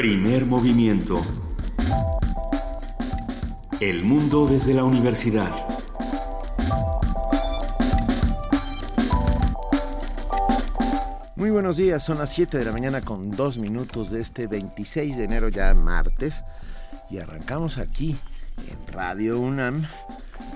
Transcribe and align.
Primer 0.00 0.46
movimiento. 0.46 1.20
El 3.80 4.02
mundo 4.02 4.46
desde 4.46 4.72
la 4.72 4.82
universidad. 4.82 5.50
Muy 11.36 11.50
buenos 11.50 11.76
días, 11.76 12.02
son 12.02 12.16
las 12.16 12.30
7 12.30 12.56
de 12.56 12.64
la 12.64 12.72
mañana 12.72 13.02
con 13.02 13.30
dos 13.30 13.58
minutos 13.58 14.10
de 14.10 14.22
este 14.22 14.46
26 14.46 15.18
de 15.18 15.24
enero, 15.24 15.50
ya 15.50 15.74
martes, 15.74 16.44
y 17.10 17.18
arrancamos 17.18 17.76
aquí 17.76 18.16
en 18.56 18.94
Radio 18.94 19.38
UNAM, 19.38 19.86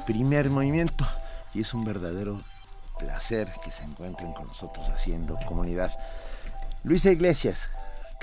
primer 0.07 0.49
movimiento, 0.49 1.07
y 1.53 1.61
es 1.61 1.75
un 1.75 1.85
verdadero 1.85 2.41
placer 2.99 3.53
que 3.63 3.71
se 3.71 3.85
encuentren 3.85 4.33
con 4.33 4.47
nosotros 4.47 4.89
haciendo 4.89 5.37
comunidad. 5.47 5.93
Luisa 6.83 7.11
Iglesias, 7.11 7.69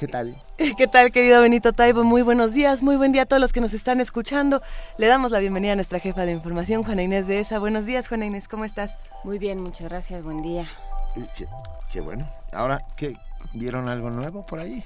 ¿qué 0.01 0.07
tal? 0.07 0.35
¿Qué 0.77 0.87
tal, 0.87 1.11
querido 1.11 1.39
Benito 1.43 1.73
Taibo? 1.73 2.03
Muy 2.03 2.23
buenos 2.23 2.53
días, 2.53 2.81
muy 2.81 2.95
buen 2.95 3.11
día 3.11 3.21
a 3.21 3.25
todos 3.27 3.39
los 3.39 3.53
que 3.53 3.61
nos 3.61 3.71
están 3.71 4.01
escuchando. 4.01 4.63
Le 4.97 5.05
damos 5.05 5.31
la 5.31 5.37
bienvenida 5.37 5.73
a 5.73 5.75
nuestra 5.75 5.99
jefa 5.99 6.25
de 6.25 6.31
información, 6.31 6.83
Juana 6.83 7.03
Inés 7.03 7.27
de 7.27 7.39
ESA. 7.39 7.59
Buenos 7.59 7.85
días, 7.85 8.07
Juana 8.07 8.25
Inés, 8.25 8.47
¿cómo 8.47 8.65
estás? 8.65 8.95
Muy 9.23 9.37
bien, 9.37 9.61
muchas 9.61 9.89
gracias, 9.89 10.23
buen 10.23 10.41
día. 10.41 10.67
Qué, 11.37 11.45
qué 11.93 12.01
bueno. 12.01 12.27
Ahora, 12.51 12.79
¿qué? 12.97 13.13
¿Vieron 13.53 13.87
algo 13.89 14.09
nuevo 14.09 14.43
por 14.43 14.59
ahí? 14.59 14.83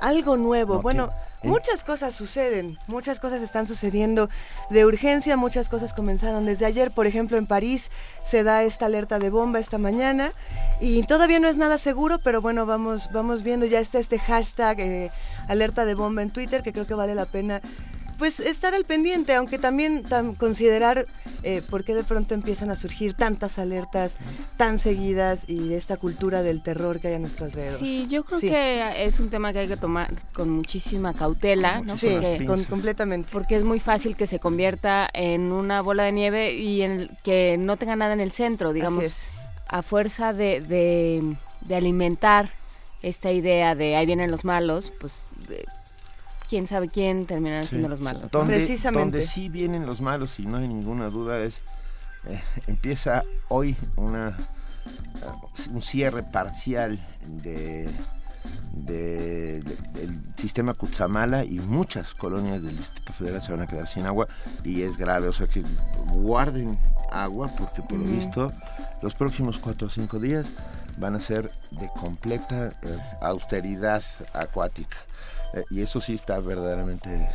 Algo 0.00 0.36
nuevo. 0.36 0.76
No, 0.76 0.82
bueno. 0.82 1.10
¿Eh? 1.42 1.48
muchas 1.48 1.84
cosas 1.84 2.14
suceden, 2.14 2.78
muchas 2.88 3.20
cosas 3.20 3.40
están 3.40 3.66
sucediendo 3.66 4.28
de 4.70 4.84
urgencia, 4.84 5.36
muchas 5.36 5.68
cosas 5.68 5.94
comenzaron 5.94 6.44
desde 6.44 6.66
ayer. 6.66 6.90
Por 6.90 7.06
ejemplo, 7.06 7.36
en 7.36 7.46
París 7.46 7.90
se 8.26 8.42
da 8.42 8.64
esta 8.64 8.86
alerta 8.86 9.18
de 9.18 9.30
bomba 9.30 9.60
esta 9.60 9.78
mañana 9.78 10.32
y 10.80 11.02
todavía 11.04 11.38
no 11.38 11.48
es 11.48 11.56
nada 11.56 11.78
seguro, 11.78 12.18
pero 12.22 12.40
bueno, 12.40 12.66
vamos, 12.66 13.10
vamos 13.12 13.42
viendo. 13.42 13.66
Ya 13.66 13.80
está 13.80 13.98
este 13.98 14.18
hashtag 14.18 14.80
eh, 14.80 15.10
alerta 15.48 15.84
de 15.84 15.94
bomba 15.94 16.22
en 16.22 16.30
Twitter 16.30 16.62
que 16.62 16.72
creo 16.72 16.86
que 16.86 16.94
vale 16.94 17.14
la 17.14 17.26
pena. 17.26 17.60
Pues 18.18 18.40
estar 18.40 18.74
al 18.74 18.84
pendiente, 18.84 19.34
aunque 19.34 19.58
también 19.58 20.02
tam- 20.04 20.36
considerar 20.36 21.06
eh, 21.42 21.62
por 21.68 21.84
qué 21.84 21.94
de 21.94 22.02
pronto 22.02 22.34
empiezan 22.34 22.70
a 22.70 22.76
surgir 22.76 23.12
tantas 23.14 23.58
alertas 23.58 24.12
tan 24.56 24.78
seguidas 24.78 25.40
y 25.48 25.74
esta 25.74 25.96
cultura 25.98 26.42
del 26.42 26.62
terror 26.62 26.98
que 26.98 27.08
hay 27.08 27.14
a 27.14 27.18
nuestro 27.18 27.44
alrededor. 27.44 27.78
Sí, 27.78 28.06
yo 28.08 28.24
creo 28.24 28.40
Sí. 28.40 28.48
que 28.48 29.04
es 29.04 29.20
un 29.20 29.28
tema 29.28 29.52
que 29.52 29.58
hay 29.60 29.68
que 29.68 29.76
tomar 29.76 30.10
con 30.32 30.48
muchísima 30.50 31.12
cautela, 31.12 31.82
¿no? 31.82 31.96
Sí, 31.96 32.08
Porque, 32.10 32.46
con- 32.46 32.64
completamente. 32.64 33.28
porque 33.30 33.54
es 33.56 33.64
muy 33.64 33.80
fácil 33.80 34.16
que 34.16 34.26
se 34.26 34.38
convierta 34.40 35.08
en 35.12 35.52
una 35.52 35.82
bola 35.82 36.04
de 36.04 36.12
nieve 36.12 36.54
y 36.54 36.82
en 36.82 36.92
el- 36.92 37.10
que 37.22 37.56
no 37.58 37.76
tenga 37.76 37.96
nada 37.96 38.14
en 38.14 38.20
el 38.20 38.32
centro, 38.32 38.72
digamos, 38.72 39.04
Así 39.04 39.12
es. 39.12 39.28
a 39.68 39.82
fuerza 39.82 40.32
de, 40.32 40.60
de, 40.62 41.36
de 41.60 41.76
alimentar 41.76 42.50
esta 43.02 43.30
idea 43.30 43.74
de 43.74 43.94
ahí 43.94 44.06
vienen 44.06 44.30
los 44.30 44.44
malos, 44.44 44.90
pues 45.00 45.12
de- 45.48 45.66
quién 46.48 46.66
sabe 46.68 46.88
quién 46.88 47.26
terminarán 47.26 47.64
siendo 47.64 47.88
los 47.88 48.00
malos. 48.00 48.30
Donde, 48.30 48.56
Precisamente. 48.56 49.00
donde 49.18 49.22
sí 49.22 49.48
vienen 49.48 49.86
los 49.86 50.00
malos 50.00 50.38
y 50.38 50.46
no 50.46 50.58
hay 50.58 50.68
ninguna 50.68 51.08
duda 51.08 51.38
es 51.40 51.60
eh, 52.28 52.42
empieza 52.66 53.22
hoy 53.48 53.76
una 53.96 54.30
eh, 54.30 55.68
un 55.72 55.80
cierre 55.82 56.22
parcial 56.22 56.98
de, 57.26 57.88
de- 58.72 59.62
de- 59.62 59.76
del 59.94 60.20
sistema 60.36 60.74
Cutzamala 60.74 61.44
y 61.44 61.58
muchas 61.60 62.14
colonias 62.14 62.62
del 62.62 62.76
Distrito 62.76 63.12
Federal 63.12 63.42
se 63.42 63.52
van 63.52 63.62
a 63.62 63.66
quedar 63.66 63.88
sin 63.88 64.06
agua 64.06 64.26
y 64.64 64.82
es 64.82 64.96
grave, 64.96 65.28
o 65.28 65.32
sea 65.32 65.46
que 65.46 65.62
guarden 66.12 66.78
agua 67.10 67.48
porque 67.58 67.82
por 67.82 67.98
lo 67.98 68.04
visto 68.04 68.50
los 69.02 69.14
próximos 69.14 69.58
cuatro 69.58 69.86
o 69.88 69.90
cinco 69.90 70.18
días 70.20 70.52
van 70.98 71.14
a 71.14 71.20
ser 71.20 71.50
de 71.72 71.88
completa 72.00 72.68
eh, 72.82 72.98
austeridad 73.20 74.02
acuática. 74.32 74.96
Eh, 75.54 75.64
y 75.70 75.80
eso 75.82 76.00
sí 76.00 76.14
está 76.14 76.38
verdaderamente 76.40 77.08
eh, 77.14 77.28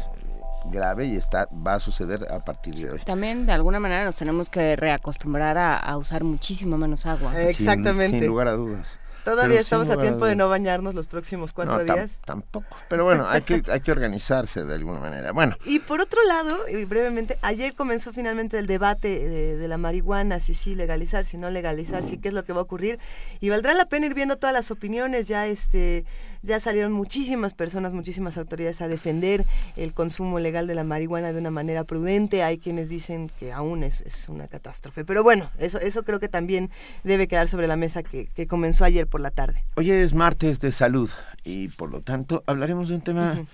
grave 0.66 1.06
y 1.08 1.16
está 1.16 1.48
va 1.66 1.76
a 1.76 1.80
suceder 1.80 2.32
a 2.32 2.40
partir 2.40 2.76
de 2.76 2.92
hoy. 2.92 3.00
También 3.06 3.46
de 3.46 3.52
alguna 3.54 3.80
manera 3.80 4.06
nos 4.06 4.16
tenemos 4.16 4.50
que 4.50 4.76
reacostumbrar 4.76 5.58
a, 5.58 5.78
a 5.78 5.98
usar 5.98 6.24
muchísimo 6.24 6.78
menos 6.78 7.06
agua. 7.06 7.32
Eh, 7.40 7.54
Sin- 7.54 7.68
Exactamente. 7.70 8.20
Sin, 8.20 8.28
lugar 8.28 8.48
a 8.48 8.52
dudas. 8.52 8.98
Todavía 9.24 9.50
Pero 9.50 9.62
estamos 9.62 9.90
a 9.92 9.98
tiempo 10.02 10.26
de 10.26 10.34
no 10.36 10.50
bañarnos 10.50 10.96
los 10.96 11.06
próximos 11.06 11.54
cuatro 11.54 11.78
No, 11.78 11.84
días. 11.94 12.10
tampoco. 12.26 12.76
Pero 12.90 13.04
bueno, 13.04 13.28
hay 13.30 13.44
que, 13.44 13.62
hay 13.72 13.80
que 13.82 13.92
organizarse 13.92 14.64
de 14.64 14.74
alguna 14.74 15.00
manera. 15.00 15.32
Bueno, 15.32 15.56
Y 15.64 15.78
por 15.78 16.02
otro 16.02 16.20
lado, 16.28 16.68
y 16.68 16.86
brevemente, 16.86 17.38
ayer 17.44 17.76
comenzó 17.76 18.14
finalmente 18.14 18.58
el 18.58 18.66
debate 18.66 19.10
de, 19.30 19.58
de 19.58 19.68
la 19.68 19.78
marihuana, 19.78 20.40
si 20.40 20.56
sí 20.56 20.74
legalizar, 20.74 21.24
si 21.26 21.38
no 21.38 21.52
legalizar, 21.52 22.02
si 22.02 22.18
qué 22.18 22.30
es 22.30 22.34
lo 22.34 22.46
que 22.46 22.54
va 22.54 22.62
a 22.62 22.64
ocurrir. 22.64 22.98
Y 23.40 23.50
valdrá 23.50 23.76
la 23.76 23.86
pena 23.86 24.08
ir 24.08 24.16
viendo 24.16 24.38
todas 24.40 24.54
las 24.54 24.72
opiniones. 24.72 25.28
Ya 25.28 25.46
este, 25.46 26.04
ya 26.44 26.60
salieron 26.60 26.92
muchísimas 26.92 27.54
personas, 27.54 27.94
muchísimas 27.94 28.38
autoridades 28.38 28.82
a 28.82 28.88
defender 28.88 29.46
el 29.76 29.94
consumo 29.94 30.40
legal 30.40 30.68
de 30.68 30.76
la 30.76 30.84
marihuana 30.84 31.34
de 31.34 31.40
una 31.40 31.52
manera 31.52 31.84
prudente. 31.84 32.44
Hay 32.44 32.58
quienes 32.58 32.90
dicen 32.90 33.30
que 33.40 33.52
aún 33.52 33.84
es, 33.84 34.02
es 34.02 34.28
una 34.30 34.48
catástrofe. 34.48 35.06
Pero 35.06 35.24
bueno, 35.24 35.50
eso, 35.60 35.80
eso 35.80 36.04
creo 36.04 36.20
que 36.20 36.30
también 36.30 36.70
debe 37.04 37.28
quedar 37.28 37.48
sobre 37.48 37.68
la 37.68 37.76
mesa 37.76 38.04
que, 38.04 38.28
que 38.28 38.48
comenzó 38.48 38.86
ayer 38.86 39.08
por 39.08 39.22
la 39.22 39.32
tarde. 39.32 39.64
hoy 39.76 39.92
es 39.92 40.14
martes 40.14 40.60
de 40.60 40.72
salud 40.72 41.10
y 41.44 41.68
por 41.70 41.92
lo 41.92 42.02
tanto 42.02 42.44
hablaremos 42.48 42.90
de 42.90 42.96
un 42.96 43.02
tema 43.02 43.46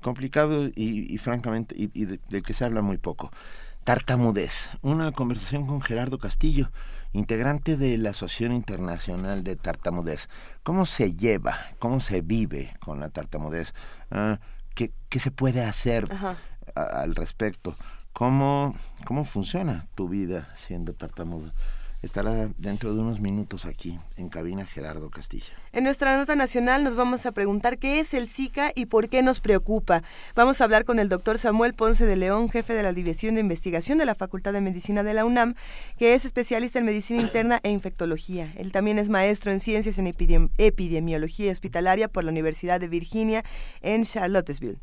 complicado 0.00 0.66
y, 0.68 1.12
y 1.12 1.18
francamente 1.18 1.74
y, 1.76 1.90
y 1.94 2.04
de- 2.06 2.20
del 2.28 2.42
que 2.42 2.54
se 2.54 2.64
habla 2.64 2.80
muy 2.82 2.96
poco. 2.98 3.30
Tartamudez. 3.84 4.68
Una 4.82 5.12
conversación 5.12 5.66
con 5.66 5.80
Gerardo 5.80 6.18
Castillo, 6.18 6.70
integrante 7.12 7.76
de 7.76 7.96
la 7.98 8.10
Asociación 8.10 8.52
Internacional 8.52 9.42
de 9.44 9.56
Tartamudez. 9.56 10.28
¿Cómo 10.62 10.86
se 10.86 11.14
lleva, 11.14 11.58
cómo 11.78 12.00
se 12.00 12.20
vive 12.20 12.74
con 12.80 13.00
la 13.00 13.08
tartamudez? 13.10 13.74
Ah, 14.10 14.38
¿qué, 14.74 14.92
qué 15.08 15.18
se 15.18 15.30
puede 15.30 15.64
hacer 15.64 16.06
a- 16.74 16.82
al 17.02 17.14
respecto? 17.14 17.74
¿Cómo, 18.12 18.74
¿Cómo 19.06 19.24
funciona 19.24 19.86
tu 19.94 20.08
vida 20.08 20.48
siendo 20.56 20.92
tartamudo? 20.94 21.52
Estará 22.02 22.48
dentro 22.58 22.94
de 22.94 23.00
unos 23.00 23.20
minutos 23.20 23.66
aquí, 23.66 23.98
en 24.16 24.28
cabina 24.28 24.64
Gerardo 24.66 25.10
Castillo. 25.10 25.52
En 25.72 25.84
nuestra 25.84 26.16
nota 26.18 26.34
nacional 26.34 26.82
nos 26.82 26.96
vamos 26.96 27.26
a 27.26 27.30
preguntar 27.32 27.78
qué 27.78 28.00
es 28.00 28.12
el 28.12 28.26
Zika 28.26 28.72
y 28.74 28.86
por 28.86 29.08
qué 29.08 29.22
nos 29.22 29.38
preocupa. 29.38 30.02
Vamos 30.34 30.60
a 30.60 30.64
hablar 30.64 30.84
con 30.84 30.98
el 30.98 31.08
doctor 31.08 31.38
Samuel 31.38 31.74
Ponce 31.74 32.04
de 32.06 32.16
León, 32.16 32.48
jefe 32.50 32.74
de 32.74 32.82
la 32.82 32.92
División 32.92 33.36
de 33.36 33.40
Investigación 33.40 33.98
de 33.98 34.04
la 34.04 34.16
Facultad 34.16 34.52
de 34.52 34.60
Medicina 34.60 35.04
de 35.04 35.14
la 35.14 35.24
UNAM, 35.24 35.54
que 35.96 36.14
es 36.14 36.24
especialista 36.24 36.80
en 36.80 36.86
medicina 36.86 37.20
interna 37.22 37.60
e 37.62 37.70
infectología. 37.70 38.52
Él 38.56 38.72
también 38.72 38.98
es 38.98 39.08
maestro 39.10 39.52
en 39.52 39.60
ciencias 39.60 39.96
en 40.00 40.06
epidem- 40.08 40.50
epidemiología 40.58 41.52
hospitalaria 41.52 42.08
por 42.08 42.24
la 42.24 42.32
Universidad 42.32 42.80
de 42.80 42.88
Virginia 42.88 43.44
en 43.80 44.02
Charlottesville. 44.04 44.80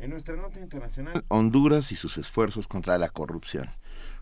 En 0.00 0.10
nuestra 0.10 0.34
nota 0.34 0.58
internacional, 0.58 1.24
Honduras 1.28 1.92
y 1.92 1.96
sus 1.96 2.18
esfuerzos 2.18 2.66
contra 2.66 2.98
la 2.98 3.08
corrupción. 3.08 3.70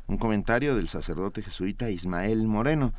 Un 0.09 0.19
comentario 0.19 0.77
del 0.77 0.89
sacerdote 0.89 1.41
jesuita 1.41 1.89
Ismael 1.91 2.47
Moreno, 2.47 2.93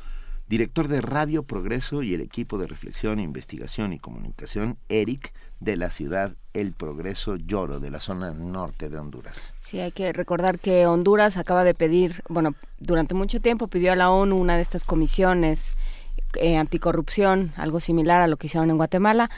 director 0.48 0.88
de 0.88 1.00
Radio 1.00 1.42
Progreso 1.42 2.02
y 2.02 2.14
el 2.14 2.20
equipo 2.20 2.58
de 2.58 2.66
reflexión, 2.66 3.20
investigación 3.20 3.92
y 3.92 3.98
comunicación 3.98 4.78
ERIC 4.88 5.32
de 5.60 5.76
la 5.76 5.90
ciudad 5.90 6.36
El 6.54 6.72
Progreso 6.72 7.36
Lloro, 7.36 7.80
de 7.80 7.90
la 7.90 8.00
zona 8.00 8.32
norte 8.32 8.88
de 8.88 8.98
Honduras. 8.98 9.54
Sí, 9.58 9.80
hay 9.80 9.92
que 9.92 10.12
recordar 10.12 10.58
que 10.58 10.86
Honduras 10.86 11.36
acaba 11.36 11.64
de 11.64 11.74
pedir, 11.74 12.22
bueno, 12.28 12.54
durante 12.78 13.14
mucho 13.14 13.40
tiempo 13.40 13.68
pidió 13.68 13.92
a 13.92 13.96
la 13.96 14.10
ONU 14.10 14.36
una 14.36 14.56
de 14.56 14.62
estas 14.62 14.84
comisiones 14.84 15.72
eh, 16.36 16.56
anticorrupción, 16.56 17.52
algo 17.56 17.80
similar 17.80 18.22
a 18.22 18.26
lo 18.26 18.36
que 18.36 18.46
hicieron 18.46 18.70
en 18.70 18.76
Guatemala. 18.76 19.30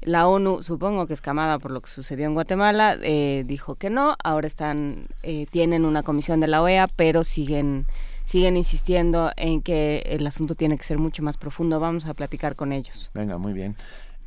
La 0.00 0.28
ONU, 0.28 0.62
supongo 0.62 1.06
que 1.06 1.14
escamada 1.14 1.58
por 1.58 1.70
lo 1.70 1.80
que 1.80 1.90
sucedió 1.90 2.26
en 2.26 2.34
Guatemala, 2.34 2.96
eh, 3.02 3.44
dijo 3.46 3.74
que 3.74 3.90
no. 3.90 4.16
Ahora 4.22 4.46
están, 4.46 5.08
eh, 5.22 5.46
tienen 5.50 5.84
una 5.84 6.02
comisión 6.02 6.40
de 6.40 6.46
la 6.46 6.62
OEA, 6.62 6.88
pero 6.88 7.24
siguen, 7.24 7.86
siguen 8.28 8.58
insistiendo 8.58 9.32
en 9.36 9.62
que 9.62 10.02
el 10.04 10.26
asunto 10.26 10.54
tiene 10.54 10.76
que 10.76 10.84
ser 10.84 10.98
mucho 10.98 11.22
más 11.22 11.38
profundo. 11.38 11.80
Vamos 11.80 12.04
a 12.04 12.12
platicar 12.12 12.56
con 12.56 12.74
ellos. 12.74 13.10
Venga, 13.14 13.38
muy 13.38 13.54
bien. 13.54 13.74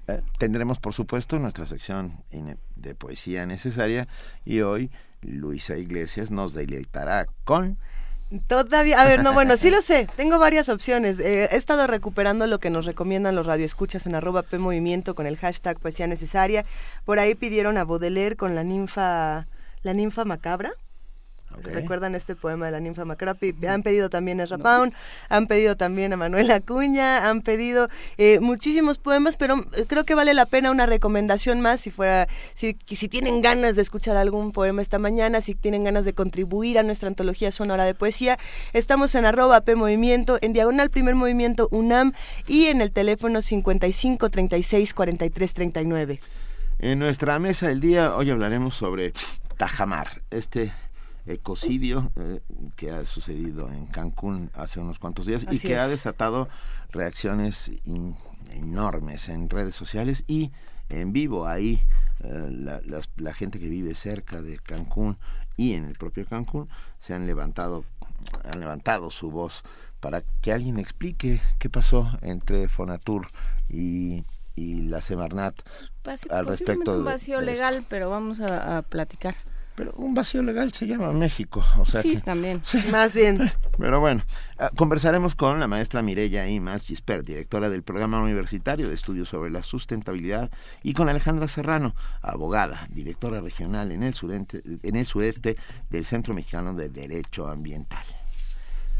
Eh, 0.07 0.21
tendremos, 0.39 0.79
por 0.79 0.95
supuesto, 0.95 1.37
nuestra 1.37 1.67
sección 1.67 2.23
de 2.75 2.95
poesía 2.95 3.45
necesaria 3.45 4.07
y 4.43 4.61
hoy 4.61 4.89
Luisa 5.21 5.77
Iglesias 5.77 6.31
nos 6.31 6.55
deleitará 6.55 7.27
con... 7.43 7.77
Todavía, 8.47 8.99
a 8.99 9.05
ver, 9.05 9.21
no, 9.21 9.33
bueno, 9.33 9.55
sí 9.55 9.69
lo 9.69 9.83
sé, 9.83 10.07
tengo 10.15 10.39
varias 10.39 10.69
opciones. 10.69 11.19
Eh, 11.19 11.49
he 11.51 11.55
estado 11.55 11.85
recuperando 11.85 12.47
lo 12.47 12.59
que 12.59 12.71
nos 12.71 12.85
recomiendan 12.85 13.35
los 13.35 13.45
radioescuchas 13.45 14.07
en 14.07 14.15
arroba 14.15 14.41
P 14.41 14.57
Movimiento 14.57 15.13
con 15.13 15.27
el 15.27 15.37
hashtag 15.37 15.77
poesía 15.79 16.07
necesaria. 16.07 16.65
Por 17.05 17.19
ahí 17.19 17.35
pidieron 17.35 17.77
a 17.77 17.83
Baudelaire 17.83 18.35
con 18.35 18.55
la 18.55 18.63
ninfa, 18.63 19.45
la 19.83 19.93
ninfa 19.93 20.25
macabra. 20.25 20.71
¿Recuerdan 21.63 22.15
este 22.15 22.35
poema 22.35 22.65
de 22.65 22.71
la 22.71 22.79
ninfa 22.79 23.05
macabra? 23.05 23.33
Pi- 23.35 23.53
Han 23.67 23.83
pedido 23.83 24.09
también 24.09 24.41
a 24.41 24.45
Rapaun, 24.45 24.93
han 25.29 25.47
pedido 25.47 25.75
también 25.77 26.11
a 26.13 26.17
Manuel 26.17 26.49
Acuña, 26.51 27.29
han 27.29 27.41
pedido 27.41 27.87
eh, 28.17 28.39
muchísimos 28.39 28.97
poemas, 28.97 29.37
pero 29.37 29.57
eh, 29.77 29.85
creo 29.87 30.03
que 30.03 30.15
vale 30.15 30.33
la 30.33 30.45
pena 30.45 30.71
una 30.71 30.85
recomendación 30.85 31.61
más 31.61 31.81
si 31.81 31.91
fuera, 31.91 32.27
si, 32.55 32.77
si 32.87 33.07
tienen 33.09 33.41
ganas 33.41 33.75
de 33.75 33.81
escuchar 33.83 34.17
algún 34.17 34.51
poema 34.51 34.81
esta 34.81 34.97
mañana, 34.99 35.41
si 35.41 35.53
tienen 35.55 35.83
ganas 35.83 36.05
de 36.05 36.13
contribuir 36.13 36.79
a 36.79 36.83
nuestra 36.83 37.07
antología 37.09 37.51
sonora 37.51 37.83
de 37.83 37.93
poesía, 37.93 38.37
estamos 38.73 39.13
en 39.15 39.25
arroba 39.25 39.61
P 39.61 39.75
Movimiento, 39.75 40.39
en 40.41 40.53
diagonal 40.53 40.89
primer 40.89 41.15
movimiento 41.15 41.67
UNAM 41.71 42.13
y 42.47 42.67
en 42.67 42.81
el 42.81 42.91
teléfono 42.91 43.41
55 43.41 44.29
36 44.29 44.93
43 44.93 45.53
39. 45.53 46.19
En 46.79 46.97
nuestra 46.99 47.37
mesa 47.37 47.67
del 47.67 47.79
día 47.79 48.15
hoy 48.15 48.31
hablaremos 48.31 48.75
sobre 48.75 49.13
Tajamar, 49.57 50.21
este 50.31 50.71
ecocidio 51.25 52.11
eh, 52.15 52.41
que 52.75 52.91
ha 52.91 53.05
sucedido 53.05 53.69
en 53.71 53.85
Cancún 53.85 54.49
hace 54.53 54.79
unos 54.79 54.99
cuantos 54.99 55.25
días 55.25 55.45
y 55.49 55.59
que 55.59 55.77
ha 55.77 55.87
desatado 55.87 56.49
reacciones 56.91 57.71
enormes 58.51 59.29
en 59.29 59.49
redes 59.49 59.75
sociales 59.75 60.23
y 60.27 60.51
en 60.89 61.13
vivo. 61.13 61.47
Ahí 61.47 61.81
eh, 62.23 62.49
la, 62.51 62.81
la, 63.17 63.33
gente 63.33 63.59
que 63.59 63.69
vive 63.69 63.95
cerca 63.95 64.41
de 64.41 64.57
Cancún 64.59 65.17
y 65.57 65.73
en 65.73 65.85
el 65.85 65.95
propio 65.95 66.25
Cancún 66.25 66.69
se 66.99 67.13
han 67.13 67.27
levantado 67.27 67.85
han 68.43 68.59
levantado 68.59 69.09
su 69.09 69.31
voz 69.31 69.63
para 69.99 70.21
que 70.41 70.53
alguien 70.53 70.77
explique 70.77 71.41
qué 71.57 71.69
pasó 71.69 72.19
entre 72.21 72.67
Fonatur 72.67 73.27
y, 73.67 74.23
y 74.55 74.83
la 74.83 75.01
Semarnat 75.01 75.59
al 76.29 76.45
respecto 76.45 76.97
un 76.97 77.05
vacío 77.05 77.41
legal 77.41 77.83
pero 77.89 78.11
vamos 78.11 78.39
a 78.41 78.83
platicar 78.83 79.35
pero 79.75 79.93
un 79.97 80.13
vacío 80.13 80.43
legal 80.43 80.71
se 80.73 80.87
llama 80.87 81.11
México, 81.11 81.63
o 81.77 81.85
sea 81.85 82.01
sí, 82.01 82.17
también. 82.17 82.61
Más 82.91 83.13
bien. 83.13 83.49
Pero 83.77 83.99
bueno, 83.99 84.21
ah, 84.57 84.71
conversaremos 84.75 85.35
con 85.35 85.59
la 85.59 85.67
maestra 85.67 86.01
Mireya 86.01 86.47
Imas 86.47 86.85
Gisper, 86.85 87.23
directora 87.23 87.69
del 87.69 87.83
Programa 87.83 88.21
Universitario 88.21 88.87
de 88.87 88.95
Estudios 88.95 89.29
sobre 89.29 89.49
la 89.51 89.63
Sustentabilidad, 89.63 90.51
y 90.83 90.93
con 90.93 91.09
Alejandra 91.09 91.47
Serrano, 91.47 91.95
abogada, 92.21 92.87
directora 92.89 93.41
regional 93.41 93.91
en 93.91 94.03
el, 94.03 94.13
sureste, 94.13 94.61
en 94.83 94.95
el 94.95 95.05
sureste 95.05 95.57
del 95.89 96.05
Centro 96.05 96.33
Mexicano 96.33 96.73
de 96.73 96.89
Derecho 96.89 97.47
Ambiental. 97.47 98.03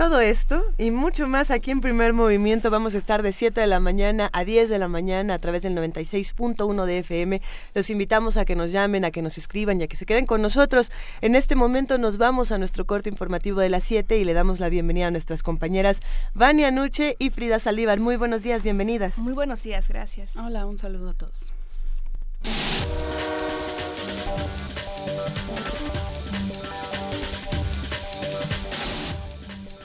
Todo 0.02 0.20
esto 0.20 0.64
y 0.80 0.90
mucho 0.90 1.28
más 1.28 1.52
aquí 1.52 1.70
en 1.70 1.80
Primer 1.80 2.12
Movimiento. 2.14 2.72
Vamos 2.72 2.96
a 2.96 2.98
estar 2.98 3.22
de 3.22 3.32
7 3.32 3.62
de 3.62 3.68
la 3.68 3.80
mañana 3.80 4.32
a 4.34 4.44
10 4.44 4.68
de 4.68 4.80
la 4.80 4.88
mañana 4.88 5.36
a 5.36 5.38
través 5.38 5.62
del 5.62 5.78
96.1 5.78 6.86
de 6.86 6.98
FM. 6.98 7.40
Los 7.76 7.92
invitamos 7.92 8.36
a 8.36 8.44
que 8.44 8.56
nos 8.56 8.72
llamen, 8.72 9.06
a 9.06 9.12
que 9.12 9.22
nos 9.22 9.38
escriban 9.38 9.80
y 9.80 9.84
a 9.84 9.88
que 9.88 9.96
se 9.96 10.08
queden 10.08 10.26
con 10.26 10.42
nosotros. 10.42 10.92
En 11.22 11.36
este 11.36 11.54
momento 11.54 12.00
nos 12.00 12.18
vamos 12.18 12.52
a 12.52 12.58
nuestro 12.58 12.88
corte 12.88 13.10
informativo 13.10 13.60
de 13.60 13.70
las 13.70 13.84
7 13.84 14.18
y 14.18 14.24
le 14.24 14.34
damos 14.34 14.60
la 14.60 14.70
bienvenida 14.70 15.06
a 15.06 15.12
nuestras 15.12 15.44
compañeras 15.44 16.00
Vania 16.34 16.72
Nuche 16.72 17.16
y 17.20 17.30
Frida 17.30 17.60
Saldívar. 17.60 18.00
Muy 18.00 18.16
buenos 18.16 18.42
días, 18.42 18.64
bienvenidas. 18.64 19.20
Muy 19.20 19.34
buenos 19.34 19.62
días, 19.62 19.88
gracias. 19.88 20.36
Hola, 20.36 20.66
un 20.66 20.80
saludo 20.80 21.10
a 21.10 21.14
todos. 21.14 21.54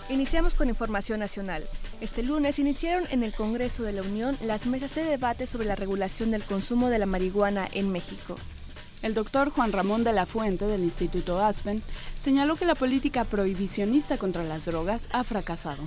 Iniciamos 0.09 0.55
con 0.55 0.69
información 0.69 1.19
nacional. 1.19 1.65
Este 2.01 2.23
lunes 2.23 2.61
iniciaron 2.61 3.03
en 3.11 3.25
el 3.25 3.33
Congreso 3.33 3.83
de 3.83 3.91
la 3.91 4.03
Unión 4.03 4.37
las 4.45 4.65
mesas 4.67 4.95
de 4.95 5.03
debate 5.03 5.49
sobre 5.49 5.67
la 5.67 5.75
regulación 5.75 6.31
del 6.31 6.45
consumo 6.45 6.91
de 6.91 7.01
la 7.01 7.07
marihuana 7.07 7.67
en 7.73 7.91
México. 7.91 8.37
El 9.03 9.15
doctor 9.15 9.51
Juan 9.51 9.73
Ramón 9.73 10.05
de 10.05 10.13
la 10.13 10.25
Fuente 10.25 10.67
del 10.67 10.85
Instituto 10.85 11.45
Aspen 11.45 11.83
señaló 12.17 12.55
que 12.55 12.67
la 12.67 12.77
política 12.77 13.25
prohibicionista 13.25 14.17
contra 14.17 14.45
las 14.45 14.67
drogas 14.67 15.09
ha 15.13 15.25
fracasado. 15.25 15.83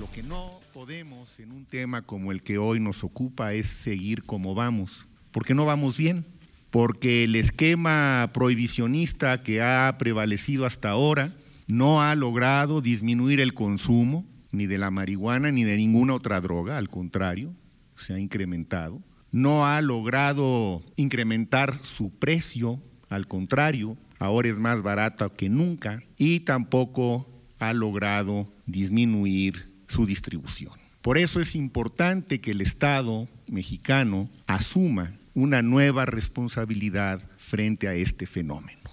Lo 0.00 0.08
que 0.10 0.22
no 0.22 0.60
podemos 0.72 1.38
en 1.38 1.52
un 1.52 1.66
tema 1.66 2.00
como 2.00 2.32
el 2.32 2.42
que 2.42 2.56
hoy 2.56 2.80
nos 2.80 3.04
ocupa 3.04 3.52
es 3.52 3.68
seguir 3.68 4.24
como 4.24 4.54
vamos, 4.54 5.06
porque 5.30 5.54
no 5.54 5.66
vamos 5.66 5.98
bien, 5.98 6.24
porque 6.70 7.24
el 7.24 7.36
esquema 7.36 8.30
prohibicionista 8.32 9.42
que 9.42 9.60
ha 9.60 9.94
prevalecido 9.98 10.64
hasta 10.64 10.88
ahora 10.88 11.34
no 11.68 12.02
ha 12.02 12.14
logrado 12.16 12.80
disminuir 12.80 13.40
el 13.40 13.54
consumo 13.54 14.24
ni 14.50 14.66
de 14.66 14.78
la 14.78 14.90
marihuana 14.90 15.52
ni 15.52 15.64
de 15.64 15.76
ninguna 15.76 16.14
otra 16.14 16.40
droga, 16.40 16.78
al 16.78 16.88
contrario, 16.88 17.54
se 17.96 18.14
ha 18.14 18.18
incrementado. 18.18 19.02
No 19.30 19.66
ha 19.66 19.80
logrado 19.82 20.82
incrementar 20.96 21.78
su 21.84 22.10
precio, 22.10 22.82
al 23.10 23.28
contrario, 23.28 23.98
ahora 24.18 24.48
es 24.48 24.58
más 24.58 24.82
barata 24.82 25.28
que 25.28 25.50
nunca 25.50 26.02
y 26.16 26.40
tampoco 26.40 27.28
ha 27.58 27.74
logrado 27.74 28.50
disminuir 28.64 29.70
su 29.88 30.06
distribución. 30.06 30.72
Por 31.02 31.18
eso 31.18 31.38
es 31.40 31.54
importante 31.54 32.40
que 32.40 32.52
el 32.52 32.62
Estado 32.62 33.28
mexicano 33.46 34.30
asuma 34.46 35.12
una 35.34 35.60
nueva 35.60 36.06
responsabilidad 36.06 37.20
frente 37.36 37.88
a 37.88 37.94
este 37.94 38.26
fenómeno. 38.26 38.87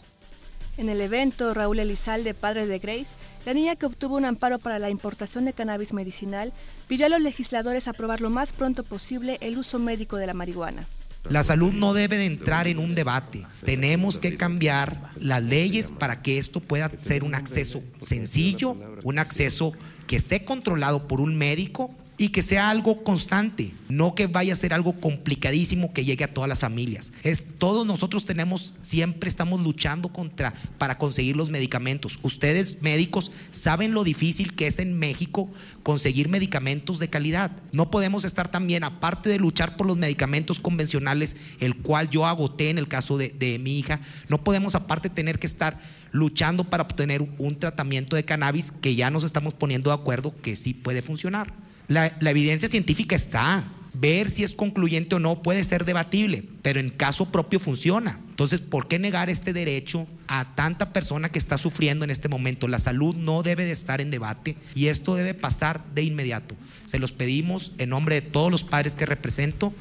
En 0.78 0.90
el 0.90 1.00
evento, 1.00 1.54
Raúl 1.54 1.80
Elizalde, 1.80 2.34
padre 2.34 2.68
de 2.68 2.80
Grace, 2.80 3.08
la 3.46 3.54
niña 3.54 3.78
que 3.78 3.86
obtuvo 3.86 4.18
un 4.18 4.26
amparo 4.26 4.60
para 4.60 4.78
la 4.78 4.90
importación 4.90 5.46
de 5.46 5.54
cannabis 5.54 5.94
medicinal, 5.94 6.52
pidió 6.88 7.06
a 7.06 7.10
los 7.10 7.22
legisladores 7.22 7.88
aprobar 7.88 8.20
lo 8.20 8.30
más 8.30 8.52
pronto 8.52 8.84
posible 8.84 9.38
el 9.40 9.58
uso 9.58 9.80
médico 9.80 10.18
de 10.18 10.28
la 10.28 10.34
marihuana. 10.34 10.86
La 11.30 11.44
salud 11.44 11.74
no 11.74 11.94
debe 11.94 12.18
de 12.18 12.26
entrar 12.26 12.68
en 12.68 12.78
un 12.78 12.94
debate. 12.94 13.48
Tenemos 13.64 14.20
que 14.20 14.36
cambiar 14.36 15.12
las 15.16 15.42
leyes 15.42 15.92
para 15.92 16.22
que 16.22 16.38
esto 16.38 16.60
pueda 16.60 16.92
ser 17.02 17.24
un 17.24 17.34
acceso 17.34 17.82
sencillo, 18.00 18.76
un 19.04 19.18
acceso 19.18 19.74
que 20.08 20.18
esté 20.18 20.46
controlado 20.46 21.08
por 21.08 21.22
un 21.22 21.38
médico 21.38 21.96
y 22.18 22.30
que 22.30 22.42
sea 22.42 22.70
algo 22.70 23.04
constante, 23.04 23.74
no 23.90 24.16
que 24.16 24.28
vaya 24.28 24.54
a 24.54 24.56
ser 24.56 24.74
algo 24.74 25.00
complicadísimo 25.00 25.94
que 25.94 26.06
llegue 26.06 26.24
a 26.24 26.34
todas 26.34 26.48
las 26.48 26.60
familias. 26.60 27.12
Es, 27.24 27.44
todos 27.58 27.86
nosotros 27.86 28.26
tenemos, 28.26 28.78
siempre 28.82 29.28
estamos 29.28 29.62
luchando 29.62 30.10
contra 30.10 30.54
para 30.78 30.98
conseguir 30.98 31.36
los 31.36 31.50
medicamentos. 31.50 32.20
Ustedes 32.22 32.82
médicos 32.82 33.32
saben 33.52 33.94
lo 33.94 34.06
difícil 34.06 34.56
que 34.56 34.68
es 34.68 34.80
en 34.80 34.98
México 34.98 35.52
conseguir 35.84 36.30
medicamentos 36.30 37.00
de 37.00 37.10
calidad. 37.10 37.52
No 37.74 37.92
podemos 37.92 38.24
estar 38.24 38.50
también, 38.50 38.86
aparte 38.86 39.30
de 39.30 39.38
luchar 39.38 39.76
por 39.76 39.86
los 39.86 39.98
medicamentos 39.98 40.60
convencionales, 40.62 41.36
el 41.60 41.76
cual 41.76 42.10
yo 42.10 42.26
agoté 42.26 42.70
en 42.70 42.78
el 42.78 42.88
caso 42.88 43.18
de, 43.18 43.30
de 43.30 43.60
mi 43.60 43.78
hija, 43.78 44.00
no 44.30 44.42
podemos 44.44 44.74
aparte 44.74 45.10
tener 45.10 45.38
que 45.38 45.48
estar 45.48 45.82
luchando 46.12 46.64
para 46.64 46.84
obtener 46.84 47.22
un 47.38 47.60
tratamiento 47.60 48.16
de 48.16 48.24
cannabis 48.24 48.72
que 48.72 48.96
ya 48.96 49.10
nos 49.10 49.26
estamos 49.26 49.54
poniendo 49.54 49.90
de 49.90 49.96
acuerdo 49.96 50.34
que 50.42 50.56
sí 50.56 50.74
puede 50.74 51.02
funcionar. 51.02 51.65
La, 51.88 52.08
evidencia 52.22 52.70
científica 52.70 53.16
está. 53.16 53.72
Ver 53.98 54.30
si 54.30 54.44
es 54.44 54.56
concluyente 54.56 55.16
o 55.16 55.20
no 55.20 55.42
puede 55.42 55.64
ser 55.64 55.86
debatible, 55.86 56.44
pero 56.62 56.82
en 56.82 56.90
caso 56.90 57.32
propio 57.32 57.62
funciona. 57.62 58.20
Entonces, 58.30 58.60
¿por 58.60 58.90
qué 58.90 59.00
negar 59.00 59.30
este 59.30 59.54
derecho 59.54 60.06
a 60.28 60.54
tanta 60.54 60.92
persona 60.92 61.30
que 61.30 61.40
está 61.40 61.58
sufriendo 61.58 62.04
en 62.04 62.12
este 62.12 62.28
momento? 62.28 62.68
La 62.68 62.80
salud 62.80 63.16
no 63.16 63.42
debe 63.42 63.64
de 63.64 63.72
estar 63.72 64.02
en 64.02 64.12
debate 64.12 64.58
y 64.74 64.88
esto 64.88 65.16
debe 65.16 65.34
pasar 65.34 65.82
de 65.94 66.04
inmediato. 66.04 66.56
Se 66.86 67.00
los 67.00 67.14
pedimos 67.14 67.72
en 67.78 67.90
nombre 67.90 68.16
de 68.16 68.28
todos 68.28 68.52
los 68.52 68.66
padres 68.66 68.96
que 68.96 69.06
represento. 69.06 69.74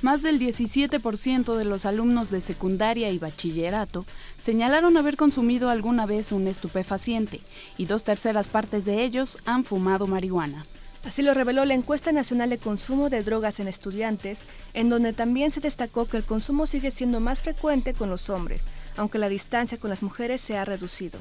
Más 0.00 0.22
del 0.22 0.38
17% 0.38 1.56
de 1.56 1.64
los 1.64 1.84
alumnos 1.84 2.30
de 2.30 2.40
secundaria 2.40 3.10
y 3.10 3.18
bachillerato 3.18 4.06
señalaron 4.40 4.96
haber 4.96 5.16
consumido 5.16 5.70
alguna 5.70 6.06
vez 6.06 6.30
un 6.30 6.46
estupefaciente 6.46 7.40
y 7.76 7.86
dos 7.86 8.04
terceras 8.04 8.46
partes 8.46 8.84
de 8.84 9.02
ellos 9.02 9.38
han 9.44 9.64
fumado 9.64 10.06
marihuana. 10.06 10.64
Así 11.04 11.22
lo 11.22 11.34
reveló 11.34 11.64
la 11.64 11.74
encuesta 11.74 12.12
nacional 12.12 12.50
de 12.50 12.58
consumo 12.58 13.10
de 13.10 13.24
drogas 13.24 13.58
en 13.58 13.66
estudiantes, 13.66 14.42
en 14.72 14.88
donde 14.88 15.12
también 15.12 15.50
se 15.50 15.60
destacó 15.60 16.06
que 16.06 16.18
el 16.18 16.24
consumo 16.24 16.66
sigue 16.66 16.92
siendo 16.92 17.18
más 17.18 17.40
frecuente 17.40 17.92
con 17.92 18.08
los 18.08 18.30
hombres, 18.30 18.62
aunque 18.96 19.18
la 19.18 19.28
distancia 19.28 19.78
con 19.78 19.90
las 19.90 20.02
mujeres 20.02 20.40
se 20.40 20.56
ha 20.56 20.64
reducido. 20.64 21.18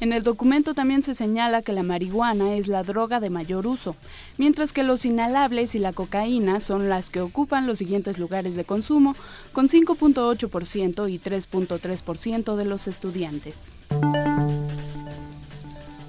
En 0.00 0.14
el 0.14 0.22
documento 0.22 0.72
también 0.72 1.02
se 1.02 1.12
señala 1.12 1.60
que 1.60 1.74
la 1.74 1.82
marihuana 1.82 2.54
es 2.54 2.68
la 2.68 2.82
droga 2.82 3.20
de 3.20 3.28
mayor 3.28 3.66
uso, 3.66 3.96
mientras 4.38 4.72
que 4.72 4.82
los 4.82 5.04
inhalables 5.04 5.74
y 5.74 5.78
la 5.78 5.92
cocaína 5.92 6.60
son 6.60 6.88
las 6.88 7.10
que 7.10 7.20
ocupan 7.20 7.66
los 7.66 7.78
siguientes 7.78 8.18
lugares 8.18 8.56
de 8.56 8.64
consumo, 8.64 9.14
con 9.52 9.68
5.8% 9.68 11.12
y 11.12 11.18
3.3% 11.18 12.56
de 12.56 12.64
los 12.64 12.88
estudiantes. 12.88 13.74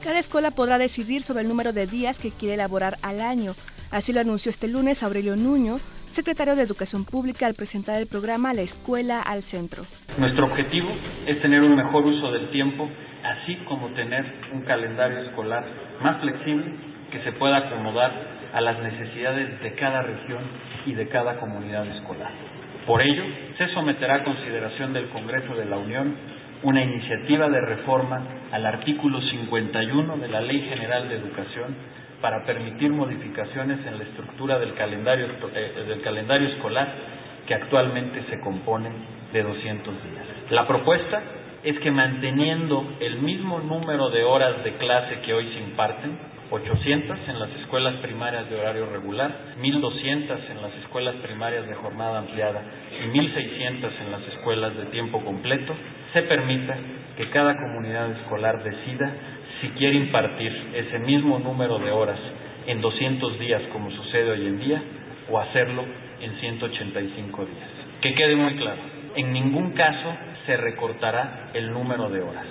Cada 0.02 0.20
escuela 0.20 0.52
podrá 0.52 0.78
decidir 0.78 1.22
sobre 1.22 1.42
el 1.42 1.50
número 1.50 1.74
de 1.74 1.86
días 1.86 2.18
que 2.18 2.32
quiere 2.32 2.56
elaborar 2.56 2.96
al 3.02 3.20
año. 3.20 3.56
Así 3.92 4.14
lo 4.14 4.22
anunció 4.22 4.52
este 4.52 4.70
lunes 4.70 5.04
Aurelio 5.04 5.36
Nuño, 5.36 5.82
secretario 6.14 6.56
de 6.56 6.64
Educación 6.64 7.04
Pública, 7.04 7.46
al 7.46 7.56
presentar 7.56 8.00
el 8.00 8.08
programa 8.08 8.54
La 8.54 8.62
Escuela 8.62 9.22
al 9.22 9.44
Centro. 9.44 9.84
Nuestro 10.18 10.46
objetivo 10.46 10.90
es 11.28 11.42
tener 11.42 11.62
un 11.62 11.76
mejor 11.76 12.06
uso 12.06 12.32
del 12.32 12.50
tiempo 12.52 12.90
así 13.24 13.56
como 13.66 13.90
tener 13.90 14.26
un 14.54 14.62
calendario 14.62 15.20
escolar 15.20 15.64
más 16.02 16.22
flexible 16.22 16.72
que 17.12 17.20
se 17.22 17.32
pueda 17.34 17.58
acomodar 17.58 18.12
a 18.54 18.62
las 18.62 18.80
necesidades 18.80 19.62
de 19.62 19.74
cada 19.76 20.02
región 20.02 20.44
y 20.86 20.94
de 20.94 21.08
cada 21.08 21.38
comunidad 21.38 21.86
escolar. 21.88 22.32
Por 22.86 23.02
ello, 23.02 23.24
se 23.58 23.68
someterá 23.70 24.16
a 24.16 24.24
consideración 24.24 24.94
del 24.94 25.10
Congreso 25.10 25.56
de 25.56 25.66
la 25.66 25.78
Unión 25.78 26.16
una 26.64 26.84
iniciativa 26.84 27.50
de 27.50 27.62
reforma 27.62 28.22
al 28.52 28.66
artículo 28.66 29.22
51 29.22 30.18
de 30.18 30.28
la 30.28 30.42
Ley 30.42 30.62
General 30.70 31.10
de 31.10 31.16
Educación 31.16 31.76
para 32.22 32.46
permitir 32.46 32.92
modificaciones 32.92 33.80
en 33.86 33.98
la 33.98 34.04
estructura 34.04 34.60
del 34.60 34.74
calendario, 34.76 35.28
eh, 35.56 35.86
del 35.88 36.02
calendario 36.02 36.50
escolar 36.50 36.88
que 37.48 37.56
actualmente 37.56 38.24
se 38.30 38.40
compone 38.42 38.90
de 39.34 39.42
200 39.44 39.94
días. 40.04 40.26
La 40.52 40.68
propuesta 40.68 41.22
es 41.64 41.78
que 41.80 41.92
manteniendo 41.92 42.96
el 43.00 43.20
mismo 43.20 43.60
número 43.60 44.10
de 44.10 44.24
horas 44.24 44.64
de 44.64 44.74
clase 44.74 45.22
que 45.22 45.34
hoy 45.34 45.48
se 45.54 45.60
imparten, 45.60 46.18
800 46.50 47.18
en 47.30 47.40
las 47.40 47.50
escuelas 47.62 47.96
primarias 48.02 48.50
de 48.50 48.60
horario 48.60 48.86
regular, 48.88 49.32
1200 49.62 50.40
en 50.50 50.62
las 50.62 50.74
escuelas 50.84 51.16
primarias 51.16 51.66
de 51.68 51.76
jornada 51.76 52.20
ampliada 52.20 52.62
y 53.04 53.08
1600 53.08 53.94
en 54.02 54.12
las 54.12 54.22
escuelas 54.28 54.76
de 54.76 54.86
tiempo 54.88 55.24
completo, 55.24 55.74
se 56.14 56.24
permita 56.24 56.76
que 57.16 57.30
cada 57.30 57.56
comunidad 57.56 58.12
escolar 58.12 58.64
decida 58.64 59.14
si 59.62 59.70
quiere 59.70 59.96
impartir 59.96 60.52
ese 60.74 61.00
mismo 61.00 61.40
número 61.40 61.80
de 61.80 61.92
horas 61.92 62.20
en 62.68 62.82
200 62.82 63.40
días 63.40 63.62
como 63.72 63.92
sucede 63.92 64.32
hoy 64.32 64.48
en 64.48 64.60
día 64.60 64.82
o 65.30 65.40
hacerlo 65.40 65.86
en 66.20 66.34
185 66.40 67.46
días. 67.46 67.70
Que 68.02 68.14
quede 68.14 68.36
muy 68.36 68.56
claro, 68.56 68.82
en 69.16 69.32
ningún 69.32 69.72
caso 69.72 70.18
se 70.46 70.58
recortará 70.58 71.52
el 71.54 71.72
número 71.72 72.10
de 72.10 72.22
horas. 72.22 72.46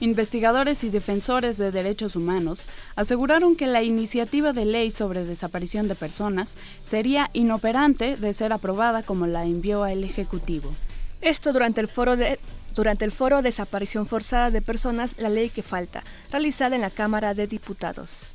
Investigadores 0.00 0.84
y 0.84 0.90
defensores 0.90 1.56
de 1.56 1.70
derechos 1.70 2.14
humanos 2.14 2.68
aseguraron 2.94 3.56
que 3.56 3.66
la 3.66 3.82
iniciativa 3.82 4.52
de 4.52 4.66
ley 4.66 4.90
sobre 4.90 5.24
desaparición 5.24 5.88
de 5.88 5.94
personas 5.94 6.56
sería 6.82 7.30
inoperante 7.32 8.16
de 8.16 8.34
ser 8.34 8.52
aprobada 8.52 9.02
como 9.02 9.26
la 9.26 9.44
envió 9.44 9.82
al 9.82 10.04
Ejecutivo. 10.04 10.74
Esto 11.22 11.54
durante 11.54 11.80
el 11.80 11.88
foro 11.88 12.16
de 12.16 12.38
durante 12.74 13.04
el 13.04 13.12
foro 13.12 13.40
Desaparición 13.40 14.06
Forzada 14.06 14.50
de 14.50 14.60
Personas, 14.60 15.14
la 15.16 15.28
ley 15.28 15.48
que 15.48 15.62
falta, 15.62 16.02
realizada 16.32 16.74
en 16.74 16.82
la 16.82 16.90
Cámara 16.90 17.32
de 17.32 17.46
Diputados. 17.46 18.33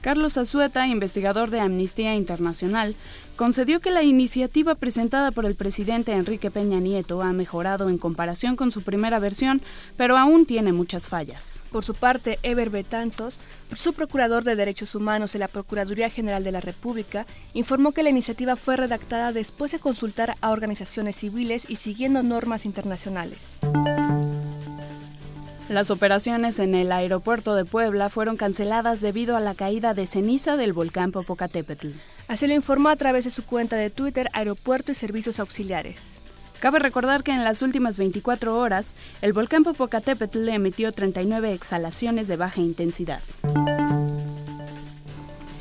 Carlos 0.00 0.36
Azueta, 0.36 0.86
investigador 0.86 1.50
de 1.50 1.60
Amnistía 1.60 2.14
Internacional, 2.14 2.94
concedió 3.36 3.80
que 3.80 3.90
la 3.90 4.02
iniciativa 4.02 4.74
presentada 4.74 5.30
por 5.32 5.44
el 5.44 5.54
presidente 5.54 6.12
Enrique 6.12 6.50
Peña 6.50 6.80
Nieto 6.80 7.22
ha 7.22 7.32
mejorado 7.32 7.88
en 7.88 7.98
comparación 7.98 8.56
con 8.56 8.70
su 8.70 8.82
primera 8.82 9.18
versión, 9.18 9.60
pero 9.96 10.16
aún 10.16 10.46
tiene 10.46 10.72
muchas 10.72 11.08
fallas. 11.08 11.62
Por 11.70 11.84
su 11.84 11.94
parte, 11.94 12.38
Eber 12.42 12.70
Betanzos, 12.70 13.38
su 13.74 13.92
procurador 13.92 14.44
de 14.44 14.56
Derechos 14.56 14.94
Humanos 14.94 15.32
de 15.32 15.40
la 15.40 15.48
Procuraduría 15.48 16.10
General 16.10 16.42
de 16.42 16.52
la 16.52 16.60
República, 16.60 17.26
informó 17.54 17.92
que 17.92 18.02
la 18.02 18.10
iniciativa 18.10 18.56
fue 18.56 18.76
redactada 18.76 19.32
después 19.32 19.72
de 19.72 19.78
consultar 19.78 20.34
a 20.40 20.50
organizaciones 20.50 21.16
civiles 21.16 21.64
y 21.68 21.76
siguiendo 21.76 22.22
normas 22.22 22.64
internacionales. 22.64 23.60
Las 25.68 25.90
operaciones 25.90 26.58
en 26.60 26.74
el 26.74 26.90
aeropuerto 26.90 27.54
de 27.54 27.66
Puebla 27.66 28.08
fueron 28.08 28.38
canceladas 28.38 29.02
debido 29.02 29.36
a 29.36 29.40
la 29.40 29.54
caída 29.54 29.92
de 29.92 30.06
ceniza 30.06 30.56
del 30.56 30.72
volcán 30.72 31.12
Popocatépetl. 31.12 31.88
Así 32.26 32.46
lo 32.46 32.54
informó 32.54 32.88
a 32.88 32.96
través 32.96 33.24
de 33.24 33.30
su 33.30 33.44
cuenta 33.44 33.76
de 33.76 33.90
Twitter 33.90 34.30
Aeropuerto 34.32 34.92
y 34.92 34.94
Servicios 34.94 35.38
Auxiliares. 35.40 36.20
Cabe 36.58 36.78
recordar 36.78 37.22
que 37.22 37.32
en 37.32 37.44
las 37.44 37.60
últimas 37.60 37.98
24 37.98 38.58
horas, 38.58 38.96
el 39.20 39.34
volcán 39.34 39.62
Popocatépetl 39.62 40.48
emitió 40.48 40.90
39 40.90 41.52
exhalaciones 41.52 42.28
de 42.28 42.36
baja 42.36 42.62
intensidad. 42.62 43.20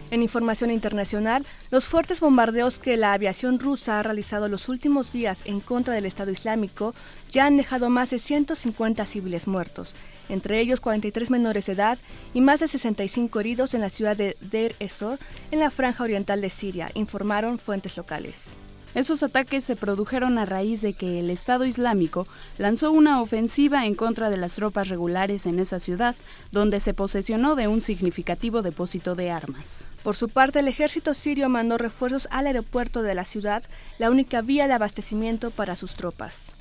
En 0.10 0.24
información 0.24 0.72
internacional, 0.72 1.46
los 1.70 1.86
fuertes 1.86 2.22
bombardeos 2.22 2.80
que 2.80 2.96
la 2.96 3.12
aviación 3.12 3.60
rusa 3.60 4.00
ha 4.00 4.04
realizado 4.04 4.48
los 4.48 4.70
últimos 4.70 5.12
días 5.12 5.42
en 5.44 5.60
contra 5.60 5.94
del 5.94 6.06
Estado 6.06 6.32
Islámico 6.32 6.94
ya 7.30 7.46
han 7.46 7.58
dejado 7.58 7.90
más 7.90 8.12
de 8.12 8.20
150 8.20 9.06
civiles 9.06 9.48
muertos, 9.48 9.96
entre 10.30 10.62
ellos 10.62 10.80
43 10.80 11.30
menores 11.30 11.66
de 11.66 11.74
edad 11.74 12.00
y 12.34 12.40
más 12.40 12.62
de 12.62 12.70
65 12.70 13.40
heridos 13.42 13.74
en 13.74 13.82
la 13.82 13.90
ciudad 13.90 14.16
de 14.16 14.38
Deir 14.40 14.76
ez-Zor, 14.80 15.20
en 15.52 15.60
la 15.60 15.72
franja 15.72 16.06
oriental 16.06 16.40
de 16.40 16.50
Siria, 16.50 16.90
informaron 16.94 17.60
fuentes 17.60 17.98
locales. 17.98 18.56
Esos 18.96 19.22
ataques 19.22 19.64
se 19.64 19.76
produjeron 19.76 20.38
a 20.38 20.46
raíz 20.46 20.82
de 20.82 20.94
que 20.94 21.20
el 21.20 21.30
Estado 21.30 21.66
Islámico 21.66 22.28
lanzó 22.58 22.92
una 22.92 23.22
ofensiva 23.22 23.86
en 23.86 23.96
contra 23.96 24.30
de 24.30 24.38
las 24.38 24.56
tropas 24.56 24.90
regulares 24.90 25.46
en 25.46 25.60
esa 25.60 25.80
ciudad, 25.80 26.16
donde 26.52 26.80
se 26.80 26.94
posesionó 26.94 27.56
de 27.56 27.68
un 27.68 27.82
significativo 27.82 28.62
depósito 28.62 29.16
de 29.16 29.30
armas. 29.30 29.86
Por 30.04 30.16
su 30.16 30.30
parte, 30.30 30.60
el 30.60 30.68
ejército 30.68 31.14
sirio 31.14 31.50
mandó 31.50 31.78
refuerzos 31.78 32.28
al 32.32 32.48
aeropuerto 32.48 33.02
de 33.04 33.14
la 33.14 33.26
ciudad, 33.26 33.64
la 34.00 34.10
única 34.10 34.42
vía 34.42 34.68
de 34.68 34.74
abastecimiento 34.74 35.52
para 35.52 35.76
sus 35.76 35.96
tropas. 35.96 36.54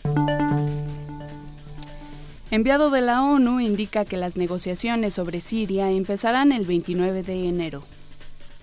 Enviado 2.51 2.91
de 2.91 3.01
la 3.01 3.23
ONU 3.23 3.61
indica 3.61 4.05
que 4.05 4.17
las 4.17 4.37
negociaciones 4.37 5.15
sobre 5.15 5.41
Siria 5.41 5.91
empezarán 5.91 6.53
el 6.53 6.65
29 6.65 7.23
de 7.23 7.49
enero. 7.49 7.83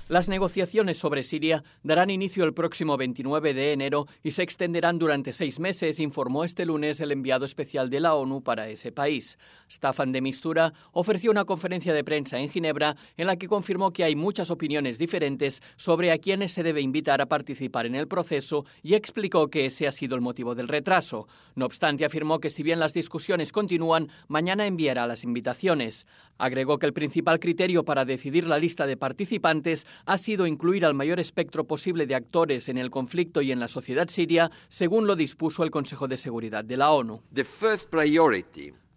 Las 0.09 0.27
negociaciones 0.27 0.97
sobre 0.97 1.23
Siria 1.23 1.63
darán 1.81 2.09
inicio 2.09 2.43
el 2.43 2.53
próximo 2.53 2.97
29 2.97 3.53
de 3.53 3.71
enero 3.71 4.05
y 4.21 4.31
se 4.31 4.43
extenderán 4.43 4.99
durante 4.99 5.31
seis 5.31 5.61
meses, 5.61 6.01
informó 6.01 6.43
este 6.43 6.65
lunes 6.65 6.99
el 6.99 7.13
enviado 7.13 7.45
especial 7.45 7.89
de 7.89 8.01
la 8.01 8.13
ONU 8.13 8.43
para 8.43 8.67
ese 8.67 8.91
país. 8.91 9.37
Staffan 9.71 10.11
de 10.11 10.19
Mistura 10.19 10.73
ofreció 10.91 11.31
una 11.31 11.45
conferencia 11.45 11.93
de 11.93 12.03
prensa 12.03 12.37
en 12.37 12.49
Ginebra 12.49 12.97
en 13.15 13.27
la 13.27 13.37
que 13.37 13.47
confirmó 13.47 13.93
que 13.93 14.03
hay 14.03 14.17
muchas 14.17 14.51
opiniones 14.51 14.99
diferentes 14.99 15.63
sobre 15.77 16.11
a 16.11 16.17
quiénes 16.17 16.51
se 16.51 16.63
debe 16.63 16.81
invitar 16.81 17.21
a 17.21 17.27
participar 17.27 17.85
en 17.85 17.95
el 17.95 18.09
proceso 18.09 18.65
y 18.81 18.95
explicó 18.95 19.49
que 19.49 19.65
ese 19.65 19.87
ha 19.87 19.93
sido 19.93 20.15
el 20.15 20.21
motivo 20.21 20.53
del 20.53 20.67
retraso. 20.67 21.29
No 21.55 21.65
obstante, 21.65 22.03
afirmó 22.03 22.41
que 22.41 22.49
si 22.49 22.61
bien 22.61 22.81
las 22.81 22.93
discusiones 22.93 23.53
continúan, 23.53 24.09
mañana 24.27 24.67
enviará 24.67 25.07
las 25.07 25.23
invitaciones. 25.23 26.07
Agregó 26.37 26.79
que 26.79 26.85
el 26.85 26.93
principal 26.93 27.39
criterio 27.39 27.83
para 27.85 28.05
decidir 28.05 28.45
la 28.47 28.57
lista 28.57 28.85
de 28.87 28.97
participantes 28.97 29.85
ha 30.05 30.17
sido 30.17 30.47
incluir 30.47 30.85
al 30.85 30.93
mayor 30.93 31.19
espectro 31.19 31.65
posible 31.65 32.05
de 32.05 32.15
actores 32.15 32.69
en 32.69 32.77
el 32.77 32.89
conflicto 32.89 33.41
y 33.41 33.51
en 33.51 33.59
la 33.59 33.67
sociedad 33.67 34.07
siria, 34.07 34.51
según 34.67 35.07
lo 35.07 35.15
dispuso 35.15 35.63
el 35.63 35.71
Consejo 35.71 36.07
de 36.07 36.17
Seguridad 36.17 36.63
de 36.63 36.77
la 36.77 36.91
ONU. 36.91 37.21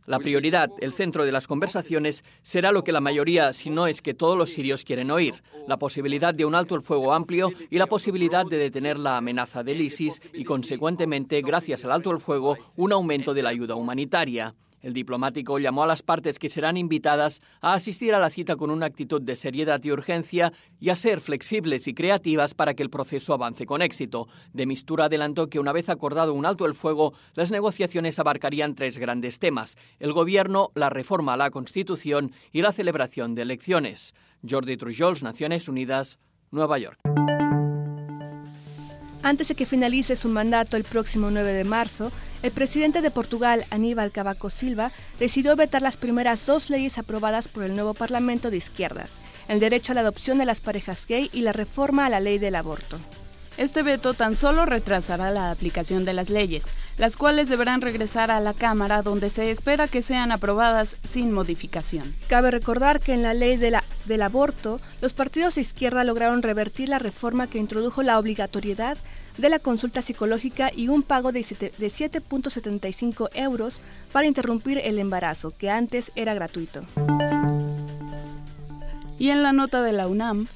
La 0.06 0.20
prioridad, 0.20 0.70
el 0.80 0.92
centro 0.92 1.24
de 1.24 1.32
las 1.32 1.48
conversaciones, 1.48 2.24
será 2.40 2.70
lo 2.70 2.84
que 2.84 2.92
la 2.92 3.00
mayoría, 3.00 3.52
si 3.52 3.70
no 3.70 3.88
es 3.88 4.02
que 4.02 4.14
todos 4.14 4.38
los 4.38 4.50
sirios 4.50 4.84
quieren 4.84 5.10
oír, 5.10 5.42
la 5.66 5.78
posibilidad 5.78 6.32
de 6.32 6.44
un 6.44 6.54
alto 6.54 6.76
el 6.76 6.82
fuego 6.82 7.12
amplio 7.12 7.50
y 7.70 7.78
la 7.78 7.88
posibilidad 7.88 8.46
de 8.46 8.56
detener 8.56 9.00
la 9.00 9.16
amenaza 9.16 9.64
del 9.64 9.80
ISIS 9.80 10.22
y, 10.32 10.44
consecuentemente, 10.44 11.42
gracias 11.42 11.84
al 11.84 11.90
alto 11.90 12.12
el 12.12 12.20
fuego, 12.20 12.56
un 12.76 12.92
aumento 12.92 13.34
de 13.34 13.42
la 13.42 13.50
ayuda 13.50 13.74
humanitaria. 13.74 14.54
El 14.82 14.92
diplomático 14.92 15.58
llamó 15.58 15.82
a 15.82 15.86
las 15.86 16.02
partes 16.02 16.38
que 16.38 16.48
serán 16.48 16.76
invitadas 16.76 17.42
a 17.60 17.74
asistir 17.74 18.14
a 18.14 18.20
la 18.20 18.30
cita 18.30 18.56
con 18.56 18.70
una 18.70 18.86
actitud 18.86 19.20
de 19.20 19.36
seriedad 19.36 19.82
y 19.82 19.90
urgencia 19.90 20.52
y 20.78 20.90
a 20.90 20.96
ser 20.96 21.20
flexibles 21.20 21.88
y 21.88 21.94
creativas 21.94 22.54
para 22.54 22.74
que 22.74 22.82
el 22.82 22.90
proceso 22.90 23.34
avance 23.34 23.66
con 23.66 23.82
éxito. 23.82 24.28
De 24.52 24.66
Mistura 24.66 25.06
adelantó 25.06 25.48
que 25.48 25.58
una 25.58 25.72
vez 25.72 25.88
acordado 25.88 26.34
un 26.34 26.46
alto 26.46 26.66
el 26.66 26.74
fuego, 26.74 27.14
las 27.34 27.50
negociaciones 27.50 28.18
abarcarían 28.18 28.74
tres 28.74 28.98
grandes 28.98 29.38
temas: 29.38 29.76
el 29.98 30.12
gobierno, 30.12 30.70
la 30.74 30.90
reforma 30.90 31.34
a 31.34 31.36
la 31.36 31.50
Constitución 31.50 32.32
y 32.52 32.62
la 32.62 32.72
celebración 32.72 33.34
de 33.34 33.42
elecciones. 33.42 34.14
Jordi 34.48 34.76
Trujols, 34.76 35.22
Naciones 35.22 35.68
Unidas, 35.68 36.18
Nueva 36.50 36.78
York. 36.78 37.00
Antes 39.22 39.48
de 39.48 39.56
que 39.56 39.66
finalice 39.66 40.14
su 40.14 40.28
mandato 40.28 40.76
el 40.76 40.84
próximo 40.84 41.30
9 41.30 41.52
de 41.52 41.64
marzo, 41.64 42.12
el 42.46 42.52
presidente 42.52 43.02
de 43.02 43.10
Portugal, 43.10 43.66
Aníbal 43.70 44.12
Cavaco 44.12 44.50
Silva, 44.50 44.92
decidió 45.18 45.56
vetar 45.56 45.82
las 45.82 45.96
primeras 45.96 46.46
dos 46.46 46.70
leyes 46.70 46.96
aprobadas 46.96 47.48
por 47.48 47.64
el 47.64 47.74
nuevo 47.74 47.92
Parlamento 47.92 48.50
de 48.50 48.56
izquierdas, 48.56 49.18
el 49.48 49.58
derecho 49.58 49.90
a 49.90 49.94
la 49.96 50.02
adopción 50.02 50.38
de 50.38 50.44
las 50.44 50.60
parejas 50.60 51.06
gay 51.08 51.28
y 51.32 51.40
la 51.40 51.52
reforma 51.52 52.06
a 52.06 52.08
la 52.08 52.20
ley 52.20 52.38
del 52.38 52.54
aborto. 52.54 53.00
Este 53.56 53.82
veto 53.82 54.14
tan 54.14 54.36
solo 54.36 54.64
retrasará 54.64 55.30
la 55.30 55.50
aplicación 55.50 56.04
de 56.04 56.12
las 56.12 56.30
leyes, 56.30 56.66
las 56.98 57.16
cuales 57.16 57.48
deberán 57.48 57.80
regresar 57.80 58.30
a 58.30 58.38
la 58.38 58.52
Cámara 58.52 59.02
donde 59.02 59.28
se 59.28 59.50
espera 59.50 59.88
que 59.88 60.02
sean 60.02 60.30
aprobadas 60.30 60.96
sin 61.02 61.32
modificación. 61.32 62.14
Cabe 62.28 62.52
recordar 62.52 63.00
que 63.00 63.14
en 63.14 63.22
la 63.22 63.34
ley 63.34 63.56
de 63.56 63.72
la, 63.72 63.82
del 64.04 64.22
aborto, 64.22 64.78
los 65.00 65.14
partidos 65.14 65.56
de 65.56 65.62
izquierda 65.62 66.04
lograron 66.04 66.42
revertir 66.42 66.90
la 66.90 66.98
reforma 67.00 67.48
que 67.48 67.58
introdujo 67.58 68.04
la 68.04 68.18
obligatoriedad 68.18 68.98
de 69.38 69.48
la 69.48 69.58
consulta 69.58 70.02
psicológica 70.02 70.70
y 70.74 70.88
un 70.88 71.02
pago 71.02 71.32
de 71.32 71.40
7.75 71.40 73.30
euros 73.34 73.80
para 74.12 74.26
interrumpir 74.26 74.78
el 74.78 74.98
embarazo, 74.98 75.52
que 75.56 75.70
antes 75.70 76.12
era 76.14 76.34
gratuito. 76.34 76.82
Y 79.18 79.30
en 79.30 79.42
la 79.42 79.52
nota 79.52 79.82
de 79.82 79.92
la 79.92 80.08
UNAM, 80.08 80.46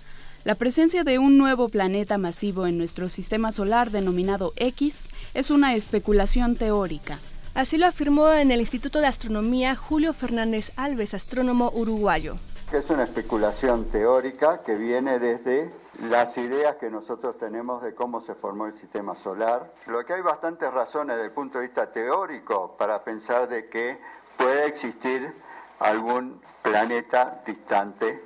la 0.45 0.55
presencia 0.55 1.05
de 1.05 1.19
un 1.19 1.37
nuevo 1.37 1.69
planeta 1.69 2.17
masivo 2.17 2.67
en 2.67 2.79
nuestro 2.79 3.09
sistema 3.09 3.53
solar 3.53 3.91
denominado 3.91 4.53
X 4.57 5.09
es 5.35 5.51
una 5.51 5.75
especulación 5.75 6.57
teórica. 6.57 7.19
Así 7.53 7.77
lo 7.77 7.87
afirmó 7.87 8.33
en 8.33 8.51
el 8.51 8.61
Instituto 8.61 9.01
de 9.01 9.07
Astronomía 9.07 9.75
Julio 9.77 10.13
Fernández 10.13 10.73
Alves, 10.77 11.15
astrónomo 11.15 11.71
uruguayo. 11.75 12.37
Es 12.73 12.89
una 12.89 13.03
especulación 13.03 13.87
teórica 13.87 14.63
que 14.65 14.77
viene 14.77 15.19
desde 15.19 15.71
las 16.09 16.37
ideas 16.39 16.77
que 16.77 16.91
nosotros 16.91 17.37
tenemos 17.39 17.83
de 17.83 17.95
cómo 17.95 18.21
se 18.21 18.35
formó 18.35 18.67
el 18.67 18.73
sistema 18.73 19.15
solar. 19.15 19.73
Lo 19.87 20.05
que 20.05 20.15
hay 20.15 20.23
bastantes 20.23 20.73
razones 20.73 21.17
desde 21.17 21.27
el 21.27 21.33
punto 21.33 21.59
de 21.59 21.67
vista 21.67 21.91
teórico 21.91 22.77
para 22.79 23.05
pensar 23.05 23.49
de 23.49 23.69
que 23.69 23.99
puede 24.37 24.67
existir 24.67 25.35
algún 25.79 26.41
planeta 26.63 27.41
distante 27.47 28.25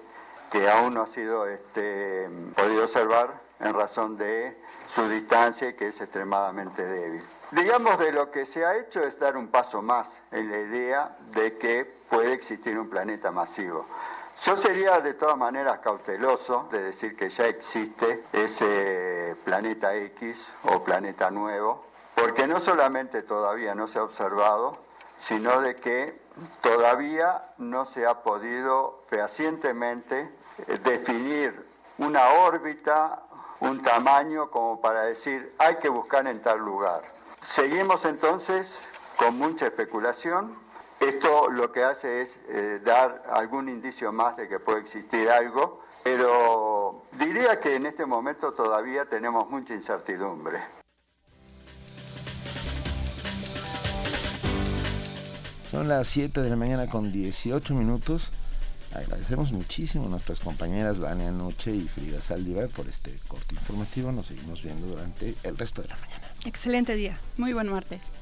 que 0.51 0.71
aún 0.71 0.95
no 0.95 1.03
ha 1.03 1.07
sido 1.07 1.47
este, 1.47 2.29
podido 2.55 2.85
observar 2.85 3.43
en 3.59 3.75
razón 3.75 4.17
de 4.17 4.57
su 4.87 5.09
distancia 5.09 5.69
y 5.69 5.75
que 5.75 5.89
es 5.89 6.01
extremadamente 6.01 6.87
débil. 6.87 7.25
Digamos, 7.51 7.99
de 7.99 8.13
lo 8.13 8.31
que 8.31 8.47
se 8.47 8.65
ha 8.65 8.77
hecho 8.77 9.01
es 9.01 9.19
dar 9.19 9.37
un 9.37 9.49
paso 9.49 9.83
más 9.83 10.09
en 10.31 10.51
la 10.51 10.59
idea 10.59 11.17
de 11.31 11.57
que 11.57 11.85
puede 11.85 12.33
existir 12.33 12.79
un 12.79 12.89
planeta 12.89 13.31
masivo. 13.31 13.87
Yo 14.45 14.59
sería 14.59 15.01
de 15.01 15.15
todas 15.15 15.39
maneras 15.39 15.79
cauteloso 15.79 16.69
de 16.71 16.83
decir 16.83 17.17
que 17.17 17.31
ya 17.31 17.47
existe 17.47 18.25
ese 18.31 19.37
planeta 19.43 19.95
X 19.95 20.53
o 20.65 20.85
planeta 20.85 21.31
nuevo, 21.31 21.87
porque 22.15 22.47
no 22.47 22.61
solamente 22.61 23.23
todavía 23.23 23.75
no 23.75 23.87
se 23.87 23.99
ha 23.99 24.03
observado, 24.03 24.77
sino 25.17 25.63
de 25.63 25.77
que 25.77 26.21
todavía 26.61 27.53
no 27.57 27.87
se 27.87 28.05
ha 28.05 28.23
podido 28.23 29.05
fehacientemente 29.09 30.31
eh, 30.67 30.79
definir 30.85 31.67
una 31.97 32.29
órbita, 32.29 33.23
un 33.61 33.81
tamaño 33.81 34.51
como 34.51 34.79
para 34.79 35.05
decir 35.05 35.55
hay 35.57 35.77
que 35.77 35.89
buscar 35.89 36.27
en 36.27 36.43
tal 36.43 36.59
lugar. 36.59 37.01
Seguimos 37.41 38.05
entonces 38.05 38.79
con 39.17 39.39
mucha 39.39 39.69
especulación. 39.69 40.64
Esto 41.07 41.51
lo 41.51 41.71
que 41.71 41.85
hace 41.85 42.23
es 42.23 42.31
eh, 42.49 42.81
dar 42.83 43.25
algún 43.31 43.69
indicio 43.69 44.11
más 44.11 44.39
de 44.39 44.49
que 44.49 44.59
puede 44.59 44.81
existir 44.81 45.29
algo, 45.29 45.83
pero 46.03 47.03
diría 47.19 47.61
que 47.61 47.77
en 47.77 47.85
este 47.85 48.07
momento 48.07 48.53
todavía 48.53 49.05
tenemos 49.05 49.51
mucha 49.51 49.75
incertidumbre. 49.75 50.61
Son 55.71 55.89
las 55.89 56.09
7 56.09 56.41
de 56.41 56.49
la 56.49 56.57
mañana 56.57 56.89
con 56.89 57.13
18 57.13 57.75
minutos. 57.75 58.31
Agradecemos 58.95 59.53
muchísimo 59.53 60.07
a 60.07 60.09
nuestras 60.09 60.41
compañeras 60.41 61.01
Vania 61.01 61.31
Noche 61.31 61.73
y 61.73 61.87
Frida 61.87 62.23
Saldívar 62.23 62.69
por 62.71 62.89
este 62.89 63.13
corte 63.29 63.57
informativo. 63.57 64.11
Nos 64.11 64.27
seguimos 64.27 64.63
viendo 64.63 64.87
durante 64.87 65.35
el 65.43 65.59
resto 65.59 65.83
de 65.83 65.89
la 65.89 65.97
mañana. 65.97 66.29
Excelente 66.47 66.95
día. 66.95 67.19
Muy 67.37 67.53
buen 67.53 67.69
martes. 67.69 68.13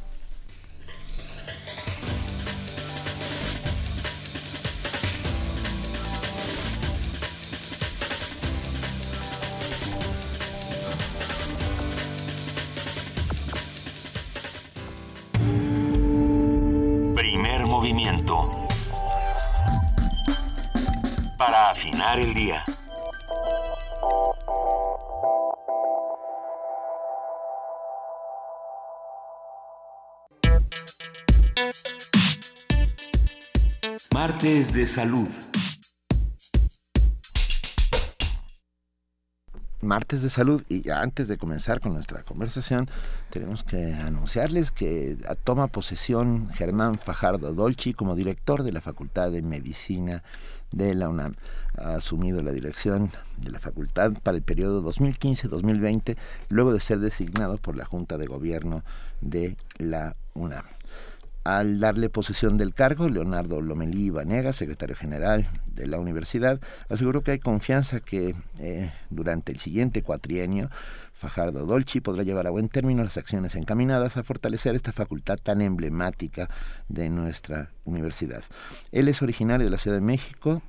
Para 21.36 21.70
afinar 21.70 22.18
el 22.18 22.32
día. 22.34 22.64
Martes 34.12 34.72
de 34.72 34.86
salud. 34.86 35.28
Martes 39.82 40.22
de 40.22 40.30
salud 40.30 40.62
y 40.68 40.88
antes 40.90 41.28
de 41.28 41.36
comenzar 41.36 41.80
con 41.80 41.92
nuestra 41.92 42.22
conversación 42.22 42.88
tenemos 43.30 43.64
que 43.64 43.94
anunciarles 43.94 44.70
que 44.70 45.18
toma 45.44 45.66
posesión 45.66 46.48
Germán 46.50 46.98
Fajardo 46.98 47.52
Dolci 47.52 47.92
como 47.92 48.14
director 48.14 48.62
de 48.62 48.72
la 48.72 48.80
Facultad 48.80 49.30
de 49.30 49.42
Medicina 49.42 50.22
de 50.70 50.94
la 50.94 51.08
UNAM. 51.08 51.34
Ha 51.76 51.96
asumido 51.96 52.42
la 52.42 52.52
dirección 52.52 53.10
de 53.38 53.50
la 53.50 53.58
facultad 53.58 54.12
para 54.22 54.36
el 54.36 54.42
periodo 54.42 54.82
2015-2020 54.90 56.16
luego 56.48 56.72
de 56.72 56.80
ser 56.80 57.00
designado 57.00 57.56
por 57.58 57.76
la 57.76 57.84
Junta 57.84 58.18
de 58.18 58.26
Gobierno 58.26 58.84
de 59.20 59.56
la 59.78 60.16
UNAM. 60.34 60.64
Al 61.44 61.80
darle 61.80 62.08
posesión 62.08 62.56
del 62.56 62.72
cargo, 62.72 63.08
Leonardo 63.08 63.60
Lomelí 63.60 64.10
Vanega, 64.10 64.52
secretario 64.52 64.94
general 64.94 65.48
de 65.66 65.88
la 65.88 65.98
universidad, 65.98 66.60
aseguró 66.88 67.22
que 67.22 67.32
hay 67.32 67.40
confianza 67.40 67.98
que 67.98 68.36
eh, 68.60 68.92
durante 69.10 69.50
el 69.50 69.58
siguiente 69.58 70.02
cuatrienio 70.02 70.68
Fajardo 71.14 71.66
Dolci 71.66 72.00
podrá 72.00 72.22
llevar 72.22 72.46
a 72.46 72.50
buen 72.50 72.68
término 72.68 73.02
las 73.02 73.16
acciones 73.16 73.56
encaminadas 73.56 74.16
a 74.16 74.22
fortalecer 74.22 74.76
esta 74.76 74.92
facultad 74.92 75.38
tan 75.42 75.62
emblemática 75.62 76.48
de 76.88 77.10
nuestra 77.10 77.70
universidad. 77.84 78.44
Él 78.92 79.08
es 79.08 79.20
originario 79.20 79.64
de 79.64 79.70
la 79.70 79.78
Ciudad 79.78 79.96
de 79.96 80.00
México, 80.00 80.62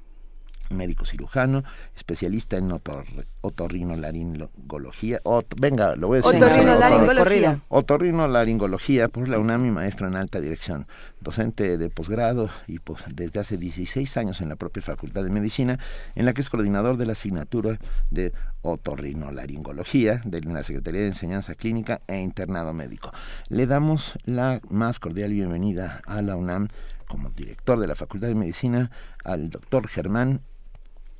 médico 0.74 1.06
cirujano, 1.06 1.64
especialista 1.96 2.58
en 2.58 2.72
otor, 2.72 3.06
otorrinolaringología. 3.42 5.20
venga, 5.58 5.96
lo 5.96 6.08
voy 6.08 6.20
a 6.20 6.22
decir. 6.22 6.44
Otorrinolaringología. 6.44 7.62
Otorrinolaringología 7.70 9.08
por 9.08 9.28
la 9.28 9.40
UNAM 9.40 9.66
y 9.66 9.72
maestro 9.72 10.08
en 10.08 10.16
alta 10.16 10.42
dirección. 10.42 10.88
Docente 11.22 11.78
de 11.78 11.90
posgrado 11.90 12.50
y 12.68 12.80
pues, 12.80 13.04
desde 13.14 13.40
hace 13.40 13.58
16 13.58 14.18
años 14.18 14.42
en 14.42 14.50
la 14.50 14.56
propia 14.56 14.82
Facultad 14.84 15.24
de 15.24 15.30
Medicina, 15.30 15.80
en 16.16 16.26
la 16.26 16.34
que 16.34 16.42
es 16.42 16.50
coordinador 16.50 16.98
de 16.98 17.06
la 17.06 17.14
asignatura 17.14 17.80
de 18.10 18.34
otorrinolaringología 18.62 20.22
de 20.26 20.42
la 20.42 20.64
Secretaría 20.64 21.02
de 21.02 21.08
Enseñanza 21.08 21.56
Clínica 21.56 22.00
e 22.08 22.20
Internado 22.20 22.74
Médico. 22.74 23.12
Le 23.48 23.68
damos 23.68 24.18
la 24.24 24.62
más 24.70 25.00
cordial 25.00 25.32
bienvenida 25.32 26.02
a 26.06 26.22
la 26.22 26.36
UNAM 26.36 26.68
como 27.08 27.30
director 27.30 27.80
de 27.80 27.88
la 27.88 27.96
Facultad 27.96 28.28
de 28.28 28.36
Medicina 28.36 28.90
al 29.24 29.50
doctor 29.50 29.88
Germán 29.88 30.42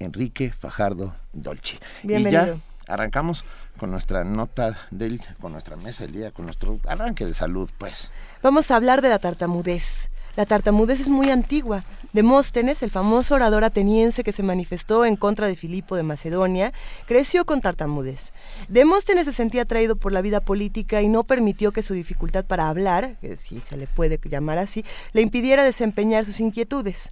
Enrique 0.04 0.52
Fajardo 0.52 1.14
Dolci. 1.34 1.80
Bienvenido. 2.04 2.44
Y 2.44 2.48
ya 2.48 2.74
arrancamos 2.88 3.44
con 3.78 3.92
nuestra 3.92 4.24
nota 4.24 4.78
del, 4.92 5.20
con 5.42 5.52
nuestra 5.52 5.76
mesa 5.76 6.04
del 6.04 6.14
día, 6.14 6.32
con 6.32 6.46
nuestro 6.46 6.80
arranque 6.88 7.26
de 7.26 7.34
salud, 7.34 7.70
pues. 7.78 8.10
Vamos 8.42 8.72
a 8.72 8.76
hablar 8.76 9.02
de 9.02 9.10
la 9.10 9.20
tartamudez. 9.20 10.10
La 10.36 10.48
tartamudez 10.48 11.00
es 11.00 11.10
muy 11.10 11.30
antigua. 11.30 11.84
Demóstenes, 12.12 12.82
el 12.82 12.90
famoso 12.90 13.36
orador 13.36 13.64
ateniense 13.64 14.24
que 14.24 14.32
se 14.32 14.42
manifestó 14.42 15.06
en 15.06 15.16
contra 15.16 15.48
de 15.48 15.56
Filipo 15.56 15.96
de 15.96 16.02
Macedonia, 16.02 16.74
creció 17.06 17.46
con 17.46 17.62
tartamudez. 17.62 18.34
Demóstenes 18.68 19.26
se 19.26 19.34
sentía 19.34 19.62
atraído 19.64 19.96
por 19.96 20.12
la 20.12 20.22
vida 20.22 20.40
política 20.40 21.04
y 21.04 21.08
no 21.08 21.24
permitió 21.24 21.72
que 21.72 21.84
su 21.84 21.94
dificultad 21.94 22.46
para 22.46 22.68
hablar, 22.68 23.16
que 23.22 23.36
si 23.38 23.60
se 23.60 23.78
le 23.78 23.86
puede 23.86 24.20
llamar 24.24 24.58
así, 24.58 24.84
le 25.14 25.22
impidiera 25.22 25.64
desempeñar 25.64 26.26
sus 26.26 26.40
inquietudes. 26.40 27.12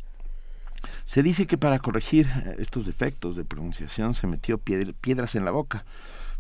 Se 1.06 1.24
dice 1.24 1.48
que 1.48 1.58
para 1.58 1.80
corregir 1.80 2.28
estos 2.58 2.86
defectos 2.86 3.36
de 3.36 3.46
pronunciación 3.46 4.14
se 4.16 4.28
metió 4.28 4.58
piedras 4.58 5.36
en 5.36 5.46
la 5.46 5.52
boca 5.52 5.86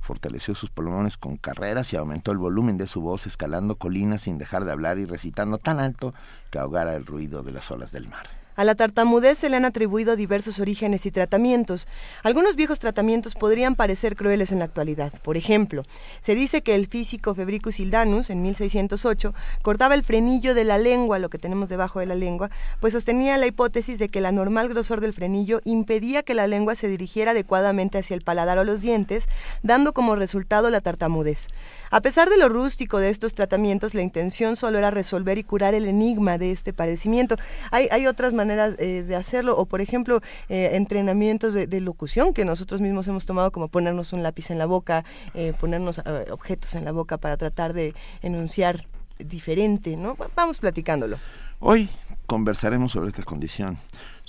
fortaleció 0.01 0.56
sus 0.56 0.69
pulmones 0.69 1.15
con 1.15 1.38
carreras 1.38 1.93
y 1.93 1.95
aumentó 1.95 2.32
el 2.32 2.38
volumen 2.38 2.77
de 2.77 2.88
su 2.88 3.01
voz 3.01 3.27
escalando 3.27 3.75
colinas 3.75 4.23
sin 4.23 4.38
dejar 4.38 4.65
de 4.65 4.71
hablar 4.71 4.97
y 4.97 5.06
recitando 5.06 5.58
tan 5.58 5.80
alto 5.80 6.13
que 6.49 6.60
ahogara 6.60 6.95
el 6.95 7.06
ruido 7.06 7.43
de 7.43 7.51
las 7.51 7.69
olas 7.71 7.91
del 7.91 8.10
mar. 8.10 8.40
A 8.55 8.65
la 8.65 8.75
tartamudez 8.75 9.37
se 9.37 9.49
le 9.49 9.57
han 9.57 9.65
atribuido 9.65 10.15
diversos 10.15 10.59
orígenes 10.59 11.05
y 11.05 11.11
tratamientos. 11.11 11.87
Algunos 12.21 12.55
viejos 12.55 12.79
tratamientos 12.79 13.35
podrían 13.35 13.75
parecer 13.75 14.15
crueles 14.15 14.51
en 14.51 14.59
la 14.59 14.65
actualidad. 14.65 15.13
Por 15.23 15.37
ejemplo, 15.37 15.83
se 16.21 16.35
dice 16.35 16.61
que 16.61 16.75
el 16.75 16.87
físico 16.87 17.33
Febricus 17.33 17.75
Sildanus, 17.75 18.29
en 18.29 18.41
1608, 18.43 19.33
cortaba 19.61 19.95
el 19.95 20.03
frenillo 20.03 20.53
de 20.53 20.65
la 20.65 20.77
lengua, 20.77 21.17
lo 21.19 21.29
que 21.29 21.37
tenemos 21.37 21.69
debajo 21.69 21.99
de 22.01 22.05
la 22.05 22.15
lengua, 22.15 22.49
pues 22.81 22.93
sostenía 22.93 23.37
la 23.37 23.47
hipótesis 23.47 23.99
de 23.99 24.09
que 24.09 24.19
el 24.19 24.25
anormal 24.25 24.67
grosor 24.67 24.99
del 24.99 25.13
frenillo 25.13 25.61
impedía 25.63 26.23
que 26.23 26.33
la 26.33 26.47
lengua 26.47 26.75
se 26.75 26.89
dirigiera 26.89 27.31
adecuadamente 27.31 27.99
hacia 27.99 28.15
el 28.15 28.21
paladar 28.21 28.57
o 28.57 28.63
los 28.63 28.81
dientes, 28.81 29.25
dando 29.63 29.93
como 29.93 30.15
resultado 30.15 30.69
la 30.69 30.81
tartamudez. 30.81 31.47
A 31.89 32.01
pesar 32.01 32.29
de 32.29 32.37
lo 32.37 32.49
rústico 32.49 32.99
de 32.99 33.09
estos 33.09 33.33
tratamientos, 33.33 33.93
la 33.93 34.01
intención 34.01 34.55
solo 34.55 34.77
era 34.77 34.91
resolver 34.91 35.37
y 35.37 35.43
curar 35.43 35.73
el 35.73 35.85
enigma 35.85 36.37
de 36.37 36.51
este 36.51 36.73
padecimiento. 36.73 37.37
Hay, 37.71 37.87
hay 37.91 38.07
otras 38.07 38.33
maneras 38.41 38.75
eh, 38.80 39.04
de 39.04 39.15
hacerlo, 39.15 39.58
o 39.58 39.65
por 39.65 39.82
ejemplo, 39.82 40.21
eh, 40.49 40.71
entrenamientos 40.73 41.54
de, 41.54 41.67
de, 41.67 41.80
locución 41.80 42.34
que 42.34 42.43
nosotros 42.43 42.82
mismos 42.82 43.08
hemos 43.08 43.25
tomado, 43.25 43.51
como 43.51 43.67
ponernos 43.67 44.13
un 44.13 44.23
lápiz 44.23 44.49
en 44.49 44.58
la 44.58 44.65
boca, 44.65 45.06
eh, 45.34 45.54
ponernos 45.60 45.99
uh, 45.99 46.32
objetos 46.32 46.73
en 46.75 46.86
la 46.86 46.91
boca 46.91 47.17
para 47.17 47.38
tratar 47.38 47.73
de 47.73 47.93
enunciar 48.21 48.88
diferente, 49.19 49.95
¿no? 49.95 50.17
Vamos 50.36 50.58
platicándolo. 50.60 51.17
Hoy 51.60 51.89
conversaremos 52.25 52.91
sobre 52.93 53.10
esta 53.10 53.23
condición 53.23 53.77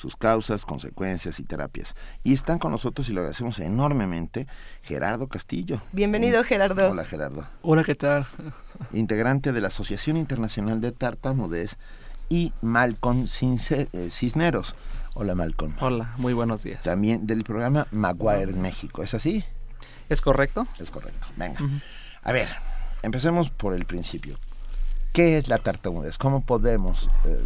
sus 0.03 0.17
causas, 0.17 0.67
consecuencias 0.67 1.39
y 1.39 1.45
terapias. 1.45 1.95
Y 2.25 2.33
están 2.33 2.59
con 2.59 2.73
nosotros 2.73 3.09
y 3.09 3.13
lo 3.13 3.21
agradecemos 3.21 3.61
enormemente 3.61 4.49
Gerardo 4.83 5.29
Castillo. 5.29 5.81
Bienvenido, 5.93 6.43
Gerardo. 6.43 6.91
Hola, 6.91 7.05
Gerardo. 7.05 7.47
Hola, 7.63 7.85
¿qué 7.85 7.95
tal? 7.95 8.27
Integrante 8.93 9.53
de 9.53 9.61
la 9.61 9.69
Asociación 9.69 10.17
Internacional 10.17 10.81
de 10.81 10.91
Tartamudez 10.91 11.79
y 12.33 12.51
Malcolm 12.63 13.29
Cisneros. 13.29 14.75
Hola, 15.13 15.35
Malcolm. 15.35 15.75
Hola, 15.81 16.15
muy 16.17 16.33
buenos 16.33 16.63
días. 16.63 16.81
También 16.81 17.27
del 17.27 17.45
programa 17.45 17.87
Maguire 17.91 18.51
en 18.51 18.63
México, 18.63 19.03
¿es 19.03 19.13
así? 19.13 19.45
¿Es 20.09 20.23
correcto? 20.23 20.67
Es 20.81 20.91
correcto. 20.91 21.27
Venga. 21.37 21.63
Uh 21.63 21.67
-huh. 21.67 21.83
A 22.23 22.33
ver, 22.33 22.49
empecemos 23.03 23.51
por 23.51 23.75
el 23.75 23.85
principio. 23.85 24.39
¿Qué 25.13 25.37
es 25.37 25.47
la 25.47 25.59
tartamudez? 25.59 26.17
¿Cómo 26.17 26.41
podemos 26.41 27.11
eh, 27.27 27.39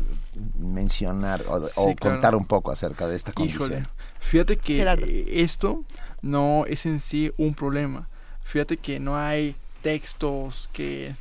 mencionar 0.57 1.43
o, 1.49 1.67
sí, 1.67 1.73
o 1.75 1.97
contar 1.97 2.37
un 2.37 2.45
poco 2.45 2.71
acerca 2.71 3.09
de 3.09 3.17
esta 3.17 3.33
condición? 3.33 3.73
Híjole, 3.73 3.87
fíjate 4.21 4.57
que 4.57 4.77
Gerardo. 4.77 5.05
esto 5.27 5.83
no 6.23 6.65
es 6.65 6.87
en 6.87 7.01
sí 7.01 7.33
un 7.39 7.55
problema. 7.55 8.09
Fíjate 8.45 8.77
que 8.77 9.01
no 9.01 9.17
hay 9.17 9.57
textos 9.83 10.69
que 10.73 11.17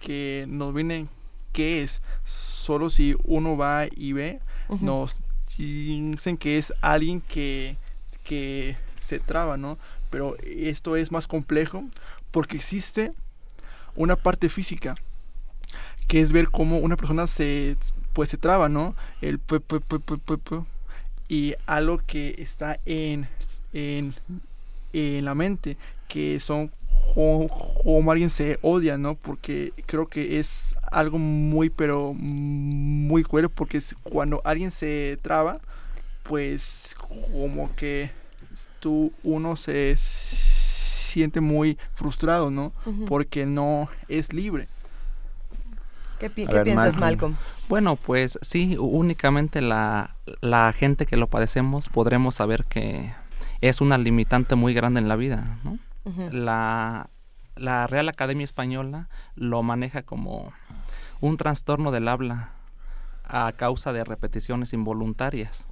que 0.00 0.46
nos 0.48 0.72
viene 0.72 1.06
qué 1.52 1.82
es. 1.82 2.00
Solo 2.70 2.88
si 2.88 3.16
uno 3.24 3.56
va 3.56 3.86
y 3.90 4.12
ve, 4.12 4.38
nos 4.80 5.16
dicen 5.58 6.36
que 6.36 6.56
es 6.56 6.72
alguien 6.80 7.20
que, 7.20 7.74
que 8.22 8.76
se 9.02 9.18
traba, 9.18 9.56
¿no? 9.56 9.76
Pero 10.08 10.36
esto 10.46 10.94
es 10.94 11.10
más 11.10 11.26
complejo 11.26 11.82
porque 12.30 12.56
existe 12.56 13.12
una 13.96 14.14
parte 14.14 14.48
física 14.48 14.94
que 16.06 16.20
es 16.20 16.30
ver 16.30 16.48
cómo 16.48 16.78
una 16.78 16.96
persona 16.96 17.26
se 17.26 17.76
pues 18.12 18.30
se 18.30 18.36
traba, 18.36 18.68
¿no? 18.68 18.94
El 19.20 19.40
y 21.28 21.54
algo 21.66 21.98
que 22.06 22.36
está 22.38 22.78
en, 22.86 23.26
en, 23.72 24.14
en 24.92 25.24
la 25.24 25.34
mente 25.34 25.76
que 26.06 26.38
son 26.38 26.70
como, 27.14 28.10
alguien 28.10 28.30
se 28.30 28.58
odia, 28.62 28.98
¿no? 28.98 29.14
Porque 29.14 29.72
creo 29.86 30.06
que 30.06 30.38
es 30.38 30.74
algo 30.90 31.18
muy, 31.18 31.70
pero 31.70 32.14
muy 32.14 33.22
cruel, 33.22 33.48
porque 33.48 33.80
cuando 34.02 34.40
alguien 34.44 34.70
se 34.70 35.18
traba, 35.22 35.60
pues 36.22 36.94
como 36.98 37.74
que 37.74 38.10
tú, 38.78 39.12
uno 39.22 39.56
se 39.56 39.96
siente 39.96 41.40
muy 41.40 41.78
frustrado, 41.94 42.50
¿no? 42.50 42.72
Porque 43.08 43.46
no 43.46 43.88
es 44.08 44.32
libre. 44.32 44.68
¿Qué, 46.18 46.28
piensas, 46.28 46.98
Malcolm? 46.98 47.34
Bueno, 47.68 47.96
pues 47.96 48.38
sí, 48.42 48.76
únicamente 48.78 49.62
la, 49.62 50.16
la 50.42 50.72
gente 50.74 51.06
que 51.06 51.16
lo 51.16 51.28
padecemos 51.28 51.88
podremos 51.88 52.34
saber 52.34 52.66
que 52.66 53.10
es 53.62 53.80
una 53.80 53.96
limitante 53.96 54.54
muy 54.54 54.74
grande 54.74 55.00
en 55.00 55.08
la 55.08 55.16
vida, 55.16 55.58
¿no? 55.64 55.78
La, 56.32 57.10
la 57.56 57.86
Real 57.86 58.08
Academia 58.08 58.44
Española 58.44 59.08
lo 59.34 59.62
maneja 59.62 60.02
como 60.02 60.52
un 61.20 61.36
trastorno 61.36 61.90
del 61.90 62.08
habla 62.08 62.50
a 63.30 63.52
causa 63.52 63.92
de 63.92 64.04
repeticiones 64.04 64.72
involuntarias. 64.72 65.66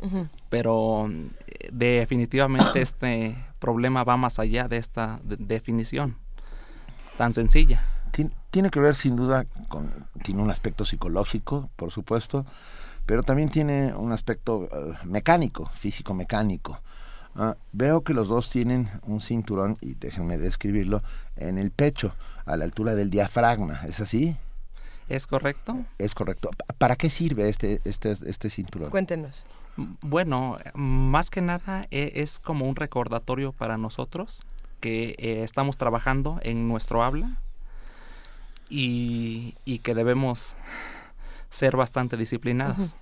Pero 0.48 1.10
eh, 1.46 1.70
definitivamente 1.72 2.80
este 2.80 3.36
problema 3.58 4.04
va 4.04 4.16
más 4.16 4.38
allá 4.38 4.68
de 4.68 4.76
esta 4.76 5.20
definición 5.24 6.16
tan 7.16 7.34
sencilla. 7.34 7.82
Tiene 8.50 8.70
que 8.70 8.80
ver 8.80 8.94
sin 8.94 9.16
duda 9.16 9.44
con, 9.68 9.92
tiene 10.22 10.42
un 10.42 10.50
aspecto 10.50 10.84
psicológico, 10.84 11.68
por 11.76 11.90
supuesto, 11.90 12.46
pero 13.04 13.22
también 13.22 13.48
tiene 13.50 13.94
un 13.94 14.12
aspecto 14.12 14.68
eh, 14.72 14.94
mecánico, 15.04 15.66
físico 15.66 16.14
mecánico. 16.14 16.80
Ah, 17.40 17.56
veo 17.70 18.02
que 18.02 18.14
los 18.14 18.26
dos 18.26 18.50
tienen 18.50 18.88
un 19.04 19.20
cinturón, 19.20 19.78
y 19.80 19.94
déjenme 19.94 20.38
describirlo, 20.38 21.04
en 21.36 21.56
el 21.56 21.70
pecho, 21.70 22.16
a 22.44 22.56
la 22.56 22.64
altura 22.64 22.96
del 22.96 23.10
diafragma. 23.10 23.82
¿Es 23.86 24.00
así? 24.00 24.36
¿Es 25.08 25.28
correcto? 25.28 25.84
Es 25.98 26.16
correcto. 26.16 26.50
¿Para 26.78 26.96
qué 26.96 27.08
sirve 27.08 27.48
este, 27.48 27.80
este, 27.84 28.10
este 28.10 28.50
cinturón? 28.50 28.90
Cuéntenos. 28.90 29.46
Bueno, 30.00 30.56
más 30.74 31.30
que 31.30 31.40
nada 31.40 31.86
e, 31.92 32.10
es 32.16 32.40
como 32.40 32.68
un 32.68 32.74
recordatorio 32.74 33.52
para 33.52 33.78
nosotros 33.78 34.42
que 34.80 35.14
eh, 35.18 35.44
estamos 35.44 35.76
trabajando 35.76 36.40
en 36.42 36.66
nuestro 36.66 37.04
habla 37.04 37.38
y, 38.68 39.54
y 39.64 39.78
que 39.78 39.94
debemos 39.94 40.56
ser 41.50 41.76
bastante 41.76 42.16
disciplinados 42.16 42.96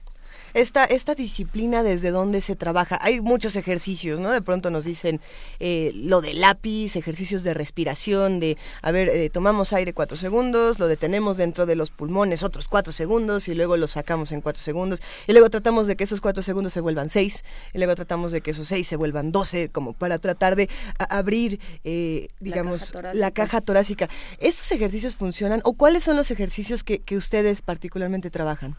esta, 0.55 0.85
esta 0.85 1.15
disciplina 1.15 1.83
desde 1.83 2.11
dónde 2.11 2.41
se 2.41 2.57
trabaja. 2.57 2.99
Hay 3.01 3.21
muchos 3.21 3.57
ejercicios, 3.57 4.21
¿no? 4.21 4.31
De 4.31 4.43
pronto 4.43 4.71
nos 4.71 4.85
dicen 4.85 5.21
eh, 5.61 5.93
lo 5.95 6.21
de 6.21 6.35
lápiz, 6.35 6.97
ejercicios 6.97 7.43
de 7.43 7.55
respiración, 7.55 8.41
de, 8.41 8.57
a 8.83 8.91
ver, 8.91 9.09
eh, 9.09 9.31
tomamos 9.31 9.73
aire 9.73 9.93
cuatro 9.93 10.17
segundos, 10.17 10.79
lo 10.79 10.89
detenemos 10.89 11.37
dentro 11.37 11.67
de 11.67 11.77
los 11.77 11.91
pulmones 11.91 12.43
otros 12.43 12.69
cuatro 12.69 12.93
segundos 12.93 13.49
y 13.49 13.55
luego 13.55 13.77
lo 13.77 13.89
sacamos 13.89 14.33
en 14.33 14.41
cuatro 14.41 14.63
segundos 14.63 15.01
y 15.27 15.33
luego 15.33 15.51
tratamos 15.51 15.87
de 15.87 15.97
que 15.97 16.05
esos 16.05 16.21
cuatro 16.21 16.43
segundos 16.43 16.73
se 16.73 16.81
vuelvan 16.81 17.11
seis 17.11 17.45
y 17.73 17.79
luego 17.79 17.95
tratamos 17.95 18.33
de 18.33 18.41
que 18.41 18.53
esos 18.53 18.69
seis 18.69 18.87
se 18.87 18.97
vuelvan 18.97 19.33
doce, 19.33 19.69
como 19.69 19.93
para 19.93 20.19
tratar 20.19 20.57
de 20.57 20.69
abrir, 20.99 21.61
eh, 21.85 22.29
digamos, 22.41 22.93
la 23.13 23.31
caja, 23.31 23.61
torácica. 23.61 24.09
¿Estos 24.39 24.71
ejercicios 24.73 25.17
funcionan 25.17 25.61
o 25.65 25.75
cuáles 25.75 26.05
son 26.05 26.17
los 26.17 26.31
ejercicios 26.31 26.85
que, 26.85 26.99
que 27.01 27.17
ustedes 27.17 27.63
particularmente 27.63 28.31
trabajan? 28.31 28.77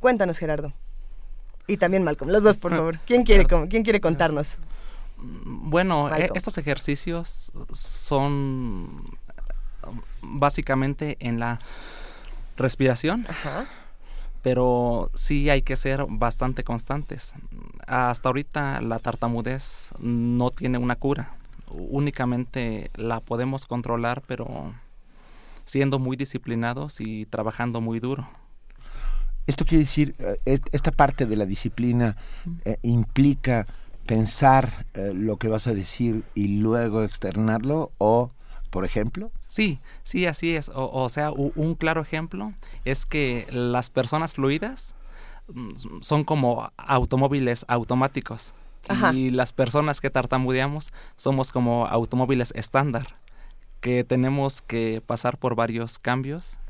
Cuéntanos, 0.00 0.38
Gerardo. 0.38 0.72
Y 1.66 1.76
también 1.76 2.02
Malcolm, 2.02 2.30
los 2.30 2.42
dos, 2.42 2.56
por 2.56 2.72
favor. 2.72 2.98
¿Quién 3.06 3.22
quiere, 3.22 3.46
¿quién 3.46 3.84
quiere 3.84 4.00
contarnos? 4.00 4.56
Bueno, 5.22 6.12
e, 6.14 6.30
estos 6.34 6.56
ejercicios 6.58 7.52
son 7.72 9.18
básicamente 10.22 11.16
en 11.20 11.38
la 11.38 11.60
respiración, 12.56 13.26
pero 14.42 15.10
sí 15.14 15.50
hay 15.50 15.62
que 15.62 15.76
ser 15.76 16.06
bastante 16.08 16.64
constantes. 16.64 17.34
Hasta 17.86 18.28
ahorita 18.28 18.80
la 18.80 18.98
tartamudez 18.98 19.90
no 20.00 20.50
tiene 20.50 20.78
una 20.78 20.96
cura, 20.96 21.34
únicamente 21.68 22.90
la 22.94 23.20
podemos 23.20 23.66
controlar, 23.66 24.22
pero 24.26 24.72
siendo 25.64 25.98
muy 25.98 26.16
disciplinados 26.16 27.00
y 27.00 27.26
trabajando 27.26 27.80
muy 27.80 28.00
duro. 28.00 28.28
Esto 29.50 29.64
quiere 29.64 29.82
decir, 29.82 30.14
eh, 30.20 30.60
esta 30.70 30.92
parte 30.92 31.26
de 31.26 31.34
la 31.34 31.44
disciplina 31.44 32.16
eh, 32.64 32.76
implica 32.82 33.66
pensar 34.06 34.86
eh, 34.94 35.10
lo 35.12 35.38
que 35.38 35.48
vas 35.48 35.66
a 35.66 35.74
decir 35.74 36.22
y 36.36 36.60
luego 36.60 37.02
externarlo 37.02 37.90
o, 37.98 38.30
por 38.70 38.84
ejemplo? 38.84 39.32
Sí, 39.48 39.80
sí, 40.04 40.26
así 40.26 40.54
es. 40.54 40.70
O, 40.72 41.08
sea, 41.08 41.32
un 41.32 41.74
claro 41.74 42.00
ejemplo 42.00 42.52
es 42.84 43.06
que 43.06 43.48
las 43.50 43.90
personas 43.90 44.34
fluidas 44.34 44.94
mm, 45.52 46.00
son 46.00 46.22
como 46.22 46.70
automóviles 46.76 47.64
automáticos. 47.66 48.54
Y 49.12 49.30
las 49.30 49.52
personas 49.52 50.00
que 50.00 50.10
tartamudeamos 50.10 50.90
somos 51.16 51.50
como 51.50 51.86
automóviles 51.86 52.52
estándar, 52.54 53.16
que 53.80 54.04
tenemos 54.04 54.62
que 54.62 55.02
pasar 55.04 55.38
por 55.38 55.56
varios 55.56 55.98
cambios 55.98 56.60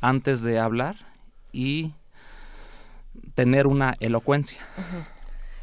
antes 0.00 0.40
de 0.40 0.58
hablar 0.58 0.96
y 1.52 1.92
tener 3.34 3.66
una 3.66 3.96
elocuencia. 4.00 4.60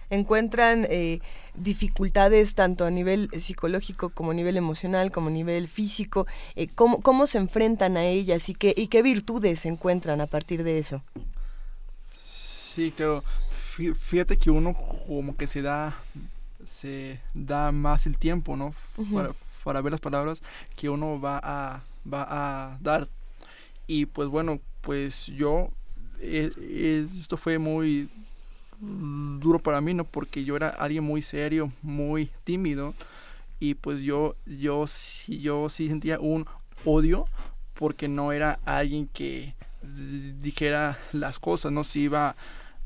Encuentran 0.10 0.88
eh, 0.90 1.20
dificultades 1.54 2.56
tanto 2.56 2.86
a 2.86 2.92
nivel 2.92 3.30
psicológico 3.40 4.10
como 4.10 4.32
a 4.32 4.34
nivel 4.34 4.58
emocional, 4.58 5.12
como 5.12 5.28
a 5.28 5.32
nivel 5.32 5.68
físico. 5.68 6.26
Eh, 6.56 6.68
¿cómo, 6.74 7.02
¿Cómo 7.02 7.28
se 7.28 7.38
enfrentan 7.38 7.98
a 7.98 8.06
ellas 8.06 8.50
y 8.50 8.56
qué, 8.56 8.74
y 8.76 8.88
qué 8.88 9.02
virtudes 9.02 9.62
se 9.62 9.70
encuentran 9.70 10.22
a 10.22 10.28
partir 10.28 10.64
de 10.64 10.80
eso? 10.80 11.04
Sí, 12.74 12.92
claro. 12.96 13.24
Fíjate 14.00 14.38
que 14.38 14.52
uno 14.52 14.74
como 14.74 15.38
que 15.38 15.48
se 15.48 15.62
da 15.62 15.96
se 16.66 17.20
da 17.34 17.72
más 17.72 18.06
el 18.06 18.18
tiempo, 18.18 18.58
¿no? 18.58 18.74
para, 19.14 19.34
para, 19.64 19.82
ver 19.82 19.92
las 19.92 20.02
palabras 20.02 20.42
que 20.76 20.90
uno 20.90 21.20
va 21.20 21.40
a 21.42 21.82
va 22.12 22.28
a 22.30 22.78
dar. 22.82 23.08
Y 23.88 24.06
pues 24.06 24.28
bueno, 24.28 24.60
pues 24.82 25.28
yo 25.28 25.72
eh, 26.22 27.08
esto 27.20 27.38
fue 27.38 27.58
muy 27.58 28.10
duro 28.80 29.60
para 29.60 29.82
mí, 29.82 29.94
¿no? 29.94 30.04
Porque 30.06 30.44
yo 30.44 30.56
era 30.56 30.70
alguien 30.70 31.04
muy 31.04 31.22
serio, 31.22 31.72
muy 31.82 32.30
tímido 32.44 32.94
y 33.60 33.74
pues 33.74 34.02
yo 34.02 34.36
yo 34.46 34.88
sí 34.88 35.40
yo 35.40 35.68
sí 35.70 35.90
sentía 35.90 36.20
un 36.20 36.46
odio 36.86 37.26
porque 37.74 38.08
no 38.08 38.32
era 38.32 38.60
alguien 38.66 39.08
que 39.08 39.54
dijera 40.42 40.98
las 41.12 41.40
cosas, 41.40 41.72
no 41.72 41.84
se 41.84 42.00
iba 42.00 42.36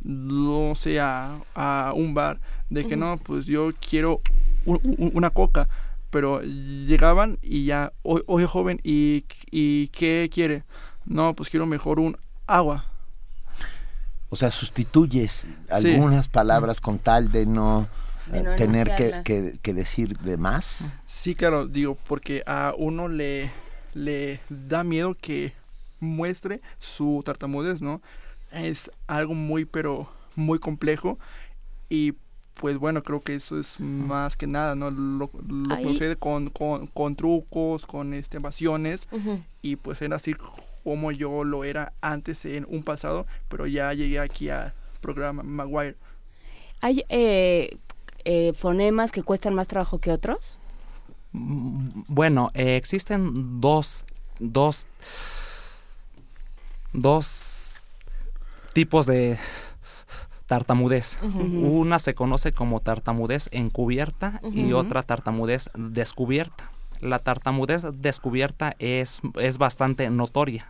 no 0.03 0.75
sé 0.75 0.99
a, 0.99 1.41
un 1.95 2.13
bar 2.13 2.39
de 2.69 2.85
que 2.85 2.95
no, 2.95 3.17
pues 3.17 3.45
yo 3.45 3.71
quiero 3.79 4.21
una 4.65 5.29
coca, 5.29 5.69
pero 6.09 6.41
llegaban 6.41 7.37
y 7.41 7.65
ya, 7.65 7.93
oye 8.03 8.45
joven, 8.45 8.81
¿y, 8.83 9.25
¿y 9.49 9.87
qué 9.89 10.29
quiere? 10.31 10.63
No, 11.05 11.33
pues 11.33 11.49
quiero 11.49 11.65
mejor 11.65 11.99
un 11.99 12.17
agua 12.47 12.85
o 14.33 14.35
sea, 14.35 14.49
sustituyes 14.49 15.45
algunas 15.69 16.27
palabras 16.27 16.81
con 16.81 16.97
tal 16.97 17.31
de 17.31 17.45
no, 17.45 17.87
eh, 18.33 18.43
tener 18.57 18.91
que, 19.23 19.73
decir 19.73 20.17
de 20.17 20.37
más. 20.37 20.91
Sí, 21.05 21.35
claro, 21.35 21.67
digo, 21.67 21.95
porque 22.07 22.41
a 22.47 22.73
uno 22.75 23.09
le, 23.09 23.51
le 23.93 24.39
da 24.49 24.83
miedo 24.83 25.13
que 25.13 25.53
muestre 25.99 26.61
su 26.79 27.21
tartamudez, 27.23 27.83
¿no? 27.83 28.01
Es 28.51 28.89
algo 29.05 29.35
muy, 29.35 29.65
pero 29.65 30.09
muy 30.35 30.57
complejo 30.57 31.19
y 31.87 32.15
pues 32.55 32.79
bueno, 32.79 33.03
creo 33.03 33.21
que 33.21 33.35
eso 33.35 33.59
es 33.59 33.79
más 33.79 34.35
que 34.35 34.47
nada, 34.47 34.73
¿no? 34.73 34.89
Lo, 34.89 35.27
procede 35.27 36.15
con, 36.15 36.49
con, 36.49 37.15
trucos, 37.15 37.85
con 37.85 38.15
este, 38.15 38.37
evasiones 38.37 39.07
y 39.61 39.75
pues 39.75 40.01
era 40.01 40.15
así 40.15 40.33
como 40.83 41.11
yo 41.11 41.43
lo 41.43 41.63
era 41.63 41.93
antes 42.01 42.45
en 42.45 42.65
un 42.69 42.83
pasado, 42.83 43.25
pero 43.49 43.67
ya 43.67 43.93
llegué 43.93 44.19
aquí 44.19 44.49
al 44.49 44.73
programa 45.01 45.43
Maguire. 45.43 45.95
¿Hay 46.81 47.05
eh, 47.09 47.77
eh, 48.25 48.53
fonemas 48.53 49.11
que 49.11 49.23
cuestan 49.23 49.53
más 49.53 49.67
trabajo 49.67 49.99
que 49.99 50.11
otros? 50.11 50.59
Mm, 51.31 51.89
bueno, 52.07 52.51
eh, 52.53 52.75
existen 52.75 53.61
dos, 53.61 54.05
dos 54.39 54.85
dos 56.93 57.73
tipos 58.73 59.05
de 59.05 59.37
tartamudez. 60.45 61.17
Una 61.21 61.99
se 61.99 62.13
conoce 62.13 62.53
como 62.53 62.79
tartamudez 62.79 63.49
encubierta 63.51 64.39
y 64.51 64.73
otra 64.73 65.03
tartamudez 65.03 65.69
descubierta. 65.75 66.72
La 67.03 67.19
tartamudez 67.19 67.85
descubierta 67.93 68.75
es, 68.79 69.21
es 69.35 69.57
bastante 69.57 70.09
notoria. 70.09 70.69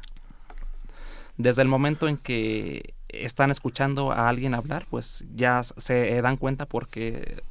Desde 1.38 1.62
el 1.62 1.68
momento 1.68 2.08
en 2.08 2.18
que 2.18 2.96
están 3.10 3.52
escuchando 3.52 4.12
a 4.12 4.30
alguien 4.30 4.56
hablar, 4.56 4.86
pues 4.90 5.24
ya 5.36 5.62
se 5.64 6.22
dan 6.22 6.38
cuenta 6.38 6.66
porque 6.66 7.44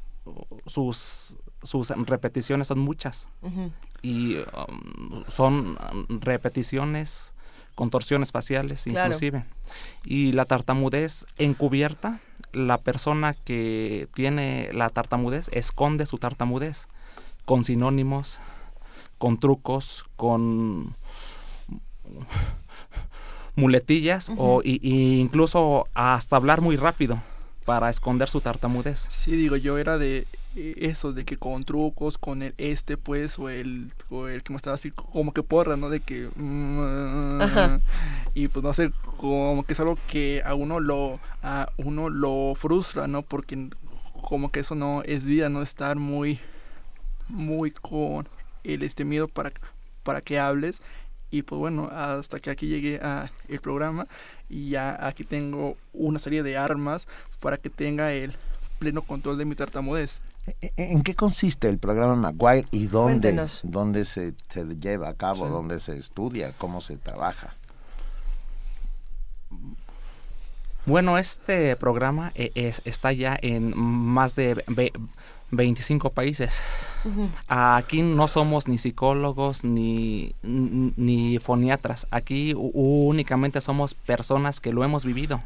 sus, 0.67 1.37
sus 1.63 1.91
repeticiones 1.91 2.67
son 2.67 2.81
muchas. 2.81 3.29
Y 4.03 4.39
um, 4.39 5.25
son 5.29 5.79
repeticiones 6.09 7.33
contorsiones 7.75 8.33
faciales 8.33 8.87
inclusive. 8.87 9.45
Y 10.05 10.33
la 10.33 10.45
tartamudez 10.45 11.27
encubierta, 11.39 12.21
la 12.53 12.79
persona 12.79 13.35
que 13.35 14.09
tiene 14.15 14.71
la 14.73 14.91
tartamudez 14.91 15.49
esconde 15.53 16.07
su 16.07 16.19
tartamudez 16.19 16.89
con 17.45 17.65
sinónimos, 17.65 18.41
con 19.23 19.39
trucos, 19.39 20.05
con 20.17 20.97
muletillas 23.55 24.33
o 24.37 24.63
incluso 24.65 25.87
hasta 25.95 26.35
hablar 26.35 26.61
muy 26.61 26.75
rápido 26.75 27.23
para 27.65 27.89
esconder 27.89 28.29
su 28.29 28.41
tartamudez. 28.41 29.07
Sí, 29.13 29.37
digo, 29.37 29.55
yo 29.55 29.79
era 29.79 29.97
de 29.97 30.27
eh, 30.57 30.75
eso, 30.79 31.13
de 31.13 31.25
que 31.25 31.37
con 31.37 31.63
trucos, 31.63 32.19
con 32.19 32.43
el 32.43 32.53
este, 32.59 32.97
pues, 32.97 33.39
o 33.39 33.49
el, 33.49 33.93
o 34.11 34.27
el 34.27 34.43
que 34.43 34.55
me 34.55 34.57
estaba 34.57 34.75
así 34.75 34.91
como 34.91 35.33
que 35.33 35.45
porra, 35.45 35.77
¿no? 35.77 35.89
De 35.89 36.01
que... 36.01 36.29
Mm, 36.35 37.79
y 38.35 38.49
pues 38.49 38.65
no 38.65 38.73
sé, 38.73 38.91
como 39.19 39.63
que 39.63 39.75
es 39.75 39.79
algo 39.79 39.97
que 40.11 40.43
a 40.45 40.55
uno 40.55 40.81
lo, 40.81 41.21
a 41.45 41.69
uno 41.77 42.09
lo 42.09 42.55
frustra, 42.57 43.07
¿no? 43.07 43.23
Porque 43.23 43.71
como 44.21 44.51
que 44.51 44.59
eso 44.59 44.75
no 44.75 45.05
es 45.05 45.25
vida, 45.25 45.49
¿no? 45.49 45.63
Estar 45.63 45.95
muy, 45.95 46.41
muy 47.29 47.71
con 47.71 48.27
el 48.65 48.83
este 48.83 49.05
miedo 49.05 49.29
para, 49.29 49.53
para 50.03 50.21
que 50.21 50.39
hables. 50.39 50.81
Y 51.31 51.43
pues 51.43 51.59
bueno, 51.59 51.89
hasta 51.91 52.41
que 52.41 52.51
aquí 52.51 52.67
llegué 52.67 53.01
a 53.03 53.31
el 53.49 53.61
programa 53.61 54.07
y 54.51 54.69
ya 54.71 55.07
aquí 55.07 55.25
tengo 55.25 55.77
una 55.95 56.19
serie 56.19 56.43
de 56.43 56.59
armas 56.59 57.09
para 57.41 57.57
que 57.57 57.71
tenga 57.71 58.13
el 58.13 58.35
pleno 58.79 59.01
control 59.03 59.39
de 59.39 59.47
mi 59.47 59.55
tartamudez. 59.55 60.21
E, 60.47 60.73
e, 60.77 60.93
¿En 60.93 61.03
qué 61.03 61.15
consiste 61.15 61.69
el 61.69 61.79
programa 61.79 62.17
Maguire 62.17 62.67
y 62.71 62.87
dónde, 62.87 63.47
dónde 63.63 64.05
se, 64.05 64.35
se, 64.49 64.65
lleva 64.77 65.09
a 65.09 65.15
cabo, 65.15 65.49
dónde 65.49 65.81
se 65.81 65.97
estudia, 65.97 66.53
cómo 66.59 66.81
se 66.81 66.97
trabaja? 66.97 67.55
Bueno, 70.85 71.17
este 71.17 71.77
programa 71.77 72.33
e, 72.35 72.51
es, 72.57 72.83
está 72.85 73.13
ya 73.13 73.39
en 73.41 73.73
más 73.77 74.35
de 74.35 74.65
25 75.53 76.11
países. 76.11 76.63
Aquí 77.47 78.03
no 78.03 78.27
somos 78.27 78.69
ni 78.69 78.79
psicólogos 78.79 79.65
ni, 79.65 80.35
ni 80.43 81.39
foniatras. 81.39 82.07
Aquí 82.11 82.55
únicamente 82.57 83.61
somos 83.61 83.95
personas 83.95 84.61
que 84.61 84.73
lo 84.73 84.83
hemos 84.83 85.05
vivido 85.05 85.43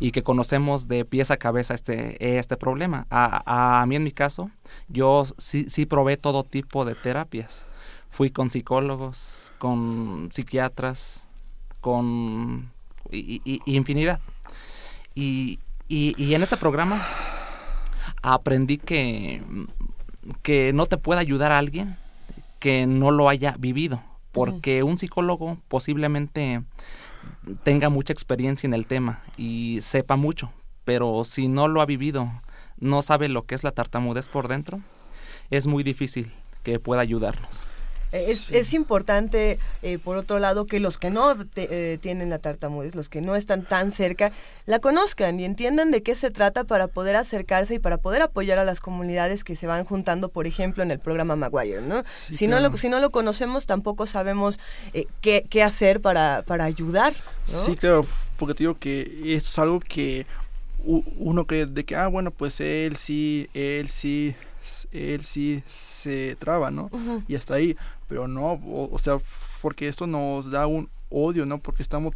y 0.00 0.10
que 0.10 0.22
conocemos 0.22 0.88
de 0.88 1.04
pies 1.04 1.30
a 1.30 1.36
cabeza 1.36 1.74
este, 1.74 2.38
este 2.38 2.56
problema. 2.56 3.06
A, 3.10 3.80
a 3.80 3.86
mí 3.86 3.96
en 3.96 4.02
mi 4.02 4.12
caso, 4.12 4.50
yo 4.88 5.24
sí, 5.38 5.66
sí 5.68 5.86
probé 5.86 6.16
todo 6.16 6.42
tipo 6.42 6.84
de 6.84 6.96
terapias. 6.96 7.64
Fui 8.10 8.30
con 8.30 8.50
psicólogos, 8.50 9.52
con 9.58 10.30
psiquiatras, 10.32 11.26
con 11.80 12.72
infinidad. 13.10 14.20
Y, 15.14 15.60
y 15.86 16.34
en 16.34 16.42
este 16.42 16.56
programa 16.56 17.00
aprendí 18.32 18.78
que, 18.78 19.42
que 20.42 20.72
no 20.72 20.86
te 20.86 20.96
puede 20.96 21.20
ayudar 21.20 21.52
a 21.52 21.58
alguien 21.58 21.96
que 22.58 22.86
no 22.86 23.10
lo 23.10 23.28
haya 23.28 23.54
vivido, 23.58 24.02
porque 24.32 24.82
un 24.82 24.96
psicólogo 24.96 25.58
posiblemente 25.68 26.62
tenga 27.62 27.90
mucha 27.90 28.14
experiencia 28.14 28.66
en 28.66 28.72
el 28.72 28.86
tema 28.86 29.22
y 29.36 29.80
sepa 29.82 30.16
mucho, 30.16 30.50
pero 30.86 31.24
si 31.24 31.48
no 31.48 31.68
lo 31.68 31.82
ha 31.82 31.86
vivido, 31.86 32.30
no 32.78 33.02
sabe 33.02 33.28
lo 33.28 33.44
que 33.44 33.54
es 33.54 33.62
la 33.62 33.72
tartamudez 33.72 34.28
por 34.28 34.48
dentro, 34.48 34.80
es 35.50 35.66
muy 35.66 35.82
difícil 35.82 36.32
que 36.62 36.80
pueda 36.80 37.02
ayudarnos. 37.02 37.62
Es, 38.14 38.50
es 38.50 38.72
importante, 38.74 39.58
eh, 39.82 39.98
por 39.98 40.16
otro 40.16 40.38
lado, 40.38 40.66
que 40.66 40.78
los 40.78 40.98
que 40.98 41.10
no 41.10 41.36
eh, 41.56 41.98
tienen 42.00 42.30
la 42.30 42.38
tartamudez, 42.38 42.94
los 42.94 43.08
que 43.08 43.20
no 43.20 43.34
están 43.34 43.64
tan 43.64 43.90
cerca, 43.90 44.30
la 44.66 44.78
conozcan 44.78 45.40
y 45.40 45.44
entiendan 45.44 45.90
de 45.90 46.04
qué 46.04 46.14
se 46.14 46.30
trata 46.30 46.62
para 46.62 46.86
poder 46.86 47.16
acercarse 47.16 47.74
y 47.74 47.78
para 47.80 47.98
poder 47.98 48.22
apoyar 48.22 48.58
a 48.58 48.64
las 48.64 48.78
comunidades 48.78 49.42
que 49.42 49.56
se 49.56 49.66
van 49.66 49.84
juntando, 49.84 50.28
por 50.28 50.46
ejemplo, 50.46 50.84
en 50.84 50.92
el 50.92 51.00
programa 51.00 51.34
Maguire, 51.34 51.82
¿no? 51.82 52.04
si, 52.30 52.46
no 52.46 52.60
lo, 52.60 52.76
si 52.76 52.88
no 52.88 53.00
lo 53.00 53.10
conocemos, 53.10 53.66
tampoco 53.66 54.06
sabemos 54.06 54.60
eh, 54.92 55.06
qué, 55.20 55.44
qué, 55.50 55.64
hacer 55.64 56.00
para, 56.00 56.44
para 56.46 56.64
ayudar. 56.64 57.14
Sí, 57.46 57.76
claro, 57.76 58.06
porque 58.38 58.54
te 58.54 58.62
digo 58.62 58.78
que 58.78 59.02
esto 59.34 59.48
es 59.48 59.58
algo 59.58 59.80
que 59.80 60.24
uno 60.84 61.46
cree 61.46 61.66
de 61.66 61.84
que, 61.84 61.96
ah, 61.96 62.06
bueno, 62.06 62.30
pues 62.30 62.60
él 62.60 62.96
sí, 62.96 63.48
él 63.54 63.88
sí 63.88 64.36
él 64.94 65.24
sí 65.24 65.62
se 65.68 66.36
traba, 66.36 66.70
¿no? 66.70 66.90
Y 67.26 67.34
hasta 67.34 67.54
ahí, 67.54 67.76
pero 68.08 68.28
no, 68.28 68.60
o, 68.64 68.98
sea, 68.98 69.18
porque 69.62 69.88
esto 69.88 70.06
nos 70.06 70.50
da 70.50 70.66
un 70.66 70.88
odio, 71.10 71.46
¿no? 71.46 71.58
Porque 71.58 71.82
estamos 71.82 72.14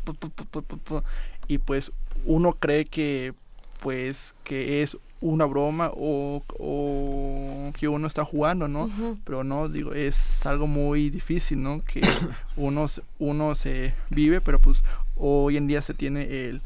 y 1.46 1.58
pues 1.58 1.92
uno 2.26 2.52
cree 2.54 2.84
que 2.84 3.34
pues 3.80 4.34
que 4.42 4.82
es 4.82 4.96
una 5.20 5.44
broma 5.44 5.90
o, 5.94 6.42
o 6.58 7.72
que 7.78 7.88
uno 7.88 8.06
está 8.06 8.24
jugando, 8.24 8.68
¿no? 8.68 8.90
Pero 9.24 9.44
no, 9.44 9.68
digo, 9.68 9.92
es 9.92 10.44
algo 10.46 10.66
muy 10.66 11.10
difícil, 11.10 11.62
¿no? 11.62 11.82
Que 11.84 12.00
uno, 12.56 12.86
uno 13.18 13.54
se 13.54 13.94
vive, 14.10 14.40
pero 14.40 14.58
pues 14.58 14.82
hoy 15.16 15.56
en 15.56 15.66
día 15.66 15.82
se 15.82 15.94
tiene 15.94 16.48
el, 16.48 16.62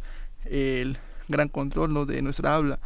el 0.46 0.98
gran 1.28 1.48
control 1.48 1.92
¿no? 1.92 2.06
de 2.06 2.22
nuestra 2.22 2.54
habla 2.54 2.78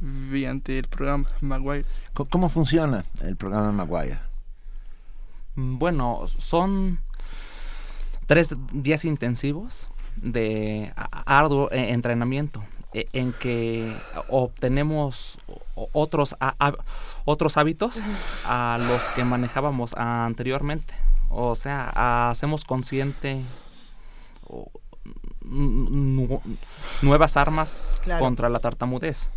mediante 0.00 0.78
el 0.78 0.86
programa 0.88 1.28
Maguire. 1.40 1.84
¿Cómo 2.30 2.48
funciona 2.48 3.04
el 3.22 3.36
programa 3.36 3.72
Maguire? 3.72 4.18
Mm, 5.56 5.78
bueno, 5.78 6.22
son 6.26 7.00
tres 8.26 8.54
días 8.72 9.04
intensivos 9.04 9.88
de 10.16 10.92
arduo 11.26 11.70
e, 11.70 11.92
entrenamiento 11.92 12.64
e, 12.92 13.08
en 13.12 13.32
que 13.32 13.94
obtenemos 14.28 15.38
otros 15.74 16.36
otros 17.24 17.56
hábitos 17.56 18.00
a 18.44 18.78
los 18.80 19.08
que 19.10 19.24
manejábamos 19.24 19.94
anteriormente. 19.94 20.94
O 21.30 21.56
sea, 21.56 22.30
hacemos 22.30 22.64
consciente 22.64 23.42
nuevas 27.02 27.36
armas 27.36 28.00
contra 28.18 28.48
la 28.48 28.60
tartamudez 28.60 29.32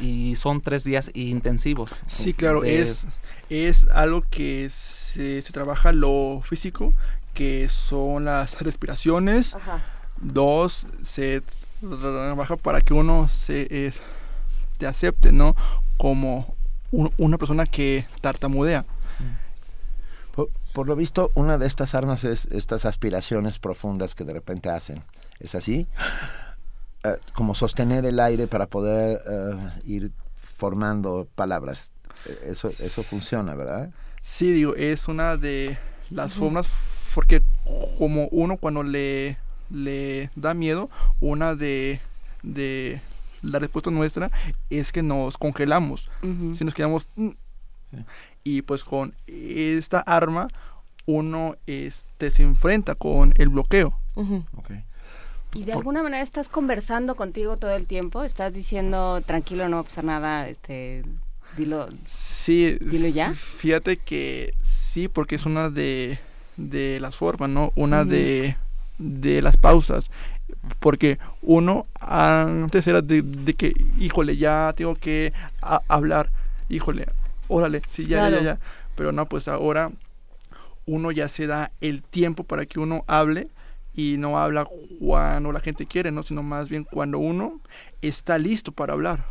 y 0.00 0.36
son 0.36 0.60
tres 0.60 0.84
días 0.84 1.10
intensivos. 1.14 2.02
Sí, 2.06 2.34
claro, 2.34 2.64
es, 2.64 3.06
es 3.48 3.86
algo 3.92 4.22
que 4.22 4.64
se, 5.14 5.42
se, 5.42 5.52
trabaja 5.52 5.92
lo 5.92 6.40
físico, 6.42 6.92
que 7.32 7.68
son 7.68 8.26
las 8.26 8.58
respiraciones. 8.60 9.56
Dos, 10.20 10.86
se 11.02 11.42
trabaja 11.80 12.56
para 12.56 12.80
que 12.80 12.94
uno 12.94 13.28
se 13.28 13.92
te 14.78 14.86
acepte, 14.86 15.32
¿no? 15.32 15.56
Como 15.96 16.54
una 16.92 17.38
persona 17.38 17.66
que 17.66 18.06
tartamudea. 18.20 18.84
Por, 20.34 20.50
por, 20.72 20.88
lo 20.88 20.96
visto, 20.96 21.30
una 21.34 21.58
de 21.58 21.66
estas 21.66 21.94
armas 21.94 22.24
es 22.24 22.46
estas 22.46 22.84
aspiraciones 22.84 23.58
profundas 23.58 24.14
que 24.14 24.24
de 24.24 24.32
repente 24.32 24.70
hacen. 24.70 25.02
¿Es 25.40 25.54
así? 25.54 25.86
Eh, 27.04 27.18
como 27.34 27.54
sostener 27.54 28.06
el 28.06 28.18
aire 28.18 28.46
para 28.46 28.66
poder 28.66 29.20
eh, 29.28 29.70
ir 29.84 30.12
formando 30.56 31.28
palabras. 31.34 31.92
Eh, 32.24 32.46
eso, 32.46 32.70
eso 32.78 33.02
funciona, 33.02 33.54
¿verdad? 33.54 33.90
Sí, 34.26 34.52
digo, 34.52 34.74
es 34.74 35.06
una 35.06 35.36
de 35.36 35.76
las 36.08 36.32
formas, 36.32 36.66
porque 37.14 37.42
como 37.98 38.26
uno 38.28 38.56
cuando 38.56 38.82
le, 38.82 39.36
le 39.68 40.30
da 40.34 40.54
miedo, 40.54 40.88
una 41.20 41.54
de, 41.54 42.00
de 42.42 43.02
la 43.42 43.58
respuesta 43.58 43.90
nuestra 43.90 44.30
es 44.70 44.92
que 44.92 45.02
nos 45.02 45.36
congelamos, 45.36 46.10
si 46.54 46.64
nos 46.64 46.72
quedamos... 46.72 47.06
Mm, 47.16 47.32
y 48.44 48.62
pues 48.62 48.82
con 48.82 49.14
esta 49.26 50.00
arma 50.00 50.48
uno 51.04 51.56
este, 51.66 52.30
se 52.30 52.44
enfrenta 52.44 52.94
con 52.94 53.34
el 53.36 53.50
bloqueo. 53.50 53.92
Y 55.52 55.64
de 55.64 55.74
alguna 55.74 56.02
manera 56.02 56.22
estás 56.22 56.48
conversando 56.48 57.14
contigo 57.14 57.58
todo 57.58 57.72
el 57.72 57.86
tiempo, 57.86 58.22
estás 58.22 58.54
diciendo 58.54 59.20
tranquilo, 59.20 59.68
no 59.68 59.76
va 59.76 59.82
a 59.82 59.84
pasar 59.84 60.04
nada, 60.04 60.48
este, 60.48 61.04
dilo. 61.56 61.88
Sí, 62.06 62.78
dilo 62.80 63.08
ya. 63.08 63.34
Fíjate 63.34 63.96
que 63.96 64.54
sí, 64.62 65.08
porque 65.08 65.36
es 65.36 65.46
una 65.46 65.70
de, 65.70 66.18
de 66.56 66.98
las 67.00 67.16
formas, 67.16 67.50
¿no? 67.50 67.72
Una 67.74 68.04
de 68.04 68.56
de 68.98 69.42
las 69.42 69.56
pausas. 69.56 70.10
Porque 70.78 71.18
uno 71.42 71.86
antes 72.00 72.86
era 72.86 73.02
de, 73.02 73.54
que, 73.56 73.72
híjole, 73.98 74.36
ya 74.36 74.72
tengo 74.76 74.94
que 74.94 75.32
hablar, 75.60 76.30
híjole, 76.68 77.08
órale, 77.48 77.82
sí, 77.88 78.06
ya, 78.06 78.28
ya, 78.28 78.42
ya. 78.42 78.58
Pero 78.94 79.12
no, 79.12 79.26
pues 79.26 79.48
ahora 79.48 79.90
uno 80.86 81.10
ya 81.10 81.28
se 81.28 81.46
da 81.46 81.72
el 81.80 82.02
tiempo 82.02 82.44
para 82.44 82.66
que 82.66 82.78
uno 82.78 83.04
hable 83.06 83.48
y 83.94 84.16
no 84.18 84.38
habla 84.38 84.66
cuando 85.00 85.50
la 85.50 85.60
gente 85.60 85.86
quiere, 85.86 86.10
¿no? 86.10 86.22
sino 86.22 86.42
más 86.42 86.68
bien 86.68 86.84
cuando 86.84 87.18
uno 87.18 87.60
está 88.02 88.38
listo 88.38 88.72
para 88.72 88.92
hablar 88.92 89.24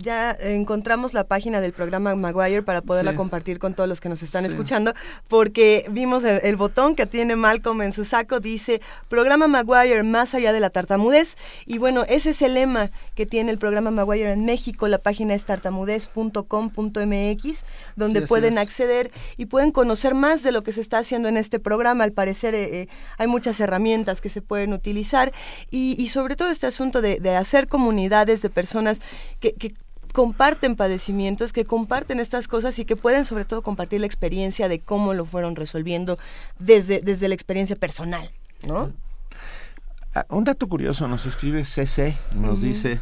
ya 0.00 0.32
encontramos 0.32 1.14
la 1.14 1.24
página 1.24 1.60
del 1.60 1.72
programa 1.72 2.14
Maguire 2.14 2.62
para 2.62 2.80
poderla 2.80 3.14
compartir 3.14 3.58
con 3.58 3.74
todos 3.74 3.88
los 3.88 4.00
que 4.00 4.08
nos 4.08 4.22
están 4.22 4.44
escuchando, 4.44 4.94
porque 5.28 5.84
vimos 5.90 6.24
el, 6.24 6.56
botón 6.56 6.94
que 6.94 7.06
tiene 7.06 7.36
Malcolm 7.36 7.82
en 7.82 7.92
su 7.92 8.04
saco, 8.04 8.40
dice 8.40 8.80
programa 9.08 9.48
Maguire 9.48 10.02
más 10.02 10.34
allá 10.34 10.52
de 10.52 10.60
la 10.60 10.70
tartamudez. 10.70 11.36
Y 11.66 11.78
bueno, 11.78 12.04
ese 12.08 12.30
es 12.30 12.42
el 12.42 12.54
lema 12.54 12.90
que 13.14 13.26
tiene 13.26 13.50
el 13.50 13.58
programa 13.58 13.90
Maguire 13.90 14.32
en 14.32 14.44
México. 14.44 14.88
La 14.88 14.98
página 14.98 15.34
es 15.34 15.44
tartamudez.com.mx, 15.44 17.64
donde 17.96 18.22
pueden 18.22 18.58
acceder 18.58 19.10
y 19.36 19.46
pueden 19.46 19.72
conocer 19.72 20.14
más 20.14 20.42
de 20.42 20.52
lo 20.52 20.62
que 20.62 20.72
se 20.72 20.80
está 20.80 20.98
haciendo 20.98 21.28
en 21.28 21.36
este 21.36 21.58
programa. 21.58 22.04
Al 22.04 22.12
parecer 22.12 22.54
eh, 22.54 22.82
eh, 22.82 22.88
hay 23.18 23.26
muchas 23.26 23.58
herramientas 23.60 24.20
que 24.20 24.28
se 24.28 24.42
pueden 24.42 24.72
utilizar 24.72 25.32
y, 25.70 26.08
sobre 26.08 26.36
todo 26.36 26.50
este 26.50 26.66
asunto 26.66 27.00
de, 27.00 27.18
hacer 27.36 27.68
comunidades 27.68 28.42
de 28.42 28.50
personas 28.50 29.00
que 29.38 29.54
comparten 30.12 30.76
padecimientos, 30.76 31.52
que 31.52 31.64
comparten 31.64 32.20
estas 32.20 32.48
cosas 32.48 32.78
y 32.78 32.84
que 32.84 32.96
pueden 32.96 33.24
sobre 33.24 33.44
todo 33.44 33.62
compartir 33.62 34.00
la 34.00 34.06
experiencia 34.06 34.68
de 34.68 34.80
cómo 34.80 35.14
lo 35.14 35.24
fueron 35.24 35.56
resolviendo 35.56 36.18
desde, 36.58 37.00
desde 37.00 37.28
la 37.28 37.34
experiencia 37.34 37.76
personal, 37.76 38.30
¿no? 38.66 38.92
Ah, 40.14 40.26
un 40.28 40.42
dato 40.42 40.66
curioso, 40.66 41.06
nos 41.06 41.24
escribe 41.26 41.64
CC, 41.64 42.16
nos 42.34 42.60
dice, 42.60 43.00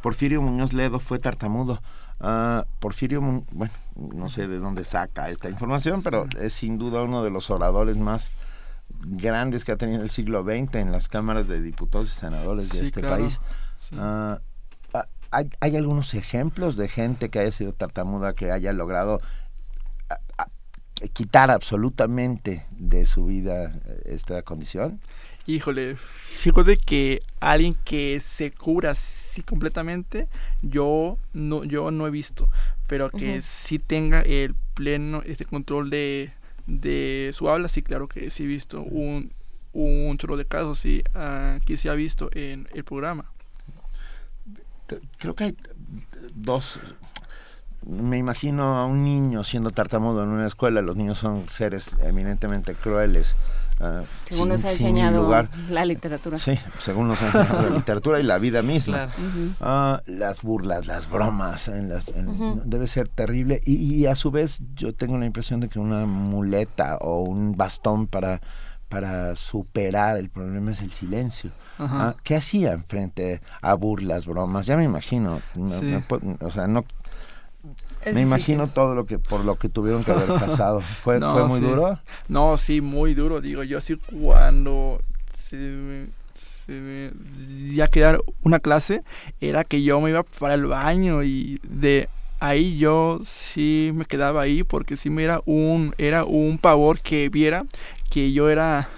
Porfirio 0.00 0.40
Muñoz 0.40 0.72
Ledo 0.72 0.98
fue 0.98 1.18
tartamudo. 1.18 1.82
Uh, 2.20 2.62
Porfirio, 2.80 3.20
bueno, 3.20 3.72
no 3.94 4.28
sé 4.28 4.48
de 4.48 4.58
dónde 4.58 4.84
saca 4.84 5.28
esta 5.28 5.50
información, 5.50 6.02
pero 6.02 6.26
es 6.40 6.54
sin 6.54 6.78
duda 6.78 7.02
uno 7.02 7.22
de 7.22 7.30
los 7.30 7.50
oradores 7.50 7.96
más 7.98 8.32
grandes 8.88 9.64
que 9.64 9.72
ha 9.72 9.76
tenido 9.76 10.02
el 10.02 10.10
siglo 10.10 10.42
XX 10.42 10.76
en 10.76 10.90
las 10.90 11.08
cámaras 11.08 11.48
de 11.48 11.60
diputados 11.60 12.10
y 12.10 12.14
senadores 12.14 12.70
de 12.70 12.84
este 12.84 13.02
país. 13.02 13.40
Ah, 13.96 14.40
¿Hay, 15.30 15.50
¿Hay 15.60 15.76
algunos 15.76 16.14
ejemplos 16.14 16.76
de 16.76 16.88
gente 16.88 17.28
que 17.28 17.38
haya 17.40 17.52
sido 17.52 17.72
tartamuda 17.72 18.34
que 18.34 18.50
haya 18.50 18.72
logrado 18.72 19.20
quitar 21.12 21.50
absolutamente 21.50 22.66
de 22.70 23.06
su 23.06 23.26
vida 23.26 23.80
eh, 23.86 24.02
esta 24.06 24.42
condición? 24.42 25.00
Híjole, 25.46 25.96
fíjate 25.96 26.76
que 26.76 27.22
alguien 27.40 27.74
que 27.84 28.20
se 28.20 28.50
cura 28.50 28.90
así 28.90 29.42
completamente, 29.42 30.28
yo 30.60 31.16
no, 31.32 31.64
yo 31.64 31.90
no 31.90 32.06
he 32.06 32.10
visto, 32.10 32.50
pero 32.86 33.08
que 33.08 33.40
sí 33.40 33.78
tenga 33.78 34.20
el 34.20 34.54
pleno 34.74 35.22
este 35.24 35.46
control 35.46 35.88
de, 35.88 36.32
de 36.66 37.30
su 37.32 37.48
habla, 37.48 37.68
sí, 37.68 37.80
claro 37.80 38.08
que 38.08 38.30
sí 38.30 38.42
he 38.42 38.46
visto 38.46 38.82
un, 38.82 39.32
un 39.72 40.18
chorro 40.18 40.36
de 40.36 40.44
casos, 40.44 40.80
sí, 40.80 41.02
aquí 41.14 41.78
se 41.78 41.88
ha 41.88 41.94
visto 41.94 42.28
en 42.34 42.68
el 42.74 42.84
programa 42.84 43.32
creo 45.18 45.34
que 45.34 45.44
hay 45.44 45.56
dos 46.34 46.80
me 47.88 48.18
imagino 48.18 48.78
a 48.78 48.86
un 48.86 49.02
niño 49.02 49.44
siendo 49.44 49.70
tartamudo 49.70 50.22
en 50.22 50.28
una 50.28 50.46
escuela, 50.46 50.82
los 50.82 50.96
niños 50.96 51.18
son 51.18 51.48
seres 51.48 51.96
eminentemente 52.02 52.74
crueles. 52.74 53.36
Uh, 53.80 54.04
según 54.28 54.48
nos 54.48 54.64
ha 54.64 54.72
enseñado 54.72 55.48
la 55.70 55.84
literatura. 55.84 56.38
Sí, 56.38 56.58
según 56.80 57.08
nos 57.08 57.22
ha 57.22 57.26
enseñado 57.26 57.70
la 57.70 57.76
literatura 57.76 58.20
y 58.20 58.24
la 58.24 58.38
vida 58.38 58.60
misma. 58.60 59.08
Ah, 59.60 60.02
las 60.06 60.42
burlas, 60.42 60.86
las 60.86 61.08
bromas, 61.08 61.68
en 61.68 61.88
las, 61.88 62.10
debe 62.64 62.88
ser 62.88 63.08
terrible. 63.08 63.60
Y, 63.64 63.76
y, 63.76 64.06
a 64.06 64.16
su 64.16 64.32
vez 64.32 64.60
yo 64.74 64.92
tengo 64.94 65.16
la 65.16 65.26
impresión 65.26 65.60
de 65.60 65.68
que 65.68 65.78
una 65.78 66.06
muleta 66.06 66.98
o 67.00 67.20
un 67.20 67.56
bastón 67.56 68.08
para 68.08 68.40
para 68.88 69.36
superar 69.36 70.16
el 70.16 70.30
problema 70.30 70.72
es 70.72 70.80
el 70.80 70.92
silencio. 70.92 71.50
Ah, 71.78 72.16
¿Qué 72.22 72.34
hacían 72.34 72.84
frente 72.84 73.40
a 73.60 73.74
burlas, 73.74 74.26
bromas? 74.26 74.66
Ya 74.66 74.76
me 74.76 74.84
imagino, 74.84 75.40
o 76.40 76.50
sea, 76.50 76.66
no 76.66 76.84
me 78.12 78.20
imagino 78.20 78.68
todo 78.68 78.94
lo 78.94 79.06
que 79.06 79.18
por 79.18 79.44
lo 79.44 79.56
que 79.56 79.68
tuvieron 79.68 80.04
que 80.04 80.12
haber 80.12 80.28
pasado. 80.28 80.80
¿Fue, 81.02 81.20
¿fue 81.20 81.46
muy 81.46 81.60
duro? 81.60 81.98
No, 82.28 82.56
sí, 82.56 82.80
muy 82.80 83.14
duro. 83.14 83.40
Digo, 83.40 83.62
yo 83.62 83.78
así 83.78 83.96
cuando 83.96 85.00
se 85.36 86.06
se 86.34 87.12
ya 87.74 87.88
quedar 87.88 88.20
una 88.42 88.60
clase 88.60 89.02
era 89.40 89.64
que 89.64 89.82
yo 89.82 90.00
me 90.00 90.10
iba 90.10 90.22
para 90.22 90.54
el 90.54 90.66
baño 90.66 91.22
y 91.22 91.60
de 91.62 92.08
ahí 92.40 92.78
yo 92.78 93.20
sí 93.24 93.90
me 93.94 94.04
quedaba 94.04 94.42
ahí 94.42 94.62
porque 94.62 94.96
sí 94.96 95.10
me 95.10 95.24
era 95.24 95.40
un 95.46 95.94
era 95.98 96.24
un 96.24 96.58
pavor 96.58 97.00
que 97.00 97.28
viera 97.30 97.64
que 98.10 98.32
yo 98.32 98.48
era 98.48 98.88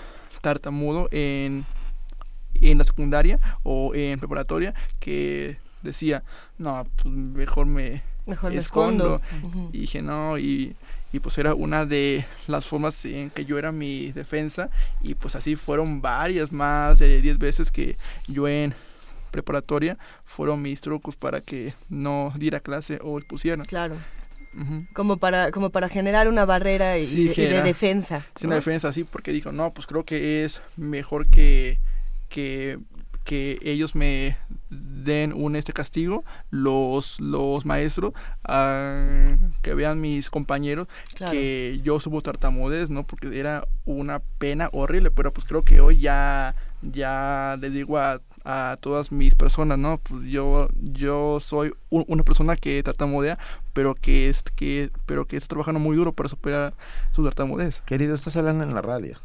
tartamudo 0.41 1.09
en, 1.11 1.65
en 2.55 2.79
la 2.79 2.85
secundaria 2.85 3.39
o 3.63 3.95
en 3.95 4.19
preparatoria 4.19 4.75
que 4.99 5.59
decía, 5.83 6.23
no, 6.59 6.87
pues 6.97 7.15
mejor 7.15 7.67
me 7.67 8.03
mejor 8.27 8.53
escondo. 8.53 9.21
Y 9.73 9.81
dije, 9.81 10.03
no, 10.03 10.39
y, 10.39 10.75
y 11.13 11.21
pues 11.21 11.37
era 11.39 11.55
una 11.55 11.87
de 11.87 12.25
las 12.47 12.67
formas 12.67 13.05
en 13.05 13.31
que 13.31 13.45
yo 13.45 13.59
era 13.59 13.73
mi 13.73 14.13
defensa 14.13 14.71
y 15.03 15.15
pues 15.15 15.35
así 15.35 15.57
fueron 15.57 16.01
varias 16.01 16.53
más 16.53 16.99
de 16.99 17.21
10 17.21 17.39
veces 17.39 17.71
que 17.71 17.97
yo 18.29 18.47
en 18.47 18.75
preparatoria 19.31 19.97
fueron 20.25 20.61
mis 20.63 20.81
trucos 20.81 21.17
para 21.17 21.41
que 21.41 21.75
no 21.89 22.33
diera 22.37 22.61
clase 22.61 22.99
o 23.03 23.19
expusieran. 23.19 23.65
Claro 23.67 23.97
como 24.93 25.19
para 25.19 25.51
como 25.51 25.71
para 25.71 25.89
generar 25.89 26.29
una 26.29 26.45
barrera 26.45 26.99
y, 26.99 27.29
de, 27.29 27.63
defensa. 27.63 28.27
Sí, 28.37 28.47
una 28.47 28.57
defensa, 28.57 28.93
sí, 28.93 29.05
porque 29.05 29.33
dijo, 29.33 29.53
no, 29.53 29.73
pues 29.73 29.87
creo 29.87 30.05
que 30.05 30.45
es 30.45 30.61
mejor 30.77 31.29
que, 31.29 31.79
que, 32.29 32.79
que 33.25 33.59
ellos 33.63 33.95
me 33.95 34.37
den 34.71 35.33
un 35.33 35.55
este 35.55 35.73
castigo, 35.73 36.25
los, 36.51 37.21
los 37.21 37.65
maestros, 37.65 38.13
que 39.63 39.75
vean 39.75 40.01
mis 40.01 40.31
compañeros 40.31 40.89
que 41.31 41.81
yo 41.85 42.01
subo 42.01 42.23
tartamudez, 42.23 42.91
¿no? 42.91 43.05
Porque 43.05 43.39
era 43.39 43.67
una 43.85 44.21
pena 44.39 44.69
horrible, 44.73 45.11
pero 45.11 45.33
pues 45.33 45.47
creo 45.47 45.63
que 45.63 45.81
hoy 45.81 45.99
ya, 46.01 46.55
ya 46.83 47.57
le 47.61 47.71
digo 47.71 47.99
a 47.99 48.21
a 48.45 48.77
todas 48.81 49.13
mis 49.13 49.35
personas, 49.35 49.79
¿no? 49.79 49.99
Pues 49.99 50.25
yo, 50.25 50.69
yo 50.81 51.39
soy 51.41 51.73
una 51.91 52.23
persona 52.23 52.57
que 52.57 52.83
tartamudea, 52.83 53.39
pero 53.73 53.95
que, 53.95 54.29
es, 54.29 54.43
que, 54.43 54.91
pero 55.07 55.27
que 55.27 55.37
está 55.37 55.49
trabajando 55.49 55.81
muy 55.81 55.97
duro 55.97 56.13
para 56.13 56.29
superar 56.29 56.75
su 57.13 57.25
tartamudez. 57.25 57.83
Querido, 57.83 58.15
estás 58.15 58.37
hablando 58.37 58.65
en 58.65 58.75
la 58.75 58.83
radio. 58.83 59.19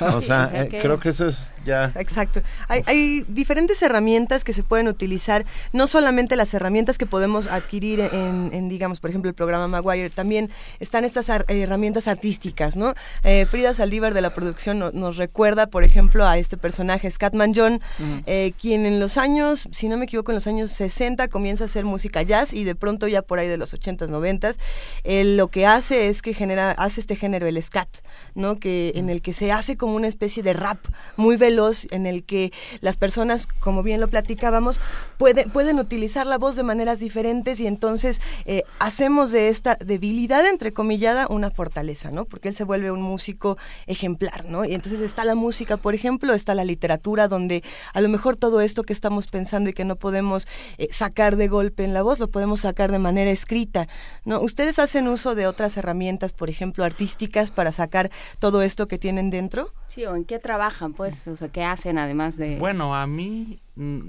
O, 0.00 0.20
sea, 0.20 0.50
eh, 0.52 0.68
creo 0.68 1.00
que 1.00 1.10
eso 1.10 1.28
es 1.28 1.52
ya... 1.64 1.92
Exacto. 1.96 2.42
Hay, 2.68 2.82
hay, 2.86 3.24
diferentes 3.28 3.80
herramientas 3.82 4.44
que 4.44 4.52
se 4.52 4.62
pueden 4.62 4.88
utilizar, 4.88 5.44
no 5.72 5.86
solamente 5.86 6.36
las 6.36 6.52
herramientas 6.54 6.98
que 6.98 7.06
podemos 7.06 7.46
adquirir 7.46 8.00
en, 8.00 8.68
digamos, 8.68 9.00
por 9.00 9.10
ejemplo, 9.10 9.28
el 9.28 9.34
programa 9.34 9.68
Maguire, 9.68 10.10
también 10.10 10.50
están 10.80 11.04
estas 11.04 11.28
herramientas 11.48 12.08
artísticas, 12.08 12.76
¿no? 12.76 12.94
Eh, 13.24 13.46
Frida 13.46 13.74
Saldívar 13.74 14.14
de 14.14 14.20
la 14.20 14.30
producción 14.34 14.78
nos 14.92 15.16
recuerda, 15.16 15.68
por 15.68 15.84
ejemplo, 15.84 16.26
a 16.26 16.38
este 16.38 16.56
personaje, 16.56 17.10
Scatman 17.10 17.52
John, 17.54 17.80
eh, 18.26 18.52
quien 18.60 18.86
en 18.86 19.00
los 19.00 19.16
años, 19.16 19.68
si 19.70 19.88
no 19.88 19.96
me 19.96 20.04
equivoco, 20.04 20.32
en 20.32 20.36
los 20.36 20.46
años 20.46 20.70
60 20.70 21.28
comienza 21.28 21.64
a 21.64 21.66
hacer 21.66 21.84
música 21.84 22.22
jazz 22.22 22.52
y 22.52 22.64
de 22.64 22.74
pronto 22.74 23.08
ya 23.08 23.22
por 23.22 23.38
ahí 23.38 23.48
de 23.48 23.56
los 23.56 23.72
80s, 23.74 24.08
90s, 24.08 24.56
lo 25.36 25.48
que 25.48 25.66
hace 25.66 26.08
es 26.08 26.22
que 26.22 26.34
genera, 26.34 26.72
hace 26.72 27.00
este 27.00 27.16
género, 27.16 27.46
el 27.46 27.62
scat, 27.62 27.88
¿no? 28.34 28.58
Que, 28.58 28.92
en 28.94 29.08
el 29.10 29.22
que 29.22 29.32
se 29.32 29.52
hace 29.52 29.59
como 29.76 29.94
una 29.94 30.08
especie 30.08 30.42
de 30.42 30.52
rap 30.52 30.78
muy 31.16 31.36
veloz 31.36 31.86
en 31.90 32.06
el 32.06 32.24
que 32.24 32.52
las 32.80 32.96
personas, 32.96 33.46
como 33.46 33.82
bien 33.82 34.00
lo 34.00 34.08
platicábamos, 34.08 34.80
pueden 35.18 35.50
pueden 35.50 35.78
utilizar 35.78 36.26
la 36.26 36.38
voz 36.38 36.56
de 36.56 36.62
maneras 36.62 36.98
diferentes 36.98 37.60
y 37.60 37.66
entonces 37.66 38.20
eh, 38.46 38.62
hacemos 38.78 39.30
de 39.30 39.48
esta 39.48 39.76
debilidad, 39.76 40.46
entrecomillada, 40.46 41.26
una 41.28 41.50
fortaleza, 41.50 42.10
¿no? 42.10 42.24
Porque 42.24 42.48
él 42.48 42.54
se 42.54 42.64
vuelve 42.64 42.90
un 42.90 43.02
músico 43.02 43.58
ejemplar, 43.86 44.46
¿no? 44.46 44.64
Y 44.64 44.74
entonces 44.74 45.00
está 45.00 45.24
la 45.24 45.34
música, 45.34 45.76
por 45.76 45.94
ejemplo, 45.94 46.32
está 46.32 46.54
la 46.54 46.64
literatura, 46.64 47.28
donde 47.28 47.62
a 47.92 48.00
lo 48.00 48.08
mejor 48.08 48.36
todo 48.36 48.60
esto 48.60 48.82
que 48.82 48.92
estamos 48.92 49.26
pensando 49.26 49.70
y 49.70 49.72
que 49.72 49.84
no 49.84 49.96
podemos 49.96 50.48
eh, 50.78 50.88
sacar 50.90 51.36
de 51.36 51.48
golpe 51.48 51.84
en 51.84 51.92
la 51.92 52.02
voz, 52.02 52.18
lo 52.18 52.28
podemos 52.28 52.60
sacar 52.60 52.90
de 52.90 52.98
manera 52.98 53.30
escrita, 53.30 53.88
¿no? 54.24 54.40
¿Ustedes 54.40 54.78
hacen 54.78 55.08
uso 55.08 55.34
de 55.34 55.46
otras 55.46 55.76
herramientas, 55.76 56.32
por 56.32 56.48
ejemplo, 56.48 56.84
artísticas, 56.84 57.50
para 57.50 57.72
sacar 57.72 58.10
todo 58.38 58.62
esto 58.62 58.86
que 58.86 58.98
tienen 58.98 59.28
dentro? 59.30 59.49
Sí, 59.88 60.04
o 60.06 60.14
en 60.16 60.24
qué 60.24 60.38
trabajan, 60.38 60.92
pues, 60.92 61.26
o 61.28 61.36
sea, 61.36 61.48
qué 61.48 61.64
hacen 61.64 61.98
además 61.98 62.36
de... 62.36 62.56
Bueno, 62.58 62.94
a 62.94 63.06
mí, 63.06 63.58
mm, 63.76 64.00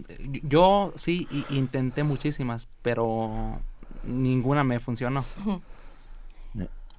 yo 0.43 0.93
sí 0.95 1.27
intenté 1.49 2.03
muchísimas, 2.03 2.67
pero 2.81 3.59
ninguna 4.05 4.63
me 4.63 4.79
funcionó. 4.79 5.25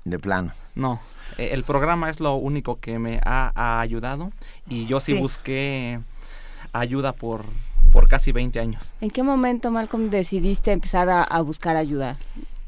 De 0.05 0.19
plano. 0.19 0.53
No, 0.75 1.01
eh, 1.39 1.51
el 1.53 1.63
programa 1.63 2.11
es 2.11 2.19
lo 2.19 2.35
único 2.35 2.81
que 2.81 2.99
me 2.99 3.21
ha, 3.25 3.53
ha 3.55 3.81
ayudado 3.81 4.31
y 4.69 4.87
yo 4.87 4.99
sí, 4.99 5.15
Sí. 5.15 5.21
busqué 5.21 6.01
ayuda 6.73 7.13
por, 7.13 7.45
por 7.93 8.09
casi 8.09 8.33
20 8.33 8.59
años. 8.59 8.95
¿En 9.01 9.11
qué 9.13 9.23
momento, 9.23 9.71
Malcolm, 9.71 10.11
decidiste 10.11 10.73
empezar 10.73 11.09
a, 11.09 11.23
a 11.23 11.41
buscar 11.43 11.77
ayuda? 11.77 12.19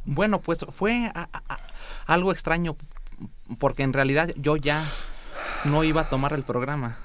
Bueno, 0.05 0.41
pues 0.41 0.65
fue 0.71 1.11
a- 1.13 1.29
a- 1.33 1.57
algo 2.07 2.31
extraño 2.31 2.77
porque 3.59 3.83
en 3.83 3.93
realidad 3.95 4.31
yo 4.37 4.57
ya 4.57 4.85
no 5.65 5.85
iba 5.85 6.03
a 6.03 6.09
tomar 6.09 6.33
el 6.33 6.43
programa. 6.43 6.99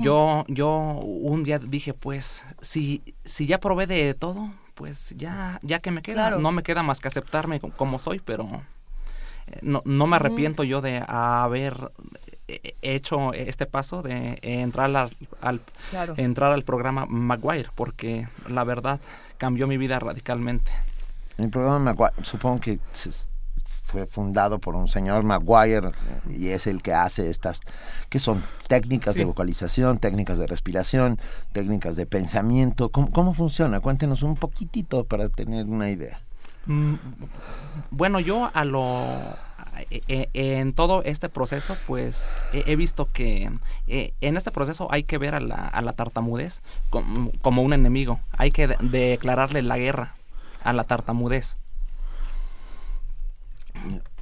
Yo 0.00 0.44
yo 0.48 0.68
un 0.70 1.44
día 1.44 1.58
dije, 1.58 1.92
pues 1.92 2.44
si 2.60 3.02
si 3.24 3.46
ya 3.46 3.58
probé 3.60 3.86
de 3.86 4.14
todo, 4.14 4.50
pues 4.74 5.12
ya 5.16 5.58
ya 5.62 5.80
que 5.80 5.90
me 5.90 6.00
queda, 6.02 6.28
Claro. 6.28 6.38
no 6.38 6.50
me 6.52 6.62
queda 6.62 6.82
más 6.82 7.00
que 7.00 7.08
aceptarme 7.08 7.60
co- 7.60 7.70
como 7.70 7.98
soy, 7.98 8.20
pero 8.20 8.48
eh, 9.48 9.58
no, 9.62 9.82
no 9.84 10.06
me 10.06 10.16
arrepiento 10.16 10.64
yo 10.64 10.80
de 10.80 11.04
haber 11.06 11.92
eh, 12.48 12.74
hecho 12.80 13.34
este 13.34 13.66
paso 13.66 14.00
de 14.02 14.38
entrar 14.42 14.86
al, 14.96 15.10
al- 15.42 15.60
Claro. 15.90 16.14
entrar 16.16 16.52
al 16.52 16.62
programa 16.62 17.04
Maguire 17.06 17.68
porque 17.74 18.28
la 18.48 18.64
verdad 18.64 18.98
cambió 19.36 19.66
mi 19.66 19.76
vida 19.76 19.98
radicalmente. 19.98 20.72
El 21.36 21.50
programa 21.50 21.78
Maguire, 21.80 22.14
supongo 22.24 22.60
que 22.60 22.78
fue 23.70 24.06
fundado 24.06 24.58
por 24.58 24.74
un 24.74 24.88
señor 24.88 25.24
Maguire 25.24 25.88
eh, 25.88 25.92
y 26.38 26.48
es 26.48 26.66
el 26.66 26.82
que 26.82 26.92
hace 26.94 27.28
estas, 27.30 27.60
que 28.08 28.18
son 28.18 28.42
técnicas 28.68 29.14
de 29.14 29.24
vocalización, 29.24 29.98
técnicas 29.98 30.38
de 30.38 30.46
respiración, 30.46 31.18
técnicas 31.52 31.96
de 31.96 32.06
pensamiento. 32.06 32.88
¿Cómo, 32.90 33.10
cómo 33.10 33.34
funciona? 33.34 33.80
Cuéntenos 33.80 34.22
un 34.22 34.36
poquitito 34.36 35.04
para 35.04 35.28
tener 35.28 35.66
una 35.66 35.90
idea. 35.90 36.20
Mm, 36.66 36.94
Bueno, 37.90 38.20
yo 38.20 38.50
a 38.52 38.64
lo 38.64 39.06
e- 39.90 40.02
e- 40.08 40.28
en 40.58 40.72
todo 40.74 41.02
este 41.04 41.28
proceso, 41.28 41.76
pues 41.86 42.36
he, 42.52 42.76
visto 42.76 43.08
que 43.12 43.50
eh, 43.86 44.12
en 44.20 44.36
este 44.36 44.50
proceso 44.50 44.88
hay 44.90 45.04
que 45.04 45.16
ver 45.18 45.34
a 45.34 45.40
la, 45.40 45.54
a 45.66 45.80
la 45.80 45.92
tartamudez 45.94 46.60
com- 46.90 47.30
como 47.40 47.62
un 47.62 47.72
enemigo. 47.72 48.20
Hay 48.36 48.50
que 48.50 48.66
de- 48.66 48.76
declararle 48.80 49.62
la 49.62 49.78
guerra 49.78 50.12
a 50.62 50.72
la 50.74 50.84
tartamudez. 50.84 51.56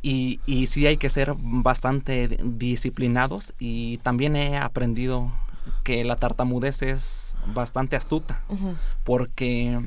Y, 0.02 0.40
y 0.46 0.68
sí 0.68 0.86
hay 0.86 0.96
que 0.96 1.08
ser 1.10 1.34
bastante 1.36 2.38
disciplinados 2.44 3.54
y 3.58 3.98
también 3.98 4.36
he 4.36 4.56
aprendido 4.58 5.32
que 5.82 6.04
la 6.04 6.16
tartamudez 6.16 6.82
es 6.82 7.36
bastante 7.52 7.96
astuta 7.96 8.40
porque 9.04 9.78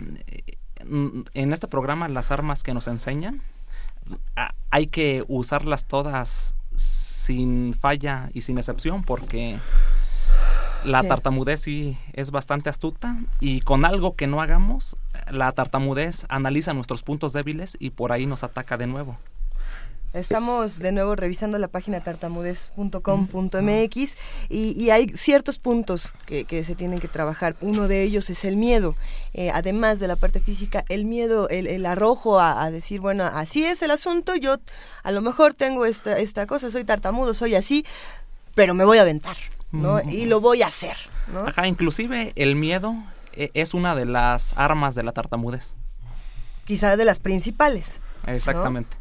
mm, 0.86 1.22
en 1.34 1.53
este 1.53 1.67
programa 1.67 2.07
las 2.09 2.32
armas 2.32 2.61
que 2.63 2.74
nos 2.74 2.88
enseñan 2.88 3.41
hay 4.69 4.88
que 4.88 5.24
usarlas 5.28 5.86
todas 5.86 6.55
sin 6.76 7.74
falla 7.74 8.30
y 8.34 8.41
sin 8.41 8.57
excepción 8.57 9.03
porque 9.03 9.57
la 10.84 11.01
Sí. 11.01 11.07
tartamudez 11.07 11.61
sí 11.61 11.97
es 12.13 12.32
bastante 12.32 12.69
astuta 12.69 13.17
y 13.39 13.61
con 13.61 13.86
algo 13.86 14.15
que 14.15 14.28
no 14.28 14.41
hagamos 14.41 14.97
la 15.30 15.51
tartamudez 15.51 16.26
analiza 16.30 16.74
nuestros 16.74 17.03
puntos 17.03 17.32
débiles 17.34 17.78
y 17.80 17.91
por 17.91 18.11
ahí 18.11 18.26
nos 18.26 18.43
ataca 18.43 18.78
de 18.78 18.88
nuevo. 18.88 19.17
Estamos 20.14 20.80
de 20.80 20.91
nuevo 20.91 21.16
revisando 21.16 21.57
la 21.57 21.70
página 21.70 22.01
tartamudez.com.mx 22.01 24.18
y, 24.49 24.82
y 24.82 24.89
hay 24.89 25.07
ciertos 25.09 25.57
puntos 25.57 26.12
que, 26.26 26.43
que 26.43 26.66
se 26.66 26.76
tienen 26.76 26.99
que 26.99 27.07
trabajar. 27.07 27.55
Uno 27.62 27.88
de 27.88 28.03
ellos 28.03 28.30
es 28.30 28.43
el 28.43 28.57
miedo. 28.57 28.97
Eh, 29.34 29.51
además 29.53 29.99
de 29.99 30.09
la 30.09 30.18
parte 30.18 30.41
física, 30.41 30.84
el 30.89 31.05
miedo, 31.05 31.47
el, 31.47 31.68
el 31.68 31.86
arrojo 31.86 32.41
a, 32.41 32.62
a 32.62 32.72
decir, 32.72 32.99
bueno, 32.99 33.24
así 33.24 33.64
es 33.64 33.82
el 33.82 33.91
asunto, 33.91 34.36
yo 34.36 34.57
a 35.03 35.12
lo 35.12 35.22
mejor 35.22 35.53
tengo 35.53 35.86
esta, 35.86 36.18
esta 36.18 36.45
cosa, 36.45 36.72
soy 36.72 36.84
tartamudo, 36.84 37.34
soy 37.34 37.55
así, 37.55 37.86
pero 38.53 38.74
me 38.74 38.84
voy 38.84 38.97
a 38.97 39.03
aventar, 39.03 39.38
¿no? 39.72 40.01
Y 40.01 40.26
lo 40.26 40.41
voy 40.41 40.62
a 40.62 40.68
hacer, 40.68 40.97
¿no? 41.32 41.47
Ajá, 41.47 41.68
inclusive 41.68 42.34
el 42.36 42.57
miedo 42.57 42.95
eh, 43.32 43.49
es 43.53 43.74
una 43.74 43.95
de 43.95 44.03
las 44.03 44.51
armas 44.57 44.93
de 44.93 45.03
la 45.03 45.14
tartamudez. 45.14 45.74
Quizá 46.66 46.97
de 46.97 47.05
las 47.05 47.22
principales. 47.22 48.01
Exactamente. 48.28 48.97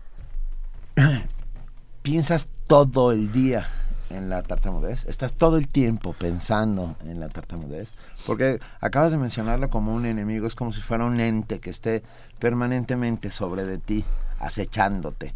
¿Piensas 2.03 2.49
todo 2.67 3.13
el 3.13 3.31
día 3.33 3.67
en 4.11 4.29
la 4.29 4.43
tartamudez? 4.43 5.05
¿Estás 5.07 5.33
todo 5.33 5.57
el 5.57 5.69
tiempo 5.69 6.13
pensando 6.15 6.97
en 7.05 7.21
la 7.21 7.29
tartamudez? 7.29 7.95
Porque 8.27 8.59
acabas 8.81 9.13
de 9.13 9.19
mencionarlo 9.19 9.69
como 9.69 9.95
un 9.95 10.07
enemigo, 10.07 10.47
es 10.47 10.55
como 10.55 10.73
si 10.73 10.81
fuera 10.81 11.05
un 11.05 11.21
ente 11.21 11.61
que 11.61 11.71
esté 11.71 12.03
permanentemente 12.39 13.31
sobre 13.31 13.65
de 13.65 13.79
ti, 13.79 14.05
acechándote. 14.39 15.35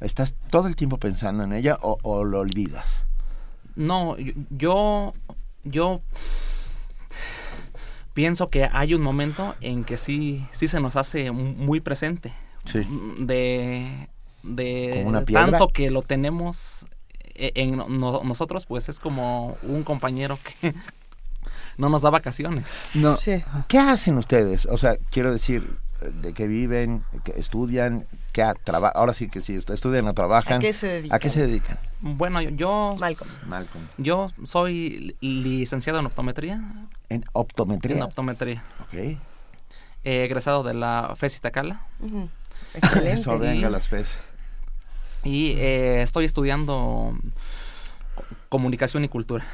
¿Estás 0.00 0.34
todo 0.50 0.68
el 0.68 0.76
tiempo 0.76 0.98
pensando 0.98 1.44
en 1.44 1.52
ella 1.52 1.78
o, 1.82 1.98
o 2.02 2.24
lo 2.24 2.40
olvidas? 2.40 3.06
No, 3.76 4.16
yo- 4.50 5.14
yo, 5.64 6.00
pienso 8.14 8.48
que 8.48 8.68
hay 8.72 8.94
un 8.94 9.02
momento 9.02 9.54
en 9.60 9.84
que 9.84 9.96
sí, 9.96 10.46
sí 10.52 10.68
se 10.68 10.80
nos 10.80 10.96
hace 10.96 11.30
mu- 11.30 11.52
muy 11.54 11.80
presente. 11.80 12.32
Sí. 12.64 12.80
De, 13.20 14.08
de 14.46 14.90
¿Como 14.94 15.08
una 15.08 15.20
piedra? 15.22 15.46
tanto 15.50 15.68
que 15.68 15.90
lo 15.90 16.02
tenemos 16.02 16.86
e- 17.34 17.52
en 17.54 17.76
no- 17.76 18.22
nosotros, 18.24 18.64
pues 18.66 18.88
es 18.88 18.98
como 19.00 19.58
un 19.62 19.82
compañero 19.84 20.38
que 20.60 20.74
no 21.78 21.88
nos 21.88 22.02
da 22.02 22.10
vacaciones. 22.10 22.64
No. 22.94 23.18
¿Qué 23.68 23.78
hacen 23.78 24.16
ustedes? 24.16 24.66
O 24.66 24.78
sea, 24.78 24.96
quiero 25.10 25.32
decir, 25.32 25.76
¿de 26.22 26.32
qué 26.32 26.46
viven? 26.46 27.02
¿Qué 27.24 27.32
estudian? 27.36 28.06
¿Qué 28.32 28.42
a- 28.42 28.54
traba- 28.54 28.88
Ahora 28.90 29.14
sí 29.14 29.28
que 29.28 29.40
sí, 29.40 29.54
est- 29.56 29.68
estudian 29.70 30.06
o 30.08 30.14
trabajan. 30.14 30.58
¿A 30.58 30.60
qué 30.60 30.72
se 30.72 30.86
dedican? 30.86 31.16
¿A 31.16 31.18
qué 31.18 31.30
se 31.30 31.46
dedican? 31.46 31.78
Bueno, 32.00 32.40
yo, 32.42 32.50
yo, 32.50 32.96
Malcolm. 33.46 33.86
yo 33.98 34.30
soy 34.44 35.16
li- 35.20 35.42
licenciado 35.42 35.98
en 35.98 36.06
optometría. 36.06 36.62
¿En 37.08 37.24
optometría? 37.32 37.96
En 37.96 38.02
optometría. 38.02 38.62
Ok. 38.82 38.94
Eh, 38.94 39.18
egresado 40.24 40.62
de 40.62 40.72
la 40.74 41.12
FES 41.16 41.38
Itacala. 41.38 41.84
Ujú. 42.00 42.28
Eso, 43.04 43.38
venga, 43.38 43.68
las 43.70 43.88
FES. 43.88 44.18
Y 45.26 45.52
eh, 45.58 46.02
estoy 46.02 46.24
estudiando 46.24 47.16
co- 48.14 48.24
comunicación 48.48 49.04
y 49.04 49.08
cultura. 49.08 49.44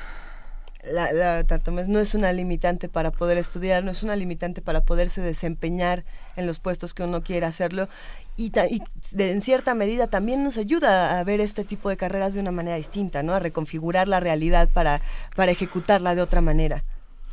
la, 0.84 1.12
la 1.12 1.44
tartamudez 1.44 1.86
no 1.88 1.98
es 2.00 2.14
una 2.14 2.32
limitante 2.32 2.88
para 2.88 3.10
poder 3.12 3.38
estudiar, 3.38 3.84
no 3.84 3.90
es 3.92 4.02
una 4.02 4.16
limitante 4.16 4.60
para 4.62 4.80
poderse 4.80 5.20
desempeñar 5.20 6.04
en 6.36 6.46
los 6.46 6.58
puestos 6.58 6.92
que 6.92 7.04
uno 7.04 7.22
quiera 7.22 7.46
hacerlo 7.48 7.88
y, 8.36 8.50
ta- 8.50 8.66
y 8.66 8.82
de- 9.12 9.30
en 9.30 9.42
cierta 9.42 9.74
medida 9.74 10.08
también 10.08 10.42
nos 10.42 10.56
ayuda 10.56 11.18
a 11.20 11.24
ver 11.24 11.40
este 11.40 11.64
tipo 11.64 11.88
de 11.88 11.96
carreras 11.96 12.34
de 12.34 12.40
una 12.40 12.50
manera 12.50 12.76
distinta, 12.76 13.22
¿no? 13.22 13.32
A 13.34 13.38
reconfigurar 13.38 14.08
la 14.08 14.18
realidad 14.20 14.68
para, 14.72 15.00
para 15.36 15.52
ejecutarla 15.52 16.14
de 16.16 16.22
otra 16.22 16.40
manera. 16.40 16.82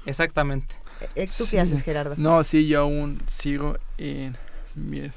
Exactamente. 0.06 0.76
Eh, 1.16 1.28
¿Tú 1.38 1.46
qué 1.50 1.60
haces, 1.62 1.82
Gerardo? 1.82 2.16
No, 2.18 2.44
sí, 2.44 2.68
yo 2.68 2.82
aún 2.82 3.20
sigo 3.28 3.78
en 3.98 4.36
mi 4.76 5.10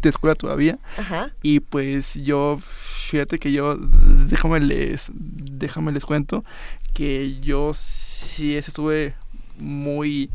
de 0.00 0.08
escuela 0.08 0.34
todavía. 0.34 0.78
Ajá. 0.96 1.30
Y 1.42 1.60
pues 1.60 2.14
yo, 2.14 2.58
fíjate 2.60 3.38
que 3.38 3.52
yo, 3.52 3.76
déjame 3.76 4.60
les, 4.60 5.10
déjame 5.14 5.92
les 5.92 6.04
cuento 6.04 6.44
que 6.92 7.40
yo 7.40 7.72
sí 7.74 8.56
estuve 8.56 9.14
muy 9.58 10.30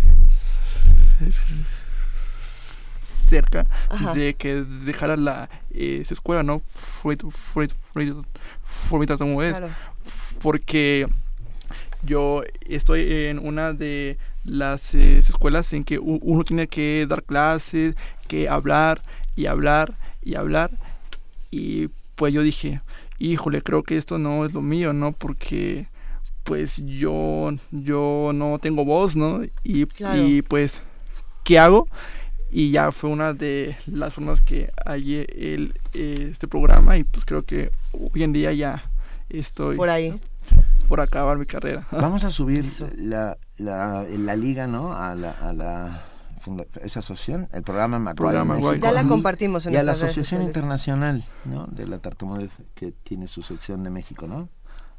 cerca 3.30 3.66
Ajá. 3.90 4.14
de 4.14 4.36
que 4.36 4.64
dejara 4.64 5.18
la 5.18 5.50
eh, 5.72 6.04
escuela, 6.10 6.44
¿no? 6.44 6.62
Fue, 7.02 7.18
fue, 7.18 7.68
fue, 7.94 8.14
fue 8.90 9.00
mi 9.00 9.06
tartamudez. 9.06 9.58
Claro. 9.58 9.74
Porque 10.42 11.08
yo 12.04 12.44
estoy 12.68 13.12
en 13.12 13.40
una 13.40 13.74
de 13.74 14.18
las 14.44 14.94
eh, 14.94 15.18
escuelas 15.20 15.74
en 15.74 15.84
que 15.84 16.00
uno 16.00 16.44
tiene 16.44 16.68
que 16.68 17.06
dar 17.08 17.24
clases, 17.24 17.96
que 18.28 18.48
hablar 18.48 19.02
y 19.38 19.46
hablar 19.46 19.94
y 20.22 20.36
hablar. 20.36 20.72
Y 21.52 21.88
pues 22.16 22.34
yo 22.34 22.42
dije, 22.42 22.82
híjole, 23.20 23.62
creo 23.62 23.84
que 23.84 23.96
esto 23.98 24.18
no 24.18 24.46
es 24.46 24.54
lo 24.54 24.62
mío, 24.62 24.92
¿no? 24.92 25.14
Porque 25.14 25.88
pues 26.44 26.82
yo, 26.86 27.52
yo 27.72 28.32
no 28.34 28.58
tengo 28.60 28.84
voz, 28.84 29.16
¿no? 29.16 29.42
Y, 29.64 29.86
Claro. 29.86 30.22
y 30.28 30.42
pues, 30.42 30.82
¿qué 31.44 31.60
hago? 31.60 31.88
Y 32.50 32.72
ya 32.72 32.92
fue 32.94 33.10
una 33.10 33.34
de 33.34 33.76
las 33.86 34.14
formas 34.14 34.40
que 34.40 34.72
hallé 34.86 35.28
el, 35.54 35.74
eh, 35.94 36.30
este 36.32 36.48
programa 36.48 36.98
y 36.98 37.04
pues 37.04 37.26
creo 37.26 37.44
que 37.44 37.72
hoy 37.92 38.24
en 38.24 38.32
día 38.32 38.54
ya 38.54 38.84
estoy 39.30 39.76
Por 39.76 39.90
ahí. 39.90 40.18
por 40.88 41.02
acabar 41.02 41.38
mi 41.38 41.46
carrera. 41.46 41.86
Vamos 41.92 42.24
a 42.24 42.32
subir 42.32 42.66
la, 42.98 43.38
la, 43.58 44.06
la 44.10 44.36
liga, 44.38 44.66
¿no? 44.68 44.94
A 44.94 45.14
la, 45.16 45.32
a 45.32 45.52
la 45.52 45.66
funda- 45.86 46.04
esa 46.82 47.00
asociación, 47.00 47.50
el 47.54 47.64
programa 47.64 48.00
Maguire. 48.00 48.16
Programa 48.16 48.54
México. 48.56 48.76
Ya 48.76 48.92
la 48.92 49.04
Y- 49.04 49.08
compartimos 49.08 49.66
en 49.66 49.74
Y 49.74 49.76
a 49.78 49.84
la 49.84 49.94
redes 49.94 50.04
Asociación. 50.04 50.42
Internacional, 50.44 51.24
¿no? 51.46 51.68
De 51.68 51.86
la 51.88 52.00
tartamudez, 52.00 52.52
que 52.76 52.92
tiene 52.92 53.28
su 53.28 53.42
sección 53.44 53.84
de 53.84 53.90
México, 53.90 54.28
¿no? 54.28 54.50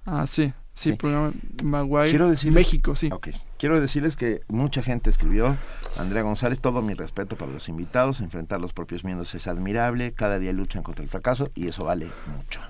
Ah, 0.07 0.26
sí. 0.26 0.53
Sí, 0.74 0.92
programa 0.92 1.32
Maguire. 1.62 2.09
Quiero 2.11 2.30
decirles, 2.30 2.55
México, 2.55 2.94
sí. 2.94 3.11
Ok. 3.12 3.28
Quiero 3.59 3.80
decirles 3.80 4.16
que 4.16 4.42
mucha 4.46 4.80
gente 4.82 5.11
escribió, 5.11 5.57
Andrea 5.99 6.22
González, 6.22 6.61
todo 6.61 6.82
mi 6.82 6.94
respeto 6.94 7.36
para 7.36 7.51
los 7.51 7.68
invitados, 7.68 8.20
enfrentar 8.20 8.61
los 8.61 8.72
propios 8.72 9.03
miedos 9.03 9.34
es 9.34 9.49
admirable, 9.49 10.12
cada 10.12 10.38
día 10.38 10.53
luchan 10.53 10.84
contra 10.84 11.03
el 11.03 11.11
fracaso 11.11 11.51
y 11.57 11.66
eso 11.66 11.84
vale 11.84 12.09
mucho. 12.36 12.61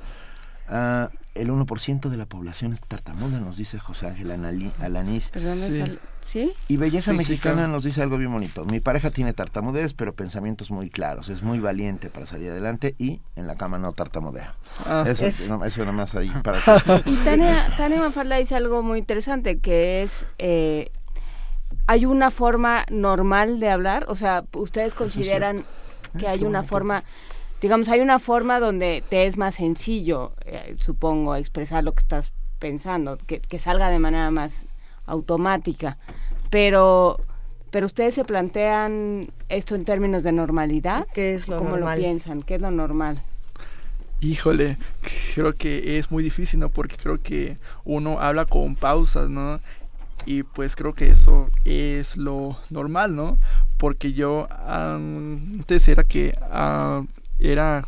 Ah, 0.70 1.10
el 1.34 1.50
1% 1.50 2.08
de 2.10 2.16
la 2.16 2.26
población 2.26 2.72
es 2.72 2.80
tartamuda, 2.80 3.38
nos 3.40 3.56
dice 3.56 3.78
José 3.78 4.08
Ángel 4.08 4.30
Anali- 4.32 4.72
Alanís. 4.80 5.30
Perdón, 5.30 5.58
Sí. 6.20 6.52
Y 6.68 6.76
Belleza 6.76 7.12
Sí, 7.12 7.16
sí, 7.16 7.30
Mexicana 7.30 7.54
claro. 7.54 7.68
nos 7.72 7.84
dice 7.84 8.02
algo 8.02 8.18
bien 8.18 8.30
bonito. 8.30 8.66
Mi 8.66 8.80
pareja 8.80 9.10
tiene 9.10 9.32
tartamudez, 9.32 9.94
pero 9.94 10.12
pensamientos 10.14 10.70
muy 10.70 10.90
claros. 10.90 11.30
Es 11.30 11.42
muy 11.42 11.58
valiente 11.58 12.10
para 12.10 12.26
salir 12.26 12.50
adelante 12.50 12.94
y 12.98 13.22
en 13.34 13.46
la 13.46 13.54
cama 13.54 13.78
no 13.78 13.92
tartamudea. 13.94 14.54
Ah. 14.84 15.04
eso, 15.08 15.24
Es- 15.24 15.48
no, 15.48 15.64
eso 15.64 15.80
nada 15.80 15.92
más 15.92 16.14
ahí 16.16 16.30
para 16.42 16.58
Y 17.06 17.14
Tania, 17.24 17.68
Tania 17.78 18.00
Mafalda 18.00 18.36
dice 18.36 18.56
algo 18.56 18.82
muy 18.82 18.98
interesante, 18.98 19.58
que 19.58 20.02
es, 20.02 20.26
eh, 20.38 20.90
hay 21.86 22.04
una 22.04 22.30
forma 22.30 22.84
normal 22.90 23.58
de 23.60 23.70
hablar, 23.70 24.04
o 24.08 24.16
sea, 24.16 24.44
ustedes 24.52 24.94
consideran 24.94 25.64
que 26.18 26.26
hay 26.28 26.42
una 26.44 26.62
forma, 26.62 27.04
digamos, 27.60 27.88
hay 27.88 28.00
una 28.00 28.18
forma 28.18 28.60
donde 28.60 29.02
te 29.08 29.26
es 29.26 29.36
más 29.36 29.56
sencillo, 29.56 30.34
eh, 30.44 30.76
supongo, 30.78 31.34
expresar 31.34 31.84
lo 31.84 31.92
que 31.92 32.00
estás 32.00 32.32
pensando, 32.58 33.18
que, 33.18 33.40
que 33.40 33.58
salga 33.58 33.90
de 33.90 33.98
manera 33.98 34.30
más 34.30 34.66
automática, 35.06 35.98
pero... 36.50 37.20
Pero 37.70 37.84
ustedes 37.84 38.14
se 38.14 38.24
plantean 38.24 39.30
esto 39.50 39.74
en 39.74 39.84
términos 39.84 40.22
de 40.22 40.32
normalidad. 40.32 41.06
¿Qué 41.12 41.34
es 41.34 41.48
lo 41.48 41.58
¿Cómo 41.58 41.72
normal? 41.72 41.98
lo 41.98 42.02
piensan? 42.02 42.42
¿Qué 42.42 42.54
es 42.54 42.62
lo 42.62 42.70
normal? 42.70 43.22
Híjole, 44.20 44.78
creo 45.34 45.54
que 45.54 45.98
es 45.98 46.10
muy 46.10 46.22
difícil, 46.22 46.60
¿no? 46.60 46.70
Porque 46.70 46.96
creo 46.96 47.20
que 47.22 47.58
uno 47.84 48.20
habla 48.20 48.46
con 48.46 48.74
pausas, 48.74 49.28
¿no? 49.28 49.60
Y 50.24 50.44
pues 50.44 50.76
creo 50.76 50.94
que 50.94 51.10
eso 51.10 51.50
es 51.66 52.16
lo 52.16 52.56
normal, 52.70 53.14
¿no? 53.14 53.36
Porque 53.76 54.14
yo 54.14 54.48
antes 54.66 55.88
era 55.88 56.04
que 56.04 56.38
ah, 56.50 57.04
era 57.38 57.84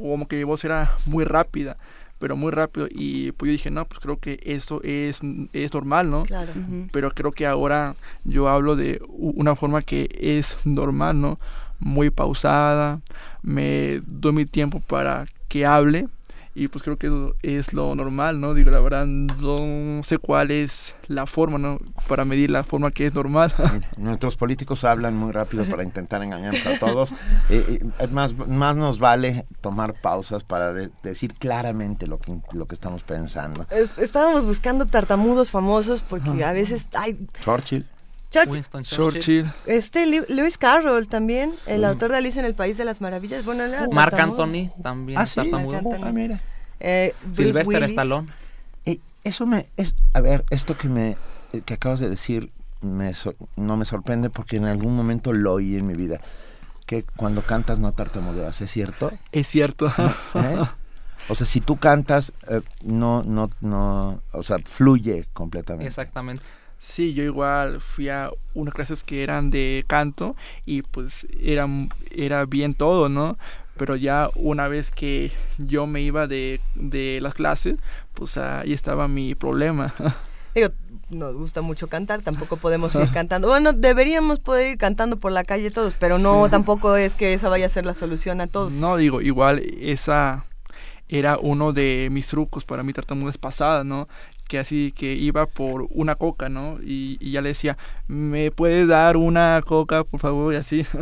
como 0.00 0.26
que 0.28 0.36
mi 0.36 0.44
voz 0.44 0.64
era 0.64 0.92
muy 1.06 1.24
rápida, 1.24 1.76
pero 2.18 2.36
muy 2.36 2.50
rápido. 2.50 2.88
Y 2.90 3.32
pues 3.32 3.48
yo 3.48 3.52
dije, 3.52 3.70
no, 3.70 3.84
pues 3.84 4.00
creo 4.00 4.18
que 4.18 4.40
eso 4.42 4.80
es, 4.82 5.20
es 5.52 5.74
normal, 5.74 6.10
¿no? 6.10 6.22
Claro. 6.24 6.52
Pero 6.92 7.10
creo 7.10 7.32
que 7.32 7.46
ahora 7.46 7.94
yo 8.24 8.48
hablo 8.48 8.76
de 8.76 9.00
una 9.08 9.56
forma 9.56 9.82
que 9.82 10.08
es 10.20 10.66
normal, 10.66 11.20
¿no? 11.20 11.38
Muy 11.78 12.10
pausada, 12.10 13.00
me 13.42 14.00
doy 14.06 14.32
mi 14.32 14.46
tiempo 14.46 14.80
para 14.80 15.26
que 15.48 15.64
hable 15.64 16.08
y 16.64 16.68
pues 16.68 16.82
creo 16.82 16.96
que 16.96 17.06
eso 17.06 17.34
es 17.42 17.72
lo 17.72 17.94
normal, 17.94 18.40
¿no? 18.40 18.52
Digo, 18.54 18.70
la 18.70 18.80
verdad 18.80 19.06
no 19.06 20.02
sé 20.02 20.18
cuál 20.18 20.50
es 20.50 20.94
la 21.06 21.26
forma, 21.26 21.58
¿no? 21.58 21.78
Para 22.08 22.24
medir 22.24 22.50
la 22.50 22.64
forma 22.64 22.90
que 22.90 23.06
es 23.06 23.14
normal. 23.14 23.54
Nuestros 23.96 24.36
políticos 24.36 24.84
hablan 24.84 25.14
muy 25.16 25.32
rápido 25.32 25.64
para 25.66 25.84
intentar 25.84 26.22
engañarnos 26.22 26.66
a 26.66 26.78
todos. 26.78 27.12
Eh, 27.50 27.80
eh, 27.98 28.06
más, 28.08 28.34
más 28.36 28.76
nos 28.76 28.98
vale 28.98 29.46
tomar 29.62 29.94
pausas 29.94 30.44
para 30.44 30.72
de- 30.74 30.90
decir 31.02 31.34
claramente 31.34 32.06
lo 32.06 32.18
que, 32.18 32.36
lo 32.52 32.66
que 32.66 32.74
estamos 32.74 33.02
pensando. 33.04 33.64
Es- 33.70 33.96
Estábamos 33.96 34.44
buscando 34.44 34.84
tartamudos 34.86 35.50
famosos 35.50 36.02
porque 36.02 36.44
a 36.44 36.52
veces 36.52 36.84
hay 36.94 37.18
Churchill. 37.40 37.86
Churchill. 38.30 38.52
Winston 38.52 38.82
Churchill. 38.84 39.46
Este 39.66 40.04
Lew- 40.06 40.26
Lewis 40.28 40.58
Carroll 40.58 41.08
también, 41.08 41.54
el 41.66 41.84
autor 41.84 42.10
de 42.10 42.18
Alicia 42.18 42.40
en 42.40 42.46
el 42.46 42.54
País 42.54 42.76
de 42.76 42.84
las 42.84 43.00
Maravillas. 43.00 43.44
Bueno, 43.44 43.64
él 43.64 43.72
era. 43.74 43.84
Anthony 44.22 44.70
también 44.82 45.18
Ah, 45.18 45.26
sí. 45.26 45.36
tartamudo. 45.36 45.72
Marc 45.82 45.86
Anthony. 45.94 46.06
Ah, 46.06 46.12
mira. 46.12 46.40
Eh, 46.80 47.14
Bruce 47.24 47.42
Sylvester 47.44 47.66
Willis. 47.76 47.90
Stallone. 47.90 48.28
Eh, 48.84 48.98
eso 49.24 49.46
me 49.46 49.66
es 49.76 49.94
a 50.14 50.20
ver 50.20 50.44
esto 50.50 50.76
que 50.76 50.88
me 50.88 51.16
eh, 51.52 51.62
que 51.64 51.74
acabas 51.74 52.00
de 52.00 52.08
decir 52.08 52.52
me 52.80 53.12
so- 53.14 53.34
no 53.56 53.76
me 53.76 53.84
sorprende 53.84 54.30
porque 54.30 54.56
en 54.56 54.64
algún 54.66 54.94
momento 54.94 55.32
lo 55.32 55.54
oí 55.54 55.76
en 55.76 55.86
mi 55.86 55.94
vida 55.94 56.20
que 56.86 57.04
cuando 57.16 57.42
cantas 57.42 57.78
no 57.80 57.92
tartamudeas 57.92 58.60
es 58.60 58.70
cierto 58.70 59.10
Es 59.32 59.48
cierto. 59.48 59.88
¿Eh? 60.34 60.56
o 61.28 61.34
sea 61.34 61.46
si 61.46 61.60
tú 61.60 61.76
cantas 61.78 62.32
eh, 62.48 62.60
no 62.84 63.24
no 63.24 63.50
no 63.60 64.22
o 64.32 64.42
sea 64.44 64.58
fluye 64.58 65.26
completamente 65.32 65.88
Exactamente. 65.88 66.42
Sí, 66.78 67.12
yo 67.14 67.24
igual 67.24 67.80
fui 67.80 68.08
a 68.08 68.30
unas 68.54 68.72
clases 68.74 69.02
que 69.02 69.22
eran 69.22 69.50
de 69.50 69.84
canto 69.88 70.36
y 70.64 70.82
pues 70.82 71.26
era, 71.40 71.66
era 72.10 72.44
bien 72.44 72.74
todo, 72.74 73.08
¿no? 73.08 73.36
Pero 73.76 73.96
ya 73.96 74.30
una 74.34 74.68
vez 74.68 74.90
que 74.90 75.30
yo 75.58 75.86
me 75.86 76.00
iba 76.02 76.26
de, 76.26 76.60
de 76.74 77.18
las 77.20 77.34
clases, 77.34 77.76
pues 78.14 78.36
ahí 78.38 78.72
estaba 78.72 79.06
mi 79.08 79.34
problema. 79.34 79.92
Digo, 80.54 80.70
nos 81.10 81.34
gusta 81.36 81.60
mucho 81.62 81.88
cantar, 81.88 82.22
tampoco 82.22 82.56
podemos 82.56 82.94
ir 82.96 83.08
cantando. 83.12 83.48
Bueno, 83.48 83.72
deberíamos 83.72 84.40
poder 84.40 84.72
ir 84.72 84.78
cantando 84.78 85.16
por 85.16 85.30
la 85.30 85.44
calle 85.44 85.70
todos, 85.70 85.94
pero 85.94 86.18
no, 86.18 86.44
Sí. 86.46 86.50
tampoco 86.50 86.96
es 86.96 87.14
que 87.14 87.34
esa 87.34 87.48
vaya 87.48 87.66
a 87.66 87.70
ser 87.70 87.86
la 87.86 87.94
solución 87.94 88.40
a 88.40 88.46
todo. 88.46 88.70
No, 88.70 88.96
digo, 88.96 89.20
igual 89.20 89.60
esa 89.80 90.44
era 91.08 91.38
uno 91.38 91.72
de 91.72 92.08
mis 92.10 92.26
trucos 92.28 92.64
para 92.64 92.82
mi 92.82 92.92
tartamudez 92.92 93.38
pasada, 93.38 93.84
¿no? 93.84 94.08
Que 94.48 94.58
así 94.58 94.92
que 94.96 95.12
iba 95.14 95.46
por 95.46 95.86
una 95.90 96.16
coca, 96.16 96.48
¿no? 96.48 96.78
Y, 96.82 97.18
y 97.20 97.32
ya 97.32 97.42
le 97.42 97.50
decía, 97.50 97.76
¿me 98.08 98.50
puedes 98.50 98.88
dar 98.88 99.16
una 99.16 99.62
coca, 99.64 100.02
por 100.04 100.18
favor? 100.20 100.52
Y 100.52 100.56
así. 100.56 100.84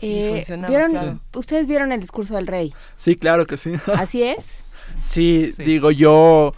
Eh, 0.00 0.30
funcionaba, 0.36 0.68
¿vieron, 0.68 0.90
claro. 0.92 1.18
Ustedes 1.34 1.66
vieron 1.66 1.90
el 1.90 2.00
discurso 2.00 2.36
del 2.36 2.46
rey. 2.46 2.72
Sí, 2.96 3.16
claro 3.16 3.46
que 3.48 3.56
sí. 3.56 3.72
¿Así 3.96 4.22
es? 4.22 4.72
Sí, 5.02 5.48
Sí. 5.52 5.64
digo 5.64 5.90
yo, 5.90 6.54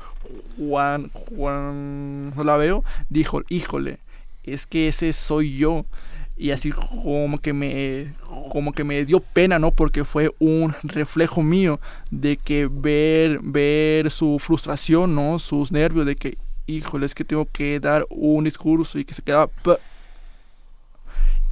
Juan, 0.58 1.10
Juan 1.34 2.34
la 2.44 2.56
veo, 2.58 2.84
dijo, 3.08 3.40
híjole, 3.48 3.98
es 4.44 4.66
que 4.66 4.88
ese 4.88 5.14
soy 5.14 5.56
yo. 5.56 5.86
Y 6.40 6.52
así 6.52 6.70
como 6.72 7.38
que 7.38 7.52
me 7.52 8.14
como 8.50 8.72
que 8.72 8.82
me 8.82 9.04
dio 9.04 9.20
pena, 9.20 9.58
¿no? 9.58 9.72
Porque 9.72 10.04
fue 10.04 10.34
un 10.38 10.74
reflejo 10.82 11.42
mío 11.42 11.80
de 12.10 12.38
que 12.38 12.66
ver 12.70 13.40
ver 13.42 14.10
su 14.10 14.38
frustración, 14.38 15.14
¿no? 15.14 15.38
Sus 15.38 15.70
nervios 15.70 16.06
de 16.06 16.16
que 16.16 16.38
híjole, 16.66 17.04
es 17.04 17.14
que 17.14 17.24
tengo 17.24 17.46
que 17.52 17.78
dar 17.78 18.06
un 18.08 18.44
discurso 18.44 18.98
y 18.98 19.04
que 19.04 19.12
se 19.12 19.20
quedaba 19.22 19.50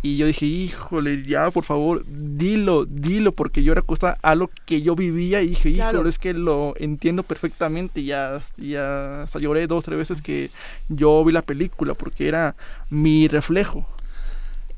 y 0.01 0.17
yo 0.17 0.27
dije, 0.27 0.47
híjole, 0.47 1.25
ya, 1.27 1.51
por 1.51 1.65
favor, 1.65 2.05
dilo, 2.07 2.85
dilo, 2.87 3.33
porque 3.33 3.65
yo 3.65 3.73
era 3.73 3.83
cosa 3.83 4.17
a 4.23 4.37
lo 4.37 4.49
que 4.65 4.81
yo 4.81 4.95
vivía 4.95 5.43
y 5.43 5.49
dije, 5.49 5.73
Claro. 5.73 5.99
híjole, 5.99 6.09
es 6.11 6.21
que 6.21 6.35
lo 6.35 6.75
entiendo 6.79 7.25
perfectamente, 7.25 8.05
ya, 8.05 8.41
ya 8.57 9.23
hasta 9.23 9.41
lloré 9.41 9.67
dos, 9.67 9.85
tres 9.85 9.99
veces 9.99 10.23
que 10.23 10.51
yo 10.89 11.25
vi 11.25 11.33
la 11.33 11.43
película, 11.43 11.95
porque 11.95 12.29
era 12.29 12.55
mi 12.91 13.27
reflejo. 13.27 13.87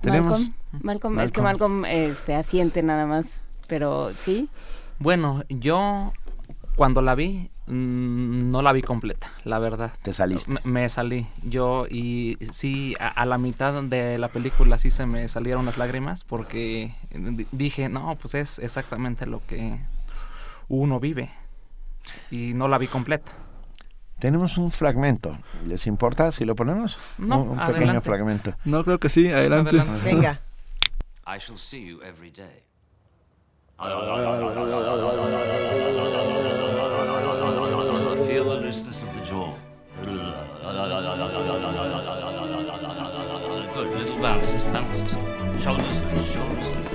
Tenemos- 0.02 0.50
Malcolm, 0.72 0.82
Malcolm, 0.82 1.18
es 1.20 1.32
que 1.32 1.42
Malcolm 1.42 1.84
este, 1.84 2.34
asiente 2.34 2.82
nada 2.82 3.06
más, 3.06 3.26
pero 3.66 4.12
sí. 4.14 4.48
Bueno, 4.98 5.42
yo 5.48 6.12
cuando 6.76 7.02
la 7.02 7.14
vi 7.14 7.50
mm, 7.66 8.50
no 8.50 8.62
la 8.62 8.72
vi 8.72 8.82
completa, 8.82 9.30
la 9.44 9.58
verdad. 9.58 9.92
te 10.02 10.12
saliste 10.12 10.50
Me, 10.52 10.60
me 10.82 10.88
salí 10.88 11.26
yo 11.42 11.86
y 11.90 12.38
sí 12.52 12.94
a, 13.00 13.08
a 13.08 13.26
la 13.26 13.36
mitad 13.38 13.82
de 13.82 14.16
la 14.18 14.28
película 14.28 14.78
sí 14.78 14.90
se 14.90 15.06
me 15.06 15.26
salieron 15.28 15.66
las 15.66 15.76
lágrimas 15.78 16.24
porque 16.24 16.94
di- 17.10 17.46
dije 17.52 17.88
no 17.88 18.16
pues 18.20 18.34
es 18.34 18.58
exactamente 18.60 19.26
lo 19.26 19.42
que 19.46 19.78
uno 20.68 21.00
vive 21.00 21.30
y 22.30 22.54
no 22.54 22.68
la 22.68 22.78
vi 22.78 22.86
completa. 22.86 23.30
Tenemos 24.20 24.58
un 24.58 24.70
fragmento 24.70 25.36
les 25.66 25.86
importa 25.86 26.30
si 26.30 26.44
lo 26.44 26.54
ponemos 26.54 26.98
No, 27.18 27.42
un, 27.42 27.58
un 27.58 27.66
pequeño 27.66 28.00
fragmento 28.00 28.54
No 28.64 28.84
creo 28.84 28.98
que 29.00 29.08
sí, 29.08 29.28
adelante. 29.28 29.80
Adelante. 29.80 30.04
Venga. 30.04 30.40
I 31.26 31.38
shall 31.38 31.56
see 31.56 31.84
you 31.86 32.00
every 32.02 32.30
day. 32.30 32.64
Feel 38.26 38.44
the 38.44 38.60
looseness 38.60 39.02
of 39.02 39.12
the 39.14 39.20
jaw. 39.24 39.54
Good, 43.74 43.88
little 43.96 44.18
bounces, 44.20 44.62
bounces. 44.64 45.12
Shoulders 45.62 46.00
loose, 46.02 46.32
shoulders 46.32 46.68
loose. 46.68 46.90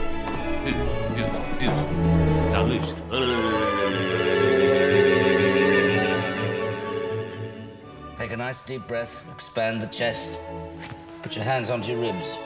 Now 2.51 2.63
loose. 2.65 4.24
Nice 8.45 8.61
deep 8.61 8.85
breath, 8.85 9.23
expand 9.33 9.81
the 9.81 9.87
chest. 9.87 10.39
Put 11.23 11.35
your 11.35 11.43
hands 11.43 11.71
onto 11.71 11.91
your 11.91 11.99
ribs. 11.99 12.37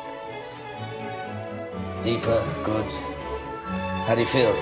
Deeper, 2.02 2.40
good. 2.64 2.90
How 4.06 4.16
do 4.16 4.22
you 4.22 4.26
feel? 4.26 4.54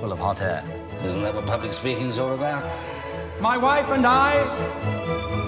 Full 0.00 0.12
of 0.12 0.18
hot 0.18 0.42
air. 0.42 0.62
Isn't 1.02 1.22
that 1.22 1.34
what 1.34 1.46
public 1.46 1.72
speaking's 1.72 2.18
all 2.18 2.34
about? 2.34 2.62
My 3.40 3.56
wife 3.56 3.88
and 3.88 4.06
I 4.06 4.32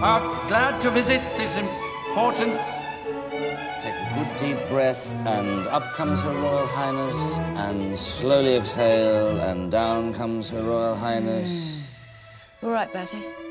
are 0.00 0.48
glad 0.48 0.80
to 0.80 0.90
visit 0.90 1.20
this 1.36 1.54
important. 1.58 2.54
Take 3.84 3.96
a 4.00 4.12
good 4.16 4.30
deep 4.38 4.68
breath, 4.70 5.14
and 5.26 5.68
up 5.68 5.84
comes 5.92 6.22
Her 6.22 6.32
Royal 6.32 6.66
Highness, 6.68 7.36
and 7.66 7.94
slowly 7.94 8.56
exhale, 8.56 9.38
and 9.40 9.70
down 9.70 10.14
comes 10.14 10.48
Her 10.48 10.62
Royal 10.62 10.94
Highness. 10.94 11.84
All 12.62 12.70
right, 12.70 12.90
Bertie. 12.90 13.41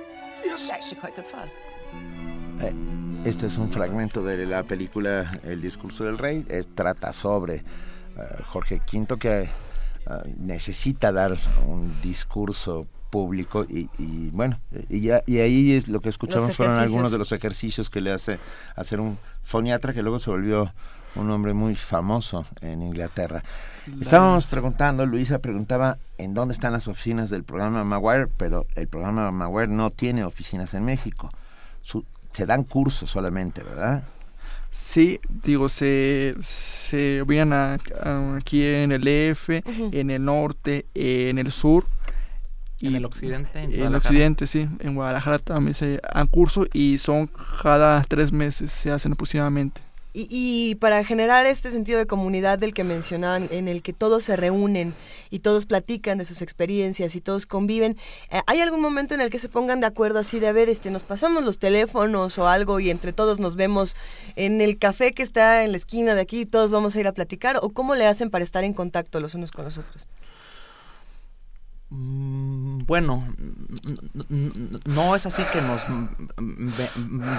It's 0.43 0.69
actually 0.69 0.99
quite 0.99 1.13
good 1.15 1.25
fun. 1.25 1.49
Eh, 2.61 2.73
Este 3.29 3.45
es 3.47 3.57
un 3.57 3.71
fragmento 3.71 4.23
de 4.23 4.45
la 4.47 4.63
película 4.63 5.39
El 5.43 5.61
discurso 5.61 6.03
del 6.05 6.17
rey. 6.17 6.45
Es- 6.49 6.67
trata 6.73 7.13
sobre 7.13 7.55
eh, 7.57 7.63
Jorge 8.47 8.81
V 8.91 9.17
que 9.19 9.41
eh, 9.43 9.49
necesita 10.39 11.11
dar 11.11 11.37
un 11.67 11.93
discurso 12.01 12.87
público 13.11 13.65
y, 13.67 13.89
y, 13.99 14.29
bueno, 14.31 14.59
y, 14.89 15.01
ya- 15.01 15.21
y 15.27 15.39
ahí 15.39 15.73
es 15.73 15.87
lo 15.89 15.99
que 15.99 16.09
escuchamos 16.09 16.55
fueron 16.55 16.77
algunos 16.79 17.11
de 17.11 17.17
los 17.17 17.31
ejercicios 17.33 17.89
que 17.89 17.99
le 18.01 18.11
hace 18.11 18.39
hacer 18.75 18.99
un 19.01 19.17
foniatra 19.43 19.93
que 19.93 20.01
luego 20.01 20.17
se 20.19 20.29
volvió 20.31 20.73
un 21.15 21.29
hombre 21.31 21.53
muy 21.53 21.75
famoso 21.75 22.45
en 22.61 22.81
Inglaterra. 22.81 23.43
Estábamos 23.99 24.45
preguntando, 24.45 25.05
Luisa 25.05 25.39
preguntaba 25.39 25.97
en 26.17 26.33
dónde 26.33 26.53
están 26.53 26.71
las 26.73 26.87
oficinas 26.87 27.29
del 27.29 27.43
programa 27.43 27.83
Maguire, 27.83 28.27
pero 28.37 28.65
el 28.75 28.87
programa 28.87 29.31
Maguire 29.31 29.67
no 29.71 29.89
tiene 29.89 30.23
oficinas 30.23 30.73
en 30.73 30.85
México. 30.85 31.29
Su- 31.81 32.05
se 32.31 32.45
dan 32.45 32.63
cursos 32.63 33.09
solamente, 33.09 33.63
¿verdad? 33.63 34.03
Sí, 34.69 35.19
digo, 35.43 35.67
se, 35.67 36.35
se 36.41 37.23
vienen 37.27 37.51
a- 37.53 37.77
a- 38.05 38.35
aquí 38.37 38.63
en 38.65 38.93
el 38.93 39.05
EF, 39.05 39.49
en 39.91 40.09
el 40.11 40.23
norte, 40.23 40.85
en 40.95 41.37
el 41.39 41.51
sur. 41.51 41.85
En 42.79 42.95
el 42.95 43.03
occidente, 43.05 43.59
en 43.61 43.73
En 43.73 43.81
el 43.83 43.95
occidente, 43.95 44.47
sí. 44.47 44.67
En 44.79 44.95
Guadalajara 44.95 45.39
también 45.39 45.73
se 45.75 45.99
dan 46.13 46.25
cursos 46.27 46.67
y 46.73 46.97
son 46.99 47.29
cada 47.61 48.01
tres 48.05 48.31
meses, 48.31 48.71
se 48.71 48.89
hacen 48.91 49.11
aproximadamente. 49.11 49.81
Y, 50.13 50.27
y 50.29 50.75
para 50.75 51.03
generar 51.03 51.45
este 51.45 51.71
sentido 51.71 51.97
de 51.99 52.05
comunidad 52.05 52.59
del 52.59 52.73
que 52.73 52.83
mencionaban, 52.83 53.47
en 53.51 53.67
el 53.67 53.81
que 53.81 53.93
todos 53.93 54.23
se 54.23 54.35
reúnen 54.35 54.93
y 55.29 55.39
todos 55.39 55.65
platican 55.65 56.17
de 56.17 56.25
sus 56.25 56.41
experiencias 56.41 57.15
y 57.15 57.21
todos 57.21 57.45
conviven, 57.45 57.97
eh, 58.29 58.41
¿hay 58.45 58.59
algún 58.59 58.81
momento 58.81 59.13
en 59.13 59.21
el 59.21 59.29
que 59.29 59.39
se 59.39 59.49
pongan 59.49 59.79
de 59.79 59.87
acuerdo 59.87 60.19
así 60.19 60.39
de, 60.39 60.47
a 60.47 60.51
ver, 60.51 60.69
este, 60.69 60.91
nos 60.91 61.03
pasamos 61.03 61.43
los 61.43 61.59
teléfonos 61.59 62.37
o 62.37 62.47
algo 62.47 62.79
y 62.79 62.89
entre 62.89 63.13
todos 63.13 63.39
nos 63.39 63.55
vemos 63.55 63.95
en 64.35 64.61
el 64.61 64.77
café 64.77 65.13
que 65.13 65.23
está 65.23 65.63
en 65.63 65.71
la 65.71 65.77
esquina 65.77 66.15
de 66.15 66.21
aquí 66.21 66.41
y 66.41 66.45
todos 66.45 66.71
vamos 66.71 66.95
a 66.95 66.99
ir 66.99 67.07
a 67.07 67.13
platicar? 67.13 67.59
¿O 67.61 67.69
cómo 67.69 67.95
le 67.95 68.05
hacen 68.05 68.29
para 68.29 68.43
estar 68.43 68.63
en 68.63 68.73
contacto 68.73 69.19
los 69.19 69.35
unos 69.35 69.51
con 69.51 69.65
los 69.65 69.77
otros? 69.77 70.07
Mm, 71.91 72.85
Bueno, 72.87 73.23
no 74.85 75.15
es 75.15 75.25
así 75.25 75.43
que 75.53 75.61
nos 75.61 75.81
ve- 76.37 76.89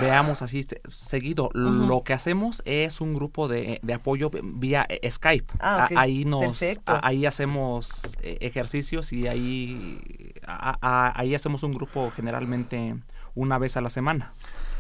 veamos 0.01 0.41
así 0.43 0.63
se- 0.63 0.81
seguido. 0.89 1.49
Lo 1.55 2.03
que 2.05 2.13
hacemos 2.13 2.63
es 2.65 3.01
un 3.01 3.15
grupo 3.15 3.49
de, 3.49 3.81
de 3.83 3.95
apoyo 3.95 4.31
vía 4.43 4.87
Skype. 5.09 5.53
Ah, 5.59 5.89
Ahí 5.97 6.25
nos, 6.25 6.43
Perfecto. 6.59 6.99
ahí 7.03 7.27
hacemos 7.27 8.03
eh, 8.23 8.39
ejercicios 8.41 9.13
y 9.13 9.27
ahí, 9.27 10.01
a- 10.47 10.77
a- 10.81 11.19
ahí 11.21 11.35
hacemos 11.35 11.63
un 11.63 11.73
grupo 11.73 12.13
generalmente 12.15 12.95
una 13.35 13.59
vez 13.59 13.77
a 13.77 13.81
la 13.81 13.91
semana. 13.91 14.33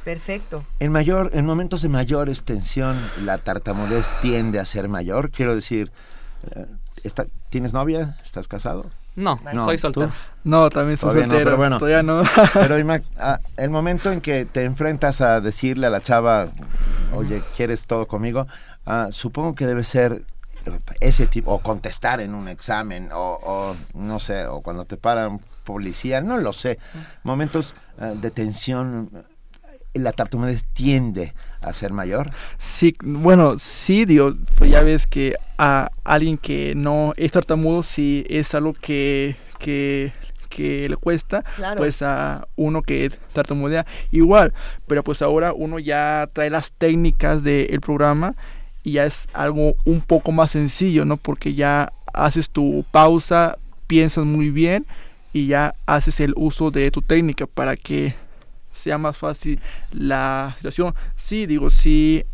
Perfecto. 0.04 0.64
En 0.80 0.92
mayor, 0.92 1.30
en 1.32 1.46
momentos 1.46 1.80
de 1.82 1.88
mayor 1.88 2.28
extensión, 2.28 2.96
la 3.24 3.38
tartamudez 3.38 4.06
tiende 4.20 4.58
a 4.60 4.64
ser 4.66 4.88
mayor. 4.88 5.30
Quiero 5.30 5.54
decir, 5.54 5.92
eh, 6.54 6.66
está- 7.04 7.26
¿tienes 7.50 7.72
novia? 7.72 8.18
¿Estás 8.22 8.48
casado? 8.48 8.90
No, 9.14 9.38
soy 9.64 9.78
soltero. 9.78 10.06
¿tú? 10.06 10.12
No, 10.44 10.70
también 10.70 10.96
soy 10.96 11.10
Todavía 11.10 11.26
no, 11.26 11.32
soltero. 11.34 11.44
pero 11.50 11.56
bueno. 11.58 11.78
Todavía 11.78 12.02
no. 12.02 12.22
Pero 12.54 12.78
ima- 12.78 13.02
ah, 13.18 13.40
el 13.56 13.70
momento 13.70 14.10
en 14.10 14.20
que 14.20 14.44
te 14.46 14.64
enfrentas 14.64 15.20
a 15.20 15.40
decirle 15.40 15.86
a 15.86 15.90
la 15.90 16.00
chava, 16.00 16.48
oye, 17.14 17.42
¿quieres 17.56 17.86
todo 17.86 18.06
conmigo? 18.06 18.46
Ah, 18.86 19.08
supongo 19.10 19.54
que 19.54 19.66
debe 19.66 19.84
ser 19.84 20.24
ese 21.00 21.26
tipo, 21.26 21.52
o 21.52 21.58
contestar 21.60 22.20
en 22.20 22.34
un 22.34 22.48
examen, 22.48 23.10
o, 23.12 23.38
o 23.42 23.76
no 23.94 24.18
sé, 24.18 24.46
o 24.46 24.60
cuando 24.62 24.84
te 24.84 24.96
para 24.96 25.28
un 25.28 25.40
policía, 25.64 26.20
no 26.20 26.38
lo 26.38 26.52
sé. 26.52 26.78
Momentos 27.22 27.74
ah, 28.00 28.12
de 28.14 28.30
tensión, 28.30 29.10
la 29.94 30.12
tartamudez 30.12 30.64
tiende 30.72 31.34
a 31.62 31.72
ser 31.72 31.92
mayor. 31.92 32.30
Sí, 32.58 32.94
bueno, 33.02 33.54
sí, 33.58 34.04
digo, 34.04 34.34
pues 34.56 34.70
ya 34.70 34.82
ves 34.82 35.06
que 35.06 35.36
a 35.58 35.90
alguien 36.04 36.36
que 36.38 36.74
no 36.74 37.14
es 37.16 37.32
tartamudo, 37.32 37.82
si 37.82 38.24
es 38.28 38.54
algo 38.54 38.72
que, 38.74 39.36
que, 39.58 40.12
que 40.48 40.88
le 40.88 40.96
cuesta, 40.96 41.42
Claro. 41.56 41.76
pues 41.76 42.02
a 42.02 42.46
uno 42.56 42.82
que 42.82 43.10
tartamudea 43.32 43.86
igual, 44.10 44.52
pero 44.86 45.02
pues 45.02 45.22
ahora 45.22 45.52
uno 45.52 45.78
ya 45.78 46.28
trae 46.32 46.50
las 46.50 46.72
técnicas 46.72 47.42
del 47.42 47.80
programa 47.80 48.34
y 48.82 48.92
ya 48.92 49.06
es 49.06 49.28
algo 49.32 49.74
un 49.84 50.00
poco 50.00 50.32
más 50.32 50.50
sencillo, 50.50 51.04
¿no? 51.04 51.16
Porque 51.16 51.54
ya 51.54 51.92
haces 52.12 52.50
tu 52.50 52.84
pausa, 52.90 53.56
piensas 53.86 54.24
muy 54.24 54.50
bien 54.50 54.84
y 55.32 55.46
ya 55.46 55.74
haces 55.86 56.20
el 56.20 56.32
uso 56.36 56.70
de 56.70 56.90
tu 56.90 57.00
técnica 57.00 57.46
para 57.46 57.76
que 57.76 58.14
sea 58.72 58.98
más 58.98 59.16
fácil 59.16 59.60
la 59.92 60.54
situación. 60.56 60.94
Sí, 61.16 61.46
digo, 61.46 61.70
sí 61.70 62.24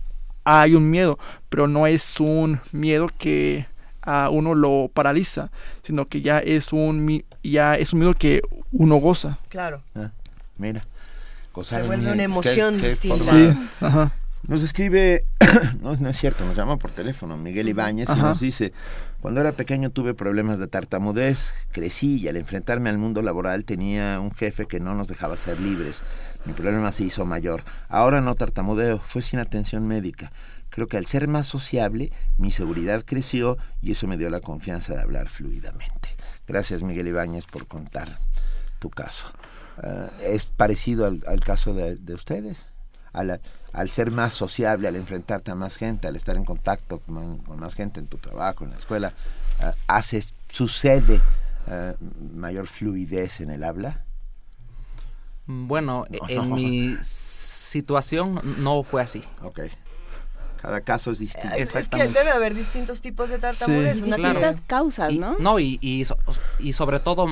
hay 0.44 0.74
un 0.74 0.90
miedo, 0.90 1.18
pero 1.48 1.68
no 1.68 1.86
es 1.86 2.20
un 2.20 2.60
miedo 2.72 3.10
que 3.18 3.66
a 4.00 4.30
uno 4.30 4.54
lo 4.54 4.90
paraliza, 4.92 5.50
sino 5.82 6.06
que 6.06 6.22
ya 6.22 6.38
es 6.38 6.72
un 6.72 7.22
ya 7.42 7.74
es 7.74 7.92
un 7.92 7.98
miedo 7.98 8.14
que 8.14 8.40
uno 8.72 8.96
goza. 8.96 9.38
Claro. 9.50 9.82
Ah, 9.94 10.10
mira, 10.56 10.82
gozar 11.52 11.80
Se 11.80 11.82
el 11.82 11.88
vuelve 11.88 12.12
una 12.12 12.22
emoción 12.22 12.80
qué 12.80 12.88
distinta. 12.88 13.30
Sí, 13.30 13.50
ajá. 13.80 14.12
Nos 14.46 14.62
escribe, 14.62 15.24
no, 15.82 15.94
no 15.96 16.08
es 16.08 16.18
cierto, 16.18 16.46
nos 16.46 16.56
llama 16.56 16.78
por 16.78 16.90
teléfono 16.92 17.36
Miguel 17.36 17.68
Ibáñez 17.68 18.08
y 18.08 18.18
nos 18.18 18.40
dice, 18.40 18.72
cuando 19.20 19.40
era 19.40 19.52
pequeño 19.52 19.90
tuve 19.90 20.14
problemas 20.14 20.60
de 20.60 20.68
tartamudez, 20.68 21.52
crecí 21.72 22.18
y 22.18 22.28
al 22.28 22.36
enfrentarme 22.36 22.88
al 22.88 22.98
mundo 22.98 23.20
laboral 23.20 23.64
tenía 23.64 24.20
un 24.20 24.30
jefe 24.30 24.66
que 24.66 24.78
no 24.78 24.94
nos 24.94 25.08
dejaba 25.08 25.36
ser 25.36 25.58
libres. 25.58 26.02
Mi 26.44 26.52
problema 26.52 26.92
se 26.92 27.04
hizo 27.04 27.24
mayor. 27.24 27.64
Ahora 27.88 28.20
no 28.20 28.36
tartamudeo, 28.36 28.98
fue 28.98 29.22
sin 29.22 29.40
atención 29.40 29.86
médica. 29.88 30.30
Creo 30.70 30.86
que 30.86 30.98
al 30.98 31.06
ser 31.06 31.26
más 31.26 31.46
sociable, 31.46 32.12
mi 32.36 32.52
seguridad 32.52 33.02
creció 33.04 33.58
y 33.82 33.92
eso 33.92 34.06
me 34.06 34.16
dio 34.16 34.30
la 34.30 34.40
confianza 34.40 34.94
de 34.94 35.02
hablar 35.02 35.28
fluidamente. 35.28 36.10
Gracias 36.46 36.82
Miguel 36.84 37.08
Ibáñez 37.08 37.46
por 37.46 37.66
contar 37.66 38.18
tu 38.78 38.88
caso. 38.88 39.26
Ah, 39.78 40.10
¿Es 40.22 40.46
parecido 40.46 41.06
al, 41.06 41.24
al 41.26 41.40
caso 41.40 41.74
de, 41.74 41.96
de 41.96 42.14
ustedes? 42.14 42.66
Al, 43.12 43.40
al 43.72 43.90
ser 43.90 44.10
más 44.10 44.34
sociable, 44.34 44.88
al 44.88 44.96
enfrentarte 44.96 45.50
a 45.50 45.54
más 45.54 45.76
gente, 45.76 46.08
al 46.08 46.16
estar 46.16 46.36
en 46.36 46.44
contacto 46.44 47.00
con, 47.00 47.38
con 47.38 47.60
más 47.60 47.74
gente 47.74 48.00
en 48.00 48.06
tu 48.06 48.16
trabajo, 48.18 48.64
en 48.64 48.70
la 48.70 48.76
escuela, 48.76 49.12
ah, 49.60 49.74
haces, 49.86 50.34
sucede 50.48 51.20
ah, 51.66 51.94
mayor 52.34 52.66
fluidez 52.66 53.40
en 53.40 53.50
el 53.50 53.64
habla. 53.64 54.04
Bueno, 55.46 56.04
No. 56.10 56.28
en 56.28 56.52
mi 56.54 56.96
situación 57.02 58.40
no 58.58 58.82
fue 58.82 59.02
así. 59.02 59.22
Ok. 59.42 59.60
Cada 60.60 60.80
caso 60.80 61.10
es 61.12 61.18
distinto. 61.20 61.56
Es 61.56 61.72
que 61.88 62.08
debe 62.08 62.30
haber 62.30 62.54
distintos 62.54 63.00
tipos 63.00 63.28
de 63.28 63.38
tartamudez. 63.38 63.98
Sí. 63.98 64.02
Claro. 64.10 64.40
causas, 64.66 65.12
Y- 65.12 65.18
¿no? 65.18 65.36
No, 65.38 65.58
y, 65.60 65.78
y, 65.80 66.04
so- 66.04 66.18
y 66.58 66.72
sobre 66.72 66.98
todo 66.98 67.26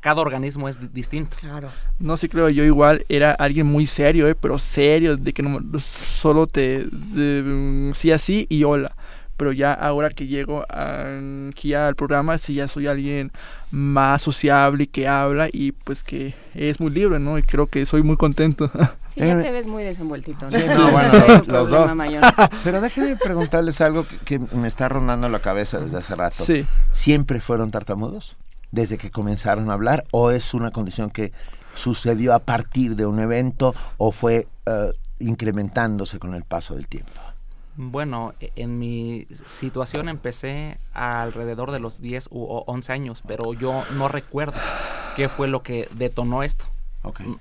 cada 0.00 0.20
organismo 0.20 0.68
es 0.68 0.78
di- 0.80 0.88
distinto. 0.92 1.36
Claro. 1.40 1.70
No 1.98 2.16
sé, 2.16 2.28
creo 2.28 2.48
yo 2.50 2.62
igual 2.64 3.04
era 3.08 3.32
alguien 3.32 3.66
muy 3.66 3.86
serio, 3.86 4.28
eh, 4.28 4.34
pero 4.34 4.58
serio, 4.58 5.16
de 5.16 5.32
que 5.32 5.42
no, 5.42 5.58
solo 5.80 6.46
te 6.46 6.86
de, 6.90 7.42
mm, 7.44 7.94
sí 7.94 8.12
así 8.12 8.46
y 8.50 8.64
hola. 8.64 8.94
Pero 9.40 9.52
ya 9.52 9.72
ahora 9.72 10.10
que 10.10 10.26
llego 10.26 10.66
aquí 10.68 11.72
al 11.72 11.96
programa, 11.96 12.36
sí 12.36 12.52
ya 12.52 12.68
soy 12.68 12.88
alguien 12.88 13.32
más 13.70 14.20
sociable 14.20 14.84
y 14.84 14.86
que 14.86 15.08
habla 15.08 15.48
y 15.50 15.72
pues 15.72 16.04
que 16.04 16.34
es 16.54 16.78
muy 16.78 16.90
libre, 16.90 17.18
¿no? 17.18 17.38
Y 17.38 17.42
creo 17.42 17.66
que 17.66 17.86
soy 17.86 18.02
muy 18.02 18.18
contento. 18.18 18.70
Sí, 19.14 19.20
ya 19.20 19.42
te 19.42 19.50
ves 19.50 19.66
muy 19.66 19.82
desenvueltito. 19.82 20.50
Sí, 20.50 20.58
¿no? 20.58 20.74
no, 20.76 20.88
Ese 20.88 20.92
bueno, 20.92 21.42
los, 21.46 21.70
dos. 21.70 21.96
mayor. 21.96 22.22
Pero 22.64 22.82
déjenme 22.82 23.16
preguntarles 23.16 23.80
algo 23.80 24.06
que, 24.06 24.18
que 24.18 24.38
me 24.38 24.68
está 24.68 24.90
rondando 24.90 25.26
la 25.30 25.40
cabeza 25.40 25.80
desde 25.80 25.96
hace 25.96 26.14
rato. 26.14 26.44
Sí. 26.44 26.66
¿Siempre 26.92 27.40
fueron 27.40 27.70
tartamudos? 27.70 28.36
¿Desde 28.72 28.98
que 28.98 29.10
comenzaron 29.10 29.70
a 29.70 29.72
hablar? 29.72 30.04
¿O 30.10 30.32
es 30.32 30.52
una 30.52 30.70
condición 30.70 31.08
que 31.08 31.32
sucedió 31.72 32.34
a 32.34 32.40
partir 32.40 32.94
de 32.94 33.06
un 33.06 33.18
evento 33.18 33.74
o 33.96 34.12
fue 34.12 34.46
eh, 34.66 34.92
incrementándose 35.18 36.18
con 36.18 36.34
el 36.34 36.44
paso 36.44 36.74
del 36.74 36.86
tiempo? 36.86 37.20
Bueno, 37.82 38.34
e- 38.40 38.52
en 38.56 38.78
mi 38.78 39.26
situación 39.46 40.10
empecé 40.10 40.78
alrededor 40.92 41.70
de 41.70 41.80
los 41.80 42.00
10 42.02 42.28
u 42.30 42.42
o 42.42 42.64
11 42.66 42.92
años, 42.92 43.22
pero 43.26 43.54
yo 43.54 43.84
no 43.96 44.06
recuerdo 44.08 44.58
qué 45.16 45.30
fue 45.30 45.48
lo 45.48 45.62
que 45.62 45.88
detonó 45.92 46.42
esto. 46.42 46.66
Mm, 47.02 47.36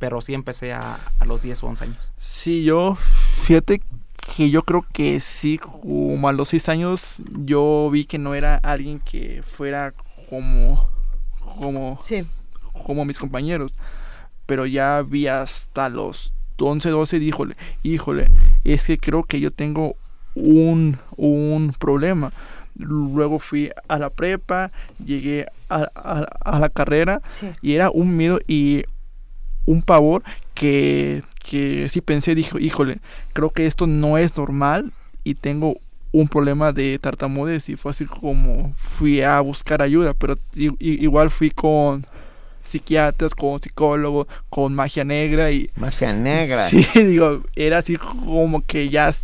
Pero 0.00 0.20
sí 0.20 0.34
empecé 0.34 0.72
a, 0.72 0.98
a 1.20 1.24
los 1.24 1.42
10 1.42 1.62
o 1.62 1.68
11 1.68 1.84
años. 1.84 2.12
Sí, 2.18 2.64
yo, 2.64 2.96
fíjate 3.44 3.82
que 4.36 4.50
yo 4.50 4.64
creo 4.64 4.84
que 4.92 5.20
sí, 5.20 5.58
como 5.58 6.28
a 6.28 6.32
los 6.32 6.48
seis 6.48 6.68
años, 6.68 7.18
yo 7.44 7.88
vi 7.92 8.04
que 8.04 8.18
no 8.18 8.34
era 8.34 8.56
alguien 8.64 8.98
que 8.98 9.44
fuera 9.44 9.94
como, 10.28 10.88
como, 11.38 12.00
como 12.84 13.04
mis 13.04 13.18
compañeros. 13.18 13.72
Pero 14.46 14.66
ya 14.66 15.02
vi 15.06 15.28
hasta 15.28 15.88
los 15.88 16.33
11, 16.58 16.88
12, 16.90 17.18
díjole, 17.18 17.56
híjole, 17.82 18.28
es 18.64 18.86
que 18.86 18.98
creo 18.98 19.24
que 19.24 19.40
yo 19.40 19.50
tengo 19.50 19.96
un, 20.34 20.98
un 21.16 21.74
problema. 21.78 22.32
Luego 22.76 23.38
fui 23.38 23.70
a 23.88 23.98
la 23.98 24.10
prepa, 24.10 24.72
llegué 25.04 25.46
a, 25.68 25.88
a- 25.94 26.26
a 26.44 26.58
la 26.58 26.68
carrera 26.68 27.20
Sí. 27.30 27.46
y 27.62 27.74
era 27.74 27.90
un 27.90 28.16
miedo 28.16 28.40
y 28.48 28.84
un 29.66 29.82
pavor 29.82 30.22
que, 30.54 31.22
que 31.44 31.88
sí 31.88 32.00
pensé, 32.00 32.34
dijo, 32.34 32.58
híjole, 32.58 32.98
creo 33.32 33.50
que 33.50 33.66
esto 33.66 33.86
no 33.86 34.18
es 34.18 34.36
normal 34.36 34.92
y 35.22 35.34
tengo 35.34 35.76
un 36.12 36.28
problema 36.28 36.72
de 36.72 36.98
tartamudez 37.00 37.68
y 37.68 37.76
fue 37.76 37.90
así 37.90 38.04
como 38.06 38.72
fui 38.76 39.20
a 39.22 39.40
buscar 39.40 39.80
ayuda, 39.82 40.12
pero 40.14 40.36
igual 40.54 41.30
fui 41.30 41.50
con 41.50 42.04
psiquiatras, 42.64 43.34
con 43.34 43.60
psicólogos, 43.60 44.26
con 44.50 44.74
magia 44.74 45.04
negra 45.04 45.50
y... 45.52 45.70
Magia 45.76 46.12
negra. 46.12 46.68
Sí, 46.68 46.84
digo, 46.94 47.42
era 47.54 47.78
así 47.78 47.96
como 47.96 48.64
que 48.66 48.88
ya 48.88 49.14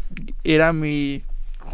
era 0.45 0.72
mi... 0.72 1.22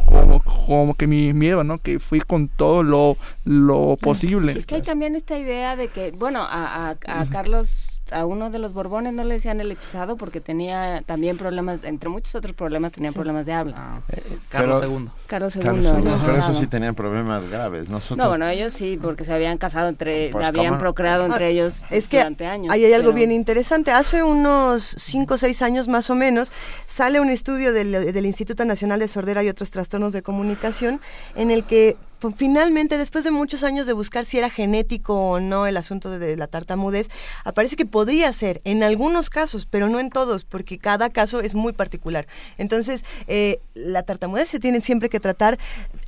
Como, 0.07 0.41
como 0.41 0.95
que 0.95 1.07
mi 1.07 1.33
miedo, 1.33 1.65
¿no? 1.65 1.79
Que 1.79 1.99
fui 1.99 2.21
con 2.21 2.49
todo 2.49 2.83
lo, 2.83 3.17
lo 3.45 3.97
posible. 4.01 4.53
Es 4.53 4.67
que 4.67 4.77
hay 4.77 4.83
también 4.83 5.17
esta 5.17 5.39
idea 5.39 5.75
de 5.75 5.89
que, 5.89 6.11
bueno, 6.13 6.43
a, 6.43 6.91
a- 6.91 7.21
a 7.21 7.27
Carlos, 7.27 7.96
a 8.13 8.25
uno 8.25 8.51
de 8.51 8.59
los 8.59 8.73
Borbones 8.73 9.13
no 9.13 9.25
le 9.25 9.35
decían 9.35 9.61
el 9.61 9.71
hechizado 9.73 10.17
porque 10.17 10.41
tenía 10.41 11.03
también 11.07 11.37
problemas, 11.37 11.83
entre 11.85 12.09
muchos 12.09 12.35
otros 12.35 12.55
problemas, 12.55 12.93
tenía 12.93 13.13
problemas 13.13 13.47
de 13.47 13.53
habla. 13.53 14.01
Carlos 14.49 14.81
Pero- 14.81 14.93
II. 14.99 15.09
Carlos 15.27 15.57
II. 15.57 15.63
Carlos 15.63 16.23
Pero 16.25 16.39
eso 16.39 16.55
sí 16.55 16.67
tenían 16.67 16.95
problemas 16.95 17.49
graves. 17.51 17.89
Nosotros, 17.89 18.19
No, 18.19 18.29
bueno, 18.29 18.47
ellos 18.49 18.73
sí, 18.73 18.99
porque 19.01 19.25
se 19.25 19.33
habían 19.33 19.59
casado 19.59 19.89
entre, 19.89 20.31
Pues, 20.31 20.47
habían 20.47 20.67
¿cómo? 20.75 20.79
procreado 20.79 21.27
entre 21.27 21.47
Ah, 21.47 21.49
ellos 21.49 21.83
es 21.91 22.07
que 22.07 22.19
durante 22.19 22.47
años. 22.47 22.73
Ahí 22.73 22.85
hay 22.85 22.93
algo 22.93 23.09
pero- 23.09 23.17
bien 23.17 23.33
interesante. 23.33 23.91
Hace 23.91 24.23
unos 24.23 24.83
5 24.85 25.35
o 25.35 25.39
6 25.39 25.63
años 25.63 25.89
más 25.89 26.09
o 26.11 26.15
menos 26.15 26.53
sale 26.87 27.21
un 27.21 27.29
estudio 27.31 27.73
del, 27.73 27.91
del 27.91 28.27
Instituto 28.27 28.65
Nacional 28.65 29.01
de 29.01 29.09
Sordera 29.09 29.43
y 29.43 29.49
otros 29.49 29.71
trastornos 29.71 30.13
de 30.13 30.23
comunicación 30.23 31.01
en 31.35 31.51
el 31.51 31.65
que 31.65 31.97
pues, 32.19 32.35
finalmente, 32.37 32.99
después 32.99 33.25
de 33.25 33.31
muchos 33.31 33.63
años 33.63 33.87
de 33.87 33.93
buscar 33.93 34.25
si 34.25 34.39
era 34.39 34.51
genético 34.51 35.15
o 35.31 35.41
no 35.41 35.67
el 35.67 35.77
asunto 35.77 36.11
de, 36.11 36.19
de 36.19 36.37
la 36.37 36.47
tartamudez, 36.47 37.09
aparece 37.45 37.77
que 37.77 37.87
podría 37.87 38.33
ser 38.33 38.61
en 38.65 38.83
algunos 38.83 39.31
casos, 39.31 39.67
pero 39.67 39.89
no 39.89 40.01
en 40.01 40.11
todos, 40.11 40.45
porque 40.45 40.79
cada 40.79 41.11
caso 41.11 41.41
es 41.41 41.55
muy 41.55 41.73
particular. 41.73 42.27
Entonces, 42.59 43.05
eh, 43.27 43.61
la 43.75 44.03
tartamudez 44.03 44.49
se 44.49 44.61
tiene 44.61 44.81
siempre 44.81 45.09
que 45.09 45.21
tratar 45.21 45.59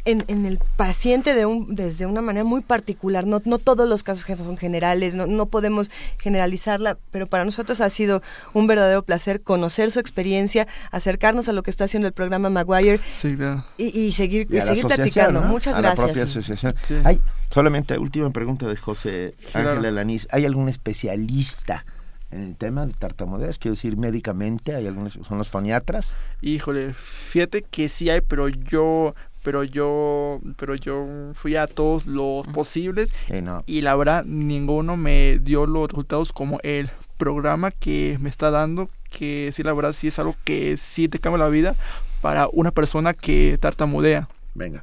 en, 0.05 0.24
en 0.28 0.46
el 0.46 0.59
paciente 0.76 1.34
de 1.34 1.46
un, 1.46 1.74
desde 1.74 2.07
una 2.07 2.22
manera 2.22 2.44
muy 2.44 2.61
particular. 2.61 3.26
No, 3.26 3.42
no 3.44 3.59
todos 3.59 3.88
los 3.88 4.03
casos 4.03 4.26
son 4.38 4.57
generales, 4.57 5.14
no, 5.14 5.26
no 5.26 5.46
podemos 5.46 5.90
generalizarla, 6.18 6.99
pero 7.11 7.26
para 7.26 7.44
nosotros 7.44 7.80
ha 7.80 7.90
sido 7.90 8.22
un 8.55 8.66
verdadero 8.66 9.03
placer 9.03 9.42
conocer 9.42 9.90
su 9.90 10.01
experiencia, 10.01 10.66
acercarnos 10.90 11.49
a 11.49 11.53
lo 11.53 11.62
que 11.62 11.70
está 11.70 11.84
haciendo 11.84 12.07
el 12.07 12.14
programa 12.14 12.51
Maguire 12.51 13.01
Sí, 13.12 13.36
y, 13.76 13.99
y 13.99 14.12
seguir, 14.12 14.46
y 14.51 14.57
la 14.57 14.62
seguir 14.62 14.86
platicando. 14.86 15.40
¿no? 15.40 15.49
Muchas 15.49 15.74
a 15.74 15.80
la 15.80 15.88
gracias. 15.88 16.07
propia 16.07 16.24
asociación. 16.24 16.74
Sí. 16.78 16.96
Hay, 17.05 17.20
solamente 17.51 17.99
última 17.99 18.30
pregunta 18.30 18.66
de 18.66 18.76
José 18.76 19.34
Ángel 19.55 19.62
claro. 19.62 19.88
Alanís. 19.88 20.28
¿Hay 20.30 20.44
algún 20.44 20.68
especialista 20.68 21.84
en 22.30 22.42
el 22.42 22.57
tema 22.57 22.86
de 22.86 22.92
tartamudez? 22.92 23.59
Quiero 23.59 23.74
decir, 23.74 23.96
médicamente, 23.96 24.74
¿hay 24.74 24.86
algunos, 24.86 25.18
son 25.26 25.38
los 25.38 25.49
foniatras? 25.49 26.14
Híjole, 26.42 26.92
fíjate 26.94 27.62
que 27.62 27.88
sí 27.88 28.11
hay, 28.11 28.20
pero 28.20 28.49
yo, 28.49 29.14
pero 29.49 29.64
yo, 29.64 30.42
pero 30.59 30.74
yo 30.74 31.07
fui 31.32 31.57
a 31.57 31.66
todos 31.66 32.05
los 32.05 32.46
posibles 32.49 33.09
no. 33.42 33.64
y 33.66 33.80
la 33.80 33.96
verdad 33.96 34.26
ninguno 34.26 34.99
me 34.99 35.38
dio 35.38 35.64
los 35.64 35.88
resultados 35.88 36.34
como 36.34 36.59
el 36.62 36.90
programa 37.16 37.70
que 37.70 38.18
me 38.20 38.28
está 38.28 38.51
dando, 38.51 38.90
que 39.11 39.51
sí 39.55 39.62
la 39.62 39.72
verdad 39.72 39.94
sí 39.94 40.09
es 40.09 40.18
algo 40.18 40.36
que 40.44 40.76
sí 40.76 41.09
te 41.09 41.18
cambia 41.18 41.38
la 41.38 41.49
vida 41.49 41.76
para 42.20 42.46
una 42.53 42.72
persona 42.72 43.14
que 43.14 43.57
tartamudea. 43.59 44.28
Venga. 44.55 44.82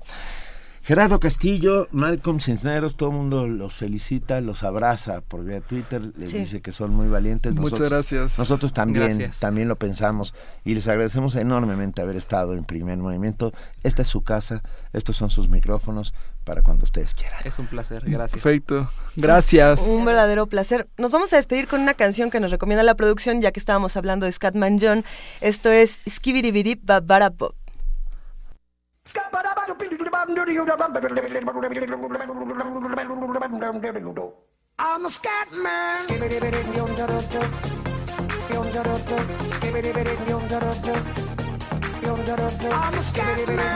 Gerardo 0.85 1.19
Castillo, 1.19 1.87
Malcolm 1.91 2.39
Cisneros, 2.39 2.95
todo 2.95 3.09
el 3.09 3.15
mundo 3.15 3.47
los 3.47 3.73
felicita, 3.73 4.39
los 4.39 4.61
abraza 4.63 5.21
por 5.21 5.43
vía 5.43 5.59
Twitter, 5.59 6.11
les 6.15 6.29
Sí. 6.29 6.37
dice 6.37 6.61
que 6.61 6.71
son 6.71 6.93
muy 6.93 7.07
valientes. 7.07 7.55
Muchas 7.55 7.89
gracias. 7.89 8.37
Nosotros 8.37 8.71
también, 8.71 9.17
Gracias. 9.17 9.39
también 9.39 9.67
lo 9.67 9.77
pensamos 9.77 10.35
y 10.63 10.75
les 10.75 10.87
agradecemos 10.87 11.33
enormemente 11.37 12.03
haber 12.03 12.15
estado 12.17 12.53
en 12.53 12.65
primer 12.65 12.99
movimiento. 12.99 13.51
Esta 13.81 14.03
es 14.03 14.07
su 14.07 14.21
casa, 14.21 14.61
estos 14.93 15.17
son 15.17 15.31
sus 15.31 15.49
micrófonos 15.49 16.13
para 16.43 16.61
cuando 16.61 16.83
ustedes 16.83 17.15
quieran. 17.15 17.39
Es 17.45 17.57
un 17.57 17.65
placer, 17.65 18.03
gracias. 18.05 18.39
Perfecto. 18.43 18.87
Gracias. 19.15 19.79
Un 19.79 20.05
verdadero 20.05 20.45
placer. 20.45 20.87
Nos 20.99 21.11
vamos 21.11 21.33
a 21.33 21.37
despedir 21.37 21.67
con 21.67 21.81
una 21.81 21.95
canción 21.95 22.29
que 22.29 22.39
nos 22.39 22.51
recomienda 22.51 22.83
la 22.83 22.93
producción, 22.93 23.41
ya 23.41 23.51
que 23.51 23.59
estábamos 23.59 23.97
hablando 23.97 24.27
de 24.27 24.31
Scatman 24.31 24.77
John. 24.79 25.03
Esto 25.41 25.71
es 25.71 25.97
Skibidi 26.07 26.79
Babarapop. 26.83 27.55
I'm 34.77 35.05
a 35.05 35.09
scat 35.09 35.51
man. 35.51 36.07
I'm 42.71 42.93
scat 43.03 43.47
man. 43.47 43.75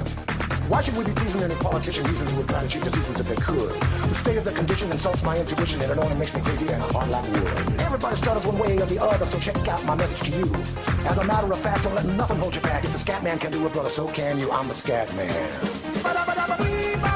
Why 0.71 0.81
should 0.81 0.95
we 0.95 1.03
be 1.03 1.11
pleasing 1.11 1.43
any 1.43 1.55
politician 1.55 2.05
reasons 2.05 2.33
would 2.33 2.47
try 2.47 2.61
to 2.61 2.69
cheat 2.69 2.81
the 2.81 2.91
seasons 2.91 3.19
if 3.19 3.27
they 3.27 3.35
could? 3.35 3.71
The 4.07 4.15
state 4.15 4.37
of 4.37 4.45
the 4.45 4.53
condition 4.53 4.89
insults 4.89 5.21
my 5.21 5.35
intuition 5.35 5.81
and 5.81 5.91
it 5.91 5.97
only 5.97 6.15
makes 6.15 6.33
me 6.33 6.39
crazy 6.39 6.65
and 6.69 6.81
hard 6.93 7.09
like 7.09 7.27
wood. 7.33 7.81
Everybody 7.81 8.15
stutters 8.15 8.47
one 8.47 8.57
way 8.57 8.77
or 8.77 8.85
the 8.85 9.03
other, 9.03 9.25
so 9.25 9.37
check 9.37 9.67
out 9.67 9.83
my 9.83 9.95
message 9.95 10.31
to 10.31 10.37
you. 10.39 10.55
As 11.09 11.17
a 11.17 11.25
matter 11.25 11.51
of 11.51 11.59
fact, 11.59 11.83
don't 11.83 11.95
let 11.95 12.05
nothing 12.15 12.37
hold 12.37 12.55
you 12.55 12.61
back. 12.61 12.85
If 12.85 12.93
the 12.93 12.99
scat 12.99 13.21
man 13.21 13.37
can 13.37 13.51
do 13.51 13.67
it, 13.67 13.73
brother, 13.73 13.89
so 13.89 14.07
can 14.07 14.39
you. 14.39 14.49
I'm 14.49 14.69
the 14.69 14.73
scat 14.73 15.13
man. 15.13 17.10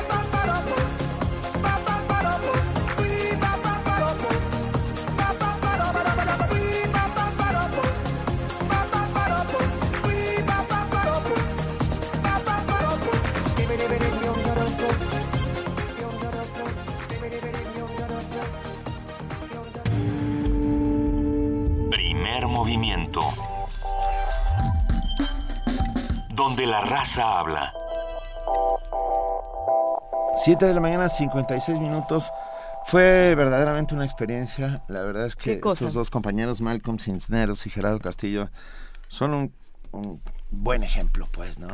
Donde 26.55 26.71
la 26.71 26.79
raza 26.79 27.39
habla. 27.39 27.73
7 30.37 30.65
de 30.65 30.73
la 30.73 30.79
mañana, 30.79 31.09
56 31.09 31.81
minutos. 31.81 32.31
Fue 32.85 33.35
verdaderamente 33.35 33.93
una 33.93 34.05
experiencia. 34.05 34.81
La 34.87 35.01
verdad 35.01 35.25
es 35.25 35.35
que 35.35 35.55
estos 35.55 35.91
dos 35.91 36.09
compañeros, 36.09 36.61
Malcolm 36.61 36.97
Cisneros 36.97 37.65
y 37.65 37.69
Gerardo 37.69 37.99
Castillo, 37.99 38.49
son 39.09 39.33
un, 39.33 39.53
un 39.91 40.21
buen 40.49 40.83
ejemplo, 40.83 41.27
pues, 41.33 41.59
¿no? 41.59 41.67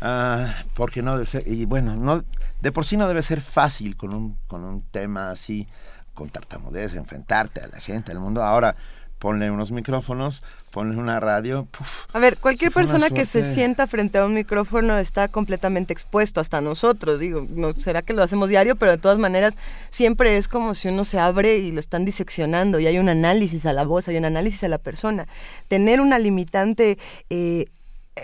Ah, 0.00 0.52
porque 0.74 1.00
no 1.00 1.12
debe 1.12 1.26
ser, 1.26 1.46
y 1.46 1.66
bueno, 1.66 1.94
no, 1.94 2.24
de 2.60 2.72
por 2.72 2.86
sí 2.86 2.96
no 2.96 3.06
debe 3.06 3.22
ser 3.22 3.40
fácil 3.40 3.96
con 3.96 4.12
un, 4.12 4.36
con 4.48 4.64
un 4.64 4.82
tema 4.82 5.30
así, 5.30 5.68
con 6.14 6.28
tartamudez, 6.28 6.96
enfrentarte 6.96 7.60
a 7.60 7.68
la 7.68 7.78
gente, 7.78 8.10
al 8.10 8.18
mundo. 8.18 8.42
Ahora, 8.42 8.74
ponle 9.18 9.50
unos 9.50 9.72
micrófonos, 9.72 10.42
ponle 10.70 10.96
una 10.96 11.20
radio, 11.20 11.66
puf, 11.70 12.06
A 12.12 12.18
ver, 12.18 12.38
cualquier 12.38 12.70
persona 12.70 13.10
que 13.10 13.26
se 13.26 13.54
sienta 13.54 13.86
frente 13.86 14.18
a 14.18 14.24
un 14.24 14.34
micrófono 14.34 14.96
está 14.98 15.28
completamente 15.28 15.92
expuesto, 15.92 16.40
hasta 16.40 16.60
nosotros, 16.60 17.18
digo, 17.18 17.46
no 17.50 17.74
será 17.74 18.02
que 18.02 18.12
lo 18.12 18.22
hacemos 18.22 18.48
diario, 18.48 18.76
pero 18.76 18.92
de 18.92 18.98
todas 18.98 19.18
maneras 19.18 19.54
siempre 19.90 20.36
es 20.36 20.48
como 20.48 20.74
si 20.74 20.88
uno 20.88 21.04
se 21.04 21.18
abre 21.18 21.58
y 21.58 21.72
lo 21.72 21.80
están 21.80 22.04
diseccionando 22.04 22.78
y 22.78 22.86
hay 22.86 22.98
un 22.98 23.08
análisis 23.08 23.66
a 23.66 23.72
la 23.72 23.84
voz, 23.84 24.08
hay 24.08 24.16
un 24.16 24.24
análisis 24.24 24.64
a 24.64 24.68
la 24.68 24.78
persona. 24.78 25.26
Tener 25.68 26.00
una 26.00 26.18
limitante 26.18 26.98
eh, 27.30 27.66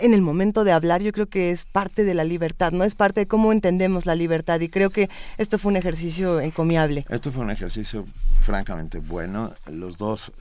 en 0.01 0.13
el 0.13 0.21
momento 0.21 0.63
de 0.63 0.71
hablar, 0.71 1.01
yo 1.01 1.11
creo 1.11 1.27
que 1.27 1.51
es 1.51 1.65
parte 1.65 2.03
de 2.03 2.13
la 2.13 2.23
libertad, 2.23 2.71
¿no? 2.71 2.83
Es 2.83 2.95
parte 2.95 3.21
de 3.21 3.27
cómo 3.27 3.51
entendemos 3.51 4.05
la 4.05 4.15
libertad 4.15 4.59
y 4.59 4.69
creo 4.69 4.89
que 4.89 5.09
esto 5.37 5.57
fue 5.57 5.71
un 5.71 5.77
ejercicio 5.77 6.39
encomiable. 6.39 7.05
Esto 7.09 7.31
fue 7.31 7.43
un 7.43 7.51
ejercicio 7.51 8.05
francamente 8.41 8.99
bueno. 8.99 9.53
Los 9.69 9.97
dos 9.97 10.31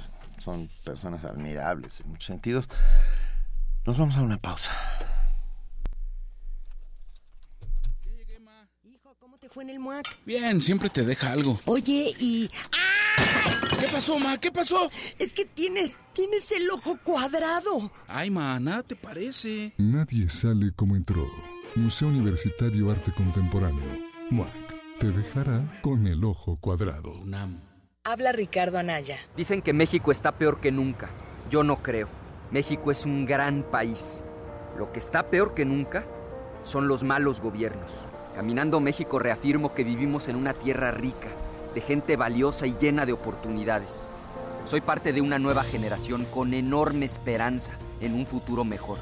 son 0.45 0.69
personas 0.85 1.25
admirables 1.25 2.01
en 2.01 2.11
muchos 2.11 2.27
sentidos. 2.27 2.69
Nos 3.87 3.99
vamos 3.99 4.17
a 4.17 4.23
una 4.23 4.39
pausa. 4.39 4.71
¿Cómo 9.19 9.39
te 9.39 9.49
fue 9.49 9.63
en 9.63 9.71
el 9.71 9.79
MUAC? 9.79 10.07
Bien, 10.27 10.61
siempre 10.61 10.91
te 10.91 11.03
deja 11.03 11.33
algo. 11.33 11.59
Oye, 11.65 12.15
y... 12.19 12.51
¿Qué 13.81 13.89
pasó, 13.91 14.19
ma? 14.19 14.37
¿Qué 14.39 14.53
pasó? 14.53 14.91
Es 15.19 15.33
que 15.33 15.45
tienes, 15.47 16.01
tienes 16.13 16.51
el 16.53 16.71
ojo 16.71 16.99
cuadrado. 17.03 17.91
Ay, 18.07 18.31
ma, 18.31 18.61
nada 18.61 18.83
te 18.83 18.97
parece. 18.97 19.73
Nadie 19.79 20.29
sale 20.29 20.73
como 20.77 20.97
entró. 20.97 21.27
Museo 21.75 22.09
Universitario 22.09 22.91
Arte 22.91 23.13
Contemporáneo. 23.13 23.85
MUAC. 24.31 24.99
Te 24.99 25.11
dejará 25.11 25.81
con 25.83 26.07
el 26.07 26.23
ojo 26.25 26.57
cuadrado. 26.57 27.13
UNAM. 27.21 27.61
Habla 28.07 28.33
Ricardo 28.33 28.77
Anaya. 28.77 29.17
Dicen 29.35 29.63
que 29.63 29.73
México 29.73 30.11
está 30.11 30.33
peor 30.33 30.61
que 30.61 30.71
nunca. 30.71 31.09
Yo 31.49 31.65
no 31.65 31.83
creo. 31.83 32.07
México 32.51 32.91
es 32.91 33.07
un 33.07 33.25
gran 33.25 33.63
país. 33.63 34.23
Lo 34.77 34.93
que 34.93 34.99
está 34.99 35.31
peor 35.31 35.55
que 35.55 35.65
nunca 35.65 36.05
son 36.65 36.87
los 36.87 37.03
malos 37.03 37.41
gobiernos. 37.41 38.01
Caminando 38.37 38.79
México 38.79 39.19
reafirmo 39.19 39.73
que 39.73 39.85
vivimos 39.85 40.29
en 40.29 40.37
una 40.37 40.53
tierra 40.53 40.91
rica, 40.91 41.29
de 41.75 41.81
gente 41.81 42.17
valiosa 42.17 42.67
y 42.67 42.77
llena 42.79 43.07
de 43.07 43.15
oportunidades. 43.15 44.11
Soy 44.67 44.83
parte 44.83 45.15
de 45.15 45.23
una 45.23 45.39
nueva 45.39 45.65
generación 45.65 46.27
con 46.27 46.53
enorme 46.53 47.07
esperanza 47.07 47.73
en 48.03 48.13
un 48.13 48.27
futuro 48.27 48.65
mejor. 48.65 48.99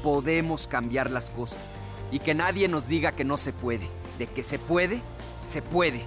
Podemos 0.00 0.68
cambiar 0.68 1.10
las 1.10 1.28
cosas 1.28 1.80
y 2.12 2.20
que 2.20 2.34
nadie 2.34 2.68
nos 2.68 2.86
diga 2.86 3.10
que 3.10 3.24
no 3.24 3.36
se 3.36 3.52
puede. 3.52 3.88
De 4.16 4.28
que 4.28 4.44
se 4.44 4.60
puede, 4.60 5.00
se 5.44 5.60
puede. 5.60 6.06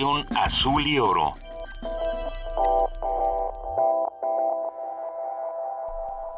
Azul 0.00 0.86
y 0.86 0.96
oro. 1.00 1.32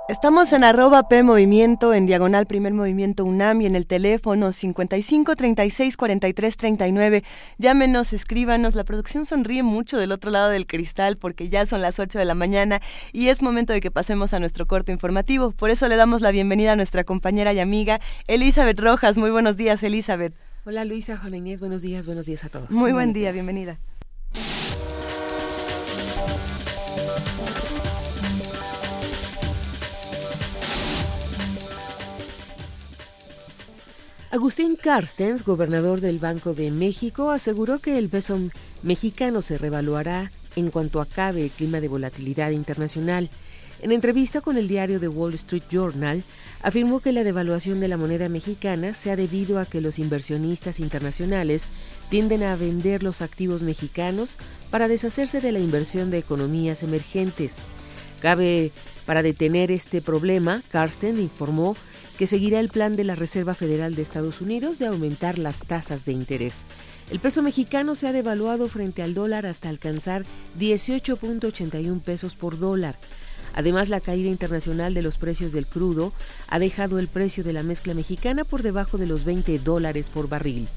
Estamos 0.08 0.54
en 0.54 0.64
arroba 0.64 1.08
P 1.08 1.22
Movimiento, 1.22 1.92
en 1.92 2.06
diagonal 2.06 2.46
Primer 2.46 2.72
Movimiento 2.72 3.26
UNAM 3.26 3.60
y 3.60 3.66
en 3.66 3.76
el 3.76 3.86
teléfono 3.86 4.52
55 4.52 5.36
36 5.36 5.96
43 5.98 6.56
39. 6.56 7.22
Llámenos, 7.58 8.14
escríbanos. 8.14 8.74
La 8.74 8.84
producción 8.84 9.26
sonríe 9.26 9.62
mucho 9.62 9.98
del 9.98 10.12
otro 10.12 10.30
lado 10.30 10.48
del 10.48 10.66
cristal 10.66 11.18
porque 11.18 11.50
ya 11.50 11.66
son 11.66 11.82
las 11.82 11.98
8 11.98 12.18
de 12.18 12.24
la 12.24 12.34
mañana 12.34 12.80
y 13.12 13.28
es 13.28 13.42
momento 13.42 13.74
de 13.74 13.82
que 13.82 13.90
pasemos 13.90 14.32
a 14.32 14.40
nuestro 14.40 14.66
corto 14.66 14.90
informativo. 14.90 15.50
Por 15.50 15.68
eso 15.68 15.86
le 15.86 15.96
damos 15.96 16.22
la 16.22 16.30
bienvenida 16.30 16.72
a 16.72 16.76
nuestra 16.76 17.04
compañera 17.04 17.52
y 17.52 17.60
amiga 17.60 18.00
Elizabeth 18.26 18.80
Rojas. 18.80 19.18
Muy 19.18 19.30
buenos 19.30 19.58
días, 19.58 19.82
Elizabeth. 19.82 20.32
Hola 20.70 20.84
Luisa, 20.84 21.16
Juana 21.16 21.36
Inés, 21.36 21.58
buenos 21.58 21.82
días, 21.82 22.06
buenos 22.06 22.26
días 22.26 22.44
a 22.44 22.48
todos. 22.48 22.70
Muy 22.70 22.92
buen 22.92 23.12
día, 23.12 23.32
bienvenida. 23.32 23.80
Agustín 34.30 34.76
Carstens, 34.76 35.44
gobernador 35.44 36.00
del 36.00 36.20
Banco 36.20 36.54
de 36.54 36.70
México, 36.70 37.32
aseguró 37.32 37.80
que 37.80 37.98
el 37.98 38.08
peso 38.08 38.38
mexicano 38.84 39.42
se 39.42 39.58
revaluará 39.58 40.30
en 40.54 40.70
cuanto 40.70 41.00
acabe 41.00 41.42
el 41.42 41.50
clima 41.50 41.80
de 41.80 41.88
volatilidad 41.88 42.52
internacional. 42.52 43.28
En 43.82 43.92
entrevista 43.92 44.42
con 44.42 44.58
el 44.58 44.68
diario 44.68 45.00
The 45.00 45.08
Wall 45.08 45.32
Street 45.34 45.62
Journal, 45.70 46.22
afirmó 46.62 47.00
que 47.00 47.12
la 47.12 47.24
devaluación 47.24 47.80
de 47.80 47.88
la 47.88 47.96
moneda 47.96 48.28
mexicana 48.28 48.92
se 48.92 49.10
ha 49.10 49.16
debido 49.16 49.58
a 49.58 49.64
que 49.64 49.80
los 49.80 49.98
inversionistas 49.98 50.80
internacionales 50.80 51.70
tienden 52.10 52.42
a 52.42 52.56
vender 52.56 53.02
los 53.02 53.22
activos 53.22 53.62
mexicanos 53.62 54.38
para 54.70 54.86
deshacerse 54.86 55.40
de 55.40 55.52
la 55.52 55.60
inversión 55.60 56.10
de 56.10 56.18
economías 56.18 56.82
emergentes. 56.82 57.62
Cabe 58.20 58.70
para 59.06 59.22
detener 59.22 59.70
este 59.72 60.02
problema, 60.02 60.62
Carsten 60.70 61.18
informó 61.18 61.74
que 62.18 62.26
seguirá 62.26 62.60
el 62.60 62.68
plan 62.68 62.96
de 62.96 63.04
la 63.04 63.14
Reserva 63.14 63.54
Federal 63.54 63.94
de 63.94 64.02
Estados 64.02 64.42
Unidos 64.42 64.78
de 64.78 64.88
aumentar 64.88 65.38
las 65.38 65.60
tasas 65.60 66.04
de 66.04 66.12
interés. 66.12 66.66
El 67.10 67.18
peso 67.18 67.40
mexicano 67.40 67.94
se 67.94 68.06
ha 68.06 68.12
devaluado 68.12 68.68
frente 68.68 69.02
al 69.02 69.14
dólar 69.14 69.46
hasta 69.46 69.70
alcanzar 69.70 70.26
18.81 70.58 72.02
pesos 72.02 72.36
por 72.36 72.58
dólar. 72.58 72.98
Además, 73.54 73.88
la 73.88 74.00
caída 74.00 74.28
internacional 74.28 74.94
de 74.94 75.02
los 75.02 75.18
precios 75.18 75.52
del 75.52 75.66
crudo 75.66 76.12
ha 76.48 76.58
dejado 76.58 76.98
el 76.98 77.08
precio 77.08 77.44
de 77.44 77.52
la 77.52 77.62
mezcla 77.62 77.94
mexicana 77.94 78.44
por 78.44 78.62
debajo 78.62 78.98
de 78.98 79.06
los 79.06 79.24
20 79.24 79.58
dólares 79.58 80.10
por 80.10 80.28
barril. 80.28 80.68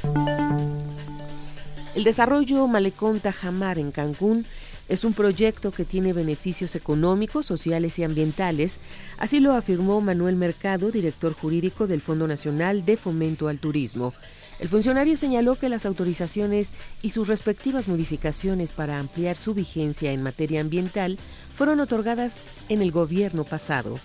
El 1.95 2.03
desarrollo 2.03 2.67
Malecón 2.67 3.19
Tajamar 3.19 3.78
en 3.78 3.91
Cancún 3.91 4.45
es 4.89 5.03
un 5.03 5.13
proyecto 5.13 5.71
que 5.71 5.86
tiene 5.86 6.11
beneficios 6.11 6.76
económicos, 6.76 7.45
sociales 7.45 7.97
y 7.99 8.03
ambientales, 8.03 8.80
así 9.17 9.39
lo 9.39 9.53
afirmó 9.53 10.01
Manuel 10.01 10.36
Mercado, 10.36 10.91
director 10.91 11.34
jurídico 11.34 11.88
del 11.88 12.01
Fondo 12.01 12.28
Nacional 12.28 12.84
de 12.84 12.97
Fomento 12.97 13.47
al 13.47 13.59
Turismo. 13.59 14.13
El 14.60 14.70
funcionario 14.70 15.18
señaló 15.18 15.56
que 15.56 15.70
las 15.70 15.86
autorizaciones 15.86 16.72
y 17.01 17.10
sus 17.10 17.28
respectivas 17.28 17.88
modificaciones 17.88 18.72
para 18.72 18.99
ampliar 18.99 19.36
su 19.36 19.54
vigencia 19.54 20.12
en 20.12 20.24
materia 20.24 20.62
ambiental 20.62 21.18
fueron 21.54 21.80
otorgadas 21.80 22.38
en 22.70 22.82
el 22.82 22.91
gobierno 22.91 23.43
pasado. 23.43 23.99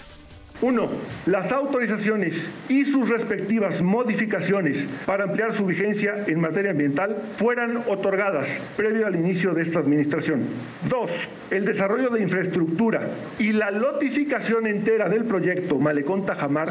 Uno, 0.60 0.88
las 1.26 1.52
autorizaciones 1.52 2.34
y 2.68 2.84
sus 2.86 3.08
respectivas 3.08 3.80
modificaciones 3.80 4.88
para 5.06 5.24
ampliar 5.24 5.56
su 5.56 5.64
vigencia 5.64 6.24
en 6.26 6.40
materia 6.40 6.72
ambiental 6.72 7.16
fueran 7.38 7.76
otorgadas 7.88 8.48
previo 8.76 9.06
al 9.06 9.14
inicio 9.14 9.54
de 9.54 9.62
esta 9.62 9.78
administración. 9.78 10.42
Dos, 10.88 11.10
el 11.50 11.64
desarrollo 11.64 12.10
de 12.10 12.22
infraestructura 12.22 13.08
y 13.38 13.52
la 13.52 13.70
lotificación 13.70 14.66
entera 14.66 15.08
del 15.08 15.24
proyecto 15.24 15.78
Malecón 15.78 16.26
Tajamar 16.26 16.70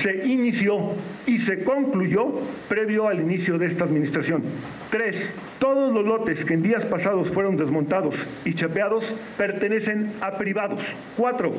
se 0.00 0.26
inició 0.26 0.92
y 1.26 1.40
se 1.40 1.64
concluyó 1.64 2.34
previo 2.68 3.08
al 3.08 3.20
inicio 3.20 3.58
de 3.58 3.66
esta 3.66 3.84
administración. 3.84 4.44
Tres, 4.90 5.16
todos 5.64 5.94
los 5.94 6.04
lotes 6.04 6.44
que 6.44 6.52
en 6.52 6.62
días 6.62 6.84
pasados 6.84 7.30
fueron 7.30 7.56
desmontados 7.56 8.14
y 8.44 8.54
chapeados 8.54 9.02
pertenecen 9.38 10.12
a 10.20 10.36
privados. 10.36 10.84
Cuatro, 11.16 11.54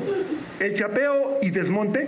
el 0.60 0.76
chapeo 0.76 1.38
y 1.42 1.50
desmonte 1.50 2.06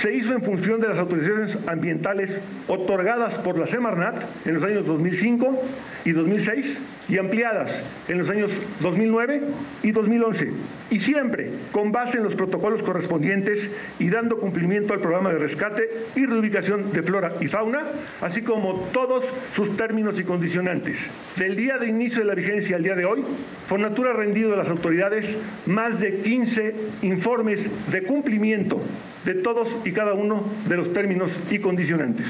se 0.00 0.14
hizo 0.14 0.32
en 0.32 0.40
función 0.40 0.80
de 0.80 0.88
las 0.88 0.98
autorizaciones 0.98 1.58
ambientales 1.68 2.40
otorgadas 2.68 3.34
por 3.42 3.58
la 3.58 3.66
Semarnat 3.66 4.46
en 4.46 4.54
los 4.54 4.64
años 4.64 4.86
2005 4.86 5.62
y 6.06 6.12
2006 6.12 6.78
y 7.08 7.18
ampliadas 7.18 7.70
en 8.08 8.18
los 8.18 8.28
años 8.30 8.50
2009 8.80 9.42
y 9.82 9.92
2011, 9.92 10.50
y 10.90 11.00
siempre 11.00 11.50
con 11.72 11.92
base 11.92 12.18
en 12.18 12.24
los 12.24 12.34
protocolos 12.34 12.82
correspondientes 12.82 13.70
y 13.98 14.08
dando 14.10 14.38
cumplimiento 14.38 14.92
al 14.92 15.00
programa 15.00 15.32
de 15.32 15.38
rescate 15.38 15.88
y 16.14 16.26
reubicación 16.26 16.92
de 16.92 17.02
flora 17.02 17.32
y 17.40 17.46
fauna, 17.48 17.82
así 18.20 18.42
como 18.42 18.88
todos 18.92 19.24
sus 19.54 19.76
términos 19.76 20.18
y 20.18 20.24
condicionantes. 20.24 20.96
Del 21.36 21.56
día 21.56 21.78
de 21.78 21.88
inicio 21.88 22.18
de 22.18 22.24
la 22.24 22.34
vigencia 22.34 22.76
al 22.76 22.82
día 22.82 22.94
de 22.94 23.04
hoy, 23.04 23.22
Fonatura 23.68 24.10
ha 24.10 24.14
rendido 24.14 24.54
a 24.54 24.56
las 24.56 24.68
autoridades 24.68 25.38
más 25.66 26.00
de 26.00 26.20
15 26.20 26.74
informes 27.02 27.60
de 27.90 28.02
cumplimiento 28.02 28.80
de 29.24 29.34
todos 29.34 29.68
y 29.84 29.92
cada 29.92 30.14
uno 30.14 30.44
de 30.68 30.76
los 30.76 30.92
términos 30.92 31.30
y 31.50 31.58
condicionantes. 31.58 32.26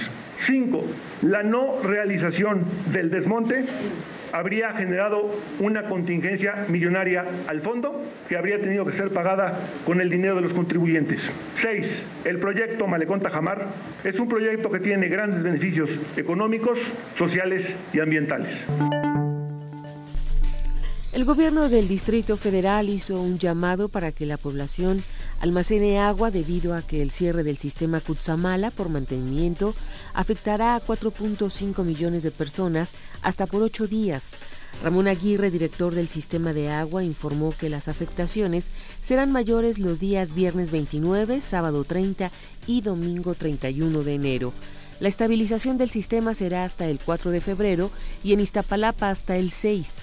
Cinco, 0.47 0.85
la 1.23 1.43
no 1.43 1.81
realización 1.83 2.65
del 2.93 3.11
desmonte 3.11 3.65
habría 4.33 4.73
generado 4.73 5.31
una 5.61 5.85
contingencia 5.85 6.67
millonaria 6.69 7.25
al 7.47 7.61
fondo 7.61 8.03
que 8.29 8.37
habría 8.37 8.61
tenido 8.61 8.85
que 8.85 8.97
ser 8.97 9.11
pagada 9.11 9.59
con 9.85 10.01
el 10.01 10.11
dinero 10.11 10.37
de 10.37 10.43
los 10.43 10.53
contribuyentes. 10.53 11.21
Seis, 11.61 11.87
el 12.25 12.39
proyecto 12.39 12.87
Malecón 12.87 13.21
Tajamar 13.21 13.67
es 14.05 14.19
un 14.19 14.29
proyecto 14.29 14.71
que 14.71 14.81
tiene 14.81 15.09
grandes 15.09 15.43
beneficios 15.43 15.91
económicos, 16.17 16.79
sociales 17.19 17.67
y 17.93 18.01
ambientales. 18.01 18.55
El 21.13 21.25
gobierno 21.25 21.71
del 21.71 21.89
Distrito 21.89 22.37
Federal 22.37 22.91
hizo 22.91 23.23
un 23.23 23.39
llamado 23.39 23.89
para 23.89 24.13
que 24.13 24.27
la 24.27 24.37
población 24.37 25.03
almacene 25.41 25.99
agua 25.99 26.31
debido 26.31 26.75
a 26.75 26.83
que 26.83 27.03
el 27.03 27.11
cierre 27.11 27.43
del 27.43 27.57
sistema 27.57 28.01
Cutzamala 28.01 28.71
por 28.71 28.89
mantenimiento 28.89 29.75
afectará 30.15 30.75
a 30.75 30.81
4.5 30.81 31.85
millones 31.85 32.23
de 32.23 32.31
personas 32.31 32.93
hasta 33.23 33.47
por 33.47 33.63
ocho 33.63 33.87
días. 33.87 34.33
Ramón 34.83 35.09
Aguirre, 35.09 35.51
director 35.51 35.95
del 35.95 36.09
sistema 36.09 36.53
de 36.53 36.71
agua, 36.71 37.03
informó 37.03 37.55
que 37.59 37.71
las 37.71 37.89
afectaciones 37.89 38.71
serán 39.01 39.33
mayores 39.33 39.79
los 39.79 40.01
días 40.01 40.35
viernes 40.35 40.71
29, 40.71 41.41
sábado 41.41 41.85
30 41.85 42.31
y 42.67 42.83
domingo 42.83 43.35
31 43.35 44.03
de 44.03 44.15
enero. 44.15 44.53
La 45.01 45.09
estabilización 45.09 45.77
del 45.77 45.91
sistema 45.91 46.35
será 46.35 46.65
hasta 46.65 46.87
el 46.87 46.99
4 46.99 47.31
de 47.31 47.41
febrero 47.41 47.91
y 48.23 48.33
en 48.33 48.41
Iztapalapa 48.41 49.11
hasta 49.11 49.37
el 49.37 49.51
6. 49.51 49.95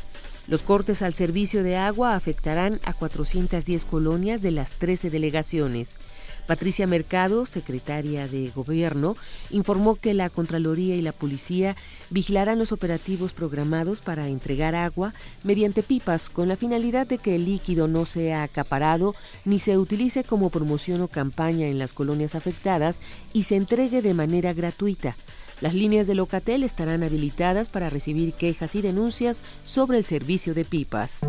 Los 0.54 0.62
cortes 0.62 1.02
al 1.02 1.16
servicio 1.16 1.64
de 1.64 1.78
agua 1.78 2.14
afectarán 2.14 2.80
a 2.86 2.94
410 2.94 3.86
colonias 3.86 4.44
de 4.44 4.52
las 4.52 4.74
13 4.74 5.10
delegaciones. 5.10 5.98
Patricia 6.46 6.86
Mercado, 6.86 7.48
secretaria 7.48 8.28
de 8.28 8.52
Gobierno, 8.52 9.18
informó 9.50 9.96
que 9.96 10.14
la 10.14 10.30
Contraloría 10.30 10.96
y 10.96 11.02
la 11.02 11.12
Policía 11.12 11.76
vigilarán 12.12 12.60
los 12.60 12.72
operativos 12.72 13.34
programados 13.34 14.02
para 14.02 14.28
entregar 14.28 14.76
agua 14.76 15.16
mediante 15.44 15.82
pipas 15.82 16.30
con 16.30 16.48
la 16.50 16.56
finalidad 16.56 17.08
de 17.08 17.18
que 17.18 17.34
el 17.34 17.46
líquido 17.46 17.88
no 17.88 18.06
sea 18.06 18.44
acaparado 18.44 19.16
ni 19.46 19.58
se 19.58 19.80
utilice 19.80 20.24
como 20.24 20.52
promoción 20.52 21.02
o 21.02 21.08
campaña 21.08 21.66
en 21.66 21.80
las 21.80 21.94
colonias 21.94 22.36
afectadas 22.36 23.02
y 23.34 23.42
se 23.44 23.56
entregue 23.56 24.04
de 24.04 24.14
manera 24.14 24.54
gratuita. 24.54 25.16
Las 25.64 25.76
líneas 25.76 26.08
de 26.08 26.14
Locatel 26.14 26.62
estarán 26.64 27.04
habilitadas 27.04 27.70
para 27.70 27.90
recibir 27.90 28.34
quejas 28.34 28.76
y 28.76 28.82
denuncias 28.82 29.42
sobre 29.64 29.98
el 29.98 30.04
servicio 30.04 30.54
de 30.54 30.66
pipas. 30.66 31.26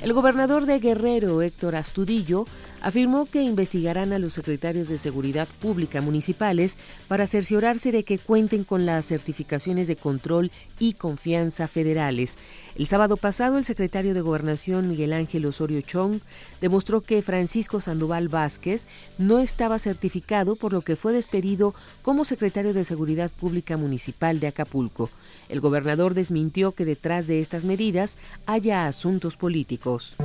El 0.00 0.12
gobernador 0.12 0.66
de 0.66 0.78
Guerrero, 0.78 1.42
Héctor 1.42 1.74
Astudillo, 1.74 2.44
afirmó 2.80 3.26
que 3.26 3.42
investigarán 3.42 4.12
a 4.12 4.18
los 4.18 4.32
secretarios 4.32 4.88
de 4.88 4.98
Seguridad 4.98 5.48
Pública 5.60 6.00
municipales 6.00 6.78
para 7.08 7.26
cerciorarse 7.26 7.92
de 7.92 8.04
que 8.04 8.18
cuenten 8.18 8.64
con 8.64 8.86
las 8.86 9.06
certificaciones 9.06 9.88
de 9.88 9.96
control 9.96 10.50
y 10.78 10.94
confianza 10.94 11.68
federales. 11.68 12.36
El 12.76 12.86
sábado 12.86 13.16
pasado, 13.16 13.58
el 13.58 13.64
secretario 13.64 14.14
de 14.14 14.20
Gobernación, 14.20 14.88
Miguel 14.88 15.12
Ángel 15.12 15.46
Osorio 15.46 15.80
Chong, 15.80 16.20
demostró 16.60 17.00
que 17.00 17.22
Francisco 17.22 17.80
Sandoval 17.80 18.28
Vázquez 18.28 18.86
no 19.18 19.38
estaba 19.38 19.78
certificado, 19.78 20.56
por 20.56 20.72
lo 20.72 20.82
que 20.82 20.96
fue 20.96 21.12
despedido 21.12 21.74
como 22.02 22.24
secretario 22.24 22.72
de 22.72 22.84
Seguridad 22.84 23.30
Pública 23.30 23.76
Municipal 23.76 24.40
de 24.40 24.46
Acapulco. 24.46 25.10
El 25.48 25.60
gobernador 25.60 26.14
desmintió 26.14 26.72
que 26.72 26.84
detrás 26.84 27.26
de 27.26 27.40
estas 27.40 27.64
medidas 27.64 28.16
haya 28.46 28.86
asuntos 28.86 29.36
políticos. 29.36 30.16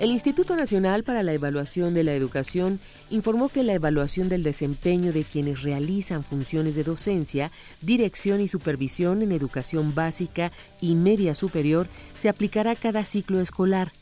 El 0.00 0.12
Instituto 0.12 0.56
Nacional 0.56 1.02
para 1.04 1.22
la 1.22 1.34
Evaluación 1.34 1.92
de 1.92 2.04
la 2.04 2.14
Educación 2.14 2.80
informó 3.10 3.50
que 3.50 3.62
la 3.62 3.74
evaluación 3.74 4.30
del 4.30 4.42
desempeño 4.42 5.12
de 5.12 5.24
quienes 5.24 5.62
realizan 5.62 6.22
funciones 6.22 6.74
de 6.74 6.84
docencia, 6.84 7.52
dirección 7.82 8.40
y 8.40 8.48
supervisión 8.48 9.20
en 9.20 9.30
educación 9.30 9.94
básica 9.94 10.52
y 10.80 10.94
media 10.94 11.34
superior 11.34 11.86
se 12.16 12.30
aplicará 12.30 12.76
cada 12.76 13.04
ciclo 13.04 13.42
escolar. 13.42 13.92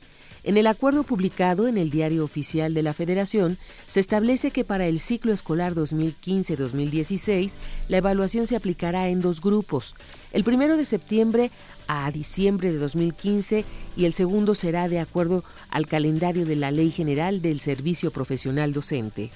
En 0.48 0.56
el 0.56 0.66
acuerdo 0.66 1.02
publicado 1.02 1.68
en 1.68 1.76
el 1.76 1.90
Diario 1.90 2.24
Oficial 2.24 2.72
de 2.72 2.82
la 2.82 2.94
Federación, 2.94 3.58
se 3.86 4.00
establece 4.00 4.50
que 4.50 4.64
para 4.64 4.86
el 4.86 4.98
ciclo 4.98 5.34
escolar 5.34 5.74
2015-2016, 5.74 7.52
la 7.88 7.98
evaluación 7.98 8.46
se 8.46 8.56
aplicará 8.56 9.10
en 9.10 9.20
dos 9.20 9.42
grupos. 9.42 9.94
El 10.32 10.44
primero 10.44 10.78
de 10.78 10.86
septiembre 10.86 11.50
a 11.86 12.10
diciembre 12.10 12.72
de 12.72 12.78
2015 12.78 13.66
y 13.94 14.06
el 14.06 14.14
segundo 14.14 14.54
será 14.54 14.88
de 14.88 15.00
acuerdo 15.00 15.44
al 15.68 15.86
calendario 15.86 16.46
de 16.46 16.56
la 16.56 16.70
Ley 16.70 16.92
General 16.92 17.42
del 17.42 17.60
Servicio 17.60 18.10
Profesional 18.10 18.72
Docente. 18.72 19.30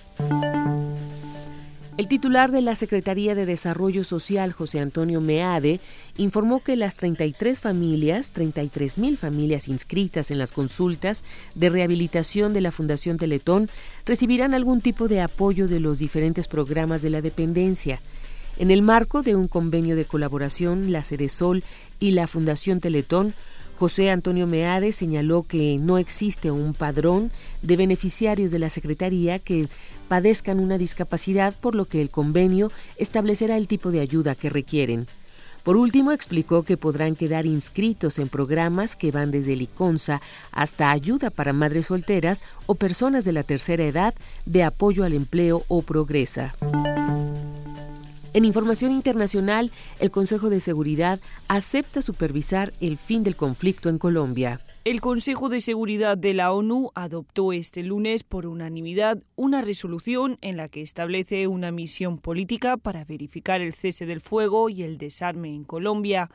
El 1.99 2.09
titular 2.09 2.51
de 2.51 2.63
la 2.63 2.75
Secretaría 2.75 3.35
de 3.35 3.45
Desarrollo 3.45 4.03
Social, 4.03 4.53
José 4.53 4.81
Antonio 4.81 5.21
Meade, 5.21 5.79
informó 6.17 6.61
que 6.61 6.75
las 6.75 6.97
33 6.97 7.61
familias, 7.61 8.31
33 8.31 8.97
mil 8.97 9.19
familias 9.19 9.69
inscritas 9.69 10.31
en 10.31 10.39
las 10.39 10.53
consultas 10.53 11.23
de 11.55 11.69
rehabilitación 11.69 12.55
de 12.55 12.63
la 12.63 12.73
Fundación 12.73 13.19
Teletón, 13.19 13.69
recibirán 14.07 14.55
algún 14.55 14.81
tipo 14.81 15.07
de 15.07 15.21
apoyo 15.21 15.69
de 15.69 15.81
los 15.81 15.99
diferentes 15.99 16.49
programas 16.49 17.03
de 17.03 17.11
la 17.11 17.21
dependencia. 17.21 18.01
En 18.57 18.71
el 18.71 18.81
marco 18.81 19.23
de 19.23 19.37
un 19.37 19.47
convenio 19.47 19.95
de 19.95 20.07
colaboración, 20.07 20.93
la 20.93 21.05
Sede 21.05 21.29
Sol 21.29 21.63
y 22.01 22.13
la 22.13 22.27
Fundación 22.27 22.81
Teletón 22.81 23.35
José 23.83 24.13
Antonio 24.13 24.47
Meade 24.47 24.93
señaló 24.93 25.43
que 25.43 25.77
no 25.81 25.99
existe 25.99 26.53
un 26.53 26.73
padrón 26.73 27.33
de 27.63 27.77
beneficiarios 27.77 28.53
de 28.53 28.61
la 28.61 28.71
Secretaría 28.71 29.41
que 29.41 29.69
padezcan 30.07 30.61
una 30.61 30.79
discapacidad, 30.79 31.53
por 31.61 31.75
lo 31.75 31.87
que 31.87 32.01
el 32.01 32.09
convenio 32.09 32.71
establecerá 32.97 33.57
el 33.57 33.67
tipo 33.67 33.91
de 33.91 33.99
ayuda 33.99 34.37
que 34.37 34.51
requieren. 34.51 35.09
Por 35.65 35.77
último, 35.77 36.13
explicó 36.13 36.63
que 36.63 36.77
podrán 36.77 37.17
quedar 37.17 37.45
inscritos 37.45 38.21
en 38.21 38.29
programas 38.29 38.95
que 38.95 39.11
van 39.11 39.33
desde 39.33 39.55
el 39.55 39.69
hasta 40.53 40.93
ayuda 40.93 41.31
para 41.31 41.53
madres 41.53 41.87
solteras 41.87 42.45
o 42.67 42.77
personas 42.77 43.25
de 43.25 43.33
la 43.33 43.43
tercera 43.43 43.83
edad 43.83 44.15
de 44.47 44.63
apoyo 44.63 45.03
al 45.03 45.13
empleo 45.13 45.65
o 45.67 45.83
progresa. 45.83 46.55
En 48.35 48.47
información 48.47 48.93
internacional, 48.93 49.71
el 50.01 50.11
Consejo 50.11 50.49
de 50.49 50.61
Seguridad 50.61 51.21
acepta 51.49 52.01
supervisar 52.01 52.73
el 52.81 52.97
fin 52.97 53.25
del 53.25 53.37
conflicto 53.37 53.91
en 53.91 53.99
Colombia. 53.99 54.59
El 54.87 55.03
Consejo 55.03 55.51
de 55.51 55.61
Seguridad 55.61 56.17
de 56.17 56.33
la 56.33 56.51
ONU 56.51 56.93
adoptó 56.95 57.53
este 57.53 57.83
lunes 57.83 58.23
por 58.23 58.47
unanimidad 58.47 59.23
una 59.37 59.61
resolución 59.61 60.39
en 60.41 60.57
la 60.57 60.69
que 60.69 60.81
establece 60.81 61.47
una 61.47 61.73
misión 61.73 62.17
política 62.17 62.79
para 62.79 63.05
verificar 63.05 63.61
el 63.61 63.75
cese 63.75 64.07
del 64.07 64.23
fuego 64.23 64.71
y 64.71 64.83
el 64.83 64.97
desarme 64.97 65.55
en 65.55 65.65
Colombia. 65.65 66.31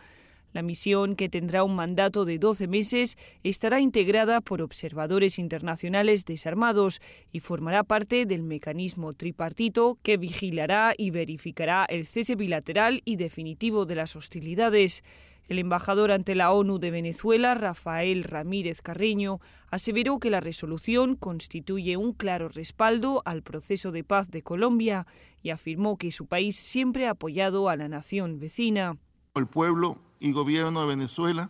La 0.57 0.63
misión, 0.63 1.15
que 1.15 1.29
tendrá 1.29 1.63
un 1.63 1.75
mandato 1.75 2.25
de 2.25 2.39
12 2.39 2.67
meses, 2.67 3.15
estará 3.43 3.79
integrada 3.79 4.41
por 4.41 4.63
observadores 4.63 5.37
internacionales 5.37 6.25
desarmados 6.25 6.99
y 7.31 7.41
formará 7.41 7.83
parte 7.83 8.25
del 8.25 8.41
mecanismo 8.41 9.13
tripartito 9.13 9.99
que 10.01 10.17
vigilará 10.17 10.95
y 10.97 11.11
verificará 11.11 11.85
el 11.87 12.07
cese 12.07 12.33
bilateral 12.33 13.03
y 13.05 13.17
definitivo 13.17 13.85
de 13.85 13.93
las 13.93 14.15
hostilidades. 14.15 15.03
El 15.47 15.59
embajador 15.59 16.09
ante 16.09 16.33
la 16.33 16.51
ONU 16.51 16.79
de 16.79 16.89
Venezuela, 16.89 17.53
Rafael 17.53 18.23
Ramírez 18.23 18.81
Carreño, 18.81 19.39
aseveró 19.69 20.17
que 20.17 20.31
la 20.31 20.39
resolución 20.39 21.15
constituye 21.15 21.97
un 21.97 22.13
claro 22.13 22.49
respaldo 22.49 23.21
al 23.25 23.43
proceso 23.43 23.91
de 23.91 24.03
paz 24.03 24.31
de 24.31 24.41
Colombia 24.41 25.05
y 25.43 25.51
afirmó 25.51 25.97
que 25.97 26.11
su 26.11 26.25
país 26.25 26.55
siempre 26.55 27.05
ha 27.05 27.11
apoyado 27.11 27.69
a 27.69 27.75
la 27.75 27.87
nación 27.87 28.39
vecina. 28.39 28.97
El 29.35 29.45
pueblo 29.45 30.06
y 30.19 30.31
gobierno 30.31 30.81
de 30.81 30.87
Venezuela 30.87 31.49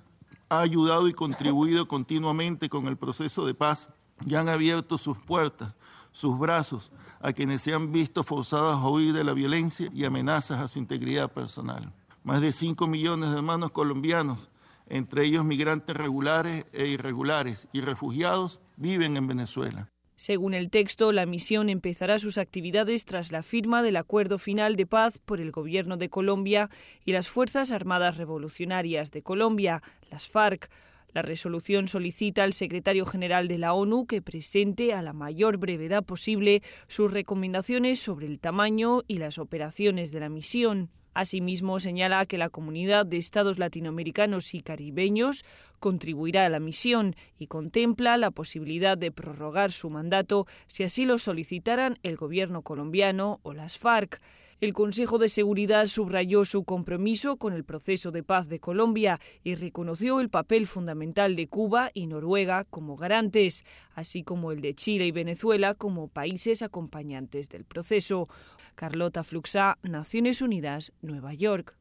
ha 0.50 0.60
ayudado 0.60 1.08
y 1.08 1.14
contribuido 1.14 1.88
continuamente 1.88 2.70
con 2.70 2.88
el 2.88 2.98
proceso 2.98 3.46
de 3.46 3.54
paz 3.54 3.90
y 4.26 4.36
han 4.36 4.50
abierto 4.50 4.98
sus 4.98 5.18
puertas, 5.18 5.74
sus 6.12 6.38
brazos 6.38 6.92
a 7.20 7.34
quienes 7.34 7.62
se 7.62 7.74
han 7.74 7.92
visto 7.92 8.24
forzados 8.24 8.76
a 8.76 8.90
huir 8.90 9.14
de 9.14 9.24
la 9.24 9.34
violencia 9.34 9.90
y 9.94 10.06
amenazas 10.06 10.60
a 10.60 10.68
su 10.68 10.80
integridad 10.80 11.32
personal. 11.32 11.92
Más 12.24 12.42
de 12.42 12.52
5 12.52 12.88
millones 12.88 13.32
de 13.32 13.38
hermanos 13.38 13.72
colombianos, 13.72 14.50
entre 14.88 15.26
ellos 15.26 15.44
migrantes 15.44 15.96
regulares 15.96 16.66
e 16.74 16.88
irregulares 16.88 17.68
y 17.74 17.82
refugiados, 17.82 18.60
viven 18.76 19.18
en 19.18 19.28
Venezuela. 19.28 19.90
Según 20.18 20.56
el 20.56 20.72
texto, 20.72 21.12
la 21.12 21.28
misión 21.28 21.70
empezará 21.70 22.18
sus 22.18 22.40
actividades 22.40 23.06
tras 23.06 23.32
la 23.32 23.44
firma 23.44 23.84
del 23.84 23.98
acuerdo 23.98 24.40
final 24.40 24.76
de 24.76 24.88
paz 24.88 25.20
por 25.20 25.40
el 25.40 25.52
Gobierno 25.52 25.96
de 25.96 26.10
Colombia 26.10 26.72
y 27.06 27.12
las 27.12 27.30
Fuerzas 27.30 27.70
Armadas 27.70 28.18
Revolucionarias 28.18 29.12
de 29.12 29.22
Colombia, 29.22 29.84
las 30.10 30.28
FARC. 30.28 30.72
La 31.14 31.22
resolución 31.22 31.88
solicita 31.88 32.44
al 32.44 32.54
secretario 32.54 33.06
general 33.06 33.48
de 33.48 33.60
la 33.60 33.74
ONU 33.74 34.08
que 34.08 34.24
presente 34.24 34.92
a 34.92 35.04
la 35.04 35.14
mayor 35.14 35.58
brevedad 35.58 36.04
posible 36.04 36.64
sus 36.88 37.12
recomendaciones 37.12 38.00
sobre 38.00 38.26
el 38.26 38.40
tamaño 38.40 39.04
y 39.08 39.20
las 39.20 39.38
operaciones 39.38 40.12
de 40.12 40.20
la 40.20 40.30
misión. 40.30 40.90
Asimismo, 41.18 41.80
señala 41.80 42.28
que 42.28 42.38
la 42.38 42.52
comunidad 42.52 43.04
de 43.04 43.18
estados 43.18 43.58
latinoamericanos 43.58 44.54
y 44.54 44.62
caribeños 44.62 45.46
contribuirá 45.80 46.46
a 46.46 46.50
la 46.50 46.60
misión 46.60 47.16
y 47.40 47.48
contempla 47.48 48.18
la 48.18 48.30
posibilidad 48.30 49.00
de 49.00 49.12
prorrogar 49.12 49.72
su 49.72 49.90
mandato 49.90 50.46
si 50.68 50.84
así 50.84 51.06
lo 51.06 51.18
solicitaran 51.18 51.98
el 52.04 52.18
gobierno 52.18 52.62
colombiano 52.62 53.40
o 53.42 53.54
las 53.54 53.80
FARC. 53.80 54.22
El 54.60 54.74
Consejo 54.74 55.20
de 55.20 55.30
Seguridad 55.30 55.86
subrayó 55.86 56.44
su 56.44 56.64
compromiso 56.64 57.38
con 57.38 57.54
el 57.54 57.64
proceso 57.64 58.10
de 58.10 58.24
paz 58.24 58.50
de 58.50 58.60
Colombia 58.60 59.20
y 59.44 59.54
reconoció 59.54 60.20
el 60.20 60.30
papel 60.30 60.66
fundamental 60.66 61.36
de 61.36 61.48
Cuba 61.48 61.92
y 61.94 62.08
Noruega 62.08 62.64
como 62.64 62.98
garantes, 62.98 63.66
así 63.94 64.24
como 64.24 64.52
el 64.52 64.62
de 64.62 64.74
Chile 64.74 65.06
y 65.06 65.12
Venezuela 65.12 65.76
como 65.76 66.08
países 66.08 66.64
acompañantes 66.64 67.50
del 67.50 67.66
proceso. 67.66 68.30
Carlota 68.74 69.24
Fluxá, 69.24 69.78
Naciones 69.84 70.42
Unidas, 70.42 70.92
Nueva 71.04 71.36
York. 71.36 71.76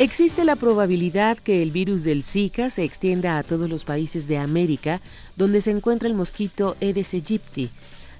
Existe 0.00 0.44
la 0.44 0.56
probabilidad 0.56 1.38
que 1.38 1.62
el 1.62 1.70
virus 1.70 2.02
del 2.02 2.24
Zika 2.24 2.70
se 2.70 2.82
extienda 2.82 3.38
a 3.38 3.44
todos 3.44 3.70
los 3.70 3.84
países 3.84 4.26
de 4.26 4.38
América 4.38 5.00
donde 5.36 5.60
se 5.60 5.70
encuentra 5.70 6.08
el 6.08 6.14
mosquito 6.14 6.76
Aedes 6.80 7.14
aegypti, 7.14 7.70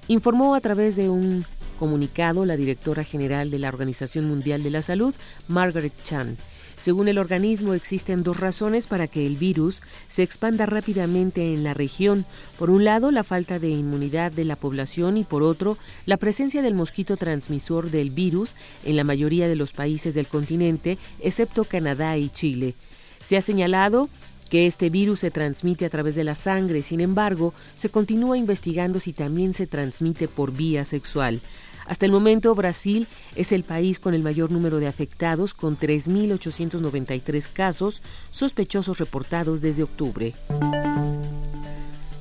informó 0.07 0.55
a 0.55 0.61
través 0.61 0.95
de 0.95 1.09
un 1.09 1.45
comunicado 1.79 2.45
la 2.45 2.57
directora 2.57 3.03
general 3.03 3.49
de 3.49 3.57
la 3.57 3.69
Organización 3.69 4.27
Mundial 4.27 4.61
de 4.61 4.69
la 4.69 4.81
Salud, 4.81 5.15
Margaret 5.47 5.93
Chan. 6.03 6.37
Según 6.77 7.07
el 7.07 7.17
organismo, 7.17 7.73
existen 7.73 8.23
dos 8.23 8.39
razones 8.39 8.87
para 8.87 9.07
que 9.07 9.25
el 9.25 9.35
virus 9.35 9.81
se 10.07 10.23
expanda 10.23 10.65
rápidamente 10.65 11.53
en 11.53 11.63
la 11.63 11.73
región. 11.73 12.25
Por 12.57 12.69
un 12.69 12.85
lado, 12.85 13.11
la 13.11 13.23
falta 13.23 13.59
de 13.59 13.69
inmunidad 13.69 14.31
de 14.31 14.45
la 14.45 14.55
población 14.55 15.17
y 15.17 15.23
por 15.23 15.43
otro, 15.43 15.77
la 16.05 16.17
presencia 16.17 16.61
del 16.61 16.75
mosquito 16.75 17.17
transmisor 17.17 17.91
del 17.91 18.11
virus 18.11 18.55
en 18.85 18.95
la 18.95 19.03
mayoría 19.03 19.49
de 19.49 19.57
los 19.57 19.73
países 19.73 20.13
del 20.13 20.27
continente, 20.27 20.97
excepto 21.19 21.65
Canadá 21.65 22.17
y 22.17 22.29
Chile. 22.29 22.75
Se 23.21 23.35
ha 23.35 23.41
señalado 23.41 24.09
que 24.49 24.65
este 24.65 24.89
virus 24.89 25.19
se 25.19 25.31
transmite 25.31 25.85
a 25.85 25.89
través 25.89 26.15
de 26.15 26.23
la 26.23 26.35
sangre, 26.35 26.81
sin 26.81 27.01
embargo, 27.01 27.53
se 27.75 27.89
continúa 27.89 28.37
investigando 28.37 28.99
si 28.99 29.13
también 29.13 29.53
se 29.53 29.67
transmite 29.67 30.27
por 30.27 30.51
vía 30.51 30.85
sexual. 30.85 31.41
Hasta 31.89 32.05
el 32.05 32.11
momento, 32.11 32.53
Brasil 32.53 33.07
es 33.35 33.51
el 33.51 33.63
país 33.63 33.99
con 33.99 34.13
el 34.13 34.21
mayor 34.21 34.51
número 34.51 34.77
de 34.77 34.85
afectados, 34.85 35.55
con 35.55 35.75
3.893 35.75 37.49
casos 37.51 38.03
sospechosos 38.29 38.99
reportados 38.99 39.61
desde 39.61 39.81
octubre. 39.81 40.35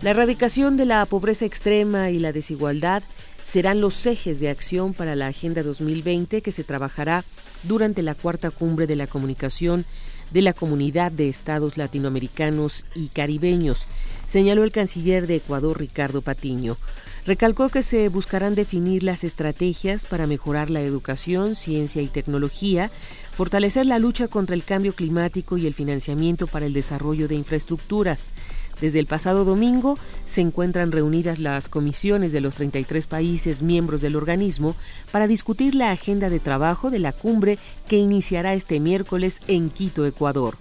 La 0.01 0.11
erradicación 0.11 0.79
de 0.79 0.87
la 0.87 1.05
pobreza 1.05 1.45
extrema 1.45 2.09
y 2.09 2.19
la 2.19 2.33
desigualdad 2.33 3.03
serán 3.45 3.83
los 3.83 4.07
ejes 4.07 4.41
de 4.41 4.49
acción 4.49 4.95
para 4.95 5.15
la 5.15 5.27
Agenda 5.27 5.63
2020 5.63 6.41
que 6.41 6.53
se 6.53 6.65
trabajará 6.65 7.27
durante 7.63 8.03
la 8.03 8.15
cuarta 8.15 8.51
cumbre 8.51 8.87
de 8.87 8.97
la 8.97 9.07
comunicación 9.07 9.85
de 10.31 10.43
la 10.43 10.55
Comunidad 10.55 11.13
de 11.13 11.29
Estados 11.29 11.77
Latinoamericanos 11.77 12.87
y 12.95 13.09
Caribeños, 13.09 13.87
señaló 14.27 14.65
el 14.65 14.73
canciller 14.73 15.27
de 15.27 15.37
Ecuador 15.37 15.79
Ricardo 15.79 16.23
Patiño. 16.23 16.79
Recalcó 17.27 17.69
que 17.69 17.83
se 17.83 18.09
buscarán 18.09 18.55
definir 18.55 19.03
las 19.03 19.25
estrategias 19.25 20.07
para 20.07 20.27
mejorar 20.27 20.71
la 20.71 20.81
educación, 20.81 21.55
ciencia 21.55 22.01
y 22.01 22.07
tecnología, 22.07 22.91
fortalecer 23.33 23.87
la 23.87 23.99
lucha 23.99 24.29
contra 24.29 24.55
el 24.55 24.65
cambio 24.65 24.95
climático 24.95 25.59
y 25.59 25.67
el 25.67 25.75
financiamiento 25.75 26.47
para 26.47 26.67
el 26.67 26.73
desarrollo 26.73 27.29
de 27.29 27.35
infraestructuras. 27.35 28.33
Desde 28.81 29.01
el 29.01 29.07
pasado 29.07 29.45
domingo 29.45 29.99
se 30.25 30.41
encuentran 30.41 30.93
reunidas 30.93 31.39
las 31.39 31.69
comisiones 31.69 32.33
de 32.33 32.41
los 32.41 32.55
33 32.55 33.07
países 33.07 33.63
miembros 33.63 34.01
del 34.01 34.15
organismo 34.15 34.77
para 35.11 35.27
discutir 35.27 35.75
la 35.75 35.91
agenda 35.91 36.31
de 36.31 36.39
trabajo 36.39 36.91
de 36.91 37.01
la 37.01 37.13
cumbre 37.13 37.59
que 37.89 37.97
iniciará 37.97 38.55
este 38.55 38.79
miércoles 38.79 39.41
en 39.49 39.71
Quito, 39.71 40.07
Ecuador. 40.07 40.57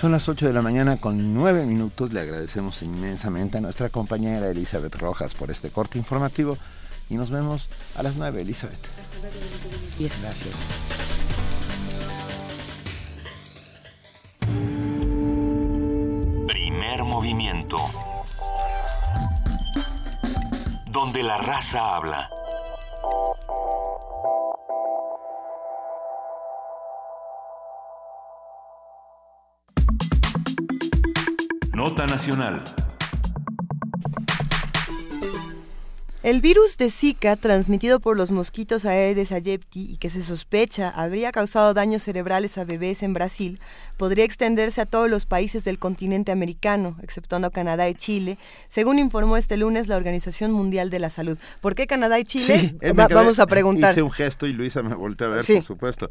Son 0.00 0.12
las 0.12 0.28
8 0.28 0.46
de 0.46 0.52
la 0.52 0.62
mañana 0.62 0.98
con 0.98 1.34
9 1.34 1.66
minutos. 1.66 2.12
Le 2.12 2.20
agradecemos 2.20 2.82
inmensamente 2.82 3.58
a 3.58 3.60
nuestra 3.60 3.88
compañera 3.88 4.48
Elizabeth 4.48 4.94
Rojas 4.94 5.34
por 5.34 5.50
este 5.50 5.70
corte 5.70 5.98
informativo 5.98 6.56
y 7.10 7.16
nos 7.16 7.32
vemos 7.32 7.68
a 7.96 8.04
las 8.04 8.14
9, 8.14 8.42
Elizabeth. 8.42 8.78
Gracias. 9.98 10.54
Primer 16.46 17.02
movimiento. 17.02 17.76
Donde 20.92 21.24
la 21.24 21.38
raza 21.38 21.96
habla. 21.96 22.28
Nota 31.78 32.08
Nacional. 32.08 32.60
El 36.24 36.40
virus 36.40 36.76
de 36.76 36.90
Zika, 36.90 37.36
transmitido 37.36 38.00
por 38.00 38.16
los 38.16 38.32
mosquitos 38.32 38.84
Aedes 38.84 39.30
aegypti 39.30 39.92
y 39.92 39.96
que 39.98 40.10
se 40.10 40.24
sospecha 40.24 40.90
habría 40.90 41.30
causado 41.30 41.74
daños 41.74 42.02
cerebrales 42.02 42.58
a 42.58 42.64
bebés 42.64 43.04
en 43.04 43.14
Brasil, 43.14 43.60
podría 43.96 44.24
extenderse 44.24 44.80
a 44.80 44.86
todos 44.86 45.08
los 45.08 45.24
países 45.24 45.62
del 45.62 45.78
continente 45.78 46.32
americano, 46.32 46.96
exceptuando 47.00 47.52
Canadá 47.52 47.88
y 47.88 47.94
Chile, 47.94 48.38
según 48.66 48.98
informó 48.98 49.36
este 49.36 49.56
lunes 49.56 49.86
la 49.86 49.96
Organización 49.96 50.50
Mundial 50.50 50.90
de 50.90 50.98
la 50.98 51.10
Salud. 51.10 51.38
¿Por 51.60 51.76
qué 51.76 51.86
Canadá 51.86 52.18
y 52.18 52.24
Chile? 52.24 52.58
Sí, 52.58 52.76
eh, 52.80 52.92
Va- 52.92 53.06
vamos 53.06 53.38
a 53.38 53.46
preguntar. 53.46 53.92
Hice 53.92 54.02
un 54.02 54.10
gesto 54.10 54.48
y 54.48 54.52
Luisa 54.52 54.82
me 54.82 54.96
volteó 54.96 55.28
a 55.28 55.36
ver, 55.36 55.44
Sí. 55.44 55.54
por 55.54 55.64
supuesto. 55.64 56.10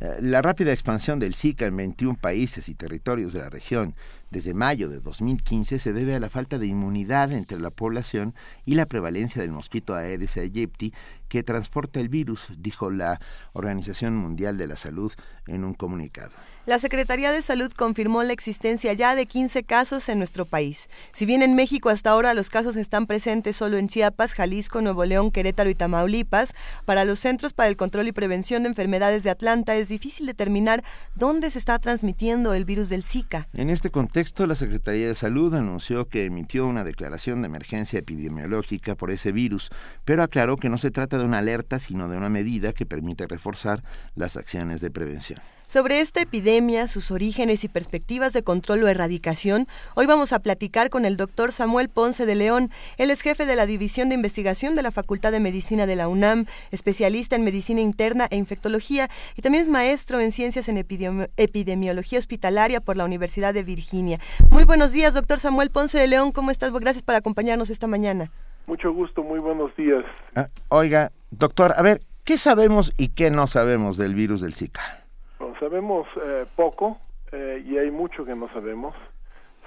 Eh, 0.00 0.18
La 0.20 0.42
rápida 0.42 0.70
expansión 0.74 1.18
del 1.18 1.34
Zika 1.34 1.64
en 1.64 1.76
21 1.78 2.16
países 2.20 2.68
y 2.68 2.74
territorios 2.74 3.32
de 3.32 3.40
la 3.40 3.48
región 3.48 3.94
desde 4.30 4.54
mayo 4.54 4.88
de 4.88 5.00
2015 5.00 5.78
se 5.78 5.92
debe 5.92 6.14
a 6.14 6.20
la 6.20 6.28
falta 6.28 6.58
de 6.58 6.66
inmunidad 6.66 7.32
entre 7.32 7.58
la 7.58 7.70
población 7.70 8.34
y 8.66 8.74
la 8.74 8.86
prevalencia 8.86 9.42
del 9.42 9.52
mosquito 9.52 9.94
Aedes 9.94 10.36
aegypti 10.36 10.92
que 11.28 11.42
transporta 11.42 12.00
el 12.00 12.08
virus, 12.08 12.46
dijo 12.56 12.90
la 12.90 13.20
Organización 13.52 14.16
Mundial 14.16 14.56
de 14.56 14.66
la 14.66 14.76
Salud 14.76 15.12
en 15.46 15.64
un 15.64 15.74
comunicado. 15.74 16.32
La 16.66 16.78
Secretaría 16.78 17.32
de 17.32 17.40
Salud 17.40 17.72
confirmó 17.74 18.22
la 18.22 18.34
existencia 18.34 18.92
ya 18.92 19.14
de 19.14 19.24
15 19.24 19.62
casos 19.62 20.08
en 20.10 20.18
nuestro 20.18 20.44
país. 20.44 20.90
Si 21.12 21.24
bien 21.24 21.42
en 21.42 21.54
México 21.54 21.88
hasta 21.88 22.10
ahora 22.10 22.34
los 22.34 22.50
casos 22.50 22.76
están 22.76 23.06
presentes 23.06 23.56
solo 23.56 23.78
en 23.78 23.88
Chiapas, 23.88 24.34
Jalisco, 24.34 24.82
Nuevo 24.82 25.04
León, 25.06 25.30
Querétaro 25.30 25.70
y 25.70 25.74
Tamaulipas, 25.74 26.54
para 26.84 27.04
los 27.04 27.20
Centros 27.20 27.54
para 27.54 27.68
el 27.70 27.76
Control 27.76 28.08
y 28.08 28.12
Prevención 28.12 28.62
de 28.62 28.68
Enfermedades 28.68 29.22
de 29.22 29.30
Atlanta 29.30 29.76
es 29.76 29.88
difícil 29.88 30.26
determinar 30.26 30.84
dónde 31.14 31.50
se 31.50 31.58
está 31.58 31.78
transmitiendo 31.78 32.52
el 32.52 32.64
virus 32.64 32.88
del 32.88 33.02
Zika. 33.02 33.48
En 33.54 33.70
este 33.70 33.90
contexto, 33.90 34.46
la 34.46 34.54
Secretaría 34.54 35.08
de 35.08 35.14
Salud 35.14 35.54
anunció 35.54 36.08
que 36.08 36.26
emitió 36.26 36.66
una 36.66 36.84
declaración 36.84 37.42
de 37.42 37.46
emergencia 37.46 37.98
epidemiológica 37.98 38.94
por 38.94 39.10
ese 39.10 39.32
virus, 39.32 39.70
pero 40.04 40.22
aclaró 40.22 40.56
que 40.56 40.68
no 40.68 40.78
se 40.78 40.90
trata 40.90 41.17
de 41.18 41.24
una 41.24 41.38
alerta, 41.38 41.78
sino 41.78 42.08
de 42.08 42.16
una 42.16 42.28
medida 42.28 42.72
que 42.72 42.86
permite 42.86 43.26
reforzar 43.26 43.82
las 44.14 44.36
acciones 44.36 44.80
de 44.80 44.90
prevención. 44.90 45.40
Sobre 45.66 46.00
esta 46.00 46.22
epidemia, 46.22 46.88
sus 46.88 47.10
orígenes 47.10 47.62
y 47.62 47.68
perspectivas 47.68 48.32
de 48.32 48.42
control 48.42 48.84
o 48.84 48.88
erradicación, 48.88 49.68
hoy 49.96 50.06
vamos 50.06 50.32
a 50.32 50.38
platicar 50.38 50.88
con 50.88 51.04
el 51.04 51.18
doctor 51.18 51.52
Samuel 51.52 51.90
Ponce 51.90 52.24
de 52.24 52.34
León. 52.34 52.70
Él 52.96 53.10
es 53.10 53.20
jefe 53.20 53.44
de 53.44 53.54
la 53.54 53.66
División 53.66 54.08
de 54.08 54.14
Investigación 54.14 54.74
de 54.76 54.82
la 54.82 54.92
Facultad 54.92 55.30
de 55.30 55.40
Medicina 55.40 55.84
de 55.84 55.94
la 55.94 56.08
UNAM, 56.08 56.46
especialista 56.70 57.36
en 57.36 57.44
medicina 57.44 57.82
interna 57.82 58.28
e 58.30 58.36
infectología 58.36 59.10
y 59.36 59.42
también 59.42 59.64
es 59.64 59.68
maestro 59.68 60.20
en 60.20 60.32
ciencias 60.32 60.70
en 60.70 60.78
epidemi- 60.78 61.28
epidemiología 61.36 62.18
hospitalaria 62.18 62.80
por 62.80 62.96
la 62.96 63.04
Universidad 63.04 63.52
de 63.52 63.62
Virginia. 63.62 64.18
Muy 64.48 64.64
buenos 64.64 64.92
días, 64.92 65.12
doctor 65.12 65.38
Samuel 65.38 65.68
Ponce 65.68 65.98
de 65.98 66.06
León. 66.06 66.32
¿Cómo 66.32 66.50
estás? 66.50 66.72
Gracias 66.72 67.02
por 67.02 67.14
acompañarnos 67.14 67.68
esta 67.68 67.86
mañana. 67.86 68.30
Mucho 68.68 68.92
gusto, 68.92 69.22
muy 69.22 69.38
buenos 69.38 69.74
días. 69.76 70.04
Ah, 70.36 70.44
oiga, 70.68 71.10
doctor, 71.30 71.72
a 71.74 71.80
ver, 71.80 72.00
¿qué 72.22 72.36
sabemos 72.36 72.92
y 72.98 73.08
qué 73.08 73.30
no 73.30 73.46
sabemos 73.46 73.96
del 73.96 74.14
virus 74.14 74.42
del 74.42 74.52
Zika? 74.52 75.06
Bueno, 75.38 75.54
sabemos 75.58 76.06
eh, 76.22 76.44
poco 76.54 76.98
eh, 77.32 77.64
y 77.66 77.78
hay 77.78 77.90
mucho 77.90 78.26
que 78.26 78.34
no 78.34 78.46
sabemos. 78.52 78.94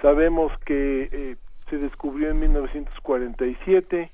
Sabemos 0.04 0.52
que 0.66 1.10
eh, 1.12 1.36
se 1.68 1.80
descubrió 1.80 2.30
en 2.30 2.42
1947 2.42 4.12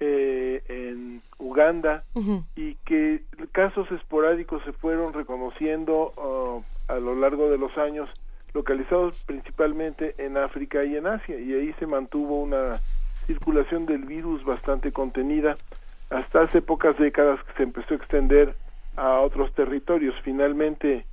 eh, 0.00 0.62
en 0.68 1.22
Uganda 1.38 2.02
y 2.56 2.74
que 2.84 3.22
casos 3.52 3.88
esporádicos 3.92 4.60
se 4.64 4.72
fueron 4.72 5.12
reconociendo 5.12 6.12
ah, 6.88 6.92
a 6.92 6.98
lo 6.98 7.14
largo 7.14 7.48
de 7.48 7.58
los 7.58 7.78
años, 7.78 8.10
localizados 8.54 9.22
principalmente 9.22 10.16
en 10.18 10.36
África 10.36 10.82
y 10.82 10.96
en 10.96 11.06
Asia, 11.06 11.38
y 11.38 11.52
ahí 11.52 11.72
se 11.78 11.86
mantuvo 11.86 12.42
una 12.42 12.80
circulación 13.26 13.86
del 13.86 14.04
virus 14.04 14.44
bastante 14.44 14.92
contenida 14.92 15.56
hasta 16.10 16.42
hace 16.42 16.62
pocas 16.62 16.96
décadas 16.98 17.42
que 17.44 17.52
se 17.54 17.62
empezó 17.64 17.94
a 17.94 17.96
extender 17.96 18.54
a 18.96 19.20
otros 19.20 19.52
territorios. 19.54 20.14
Finalmente 20.22 21.04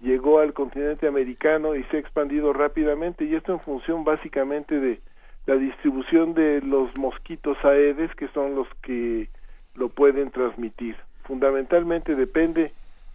llegó 0.00 0.40
al 0.40 0.52
continente 0.52 1.06
americano 1.06 1.74
y 1.74 1.84
se 1.84 1.96
ha 1.96 2.00
expandido 2.00 2.52
rápidamente 2.52 3.24
y 3.24 3.34
esto 3.34 3.52
en 3.52 3.60
función 3.60 4.04
básicamente 4.04 4.80
de 4.80 5.00
la 5.46 5.56
distribución 5.56 6.34
de 6.34 6.60
los 6.60 6.96
mosquitos 6.96 7.56
aedes 7.64 8.14
que 8.14 8.28
son 8.28 8.54
los 8.54 8.68
que 8.82 9.28
lo 9.74 9.88
pueden 9.88 10.30
transmitir. 10.30 10.96
Fundamentalmente 11.24 12.14
depende 12.14 12.72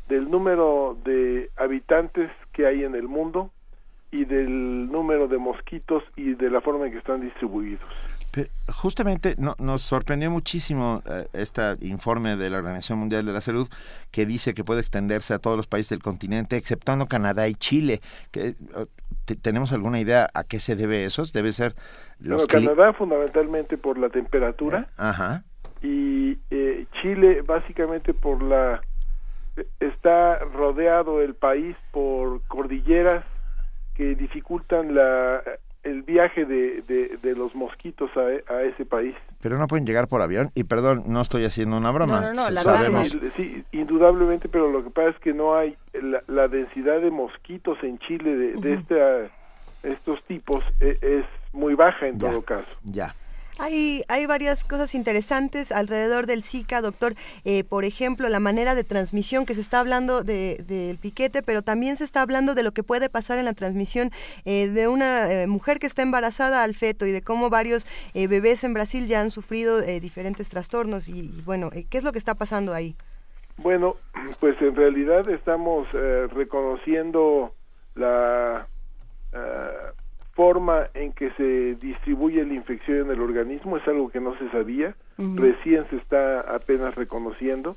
del 0.09 0.29
número 0.29 0.97
de 1.03 1.49
habitantes 1.57 2.29
que 2.51 2.65
hay 2.65 2.83
en 2.83 2.95
el 2.95 3.07
mundo 3.07 3.51
y 4.11 4.25
del 4.25 4.91
número 4.91 5.27
de 5.27 5.37
mosquitos 5.37 6.03
y 6.15 6.35
de 6.35 6.49
la 6.49 6.61
forma 6.61 6.85
en 6.85 6.91
que 6.91 6.99
están 6.99 7.21
distribuidos. 7.21 7.81
Pero 8.33 8.49
justamente 8.73 9.35
no, 9.37 9.55
nos 9.59 9.83
sorprendió 9.83 10.31
muchísimo 10.31 11.03
eh, 11.05 11.27
este 11.33 11.61
informe 11.81 12.35
de 12.35 12.49
la 12.49 12.57
Organización 12.57 12.97
Mundial 12.97 13.23
de 13.27 13.31
la 13.31 13.41
Salud 13.41 13.69
que 14.09 14.25
dice 14.25 14.55
que 14.55 14.63
puede 14.63 14.81
extenderse 14.81 15.35
a 15.35 15.39
todos 15.39 15.55
los 15.55 15.67
países 15.67 15.91
del 15.91 16.01
continente, 16.01 16.57
exceptuando 16.57 17.05
Canadá 17.05 17.47
y 17.47 17.53
Chile. 17.53 18.01
Que, 18.31 18.47
eh, 18.47 18.55
te- 19.25 19.35
¿Tenemos 19.35 19.71
alguna 19.71 19.99
idea 19.99 20.29
a 20.33 20.43
qué 20.45 20.59
se 20.59 20.75
debe 20.75 21.05
eso? 21.05 21.23
Debe 21.31 21.51
ser 21.51 21.75
los 22.19 22.47
Bueno, 22.47 22.71
Canadá 22.75 22.93
fundamentalmente 22.93 23.77
por 23.77 23.99
la 23.99 24.09
temperatura 24.09 24.87
Ajá. 24.97 25.43
y 25.83 26.39
eh, 26.49 26.87
Chile 27.03 27.43
básicamente 27.43 28.15
por 28.15 28.41
la 28.41 28.81
está 29.79 30.39
rodeado 30.39 31.21
el 31.21 31.35
país 31.35 31.75
por 31.91 32.41
cordilleras 32.47 33.23
que 33.93 34.15
dificultan 34.15 34.95
la 34.95 35.43
el 35.83 36.01
viaje 36.03 36.45
de, 36.45 36.81
de, 36.83 37.17
de 37.21 37.35
los 37.35 37.55
mosquitos 37.55 38.09
a, 38.15 38.53
a 38.53 38.63
ese 38.63 38.85
país. 38.85 39.15
Pero 39.41 39.57
no 39.57 39.67
pueden 39.67 39.85
llegar 39.85 40.07
por 40.07 40.21
avión. 40.21 40.49
Y 40.55 40.63
perdón, 40.63 41.03
no 41.07 41.19
estoy 41.21 41.43
haciendo 41.45 41.75
una 41.77 41.91
broma. 41.91 42.21
No, 42.21 42.27
no, 42.27 42.33
no, 42.33 42.41
S- 42.43 42.51
la 42.51 42.61
sabemos- 42.63 43.09
Sí, 43.09 43.19
sí, 43.35 43.63
indudablemente, 43.73 44.47
pero 44.49 44.71
lo 44.71 44.83
que 44.83 44.89
pasa 44.89 45.09
es 45.09 45.19
que 45.19 45.33
no 45.33 45.55
hay 45.55 45.75
la, 45.93 46.21
la 46.27 46.47
densidad 46.47 47.01
de 47.01 47.11
mosquitos 47.11 47.77
en 47.83 47.99
Chile 47.99 48.35
de, 48.35 48.53
de 48.53 48.73
esta- 48.75 49.29
estos 49.83 50.23
tipos 50.23 50.63
e- 50.79 50.97
es 51.01 51.25
muy 51.51 51.75
baja 51.75 52.07
en 52.07 52.17
todo 52.17 52.41
caso. 52.41 52.67
Ya. 52.83 53.13
Hay, 53.59 54.03
hay 54.07 54.25
varias 54.25 54.63
cosas 54.63 54.95
interesantes 54.95 55.71
alrededor 55.71 56.25
del 56.25 56.41
Zika, 56.41 56.81
doctor. 56.81 57.13
Eh, 57.45 57.63
por 57.63 57.85
ejemplo, 57.85 58.27
la 58.27 58.39
manera 58.39 58.73
de 58.73 58.83
transmisión 58.83 59.45
que 59.45 59.53
se 59.53 59.61
está 59.61 59.79
hablando 59.79 60.23
de- 60.23 60.63
del 60.67 60.97
piquete, 60.97 61.43
pero 61.43 61.61
también 61.61 61.95
se 61.95 62.03
está 62.03 62.21
hablando 62.21 62.55
de 62.55 62.63
lo 62.63 62.71
que 62.71 62.81
puede 62.83 63.09
pasar 63.09 63.37
en 63.37 63.45
la 63.45 63.53
transmisión 63.53 64.11
eh, 64.45 64.69
de 64.69 64.87
una 64.87 65.31
eh, 65.31 65.47
mujer 65.47 65.77
que 65.79 65.85
está 65.87 66.01
embarazada 66.01 66.63
al 66.63 66.73
feto 66.73 67.05
y 67.05 67.11
de 67.11 67.21
cómo 67.21 67.49
varios 67.51 67.85
eh, 68.15 68.27
bebés 68.27 68.63
en 68.63 68.73
Brasil 68.73 69.07
ya 69.07 69.21
han 69.21 69.29
sufrido 69.29 69.81
diferentes 69.81 70.49
trastornos. 70.49 71.07
Y, 71.07 71.29
bueno, 71.45 71.69
¿qué 71.89 71.97
es 71.99 72.03
lo 72.03 72.11
que 72.11 72.19
está 72.19 72.33
pasando 72.33 72.73
ahí? 72.73 72.95
Bueno, 73.57 73.95
pues 74.39 74.59
en 74.61 74.75
realidad 74.75 75.29
estamos 75.29 75.87
reconociendo 76.33 77.53
la 77.95 78.67
forma 80.33 80.87
en 80.93 81.13
que 81.13 81.31
se 81.31 81.75
distribuye 81.75 82.43
la 82.45 82.53
infección 82.53 83.01
en 83.01 83.11
el 83.11 83.21
organismo, 83.21 83.77
es 83.77 83.87
algo 83.87 84.09
que 84.09 84.19
no 84.19 84.37
se 84.37 84.49
sabía, 84.49 84.95
recién 85.17 85.85
se 85.89 85.97
está 85.97 86.41
apenas 86.41 86.95
reconociendo. 86.95 87.75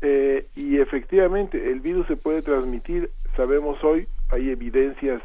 Eh, 0.00 0.46
y 0.54 0.78
efectivamente, 0.78 1.70
el 1.70 1.80
virus 1.80 2.06
se 2.06 2.16
puede 2.16 2.42
transmitir, 2.42 3.10
sabemos 3.36 3.82
hoy, 3.82 4.06
hay 4.30 4.50
evidencias 4.50 5.22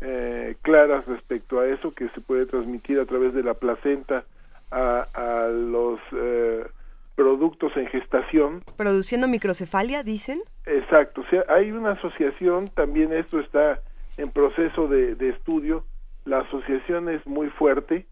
eh, 0.00 0.56
claras 0.62 1.06
respecto 1.06 1.60
a 1.60 1.66
eso, 1.66 1.90
que 1.90 2.08
se 2.10 2.20
puede 2.20 2.46
transmitir 2.46 2.98
a 3.00 3.04
través 3.04 3.34
de 3.34 3.42
la 3.42 3.54
placenta 3.54 4.24
a, 4.70 5.06
a 5.14 5.48
los 5.48 6.00
eh, 6.12 6.64
productos 7.16 7.76
en 7.76 7.86
gestación, 7.88 8.62
Produciendo 8.76 9.26
microcefalia, 9.26 10.02
dicen. 10.02 10.40
Exacto, 10.66 11.22
o 11.22 11.26
sea, 11.26 11.44
hay 11.48 11.72
una 11.72 11.92
asociación, 11.92 12.68
también 12.68 13.12
esto 13.12 13.40
está 13.40 13.80
en 14.16 14.30
proceso 14.30 14.86
de, 14.86 15.14
de 15.14 15.30
estudio, 15.30 15.84
la 16.26 16.40
asociación 16.40 17.08
es 17.08 17.26
muy 17.26 17.48
fuerte 17.48 18.04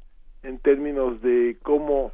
en 0.43 0.59
términos 0.59 1.21
de 1.21 1.59
cómo 1.63 2.13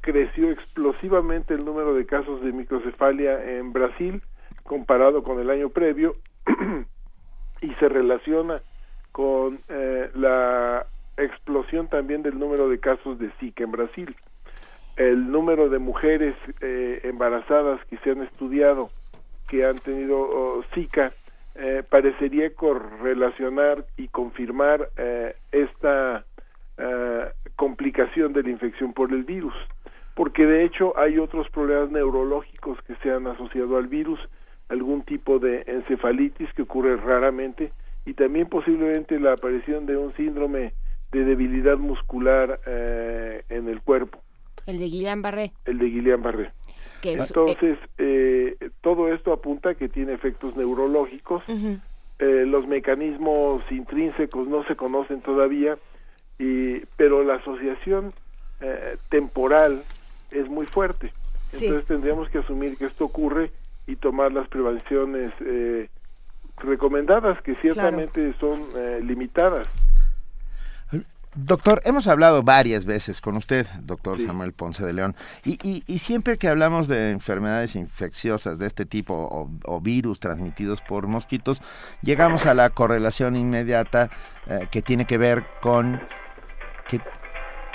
creció 0.00 0.50
explosivamente 0.50 1.54
el 1.54 1.64
número 1.64 1.94
de 1.94 2.06
casos 2.06 2.40
de 2.42 2.52
microcefalia 2.52 3.58
en 3.58 3.72
Brasil 3.72 4.22
comparado 4.62 5.22
con 5.22 5.40
el 5.40 5.50
año 5.50 5.68
previo 5.68 6.16
y 7.60 7.74
se 7.74 7.88
relaciona 7.88 8.60
con 9.12 9.58
eh, 9.68 10.10
la 10.14 10.86
explosión 11.16 11.88
también 11.88 12.22
del 12.22 12.38
número 12.38 12.68
de 12.68 12.78
casos 12.78 13.18
de 13.18 13.30
Zika 13.40 13.64
en 13.64 13.72
Brasil. 13.72 14.16
El 14.96 15.30
número 15.30 15.68
de 15.68 15.78
mujeres 15.78 16.36
eh, 16.60 17.00
embarazadas 17.04 17.84
que 17.86 17.98
se 17.98 18.12
han 18.12 18.22
estudiado 18.22 18.90
que 19.48 19.64
han 19.64 19.78
tenido 19.78 20.18
oh, 20.20 20.62
Zika 20.74 21.12
eh, 21.56 21.82
parecería 21.88 22.52
correlacionar 22.54 23.84
y 23.96 24.08
confirmar 24.08 24.90
eh, 24.96 25.34
esta 25.52 26.24
eh, 26.78 27.28
complicación 27.56 28.32
de 28.32 28.42
la 28.42 28.50
infección 28.50 28.92
por 28.92 29.12
el 29.12 29.24
virus, 29.24 29.54
porque 30.14 30.46
de 30.46 30.64
hecho 30.64 30.98
hay 30.98 31.18
otros 31.18 31.48
problemas 31.50 31.90
neurológicos 31.90 32.80
que 32.82 32.96
se 32.96 33.10
han 33.10 33.26
asociado 33.26 33.76
al 33.76 33.86
virus, 33.86 34.18
algún 34.68 35.02
tipo 35.02 35.38
de 35.38 35.62
encefalitis 35.66 36.52
que 36.54 36.62
ocurre 36.62 36.96
raramente 36.96 37.70
y 38.06 38.14
también 38.14 38.48
posiblemente 38.48 39.18
la 39.20 39.32
aparición 39.34 39.86
de 39.86 39.96
un 39.96 40.12
síndrome 40.14 40.72
de 41.12 41.24
debilidad 41.24 41.78
muscular 41.78 42.58
eh, 42.66 43.44
en 43.48 43.68
el 43.68 43.80
cuerpo, 43.82 44.18
El 44.66 44.78
de 44.78 44.86
Guillain-Barré. 44.86 45.52
el 45.66 45.78
de 45.78 45.86
Guillain-Barré. 45.86 46.50
Que 47.04 47.14
es- 47.14 47.20
Entonces, 47.30 47.78
eh, 47.98 48.56
todo 48.80 49.12
esto 49.12 49.32
apunta 49.32 49.70
a 49.70 49.74
que 49.74 49.88
tiene 49.88 50.14
efectos 50.14 50.56
neurológicos. 50.56 51.42
Eh, 52.18 52.44
los 52.46 52.66
mecanismos 52.66 53.62
intrínsecos 53.70 54.48
no 54.48 54.64
se 54.64 54.74
conocen 54.74 55.20
todavía, 55.20 55.76
y, 56.38 56.78
pero 56.96 57.22
la 57.24 57.34
asociación 57.34 58.12
eh, 58.60 58.96
temporal 59.10 59.82
es 60.30 60.48
muy 60.48 60.64
fuerte. 60.66 61.12
Sí. 61.50 61.66
Entonces 61.66 61.86
tendríamos 61.86 62.28
que 62.30 62.38
asumir 62.38 62.76
que 62.78 62.86
esto 62.86 63.04
ocurre 63.04 63.50
y 63.86 63.96
tomar 63.96 64.32
las 64.32 64.48
prevenciones 64.48 65.32
eh, 65.44 65.88
recomendadas, 66.58 67.40
que 67.42 67.54
ciertamente 67.56 68.32
son 68.40 68.60
eh, 68.76 69.00
limitadas. 69.02 69.66
Doctor, 71.36 71.80
hemos 71.84 72.06
hablado 72.06 72.44
varias 72.44 72.84
veces 72.84 73.20
con 73.20 73.36
usted, 73.36 73.66
doctor 73.80 74.20
Samuel 74.20 74.52
Ponce 74.52 74.84
de 74.86 74.92
León, 74.92 75.16
y, 75.44 75.58
y- 75.68 75.82
y 75.86 75.98
siempre 75.98 76.38
que 76.38 76.46
hablamos 76.48 76.86
de 76.86 77.10
enfermedades 77.10 77.74
infecciosas 77.74 78.60
de 78.60 78.66
este 78.66 78.86
tipo 78.86 79.14
o, 79.14 79.50
o 79.64 79.80
virus 79.80 80.20
transmitidos 80.20 80.80
por 80.82 81.08
mosquitos, 81.08 81.60
llegamos 82.02 82.46
a 82.46 82.54
la 82.54 82.70
correlación 82.70 83.34
inmediata 83.34 84.10
eh, 84.46 84.68
que 84.70 84.80
tiene 84.80 85.06
que 85.06 85.18
ver 85.18 85.44
con... 85.60 86.00
Que, 86.86 87.00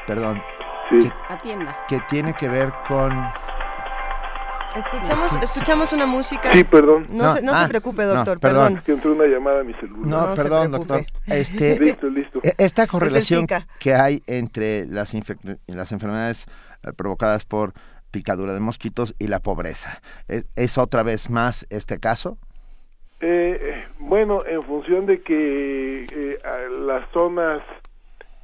perdón. 0.08 0.42
Que, 0.90 1.12
Atienda. 1.28 1.78
que 1.90 2.00
tiene 2.08 2.34
que 2.36 2.48
ver 2.48 2.72
con... 2.88 3.12
Escuchamos, 4.76 5.44
escuchamos 5.44 5.94
una 5.94 6.06
música. 6.06 6.52
Sí, 6.54 6.64
perdón. 6.64 7.08
No, 7.10 7.36
se, 7.36 7.42
no 7.42 7.52
se 7.54 7.64
ah, 7.64 7.68
preocupe, 7.68 8.04
no, 8.04 8.16
doctor, 8.16 8.40
perdón. 8.40 8.82
que 8.86 8.92
entró 8.92 9.14
una 9.14 9.26
llamada 9.26 9.62
a 9.62 9.64
mi 9.64 9.74
celular. 9.74 10.06
No, 10.06 10.36
perdón, 10.36 10.72
doctor. 10.72 11.06
Este, 11.26 11.80
listo, 11.80 12.08
listo. 12.08 12.40
e- 12.44 12.54
Esta 12.58 12.86
correlación 12.86 13.48
que 13.80 13.94
hay 13.96 14.22
entre 14.28 14.86
las, 14.86 15.14
las 15.68 15.92
enfermedades 15.92 16.46
eh, 16.84 16.94
provocadas 16.94 17.46
por 17.46 17.74
picadura 18.12 18.54
de 18.54 18.60
mosquitos 18.60 19.16
y 19.20 19.28
la 19.28 19.40
pobreza. 19.40 20.02
¿Es, 20.28 20.48
es 20.56 20.78
otra 20.78 21.04
vez 21.04 21.30
más 21.30 21.66
este 21.70 22.00
caso? 22.00 22.38
Eh, 23.22 23.84
bueno, 24.00 24.46
en 24.46 24.64
función 24.64 25.06
de 25.06 25.22
que 25.22 26.04
eh, 26.04 26.40
a 26.46 26.70
las 26.70 27.10
zonas 27.12 27.62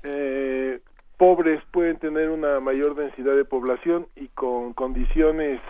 eh, 0.04 0.80
pobres 1.18 1.62
pueden 1.72 1.98
tener 1.98 2.30
una 2.30 2.60
mayor 2.60 2.96
densidad 2.96 3.36
de 3.36 3.46
población 3.46 4.08
y 4.16 4.28
con 4.30 4.74
condiciones 4.74 5.62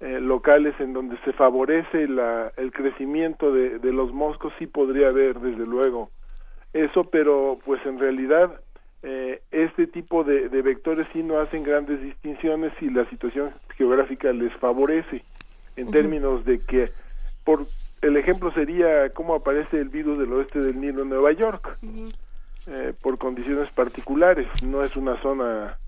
eh, 0.00 0.20
locales 0.20 0.74
en 0.80 0.92
donde 0.92 1.18
se 1.24 1.32
favorece 1.32 2.06
la, 2.06 2.52
el 2.56 2.72
crecimiento 2.72 3.52
de, 3.52 3.78
de 3.78 3.92
los 3.92 4.12
moscos, 4.12 4.52
sí 4.58 4.66
podría 4.66 5.08
haber, 5.08 5.40
desde 5.40 5.66
luego, 5.66 6.10
eso, 6.72 7.04
pero 7.04 7.56
pues 7.64 7.84
en 7.86 7.98
realidad 7.98 8.60
eh, 9.02 9.40
este 9.50 9.86
tipo 9.86 10.24
de, 10.24 10.48
de 10.48 10.62
vectores 10.62 11.06
sí 11.12 11.22
no 11.22 11.38
hacen 11.38 11.62
grandes 11.62 12.02
distinciones 12.02 12.72
y 12.80 12.90
la 12.90 13.08
situación 13.10 13.50
geográfica 13.76 14.32
les 14.32 14.52
favorece 14.54 15.22
en 15.76 15.90
términos 15.90 16.44
de 16.44 16.58
que 16.58 16.90
por 17.44 17.66
el 18.02 18.16
ejemplo 18.16 18.52
sería 18.52 19.10
cómo 19.10 19.34
aparece 19.34 19.80
el 19.80 19.88
virus 19.88 20.18
del 20.18 20.32
oeste 20.32 20.60
del 20.60 20.80
Nilo 20.80 21.02
en 21.02 21.08
Nueva 21.08 21.32
York. 21.32 21.78
Eh, 22.66 22.92
por 23.00 23.16
condiciones 23.18 23.70
particulares 23.70 24.46
no 24.62 24.84
es 24.84 24.96
una 24.96 25.20
zona 25.22 25.78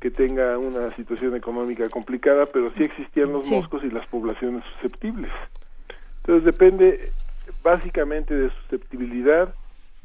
que 0.00 0.10
tenga 0.10 0.58
una 0.58 0.94
situación 0.96 1.34
económica 1.36 1.88
complicada 1.88 2.46
pero 2.46 2.72
sí 2.74 2.84
existían 2.84 3.32
los 3.32 3.46
Sí. 3.46 3.54
moscos 3.54 3.82
y 3.84 3.90
las 3.90 4.06
poblaciones 4.06 4.64
susceptibles 4.74 5.30
entonces 6.20 6.44
depende 6.44 7.10
básicamente 7.62 8.34
de 8.34 8.50
susceptibilidad, 8.50 9.54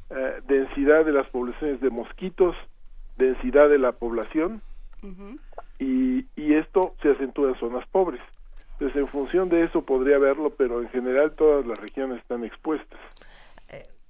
eh, 0.10 0.42
densidad 0.48 1.04
de 1.04 1.12
las 1.12 1.28
poblaciones 1.28 1.82
de 1.82 1.90
mosquitos, 1.90 2.56
densidad 3.18 3.68
de 3.70 3.78
la 3.78 3.92
población, 3.92 4.62
y, 5.80 6.26
y 6.38 6.54
esto 6.54 6.96
se 7.02 7.12
acentúa 7.12 7.50
en 7.50 7.56
zonas 7.56 7.86
pobres. 7.90 8.22
Entonces, 8.74 8.96
en 9.02 9.08
función 9.10 9.50
de 9.50 9.64
eso 9.66 9.82
podría 9.84 10.18
verlo, 10.18 10.52
pero 10.52 10.82
en 10.82 10.88
general 10.90 11.34
todas 11.34 11.66
las 11.66 11.78
regiones 11.80 12.20
están 12.20 12.46
expuestas. 12.46 13.00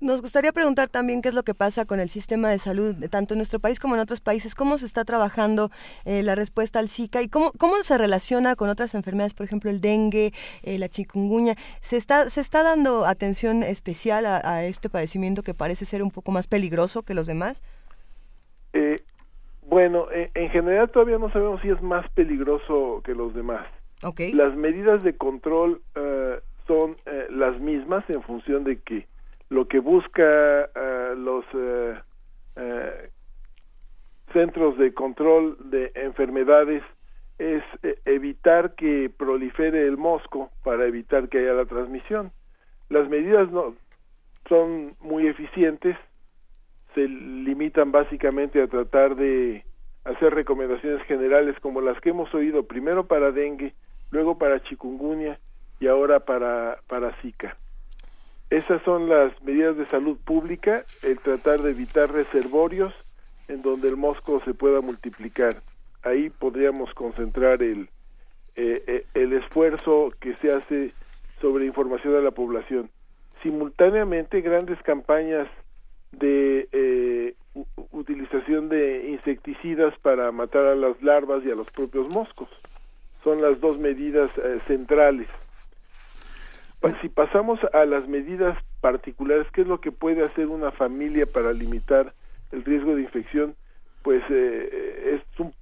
Nos 0.04 0.22
gustaría 0.22 0.52
preguntar 0.52 0.90
también 0.90 1.22
qué 1.22 1.30
es 1.30 1.34
lo 1.34 1.44
que 1.44 1.54
pasa 1.54 1.86
con 1.86 2.02
el 2.02 2.10
sistema 2.10 2.50
de 2.50 2.60
salud, 2.60 2.94
tanto 3.10 3.36
en 3.36 3.38
nuestro 3.38 3.60
país 3.60 3.80
como 3.80 3.96
en 3.96 4.02
otros 4.02 4.20
países, 4.20 4.54
cómo 4.54 4.78
se 4.78 4.86
está 4.86 5.06
trabajando 5.06 5.70
eh, 6.04 6.24
la 6.24 6.36
respuesta 6.36 6.80
al 6.80 6.90
Zika 6.90 7.22
y 7.22 7.30
cómo, 7.30 7.54
cómo 7.58 7.76
se 7.84 7.98
relaciona 7.98 8.58
con 8.58 8.68
otras 8.68 8.96
enfermedades, 8.96 9.34
por 9.34 9.46
ejemplo 9.46 9.70
el 9.70 9.80
dengue, 9.80 10.34
eh, 10.64 10.78
la 10.78 10.90
chikungunya. 10.90 11.56
¿Se 11.80 11.96
está, 11.96 12.30
¿Se 12.30 12.42
está 12.42 12.64
dando 12.64 13.06
atención 13.06 13.64
especial 13.64 14.26
a, 14.26 14.66
este 14.66 14.90
padecimiento 14.90 15.42
que 15.42 15.54
parece 15.54 15.86
ser 15.86 16.04
un 16.04 16.12
poco 16.12 16.34
más 16.34 16.48
peligroso 16.48 17.04
que 17.04 17.14
los 17.14 17.26
demás? 17.26 17.64
Eh, 18.74 19.04
bueno, 19.70 20.08
en 20.12 20.50
general 20.50 20.92
todavía 20.92 21.18
no 21.18 21.32
sabemos 21.32 21.62
si 21.62 21.70
es 21.70 21.82
más 21.82 22.10
peligroso 22.12 23.02
que 23.06 23.16
los 23.16 23.34
demás. 23.34 23.66
Okay. 24.02 24.34
Las 24.34 24.54
medidas 24.58 25.02
de 25.04 25.16
control 25.16 25.82
son 26.68 26.98
las 27.30 27.58
mismas 27.62 28.04
en 28.10 28.22
función 28.22 28.66
de 28.66 28.82
que 28.82 29.08
lo 29.54 29.68
que 29.68 29.80
busca 29.80 30.70
uh, 30.76 31.16
los 31.16 31.46
uh, 31.54 31.94
uh, 32.60 34.34
centros 34.34 34.78
de 34.80 34.96
control 34.96 35.58
de 35.70 35.92
enfermedades 35.94 36.82
es 37.38 37.64
evitar 38.06 38.74
que 38.76 39.12
prolifere 39.16 39.86
el 39.86 39.98
mosco 39.98 40.50
para 40.64 40.86
evitar 40.86 41.30
que 41.30 41.38
haya 41.38 41.54
la 41.54 41.66
transmisión. 41.66 42.32
Las 42.90 43.08
medidas 43.10 43.52
no 43.52 43.76
son 44.50 44.96
muy 45.02 45.28
eficientes, 45.28 45.96
se 46.96 47.08
limitan 47.08 47.92
básicamente 47.92 48.60
a 48.60 48.68
tratar 48.68 49.16
de 49.16 49.64
hacer 50.04 50.34
recomendaciones 50.34 51.06
generales 51.06 51.56
como 51.60 51.80
las 51.80 52.00
que 52.02 52.10
hemos 52.10 52.34
oído 52.34 52.64
primero 52.64 53.06
para 53.06 53.32
dengue, 53.32 53.74
luego 54.10 54.38
para 54.38 54.64
chikungunya 54.64 55.40
y 55.80 55.88
ahora 55.88 56.22
para 56.22 56.80
para 56.88 57.14
Zika. 57.22 57.56
Esas 58.54 58.84
son 58.84 59.10
las 59.10 59.32
medidas 59.42 59.76
de 59.78 59.88
salud 59.88 60.16
pública, 60.24 60.84
el 61.02 61.18
tratar 61.18 61.64
de 61.64 61.72
evitar 61.72 62.12
reservorios 62.12 62.94
en 63.48 63.64
donde 63.64 63.90
el 63.90 63.98
mosco 63.98 64.44
se 64.46 64.54
pueda 64.54 64.80
multiplicar. 64.80 65.64
Ahí 66.04 66.30
podríamos 66.30 66.94
concentrar 66.94 67.64
el, 67.64 67.90
eh, 68.56 68.84
eh, 68.86 69.06
el 69.16 69.34
esfuerzo 69.34 70.10
que 70.20 70.36
se 70.36 70.52
hace 70.54 70.94
sobre 71.42 71.66
información 71.66 72.16
a 72.16 72.20
la 72.20 72.30
población. 72.30 72.92
Simultáneamente, 73.42 74.42
grandes 74.42 74.80
campañas 74.84 75.48
de 76.12 76.70
eh, 76.74 77.34
utilización 77.90 78.70
de 78.70 79.10
insecticidas 79.10 79.98
para 79.98 80.32
matar 80.32 80.68
a 80.68 80.76
las 80.76 81.02
larvas 81.02 81.44
y 81.44 81.50
a 81.50 81.56
los 81.56 81.72
propios 81.72 82.08
moscos. 82.10 82.50
Son 83.24 83.42
las 83.42 83.60
dos 83.60 83.80
medidas 83.80 84.30
centrales 84.68 85.28
si 87.02 87.08
pasamos 87.08 87.60
a 87.72 87.86
las 87.86 88.08
medidas 88.10 88.58
particulares, 88.82 89.48
¿qué 89.54 89.62
es 89.62 89.68
lo 89.68 89.80
que 89.80 89.92
puede 89.92 90.24
hacer 90.26 90.48
una 90.48 90.72
familia 90.72 91.26
para 91.26 91.54
limitar 91.54 92.14
el 92.52 92.66
riesgo 92.66 92.96
de 92.96 93.04
infección? 93.04 93.56
Pues 94.02 94.22
eh, 94.30 95.16
es 95.16 95.40
un 95.40 95.54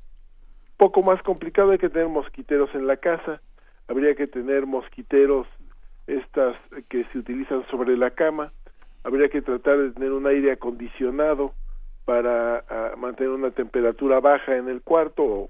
poco 0.77 1.03
más 1.03 1.21
complicado, 1.21 1.71
hay 1.71 1.77
que 1.77 1.89
tener 1.89 2.07
mosquiteros 2.07 2.73
en 2.73 2.87
la 2.87 2.97
casa, 2.97 3.39
habría 3.87 4.15
que 4.15 4.25
tener 4.25 4.65
mosquiteros 4.65 5.47
estas 6.07 6.57
que 6.89 7.03
se 7.11 7.19
utilizan 7.19 7.67
sobre 7.67 7.95
la 7.97 8.09
cama, 8.09 8.51
habría 9.03 9.29
que 9.29 9.43
tratar 9.43 9.77
de 9.77 9.91
tener 9.91 10.11
un 10.13 10.25
aire 10.25 10.51
acondicionado 10.51 11.53
para 12.05 12.65
ah, 12.67 12.95
mantener 12.97 13.31
una 13.31 13.51
temperatura 13.51 14.19
baja 14.19 14.57
en 14.57 14.69
el 14.69 14.81
cuarto 14.81 15.49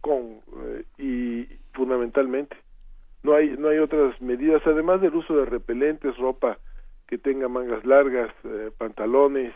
con 0.00 0.40
eh, 0.64 0.84
y 0.96 1.44
fundamentalmente 1.72 2.56
no 3.22 3.34
hay 3.34 3.50
no 3.58 3.68
hay 3.68 3.78
otras 3.78 4.20
medidas 4.20 4.62
además 4.66 5.00
del 5.00 5.14
uso 5.14 5.36
de 5.36 5.44
repelentes 5.44 6.16
ropa 6.16 6.58
que 7.06 7.18
tenga 7.18 7.48
mangas 7.48 7.84
largas 7.84 8.32
eh, 8.44 8.70
pantalones 8.76 9.54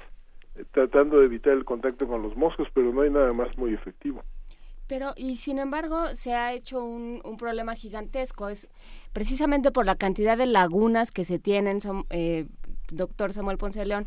eh, 0.54 0.64
tratando 0.70 1.18
de 1.18 1.26
evitar 1.26 1.52
el 1.52 1.64
contacto 1.64 2.06
con 2.06 2.22
los 2.22 2.36
moscos 2.36 2.68
pero 2.72 2.92
no 2.92 3.02
hay 3.02 3.10
nada 3.10 3.32
más 3.32 3.56
muy 3.58 3.74
efectivo. 3.74 4.22
Pero 4.86 5.14
y 5.16 5.36
sin 5.36 5.58
embargo 5.58 6.14
se 6.14 6.34
ha 6.34 6.52
hecho 6.52 6.84
un, 6.84 7.20
un 7.24 7.36
problema 7.36 7.74
gigantesco 7.74 8.48
es 8.48 8.68
precisamente 9.12 9.72
por 9.72 9.84
la 9.84 9.96
cantidad 9.96 10.38
de 10.38 10.46
lagunas 10.46 11.10
que 11.10 11.24
se 11.24 11.38
tienen 11.40 11.78
eh, 12.10 12.46
doctor 12.92 13.32
Samuel 13.32 13.58
Ponce 13.58 13.84
León 13.84 14.06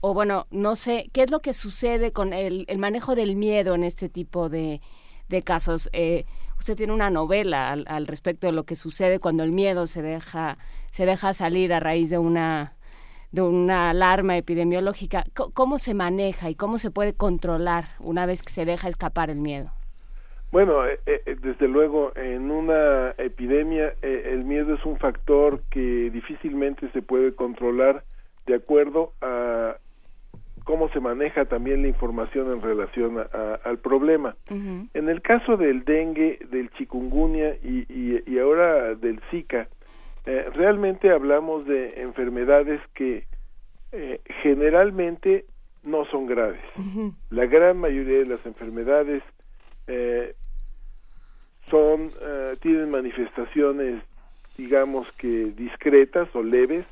o 0.00 0.14
bueno 0.14 0.46
no 0.50 0.74
sé 0.76 1.10
qué 1.12 1.22
es 1.22 1.30
lo 1.30 1.40
que 1.40 1.52
sucede 1.52 2.12
con 2.12 2.32
el, 2.32 2.64
el 2.68 2.78
manejo 2.78 3.14
del 3.14 3.36
miedo 3.36 3.74
en 3.74 3.84
este 3.84 4.08
tipo 4.08 4.48
de, 4.48 4.80
de 5.28 5.42
casos 5.42 5.90
eh, 5.92 6.24
usted 6.58 6.76
tiene 6.76 6.92
una 6.92 7.10
novela 7.10 7.72
al, 7.72 8.06
respecto 8.06 8.46
de 8.46 8.52
lo 8.52 8.64
que 8.64 8.76
sucede 8.76 9.18
cuando 9.18 9.42
el 9.42 9.52
miedo 9.52 9.86
se 9.86 10.02
deja 10.02 10.58
se 10.90 11.06
deja 11.06 11.32
salir 11.32 11.72
a 11.72 11.80
raíz 11.80 12.10
de 12.10 12.18
una 12.18 12.72
de 13.32 13.42
una 13.42 13.90
alarma 13.90 14.36
epidemiológica. 14.36 15.24
¿Cómo 15.34 15.78
se 15.78 15.94
maneja 15.94 16.48
y 16.48 16.54
cómo 16.54 16.78
se 16.78 16.90
puede 16.90 17.12
controlar 17.12 17.84
una 17.98 18.24
vez 18.24 18.42
que 18.42 18.52
se 18.52 18.64
deja 18.64 18.88
escapar 18.88 19.30
el 19.30 19.38
miedo? 19.38 19.70
Bueno, 20.52 20.86
eh, 20.86 20.98
eh, 21.06 21.36
desde 21.42 21.68
luego, 21.68 22.12
en 22.16 22.50
una 22.50 23.10
epidemia 23.18 23.94
eh, 24.00 24.30
el 24.32 24.44
miedo 24.44 24.74
es 24.74 24.84
un 24.86 24.96
factor 24.98 25.60
que 25.70 26.10
difícilmente 26.10 26.88
se 26.92 27.02
puede 27.02 27.34
controlar 27.34 28.04
de 28.46 28.54
acuerdo 28.54 29.12
a 29.20 29.76
cómo 30.66 30.88
se 30.88 30.98
maneja 30.98 31.44
también 31.44 31.82
la 31.82 31.88
información 31.88 32.52
en 32.52 32.60
relación 32.60 33.24
al 33.64 33.78
problema. 33.78 34.34
En 34.50 35.08
el 35.08 35.22
caso 35.22 35.56
del 35.56 35.84
dengue, 35.84 36.40
del 36.50 36.70
chikungunya 36.72 37.54
y, 37.62 37.86
y, 37.88 38.38
ahora 38.40 38.96
del 38.96 39.20
Zika, 39.30 39.68
eh, 40.26 40.50
realmente 40.54 41.12
hablamos 41.12 41.66
de 41.66 42.02
enfermedades 42.02 42.80
que 42.94 43.26
eh, 43.92 44.20
generalmente 44.42 45.44
no 45.84 46.04
son 46.06 46.26
graves. 46.26 46.64
La 47.30 47.46
gran 47.46 47.78
mayoría 47.78 48.18
de 48.18 48.26
las 48.26 48.44
enfermedades 48.44 49.22
eh, 49.86 50.34
son 51.70 52.10
tienen 52.60 52.90
manifestaciones, 52.90 54.02
digamos 54.58 55.12
que 55.12 55.52
discretas 55.52 56.28
o 56.34 56.42
leves, 56.42 56.86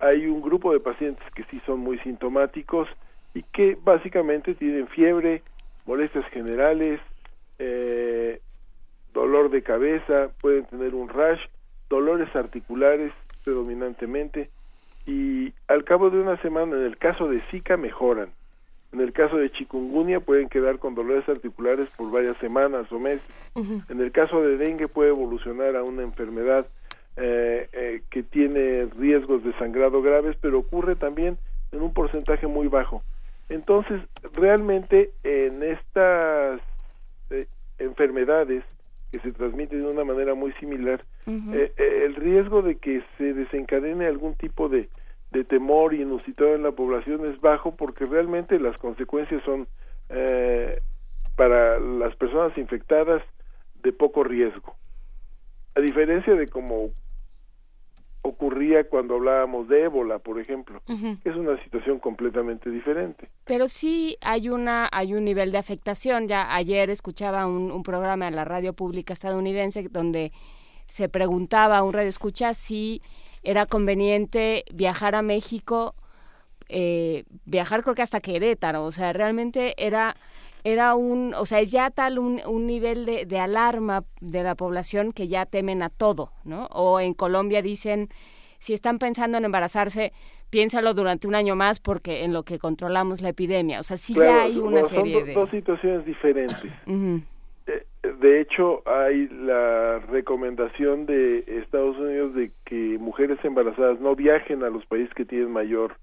hay 0.00 0.26
un 0.26 0.40
grupo 0.40 0.72
de 0.72 0.80
pacientes 0.80 1.24
que 1.34 1.44
sí 1.44 1.60
son 1.66 1.80
muy 1.80 1.98
sintomáticos 1.98 2.88
y 3.34 3.42
que 3.42 3.76
básicamente 3.82 4.54
tienen 4.54 4.88
fiebre, 4.88 5.42
molestias 5.86 6.24
generales, 6.26 7.00
eh, 7.58 8.40
dolor 9.12 9.50
de 9.50 9.62
cabeza, 9.62 10.30
pueden 10.40 10.64
tener 10.64 10.94
un 10.94 11.08
rash, 11.08 11.40
dolores 11.88 12.34
articulares 12.34 13.12
predominantemente 13.44 14.50
y 15.06 15.52
al 15.68 15.84
cabo 15.84 16.10
de 16.10 16.20
una 16.20 16.40
semana 16.40 16.76
en 16.76 16.84
el 16.84 16.96
caso 16.96 17.28
de 17.28 17.40
Zika 17.50 17.76
mejoran. 17.76 18.30
En 18.92 19.00
el 19.00 19.12
caso 19.12 19.36
de 19.36 19.50
chikungunya 19.50 20.18
pueden 20.18 20.48
quedar 20.48 20.78
con 20.78 20.96
dolores 20.96 21.28
articulares 21.28 21.88
por 21.96 22.10
varias 22.10 22.36
semanas 22.38 22.90
o 22.90 22.98
meses. 22.98 23.24
En 23.88 24.00
el 24.00 24.10
caso 24.10 24.40
de 24.40 24.56
dengue 24.56 24.88
puede 24.88 25.10
evolucionar 25.10 25.76
a 25.76 25.84
una 25.84 26.02
enfermedad 26.02 26.66
eh, 27.22 27.68
eh, 27.74 28.02
que 28.08 28.22
tiene 28.22 28.86
riesgos 28.98 29.44
de 29.44 29.52
sangrado 29.58 30.00
graves, 30.00 30.38
pero 30.40 30.58
ocurre 30.58 30.96
también 30.96 31.36
en 31.70 31.82
un 31.82 31.92
porcentaje 31.92 32.46
muy 32.46 32.66
bajo. 32.66 33.02
Entonces, 33.50 34.00
realmente 34.32 35.10
en 35.22 35.62
estas 35.62 36.62
eh, 37.28 37.46
enfermedades 37.78 38.64
que 39.12 39.18
se 39.18 39.32
transmiten 39.32 39.82
de 39.82 39.90
una 39.90 40.04
manera 40.04 40.32
muy 40.32 40.52
similar, 40.54 41.04
el 41.26 42.14
riesgo 42.14 42.62
de 42.62 42.76
que 42.76 43.02
se 43.18 43.34
desencadene 43.34 44.06
algún 44.06 44.34
tipo 44.34 44.70
de, 44.70 44.88
de 45.30 45.44
temor 45.44 45.92
inusitado 45.92 46.54
en 46.54 46.62
la 46.62 46.72
población 46.72 47.26
es 47.26 47.38
bajo 47.40 47.76
porque 47.76 48.06
realmente 48.06 48.58
las 48.58 48.78
consecuencias 48.78 49.42
son 49.44 49.66
para 51.36 51.78
las 51.80 52.16
personas 52.16 52.56
infectadas 52.56 53.22
de 53.82 53.92
poco 53.92 54.24
riesgo. 54.24 54.74
A 55.74 55.80
diferencia 55.80 56.34
de 56.34 56.48
como 56.48 56.90
ocurría 58.22 58.88
cuando 58.88 59.14
hablábamos 59.14 59.68
de 59.68 59.84
ébola, 59.84 60.18
por 60.18 60.40
ejemplo, 60.40 60.82
es 61.24 61.36
una 61.36 61.62
situación 61.64 61.98
completamente 61.98 62.70
diferente. 62.70 63.28
Pero 63.44 63.68
sí 63.68 64.16
hay 64.20 64.48
una 64.48 64.88
hay 64.92 65.14
un 65.14 65.24
nivel 65.24 65.52
de 65.52 65.58
afectación. 65.58 66.28
Ya 66.28 66.54
ayer 66.54 66.90
escuchaba 66.90 67.46
un, 67.46 67.82
programa 67.82 68.28
en 68.28 68.36
la 68.36 68.44
radio 68.44 68.74
pública 68.74 69.14
estadounidense 69.14 69.88
donde 69.90 70.32
se 70.86 71.08
preguntaba 71.08 71.78
a 71.78 71.82
un 71.82 71.92
radio 71.92 72.08
escucha 72.08 72.52
si 72.52 73.00
era 73.42 73.64
conveniente 73.64 74.64
viajar 74.72 75.14
a 75.14 75.22
México, 75.22 75.94
eh, 76.68 77.24
viajar 77.46 77.82
creo 77.82 77.94
que 77.94 78.02
hasta 78.02 78.20
Querétaro, 78.20 78.84
o 78.84 78.92
sea, 78.92 79.12
realmente 79.12 79.74
era 79.78 80.14
era 80.64 80.94
un, 80.94 81.34
o 81.34 81.46
sea, 81.46 81.60
es 81.60 81.70
ya 81.70 81.90
tal 81.90 82.18
un, 82.18 82.40
un 82.46 82.66
nivel 82.66 83.06
de, 83.06 83.26
de, 83.26 83.38
alarma 83.38 84.04
de 84.20 84.42
la 84.42 84.54
población 84.54 85.12
que 85.12 85.28
ya 85.28 85.46
temen 85.46 85.82
a 85.82 85.88
todo, 85.88 86.32
¿no? 86.44 86.66
O 86.72 87.00
en 87.00 87.14
Colombia 87.14 87.62
dicen, 87.62 88.08
si 88.58 88.72
están 88.74 88.98
pensando 88.98 89.38
en 89.38 89.44
embarazarse, 89.44 90.12
piénsalo 90.50 90.92
durante 90.94 91.26
un 91.28 91.34
año 91.34 91.56
más 91.56 91.80
porque 91.80 92.24
en 92.24 92.32
lo 92.32 92.42
que 92.42 92.58
controlamos 92.58 93.20
la 93.22 93.30
epidemia. 93.30 93.80
O 93.80 93.82
sea, 93.84 93.96
sí 93.96 94.14
Claro, 94.14 94.30
ya 94.32 94.42
hay 94.42 94.58
una 94.58 94.70
bueno, 94.82 94.88
son 94.88 94.96
serie 94.98 95.20
do- 95.20 95.26
de... 95.26 95.32
dos 95.34 95.50
situaciones 95.50 96.04
diferentes. 96.04 96.70
Eh, 97.66 97.86
De 98.20 98.40
hecho, 98.40 98.82
hay 98.86 99.28
la 99.28 99.98
recomendación 100.10 101.04
de 101.06 101.44
Estados 101.62 101.96
Unidos 101.98 102.34
de 102.34 102.50
que 102.64 102.96
mujeres 102.98 103.38
embarazadas 103.44 104.00
no 104.00 104.16
viajen 104.16 104.64
a 104.64 104.70
los 104.70 104.84
países 104.86 105.12
que 105.14 105.24
tienen 105.26 105.50
mayor 105.52 105.96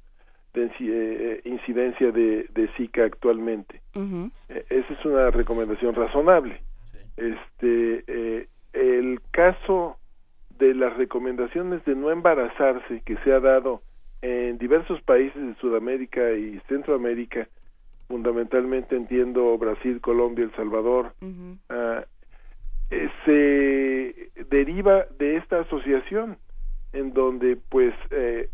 densi- 0.57 0.89
eh, 0.91 1.41
incidencia 1.45 2.11
de, 2.11 2.47
de 2.53 2.67
Zika 2.75 3.03
actualmente. 3.05 3.81
Eh, 4.49 4.65
Esa 4.69 4.93
es 4.93 5.05
una 5.05 5.29
recomendación 5.31 5.93
razonable. 5.95 6.61
Este, 7.15 8.03
eh, 8.07 8.47
el 8.73 9.21
caso 9.31 9.97
de 10.59 10.73
las 10.73 10.95
recomendaciones 10.97 11.83
de 11.85 11.95
no 11.95 12.11
embarazarse 12.11 13.01
que 13.05 13.15
se 13.17 13.31
ha 13.31 13.39
dado 13.39 13.81
en 14.21 14.57
diversos 14.57 15.01
países 15.03 15.39
de 15.41 15.53
Sudamérica 15.55 16.31
y 16.33 16.59
Centroamérica, 16.67 17.47
fundamentalmente 18.07 18.95
entiendo 18.95 19.57
Brasil, 19.57 19.99
Colombia, 20.01 20.45
El 20.45 20.55
Salvador, 20.55 21.13
ah, 21.69 22.03
eh, 22.89 23.09
se 23.25 24.43
deriva 24.49 25.05
de 25.19 25.35
esta 25.37 25.59
asociación 25.59 26.37
en 26.93 27.13
donde 27.13 27.57
pues 27.69 27.93
eh, 28.11 28.49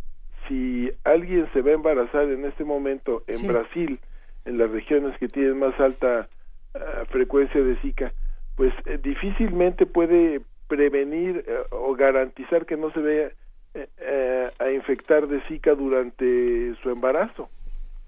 si 0.48 0.92
alguien 1.04 1.48
se 1.54 1.62
va 1.62 1.72
a 1.72 1.76
embarazar 1.76 2.30
en 2.30 2.46
este 2.46 2.64
momento 2.64 3.24
en 3.28 3.38
Sí. 3.38 3.48
Brasil, 3.48 4.00
en 4.46 4.58
las 4.58 4.70
regiones 4.72 5.18
que 5.18 5.28
tienen 5.28 5.60
más 5.60 5.80
alta 5.80 6.28
ah, 6.76 7.04
frecuencia 7.10 7.62
de 7.62 7.76
Zika, 7.78 8.12
pues 8.56 8.74
eh, 8.86 9.00
difícilmente 9.02 9.86
puede 9.86 10.42
prevenir 10.68 11.44
eh, 11.48 11.58
o 11.72 11.94
garantizar 11.96 12.66
que 12.66 12.78
no 12.78 12.92
se 12.92 13.00
vaya 13.02 13.32
eh, 13.76 14.50
a 14.60 14.72
infectar 14.72 15.28
de 15.28 15.42
Zika 15.48 15.74
durante 15.76 16.76
su 16.82 16.90
embarazo 16.90 17.50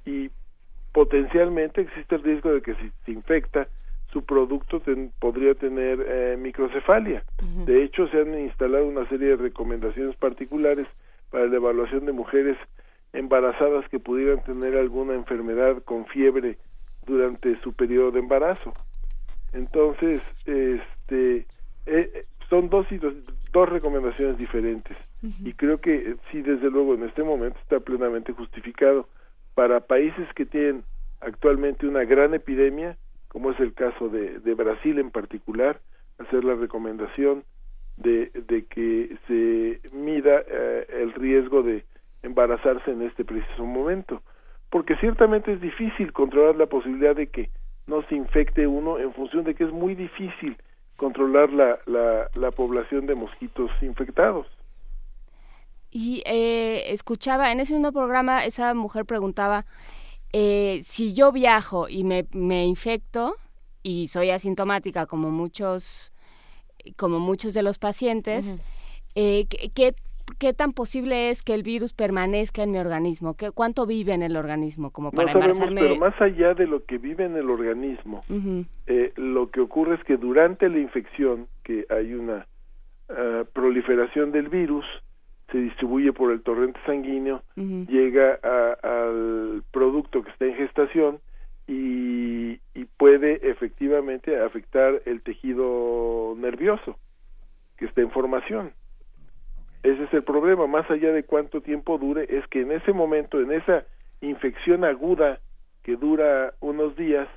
y 0.05 0.29
potencialmente 0.93 1.81
existe 1.81 2.15
el 2.15 2.23
riesgo 2.23 2.53
de 2.53 2.61
que 2.61 2.75
si 2.75 2.91
se 3.05 3.11
infecta 3.11 3.67
su 4.11 4.23
producto 4.23 4.79
ten- 4.79 5.11
podría 5.19 5.55
tener 5.55 5.99
eh, 6.07 6.37
microcefalia. 6.39 7.23
De 7.65 7.83
hecho, 7.83 8.07
se 8.07 8.21
han 8.21 8.37
instalado 8.39 8.85
una 8.87 9.07
serie 9.09 9.29
de 9.29 9.35
recomendaciones 9.35 10.15
particulares 10.15 10.87
para 11.35 11.47
la 11.47 11.57
evaluación 11.57 12.05
de 12.05 12.13
mujeres 12.13 12.55
embarazadas 13.11 13.85
que 13.89 13.99
pudieran 13.99 14.41
tener 14.45 14.77
alguna 14.77 15.15
enfermedad 15.15 15.83
con 15.83 16.05
fiebre 16.05 16.57
durante 17.05 17.59
su 17.59 17.73
periodo 17.73 18.11
de 18.11 18.19
embarazo. 18.19 18.71
Entonces, 19.51 20.21
este, 20.45 21.45
eh, 21.87 22.25
son 22.49 22.69
dos, 22.69 22.87
dos 23.51 23.67
recomendaciones 23.67 24.37
diferentes. 24.37 24.95
Y 25.43 25.51
creo 25.51 25.81
que 25.81 26.11
eh, 26.11 26.15
sí, 26.31 26.41
desde 26.41 26.71
luego, 26.71 26.93
en 26.93 27.03
este 27.03 27.21
momento 27.21 27.59
está 27.59 27.81
plenamente 27.81 28.31
justificado. 28.31 29.09
Para 29.55 29.81
países 29.81 30.29
que 30.35 30.45
tienen 30.45 30.85
actualmente 31.19 31.85
una 31.85 32.05
gran 32.05 32.33
epidemia, 32.33 32.95
como 33.27 33.51
es 33.51 33.59
el 33.59 33.73
caso 33.73 34.07
de, 34.07 34.39
de 34.39 34.53
Brasil 34.53 34.99
en 34.99 35.11
particular, 35.11 35.81
hacer 36.17 36.45
la 36.45 36.55
recomendación 36.55 37.43
de, 37.97 38.31
de 38.47 38.65
que 38.65 39.17
se 39.27 39.95
mida 39.95 40.43
eh, 40.47 40.87
el 41.01 41.13
riesgo 41.13 41.63
de 41.63 41.85
embarazarse 42.23 42.91
en 42.91 43.01
este 43.03 43.23
preciso 43.23 43.65
momento, 43.65 44.21
porque 44.69 44.95
ciertamente 44.97 45.53
es 45.53 45.61
difícil 45.61 46.11
controlar 46.11 46.55
la 46.55 46.65
posibilidad 46.65 47.15
de 47.15 47.27
que 47.27 47.49
no 47.87 48.01
se 48.07 48.15
infecte 48.15 48.67
uno 48.67 48.97
en 48.97 49.13
función 49.13 49.43
de 49.43 49.53
que 49.53 49.63
es 49.63 49.71
muy 49.71 49.95
difícil 49.95 50.57
controlar 50.97 51.51
la, 51.51 51.79
la, 51.85 52.29
la 52.35 52.51
población 52.51 53.05
de 53.05 53.15
mosquitos 53.15 53.69
infectados. 53.81 54.47
Y 55.91 56.23
eh, 56.25 56.91
escuchaba, 56.91 57.51
en 57.51 57.59
ese 57.59 57.73
mismo 57.73 57.91
programa, 57.91 58.43
esa 58.43 58.73
mujer 58.73 59.05
preguntaba, 59.05 59.65
eh, 60.33 60.79
si 60.83 61.13
yo 61.13 61.31
viajo 61.31 61.87
y 61.87 62.03
me, 62.03 62.25
me 62.33 62.65
infecto 62.65 63.37
y 63.83 64.07
soy 64.07 64.31
asintomática 64.31 65.05
como 65.05 65.29
muchos, 65.29 66.11
como 66.97 67.19
muchos 67.19 67.53
de 67.53 67.63
los 67.63 67.77
pacientes, 67.77 68.53
eh, 69.15 69.45
¿qué, 69.49 69.69
qué, 69.73 69.95
qué 70.39 70.53
tan 70.53 70.73
posible 70.73 71.29
es 71.29 71.41
que 71.43 71.53
el 71.53 71.63
virus 71.63 71.93
permanezca 71.93 72.63
en 72.63 72.71
mi 72.71 72.77
organismo? 72.79 73.35
¿Qué, 73.35 73.51
¿Cuánto 73.51 73.85
vive 73.85 74.13
en 74.13 74.23
el 74.23 74.35
organismo 74.37 74.91
como 74.91 75.11
para 75.11 75.27
no 75.33 75.39
sabemos, 75.55 75.57
pero 75.87 75.99
más 75.99 76.19
allá 76.21 76.53
de 76.53 76.67
lo 76.67 76.83
que 76.85 76.97
vive 76.97 77.25
en 77.25 77.35
el 77.37 77.49
organismo, 77.49 78.23
eh, 78.87 79.13
lo 79.15 79.49
que 79.51 79.61
ocurre 79.61 79.95
es 79.95 80.03
que 80.03 80.17
durante 80.17 80.67
la 80.69 80.79
infección, 80.79 81.47
que 81.63 81.85
hay 81.89 82.13
una 82.13 82.47
ah, 83.09 83.43
proliferación 83.53 84.31
del 84.31 84.49
virus, 84.49 84.85
se 85.51 85.59
distribuye 85.59 86.11
por 86.11 86.31
el 86.31 86.41
torrente 86.41 86.79
sanguíneo, 86.87 87.43
llega 87.87 88.39
a- 88.43 88.77
al 88.81 89.63
producto 89.71 90.23
que 90.23 90.31
está 90.31 90.45
en 90.45 90.55
gestación 90.55 91.19
y, 91.67 92.59
y 92.75 92.85
puede 92.85 93.49
efectivamente 93.49 94.37
afectar 94.39 95.01
el 95.05 95.21
tejido 95.21 96.35
nervioso 96.37 96.99
que 97.77 97.85
está 97.85 98.01
en 98.01 98.11
formación. 98.11 98.73
Ese 99.81 100.03
es 100.03 100.13
el 100.13 100.23
problema, 100.23 100.67
más 100.67 100.89
allá 100.91 101.11
de 101.11 101.23
cuánto 101.23 101.61
tiempo 101.61 101.97
dure, 101.97 102.27
es 102.29 102.45
que 102.47 102.61
en 102.61 102.73
ese 102.73 102.91
momento, 102.91 103.39
en 103.39 103.51
esa 103.51 103.85
infección 104.19 104.83
aguda 104.83 105.39
que 105.83 105.95
dura 105.95 106.53
unos 106.59 106.95
días, 106.97 107.29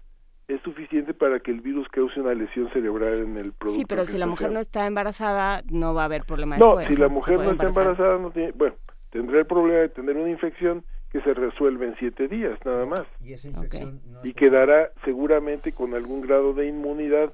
es 0.48 0.60
suficiente 0.62 1.15
para 1.15 1.40
que 1.40 1.51
el 1.51 1.60
virus 1.60 1.86
cause 1.89 2.19
una 2.19 2.35
lesión 2.35 2.70
cerebral 2.73 3.19
en 3.19 3.36
el 3.36 3.52
producto. 3.52 3.81
Sí, 3.81 3.85
pero 3.86 4.06
si 4.06 4.19
la 4.19 4.27
mujer 4.27 4.51
no 4.51 4.60
está 4.60 4.86
embarazada, 4.86 5.62
no 5.70 5.94
va 5.94 6.02
a 6.02 6.05
haber 6.06 6.24
problema 6.24 6.56
No, 6.56 6.77
después, 6.77 6.89
si 6.89 6.97
la 6.97 7.09
mujer 7.09 7.39
no 7.39 7.51
está 7.52 7.69
embarazada, 7.69 8.19
no 8.19 8.31
tiene, 8.31 8.52
bueno, 8.52 8.74
tendrá 9.10 9.39
el 9.39 9.47
problema 9.47 9.81
de 9.81 9.89
tener 9.90 10.16
una 10.16 10.31
infección 10.31 10.82
que 11.11 11.21
se 11.23 11.35
resuelve 11.35 11.87
en 11.87 11.97
siete 11.97 12.29
días, 12.29 12.59
nada 12.65 12.85
más. 12.85 13.07
Y 13.23 13.33
esa 13.33 13.49
infección 13.49 14.01
no 14.07 14.25
Y 14.25 14.35
quedará 14.35 14.91
seguramente 15.05 15.73
con 15.73 15.95
algún 15.95 16.21
grado 16.21 16.53
de 16.53 16.67
inmunidad 16.67 17.33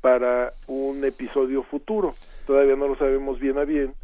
para 0.00 0.54
un 0.66 1.04
episodio 1.04 1.62
futuro. 1.62 2.12
Todavía 2.46 2.74
no 2.74 2.88
lo 2.88 2.96
sabemos 2.96 3.38
bien 3.38 3.58
a 3.58 3.64
bien, 3.64 3.94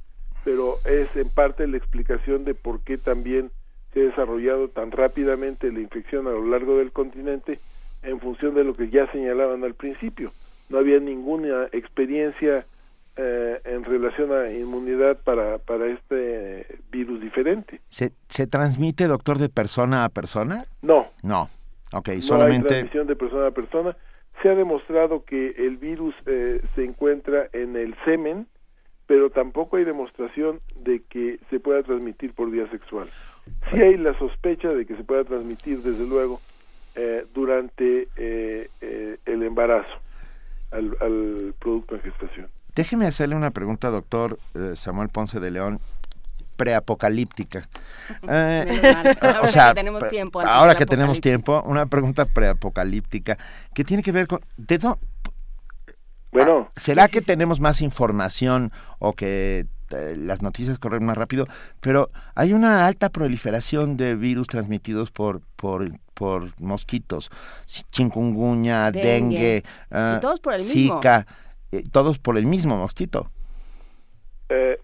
pero 0.44 0.76
es 0.86 1.16
en 1.16 1.28
parte 1.30 1.66
la 1.66 1.76
explicación 1.76 2.44
de 2.44 2.54
por 2.54 2.80
qué 2.80 2.96
también 2.96 3.50
se 3.92 4.00
ha 4.00 4.04
desarrollado 4.04 4.68
tan 4.68 4.92
rápidamente 4.92 5.72
la 5.72 5.80
infección 5.80 6.28
a 6.28 6.30
lo 6.30 6.46
largo 6.46 6.78
del 6.78 6.92
continente 6.92 7.58
en 8.02 8.20
función 8.20 8.54
de 8.54 8.62
lo 8.62 8.74
que 8.74 8.90
ya 8.90 9.10
señalaban 9.10 9.64
al 9.64 9.74
principio. 9.74 10.30
No 10.68 10.78
había 10.78 11.00
ninguna 11.00 11.64
experiencia 11.72 12.64
eh, 13.18 13.60
en 13.64 13.84
relación 13.84 14.32
a 14.32 14.50
inmunidad 14.50 15.18
para, 15.24 15.58
para 15.58 15.86
este 15.86 16.78
virus 16.90 17.20
diferente. 17.20 17.80
¿Se, 17.88 18.12
¿Se 18.28 18.46
transmite, 18.46 19.06
doctor, 19.06 19.38
de 19.38 19.48
persona 19.48 20.04
a 20.04 20.08
persona? 20.08 20.64
No, 20.82 21.06
No. 21.22 21.50
Ok, 21.92 22.08
no 22.08 22.12
hay 22.14 22.22
solamente... 22.22 22.68
transmisión 22.68 23.06
de 23.06 23.16
persona 23.16 23.46
a 23.48 23.50
persona. 23.50 23.96
Se 24.42 24.48
ha 24.48 24.54
demostrado 24.54 25.24
que 25.24 25.54
el 25.58 25.78
virus 25.78 26.14
eh, 26.26 26.60
se 26.74 26.84
encuentra 26.84 27.48
en 27.52 27.76
el 27.76 27.96
semen, 28.04 28.46
pero 29.06 29.30
tampoco 29.30 29.78
hay 29.78 29.84
demostración 29.84 30.60
de 30.76 31.02
que 31.08 31.40
se 31.50 31.58
pueda 31.60 31.82
transmitir 31.82 32.34
por 32.34 32.50
vía 32.50 32.70
sexual. 32.70 33.10
Sí 33.72 33.80
hay 33.80 33.96
la 33.96 34.16
sospecha 34.18 34.68
de 34.68 34.84
que 34.86 34.96
se 34.96 35.02
pueda 35.02 35.24
transmitir, 35.24 35.78
desde 35.82 36.06
luego, 36.06 36.40
eh, 36.94 37.24
durante 37.32 38.08
eh, 38.16 38.68
eh, 38.80 39.16
el 39.24 39.42
embarazo 39.42 39.88
al, 40.70 40.96
al 41.00 41.54
producto 41.58 41.94
en 41.94 42.02
gestación. 42.02 42.48
Déjeme 42.78 43.08
hacerle 43.08 43.34
una 43.34 43.50
pregunta, 43.50 43.90
doctor 43.90 44.38
eh, 44.54 44.74
Samuel 44.76 45.08
Ponce 45.08 45.40
de 45.40 45.50
León, 45.50 45.80
preapocalíptica. 46.56 47.68
Eh. 48.28 48.80
Ahora 49.20 49.40
o 49.42 49.48
sea, 49.48 49.68
que 49.70 49.74
tenemos 49.74 50.08
tiempo 50.08 50.40
ahora 50.40 50.74
que 50.76 50.86
tenemos 50.86 51.20
tiempo, 51.20 51.60
una 51.66 51.86
pregunta 51.86 52.24
preapocalíptica 52.24 53.36
que 53.74 53.84
tiene 53.84 54.02
que 54.02 54.12
ver 54.12 54.28
con... 54.28 54.40
¿de 54.56 54.78
dó- 54.78 54.98
Bueno, 56.30 56.70
¿Será 56.76 57.08
que 57.08 57.20
tenemos 57.20 57.60
más 57.60 57.82
información 57.82 58.70
o 59.00 59.12
que 59.12 59.66
eh, 59.90 60.14
las 60.16 60.40
noticias 60.40 60.78
corren 60.78 61.04
más 61.04 61.18
rápido? 61.18 61.46
Pero 61.80 62.10
hay 62.36 62.52
una 62.52 62.86
alta 62.86 63.08
proliferación 63.10 63.96
de 63.96 64.14
virus 64.14 64.46
transmitidos 64.46 65.10
por 65.10 65.42
por, 65.56 65.90
por 66.14 66.58
mosquitos, 66.60 67.30
chikungunya, 67.66 68.90
Dengue. 68.92 69.02
dengue, 69.02 69.64
ah, 69.90 70.14
Y 70.16 70.20
todos 70.20 70.38
por 70.40 70.54
el 70.54 70.60
mismo. 70.62 71.00
Eh, 71.72 71.82
todos 71.92 72.18
por 72.18 72.38
el 72.38 72.46
mismo 72.46 72.76
mosquito. 72.76 73.30
eh, 74.48 74.78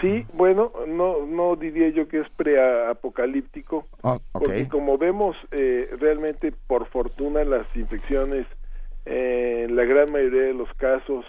sí, 0.00 0.24
bueno, 0.34 0.72
no, 0.86 1.26
no 1.26 1.56
diría 1.56 1.88
yo 1.90 2.06
que 2.08 2.20
es 2.20 2.28
preapocalíptico, 2.30 3.86
Oh, 4.02 4.18
porque 4.32 4.68
como 4.68 4.96
vemos, 4.96 5.36
eh, 5.50 5.90
realmente 5.98 6.52
por 6.52 6.86
fortuna 6.86 7.44
las 7.44 7.66
infecciones 7.76 8.46
eh, 9.06 9.66
en 9.68 9.76
la 9.76 9.84
gran 9.84 10.10
mayoría 10.12 10.42
de 10.42 10.54
los 10.54 10.72
casos 10.74 11.24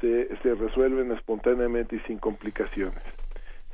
se, 0.00 0.28
se 0.42 0.54
resuelven 0.54 1.12
espontáneamente 1.12 1.96
y 1.96 2.00
sin 2.00 2.18
complicaciones. 2.18 3.02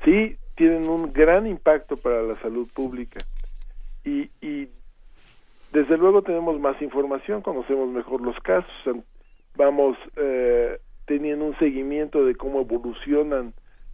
Sí, 0.05 0.37
tienen 0.57 0.89
un 0.89 1.13
gran 1.13 1.47
impacto 1.47 1.97
para 1.97 2.23
la 2.23 2.39
salud 2.41 2.69
pública 2.75 3.21
y, 4.05 4.31
y 4.41 4.69
desde 5.73 5.97
luego 5.97 6.23
tenemos 6.23 6.61
más 6.61 6.81
información, 6.83 7.43
conocemos 7.43 7.89
mejor 7.89 8.21
los 8.21 8.39
casos, 8.41 8.71
vamos 9.57 9.97
eh, 10.17 10.79
teniendo 11.07 11.45
un 11.45 11.59
seguimiento 11.59 12.25
de 12.25 12.35
cómo 12.35 12.61
evolucionan 12.61 13.53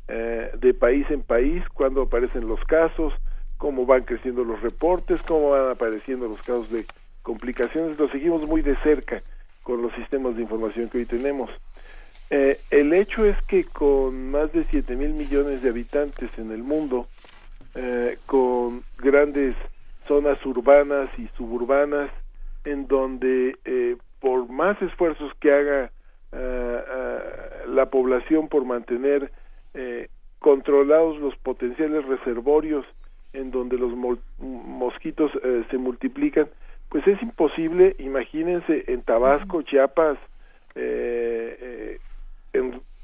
eh, 0.08 0.50
de 0.58 0.74
país 0.74 1.06
en 1.10 1.22
país, 1.22 1.62
cuándo 1.74 2.02
aparecen 2.02 2.48
los 2.48 2.62
casos, 2.64 3.12
cómo 3.58 3.86
van 3.86 4.02
creciendo 4.02 4.44
los 4.44 4.60
reportes, 4.62 5.22
cómo 5.22 5.50
van 5.50 5.70
apareciendo 5.70 6.26
los 6.26 6.42
casos 6.42 6.70
de 6.70 6.84
complicaciones. 7.22 7.98
Lo 7.98 8.08
seguimos 8.08 8.46
muy 8.46 8.62
de 8.62 8.76
cerca 8.76 9.22
con 9.62 9.82
los 9.82 9.92
sistemas 9.94 10.36
de 10.36 10.42
información 10.42 10.88
que 10.88 10.98
hoy 10.98 11.06
tenemos. 11.06 11.50
Eh, 12.30 12.58
el 12.70 12.92
hecho 12.92 13.24
es 13.24 13.36
que 13.42 13.64
con 13.64 14.30
más 14.30 14.52
de 14.52 14.64
7 14.70 14.94
mil 14.94 15.10
millones 15.14 15.62
de 15.62 15.68
habitantes 15.68 16.30
en 16.38 16.52
el 16.52 16.62
mundo, 16.62 17.08
eh, 17.74 18.18
con 18.26 18.84
grandes 18.98 19.56
zonas 20.06 20.44
urbanas 20.46 21.10
y 21.18 21.28
suburbanas, 21.36 22.10
en 22.64 22.86
donde 22.86 23.58
eh, 23.64 23.96
por 24.20 24.48
más 24.48 24.80
esfuerzos 24.82 25.32
que 25.40 25.52
haga 25.52 25.90
ah, 26.32 26.36
ah, 26.36 27.18
la 27.66 27.86
población 27.86 28.48
por 28.48 28.64
mantener 28.64 29.30
eh, 29.74 30.08
controlados 30.38 31.18
los 31.18 31.36
potenciales 31.36 32.04
reservorios 32.06 32.86
en 33.32 33.50
donde 33.50 33.76
los 33.78 33.92
mosquitos 34.38 35.30
eh, 35.44 35.64
se 35.70 35.78
multiplican, 35.78 36.48
pues 36.88 37.06
es 37.06 37.22
imposible, 37.22 37.94
imagínense 37.98 38.84
en 38.88 39.02
Tabasco, 39.02 39.62
Chiapas, 39.62 40.18
en 40.74 42.00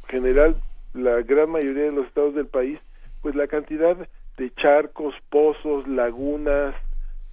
general 0.09 0.57
la 0.95 1.23
gran 1.23 1.51
mayoría 1.51 1.85
de 1.85 1.93
los 1.93 2.07
estados 2.07 2.35
del 2.35 2.47
país, 2.47 2.79
pues 3.23 3.35
la 3.35 3.47
cantidad 3.47 3.97
de 4.37 4.55
charcos, 4.55 5.15
pozos, 5.31 5.87
lagunas, 5.87 6.75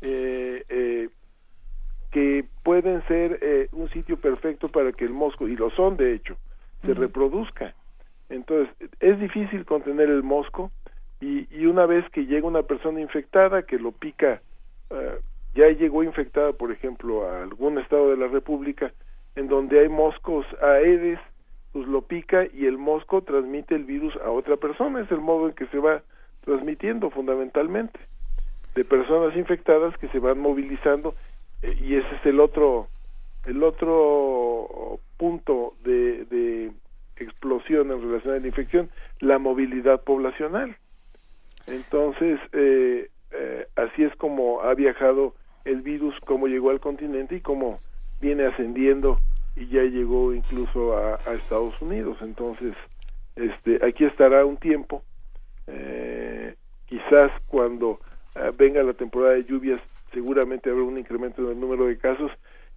eh, 0.02 0.64
eh, 0.70 1.10
que 2.14 2.46
pueden 2.64 3.06
ser 3.08 3.40
eh, 3.42 3.68
un 3.72 3.90
sitio 3.90 4.18
perfecto 4.18 4.70
para 4.70 4.92
que 4.92 5.04
el 5.04 5.12
mosco, 5.14 5.48
y 5.48 5.56
lo 5.56 5.72
son 5.72 5.98
de 5.98 6.14
hecho, 6.14 6.38
se 6.86 6.94
reproduzca. 6.94 7.74
Entonces, 8.30 8.74
es 9.00 9.20
difícil 9.20 9.66
contener 9.66 10.10
el 10.10 10.22
mosco 10.22 10.72
y, 11.20 11.48
y, 11.50 11.66
una 11.66 11.86
vez 11.86 12.08
que 12.12 12.26
llega 12.26 12.48
una 12.48 12.64
persona 12.64 13.02
infectada 13.02 13.64
que 13.64 13.80
lo 13.80 13.92
pica, 13.92 14.40
ya 15.56 15.70
llegó 15.70 16.04
infectada, 16.04 16.54
por 16.54 16.72
ejemplo, 16.72 17.28
a 17.28 17.42
algún 17.42 17.80
estado 17.80 18.12
de 18.12 18.18
la 18.18 18.28
República, 18.28 18.92
en 19.36 19.48
donde 19.48 19.80
hay 19.80 19.90
moscos 19.90 20.46
aedes, 20.62 21.20
pues 21.72 21.88
lo 21.88 22.04
pica 22.04 22.46
y 22.54 22.68
el 22.68 22.78
mosco 22.78 23.24
transmite 23.24 23.76
el 23.76 23.86
virus 23.86 24.16
a 24.18 24.30
otra 24.30 24.58
persona, 24.58 25.02
es 25.02 25.12
el 25.12 25.22
modo 25.22 25.48
en 25.48 25.56
que 25.56 25.66
se 25.68 25.80
va 25.80 26.04
transmitiendo 26.46 27.10
fundamentalmente 27.10 28.00
de 28.76 28.86
personas 28.86 29.36
infectadas 29.36 29.98
que 29.98 30.08
se 30.10 30.20
van 30.20 30.40
movilizando 30.40 31.10
eh, 31.10 31.16
y 31.64 31.96
ese 31.96 32.16
es 32.16 32.26
el 32.26 32.40
otro 32.40 32.88
el 33.46 33.64
otro 33.64 35.00
punto 35.18 35.74
de, 35.84 36.26
de 36.26 36.72
explosión 37.18 37.92
en 37.92 38.02
relación 38.02 38.36
a 38.36 38.40
la 38.40 38.48
infección 38.48 38.90
la 39.20 39.38
movilidad 39.38 40.02
poblacional. 40.02 40.76
Entonces 41.68 42.40
eh, 42.52 43.10
eh, 43.32 43.68
así 43.76 44.04
es 44.04 44.16
como 44.16 44.62
ha 44.62 44.74
viajado 44.74 45.34
el 45.66 45.82
virus 45.82 46.16
cómo 46.22 46.48
llegó 46.48 46.70
al 46.70 46.80
continente 46.80 47.38
y 47.38 47.42
cómo 47.42 47.80
viene 48.20 48.46
ascendiendo 48.46 49.20
y 49.56 49.68
ya 49.68 49.84
llegó 49.84 50.34
incluso 50.34 50.98
a, 50.98 51.16
a 51.16 51.34
Estados 51.34 51.82
Unidos. 51.82 52.18
Entonces 52.22 52.76
este 53.36 53.86
aquí 53.86 54.06
estará 54.06 54.46
un 54.46 54.58
tiempo 54.58 55.04
eh, 55.68 56.56
quizás 56.86 57.32
cuando 57.48 58.00
eh, 58.36 58.52
venga 58.58 58.84
la 58.84 58.94
temporada 58.94 59.34
de 59.34 59.46
lluvias 59.46 59.82
seguramente 60.14 60.70
habrá 60.70 60.84
un 60.84 60.98
incremento 60.98 61.42
en 61.44 61.50
el 61.50 61.60
número 61.60 61.88
de 61.88 61.98
casos 61.98 62.32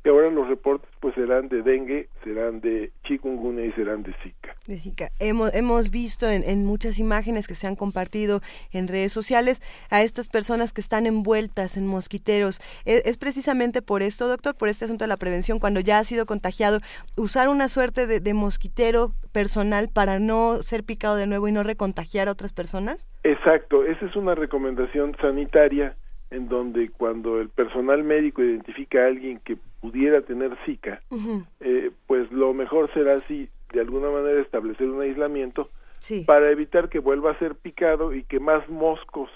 y 0.06 0.08
ahora 0.08 0.30
los 0.30 0.46
reportes 0.46 0.88
pues 1.00 1.16
serán 1.16 1.48
de 1.48 1.62
dengue, 1.62 2.08
serán 2.22 2.60
de 2.60 2.92
chikungunya 3.02 3.64
y 3.64 3.72
serán 3.72 4.04
de 4.04 4.14
zika. 4.22 4.54
De 4.64 4.78
zika. 4.78 5.10
Hemos, 5.18 5.52
hemos 5.52 5.90
visto 5.90 6.30
en, 6.30 6.44
en, 6.44 6.64
muchas 6.64 7.00
imágenes 7.00 7.48
que 7.48 7.56
se 7.56 7.66
han 7.66 7.74
compartido 7.74 8.40
en 8.72 8.86
redes 8.86 9.12
sociales 9.12 9.60
a 9.90 10.02
estas 10.02 10.28
personas 10.28 10.72
que 10.72 10.80
están 10.80 11.06
envueltas 11.06 11.76
en 11.76 11.88
mosquiteros. 11.88 12.60
Es, 12.84 13.04
es, 13.04 13.18
precisamente 13.18 13.82
por 13.82 14.00
esto, 14.02 14.28
doctor, 14.28 14.54
por 14.54 14.68
este 14.68 14.84
asunto 14.84 15.02
de 15.02 15.08
la 15.08 15.16
prevención, 15.16 15.58
cuando 15.58 15.80
ya 15.80 15.98
ha 15.98 16.04
sido 16.04 16.24
contagiado, 16.24 16.78
usar 17.16 17.48
una 17.48 17.66
suerte 17.66 18.06
de, 18.06 18.20
de 18.20 18.32
mosquitero 18.32 19.10
personal 19.32 19.88
para 19.92 20.20
no 20.20 20.62
ser 20.62 20.84
picado 20.84 21.16
de 21.16 21.26
nuevo 21.26 21.48
y 21.48 21.52
no 21.52 21.64
recontagiar 21.64 22.28
a 22.28 22.32
otras 22.32 22.52
personas. 22.52 23.08
Exacto, 23.24 23.84
esa 23.84 24.06
es 24.06 24.14
una 24.14 24.36
recomendación 24.36 25.16
sanitaria 25.20 25.96
en 26.30 26.48
donde 26.48 26.90
cuando 26.90 27.40
el 27.40 27.48
personal 27.48 28.02
médico 28.02 28.42
identifica 28.42 29.04
a 29.04 29.06
alguien 29.06 29.40
que 29.44 29.56
pudiera 29.80 30.22
tener 30.22 30.56
Zika, 30.64 31.00
uh 31.10 31.16
-huh. 31.16 31.44
eh, 31.60 31.90
pues 32.06 32.30
lo 32.32 32.52
mejor 32.52 32.92
será 32.92 33.16
así, 33.16 33.48
de 33.72 33.80
alguna 33.80 34.10
manera 34.10 34.40
establecer 34.40 34.88
un 34.88 35.02
aislamiento 35.02 35.70
sí. 36.00 36.24
para 36.26 36.50
evitar 36.50 36.88
que 36.88 36.98
vuelva 36.98 37.32
a 37.32 37.38
ser 37.38 37.54
picado 37.54 38.14
y 38.14 38.24
que 38.24 38.40
más 38.40 38.68
moscos 38.68 39.30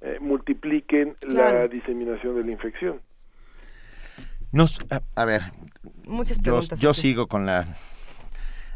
eh, 0.00 0.18
multipliquen 0.20 1.16
claro. 1.20 1.60
la 1.60 1.68
diseminación 1.68 2.36
de 2.36 2.44
la 2.44 2.52
infección. 2.52 3.00
Nos, 4.52 4.78
a, 4.90 5.00
a 5.20 5.24
ver, 5.24 5.42
Muchas 6.06 6.38
preguntas. 6.38 6.78
Yo, 6.80 6.90
yo 6.90 6.94
sigo 6.94 7.26
con 7.26 7.46
la 7.46 7.66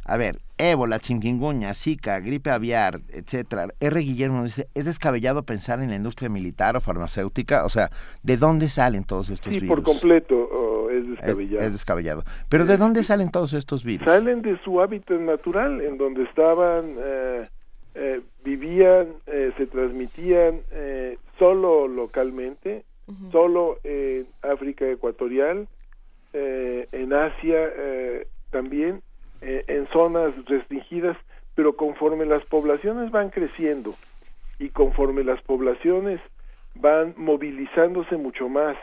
a 0.08 0.16
ver, 0.16 0.38
ébola, 0.56 1.00
chikungunya, 1.00 1.74
zika, 1.74 2.18
gripe 2.20 2.50
aviar, 2.50 3.00
etcétera. 3.10 3.68
R. 3.78 4.00
Guillermo 4.00 4.42
dice, 4.42 4.66
¿es 4.74 4.86
descabellado 4.86 5.42
pensar 5.42 5.80
en 5.80 5.90
la 5.90 5.96
industria 5.96 6.30
militar 6.30 6.76
o 6.76 6.80
farmacéutica? 6.80 7.66
O 7.66 7.68
sea, 7.68 7.90
¿de 8.22 8.38
dónde 8.38 8.70
salen 8.70 9.04
todos 9.04 9.28
estos 9.28 9.52
sí, 9.52 9.60
virus? 9.60 9.76
por 9.76 9.84
completo 9.84 10.34
oh, 10.34 10.88
es 10.90 11.06
descabellado. 11.08 11.58
Es, 11.58 11.64
es, 11.64 11.72
descabellado. 11.72 12.22
Pero 12.48 12.64
¿de 12.64 12.78
dónde 12.78 13.04
salen 13.04 13.30
todos 13.30 13.52
estos 13.52 13.84
virus? 13.84 14.06
Salen 14.06 14.40
de 14.40 14.58
su 14.64 14.80
hábitat 14.80 15.20
natural, 15.20 15.82
en 15.82 15.98
donde 15.98 16.22
estaban, 16.22 16.94
eh, 16.98 17.48
eh, 17.94 18.20
vivían, 18.42 19.08
eh, 19.26 19.52
se 19.58 19.66
transmitían 19.66 20.62
solo 21.38 21.86
localmente, 21.86 22.84
uh 23.06 23.12
-huh. 23.12 23.32
solo 23.32 23.78
en 23.84 24.24
África 24.40 24.88
Ecuatorial, 24.88 25.68
en 26.32 27.12
Asia 27.12 27.70
también, 28.50 29.02
eh, 29.40 29.64
en 29.68 29.86
zonas 29.88 30.32
restringidas, 30.46 31.16
pero 31.54 31.76
conforme 31.76 32.26
las 32.26 32.44
poblaciones 32.44 33.10
van 33.10 33.30
creciendo 33.30 33.94
y 34.58 34.70
conforme 34.70 35.24
las 35.24 35.40
poblaciones 35.42 36.20
van 36.74 37.14
movilizándose 37.16 38.16
mucho 38.16 38.48
más, 38.48 38.76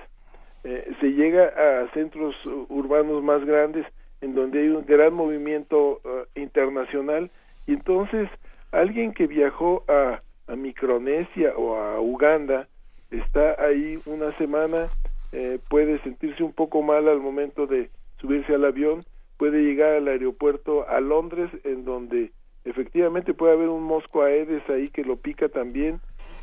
eh, 0.63 0.91
se 0.99 1.07
llega 1.13 1.45
a 1.45 1.91
centros 1.93 2.35
urbanos 2.69 3.23
más 3.23 3.45
grandes 3.45 3.85
en 4.21 4.33
donde 4.33 4.61
hay 4.61 4.69
un 4.69 4.85
gran 4.85 5.13
movimiento 5.13 6.01
uh, 6.03 6.39
internacional. 6.39 7.29
Y 7.67 7.73
entonces 7.73 8.29
alguien 8.71 9.13
que 9.13 9.27
viajó 9.27 9.83
a, 9.87 10.21
a, 10.47 10.55
Micronesia 10.55 11.53
o 11.55 11.75
a 11.75 11.99
Uganda 11.99 12.67
está 13.11 13.55
ahí 13.63 13.97
una 14.05 14.35
semana, 14.37 14.87
eh, 15.31 15.59
puede 15.69 15.99
sentirse 15.99 16.43
un 16.43 16.53
poco 16.53 16.81
mal 16.81 17.07
al 17.07 17.19
momento 17.19 17.67
de 17.67 17.89
subirse 18.19 18.55
al 18.55 18.65
avión, 18.65 19.05
puede 19.37 19.63
llegar 19.63 19.93
al 19.93 20.07
aeropuerto 20.07 20.87
a 20.87 20.99
Londres, 20.99 21.49
en 21.63 21.85
donde 21.85 22.31
efectivamente 22.63 23.33
puede 23.33 23.53
haber 23.53 23.69
un 23.69 23.83
mosco 23.83 24.23
aedes 24.23 24.67
ahí 24.69 24.87
que 24.89 25.03
lo 25.03 25.17
pica 25.17 25.49
también 25.49 25.99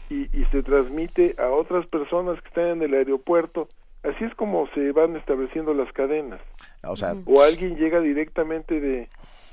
y, 0.08 0.22
y, 0.36 0.44
se 0.46 0.62
transmite 0.62 1.34
a 1.38 1.48
otras 1.48 1.86
personas 1.86 2.40
que 2.42 2.48
están 2.48 2.66
en 2.66 2.82
el 2.82 2.94
aeropuerto. 2.94 3.68
Así 4.02 4.24
es 4.24 4.34
como 4.34 4.68
se 4.74 4.92
van 4.92 5.16
estableciendo 5.16 5.74
las 5.74 5.92
cadenas. 5.92 6.40
O, 6.84 6.96
sea, 6.96 7.14
o 7.24 7.42
alguien 7.42 7.76
llega 7.76 8.00
directamente 8.00 8.80
de, 8.80 9.08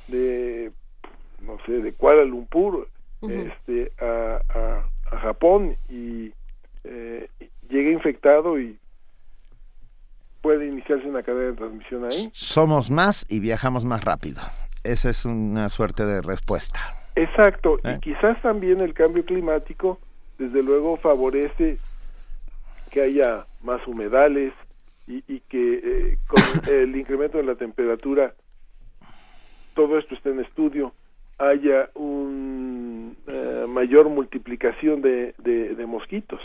de 0.08 0.72
no 1.42 1.58
sé, 1.66 1.74
de 1.74 1.94
Kuala 1.94 2.24
Lumpur 2.24 2.88
uh 3.22 3.28
-huh. 3.28 3.52
este, 3.52 3.92
a, 4.04 4.42
a, 4.50 5.16
a, 5.16 5.20
Japón 5.20 5.78
y 5.88 6.34
eh, 6.84 7.30
llega 7.70 7.92
infectado 7.92 8.60
y 8.60 8.78
puede 10.50 10.66
iniciarse 10.66 11.08
una 11.08 11.22
cadena 11.22 11.52
de 11.52 11.54
transmisión 11.54 12.06
ahí. 12.06 12.32
Somos 12.34 12.90
más 12.90 13.24
y 13.30 13.40
viajamos 13.40 13.86
más 13.86 14.04
rápido. 14.04 14.42
Esa 14.84 15.12
es 15.12 15.24
una 15.24 15.70
suerte 15.70 16.04
de 16.08 16.24
respuesta. 16.24 16.80
Exacto, 17.16 17.78
¿Eh? 17.84 17.98
y 17.98 18.00
quizás 18.00 18.42
también 18.42 18.82
el 18.82 18.96
cambio 18.96 19.24
climático, 19.24 20.00
desde 20.40 20.64
luego, 20.64 20.98
favorece 20.98 21.78
que 22.90 23.00
haya 23.00 23.46
más 23.62 23.86
humedales 23.88 24.52
y, 25.06 25.24
y 25.28 25.42
que 25.42 25.82
eh, 25.84 26.18
con 26.26 26.42
el 26.74 26.96
incremento 26.96 27.38
de 27.38 27.44
la 27.44 27.54
temperatura, 27.54 28.34
todo 29.76 30.00
esto 30.00 30.16
está 30.16 30.30
en 30.30 30.40
estudio, 30.40 30.94
haya 31.38 31.92
una 31.94 33.14
uh, 33.28 33.68
mayor 33.68 34.10
multiplicación 34.10 35.04
de, 35.04 35.36
de, 35.38 35.76
de 35.76 35.86
mosquitos. 35.86 36.42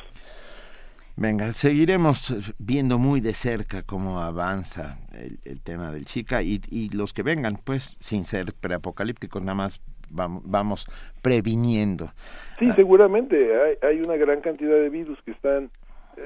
Venga, 1.17 1.53
seguiremos 1.53 2.55
viendo 2.59 2.99
muy 2.99 3.21
de 3.21 3.35
cerca 3.35 3.83
cómo 3.83 4.21
avanza 4.21 4.99
el, 5.13 5.39
el 5.45 5.61
tema 5.63 5.93
del 5.93 6.05
Chica 6.07 6.43
y, 6.43 6.61
y, 6.71 6.89
los 6.91 7.13
que 7.13 7.23
vengan, 7.23 7.57
pues, 7.63 7.97
sin 8.01 8.25
ser 8.25 8.53
preapocalípticos, 8.53 9.41
nada 9.41 9.55
más 9.55 9.81
vamos, 10.11 10.43
vamos 10.45 10.87
previniendo. 11.23 12.11
Sí, 12.59 12.69
ah. 12.69 12.75
seguramente 12.75 13.37
hay, 13.61 13.77
hay, 13.83 14.01
una 14.01 14.17
gran 14.17 14.41
cantidad 14.41 14.75
de 14.75 14.91
virus 14.91 15.21
que 15.23 15.31
están 15.31 15.71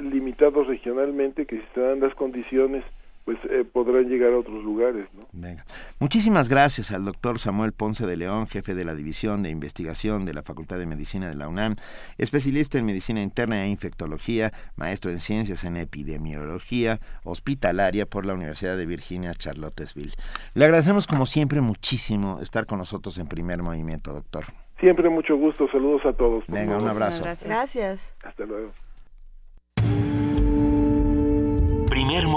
limitados 0.01 0.67
regionalmente, 0.67 1.45
que 1.45 1.57
si 1.57 1.67
se 1.75 1.81
dan 1.81 2.01
las 2.01 2.15
condiciones, 2.15 2.83
pues 3.29 3.39
eh, 3.51 3.63
podrán 3.63 4.09
llegar 4.09 4.33
a 4.33 4.39
otros 4.39 4.65
lugares, 4.65 5.07
¿no? 5.13 5.27
Venga. 5.33 5.63
Muchísimas 6.01 6.49
gracias 6.49 6.91
al 6.93 7.05
doctor 7.05 7.39
Samuel 7.39 7.73
Ponce 7.73 8.07
de 8.07 8.17
León, 8.17 8.47
jefe 8.47 8.75
de 8.75 8.87
la 8.87 8.95
División 8.95 9.43
de 9.43 9.51
Investigación 9.51 10.25
de 10.25 10.33
la 10.33 10.43
Facultad 10.43 10.79
de 10.79 10.87
Medicina 10.87 11.29
de 11.29 11.35
la 11.35 11.47
UNAM, 11.47 11.77
especialista 12.17 12.79
en 12.79 12.87
medicina 12.87 13.21
interna 13.21 13.63
e 13.63 13.69
infectología, 13.69 14.55
maestro 14.77 15.11
en 15.11 15.21
ciencias 15.21 15.63
en 15.65 15.77
epidemiología 15.77 17.01
hospitalaria 17.23 18.07
por 18.07 18.25
la 18.25 18.33
Universidad 18.33 18.79
de 18.79 18.87
Virginia 18.87 19.35
Charlottesville. 19.35 20.15
Le 20.55 20.65
agradecemos 20.65 21.07
como 21.07 21.27
siempre 21.27 21.61
muchísimo 21.61 22.39
estar 22.41 22.65
con 22.65 22.79
nosotros 22.79 23.19
en 23.19 23.27
primer 23.27 23.63
movimiento, 23.63 24.15
doctor. 24.15 24.47
Siempre 24.81 25.11
mucho 25.11 25.37
gusto, 25.37 25.69
saludos 25.71 26.01
a 26.07 26.15
todos. 26.15 26.47
por 26.47 26.55
Venga, 26.55 26.79
un 26.79 26.89
abrazo. 26.89 27.25
Gracias. 27.45 28.17
Hasta 28.25 28.47
luego. 28.47 28.73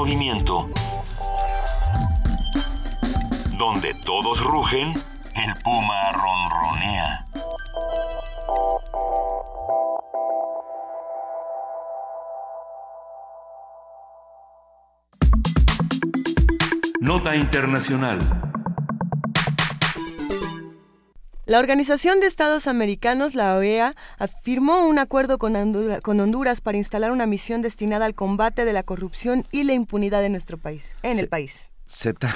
Movimiento. 0.02 0.68
Donde 3.56 3.94
todos 4.04 4.44
rugen, 4.44 4.94
el 5.36 5.54
puma 5.64 6.12
ronronea. 6.12 7.26
Nota 17.00 17.36
Internacional. 17.36 18.51
La 21.52 21.60
Organización 21.60 22.22
de 22.22 22.28
Estados 22.28 22.66
Americanos, 22.66 23.36
la 23.36 23.58
OEA, 23.58 23.94
firmó 24.42 24.88
un 24.88 24.98
acuerdo 25.00 25.38
con, 25.38 25.58
Hondura- 25.58 26.00
con 26.00 26.18
Honduras 26.22 26.62
para 26.62 26.78
instalar 26.78 27.12
una 27.12 27.26
misión 27.26 27.62
destinada 27.62 28.06
al 28.06 28.16
combate 28.16 28.64
de 28.64 28.72
la 28.72 28.84
corrupción 28.84 29.46
y 29.52 29.66
la 29.66 29.74
impunidad 29.74 30.24
en 30.24 30.32
nuestro 30.32 30.58
país, 30.58 30.96
en 31.04 31.20
el 31.20 31.28
país. 31.28 31.71
Se 31.86 32.14
ta- 32.14 32.34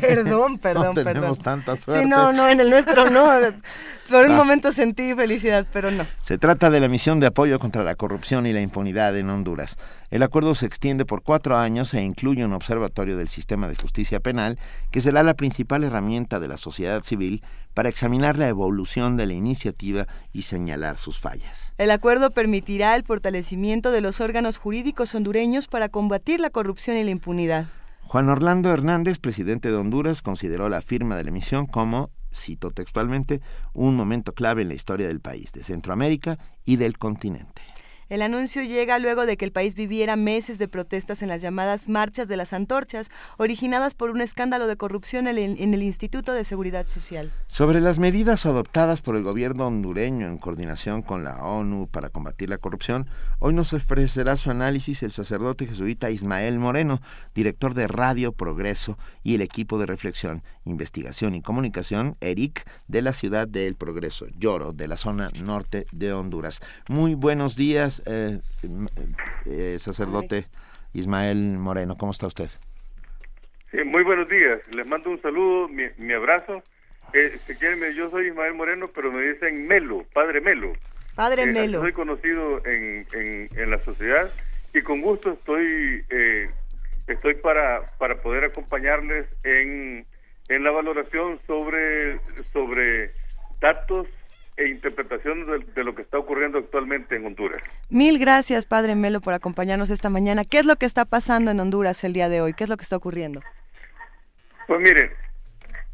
Perdón, 0.00 0.58
perdón, 0.62 0.94
no 0.94 0.94
tenemos 0.94 1.38
perdón. 1.38 1.42
tanta 1.64 1.76
suerte. 1.76 2.04
Sí, 2.04 2.08
no, 2.08 2.32
no, 2.32 2.48
en 2.48 2.60
el 2.60 2.70
nuestro 2.70 3.10
no. 3.10 3.28
Por 4.10 4.26
un 4.26 4.36
momento 4.36 4.72
sentí 4.72 5.14
felicidad, 5.14 5.66
pero 5.72 5.90
no. 5.90 6.04
Se 6.20 6.36
trata 6.36 6.68
de 6.68 6.80
la 6.80 6.88
misión 6.88 7.18
de 7.18 7.28
apoyo 7.28 7.58
contra 7.58 7.82
la 7.82 7.94
corrupción 7.94 8.46
y 8.46 8.52
la 8.52 8.60
impunidad 8.60 9.16
en 9.16 9.30
Honduras. 9.30 9.78
El 10.10 10.22
acuerdo 10.22 10.54
se 10.54 10.66
extiende 10.66 11.06
por 11.06 11.22
cuatro 11.22 11.56
años 11.56 11.94
e 11.94 12.02
incluye 12.02 12.44
un 12.44 12.52
observatorio 12.52 13.16
del 13.16 13.28
sistema 13.28 13.68
de 13.68 13.76
justicia 13.76 14.20
penal, 14.20 14.58
que 14.90 15.00
será 15.00 15.22
la 15.22 15.32
principal 15.34 15.82
herramienta 15.82 16.40
de 16.40 16.48
la 16.48 16.58
sociedad 16.58 17.02
civil 17.02 17.42
para 17.72 17.88
examinar 17.88 18.36
la 18.36 18.48
evolución 18.48 19.16
de 19.16 19.26
la 19.26 19.32
iniciativa 19.32 20.06
y 20.32 20.42
señalar 20.42 20.98
sus 20.98 21.18
fallas. 21.18 21.72
El 21.78 21.90
acuerdo 21.90 22.30
permitirá 22.32 22.94
el 22.96 23.04
fortalecimiento 23.04 23.90
de 23.92 24.02
los 24.02 24.20
órganos 24.20 24.58
jurídicos 24.58 25.14
hondureños 25.14 25.68
para 25.68 25.88
combatir 25.88 26.38
la 26.38 26.50
corrupción 26.50 26.98
y 26.98 27.04
la 27.04 27.10
impunidad. 27.12 27.64
Juan 28.12 28.28
Orlando 28.28 28.70
Hernández, 28.70 29.18
presidente 29.18 29.70
de 29.70 29.76
Honduras, 29.78 30.20
consideró 30.20 30.68
la 30.68 30.82
firma 30.82 31.16
de 31.16 31.24
la 31.24 31.30
misión 31.30 31.64
como, 31.64 32.10
cito 32.30 32.70
textualmente, 32.70 33.40
un 33.72 33.96
momento 33.96 34.34
clave 34.34 34.60
en 34.60 34.68
la 34.68 34.74
historia 34.74 35.08
del 35.08 35.22
país, 35.22 35.50
de 35.52 35.62
Centroamérica 35.62 36.38
y 36.62 36.76
del 36.76 36.98
continente. 36.98 37.62
El 38.12 38.20
anuncio 38.20 38.62
llega 38.62 38.98
luego 38.98 39.24
de 39.24 39.38
que 39.38 39.46
el 39.46 39.52
país 39.52 39.74
viviera 39.74 40.16
meses 40.16 40.58
de 40.58 40.68
protestas 40.68 41.22
en 41.22 41.30
las 41.30 41.40
llamadas 41.40 41.88
marchas 41.88 42.28
de 42.28 42.36
las 42.36 42.52
antorchas, 42.52 43.10
originadas 43.38 43.94
por 43.94 44.10
un 44.10 44.20
escándalo 44.20 44.66
de 44.66 44.76
corrupción 44.76 45.28
en 45.28 45.38
el, 45.38 45.82
Instituto 45.82 46.34
de 46.34 46.44
Seguridad 46.44 46.86
Social. 46.86 47.32
Sobre 47.46 47.80
las 47.80 47.98
medidas 47.98 48.44
adoptadas 48.44 49.00
por 49.00 49.16
el 49.16 49.22
gobierno 49.22 49.66
hondureño 49.66 50.26
en 50.26 50.36
coordinación 50.36 51.00
con 51.00 51.24
la 51.24 51.42
ONU 51.42 51.88
para 51.90 52.10
combatir 52.10 52.50
la 52.50 52.58
corrupción, 52.58 53.08
hoy 53.38 53.54
nos 53.54 53.72
ofrecerá 53.72 54.36
su 54.36 54.50
análisis 54.50 55.02
el 55.02 55.12
sacerdote 55.12 55.66
jesuita 55.66 56.10
Ismael 56.10 56.58
Moreno, 56.58 57.00
director 57.34 57.72
de 57.72 57.88
Radio 57.88 58.32
Progreso 58.32 58.98
y 59.22 59.36
el 59.36 59.40
equipo 59.40 59.78
de 59.78 59.86
reflexión, 59.86 60.42
investigación 60.66 61.34
y 61.34 61.40
comunicación, 61.40 62.18
ERIC, 62.20 62.66
de 62.88 63.00
la 63.00 63.14
ciudad 63.14 63.48
de 63.48 63.66
El 63.66 63.76
Progreso, 63.76 64.26
Lloro, 64.36 64.74
de 64.74 64.86
la 64.86 64.98
zona 64.98 65.30
norte 65.42 65.86
de 65.92 66.12
Honduras. 66.12 66.60
Muy 66.90 67.14
buenos 67.14 67.56
días, 67.56 68.01
eh, 68.06 68.38
eh, 69.46 69.76
sacerdote 69.78 70.46
Ismael 70.92 71.58
Moreno, 71.58 71.96
¿cómo 71.96 72.12
está 72.12 72.26
usted? 72.26 72.48
Sí, 73.70 73.78
muy 73.84 74.02
buenos 74.02 74.28
días. 74.28 74.60
Les 74.76 74.86
mando 74.86 75.10
un 75.10 75.20
saludo, 75.22 75.68
mi, 75.68 75.84
mi 75.96 76.12
abrazo. 76.12 76.62
Eh, 77.14 77.38
si 77.46 77.54
quieren, 77.56 77.80
me- 77.80 77.94
yo 77.94 78.10
soy 78.10 78.28
Ismael 78.28 78.54
Moreno, 78.54 78.88
pero 78.94 79.10
me 79.12 79.22
dicen 79.22 79.66
Melo, 79.66 80.04
Padre 80.12 80.40
Melo. 80.40 80.72
Padre 81.14 81.42
Eh, 81.42 81.46
Melo. 81.46 81.80
Soy 81.80 81.92
conocido 81.92 82.64
en, 82.66 83.06
en, 83.12 83.48
en 83.54 83.70
la 83.70 83.78
sociedad 83.78 84.30
y 84.74 84.80
con 84.82 85.00
gusto 85.02 85.32
estoy 85.32 86.04
eh, 86.10 86.50
estoy 87.06 87.34
para, 87.34 87.90
para 87.98 88.22
poder 88.22 88.44
acompañarles 88.44 89.26
en, 89.44 90.06
en 90.48 90.64
la 90.64 90.70
valoración 90.70 91.38
sobre, 91.46 92.18
sobre 92.52 93.12
datos 93.60 94.06
e 94.56 94.68
interpretaciones 94.68 95.46
de, 95.46 95.72
de 95.72 95.84
lo 95.84 95.94
que 95.94 96.02
está 96.02 96.18
ocurriendo 96.18 96.58
actualmente 96.58 97.16
en 97.16 97.24
Honduras. 97.26 97.62
Mil 97.88 98.18
gracias, 98.18 98.66
Padre 98.66 98.94
Melo, 98.94 99.20
por 99.20 99.34
acompañarnos 99.34 99.90
esta 99.90 100.10
mañana. 100.10 100.44
¿Qué 100.44 100.58
es 100.58 100.66
lo 100.66 100.76
que 100.76 100.86
está 100.86 101.04
pasando 101.04 101.50
en 101.50 101.60
Honduras 101.60 102.04
el 102.04 102.12
día 102.12 102.28
de 102.28 102.40
hoy? 102.40 102.52
¿Qué 102.52 102.64
es 102.64 102.70
lo 102.70 102.76
que 102.76 102.82
está 102.82 102.96
ocurriendo? 102.96 103.40
Pues 104.66 104.80
miren, 104.80 105.10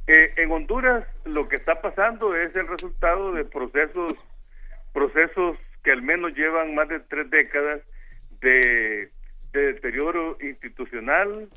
eh, 0.07 0.33
en 0.37 0.51
Honduras 0.51 1.05
lo 1.25 1.49
que 1.49 1.57
está 1.57 1.81
pasando 1.81 2.35
es 2.35 2.55
el 2.57 2.67
resultado 2.67 3.33
de 3.33 3.45
procesos, 3.45 4.15
procesos 4.93 5.57
que 5.85 5.93
al 5.93 6.03
menos 6.03 6.35
llevan 6.35 6.75
más 6.75 6.89
de 6.89 7.01
tres 7.01 7.31
décadas 7.31 7.81
de, 8.41 9.11
de 9.53 9.73
deterioro 9.73 10.37
institucional, 10.41 11.49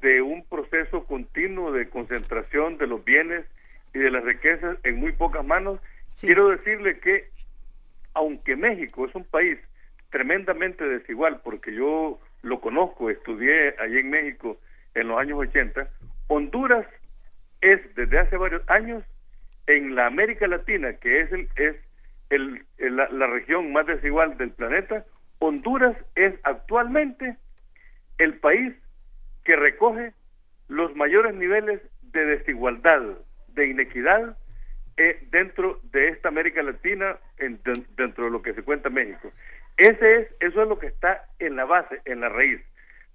de 0.00 0.20
un 0.20 0.44
proceso 0.44 1.04
continuo 1.04 1.72
de 1.72 1.88
concentración 1.88 2.76
de 2.76 2.86
los 2.86 3.04
bienes 3.04 3.44
y 3.94 4.00
de 4.00 4.10
las 4.10 4.24
riquezas 4.24 4.76
en 4.84 4.96
muy 4.96 5.12
pocas 5.12 5.44
manos. 5.44 5.80
Quiero 6.20 6.48
decirle 6.50 6.98
que 7.00 7.28
aunque 8.14 8.56
México 8.56 9.06
es 9.06 9.14
un 9.14 9.24
país 9.24 9.58
tremendamente 10.10 10.84
desigual, 10.84 11.40
porque 11.42 11.74
yo 11.74 12.20
lo 12.42 12.60
conozco, 12.60 13.08
estudié 13.10 13.74
allí 13.78 13.98
en 13.98 14.10
México 14.10 14.58
en 14.94 15.08
los 15.08 15.18
años 15.18 15.38
80, 15.38 15.88
Honduras 16.28 16.86
es 17.60 17.80
desde 17.94 18.18
hace 18.18 18.36
varios 18.36 18.62
años 18.68 19.02
en 19.66 19.94
la 19.94 20.06
América 20.06 20.46
Latina, 20.46 20.92
que 20.94 21.20
es 21.20 21.32
el 21.32 21.48
es 21.56 21.76
el, 22.30 22.64
el- 22.78 22.96
la, 22.96 23.08
la 23.10 23.26
región 23.26 23.72
más 23.72 23.86
desigual 23.86 24.36
del 24.38 24.50
planeta, 24.50 25.04
Honduras 25.38 25.96
es 26.14 26.34
actualmente 26.44 27.36
el 28.18 28.34
país 28.38 28.74
que 29.44 29.56
recoge 29.56 30.12
los 30.68 30.94
mayores 30.96 31.34
niveles 31.34 31.80
de 32.02 32.24
desigualdad, 32.24 33.02
de 33.48 33.66
inequidad 33.66 34.36
eh, 34.96 35.18
dentro 35.30 35.80
de 35.92 36.08
esta 36.08 36.28
América 36.28 36.62
Latina, 36.62 37.16
en- 37.38 37.60
de- 37.62 37.84
dentro 37.96 38.24
de 38.26 38.30
lo 38.30 38.42
que 38.42 38.54
se 38.54 38.62
cuenta 38.62 38.90
México. 38.90 39.32
Ese 39.76 40.16
es, 40.16 40.28
eso 40.40 40.62
es 40.62 40.68
lo 40.68 40.78
que 40.78 40.86
está 40.88 41.24
en 41.38 41.56
la 41.56 41.64
base, 41.64 42.00
en 42.04 42.20
la 42.20 42.28
raíz. 42.28 42.60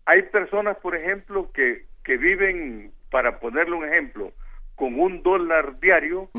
Hay 0.06 0.24
personas, 0.24 0.78
por 0.78 0.96
ejemplo, 0.96 1.52
que, 1.54 1.86
que 2.04 2.18
viven, 2.18 2.92
para 3.12 3.40
ponerle 3.40 3.76
un 3.76 3.86
ejemplo, 3.86 4.32
con 4.76 5.00
un 5.00 5.22
dólar 5.24 5.80
diario 5.80 6.30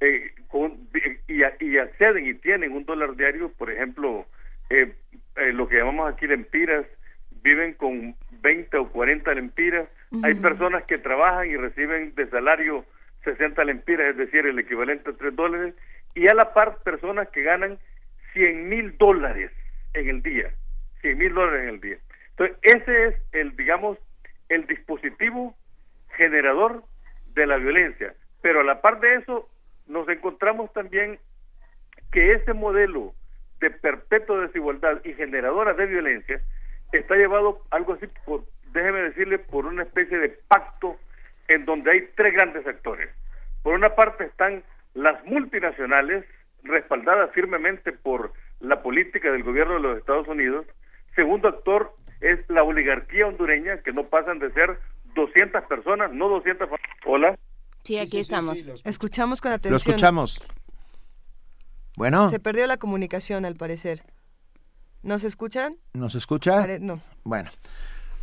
eh, 0.00 0.32
con- 0.48 0.88
y, 1.28 1.42
y 1.64 1.78
acceden 1.78 2.26
y 2.26 2.34
tienen 2.34 2.72
un 2.72 2.84
dólar 2.84 3.16
diario, 3.16 3.50
por 3.52 3.70
ejemplo, 3.70 4.26
eh, 4.70 4.92
eh, 5.36 5.52
lo 5.52 5.68
que 5.68 5.76
llamamos 5.78 6.12
aquí 6.12 6.26
lempiras, 6.26 6.84
viven 7.42 7.74
con 7.74 8.14
20 8.42 8.76
o 8.78 8.88
40 8.88 9.32
lempiras. 9.34 9.88
Hay 10.24 10.34
personas 10.34 10.84
que 10.84 10.98
trabajan 10.98 11.48
y 11.50 11.56
reciben 11.56 12.14
de 12.14 12.28
salario 12.28 12.84
60 13.26 13.64
lempiras, 13.64 14.10
es 14.10 14.16
decir, 14.16 14.46
el 14.46 14.58
equivalente 14.58 15.10
a 15.10 15.12
3 15.12 15.34
dólares, 15.34 15.74
y 16.14 16.28
a 16.28 16.34
la 16.34 16.54
par 16.54 16.78
personas 16.82 17.28
que 17.28 17.42
ganan 17.42 17.78
100 18.32 18.68
mil 18.68 18.96
dólares 18.96 19.50
en 19.94 20.08
el 20.08 20.22
día, 20.22 20.50
100 21.02 21.18
mil 21.18 21.34
dólares 21.34 21.62
en 21.64 21.68
el 21.68 21.80
día. 21.80 21.98
Entonces, 22.30 22.56
ese 22.62 23.06
es 23.08 23.14
el, 23.32 23.56
digamos, 23.56 23.98
el 24.48 24.66
dispositivo 24.66 25.54
generador 26.16 26.84
de 27.34 27.46
la 27.46 27.56
violencia. 27.56 28.14
Pero 28.42 28.60
a 28.60 28.64
la 28.64 28.80
par 28.80 29.00
de 29.00 29.16
eso, 29.16 29.48
nos 29.88 30.08
encontramos 30.08 30.72
también 30.72 31.18
que 32.12 32.32
ese 32.32 32.52
modelo 32.54 33.12
de 33.60 33.70
perpetua 33.70 34.42
desigualdad 34.42 35.00
y 35.04 35.14
generadora 35.14 35.72
de 35.74 35.86
violencia 35.86 36.40
está 36.92 37.16
llevado 37.16 37.62
algo 37.70 37.94
así, 37.94 38.06
por, 38.24 38.44
déjeme 38.72 39.00
decirle, 39.00 39.38
por 39.38 39.66
una 39.66 39.82
especie 39.82 40.18
de 40.18 40.28
pacto 40.48 40.96
en 41.48 41.64
donde 41.64 41.90
hay 41.92 42.00
tres 42.16 42.34
grandes 42.34 42.66
actores. 42.66 43.08
Por 43.62 43.74
una 43.74 43.94
parte 43.94 44.24
están 44.24 44.62
las 44.94 45.24
multinacionales, 45.24 46.24
respaldadas 46.62 47.30
firmemente 47.32 47.92
por 47.92 48.32
la 48.60 48.82
política 48.82 49.30
del 49.30 49.42
gobierno 49.42 49.74
de 49.74 49.80
los 49.80 49.98
Estados 49.98 50.26
Unidos. 50.28 50.66
Segundo 51.14 51.48
actor 51.48 51.94
es 52.20 52.38
la 52.48 52.62
oligarquía 52.62 53.26
hondureña, 53.26 53.78
que 53.82 53.92
no 53.92 54.08
pasan 54.08 54.38
de 54.38 54.50
ser 54.52 54.78
200 55.14 55.62
personas, 55.64 56.12
no 56.12 56.28
200. 56.28 56.68
fa- 56.68 56.76
Hola. 57.04 57.38
Sí, 57.84 57.98
aquí 57.98 58.18
estamos. 58.18 58.58
Escuchamos 58.84 59.40
con 59.40 59.52
atención. 59.52 59.72
Lo 59.72 59.76
escuchamos. 59.76 60.40
Bueno, 61.96 62.28
Se 62.30 62.38
perdió 62.40 62.66
la 62.66 62.76
comunicación, 62.76 63.44
al 63.44 63.56
parecer. 63.56 64.02
¿Nos 65.02 65.24
escuchan? 65.24 65.76
¿nos 65.94 66.14
escucha? 66.14 66.56
Pare- 66.56 66.80
no. 66.80 67.00
Bueno, 67.24 67.48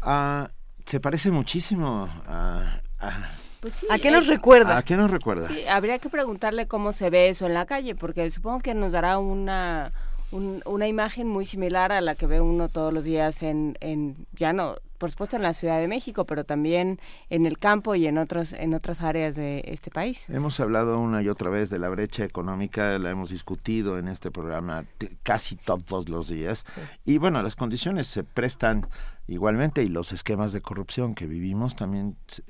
ah, 0.01 0.49
se 0.85 0.99
parece 0.99 1.31
muchísimo 1.31 2.07
a... 2.27 2.79
a 3.09 3.29
Pues 3.61 3.73
sí, 3.73 3.87
¿A 3.89 3.97
qué 3.97 4.11
nos 4.11 4.27
recuerda? 4.27 4.77
¿A 4.77 4.83
qué 4.83 4.95
nos 4.97 5.09
recuerda? 5.09 5.47
Sí, 5.47 5.65
habría 5.67 5.99
que 5.99 6.09
preguntarle 6.09 6.67
cómo 6.67 6.91
se 6.93 7.09
ve 7.09 7.29
eso 7.29 7.45
en 7.45 7.53
la 7.53 7.65
calle, 7.65 7.95
porque 7.95 8.29
supongo 8.29 8.59
que 8.59 8.73
nos 8.73 8.91
dará 8.91 9.17
una 9.19 9.91
un- 10.31 10.61
una 10.65 10.87
imagen 10.87 11.27
muy 11.27 11.45
similar 11.45 11.91
a 11.91 12.01
la 12.01 12.15
que 12.15 12.25
ve 12.25 12.41
uno 12.41 12.67
todos 12.67 12.91
los 12.91 13.03
días 13.03 13.43
en, 13.43 13.77
en 13.81 14.15
ya 14.35 14.51
no, 14.51 14.73
por 14.97 15.11
supuesto 15.11 15.35
en 15.35 15.43
la 15.43 15.53
Ciudad 15.53 15.77
de 15.79 15.87
México, 15.87 16.25
pero 16.25 16.43
también 16.43 16.99
en 17.29 17.45
el 17.45 17.59
campo 17.59 17.93
y 17.93 18.07
en 18.07 18.17
otros 18.17 18.51
en 18.53 18.73
otras 18.73 19.01
áreas 19.03 19.35
de 19.35 19.63
este 19.67 19.91
país. 19.91 20.27
Hemos 20.29 20.59
hablado 20.59 20.99
una 20.99 21.21
y 21.21 21.29
otra 21.29 21.51
vez 21.51 21.69
de 21.69 21.77
la 21.77 21.87
brecha 21.89 22.25
económica, 22.25 22.97
la 22.97 23.11
hemos 23.11 23.29
discutido 23.29 23.99
en 23.99 24.07
este 24.07 24.31
programa 24.31 24.85
casi 25.21 25.55
todos 25.55 26.09
los 26.09 26.29
días. 26.29 26.65
Y 27.05 27.19
bueno, 27.19 27.43
las 27.43 27.55
condiciones 27.55 28.07
se 28.07 28.23
prestan 28.23 28.87
igualmente 29.27 29.83
y 29.83 29.89
los 29.89 30.11
esquemas 30.11 30.51
de 30.51 30.61
corrupción 30.61 31.15
que 31.15 31.25
vivimos 31.27 31.75
también 31.75 32.17
s- 32.27 32.43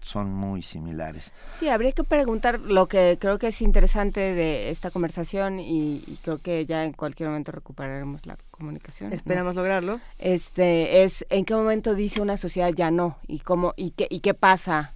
son, 0.00 0.32
muy 0.32 0.62
similares. 0.62 1.32
Sí, 1.58 1.68
habría 1.68 1.92
que 1.92 2.04
preguntar 2.04 2.60
lo 2.60 2.86
que 2.86 3.18
creo 3.20 3.38
que 3.38 3.48
es 3.48 3.60
interesante 3.62 4.20
de 4.20 4.70
esta 4.70 4.90
conversación 4.90 5.58
y, 5.58 6.04
y 6.06 6.18
creo 6.22 6.38
que 6.38 6.66
ya 6.66 6.84
en 6.84 6.92
cualquier 6.92 7.28
momento 7.30 7.50
recuperaremos 7.52 8.26
la 8.26 8.36
comunicación. 8.50 9.10
¿no? 9.10 9.16
Esperamos 9.16 9.54
lograrlo. 9.56 10.00
Este 10.18 11.02
es 11.02 11.26
en 11.30 11.44
qué 11.44 11.54
momento 11.54 11.94
dice 11.94 12.20
una 12.20 12.36
sociedad 12.36 12.70
ya 12.74 12.90
no 12.90 13.18
y 13.26 13.40
cómo 13.40 13.74
y 13.76 13.90
qué 13.90 14.06
y 14.08 14.20
qué 14.20 14.34
pasa, 14.34 14.94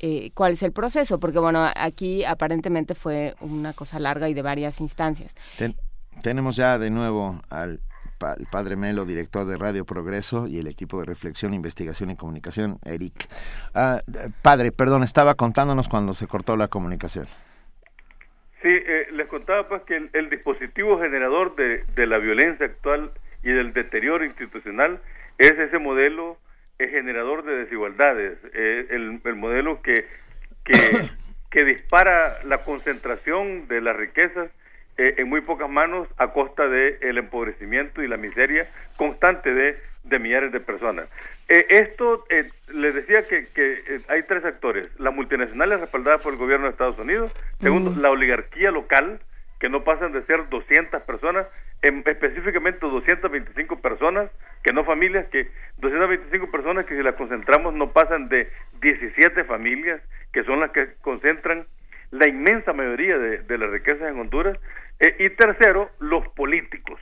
eh, 0.00 0.30
cuál 0.34 0.52
es 0.52 0.62
el 0.62 0.72
proceso, 0.72 1.18
porque 1.18 1.38
bueno 1.40 1.68
aquí 1.76 2.24
aparentemente 2.24 2.94
fue 2.94 3.34
una 3.40 3.72
cosa 3.72 3.98
larga 3.98 4.28
y 4.28 4.34
de 4.34 4.42
varias 4.42 4.80
instancias. 4.80 5.34
Ten- 5.58 5.76
tenemos 6.22 6.54
ya 6.56 6.78
de 6.78 6.90
nuevo 6.90 7.40
al 7.50 7.80
pa- 8.24 8.32
al 8.32 8.46
padre 8.50 8.76
Melo, 8.76 9.04
director 9.04 9.46
de 9.46 9.56
Radio 9.56 9.84
Progreso, 9.84 10.46
y 10.46 10.58
el 10.58 10.66
equipo 10.66 10.98
de 11.00 11.06
reflexión, 11.06 11.52
investigación 11.52 12.10
y 12.10 12.16
comunicación, 12.16 12.78
Eric. 12.86 13.28
Ah, 13.74 14.00
padre, 14.42 14.72
perdón, 14.72 15.02
estaba 15.02 15.34
contándonos 15.34 15.88
cuando 15.88 16.14
se 16.14 16.26
cortó 16.26 16.56
la 16.56 16.68
comunicación. 16.68 17.26
Sí, 18.62 18.70
eh, 18.70 19.08
les 19.12 19.28
contaba 19.28 19.68
pues 19.68 19.82
que 19.82 19.96
el, 19.96 20.10
el 20.14 20.30
dispositivo 20.30 20.98
generador 20.98 21.54
de, 21.54 21.84
de 21.94 22.06
la 22.06 22.16
violencia 22.18 22.64
actual 22.64 23.10
y 23.42 23.50
del 23.50 23.74
deterioro 23.74 24.24
institucional 24.24 25.00
es 25.36 25.52
ese 25.52 25.78
modelo 25.78 26.38
eh, 26.78 26.88
generador 26.88 27.44
de 27.44 27.56
desigualdades, 27.56 28.38
eh, 28.54 28.86
el, 28.90 29.20
el 29.22 29.34
modelo 29.36 29.82
que, 29.82 30.06
que, 30.64 30.74
que 31.50 31.64
dispara 31.66 32.42
la 32.44 32.58
concentración 32.64 33.68
de 33.68 33.82
las 33.82 33.94
riquezas 33.96 34.48
eh, 34.96 35.14
en 35.18 35.28
muy 35.28 35.40
pocas 35.40 35.68
manos 35.68 36.08
a 36.16 36.32
costa 36.32 36.68
del 36.68 36.98
el 37.00 37.18
empobrecimiento 37.18 38.02
y 38.02 38.08
la 38.08 38.16
miseria 38.16 38.66
constante 38.96 39.50
de, 39.50 39.76
de 40.04 40.18
millares 40.18 40.52
de 40.52 40.60
personas. 40.60 41.08
Eh, 41.48 41.66
esto, 41.68 42.24
eh, 42.30 42.48
les 42.72 42.94
decía 42.94 43.22
que, 43.28 43.44
que 43.54 43.72
eh, 43.86 44.00
hay 44.08 44.22
tres 44.22 44.44
actores. 44.44 44.88
La 44.98 45.10
multinacional 45.10 45.72
es 45.72 45.80
respaldada 45.80 46.18
por 46.18 46.32
el 46.32 46.38
gobierno 46.38 46.66
de 46.66 46.72
Estados 46.72 46.98
Unidos. 46.98 47.34
Segundo, 47.60 47.92
la 48.00 48.10
oligarquía 48.10 48.70
local, 48.70 49.20
que 49.60 49.68
no 49.68 49.84
pasan 49.84 50.12
de 50.12 50.22
ser 50.24 50.48
200 50.48 51.02
personas, 51.02 51.46
en, 51.82 52.02
específicamente 52.06 52.80
225 52.80 53.80
personas, 53.80 54.30
que 54.62 54.72
no 54.72 54.84
familias, 54.84 55.26
que 55.26 55.50
225 55.78 56.50
personas 56.50 56.86
que 56.86 56.96
si 56.96 57.02
las 57.02 57.14
concentramos 57.14 57.74
no 57.74 57.92
pasan 57.92 58.28
de 58.28 58.48
17 58.80 59.44
familias, 59.44 60.00
que 60.32 60.44
son 60.44 60.60
las 60.60 60.70
que 60.70 60.94
concentran 61.02 61.66
la 62.10 62.26
inmensa 62.26 62.72
mayoría 62.72 63.18
de, 63.18 63.38
de 63.38 63.58
las 63.58 63.70
riquezas 63.70 64.08
en 64.08 64.18
Honduras. 64.18 64.58
Eh, 65.00 65.16
y 65.18 65.30
tercero, 65.30 65.90
los 65.98 66.26
políticos, 66.28 67.00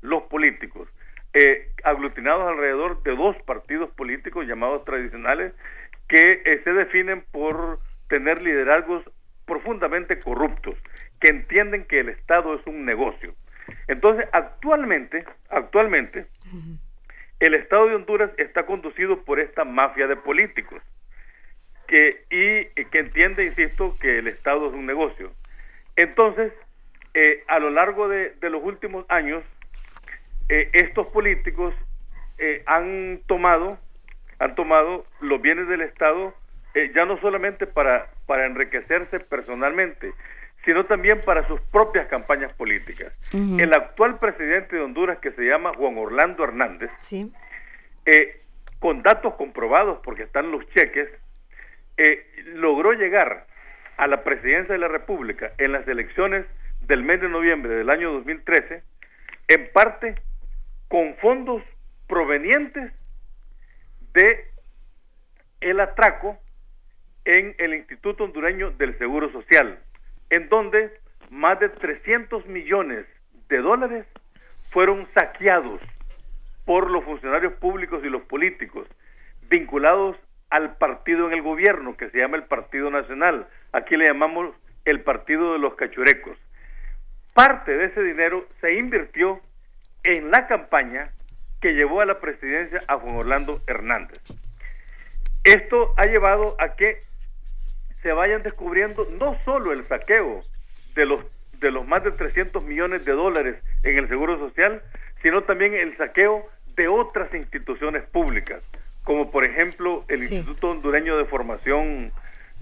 los 0.00 0.22
políticos, 0.24 0.88
eh, 1.34 1.70
aglutinados 1.84 2.48
alrededor 2.48 3.02
de 3.02 3.16
dos 3.16 3.36
partidos 3.42 3.90
políticos 3.90 4.46
llamados 4.46 4.84
tradicionales, 4.84 5.52
que 6.08 6.42
eh, 6.44 6.60
se 6.62 6.72
definen 6.72 7.24
por 7.32 7.80
tener 8.08 8.42
liderazgos 8.42 9.02
profundamente 9.46 10.20
corruptos, 10.20 10.76
que 11.20 11.28
entienden 11.28 11.84
que 11.84 12.00
el 12.00 12.10
Estado 12.10 12.54
es 12.54 12.66
un 12.66 12.84
negocio. 12.84 13.34
Entonces, 13.88 14.28
actualmente, 14.32 15.24
actualmente, 15.48 16.26
el 17.40 17.54
Estado 17.54 17.88
de 17.88 17.94
Honduras 17.94 18.30
está 18.38 18.66
conducido 18.66 19.24
por 19.24 19.40
esta 19.40 19.64
mafia 19.64 20.06
de 20.06 20.16
políticos 20.16 20.82
que 21.88 22.24
y, 22.30 22.80
y 22.80 22.84
que 22.86 22.98
entiende, 22.98 23.44
insisto, 23.44 23.96
que 24.00 24.18
el 24.18 24.28
Estado 24.28 24.68
es 24.68 24.74
un 24.74 24.86
negocio. 24.86 25.32
Entonces, 25.96 26.52
eh, 27.14 27.44
a 27.48 27.58
lo 27.58 27.70
largo 27.70 28.08
de, 28.08 28.30
de 28.40 28.50
los 28.50 28.62
últimos 28.62 29.04
años, 29.08 29.42
eh, 30.48 30.70
estos 30.72 31.06
políticos 31.08 31.74
eh, 32.38 32.62
han 32.66 33.20
tomado 33.26 33.78
han 34.38 34.54
tomado 34.56 35.06
los 35.20 35.40
bienes 35.40 35.68
del 35.68 35.82
Estado 35.82 36.34
eh, 36.74 36.90
ya 36.94 37.04
no 37.04 37.18
solamente 37.20 37.66
para 37.66 38.08
para 38.26 38.46
enriquecerse 38.46 39.20
personalmente, 39.20 40.12
sino 40.64 40.84
también 40.86 41.20
para 41.24 41.46
sus 41.46 41.60
propias 41.60 42.06
campañas 42.06 42.52
políticas. 42.54 43.14
El 43.32 43.72
actual 43.74 44.18
presidente 44.18 44.76
de 44.76 44.82
Honduras, 44.82 45.18
que 45.18 45.32
se 45.32 45.42
llama 45.42 45.72
Juan 45.76 45.96
Orlando 45.98 46.44
Hernández, 46.44 46.90
Sí. 47.00 47.30
con 48.78 49.02
datos 49.02 49.34
comprobados, 49.34 50.00
porque 50.02 50.22
están 50.24 50.50
los 50.50 50.66
cheques, 50.70 51.08
eh, 51.98 52.26
logró 52.54 52.92
llegar 52.92 53.46
a 53.96 54.06
la 54.06 54.24
presidencia 54.24 54.72
de 54.72 54.78
la 54.78 54.88
República 54.88 55.52
en 55.58 55.72
las 55.72 55.86
elecciones 55.86 56.46
del 56.92 57.04
mes 57.04 57.22
de 57.22 57.28
noviembre 57.30 57.74
del 57.74 57.88
año 57.88 58.12
2013, 58.12 58.82
en 59.48 59.72
parte 59.72 60.14
con 60.88 61.14
fondos 61.22 61.62
provenientes 62.06 62.92
de 64.12 64.44
el 65.62 65.80
atraco 65.80 66.38
en 67.24 67.54
el 67.56 67.72
Instituto 67.72 68.24
Hondureño 68.24 68.72
del 68.72 68.98
Seguro 68.98 69.32
Social, 69.32 69.78
en 70.28 70.50
donde 70.50 70.92
más 71.30 71.58
de 71.60 71.70
300 71.70 72.44
millones 72.44 73.06
de 73.48 73.56
dólares 73.56 74.04
fueron 74.70 75.08
saqueados 75.14 75.80
por 76.66 76.90
los 76.90 77.04
funcionarios 77.04 77.54
públicos 77.54 78.04
y 78.04 78.10
los 78.10 78.20
políticos 78.24 78.86
vinculados 79.48 80.18
al 80.50 80.76
partido 80.76 81.26
en 81.28 81.32
el 81.32 81.40
gobierno 81.40 81.96
que 81.96 82.10
se 82.10 82.18
llama 82.18 82.36
el 82.36 82.44
Partido 82.44 82.90
Nacional. 82.90 83.48
Aquí 83.72 83.96
le 83.96 84.08
llamamos 84.08 84.54
el 84.84 85.00
Partido 85.00 85.54
de 85.54 85.58
los 85.58 85.74
Cachurecos. 85.76 86.36
Parte 87.34 87.72
de 87.76 87.86
ese 87.86 88.02
dinero 88.02 88.46
se 88.60 88.74
invirtió 88.74 89.40
en 90.04 90.30
la 90.30 90.46
campaña 90.46 91.10
que 91.60 91.72
llevó 91.74 92.00
a 92.00 92.06
la 92.06 92.20
presidencia 92.20 92.80
a 92.88 92.98
Juan 92.98 93.16
Orlando 93.16 93.60
Hernández. 93.66 94.20
Esto 95.44 95.92
ha 95.96 96.06
llevado 96.06 96.56
a 96.60 96.74
que 96.76 97.00
se 98.02 98.12
vayan 98.12 98.42
descubriendo 98.42 99.06
no 99.18 99.36
solo 99.44 99.72
el 99.72 99.86
saqueo 99.86 100.42
de 100.94 101.06
los 101.06 101.20
de 101.60 101.70
los 101.70 101.86
más 101.86 102.02
de 102.02 102.10
300 102.10 102.64
millones 102.64 103.04
de 103.04 103.12
dólares 103.12 103.54
en 103.84 103.96
el 103.96 104.08
Seguro 104.08 104.36
Social, 104.36 104.82
sino 105.22 105.44
también 105.44 105.74
el 105.74 105.96
saqueo 105.96 106.44
de 106.74 106.88
otras 106.88 107.32
instituciones 107.34 108.02
públicas, 108.02 108.60
como 109.04 109.30
por 109.30 109.44
ejemplo 109.44 110.04
el 110.08 110.22
Instituto 110.22 110.70
Hondureño 110.70 111.16
de 111.16 111.24
Formación 111.24 112.10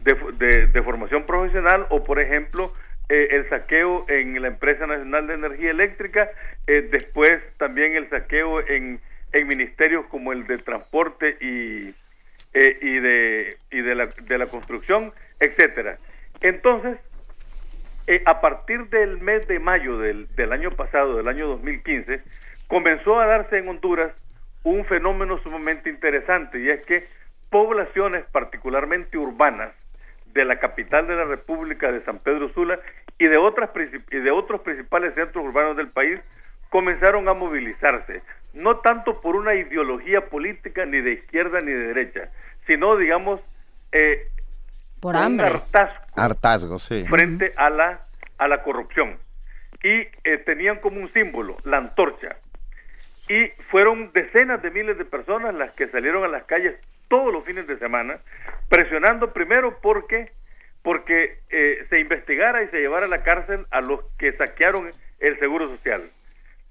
de, 0.05 0.15
de- 0.35 0.67
de 0.67 0.83
Formación 0.83 1.25
Profesional 1.25 1.87
o 1.89 2.03
por 2.05 2.21
ejemplo 2.21 2.75
eh, 3.11 3.29
el 3.33 3.49
saqueo 3.49 4.07
en 4.09 4.41
la 4.41 4.49
Empresa 4.49 4.87
Nacional 4.87 5.27
de 5.27 5.35
Energía 5.35 5.73
Eléctrica, 5.73 6.31
eh, 6.69 6.89
después 6.91 7.43
también 7.59 7.97
el 7.97 8.09
saqueo 8.09 8.67
en, 8.67 9.01
en 9.33 9.49
ministerios 9.49 10.07
como 10.07 10.33
el 10.33 10.47
de 10.47 10.59
Transporte 10.59 11.37
y, 11.41 11.93
eh, 12.55 12.79
y 12.81 13.01
de 13.01 13.57
y 13.73 13.81
de 13.81 13.95
la, 13.97 14.07
de 14.07 14.39
la 14.39 14.47
construcción, 14.47 15.13
etcétera. 15.41 15.99
Entonces, 16.41 16.99
eh, 18.07 18.23
a 18.27 18.41
partir 18.41 18.89
del 18.91 19.19
mes 19.19 19.47
de 19.49 19.59
mayo 19.59 19.99
del, 19.99 20.29
del 20.37 20.53
año 20.53 20.71
pasado, 20.71 21.17
del 21.17 21.27
año 21.27 21.49
2015, 21.49 22.23
comenzó 22.69 23.19
a 23.19 23.27
darse 23.27 23.59
en 23.59 23.69
Honduras 23.69 24.13
un 24.63 24.85
fenómeno 24.85 25.39
sumamente 25.43 25.91
interesante 25.91 26.61
y 26.61 26.69
es 26.71 26.81
que 26.87 27.09
poblaciones 27.51 28.25
particularmente 28.31 29.19
urbanas 29.19 29.73
de 30.33 30.45
la 30.45 30.59
capital 30.59 31.07
de 31.07 31.17
la 31.17 31.25
República 31.25 31.91
de 31.93 32.03
San 32.05 32.19
Pedro 32.19 32.49
Sula 32.53 32.79
y 33.19 33.27
de 33.27 33.37
otras 33.37 33.71
princip- 33.71 34.05
y 34.11 34.19
de 34.21 34.31
otros 34.31 34.61
principales 34.63 35.15
centros 35.15 35.45
urbanos 35.45 35.77
del 35.77 35.89
país 35.89 36.21
comenzaron 36.69 37.29
a 37.29 37.35
movilizarse, 37.35 38.23
no 38.55 38.79
tanto 38.79 39.21
por 39.21 39.35
una 39.37 39.55
ideología 39.55 40.27
política 40.29 40.85
ni 40.87 41.01
de 41.01 41.13
izquierda 41.15 41.61
ni 41.61 41.73
de 41.73 41.87
derecha, 41.93 42.29
sino 42.67 42.97
digamos 42.97 43.41
eh, 43.93 44.29
Por 45.01 45.17
un 45.17 45.23
hambre. 45.23 45.47
hartazgo 45.49 46.05
Hartazgo, 46.17 46.79
sí. 46.79 47.05
frente 47.09 47.53
a 47.57 47.71
la 47.71 48.01
a 48.39 48.49
la 48.49 48.63
corrupción 48.63 49.19
y 49.83 50.07
eh, 50.25 50.39
tenían 50.47 50.79
como 50.79 51.01
un 51.01 51.13
símbolo 51.13 51.57
la 51.65 51.79
antorcha 51.79 52.37
y 53.29 53.49
fueron 53.71 54.11
decenas 54.13 54.63
de 54.63 54.71
miles 54.71 54.97
de 54.97 55.05
personas 55.05 55.55
las 55.55 55.73
que 55.73 55.89
salieron 55.89 56.25
a 56.25 56.29
las 56.29 56.45
calles 56.45 56.75
todos 57.11 57.31
los 57.31 57.45
fines 57.45 57.67
de 57.67 57.79
semana 57.79 58.21
presionando 58.71 59.35
primero 59.35 59.79
porque 59.83 60.33
porque 60.83 61.41
eh, 61.51 61.85
se 61.91 62.01
investigara 62.01 62.63
y 62.63 62.69
se 62.69 62.81
llevara 62.81 63.05
a 63.05 63.11
la 63.11 63.23
cárcel 63.23 63.67
a 63.71 63.83
los 63.83 64.01
que 64.17 64.33
saquearon 64.33 64.91
el 65.19 65.39
seguro 65.39 65.69
social 65.69 66.01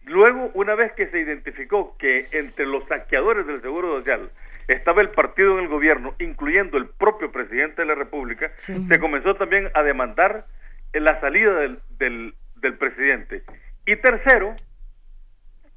Luego, 0.09 0.49
una 0.55 0.73
vez 0.73 0.91
que 0.93 1.07
se 1.07 1.19
identificó 1.19 1.95
que 1.97 2.25
entre 2.31 2.65
los 2.65 2.83
saqueadores 2.87 3.45
del 3.45 3.61
Seguro 3.61 3.99
Social 3.99 4.31
estaba 4.67 5.01
el 5.01 5.09
partido 5.09 5.57
en 5.57 5.65
el 5.65 5.69
gobierno, 5.69 6.15
incluyendo 6.19 6.77
el 6.77 6.87
propio 6.87 7.31
presidente 7.31 7.83
de 7.83 7.87
la 7.87 7.95
República, 7.95 8.51
se 8.57 8.99
comenzó 8.99 9.35
también 9.35 9.69
a 9.75 9.83
demandar 9.83 10.45
la 10.93 11.19
salida 11.19 11.53
del, 11.53 11.79
del, 11.97 12.33
del 12.55 12.77
presidente. 12.77 13.43
Y 13.85 13.97
tercero, 13.97 14.55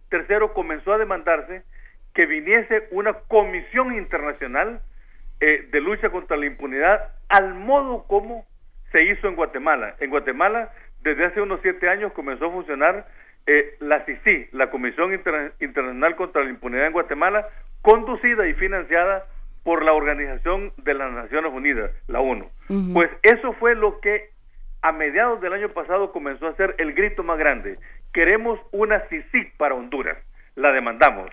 tercero 0.09 0.55
comenzó 0.55 0.95
a 0.95 0.99
demandarse 0.99 1.63
que 2.15 2.27
viniese 2.27 2.89
una 2.91 3.15
comisión 3.15 3.95
internacional 3.97 4.81
eh, 5.41 5.69
de 5.71 5.81
lucha 5.81 6.11
contra 6.11 6.37
la 6.37 6.47
impunidad 6.47 7.09
al 7.29 7.55
modo 7.55 8.05
como 8.07 8.47
se 8.93 9.05
hizo 9.05 9.27
en 9.29 9.37
Guatemala. 9.37 9.97
En 10.01 10.11
Guatemala, 10.11 10.71
desde 11.01 11.25
hace 11.25 11.41
unos 11.41 11.61
siete 11.63 11.89
años 11.89 12.13
comenzó 12.13 12.47
a 12.47 12.51
funcionar 12.53 13.07
eh, 13.47 13.77
la 13.81 14.05
CICI, 14.05 14.49
la 14.53 14.71
Comisión 14.71 15.13
Inter- 15.15 15.53
Internacional 15.61 16.15
contra 16.17 16.45
la 16.45 16.51
Impunidad 16.51 16.87
en 16.87 16.93
Guatemala, 16.93 17.49
conducida 17.81 18.47
y 18.47 18.55
financiada 18.55 19.25
por 19.65 19.85
la 19.85 19.93
Organización 19.95 20.73
de 20.77 20.95
las 20.95 21.11
Naciones 21.13 21.53
Unidas, 21.53 21.91
la 22.09 22.21
ONU. 22.21 22.49
Pues 22.93 23.11
eso 23.23 23.53
fue 23.55 23.75
lo 23.75 24.01
que 24.01 24.31
a 24.83 24.93
mediados 24.93 25.41
del 25.41 25.53
año 25.53 25.71
pasado 25.71 26.13
comenzó 26.13 26.49
a 26.49 26.57
ser 26.57 26.75
el 26.79 26.93
grito 26.93 27.23
más 27.23 27.39
grande. 27.39 27.79
Queremos 28.13 28.61
una 28.73 29.01
CICI 29.09 29.53
para 29.57 29.75
Honduras. 29.75 30.19
La 30.55 30.71
demandamos. 30.73 31.31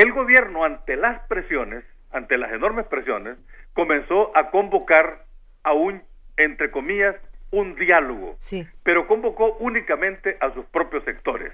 El 0.00 0.12
gobierno, 0.12 0.64
ante 0.64 0.96
las 0.96 1.20
presiones, 1.26 1.84
ante 2.10 2.38
las 2.38 2.50
enormes 2.52 2.86
presiones, 2.86 3.36
comenzó 3.74 4.34
a 4.34 4.50
convocar 4.50 5.26
a 5.62 5.74
un, 5.74 6.02
entre 6.38 6.70
comillas, 6.70 7.16
un 7.50 7.74
diálogo, 7.76 8.38
pero 8.82 9.06
convocó 9.06 9.58
únicamente 9.58 10.38
a 10.40 10.54
sus 10.54 10.64
propios 10.64 11.04
sectores. 11.04 11.52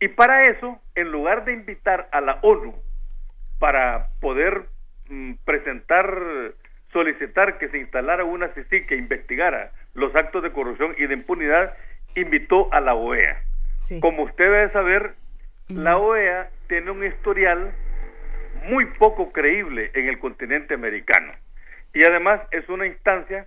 Y 0.00 0.08
para 0.08 0.42
eso, 0.48 0.80
en 0.96 1.12
lugar 1.12 1.44
de 1.44 1.52
invitar 1.52 2.08
a 2.10 2.20
la 2.20 2.40
ONU 2.42 2.74
para 3.60 4.08
poder 4.20 4.64
mm, 5.08 5.34
presentar, 5.44 6.18
solicitar 6.92 7.58
que 7.58 7.68
se 7.68 7.78
instalara 7.78 8.24
una 8.24 8.48
CICI 8.48 8.86
que 8.86 8.96
investigara 8.96 9.70
los 9.94 10.12
actos 10.16 10.42
de 10.42 10.50
corrupción 10.50 10.96
y 10.98 11.06
de 11.06 11.14
impunidad, 11.14 11.76
invitó 12.16 12.72
a 12.72 12.80
la 12.80 12.94
OEA. 12.94 13.40
Como 14.00 14.24
usted 14.24 14.46
debe 14.46 14.68
saber, 14.70 15.14
la 15.74 15.98
OEA 15.98 16.50
tiene 16.68 16.90
un 16.90 17.04
historial 17.04 17.72
muy 18.68 18.86
poco 18.98 19.32
creíble 19.32 19.90
en 19.94 20.08
el 20.08 20.18
continente 20.18 20.74
americano. 20.74 21.32
Y 21.94 22.04
además 22.04 22.40
es 22.50 22.68
una 22.68 22.86
instancia 22.86 23.46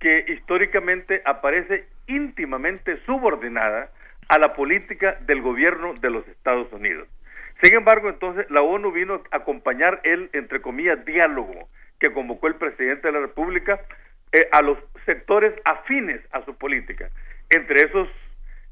que 0.00 0.24
históricamente 0.28 1.22
aparece 1.24 1.86
íntimamente 2.06 2.98
subordinada 3.06 3.90
a 4.28 4.38
la 4.38 4.54
política 4.54 5.18
del 5.22 5.42
gobierno 5.42 5.94
de 5.94 6.10
los 6.10 6.26
Estados 6.28 6.72
Unidos. 6.72 7.08
Sin 7.62 7.74
embargo, 7.74 8.08
entonces 8.08 8.50
la 8.50 8.62
ONU 8.62 8.90
vino 8.92 9.22
a 9.30 9.36
acompañar 9.36 10.00
el, 10.04 10.28
entre 10.32 10.60
comillas, 10.60 11.04
diálogo 11.04 11.68
que 12.00 12.12
convocó 12.12 12.48
el 12.48 12.56
presidente 12.56 13.08
de 13.08 13.12
la 13.12 13.20
República 13.20 13.80
eh, 14.32 14.48
a 14.50 14.62
los 14.62 14.78
sectores 15.06 15.54
afines 15.64 16.20
a 16.32 16.44
su 16.44 16.56
política. 16.56 17.08
Entre 17.50 17.82
esos, 17.82 18.08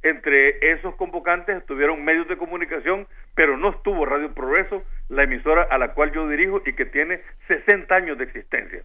entre 0.02 0.72
esos 0.72 0.94
convocantes 0.96 1.56
estuvieron 1.56 2.04
medios 2.04 2.26
de 2.28 2.36
comunicación, 2.36 3.06
pero 3.34 3.56
no 3.56 3.70
estuvo 3.70 4.04
Radio 4.04 4.32
Progreso, 4.34 4.82
la 5.08 5.22
emisora 5.24 5.62
a 5.70 5.78
la 5.78 5.94
cual 5.94 6.12
yo 6.12 6.28
dirijo 6.28 6.60
y 6.66 6.72
que 6.74 6.84
tiene 6.86 7.20
60 7.48 7.94
años 7.94 8.18
de 8.18 8.24
existencia. 8.24 8.82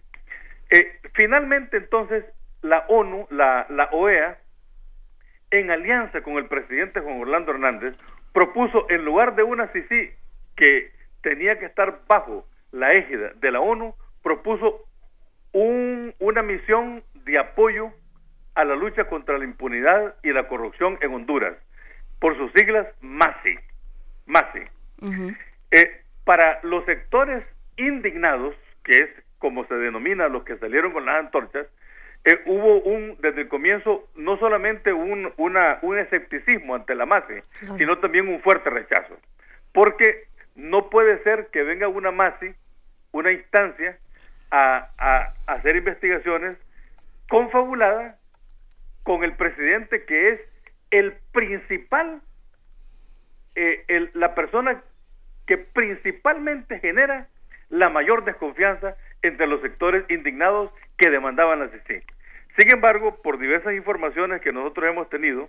Eh, 0.70 1.00
finalmente, 1.14 1.76
entonces, 1.78 2.24
la 2.62 2.84
ONU, 2.88 3.26
la, 3.30 3.66
OEA, 3.92 4.38
en 5.50 5.70
alianza 5.70 6.20
con 6.20 6.34
el 6.36 6.46
presidente 6.46 7.00
Juan 7.00 7.20
Orlando 7.20 7.52
Hernández, 7.52 7.96
propuso 8.32 8.86
en 8.90 9.04
lugar 9.04 9.34
de 9.34 9.42
una 9.42 9.68
CICI 9.68 10.10
que 10.56 10.92
tenía 11.22 11.58
que 11.58 11.66
estar 11.66 12.00
bajo 12.06 12.46
la 12.70 12.88
égida 12.90 13.32
de 13.36 13.50
la 13.50 13.60
ONU, 13.60 13.94
propuso 14.22 14.84
un- 15.52 16.14
una 16.18 16.42
misión 16.42 17.02
de 17.24 17.38
apoyo 17.38 17.90
a 18.54 18.64
la 18.64 18.74
lucha 18.74 19.04
contra 19.04 19.38
la 19.38 19.44
impunidad 19.44 20.14
y 20.22 20.32
la 20.32 20.48
corrupción 20.48 20.98
en 21.00 21.14
Honduras, 21.14 21.54
por 22.20 22.36
sus 22.36 22.50
siglas 22.52 22.86
MASI. 23.00 23.56
MASI. 24.26 24.62
Eh, 25.70 26.02
para 26.24 26.58
los 26.62 26.84
sectores 26.84 27.44
indignados, 27.76 28.54
que 28.84 28.98
es 28.98 29.10
como 29.38 29.64
se 29.66 29.74
denomina 29.74 30.24
a 30.24 30.28
los 30.28 30.42
que 30.44 30.56
salieron 30.58 30.92
con 30.92 31.06
las 31.06 31.16
antorchas, 31.20 31.66
eh, 32.24 32.40
hubo 32.46 32.80
un, 32.80 33.16
desde 33.20 33.42
el 33.42 33.48
comienzo, 33.48 34.08
no 34.16 34.36
solamente 34.38 34.92
un, 34.92 35.32
una, 35.36 35.78
un 35.82 35.98
escepticismo 35.98 36.74
ante 36.74 36.94
la 36.96 37.06
MASI, 37.06 37.34
Claro. 37.60 37.74
sino 37.76 37.98
también 37.98 38.26
un 38.28 38.40
fuerte 38.42 38.68
rechazo. 38.70 39.16
Porque 39.72 40.24
no 40.56 40.90
puede 40.90 41.22
ser 41.22 41.46
que 41.52 41.62
venga 41.62 41.86
una 41.86 42.10
MASI, 42.10 42.52
una 43.12 43.30
instancia, 43.30 43.96
a, 44.50 44.88
a- 44.98 45.32
a 45.46 45.52
hacer 45.52 45.76
investigaciones 45.76 46.56
confabulada 47.28 48.16
con 49.02 49.24
el 49.24 49.34
presidente 49.34 50.04
que 50.04 50.30
es 50.30 50.40
el 50.90 51.14
principal, 51.32 52.20
eh, 53.54 53.84
el- 53.88 54.10
la 54.14 54.34
persona 54.34 54.82
que 55.46 55.58
principalmente 55.58 56.78
genera 56.80 57.28
la 57.70 57.88
mayor 57.88 58.24
desconfianza 58.24 58.96
entre 59.22 59.46
los 59.46 59.60
sectores 59.60 60.04
indignados 60.10 60.72
que 60.96 61.10
demandaban 61.10 61.62
la. 61.62 62.04
Sin 62.56 62.72
embargo, 62.72 63.20
por 63.22 63.38
diversas 63.38 63.74
informaciones 63.74 64.40
que 64.40 64.52
nosotros 64.52 64.90
hemos 64.90 65.08
tenido, 65.08 65.48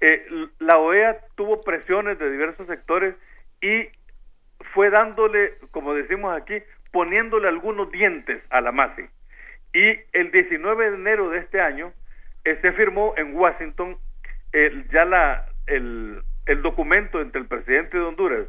eh, 0.00 0.26
la 0.58 0.78
OEA 0.78 1.18
tuvo 1.34 1.60
presiones 1.62 2.18
de 2.18 2.30
diversos 2.30 2.66
sectores 2.66 3.14
y 3.60 3.88
fue 4.72 4.90
dándole, 4.90 5.54
como 5.70 5.94
decimos 5.94 6.34
aquí, 6.40 6.62
poniéndole 6.92 7.48
algunos 7.48 7.90
dientes 7.90 8.42
a 8.50 8.60
la 8.60 8.72
MASI. 8.72 9.02
Y 9.72 9.98
el 10.12 10.30
19 10.32 10.90
de 10.90 10.96
enero 10.96 11.30
de 11.30 11.38
este 11.38 11.60
año 11.60 11.92
se 12.44 12.72
firmó 12.72 13.14
en 13.16 13.34
Washington 13.34 13.96
el- 14.52 14.88
ya 14.90 15.04
la, 15.04 15.46
el, 15.66 16.22
el 16.46 16.62
documento 16.62 17.20
entre 17.20 17.40
el 17.40 17.46
presidente 17.46 17.96
de 17.98 18.04
Honduras 18.04 18.46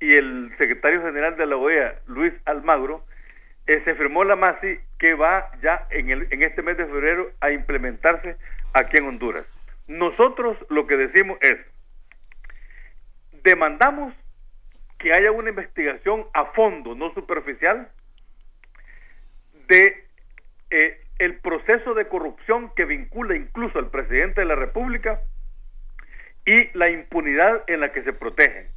y 0.00 0.14
el 0.14 0.52
secretario 0.58 1.02
general 1.02 1.36
de 1.36 1.46
la 1.46 1.56
OEA, 1.56 1.94
Luis 2.06 2.32
Almagro, 2.44 3.04
eh, 3.66 3.80
se 3.84 3.94
firmó 3.94 4.24
la 4.24 4.36
MASI 4.36 4.78
que 4.98 5.14
va 5.14 5.50
ya 5.62 5.86
en, 5.90 6.10
el, 6.10 6.28
en 6.30 6.42
este 6.42 6.62
mes 6.62 6.76
de 6.76 6.86
febrero 6.86 7.30
a 7.40 7.50
implementarse 7.50 8.36
aquí 8.74 8.98
en 8.98 9.06
Honduras. 9.06 9.44
Nosotros 9.88 10.56
lo 10.68 10.86
que 10.86 10.96
decimos 10.96 11.38
es, 11.40 11.56
demandamos 13.42 14.14
que 14.98 15.12
haya 15.12 15.30
una 15.30 15.50
investigación 15.50 16.26
a 16.34 16.46
fondo, 16.46 16.94
no 16.94 17.12
superficial, 17.14 17.88
de 19.68 20.04
eh, 20.70 21.00
el 21.18 21.38
proceso 21.38 21.94
de 21.94 22.08
corrupción 22.08 22.72
que 22.74 22.84
vincula 22.84 23.36
incluso 23.36 23.78
al 23.78 23.90
presidente 23.90 24.42
de 24.42 24.46
la 24.46 24.54
República 24.54 25.20
y 26.44 26.76
la 26.76 26.90
impunidad 26.90 27.64
en 27.66 27.80
la 27.80 27.92
que 27.92 28.02
se 28.02 28.12
protegen. 28.12 28.68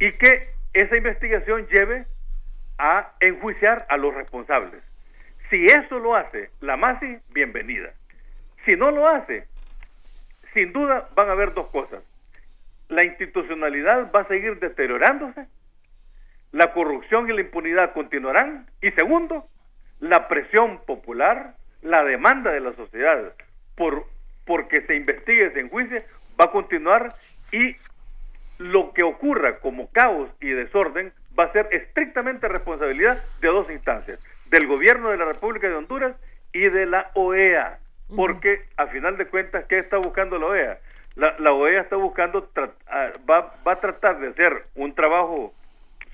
Y 0.00 0.12
que 0.12 0.50
esa 0.74 0.96
investigación 0.96 1.66
lleve 1.68 2.06
a 2.78 3.12
enjuiciar 3.20 3.86
a 3.88 3.96
los 3.96 4.14
responsables. 4.14 4.82
Si 5.50 5.64
eso 5.66 5.98
lo 5.98 6.14
hace 6.14 6.50
la 6.60 6.76
MASI, 6.76 7.18
bienvenida. 7.30 7.92
Si 8.64 8.76
no 8.76 8.90
lo 8.90 9.08
hace, 9.08 9.46
sin 10.52 10.72
duda 10.72 11.08
van 11.14 11.28
a 11.28 11.32
haber 11.32 11.54
dos 11.54 11.68
cosas. 11.68 12.02
La 12.88 13.04
institucionalidad 13.04 14.10
va 14.12 14.20
a 14.20 14.28
seguir 14.28 14.58
deteriorándose, 14.58 15.46
la 16.52 16.72
corrupción 16.72 17.28
y 17.28 17.34
la 17.34 17.42
impunidad 17.42 17.92
continuarán, 17.92 18.66
y 18.80 18.90
segundo, 18.92 19.48
la 20.00 20.28
presión 20.28 20.80
popular, 20.86 21.54
la 21.82 22.04
demanda 22.04 22.52
de 22.52 22.60
la 22.60 22.72
sociedad 22.74 23.32
por 23.76 24.04
porque 24.44 24.80
se 24.82 24.94
investigue, 24.96 25.50
se 25.52 25.60
enjuicie, 25.60 26.04
va 26.40 26.46
a 26.46 26.50
continuar 26.50 27.08
y 27.52 27.76
lo 28.58 28.92
que 28.92 29.02
ocurra 29.02 29.58
como 29.60 29.90
caos 29.90 30.30
y 30.40 30.48
desorden 30.50 31.12
va 31.38 31.44
a 31.44 31.52
ser 31.52 31.68
estrictamente 31.70 32.48
responsabilidad 32.48 33.18
de 33.40 33.48
dos 33.48 33.70
instancias, 33.70 34.18
del 34.46 34.66
gobierno 34.66 35.10
de 35.10 35.18
la 35.18 35.26
República 35.26 35.68
de 35.68 35.74
Honduras 35.74 36.16
y 36.52 36.60
de 36.68 36.86
la 36.86 37.10
OEA, 37.14 37.78
porque 38.16 38.64
a 38.76 38.86
final 38.86 39.16
de 39.18 39.26
cuentas, 39.26 39.66
¿qué 39.66 39.76
está 39.76 39.98
buscando 39.98 40.38
la 40.38 40.46
OEA? 40.46 40.78
La, 41.14 41.36
la 41.38 41.52
OEA 41.52 41.82
está 41.82 41.96
buscando, 41.96 42.48
tra- 42.54 42.72
ah, 42.88 43.08
va, 43.28 43.54
va 43.66 43.72
a 43.72 43.80
tratar 43.80 44.18
de 44.18 44.28
hacer 44.28 44.64
un 44.76 44.94
trabajo 44.94 45.52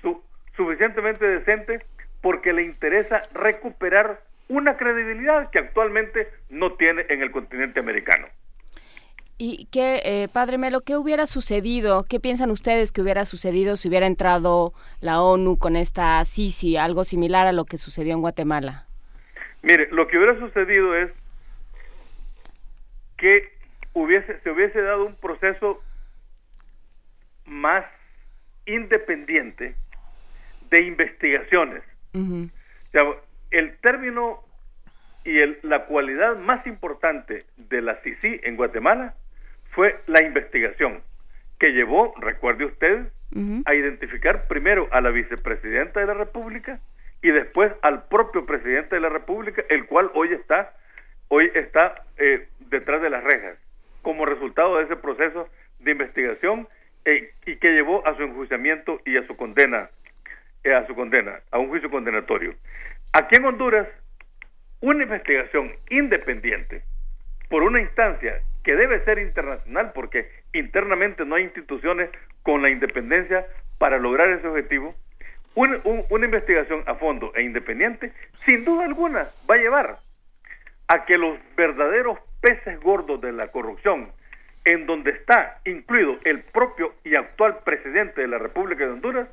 su- 0.01 0.21
suficientemente 0.57 1.25
decente 1.25 1.79
porque 2.21 2.53
le 2.53 2.63
interesa 2.63 3.23
recuperar 3.33 4.21
una 4.47 4.77
credibilidad 4.77 5.49
que 5.49 5.59
actualmente 5.59 6.27
no 6.49 6.73
tiene 6.73 7.05
en 7.09 7.21
el 7.21 7.31
continente 7.31 7.79
americano. 7.79 8.27
¿Y 9.37 9.67
qué, 9.69 10.01
eh, 10.05 10.27
Padre 10.31 10.57
Melo, 10.57 10.81
qué 10.81 10.95
hubiera 10.95 11.27
sucedido? 11.27 12.05
¿Qué 12.09 12.21
piensan 12.21 12.51
ustedes 12.51 12.93
que 12.93 13.01
hubiera 13.01 13.25
sucedido 13.25 13.75
si 13.75 13.89
hubiera 13.89 14.07
entrado 14.07 14.73
la 15.01 15.21
ONU 15.21 15.57
con 15.57 15.75
esta 15.75 16.23
CICI, 16.23 16.77
algo 16.77 17.03
similar 17.03 17.45
a 17.45 17.51
lo 17.51 17.65
que 17.65 17.77
sucedió 17.77 18.13
en 18.13 18.21
Guatemala? 18.21 18.85
Mire, 19.61 19.89
lo 19.91 20.07
que 20.07 20.17
hubiera 20.17 20.39
sucedido 20.39 20.95
es 20.95 21.11
que 23.17 23.51
hubiese, 23.93 24.39
se 24.39 24.51
hubiese 24.51 24.81
dado 24.81 25.05
un 25.05 25.15
proceso 25.15 25.81
más 27.45 27.85
independiente 28.65 29.75
de 30.69 30.81
investigaciones. 30.81 31.83
O 32.15 32.91
sea, 32.91 33.03
el 33.51 33.77
término 33.77 34.39
y 35.23 35.39
el- 35.39 35.59
la 35.63 35.85
cualidad 35.85 36.37
más 36.37 36.65
importante 36.67 37.43
de 37.57 37.81
la 37.81 37.95
CICI 38.03 38.41
en 38.43 38.55
Guatemala 38.55 39.13
fue 39.71 39.99
la 40.07 40.23
investigación, 40.23 41.01
que 41.59 41.73
llevó, 41.73 42.13
recuerde 42.19 42.65
usted, 42.65 43.07
a 43.65 43.73
identificar 43.73 44.47
primero 44.47 44.87
a 44.91 45.01
la 45.01 45.09
vicepresidenta 45.09 45.99
de 45.99 46.05
la 46.05 46.13
República 46.13 46.79
y 47.21 47.31
después 47.31 47.73
al 47.81 48.07
propio 48.07 48.45
presidente 48.45 48.95
de 48.95 49.01
la 49.01 49.09
República, 49.09 49.63
el 49.69 49.87
cual 49.87 50.09
hoy 50.13 50.31
está, 50.31 50.73
hoy 51.27 51.51
está 51.53 52.03
eh, 52.17 52.47
detrás 52.69 53.01
de 53.01 53.09
las 53.09 53.23
rejas, 53.23 53.57
como 54.03 54.25
resultado 54.25 54.77
de 54.77 54.83
ese 54.85 54.95
proceso 54.95 55.49
de 55.79 55.91
investigación 55.91 56.67
eh, 57.03 57.33
y 57.45 57.57
que 57.57 57.73
llevó 57.73 58.07
a 58.07 58.15
su 58.15 58.23
enjuiciamiento 58.23 59.01
y 59.05 59.17
a 59.17 59.25
su 59.27 59.35
condena, 59.35 59.89
a 60.73 60.85
su 60.87 60.95
condena, 60.95 61.39
a 61.51 61.59
un 61.59 61.69
juicio 61.69 61.89
condenatorio. 61.89 62.55
Aquí 63.13 63.35
en 63.37 63.45
Honduras, 63.45 63.87
una 64.81 65.03
investigación 65.03 65.71
independiente 65.89 66.83
por 67.49 67.63
una 67.63 67.79
instancia 67.81 68.41
que 68.63 68.75
debe 68.75 69.03
ser 69.05 69.19
internacional 69.19 69.91
porque 69.93 70.29
internamente 70.53 71.25
no 71.25 71.35
hay 71.35 71.43
instituciones 71.43 72.09
con 72.43 72.61
la 72.61 72.69
independencia 72.69 73.45
para 73.77 73.97
lograr 73.99 74.29
ese 74.29 74.47
objetivo, 74.47 74.95
un- 75.53 75.79
un- 75.83 76.05
una 76.09 76.25
investigación 76.25 76.83
a 76.87 76.95
fondo 76.95 77.31
e 77.35 77.43
independiente, 77.43 78.11
sin 78.45 78.65
duda 78.65 78.85
alguna, 78.85 79.29
va 79.49 79.55
a 79.55 79.59
llevar 79.59 79.99
a 80.87 81.05
que 81.05 81.17
los 81.17 81.37
verdaderos 81.55 82.19
peces 82.41 82.79
gordos 82.81 83.21
de 83.21 83.31
la 83.31 83.47
corrupción, 83.47 84.11
en 84.65 84.85
donde 84.87 85.11
está 85.11 85.59
incluido 85.65 86.17
el 86.25 86.41
propio 86.41 86.93
y 87.03 87.15
actual 87.15 87.59
presidente 87.63 88.21
de 88.21 88.27
la 88.27 88.37
República 88.39 88.85
de 88.85 88.91
Honduras, 88.93 89.27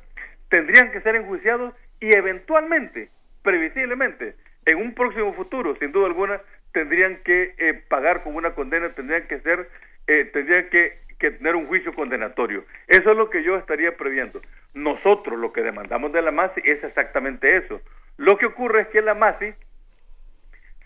tendrían 0.53 0.91
que 0.91 1.01
ser 1.01 1.15
enjuiciados 1.15 1.73
y 1.99 2.15
eventualmente, 2.15 3.09
previsiblemente, 3.41 4.35
en 4.67 4.77
un 4.77 4.93
próximo 4.93 5.33
futuro, 5.33 5.75
sin 5.77 5.91
duda 5.91 6.05
alguna, 6.05 6.41
tendrían 6.73 7.17
que 7.23 7.55
eh, 7.57 7.73
pagar 7.89 8.21
con 8.21 8.35
una 8.35 8.51
condena, 8.53 8.93
tendrían 8.93 9.25
que 9.25 9.39
ser, 9.39 9.67
eh, 10.05 10.29
tendrían 10.31 10.69
que, 10.69 10.99
que 11.17 11.31
tener 11.31 11.55
un 11.55 11.65
juicio 11.65 11.91
condenatorio. 11.95 12.65
Eso 12.85 13.09
es 13.09 13.17
lo 13.17 13.31
que 13.31 13.41
yo 13.41 13.55
estaría 13.55 13.97
previendo. 13.97 14.43
Nosotros 14.75 15.39
lo 15.39 15.51
que 15.51 15.63
demandamos 15.63 16.13
de 16.13 16.21
la 16.21 16.29
MASI 16.29 16.61
es 16.63 16.83
exactamente 16.83 17.57
eso. 17.57 17.81
Lo 18.17 18.37
que 18.37 18.45
ocurre 18.45 18.81
es 18.81 18.87
que 18.89 19.01
la 19.01 19.15
MASI 19.15 19.55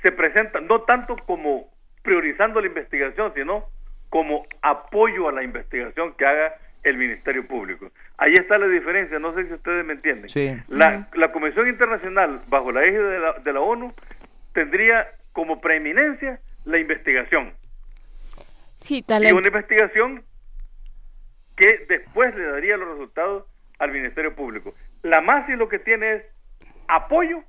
se 0.02 0.14
presenta 0.14 0.62
no 0.62 0.84
tanto 0.84 1.18
como 1.26 1.70
priorizando 2.04 2.62
la 2.62 2.68
investigación, 2.68 3.34
sino 3.36 3.66
como 4.08 4.48
apoyo 4.62 5.28
a 5.28 5.34
la 5.34 5.44
investigación 5.44 6.14
que 6.14 6.26
haga 6.26 6.56
el 6.90 6.98
Ministerio 6.98 7.46
Público. 7.48 7.92
Ahí 8.18 8.34
está 8.34 8.58
la 8.58 8.68
diferencia, 8.68 9.20
no 9.20 9.34
sé 9.36 9.48
si 9.48 9.54
ustedes 9.54 9.86
me 9.86 9.94
entienden. 9.94 10.30
Sí. 10.30 10.56
La, 10.68 11.08
la 11.14 11.32
Comisión 11.32 11.68
Internacional, 11.68 12.42
bajo 12.48 12.72
la 12.72 12.84
égida 12.86 13.10
de 13.10 13.20
la, 13.20 13.34
de 13.34 13.54
la 13.54 13.60
ONU, 13.62 13.94
tendría 14.54 15.08
como 15.34 15.60
preeminencia 15.62 16.40
la 16.66 16.78
investigación. 16.80 17.54
Sí, 18.78 18.98
Y 18.98 19.02
talento. 19.04 19.36
una 19.38 19.48
investigación 19.48 20.24
que 21.56 21.86
después 21.90 22.36
le 22.36 22.44
daría 22.44 22.78
los 22.78 22.90
resultados 22.90 23.46
al 23.80 23.92
Ministerio 23.92 24.36
Público. 24.36 24.74
La 25.04 25.22
MASI 25.22 25.56
lo 25.56 25.68
que 25.70 25.80
tiene 25.80 26.14
es 26.16 26.24
apoyo, 26.88 27.44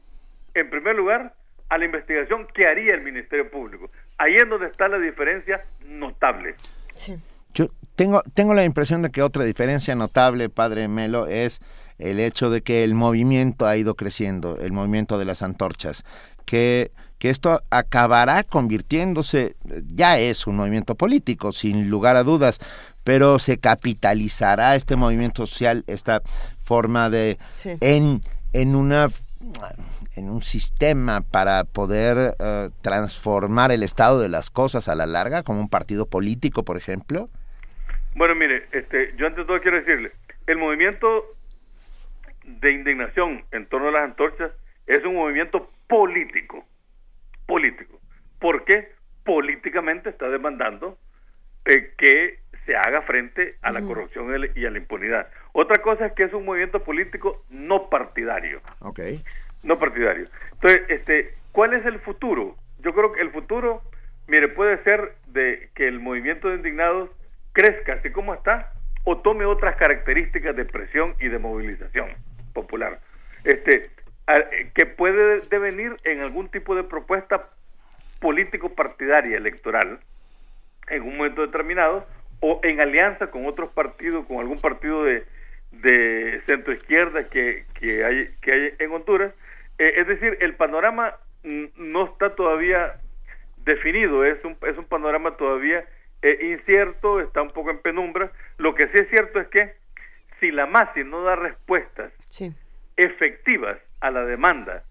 en 0.55 0.71
primer 0.71 0.97
lugar, 0.97 1.35
a 1.69 1.77
la 1.79 1.85
investigación 1.85 2.47
que 2.55 2.67
haría 2.67 2.95
el 2.95 3.03
Ministerio 3.03 3.51
Público. 3.51 3.91
Ahí 4.17 4.37
es 4.37 4.49
donde 4.49 4.67
está 4.69 4.89
la 4.89 4.99
diferencia 4.99 5.63
notable. 5.87 6.55
Yo 6.97 7.15
tengo, 7.99 8.23
tengo 8.33 8.55
la 8.55 8.65
impresión 8.65 9.03
de 9.03 9.11
que 9.11 9.23
otra 9.23 9.43
diferencia 9.43 9.97
notable, 9.97 10.49
padre 10.49 10.87
Melo, 10.87 11.27
es 11.27 11.61
el 11.99 12.21
hecho 12.21 12.49
de 12.49 12.63
que 12.63 12.85
el 12.85 12.95
movimiento 12.95 13.67
ha 13.67 13.77
ido 13.77 13.97
creciendo, 13.97 14.57
el 14.61 14.71
movimiento 14.71 15.19
de 15.19 15.25
las 15.25 15.43
antorchas, 15.43 16.05
que, 16.45 16.93
que 17.19 17.29
esto 17.29 17.61
acabará 17.71 18.45
convirtiéndose, 18.45 19.57
ya 19.97 20.17
es 20.21 20.47
un 20.47 20.55
movimiento 20.55 20.95
político, 20.95 21.51
sin 21.51 21.91
lugar 21.91 22.15
a 22.15 22.23
dudas, 22.23 22.61
pero 23.03 23.41
se 23.41 23.59
capitalizará 23.59 24.77
este 24.77 24.95
movimiento 24.95 25.45
social, 25.45 25.83
esta 25.89 26.23
forma 26.63 27.11
de, 27.11 27.37
Sí. 27.55 27.71
en, 27.81 28.23
en 28.53 28.77
una 28.77 29.09
en 30.15 30.31
un 30.31 30.43
sistema 30.43 31.21
para 31.21 31.65
poder 31.65 32.37
eh, 32.39 32.71
transformar 32.81 33.71
el 33.73 33.83
estado 33.83 34.21
de 34.21 34.29
las 34.29 34.51
cosas 34.51 34.89
a 34.89 34.95
la 34.95 35.07
larga, 35.07 35.43
como 35.43 35.61
un 35.61 35.69
partido 35.69 36.07
político, 36.07 36.65
por 36.65 36.77
ejemplo? 36.77 37.29
Bueno, 38.19 38.35
mire, 38.35 38.65
este, 38.73 39.15
yo 39.17 39.29
ante 39.29 39.45
todo 39.45 39.61
quiero 39.61 39.77
decirle, 39.77 40.11
el 40.49 40.59
movimiento 40.59 41.25
de 42.45 42.73
indignación 42.73 43.45
en 43.53 43.65
torno 43.67 43.89
a 43.89 43.93
las 43.93 44.03
antorchas 44.03 44.51
es 44.89 45.05
un 45.05 45.15
movimiento 45.15 45.71
político, 45.87 46.67
político. 47.47 48.01
¿Por 48.41 48.65
qué? 48.65 48.89
Políticamente 49.25 50.11
está 50.11 50.29
demandando 50.31 50.99
eh, 51.65 51.93
que 51.97 52.41
se 52.67 52.75
haga 52.75 53.03
frente 53.03 53.55
a 53.63 53.71
la 53.71 53.83
corrupción 53.83 54.27
y 54.57 54.67
a 54.67 54.71
la 54.73 54.79
impunidad. 54.79 55.29
Otra 55.53 55.81
cosa 55.81 56.07
es 56.07 56.13
que 56.15 56.25
es 56.25 56.33
un 56.33 56.45
movimiento 56.45 56.83
político 56.83 57.45
no 57.51 57.89
partidario 57.89 58.61
Ok. 58.81 58.99
no 59.63 59.79
partidario. 59.79 60.27
Entonces, 60.55 60.83
este, 60.89 61.35
¿cuál 61.53 61.73
es 61.73 61.87
el 61.87 62.01
futuro? 62.01 62.57
Yo 62.81 62.93
creo 62.95 63.13
que 63.13 63.21
el 63.21 63.31
futuro, 63.31 63.81
mire, 64.27 64.49
puede 64.49 64.83
ser 64.83 65.15
de 65.29 65.71
que 65.77 65.87
el 65.87 66.01
movimiento 66.01 66.49
de 66.49 66.57
indignados 66.57 67.11
crezca 67.59 67.95
así 67.95 68.11
como 68.11 68.35
está 68.35 68.71
o 69.03 69.19
tome 69.19 69.45
otras 69.45 69.75
características 69.75 70.55
de 70.55 70.65
presión 70.65 71.17
y 71.19 71.27
de 71.27 71.41
movilización 71.41 72.11
popular. 72.53 73.01
Este, 73.43 73.91
eh, 74.29 74.71
que 74.75 74.87
puede 74.87 75.41
devenir 75.41 75.97
en 76.05 76.21
algún 76.21 76.49
tipo 76.51 76.77
de 76.77 76.85
propuesta 76.85 77.49
político 78.21 78.69
partidaria 78.77 79.37
electoral 79.37 79.99
en 80.87 81.03
un 81.03 81.17
momento 81.17 81.43
determinado 81.43 82.07
o 82.39 82.61
en 82.63 82.81
alianza 82.81 83.27
con 83.29 83.47
otros 83.47 83.73
partidos, 83.73 84.25
con 84.27 84.39
algún 84.39 84.61
partido 84.61 85.03
de, 85.03 85.25
de 85.73 86.41
centro 86.47 86.73
izquierda 86.73 87.25
que, 87.25 87.65
que, 87.75 88.05
hay, 88.05 88.27
que 88.41 88.53
hay 88.53 88.75
en 88.79 88.93
Honduras. 88.93 89.35
Eh, 89.79 89.95
es 89.97 90.07
decir, 90.07 90.39
el 90.41 90.55
panorama 90.55 91.17
no 91.43 92.05
está 92.05 92.37
todavía 92.37 93.01
definido, 93.65 94.25
es 94.25 94.45
un, 94.45 94.57
es 94.63 94.79
un 94.79 94.85
panorama 94.85 95.37
todavía 95.37 95.85
eh, 96.23 96.39
incierto, 96.53 97.21
está 97.21 97.43
un 97.43 97.51
poco 97.51 97.71
en 97.71 97.79
penumbra. 97.79 98.31
Lo 98.59 98.75
que 98.75 98.85
sí 98.89 98.99
es 98.99 99.09
cierto 99.11 99.41
es 99.41 99.49
que 99.49 99.75
si 100.41 100.51
la 100.51 100.67
MASI 100.67 101.05
no 101.05 101.23
da 101.23 101.37
respuestas 101.37 102.13
Sí. 102.29 102.53
efectivas 102.97 103.79
a 104.01 104.11
la 104.11 104.25
demanda 104.25 104.83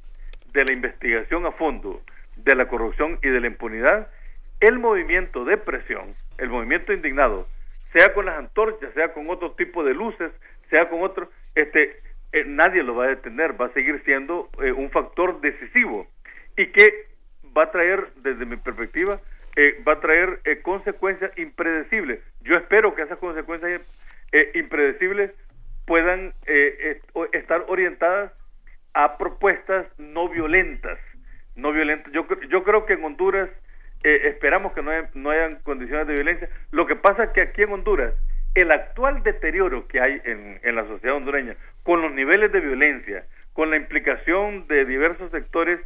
de 0.53 0.65
la 0.65 0.73
investigación 0.73 1.45
a 1.45 1.51
fondo 1.51 2.01
de 2.37 2.55
la 2.55 2.67
corrupción 2.67 3.17
y 3.21 3.29
de 3.29 3.39
la 3.41 3.47
impunidad, 3.47 4.07
el 4.59 4.79
movimiento 4.79 5.45
de 5.45 5.57
presión, 5.57 6.15
el 6.37 6.49
movimiento 6.49 6.93
indignado, 6.93 7.47
sea 7.93 8.13
con 8.13 8.25
las 8.25 8.37
antorchas, 8.37 8.93
sea 8.93 9.13
con 9.13 9.29
otro 9.29 9.51
tipo 9.51 9.83
de 9.83 9.93
luces, 9.93 10.31
sea 10.69 10.89
con 10.89 11.01
otro, 11.01 11.29
este, 11.55 11.99
eh, 12.33 12.43
nadie 12.45 12.83
lo 12.83 12.95
va 12.95 13.05
a 13.05 13.09
detener, 13.09 13.59
va 13.59 13.67
a 13.67 13.73
seguir 13.73 14.01
siendo 14.03 14.49
eh, 14.61 14.71
un 14.71 14.89
factor 14.91 15.39
decisivo 15.41 16.07
y 16.57 16.67
que 16.67 17.05
va 17.55 17.63
a 17.63 17.71
traer, 17.71 18.11
desde 18.17 18.45
mi 18.45 18.57
perspectiva, 18.57 19.19
eh, 19.57 19.81
va 19.85 19.93
a 19.93 19.99
traer 19.99 20.39
eh, 20.45 20.61
consecuencias 20.61 21.31
impredecibles. 21.37 22.19
Yo 22.41 22.55
espero 22.55 22.95
que 22.95 23.01
esas 23.01 23.17
consecuencias 23.17 23.99
eh, 24.31 24.51
impredecibles 24.53 25.31
puedan 25.85 26.33
eh, 26.45 27.01
estar 27.33 27.65
orientadas 27.67 28.31
a 28.93 29.17
propuestas 29.17 29.85
no 29.97 30.29
violentas, 30.29 30.99
no 31.55 31.71
violentas. 31.71 32.13
Yo, 32.13 32.25
yo 32.49 32.63
creo 32.63 32.85
que 32.85 32.93
en 32.93 33.03
Honduras 33.03 33.49
eh, 34.03 34.21
esperamos 34.25 34.73
que 34.73 34.81
no, 34.83 34.91
haya- 34.91 35.09
no 35.15 35.31
hayan 35.31 35.55
condiciones 35.63 36.07
de 36.07 36.13
violencia. 36.13 36.49
Lo 36.71 36.85
que 36.85 36.95
pasa 36.95 37.25
es 37.25 37.29
que 37.31 37.41
aquí 37.41 37.63
en 37.63 37.71
Honduras 37.73 38.13
el 38.55 38.71
actual 38.71 39.21
deterioro 39.23 39.87
que 39.87 39.99
hay 40.01 40.19
en, 40.23 40.59
en 40.63 40.75
la 40.75 40.85
sociedad 40.87 41.15
hondureña, 41.15 41.55
con 41.83 42.01
los 42.01 42.11
niveles 42.11 42.51
de 42.51 42.59
violencia, 42.59 43.23
con 43.53 43.69
la 43.69 43.77
implicación 43.77 44.67
de 44.67 44.85
diversos 44.85 45.29
sectores 45.31 45.79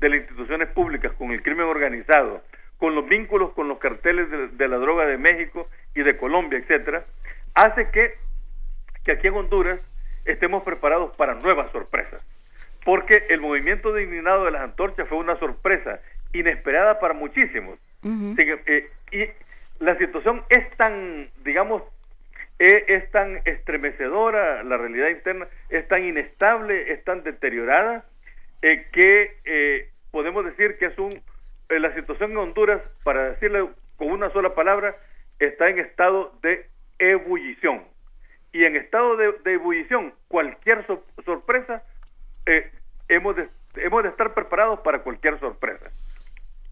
de 0.00 0.08
las 0.08 0.18
instituciones 0.20 0.68
públicas, 0.68 1.12
con 1.12 1.30
el 1.30 1.42
crimen 1.42 1.66
organizado, 1.66 2.42
con 2.78 2.94
los 2.94 3.06
vínculos 3.08 3.52
con 3.52 3.68
los 3.68 3.78
carteles 3.78 4.30
de, 4.30 4.48
de 4.48 4.68
la 4.68 4.76
droga 4.78 5.04
de 5.06 5.18
México 5.18 5.68
y 5.94 6.02
de 6.02 6.16
Colombia, 6.16 6.58
etcétera, 6.58 7.04
hace 7.54 7.90
que, 7.90 8.14
que 9.04 9.12
aquí 9.12 9.26
en 9.26 9.34
Honduras 9.34 9.80
estemos 10.24 10.62
preparados 10.62 11.14
para 11.16 11.34
nuevas 11.34 11.70
sorpresas. 11.72 12.24
Porque 12.84 13.24
el 13.28 13.40
movimiento 13.40 13.98
indignado 13.98 14.44
de 14.44 14.52
las 14.52 14.62
antorchas 14.62 15.08
fue 15.08 15.18
una 15.18 15.36
sorpresa 15.36 16.00
inesperada 16.32 16.98
para 17.00 17.14
muchísimos. 17.14 17.78
Que- 18.36 18.60
eh, 18.66 18.88
y 19.10 19.84
la 19.84 19.96
situación 19.98 20.42
es 20.48 20.70
tan, 20.76 21.28
digamos, 21.44 21.82
eh, 22.60 22.84
es 22.88 23.10
tan 23.10 23.40
estremecedora, 23.44 24.62
la 24.62 24.76
realidad 24.76 25.08
interna 25.08 25.46
es 25.68 25.86
tan 25.88 26.04
inestable, 26.04 26.92
es 26.92 27.02
tan 27.04 27.22
deteriorada, 27.24 28.04
eh, 28.62 28.86
que 28.92 29.36
eh, 29.44 29.88
podemos 30.10 30.44
decir 30.44 30.76
que 30.78 30.86
es 30.86 30.98
un, 30.98 31.10
la 31.68 31.94
situación 31.94 32.32
en 32.32 32.38
Honduras, 32.38 32.82
para 33.04 33.30
decirle 33.30 33.68
con 33.96 34.10
una 34.10 34.30
sola 34.30 34.54
palabra, 34.54 34.96
está 35.38 35.68
en 35.68 35.78
estado 35.78 36.32
de 36.42 36.66
ebullición. 36.98 37.84
y 38.50 38.64
en 38.64 38.76
estado 38.76 39.16
de, 39.16 39.32
de 39.44 39.52
ebullición, 39.54 40.14
cualquier 40.28 40.86
so- 40.86 41.04
sorpresa, 41.24 41.82
eh, 42.46 42.70
hemos, 43.08 43.36
de, 43.36 43.48
hemos 43.76 44.02
de 44.02 44.08
estar 44.08 44.32
preparados 44.32 44.80
para 44.80 45.00
cualquier 45.02 45.38
sorpresa. 45.38 45.90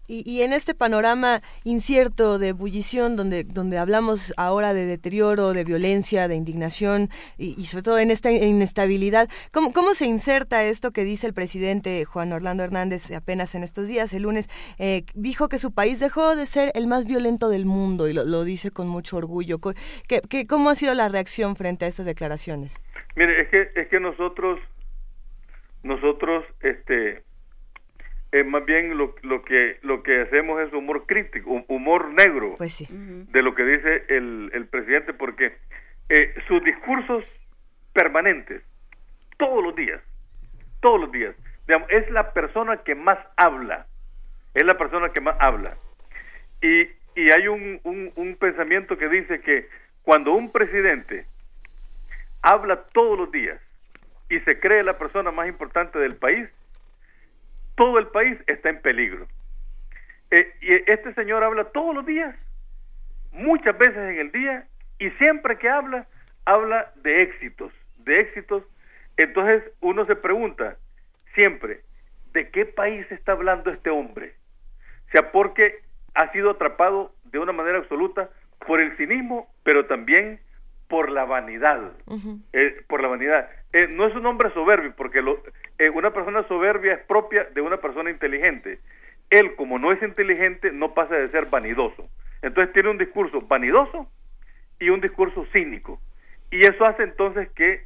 Y, 0.07 0.23
y 0.29 0.41
en 0.41 0.53
este 0.53 0.73
panorama 0.73 1.41
incierto 1.63 2.39
de 2.39 2.49
ebullición, 2.49 3.15
donde, 3.15 3.43
donde 3.43 3.77
hablamos 3.77 4.33
ahora 4.37 4.73
de 4.73 4.85
deterioro, 4.85 5.53
de 5.53 5.63
violencia, 5.63 6.27
de 6.27 6.35
indignación 6.35 7.09
y, 7.37 7.65
sobre 7.65 7.83
todo 7.83 7.99
en 7.99 8.11
esta 8.11 8.31
inestabilidad, 8.31 9.29
¿cómo, 9.51 9.73
¿cómo 9.73 9.93
se 9.93 10.05
inserta 10.05 10.63
esto 10.63 10.91
que 10.91 11.03
dice 11.03 11.27
el 11.27 11.33
presidente 11.33 12.05
Juan 12.05 12.31
Orlando 12.31 12.63
Hernández 12.63 13.11
apenas 13.11 13.53
en 13.55 13.63
estos 13.63 13.87
días, 13.87 14.13
el 14.13 14.23
lunes? 14.23 14.47
eh, 14.79 15.03
dijo 15.13 15.49
que 15.49 15.57
su 15.57 15.73
país 15.73 15.99
dejó 15.99 16.35
de 16.35 16.45
ser 16.45 16.71
el 16.75 16.87
más 16.87 17.05
violento 17.05 17.49
del 17.49 17.65
mundo 17.65 18.07
y 18.07 18.13
lo, 18.13 18.23
lo 18.23 18.43
dice 18.43 18.71
con 18.71 18.87
mucho 18.87 19.17
orgullo. 19.17 19.59
¿Qué, 20.07 20.21
qué, 20.29 20.45
¿Cómo 20.45 20.69
ha 20.69 20.75
sido 20.75 20.93
la 20.93 21.09
reacción 21.09 21.55
frente 21.55 21.85
a 21.85 21.87
estas 21.87 22.05
declaraciones? 22.05 22.81
Mire, 23.15 23.41
es 23.41 23.49
que 23.49 23.69
es 23.75 23.87
que 23.87 23.99
nosotros 23.99 24.59
nosotros 25.83 26.45
este 26.61 27.23
eh, 28.31 28.43
más 28.43 28.65
bien 28.65 28.97
lo, 28.97 29.15
lo 29.23 29.43
que 29.43 29.77
lo 29.83 30.03
que 30.03 30.21
hacemos 30.21 30.61
es 30.61 30.73
humor 30.73 31.05
crítico, 31.05 31.49
hu- 31.49 31.65
humor 31.69 32.13
negro 32.13 32.55
Pues 32.57 32.73
sí. 32.73 32.87
de 32.89 33.41
lo 33.41 33.55
que 33.55 33.63
dice 33.63 34.03
el, 34.09 34.49
el 34.53 34.67
presidente 34.67 35.13
porque 35.13 35.55
eh, 36.09 36.33
sus 36.47 36.63
discursos 36.63 37.23
permanentes 37.93 38.61
todos 39.37 39.63
los 39.63 39.75
días, 39.75 40.01
todos 40.81 40.99
los 40.99 41.11
días, 41.11 41.35
digamos, 41.67 41.89
es 41.91 42.09
la 42.11 42.33
persona 42.33 42.77
que 42.77 42.95
más 42.95 43.17
habla, 43.35 43.85
es 44.53 44.65
la 44.65 44.77
persona 44.77 45.09
que 45.09 45.21
más 45.21 45.35
habla. 45.39 45.75
Y, 46.61 46.81
y 47.15 47.29
hay 47.31 47.47
un, 47.47 47.79
un, 47.83 48.11
un 48.15 48.35
pensamiento 48.35 48.97
que 48.97 49.07
dice 49.09 49.41
que 49.41 49.67
cuando 50.03 50.33
un 50.33 50.51
presidente 50.51 51.25
habla 52.41 52.83
todos 52.93 53.17
los 53.17 53.31
días 53.31 53.59
y 54.29 54.39
se 54.41 54.59
cree 54.59 54.83
la 54.83 54.97
persona 54.97 55.31
más 55.31 55.47
importante 55.47 55.99
del 55.99 56.15
país, 56.15 56.47
todo 57.77 57.99
el 57.99 58.07
país 58.07 58.37
está 58.47 58.69
en 58.69 58.81
peligro. 58.81 59.27
Eh, 60.31 60.53
y 60.59 60.91
este 60.91 61.13
señor 61.13 61.43
habla 61.43 61.65
todos 61.65 61.95
los 61.95 62.05
días, 62.05 62.35
muchas 63.31 63.77
veces 63.77 63.97
en 63.97 64.19
el 64.19 64.31
día, 64.31 64.67
y 64.99 65.11
siempre 65.11 65.57
que 65.57 65.69
habla, 65.69 66.07
habla 66.43 66.91
de 66.95 67.21
éxitos, 67.21 67.71
de 67.99 68.19
éxitos. 68.19 68.63
Entonces 69.15 69.63
uno 69.79 70.05
se 70.05 70.15
pregunta 70.15 70.75
siempre, 71.35 71.81
¿de 72.33 72.49
qué 72.49 72.65
país 72.65 73.09
está 73.11 73.33
hablando 73.33 73.69
este 73.69 73.91
hombre? 73.91 74.33
Sea, 75.11 75.31
porque 75.31 75.81
ha 76.15 76.31
sido 76.31 76.51
atrapado 76.51 77.13
de 77.25 77.39
una 77.39 77.53
manera 77.53 77.77
absoluta 77.77 78.29
por 78.65 78.81
el 78.81 78.97
cinismo, 78.97 79.47
pero 79.63 79.85
también 79.85 80.39
por 80.87 81.09
la 81.11 81.25
vanidad. 81.25 81.91
Eh, 82.53 82.81
por 82.87 83.01
la 83.01 83.07
vanidad. 83.07 83.49
Eh, 83.73 83.87
no 83.89 84.05
es 84.07 84.15
un 84.15 84.25
hombre 84.25 84.51
soberbio, 84.53 84.93
porque 84.95 85.21
lo- 85.21 85.41
eh, 85.79 85.89
una 85.89 86.11
persona 86.11 86.47
soberbia 86.47 86.93
es 86.93 86.99
propia 87.05 87.43
de 87.53 87.61
una 87.61 87.77
persona 87.77 88.09
inteligente. 88.09 88.79
Él, 89.29 89.55
como 89.55 89.77
no 89.79 89.91
es 89.91 90.01
inteligente, 90.01 90.71
no 90.71 90.93
pasa 90.93 91.15
de 91.15 91.29
ser 91.29 91.47
vanidoso. 91.47 92.09
Entonces 92.41 92.73
tiene 92.73 92.89
un 92.89 92.97
discurso 92.97 93.41
vanidoso 93.41 94.09
y 94.79 94.89
un 94.89 95.01
discurso 95.01 95.45
cínico. 95.53 95.99
Y 96.51 96.61
eso 96.61 96.85
hace 96.85 97.03
entonces 97.03 97.49
que, 97.51 97.85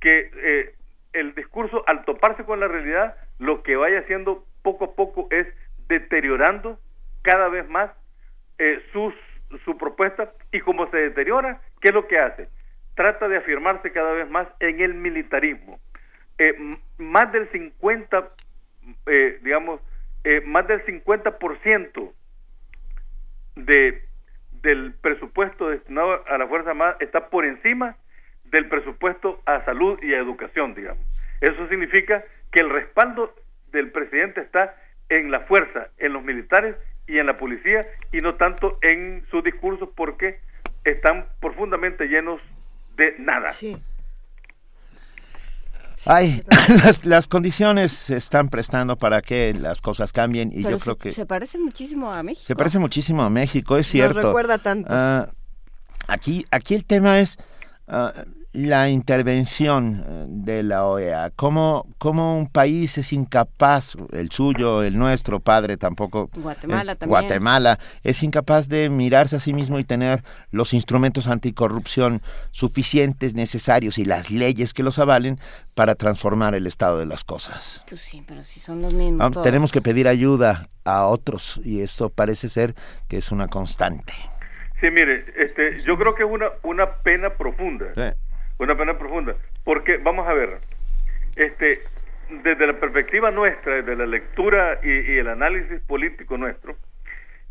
que 0.00 0.30
eh, 0.34 0.74
el 1.12 1.34
discurso, 1.34 1.84
al 1.86 2.04
toparse 2.04 2.44
con 2.44 2.58
la 2.60 2.66
realidad, 2.68 3.14
lo 3.38 3.62
que 3.62 3.76
vaya 3.76 4.00
haciendo 4.00 4.44
poco 4.62 4.84
a 4.86 4.94
poco 4.94 5.28
es 5.30 5.46
deteriorando 5.88 6.78
cada 7.22 7.48
vez 7.48 7.68
más 7.68 7.90
eh, 8.58 8.82
sus, 8.92 9.14
su 9.64 9.76
propuesta 9.76 10.32
y 10.52 10.60
como 10.60 10.90
se 10.90 10.96
deteriora, 10.96 11.60
¿qué 11.80 11.88
es 11.88 11.94
lo 11.94 12.06
que 12.06 12.18
hace? 12.18 12.48
Trata 12.94 13.28
de 13.28 13.38
afirmarse 13.38 13.92
cada 13.92 14.12
vez 14.12 14.28
más 14.28 14.48
en 14.60 14.80
el 14.80 14.94
militarismo. 14.94 15.78
Eh, 16.38 16.78
más 16.98 17.32
del 17.32 17.48
50, 17.50 18.30
eh, 19.06 19.38
digamos, 19.42 19.80
eh, 20.24 20.42
más 20.44 20.66
del 20.66 20.84
50% 20.84 22.12
de, 23.56 24.02
del 24.62 24.94
presupuesto 25.00 25.68
destinado 25.68 26.24
a 26.26 26.38
la 26.38 26.46
Fuerza 26.46 26.70
Armada 26.70 26.96
está 27.00 27.28
por 27.28 27.44
encima 27.44 27.96
del 28.44 28.68
presupuesto 28.68 29.40
a 29.46 29.64
salud 29.64 29.98
y 30.02 30.14
a 30.14 30.18
educación, 30.18 30.74
digamos. 30.74 31.04
Eso 31.40 31.68
significa 31.68 32.24
que 32.50 32.60
el 32.60 32.70
respaldo 32.70 33.34
del 33.72 33.90
presidente 33.90 34.40
está 34.40 34.74
en 35.08 35.30
la 35.30 35.40
fuerza, 35.40 35.88
en 35.98 36.12
los 36.12 36.22
militares 36.22 36.76
y 37.10 37.18
en 37.18 37.26
la 37.26 37.36
policía 37.36 37.86
y 38.12 38.20
no 38.20 38.36
tanto 38.36 38.78
en 38.82 39.24
sus 39.30 39.42
discursos 39.42 39.88
porque 39.96 40.38
están 40.84 41.26
profundamente 41.40 42.06
llenos 42.06 42.40
de 42.96 43.16
nada. 43.18 43.50
Ay, 46.06 46.42
las, 46.84 47.04
las 47.04 47.26
condiciones 47.26 47.92
se 47.92 48.16
están 48.16 48.48
prestando 48.48 48.96
para 48.96 49.20
que 49.22 49.52
las 49.52 49.80
cosas 49.80 50.12
cambien 50.12 50.50
y 50.52 50.62
Pero 50.62 50.70
yo 50.70 50.78
se, 50.78 50.84
creo 50.84 50.96
que 50.96 51.10
se 51.10 51.26
parece 51.26 51.58
muchísimo 51.58 52.10
a 52.10 52.22
México. 52.22 52.46
se 52.46 52.56
parece 52.56 52.78
muchísimo 52.78 53.22
a 53.22 53.28
México, 53.28 53.76
es 53.76 53.88
cierto. 53.88 54.22
recuerda 54.22 54.58
tanto. 54.58 54.88
Ah, 54.90 55.28
aquí, 56.06 56.46
aquí 56.50 56.74
el 56.74 56.84
tema 56.84 57.18
es 57.18 57.38
ah, 57.88 58.24
la 58.52 58.88
intervención 58.88 60.04
eh, 60.06 60.24
de 60.28 60.62
la 60.62 60.84
OEA. 60.86 61.30
¿Cómo, 61.36 61.86
¿Cómo 61.98 62.36
un 62.36 62.48
país 62.48 62.98
es 62.98 63.12
incapaz, 63.12 63.96
el 64.12 64.30
suyo, 64.30 64.82
el 64.82 64.98
nuestro, 64.98 65.40
padre 65.40 65.76
tampoco, 65.76 66.30
Guatemala 66.34 66.92
eh, 66.92 66.96
también. 66.96 67.20
Guatemala, 67.20 67.78
es 68.02 68.22
incapaz 68.22 68.68
de 68.68 68.88
mirarse 68.88 69.36
a 69.36 69.40
sí 69.40 69.52
mismo 69.52 69.78
y 69.78 69.84
tener 69.84 70.22
los 70.50 70.74
instrumentos 70.74 71.28
anticorrupción 71.28 72.22
suficientes, 72.50 73.34
necesarios 73.34 73.98
y 73.98 74.04
las 74.04 74.30
leyes 74.30 74.74
que 74.74 74.82
los 74.82 74.98
avalen 74.98 75.38
para 75.74 75.94
transformar 75.94 76.54
el 76.54 76.66
estado 76.66 76.98
de 76.98 77.06
las 77.06 77.22
cosas? 77.22 77.84
Pues 77.88 78.00
sí, 78.00 78.24
pero 78.26 78.42
si 78.42 78.58
son 78.58 78.82
los 78.82 78.92
mismos. 78.92 79.20
Ah, 79.20 79.30
todos. 79.30 79.44
tenemos 79.44 79.70
que 79.70 79.80
pedir 79.80 80.08
ayuda 80.08 80.68
a 80.84 81.06
otros 81.06 81.60
y 81.64 81.82
esto 81.82 82.08
parece 82.08 82.48
ser 82.48 82.74
que 83.08 83.18
es 83.18 83.30
una 83.30 83.46
constante. 83.46 84.12
Sí, 84.80 84.90
mire, 84.90 85.26
este, 85.36 85.78
yo 85.80 85.96
creo 85.98 86.14
que 86.14 86.24
es 86.24 86.30
una, 86.30 86.46
una 86.62 86.90
pena 87.02 87.30
profunda. 87.30 87.86
Una 88.60 88.76
pena 88.76 88.98
profunda. 88.98 89.34
Porque, 89.64 89.96
vamos 89.96 90.28
a 90.28 90.34
ver, 90.34 90.58
este, 91.34 91.80
desde 92.28 92.66
la 92.66 92.74
perspectiva 92.74 93.30
nuestra, 93.30 93.76
desde 93.76 93.96
la 93.96 94.04
lectura 94.04 94.78
y, 94.82 95.16
el 95.16 95.28
análisis 95.28 95.82
político 95.86 96.36
nuestro, 96.36 96.76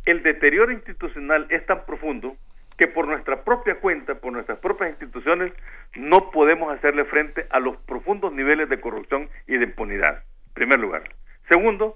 el 0.05 0.21
deterioro 0.21 0.71
institucional 0.71 1.47
es 1.49 1.65
tan 1.65 1.83
profundo 1.87 2.37
que 2.77 2.87
por 2.87 3.07
nuestra 3.07 3.43
propia 3.43 3.79
cuenta, 3.79 4.15
por 4.15 4.31
nuestras 4.31 4.59
propias 4.59 4.91
instituciones, 4.91 5.51
no 5.95 6.29
podemos 6.29 6.71
hacerle 6.71 7.05
frente 7.05 7.45
a 7.49 7.59
los 7.59 7.77
profundos 7.77 8.31
niveles 8.31 8.69
de 8.69 8.79
corrupción 8.79 9.29
y 9.47 9.57
de 9.57 9.65
impunidad, 9.65 10.23
en 10.49 10.53
primer 10.53 10.79
lugar. 10.79 11.03
Segundo, 11.49 11.95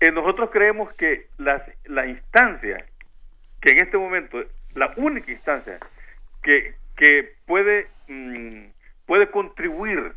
eh, 0.00 0.10
nosotros 0.10 0.50
creemos 0.50 0.92
que 0.96 1.28
las, 1.38 1.62
la 1.84 2.06
instancia 2.06 2.84
que 3.62 3.70
en 3.70 3.78
este 3.78 3.96
momento, 3.96 4.42
la 4.74 4.92
única 4.96 5.30
instancia 5.30 5.78
que, 6.42 6.74
que 6.96 7.32
puede, 7.46 7.86
mm, 8.08 8.66
puede 9.06 9.30
contribuir, 9.30 10.12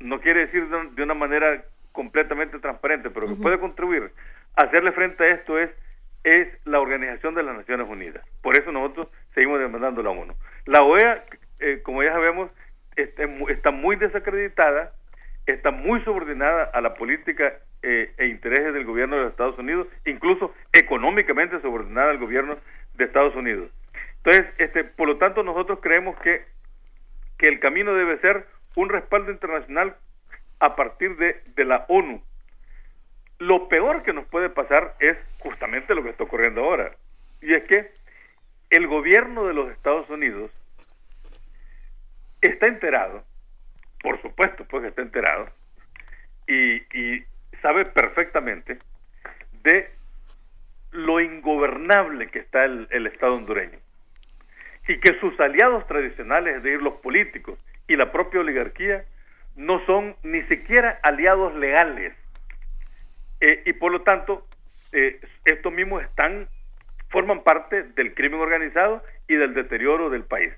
no 0.00 0.20
quiere 0.20 0.46
decir 0.46 0.66
de, 0.68 1.02
una 1.02 1.14
manera 1.14 1.64
completamente 1.92 2.58
transparente, 2.58 3.10
pero 3.10 3.28
que 3.28 3.34
puede 3.34 3.58
contribuir 3.58 4.10
a 4.56 4.64
hacerle 4.64 4.92
frente 4.92 5.24
a 5.24 5.34
esto 5.34 5.58
es, 5.58 5.70
es 6.24 6.48
la 6.64 6.80
Organización 6.80 7.34
de 7.34 7.42
las 7.42 7.56
Naciones 7.56 7.88
Unidas. 7.88 8.24
Por 8.42 8.56
eso 8.56 8.72
nosotros 8.72 9.08
seguimos 9.34 9.60
demandando 9.60 10.02
la 10.02 10.10
ONU. 10.10 10.34
La 10.66 10.82
OEA, 10.82 11.24
eh, 11.60 11.80
como 11.82 12.02
ya 12.02 12.12
sabemos, 12.12 12.50
está, 12.96 13.24
está 13.48 13.70
muy 13.70 13.96
desacreditada, 13.96 14.92
está 15.46 15.70
muy 15.70 16.00
subordinada 16.02 16.64
a 16.64 16.80
la 16.80 16.94
política 16.94 17.54
eh, 17.82 18.12
e 18.18 18.26
intereses 18.26 18.74
del 18.74 18.84
gobierno 18.84 19.16
de 19.16 19.22
los 19.22 19.30
Estados 19.30 19.58
Unidos, 19.58 19.86
incluso 20.04 20.52
económicamente 20.72 21.60
subordinada 21.60 22.10
al 22.10 22.18
gobierno 22.18 22.58
de 22.94 23.04
Estados 23.04 23.34
Unidos. 23.36 23.70
Entonces, 24.26 24.52
este, 24.58 24.82
por 24.82 25.06
lo 25.06 25.18
tanto, 25.18 25.44
nosotros 25.44 25.78
creemos 25.80 26.18
que, 26.18 26.44
que 27.38 27.46
el 27.46 27.60
camino 27.60 27.94
debe 27.94 28.18
ser 28.18 28.44
un 28.74 28.88
respaldo 28.88 29.30
internacional 29.30 29.96
a 30.58 30.74
partir 30.74 31.16
de, 31.16 31.40
de 31.54 31.64
la 31.64 31.86
ONU. 31.88 32.20
Lo 33.38 33.68
peor 33.68 34.02
que 34.02 34.12
nos 34.12 34.26
puede 34.26 34.50
pasar 34.50 34.96
es 34.98 35.16
justamente 35.38 35.94
lo 35.94 36.02
que 36.02 36.10
está 36.10 36.24
ocurriendo 36.24 36.64
ahora. 36.64 36.90
Y 37.40 37.54
es 37.54 37.62
que 37.68 37.92
el 38.70 38.88
gobierno 38.88 39.46
de 39.46 39.54
los 39.54 39.70
Estados 39.70 40.10
Unidos 40.10 40.50
está 42.40 42.66
enterado, 42.66 43.22
por 44.02 44.20
supuesto, 44.22 44.64
pues 44.64 44.86
está 44.86 45.02
enterado, 45.02 45.48
y, 46.48 46.82
sabe 47.62 47.84
perfectamente 47.86 48.78
de 49.62 49.88
lo 50.90 51.20
ingobernable 51.20 52.28
que 52.28 52.40
está 52.40 52.64
el 52.64 53.06
Estado 53.06 53.34
hondureño 53.34 53.85
y 54.88 54.98
que 54.98 55.18
sus 55.20 55.38
aliados 55.40 55.86
tradicionales, 55.86 56.56
es 56.56 56.62
decir, 56.62 56.82
los 56.82 56.94
políticos 56.94 57.58
y 57.88 57.96
la 57.96 58.12
propia 58.12 58.40
oligarquía, 58.40 59.04
no 59.56 59.84
son 59.86 60.14
ni 60.22 60.42
siquiera 60.42 60.98
aliados 61.02 61.54
legales. 61.54 62.14
Eh, 63.40 63.62
y 63.66 63.72
por 63.72 63.92
lo 63.92 64.02
tanto, 64.02 64.46
eh, 64.92 65.20
estos 65.44 65.72
mismos 65.72 66.02
están, 66.02 66.48
forman 67.08 67.42
parte 67.42 67.82
del 67.82 68.14
crimen 68.14 68.40
organizado 68.40 69.02
y 69.28 69.34
del 69.34 69.54
deterioro 69.54 70.10
del 70.10 70.24
país. 70.24 70.52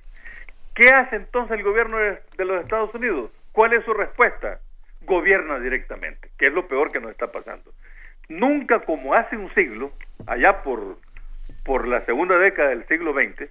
¿Qué 0.74 0.90
hace 0.90 1.16
entonces 1.16 1.58
el 1.58 1.64
gobierno 1.64 1.96
de, 1.98 2.44
los 2.44 2.62
Estados 2.62 2.94
Unidos? 2.94 3.30
¿Cuál 3.52 3.72
es 3.72 3.84
su 3.84 3.94
respuesta? 3.94 4.60
Gobierna 5.02 5.58
directamente, 5.58 6.30
que 6.38 6.46
es 6.46 6.52
lo 6.52 6.68
peor 6.68 6.92
que 6.92 7.00
nos 7.00 7.10
está 7.10 7.32
pasando. 7.32 7.72
Nunca 8.28 8.80
como 8.80 9.14
hace 9.14 9.36
un 9.36 9.52
siglo, 9.54 9.90
allá 10.26 10.62
por, 10.62 10.98
por 11.64 11.88
la 11.88 12.04
segunda 12.04 12.36
década 12.38 12.68
del 12.68 12.86
siglo 12.86 13.12
XX, 13.12 13.50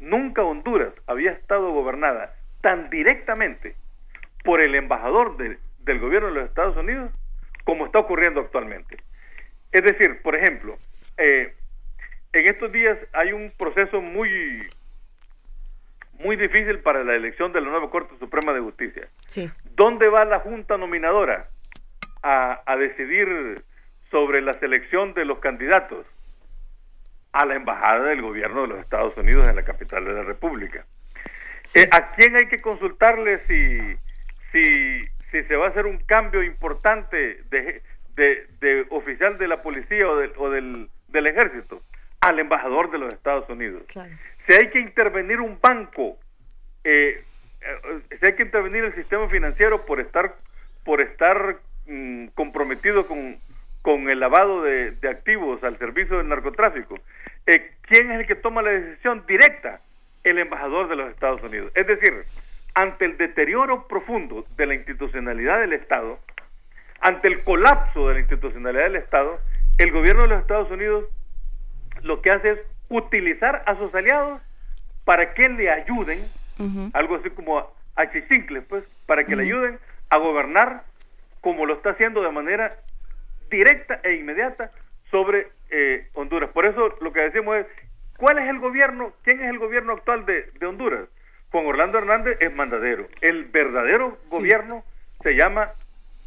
nunca 0.00 0.42
Honduras 0.42 0.92
había 1.06 1.30
estado 1.32 1.70
gobernada 1.72 2.34
tan 2.62 2.90
directamente 2.90 3.74
por 4.44 4.60
el 4.60 4.74
embajador 4.74 5.36
de- 5.36 5.58
del 5.80 5.98
gobierno 6.00 6.28
de 6.28 6.34
los 6.34 6.48
Estados 6.48 6.76
Unidos 6.76 7.10
como 7.64 7.86
está 7.86 7.98
ocurriendo 8.00 8.40
actualmente. 8.40 8.96
Es 9.72 9.82
decir, 9.84 10.20
por 10.22 10.34
ejemplo, 10.34 10.76
eh, 11.18 11.54
en 12.32 12.46
estos 12.48 12.72
días 12.72 12.98
hay 13.12 13.32
un 13.32 13.52
proceso 13.56 14.00
muy 14.00 14.66
muy 16.18 16.36
difícil 16.36 16.80
para 16.80 17.02
la 17.02 17.14
elección 17.14 17.50
de 17.52 17.60
la 17.62 17.70
nueva 17.70 17.88
Corte 17.90 18.14
Suprema 18.18 18.52
de 18.52 18.60
Justicia. 18.60 19.08
Sí. 19.26 19.50
¿Dónde 19.74 20.08
va 20.08 20.24
la 20.26 20.40
Junta 20.40 20.76
Nominadora 20.76 21.48
a, 22.22 22.60
a 22.66 22.76
decidir 22.76 23.62
sobre 24.10 24.42
la 24.42 24.52
selección 24.60 25.14
de 25.14 25.24
los 25.24 25.38
candidatos? 25.38 26.04
A 27.32 27.46
la 27.46 27.54
Embajada 27.54 28.04
del 28.06 28.22
Gobierno 28.22 28.62
de 28.62 28.68
los 28.68 28.80
Estados 28.80 29.16
Unidos 29.16 29.46
en 29.48 29.56
la 29.56 29.64
capital 29.64 30.04
de 30.04 30.12
la 30.12 30.22
República. 30.22 30.84
Eh, 31.74 31.88
¿A 31.92 32.12
quién 32.12 32.34
hay 32.36 32.48
que 32.48 32.60
consultarle 32.60 33.38
si, 33.46 33.78
si, 34.50 35.04
si 35.30 35.42
se 35.44 35.56
va 35.56 35.66
a 35.66 35.68
hacer 35.70 35.86
un 35.86 35.98
cambio 35.98 36.42
importante 36.42 37.42
de, 37.50 37.82
de, 38.16 38.46
de 38.60 38.86
oficial 38.90 39.38
de 39.38 39.46
la 39.46 39.62
policía 39.62 40.08
o, 40.08 40.16
del, 40.16 40.32
o 40.36 40.50
del, 40.50 40.88
del 41.08 41.26
ejército? 41.28 41.82
Al 42.20 42.38
embajador 42.38 42.90
de 42.90 42.98
los 42.98 43.14
Estados 43.14 43.48
Unidos. 43.48 43.84
Si 44.46 44.52
hay 44.52 44.68
que 44.70 44.80
intervenir 44.80 45.40
un 45.40 45.58
banco, 45.60 46.18
eh, 46.84 47.22
eh, 47.60 48.00
si 48.18 48.26
hay 48.26 48.34
que 48.34 48.42
intervenir 48.42 48.84
el 48.84 48.94
sistema 48.94 49.28
financiero 49.28 49.86
por 49.86 50.00
estar, 50.00 50.34
por 50.84 51.00
estar 51.00 51.56
mm, 51.86 52.26
comprometido 52.34 53.06
con, 53.06 53.36
con 53.82 54.10
el 54.10 54.20
lavado 54.20 54.62
de, 54.62 54.92
de 54.92 55.08
activos 55.08 55.62
al 55.64 55.78
servicio 55.78 56.18
del 56.18 56.28
narcotráfico, 56.28 56.98
eh, 57.46 57.72
¿quién 57.82 58.10
es 58.10 58.20
el 58.20 58.26
que 58.26 58.34
toma 58.34 58.62
la 58.62 58.70
decisión 58.70 59.24
directa? 59.26 59.80
El 60.22 60.38
embajador 60.38 60.88
de 60.88 60.96
los 60.96 61.10
Estados 61.10 61.42
Unidos. 61.42 61.72
Es 61.74 61.86
decir, 61.86 62.24
ante 62.74 63.06
el 63.06 63.16
deterioro 63.16 63.88
profundo 63.88 64.44
de 64.56 64.66
la 64.66 64.74
institucionalidad 64.74 65.60
del 65.60 65.72
Estado, 65.72 66.18
ante 67.00 67.28
el 67.28 67.42
colapso 67.42 68.08
de 68.08 68.14
la 68.14 68.20
institucionalidad 68.20 68.84
del 68.84 68.96
Estado, 68.96 69.40
el 69.78 69.90
gobierno 69.92 70.22
de 70.22 70.28
los 70.28 70.40
Estados 70.40 70.70
Unidos 70.70 71.06
lo 72.02 72.20
que 72.20 72.30
hace 72.30 72.50
es 72.50 72.58
utilizar 72.88 73.62
a 73.66 73.76
sus 73.76 73.94
aliados 73.94 74.40
para 75.04 75.32
que 75.32 75.48
le 75.48 75.70
ayuden, 75.70 76.22
algo 76.92 77.16
así 77.16 77.30
como 77.30 77.58
a, 77.58 77.68
a 77.96 78.10
Chichincles, 78.12 78.64
pues, 78.68 78.84
para 79.06 79.24
que 79.24 79.34
le 79.34 79.44
ayuden 79.44 79.78
a 80.10 80.18
gobernar 80.18 80.82
como 81.40 81.64
lo 81.64 81.74
está 81.74 81.90
haciendo 81.90 82.22
de 82.22 82.30
manera 82.30 82.76
directa 83.50 84.00
e 84.02 84.14
inmediata 84.14 84.70
sobre 85.10 85.48
eh, 85.70 86.08
Honduras. 86.14 86.50
Por 86.50 86.66
eso 86.66 86.96
lo 87.00 87.12
que 87.12 87.20
decimos 87.20 87.56
es, 87.58 87.66
¿cuál 88.16 88.38
es 88.38 88.48
el 88.48 88.58
gobierno? 88.58 89.12
¿Quién 89.22 89.42
es 89.42 89.50
el 89.50 89.58
gobierno 89.58 89.94
actual 89.94 90.24
de, 90.24 90.50
de 90.58 90.66
Honduras? 90.66 91.08
Juan 91.50 91.66
Orlando 91.66 91.98
Hernández 91.98 92.38
es 92.40 92.54
mandadero. 92.54 93.08
El 93.20 93.44
verdadero 93.44 94.18
gobierno 94.28 94.84
se 95.22 95.34
llama 95.34 95.72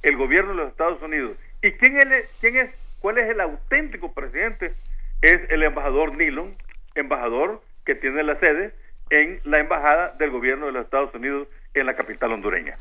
el 0.04 0.18
gobierno 0.18 0.52
de 0.52 0.58
los 0.58 0.72
Estados 0.72 1.02
Unidos. 1.02 1.38
¿Y 1.62 1.72
quién 1.72 2.12
es, 2.12 2.38
quién 2.42 2.58
es, 2.58 2.98
cuál 3.00 3.18
es 3.18 3.30
el 3.30 3.40
auténtico 3.40 4.14
presidente? 4.14 4.72
Es 5.22 5.50
el 5.50 5.64
embajador 5.64 6.16
Nilon, 6.18 6.56
embajador 6.96 7.62
que 7.86 7.96
tiene 7.96 8.24
la 8.24 8.36
sede 8.40 8.74
en 9.10 9.40
la 9.46 9.60
embajada 9.60 10.14
del 10.18 10.32
gobierno 10.32 10.66
de 10.66 10.74
los 10.74 10.86
Estados 10.86 11.14
Unidos 11.16 11.48
en 11.74 11.86
la 11.86 11.96
capital 11.96 12.34
hondureña. 12.34 12.76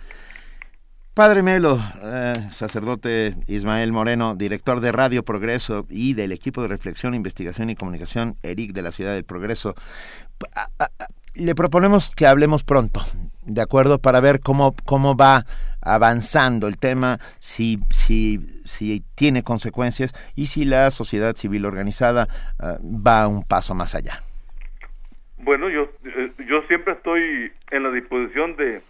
Padre 1.15 1.43
Melo, 1.43 1.79
eh, 2.03 2.49
sacerdote 2.53 3.35
Ismael 3.47 3.93
Moreno, 3.93 4.35
director 4.35 4.81
de 4.81 4.93
Radio 4.93 5.23
Progreso 5.23 5.85
y 5.91 6.15
del 6.15 6.33
equipo 6.33 6.63
de 6.63 6.69
reflexión, 6.69 7.15
investigación 7.15 7.69
y 7.69 7.77
comunicación 7.77 8.37
ERIC 8.43 8.73
de 8.73 8.81
la 8.81 8.93
Ciudad 8.93 9.13
del 9.13 9.25
Progreso. 9.25 9.75
Le 11.35 11.55
proponemos 11.55 12.15
que 12.15 12.27
hablemos 12.27 12.65
pronto, 12.65 13.03
¿de 13.45 13.61
acuerdo? 13.61 13.99
Para 13.99 14.21
ver 14.21 14.41
cómo, 14.41 14.75
cómo 14.87 15.15
va 15.15 15.45
avanzando 15.83 16.67
el 16.67 16.79
tema, 16.79 17.19
si, 17.41 17.79
si, 17.91 18.41
si 18.65 19.05
tiene 19.15 19.43
consecuencias 19.43 20.15
y 20.35 20.47
si 20.47 20.65
la 20.65 20.91
sociedad 20.91 21.37
civil 21.37 21.67
organizada 21.67 22.27
ah, 22.59 22.79
va 22.83 23.29
un 23.29 23.43
paso 23.43 23.75
más 23.75 23.95
allá. 23.95 24.23
Bueno, 25.37 25.69
yo, 25.69 25.91
eh, 26.05 26.33
yo 26.49 26.63
siempre 26.69 26.95
estoy 26.95 27.53
en 27.71 27.83
la 27.83 27.91
disposición 27.91 28.57
de, 28.57 28.81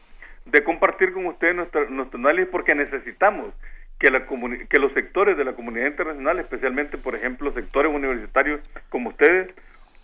de 0.53 0.63
compartir 0.63 1.13
con 1.13 1.27
ustedes 1.27 1.57
nuestra, 1.57 1.87
nuestro 1.89 2.19
análisis 2.19 2.49
porque 2.51 2.75
necesitamos 2.75 3.53
que, 3.99 4.11
la 4.11 4.27
que 4.69 4.79
los 4.79 4.93
sectores 4.93 5.37
de 5.37 5.45
la 5.45 5.55
comunidad 5.55 5.87
internacional, 5.87 6.39
especialmente, 6.39 6.99
por 6.99 7.15
ejemplo, 7.15 7.51
sectores 7.53 7.91
universitarios 7.93 8.61
como 8.91 9.09
ustedes, 9.09 9.49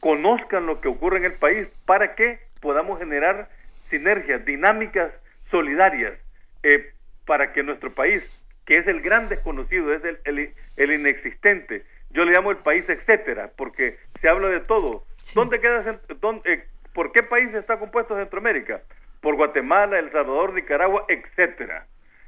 conozcan 0.00 0.64
lo 0.66 0.80
que 0.80 0.88
ocurre 0.88 1.18
en 1.18 1.26
el 1.26 1.34
país 1.34 1.68
para 1.86 2.14
que 2.14 2.38
podamos 2.60 2.98
generar 2.98 3.48
sinergias, 3.90 4.44
dinámicas 4.44 5.12
solidarias, 5.50 6.14
eh, 6.62 6.92
para 7.26 7.52
que 7.52 7.62
nuestro 7.62 7.92
país, 7.92 8.22
que 8.64 8.78
es 8.78 8.86
el 8.86 9.00
gran 9.02 9.28
desconocido, 9.28 9.92
es 9.92 10.02
el, 10.04 10.18
el, 10.24 10.50
el 10.76 10.92
inexistente, 10.92 11.84
yo 12.10 12.24
le 12.24 12.32
llamo 12.32 12.50
el 12.52 12.56
país 12.58 12.88
etcétera, 12.88 13.50
porque 13.56 13.98
se 14.22 14.28
habla 14.30 14.48
de 14.48 14.60
todo. 14.60 15.04
¿Dónde 15.34 15.60
queda, 15.60 16.00
dónde- 16.20 16.50
eh, 16.50 16.64
¿Por 16.94 17.12
qué 17.12 17.22
país 17.22 17.52
está 17.54 17.78
compuesto 17.78 18.16
Centroamérica? 18.16 18.80
Por 19.20 19.36
Guatemala, 19.36 19.98
El 19.98 20.10
Salvador, 20.12 20.52
Nicaragua, 20.54 21.04
etcétera. 21.08 21.86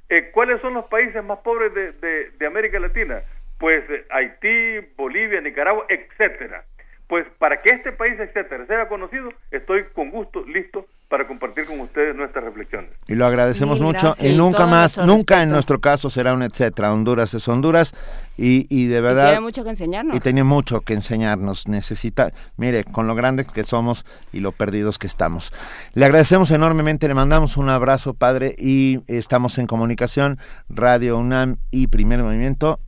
Eh, 0.08 0.30
¿Cuáles 0.32 0.60
son 0.60 0.74
los 0.74 0.86
países 0.86 1.22
más 1.22 1.38
pobres 1.38 1.72
de, 1.74 1.92
de- 1.92 2.30
de 2.30 2.46
América 2.46 2.80
Latina? 2.80 3.20
Pues 3.58 3.84
eh, 3.90 4.04
Haití, 4.10 4.80
Bolivia, 4.96 5.40
Nicaragua, 5.40 5.86
etcétera. 5.88 6.64
Pues 7.10 7.26
para 7.38 7.60
que 7.60 7.70
este 7.70 7.90
país, 7.90 8.14
etcétera, 8.20 8.66
sea 8.66 8.88
conocido, 8.88 9.30
estoy 9.50 9.82
con 9.92 10.10
gusto 10.10 10.44
listo 10.46 10.86
para 11.08 11.26
compartir 11.26 11.66
con 11.66 11.80
ustedes 11.80 12.14
nuestras 12.14 12.44
reflexiones. 12.44 12.88
Y 13.08 13.16
lo 13.16 13.26
agradecemos 13.26 13.80
Mil 13.80 13.88
mucho. 13.88 14.06
gracias. 14.14 14.32
Y 14.32 14.36
nunca 14.36 14.58
Todo 14.58 14.68
más, 14.68 14.96
nunca 14.96 15.42
en 15.42 15.48
nuestro 15.48 15.80
caso 15.80 16.08
será 16.08 16.34
un 16.34 16.44
etcétera. 16.44 16.92
Honduras 16.92 17.34
es 17.34 17.48
Honduras 17.48 17.96
y, 18.36 18.64
y 18.70 18.86
de 18.86 19.00
verdad... 19.00 19.30
tiene 19.30 19.40
mucho 19.40 19.64
que 19.64 19.70
enseñarnos. 19.70 20.16
Y 20.16 20.20
tiene 20.20 20.44
mucho 20.44 20.82
que 20.82 20.94
enseñarnos. 20.94 21.66
Necesita, 21.66 22.32
mire, 22.56 22.84
con 22.84 23.08
lo 23.08 23.16
grande 23.16 23.44
que 23.44 23.64
somos 23.64 24.06
y 24.32 24.38
lo 24.38 24.52
perdidos 24.52 25.00
que 25.00 25.08
estamos. 25.08 25.52
Le 25.94 26.04
agradecemos 26.04 26.52
enormemente, 26.52 27.08
le 27.08 27.14
mandamos 27.14 27.56
un 27.56 27.70
abrazo, 27.70 28.14
padre, 28.14 28.54
y 28.56 29.00
estamos 29.08 29.58
en 29.58 29.66
comunicación. 29.66 30.38
Radio 30.68 31.18
UNAM 31.18 31.56
y 31.72 31.88
Primer 31.88 32.22
Movimiento 32.22 32.78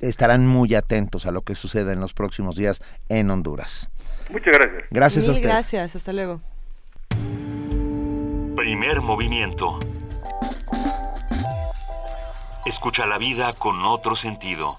estarán 0.00 0.46
muy 0.46 0.74
atentos 0.74 1.26
a 1.26 1.30
lo 1.30 1.42
que 1.42 1.54
suceda 1.54 1.92
en 1.92 2.00
los 2.00 2.14
próximos 2.14 2.56
días 2.56 2.82
en 3.08 3.30
Honduras. 3.30 3.90
Muchas 4.30 4.58
gracias. 4.58 4.84
Gracias 4.90 5.28
a 5.28 5.32
usted. 5.32 5.42
gracias, 5.42 5.96
hasta 5.96 6.12
luego. 6.12 6.40
Primer 8.56 9.00
movimiento. 9.00 9.78
Escucha 12.64 13.06
la 13.06 13.18
vida 13.18 13.52
con 13.52 13.84
otro 13.84 14.16
sentido. 14.16 14.78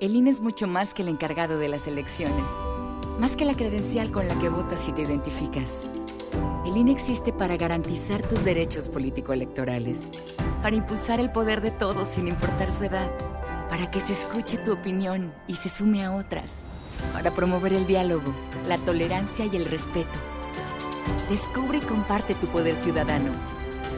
El 0.00 0.14
INE 0.14 0.30
es 0.30 0.40
mucho 0.40 0.68
más 0.68 0.94
que 0.94 1.02
el 1.02 1.08
encargado 1.08 1.58
de 1.58 1.66
las 1.66 1.88
elecciones, 1.88 2.48
más 3.18 3.36
que 3.36 3.44
la 3.44 3.54
credencial 3.54 4.12
con 4.12 4.28
la 4.28 4.38
que 4.38 4.48
votas 4.48 4.86
y 4.86 4.92
te 4.92 5.02
identificas. 5.02 5.86
El 6.64 6.76
INE 6.76 6.92
existe 6.92 7.32
para 7.32 7.56
garantizar 7.56 8.22
tus 8.22 8.44
derechos 8.44 8.88
político-electorales, 8.88 9.98
para 10.62 10.76
impulsar 10.76 11.18
el 11.18 11.32
poder 11.32 11.60
de 11.62 11.72
todos 11.72 12.06
sin 12.06 12.28
importar 12.28 12.70
su 12.70 12.84
edad, 12.84 13.10
para 13.68 13.90
que 13.90 13.98
se 13.98 14.12
escuche 14.12 14.56
tu 14.58 14.72
opinión 14.72 15.34
y 15.48 15.56
se 15.56 15.68
sume 15.68 16.04
a 16.04 16.14
otras, 16.14 16.60
para 17.12 17.32
promover 17.32 17.72
el 17.72 17.88
diálogo, 17.88 18.32
la 18.68 18.78
tolerancia 18.78 19.46
y 19.46 19.56
el 19.56 19.64
respeto. 19.64 20.16
Descubre 21.28 21.78
y 21.78 21.80
comparte 21.80 22.36
tu 22.36 22.46
poder 22.46 22.76
ciudadano. 22.76 23.32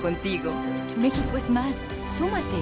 Contigo, 0.00 0.50
México 0.98 1.36
es 1.36 1.50
más. 1.50 1.76
Súmate. 2.06 2.56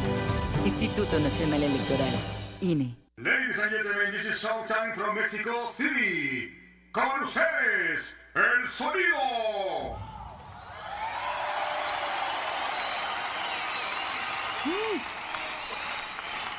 Instituto 0.64 1.20
Nacional 1.20 1.62
Electoral. 1.62 2.16
INE. 2.60 3.07
Ladies 3.20 3.58
and 3.58 3.72
gentlemen, 3.72 4.12
this 4.12 4.26
is 4.26 4.40
Showtime 4.40 4.94
from 4.94 5.16
Mexico 5.16 5.66
City. 5.72 6.52
Con 6.92 7.24
ustedes, 7.24 8.14
el 8.32 8.68
sonido. 8.68 9.98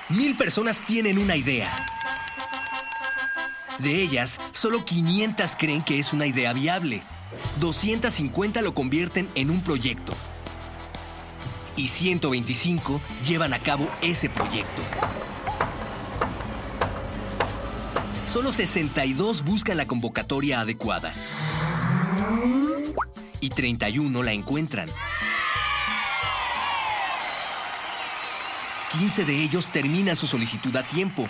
Mil 0.09 0.35
personas 0.35 0.83
tienen 0.83 1.17
una 1.17 1.37
idea. 1.37 1.73
De 3.77 3.95
ellas, 4.01 4.37
solo 4.51 4.83
500 4.83 5.55
creen 5.55 5.81
que 5.81 5.97
es 5.97 6.11
una 6.11 6.25
idea 6.25 6.51
viable. 6.51 7.03
250 7.61 8.61
lo 8.63 8.73
convierten 8.73 9.29
en 9.35 9.49
un 9.49 9.63
proyecto. 9.63 10.11
Y 11.77 11.87
125 11.87 12.99
llevan 13.25 13.53
a 13.53 13.59
cabo 13.59 13.89
ese 14.01 14.29
proyecto. 14.29 14.81
Solo 18.29 18.51
62 18.51 19.43
buscan 19.43 19.75
la 19.75 19.87
convocatoria 19.87 20.59
adecuada. 20.59 21.11
Y 23.39 23.49
31 23.49 24.21
la 24.21 24.33
encuentran. 24.33 24.87
15 28.99 29.25
de 29.25 29.43
ellos 29.43 29.71
terminan 29.71 30.15
su 30.15 30.27
solicitud 30.27 30.75
a 30.75 30.83
tiempo. 30.83 31.27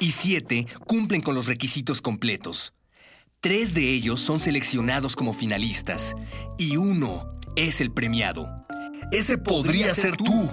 Y 0.00 0.10
7 0.10 0.66
cumplen 0.84 1.20
con 1.20 1.36
los 1.36 1.46
requisitos 1.46 2.02
completos. 2.02 2.74
Tres 3.38 3.72
de 3.72 3.92
ellos 3.92 4.20
son 4.20 4.40
seleccionados 4.40 5.14
como 5.14 5.32
finalistas. 5.32 6.16
Y 6.58 6.76
uno 6.76 7.38
es 7.54 7.80
el 7.80 7.92
premiado. 7.92 8.48
Ese 9.12 9.38
podría 9.38 9.94
ser 9.94 10.16
tú. 10.16 10.50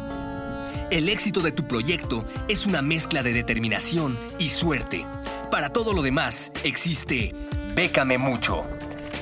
El 0.91 1.07
éxito 1.07 1.39
de 1.39 1.53
tu 1.53 1.65
proyecto 1.69 2.25
es 2.49 2.65
una 2.65 2.81
mezcla 2.81 3.23
de 3.23 3.31
determinación 3.31 4.19
y 4.39 4.49
suerte. 4.49 5.05
Para 5.49 5.71
todo 5.71 5.93
lo 5.93 6.01
demás, 6.01 6.51
existe 6.65 7.33
Bécame 7.73 8.17
Mucho. 8.17 8.65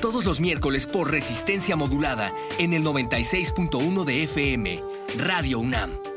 Todos 0.00 0.24
los 0.24 0.40
miércoles 0.40 0.86
por 0.86 1.12
resistencia 1.12 1.76
modulada 1.76 2.34
en 2.58 2.72
el 2.72 2.82
96.1 2.82 4.04
de 4.04 4.24
FM, 4.24 4.80
Radio 5.16 5.60
UNAM. 5.60 6.09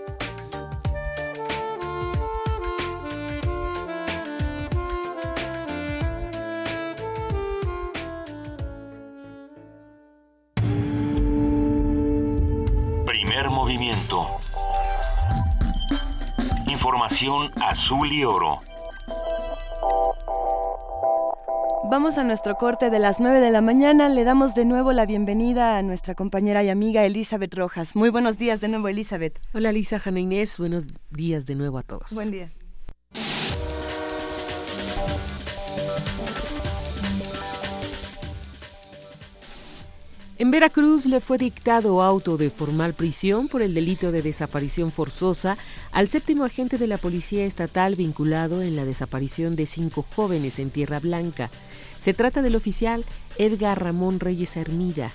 Azul 17.26 18.12
y 18.12 18.26
oro. 18.26 18.60
Vamos 21.86 22.18
a 22.18 22.26
nuestro 22.26 22.56
corte 22.56 22.90
de 22.90 23.00
las 23.00 23.22
9 23.22 23.40
de 23.40 23.50
la 23.50 23.62
mañana. 23.62 24.10
Le 24.10 24.26
damos 24.26 24.56
de 24.56 24.66
nuevo 24.66 24.92
la 24.92 25.06
bienvenida 25.06 25.78
a 25.78 25.84
nuestra 25.84 26.16
compañera 26.16 26.64
y 26.64 26.70
amiga 26.70 27.06
Elizabeth 27.06 27.54
Rojas. 27.54 27.96
Muy 27.96 28.10
buenos 28.10 28.38
días 28.38 28.60
de 28.60 28.68
nuevo, 28.68 28.90
Elizabeth. 28.90 29.40
Hola, 29.54 29.72
Lisa, 29.72 30.00
Jana 30.00 30.20
Inés. 30.20 30.58
Buenos 30.58 30.88
días 31.12 31.46
de 31.46 31.56
nuevo 31.56 31.78
a 31.78 31.84
todos. 31.84 32.14
Buen 32.14 32.30
día. 32.30 32.52
En 40.40 40.50
Veracruz 40.50 41.06
le 41.06 41.20
fue 41.20 41.38
dictado 41.38 42.02
auto 42.02 42.38
de 42.38 42.50
formal 42.50 42.96
prisión 42.96 43.48
por 43.48 43.62
el 43.62 43.76
delito 43.76 44.12
de 44.12 44.24
desaparición 44.24 44.92
forzosa 44.92 45.60
al 45.92 46.10
séptimo 46.10 46.44
agente 46.44 46.80
de 46.80 46.88
la 46.88 46.98
Policía 46.98 47.46
Estatal 47.46 47.96
vinculado 47.96 48.64
en 48.64 48.76
la 48.76 48.84
desaparición 48.84 49.56
de 49.56 49.68
cinco 49.68 50.04
jóvenes 50.16 50.58
en 50.58 50.72
Tierra 50.72 51.00
Blanca. 51.00 51.52
Se 52.02 52.16
trata 52.16 52.42
del 52.42 52.56
oficial 52.56 53.06
Edgar 53.38 53.84
Ramón 53.84 54.20
Reyes 54.20 54.58
Hermida. 54.58 55.12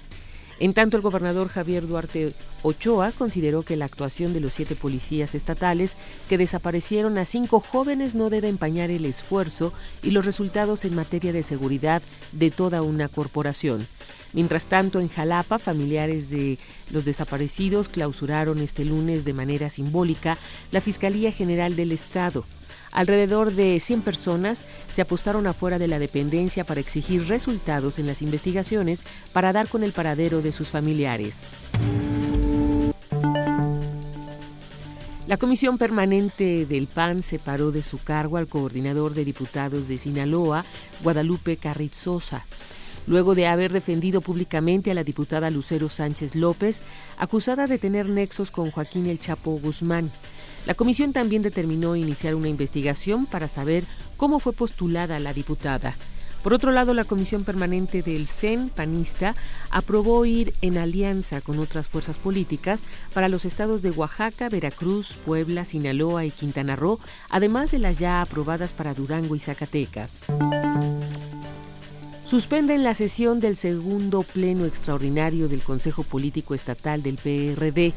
En 0.61 0.73
tanto, 0.73 0.97
el 0.97 1.03
gobernador 1.03 1.49
Javier 1.49 1.87
Duarte 1.89 2.33
Ochoa 2.63 3.11
consideró 3.11 3.63
que 3.63 3.77
la 3.77 3.85
actuación 3.87 4.33
de 4.33 4.41
los 4.41 4.55
siete 4.55 4.77
policías 4.77 5.35
estatales 5.35 5.97
que 6.29 6.39
desaparecieron 6.39 7.19
a 7.19 7.25
cinco 7.25 7.61
jóvenes 7.61 8.15
no 8.15 8.31
debe 8.31 8.49
empañar 8.49 8.91
el 8.91 9.05
esfuerzo 9.05 9.73
y 10.03 10.13
los 10.13 10.25
resultados 10.25 10.85
en 10.85 10.95
materia 10.95 11.33
de 11.33 11.43
seguridad 11.43 12.03
de 12.33 12.51
toda 12.53 12.83
una 12.83 13.09
corporación. 13.09 13.87
Mientras 14.33 14.67
tanto, 14.67 15.01
en 15.01 15.09
Jalapa, 15.09 15.59
familiares 15.59 16.29
de 16.29 16.59
los 16.91 17.05
desaparecidos 17.05 17.89
clausuraron 17.89 18.59
este 18.59 18.85
lunes 18.85 19.25
de 19.25 19.33
manera 19.33 19.71
simbólica 19.71 20.37
la 20.71 20.81
Fiscalía 20.81 21.33
General 21.33 21.77
del 21.77 21.93
Estado. 21.93 22.45
Alrededor 22.93 23.53
de 23.53 23.81
100 23.81 24.03
personas 24.03 24.65
se 24.91 25.03
apostaron 25.03 25.47
afuera 25.47 25.79
de 25.79 25.89
la 25.89 25.99
dependencia 25.99 26.65
para 26.65 26.81
exigir 26.81 27.29
resultados 27.29 27.99
en 27.99 28.07
las 28.07 28.23
investigaciones 28.23 29.05
para 29.33 29.53
dar 29.53 29.69
con 29.69 29.83
el 29.83 29.93
paradero 29.93 30.43
de 30.43 30.53
sus 30.53 30.69
familiares. 30.69 31.45
La 35.27 35.37
Comisión 35.37 35.77
Permanente 35.77 36.65
del 36.65 36.87
PAN 36.87 37.23
separó 37.23 37.71
de 37.71 37.83
su 37.83 38.03
cargo 38.03 38.39
al 38.39 38.49
coordinador 38.49 39.13
de 39.13 39.27
diputados 39.27 39.87
de 39.87 39.99
Sinaloa, 39.99 40.65
Guadalupe 41.03 41.59
Carrizosa 41.59 42.47
luego 43.09 43.35
de 43.35 43.47
haber 43.47 43.73
defendido 43.73 44.21
públicamente 44.21 44.91
a 44.91 44.95
la 44.95 45.03
diputada 45.03 45.51
Lucero 45.51 45.89
Sánchez 45.89 46.35
López, 46.35 46.83
acusada 47.17 47.67
de 47.67 47.79
tener 47.79 48.09
nexos 48.09 48.51
con 48.51 48.71
Joaquín 48.71 49.07
El 49.07 49.19
Chapo 49.19 49.59
Guzmán. 49.59 50.11
La 50.67 50.75
comisión 50.75 51.13
también 51.13 51.43
determinó 51.43 51.97
iniciar 51.97 52.35
una 52.35 52.49
investigación 52.49 53.27
para 53.27 53.49
saber 53.49 53.85
cómo 54.17 54.39
fue 54.39 54.53
postulada 54.53 55.19
la 55.19 55.33
diputada. 55.33 55.97
Por 56.43 56.55
otro 56.55 56.71
lado, 56.71 56.95
la 56.95 57.05
Comisión 57.05 57.43
Permanente 57.43 58.01
del 58.01 58.29
CEN 58.29 58.69
panista 58.69 59.35
aprobó 59.71 60.25
ir 60.25 60.55
en 60.63 60.79
alianza 60.79 61.41
con 61.41 61.59
otras 61.59 61.89
fuerzas 61.89 62.17
políticas 62.17 62.85
para 63.13 63.29
los 63.29 63.45
estados 63.45 63.83
de 63.83 63.91
Oaxaca, 63.91 64.49
Veracruz, 64.49 65.19
Puebla, 65.27 65.65
Sinaloa 65.65 66.25
y 66.25 66.31
Quintana 66.31 66.77
Roo, 66.77 67.01
además 67.29 67.73
de 67.73 67.81
las 67.81 67.99
ya 67.99 68.23
aprobadas 68.23 68.73
para 68.73 68.95
Durango 68.95 69.35
y 69.35 69.41
Zacatecas 69.41 70.25
suspenden 72.29 72.85
la 72.85 72.93
sesión 72.93 73.41
del 73.41 73.57
segundo 73.57 74.23
pleno 74.23 74.67
extraordinario 74.67 75.49
del 75.49 75.63
Consejo 75.63 76.03
Político 76.03 76.55
Estatal 76.55 77.03
del 77.03 77.17
PRD. 77.17 77.95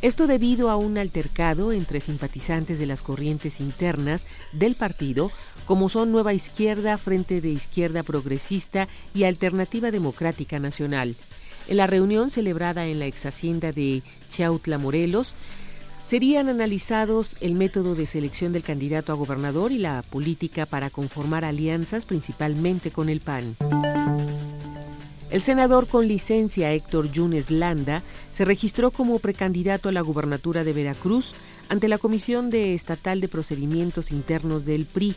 Esto 0.00 0.28
debido 0.28 0.70
a 0.70 0.76
un 0.76 0.96
altercado 0.96 1.72
entre 1.72 1.98
simpatizantes 1.98 2.78
de 2.78 2.86
las 2.86 3.02
corrientes 3.02 3.58
internas 3.58 4.26
del 4.52 4.76
partido, 4.76 5.32
como 5.64 5.88
son 5.88 6.12
Nueva 6.12 6.34
Izquierda, 6.34 6.96
Frente 6.98 7.40
de 7.40 7.48
Izquierda 7.48 8.04
Progresista 8.04 8.86
y 9.12 9.24
Alternativa 9.24 9.90
Democrática 9.90 10.60
Nacional. 10.60 11.16
En 11.66 11.78
la 11.78 11.88
reunión 11.88 12.30
celebrada 12.30 12.86
en 12.86 13.00
la 13.00 13.06
ex 13.06 13.26
hacienda 13.26 13.72
de 13.72 14.04
Chautla, 14.28 14.78
Morelos, 14.78 15.34
Serían 16.06 16.50
analizados 16.50 17.38
el 17.40 17.54
método 17.54 17.94
de 17.94 18.06
selección 18.06 18.52
del 18.52 18.62
candidato 18.62 19.10
a 19.10 19.16
gobernador 19.16 19.72
y 19.72 19.78
la 19.78 20.02
política 20.02 20.66
para 20.66 20.90
conformar 20.90 21.46
alianzas 21.46 22.04
principalmente 22.04 22.90
con 22.90 23.08
el 23.08 23.20
PAN. 23.20 23.56
El 25.30 25.40
senador 25.40 25.88
con 25.88 26.06
licencia 26.06 26.72
Héctor 26.72 27.10
Yunes 27.10 27.50
Landa 27.50 28.02
se 28.30 28.44
registró 28.44 28.90
como 28.90 29.18
precandidato 29.18 29.88
a 29.88 29.92
la 29.92 30.02
gubernatura 30.02 30.62
de 30.62 30.74
Veracruz 30.74 31.34
ante 31.70 31.88
la 31.88 31.96
Comisión 31.96 32.50
de 32.50 32.74
Estatal 32.74 33.22
de 33.22 33.28
Procedimientos 33.28 34.12
Internos 34.12 34.66
del 34.66 34.84
PRI. 34.84 35.16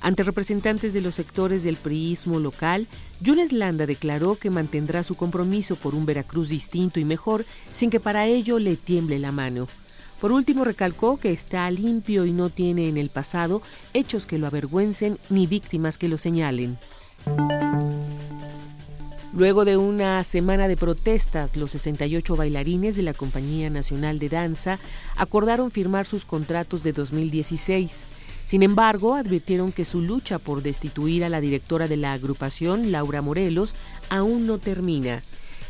Ante 0.00 0.22
representantes 0.22 0.92
de 0.92 1.00
los 1.00 1.16
sectores 1.16 1.64
del 1.64 1.76
priismo 1.76 2.38
local, 2.38 2.86
Yunes 3.20 3.52
Landa 3.52 3.84
declaró 3.84 4.36
que 4.36 4.50
mantendrá 4.50 5.02
su 5.02 5.16
compromiso 5.16 5.74
por 5.74 5.94
un 5.96 6.06
Veracruz 6.06 6.50
distinto 6.50 7.00
y 7.00 7.04
mejor 7.04 7.44
sin 7.72 7.90
que 7.90 8.00
para 8.00 8.26
ello 8.26 8.60
le 8.60 8.76
tiemble 8.76 9.18
la 9.18 9.32
mano. 9.32 9.66
Por 10.24 10.32
último, 10.32 10.64
recalcó 10.64 11.18
que 11.18 11.32
está 11.32 11.70
limpio 11.70 12.24
y 12.24 12.32
no 12.32 12.48
tiene 12.48 12.88
en 12.88 12.96
el 12.96 13.10
pasado 13.10 13.60
hechos 13.92 14.24
que 14.24 14.38
lo 14.38 14.46
avergüencen 14.46 15.18
ni 15.28 15.46
víctimas 15.46 15.98
que 15.98 16.08
lo 16.08 16.16
señalen. 16.16 16.78
Luego 19.34 19.66
de 19.66 19.76
una 19.76 20.24
semana 20.24 20.66
de 20.66 20.78
protestas, 20.78 21.58
los 21.58 21.72
68 21.72 22.36
bailarines 22.36 22.96
de 22.96 23.02
la 23.02 23.12
Compañía 23.12 23.68
Nacional 23.68 24.18
de 24.18 24.30
Danza 24.30 24.78
acordaron 25.14 25.70
firmar 25.70 26.06
sus 26.06 26.24
contratos 26.24 26.82
de 26.82 26.94
2016. 26.94 28.04
Sin 28.46 28.62
embargo, 28.62 29.16
advirtieron 29.16 29.72
que 29.72 29.84
su 29.84 30.00
lucha 30.00 30.38
por 30.38 30.62
destituir 30.62 31.26
a 31.26 31.28
la 31.28 31.42
directora 31.42 31.86
de 31.86 31.98
la 31.98 32.14
agrupación, 32.14 32.92
Laura 32.92 33.20
Morelos, 33.20 33.74
aún 34.08 34.46
no 34.46 34.56
termina. 34.56 35.20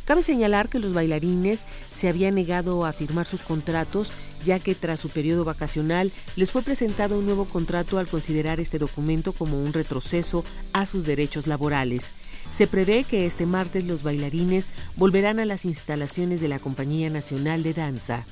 Cabe 0.05 0.23
señalar 0.23 0.69
que 0.69 0.79
los 0.79 0.93
bailarines 0.93 1.65
se 1.95 2.09
habían 2.09 2.35
negado 2.35 2.85
a 2.85 2.93
firmar 2.93 3.27
sus 3.27 3.43
contratos 3.43 4.13
ya 4.45 4.59
que 4.59 4.75
tras 4.75 5.01
su 5.01 5.09
periodo 5.09 5.45
vacacional 5.45 6.13
les 6.37 6.53
fue 6.53 6.63
presentado 6.63 7.19
un 7.19 7.25
nuevo 7.25 7.47
contrato 7.47 7.99
al 7.99 8.07
considerar 8.07 8.61
este 8.61 8.79
documento 8.79 9.33
como 9.33 9.63
un 9.63 9.73
retroceso 9.73 10.45
a 10.73 10.85
sus 10.85 11.07
derechos 11.07 11.47
laborales. 11.47 12.13
Se 12.51 12.67
prevé 12.67 13.05
que 13.05 13.27
este 13.27 13.47
martes 13.47 13.85
los 13.85 14.03
bailarines 14.03 14.69
volverán 14.97 15.41
a 15.41 15.47
las 15.47 15.65
instalaciones 15.65 16.41
de 16.41 16.49
la 16.49 16.59
Compañía 16.59 17.09
Nacional 17.09 17.63
de 17.63 17.73
Danza. 17.73 18.27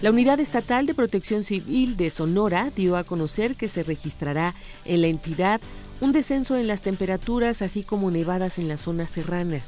La 0.00 0.10
Unidad 0.10 0.38
Estatal 0.38 0.86
de 0.86 0.94
Protección 0.94 1.42
Civil 1.42 1.96
de 1.96 2.10
Sonora 2.10 2.70
dio 2.74 2.96
a 2.96 3.04
conocer 3.04 3.56
que 3.56 3.66
se 3.66 3.82
registrará 3.82 4.54
en 4.84 5.00
la 5.00 5.08
entidad 5.08 5.60
un 6.00 6.12
descenso 6.12 6.56
en 6.56 6.66
las 6.66 6.82
temperaturas 6.82 7.62
así 7.62 7.82
como 7.82 8.10
nevadas 8.10 8.58
en 8.58 8.68
la 8.68 8.76
zona 8.76 9.06
serrana. 9.06 9.60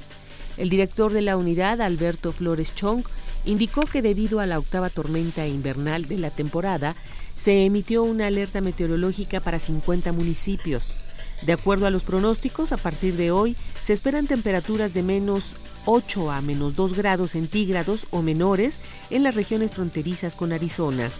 El 0.56 0.68
director 0.68 1.12
de 1.12 1.22
la 1.22 1.36
unidad, 1.36 1.80
Alberto 1.80 2.32
Flores 2.32 2.74
Chong, 2.74 3.04
indicó 3.44 3.82
que 3.82 4.02
debido 4.02 4.40
a 4.40 4.46
la 4.46 4.58
octava 4.58 4.90
tormenta 4.90 5.46
invernal 5.46 6.06
de 6.06 6.18
la 6.18 6.30
temporada, 6.30 6.94
se 7.34 7.64
emitió 7.64 8.02
una 8.02 8.26
alerta 8.26 8.60
meteorológica 8.60 9.40
para 9.40 9.58
50 9.58 10.12
municipios. 10.12 10.94
De 11.42 11.54
acuerdo 11.54 11.86
a 11.86 11.90
los 11.90 12.04
pronósticos, 12.04 12.72
a 12.72 12.76
partir 12.76 13.14
de 13.14 13.30
hoy 13.30 13.56
se 13.80 13.94
esperan 13.94 14.26
temperaturas 14.26 14.92
de 14.92 15.02
menos 15.02 15.56
8 15.86 16.30
a 16.30 16.42
menos 16.42 16.76
2 16.76 16.92
grados 16.92 17.30
centígrados 17.30 18.06
o 18.10 18.20
menores 18.20 18.80
en 19.08 19.22
las 19.22 19.34
regiones 19.34 19.70
fronterizas 19.70 20.34
con 20.34 20.52
Arizona. 20.52 21.10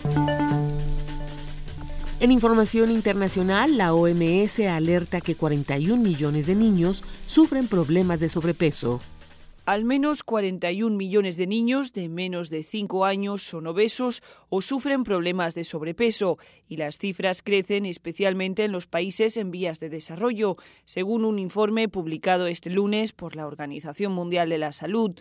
En 2.20 2.30
información 2.32 2.90
internacional, 2.90 3.78
la 3.78 3.94
OMS 3.94 4.60
alerta 4.60 5.22
que 5.22 5.36
41 5.36 6.02
millones 6.02 6.46
de 6.46 6.54
niños 6.54 7.02
sufren 7.26 7.66
problemas 7.66 8.20
de 8.20 8.28
sobrepeso. 8.28 9.00
Al 9.64 9.84
menos 9.84 10.22
41 10.22 10.94
millones 10.94 11.38
de 11.38 11.46
niños 11.46 11.94
de 11.94 12.10
menos 12.10 12.50
de 12.50 12.62
5 12.62 13.06
años 13.06 13.42
son 13.42 13.66
obesos 13.66 14.22
o 14.50 14.60
sufren 14.60 15.02
problemas 15.02 15.54
de 15.54 15.64
sobrepeso 15.64 16.36
y 16.68 16.76
las 16.76 16.98
cifras 16.98 17.40
crecen 17.40 17.86
especialmente 17.86 18.64
en 18.64 18.72
los 18.72 18.86
países 18.86 19.38
en 19.38 19.50
vías 19.50 19.80
de 19.80 19.88
desarrollo, 19.88 20.56
según 20.84 21.24
un 21.24 21.38
informe 21.38 21.88
publicado 21.88 22.48
este 22.48 22.68
lunes 22.68 23.12
por 23.12 23.34
la 23.34 23.46
Organización 23.46 24.12
Mundial 24.12 24.50
de 24.50 24.58
la 24.58 24.72
Salud. 24.72 25.12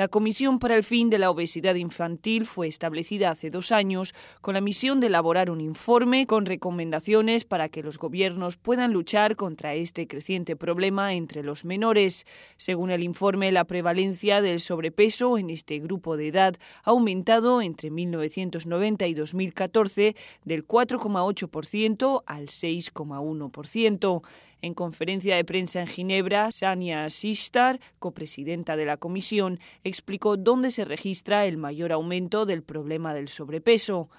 La 0.00 0.08
Comisión 0.08 0.60
para 0.60 0.76
el 0.76 0.82
Fin 0.82 1.10
de 1.10 1.18
la 1.18 1.28
Obesidad 1.28 1.74
Infantil 1.74 2.46
fue 2.46 2.68
establecida 2.68 3.28
hace 3.28 3.50
dos 3.50 3.70
años 3.70 4.14
con 4.40 4.54
la 4.54 4.62
misión 4.62 4.98
de 4.98 5.08
elaborar 5.08 5.50
un 5.50 5.60
informe 5.60 6.26
con 6.26 6.46
recomendaciones 6.46 7.44
para 7.44 7.68
que 7.68 7.82
los 7.82 7.98
gobiernos 7.98 8.56
puedan 8.56 8.94
luchar 8.94 9.36
contra 9.36 9.74
este 9.74 10.06
creciente 10.08 10.56
problema 10.56 11.12
entre 11.12 11.42
los 11.42 11.66
menores. 11.66 12.24
Según 12.56 12.90
el 12.90 13.02
informe, 13.02 13.52
la 13.52 13.64
prevalencia 13.64 14.40
del 14.40 14.60
sobrepeso 14.60 15.36
en 15.36 15.50
este 15.50 15.78
grupo 15.80 16.16
de 16.16 16.28
edad 16.28 16.56
ha 16.82 16.92
aumentado 16.92 17.60
entre 17.60 17.90
1990 17.90 19.06
y 19.06 19.12
2014 19.12 20.16
del 20.46 20.66
4,8% 20.66 22.22
al 22.24 22.46
6,1%. 22.46 24.22
En 24.62 24.74
conferencia 24.74 25.36
de 25.36 25.44
prensa 25.44 25.80
en 25.80 25.86
Ginebra, 25.86 26.50
Sania 26.50 27.08
Sistar, 27.08 27.80
copresidenta 27.98 28.76
de 28.76 28.84
la 28.84 28.98
comisión, 28.98 29.58
explicó 29.84 30.36
dónde 30.36 30.70
se 30.70 30.84
registra 30.84 31.46
el 31.46 31.56
mayor 31.56 31.92
aumento 31.92 32.44
del 32.44 32.62
problema 32.62 33.14
del 33.14 33.28
sobrepeso. 33.28 34.10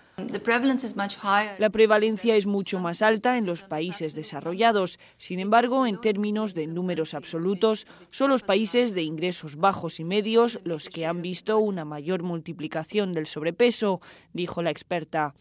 La 1.59 1.69
prevalencia 1.69 2.35
es 2.35 2.45
mucho 2.47 2.79
más 2.79 3.01
alta 3.01 3.37
en 3.37 3.45
los 3.45 3.61
países 3.61 4.15
desarrollados. 4.15 4.99
Sin 5.17 5.39
embargo, 5.39 5.85
en 5.85 6.01
términos 6.01 6.55
de 6.55 6.65
números 6.65 7.13
absolutos, 7.13 7.85
son 8.09 8.31
los 8.31 8.41
países 8.41 8.95
de 8.95 9.03
ingresos 9.03 9.57
bajos 9.57 9.99
y 9.99 10.03
medios 10.03 10.59
los 10.63 10.89
que 10.89 11.05
han 11.05 11.21
visto 11.21 11.59
una 11.59 11.85
mayor 11.85 12.23
multiplicación 12.23 13.13
del 13.13 13.27
sobrepeso, 13.27 14.01
dijo 14.33 14.63
la 14.63 14.71
experta. 14.71 15.35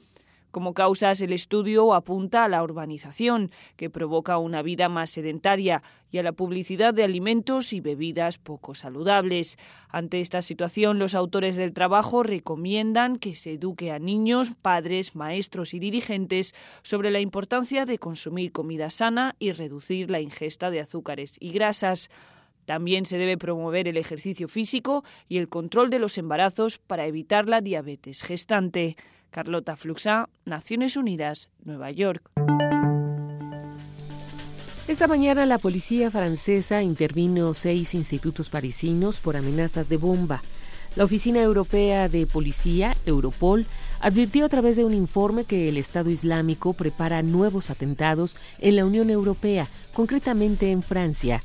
Como 0.51 0.75
causas, 0.75 1.21
el 1.21 1.33
estudio 1.33 1.95
apunta 1.95 2.45
a 2.45 2.49
la 2.49 2.63
urbanización, 2.65 3.53
que 3.77 3.89
provoca 3.89 4.39
una 4.39 4.63
vida 4.63 4.89
más 4.89 5.11
sedentaria, 5.11 5.83
y 6.11 6.19
a 6.19 6.25
la 6.25 6.33
publicidad 6.33 6.93
de 6.93 7.05
alimentos 7.05 7.73
y 7.73 7.81
bebidas 7.81 8.39
poco 8.39 8.75
saludables. 8.75 9.59
Ante 9.89 10.21
esta 10.21 10.43
situación, 10.43 10.99
los 10.99 11.15
autores 11.15 11.55
del 11.55 11.73
trabajo 11.73 12.25
recomiendan 12.25 13.17
que 13.17 13.37
se 13.37 13.53
eduque 13.53 13.93
a 13.93 14.01
niños, 14.01 14.53
padres, 14.61 15.15
maestros 15.15 15.73
y 15.73 15.79
dirigentes 15.79 16.55
sobre 16.83 17.13
la 17.13 17.21
importancia 17.21 17.87
de 17.87 17.99
consumir 17.99 18.51
comida 18.51 18.91
sana 18.91 19.37
y 19.39 19.53
reducir 19.53 20.11
la 20.11 20.21
ingesta 20.21 20.71
de 20.71 20.81
azúcares 20.81 21.37
y 21.39 21.53
grasas. 21.53 22.11
También 22.67 23.07
se 23.07 23.19
debe 23.19 23.39
promover 23.39 23.89
el 23.89 23.97
ejercicio 23.97 24.49
físico 24.49 25.05
y 25.29 25.39
el 25.39 25.49
control 25.49 25.91
de 25.91 25.99
los 25.99 26.19
embarazos 26.19 26.79
para 26.79 27.07
evitar 27.07 27.49
la 27.49 27.61
diabetes 27.61 28.23
gestante. 28.23 28.97
Carlota 29.31 29.77
Fluxá, 29.77 30.29
Naciones 30.45 30.97
Unidas, 30.97 31.49
Nueva 31.65 31.91
York. 31.91 32.31
Esta 34.89 35.07
mañana 35.07 35.47
la 35.47 35.59
policía 35.59 36.11
francesa 36.11 36.83
intervino 36.83 37.55
seis 37.55 37.95
institutos 37.95 38.49
parisinos 38.49 39.21
por 39.21 39.37
amenazas 39.37 39.89
de 39.89 39.97
bomba. 39.97 40.43
La 40.97 41.05
Oficina 41.05 41.41
Europea 41.41 42.09
de 42.09 42.27
Policía, 42.27 42.97
Europol, 43.07 43.67
advirtió 44.01 44.45
a 44.45 44.49
través 44.49 44.77
de 44.77 44.85
un 44.85 44.93
informe 44.93 45.45
que 45.45 45.69
el 45.69 45.77
Estado 45.77 46.11
Islámico 46.11 46.73
prepara 46.73 47.23
nuevos 47.23 47.71
atentados 47.71 48.37
en 48.59 48.75
la 48.75 48.85
Unión 48.85 49.11
Europea, 49.11 49.69
concretamente 49.93 50.73
en 50.73 50.83
Francia. 50.83 51.41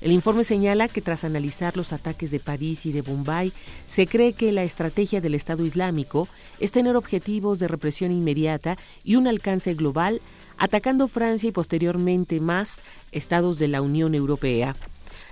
El 0.00 0.12
informe 0.12 0.44
señala 0.44 0.86
que 0.86 1.02
tras 1.02 1.24
analizar 1.24 1.76
los 1.76 1.92
ataques 1.92 2.30
de 2.30 2.38
París 2.38 2.86
y 2.86 2.92
de 2.92 3.02
Bombay, 3.02 3.52
se 3.86 4.06
cree 4.06 4.32
que 4.32 4.52
la 4.52 4.62
estrategia 4.62 5.20
del 5.20 5.34
Estado 5.34 5.64
Islámico 5.64 6.28
es 6.60 6.70
tener 6.70 6.94
objetivos 6.94 7.58
de 7.58 7.66
represión 7.66 8.12
inmediata 8.12 8.78
y 9.02 9.16
un 9.16 9.26
alcance 9.26 9.74
global, 9.74 10.20
atacando 10.56 11.08
Francia 11.08 11.48
y 11.48 11.52
posteriormente 11.52 12.38
más 12.38 12.80
estados 13.10 13.58
de 13.58 13.68
la 13.68 13.82
Unión 13.82 14.14
Europea. 14.14 14.76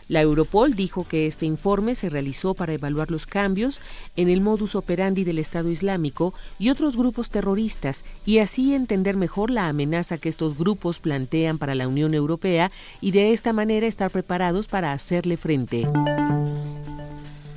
La 0.08 0.20
Europol 0.20 0.74
dijo 0.74 1.06
que 1.06 1.26
este 1.26 1.46
informe 1.46 1.96
se 1.96 2.08
realizó 2.08 2.54
para 2.54 2.72
evaluar 2.72 3.10
los 3.10 3.26
cambios 3.26 3.80
en 4.14 4.28
el 4.28 4.40
modus 4.40 4.76
operandi 4.76 5.24
del 5.24 5.38
Estado 5.38 5.68
Islámico 5.70 6.32
y 6.60 6.70
otros 6.70 6.96
grupos 6.96 7.30
terroristas 7.30 8.04
y 8.24 8.38
así 8.38 8.74
entender 8.74 9.16
mejor 9.16 9.50
la 9.50 9.68
amenaza 9.68 10.18
que 10.18 10.28
estos 10.28 10.56
grupos 10.56 11.00
plantean 11.00 11.58
para 11.58 11.74
la 11.74 11.88
Unión 11.88 12.14
Europea 12.14 12.70
y 13.00 13.10
de 13.10 13.32
esta 13.32 13.52
manera 13.52 13.88
estar 13.88 14.12
preparados 14.12 14.68
para 14.68 14.92
hacerle 14.92 15.36
frente. 15.36 15.88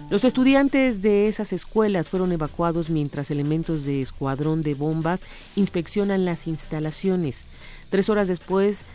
Los 0.09 0.23
estudiantes 0.23 1.03
de 1.03 1.27
esas 1.27 1.53
escuelas 1.53 2.09
fueron 2.09 2.31
evacuados 2.31 2.89
mientras 2.89 3.29
elementos 3.29 3.85
de 3.85 4.01
escuadrón 4.01 4.63
de 4.63 4.73
bombas 4.73 5.21
inspeccionan 5.55 6.25
las 6.25 6.47
instalaciones. 6.47 7.45
Tres 7.91 8.09
horas 8.09 8.27
después, 8.27 8.85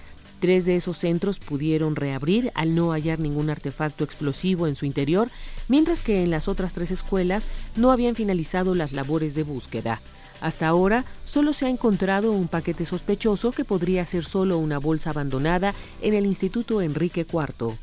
Tres 0.40 0.64
de 0.66 0.76
esos 0.76 0.98
centros 0.98 1.38
pudieron 1.38 1.96
reabrir 1.96 2.52
al 2.54 2.74
no 2.74 2.92
hallar 2.92 3.18
ningún 3.18 3.50
artefacto 3.50 4.04
explosivo 4.04 4.66
en 4.66 4.76
su 4.76 4.84
interior, 4.84 5.30
mientras 5.68 6.02
que 6.02 6.22
en 6.22 6.30
las 6.30 6.48
otras 6.48 6.72
tres 6.72 6.90
escuelas 6.90 7.48
no 7.76 7.92
habían 7.92 8.14
finalizado 8.14 8.74
las 8.74 8.92
labores 8.92 9.34
de 9.34 9.42
búsqueda. 9.42 10.00
Hasta 10.40 10.68
ahora 10.68 11.04
solo 11.24 11.52
se 11.52 11.66
ha 11.66 11.70
encontrado 11.70 12.32
un 12.32 12.48
paquete 12.48 12.84
sospechoso 12.84 13.52
que 13.52 13.64
podría 13.64 14.04
ser 14.04 14.24
solo 14.24 14.58
una 14.58 14.78
bolsa 14.78 15.10
abandonada 15.10 15.74
en 16.02 16.12
el 16.12 16.26
Instituto 16.26 16.82
Enrique 16.82 17.26
IV. 17.26 17.78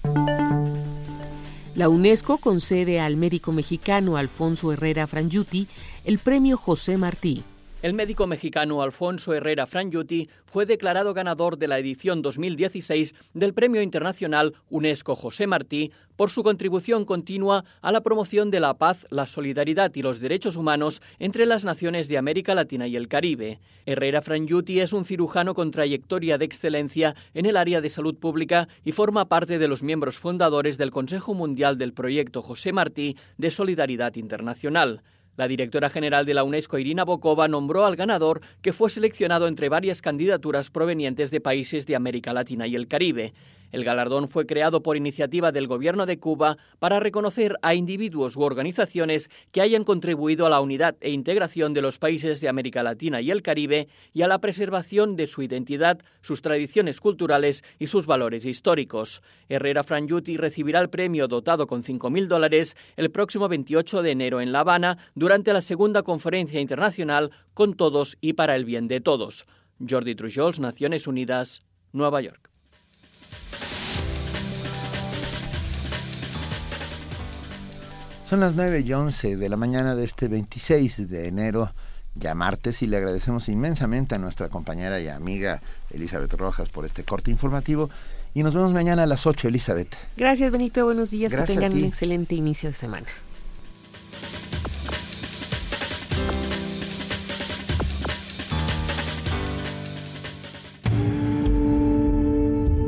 La 1.74 1.88
UNESCO 1.90 2.38
concede 2.38 3.00
al 3.00 3.16
médico 3.16 3.54
mexicano 3.54 4.18
Alfonso 4.18 4.74
Herrera 4.74 5.08
Frangiuti 5.08 5.68
el 6.04 6.20
premio 6.20 6.58
José 6.58 6.98
Martí. 6.98 7.44
El 7.82 7.96
médico 7.96 8.28
mexicano 8.28 8.84
Alfonso 8.84 9.34
Herrera 9.34 9.66
Frangiuti 9.66 10.30
fue 10.46 10.68
declarado 10.68 11.16
ganador 11.16 11.58
de 11.58 11.68
la 11.68 11.80
edición 11.80 12.22
2016 12.22 13.16
del 13.34 13.56
Premio 13.56 13.82
Internacional 13.82 14.54
UNESCO 14.70 15.16
José 15.16 15.48
Martí 15.48 15.92
por 16.16 16.30
su 16.30 16.44
contribución 16.44 17.06
continua 17.06 17.66
a 17.82 17.92
la 17.92 18.02
promoción 18.02 18.52
de 18.52 18.60
la 18.60 18.76
paz, 18.76 19.08
la 19.10 19.26
solidaridad 19.26 19.96
y 19.96 20.04
los 20.04 20.20
derechos 20.20 20.58
humanos 20.58 21.02
entre 21.18 21.48
las 21.48 21.66
naciones 21.66 22.08
de 22.08 22.20
América 22.20 22.54
Latina 22.54 22.86
y 22.86 22.96
el 22.96 23.08
Caribe. 23.08 23.60
Herrera 23.88 24.22
Frangiuti 24.22 24.80
es 24.80 24.94
un 24.94 25.04
cirujano 25.04 25.56
con 25.56 25.72
trayectoria 25.72 26.38
de 26.38 26.46
excelencia 26.46 27.16
en 27.34 27.48
el 27.48 27.58
área 27.58 27.82
de 27.82 27.90
salud 27.90 28.16
pública 28.16 28.68
y 28.86 28.92
forma 28.92 29.28
parte 29.28 29.58
de 29.58 29.68
los 29.68 29.82
miembros 29.82 30.20
fundadores 30.20 30.78
del 30.78 30.92
Consejo 30.92 31.34
Mundial 31.34 31.80
del 31.80 31.94
Proyecto 31.94 32.44
José 32.44 32.74
Martí 32.74 33.18
de 33.40 33.50
Solidaridad 33.50 34.18
Internacional. 34.18 35.02
La 35.38 35.48
directora 35.48 35.90
general 35.90 36.26
de 36.26 36.34
la 36.34 36.44
UNESCO, 36.44 36.78
Irina 36.78 37.06
Bokova, 37.06 37.48
nombró 37.48 37.86
al 37.86 37.96
ganador, 37.96 38.42
que 38.62 38.74
fue 38.74 38.90
seleccionado 38.90 39.48
entre 39.48 39.70
varias 39.70 40.02
candidaturas 40.02 40.70
provenientes 40.70 41.32
de 41.32 41.40
países 41.40 41.86
de 41.86 41.96
América 41.96 42.34
Latina 42.34 42.68
y 42.68 42.76
el 42.76 42.88
Caribe. 42.88 43.34
El 43.72 43.84
galardón 43.84 44.28
fue 44.28 44.46
creado 44.46 44.84
por 44.84 44.98
iniciativa 44.98 45.52
del 45.52 45.68
Gobierno 45.68 46.06
de 46.06 46.20
Cuba 46.20 46.58
para 46.80 47.00
reconocer 47.00 47.56
a 47.62 47.74
individuos 47.74 48.36
u 48.36 48.42
organizaciones 48.42 49.30
que 49.52 49.62
hayan 49.62 49.84
contribuido 49.84 50.46
a 50.46 50.50
la 50.50 50.62
unidad 50.62 50.96
e 51.00 51.12
integración 51.12 51.74
de 51.74 51.82
los 51.82 52.00
países 52.00 52.42
de 52.42 52.50
América 52.50 52.84
Latina 52.84 53.22
y 53.22 53.32
el 53.32 53.42
Caribe 53.42 53.88
y 54.14 54.24
a 54.24 54.28
la 54.28 54.40
preservación 54.40 55.16
de 55.16 55.28
su 55.28 55.42
identidad, 55.42 56.00
sus 56.22 56.42
tradiciones 56.42 57.00
culturales 57.00 57.64
y 57.80 57.88
sus 57.88 58.06
valores 58.06 58.46
históricos. 58.46 59.22
Herrera 59.50 59.84
Frangiuti 59.84 60.38
recibirá 60.38 60.80
el 60.82 60.90
premio 60.90 61.28
dotado 61.28 61.68
con 61.68 61.84
5.000 61.84 62.28
dólares 62.28 62.76
el 62.98 63.12
próximo 63.12 63.48
28 63.48 64.02
de 64.02 64.12
enero 64.12 64.42
en 64.42 64.52
La 64.52 64.60
Habana 64.60 64.98
durante 65.16 65.54
la 65.54 65.62
segunda 65.62 66.04
conferencia 66.04 66.60
internacional 66.60 67.32
Con 67.54 67.74
todos 67.74 68.18
y 68.22 68.34
para 68.34 68.56
el 68.56 68.66
bien 68.66 68.88
de 68.88 69.02
todos. 69.02 69.46
Jordi 69.88 70.16
Trujols, 70.16 70.60
Naciones 70.60 71.08
Unidas, 71.08 71.62
Nueva 71.92 72.22
York. 72.22 72.51
Son 78.32 78.40
las 78.40 78.56
9 78.56 78.86
y 78.86 78.94
11 78.94 79.36
de 79.36 79.50
la 79.50 79.58
mañana 79.58 79.94
de 79.94 80.06
este 80.06 80.30
26 80.30 81.10
de 81.10 81.28
enero, 81.28 81.74
ya 82.16 82.34
martes, 82.34 82.82
y 82.82 82.88
le 82.88 82.96
agradecemos 82.96 83.50
inmensamente 83.50 84.16
a 84.16 84.20
nuestra 84.20 84.48
compañera 84.48 85.02
y 85.02 85.10
amiga 85.10 85.62
Elizabeth 85.90 86.34
Rojas 86.36 86.70
por 86.70 86.86
este 86.86 87.04
corte 87.04 87.30
informativo. 87.30 87.90
Y 88.34 88.42
nos 88.44 88.54
vemos 88.54 88.72
mañana 88.72 89.04
a 89.04 89.06
las 89.06 89.28
8, 89.28 89.50
Elizabeth. 89.50 89.98
Gracias, 90.16 90.50
Benito. 90.50 90.86
Buenos 90.86 91.12
días. 91.12 91.30
que 91.30 91.42
tengan 91.42 91.74
un 91.74 91.84
excelente 91.84 92.34
inicio 92.36 92.70
de 92.70 92.74
semana. 92.74 93.08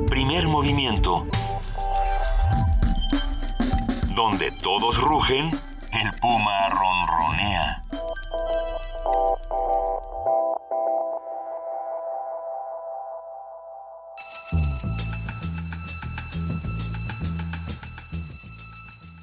Primer 0.08 0.48
movimiento 0.48 1.28
donde 4.16 4.52
todos 4.52 5.00
rugen, 5.00 5.50
el 5.50 6.12
puma 6.22 6.70
ronronea. 6.70 7.82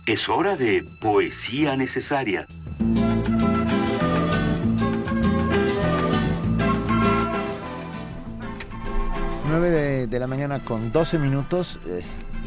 Es 0.07 0.29
hora 0.29 0.57
de 0.57 0.85
poesía 1.01 1.77
necesaria. 1.77 2.47
Nueve 9.49 10.07
de, 10.09 10.19
la 10.19 10.27
mañana 10.27 10.59
con 10.61 10.91
12 10.91 11.19
minutos. 11.19 11.79
Eh, 11.87 12.03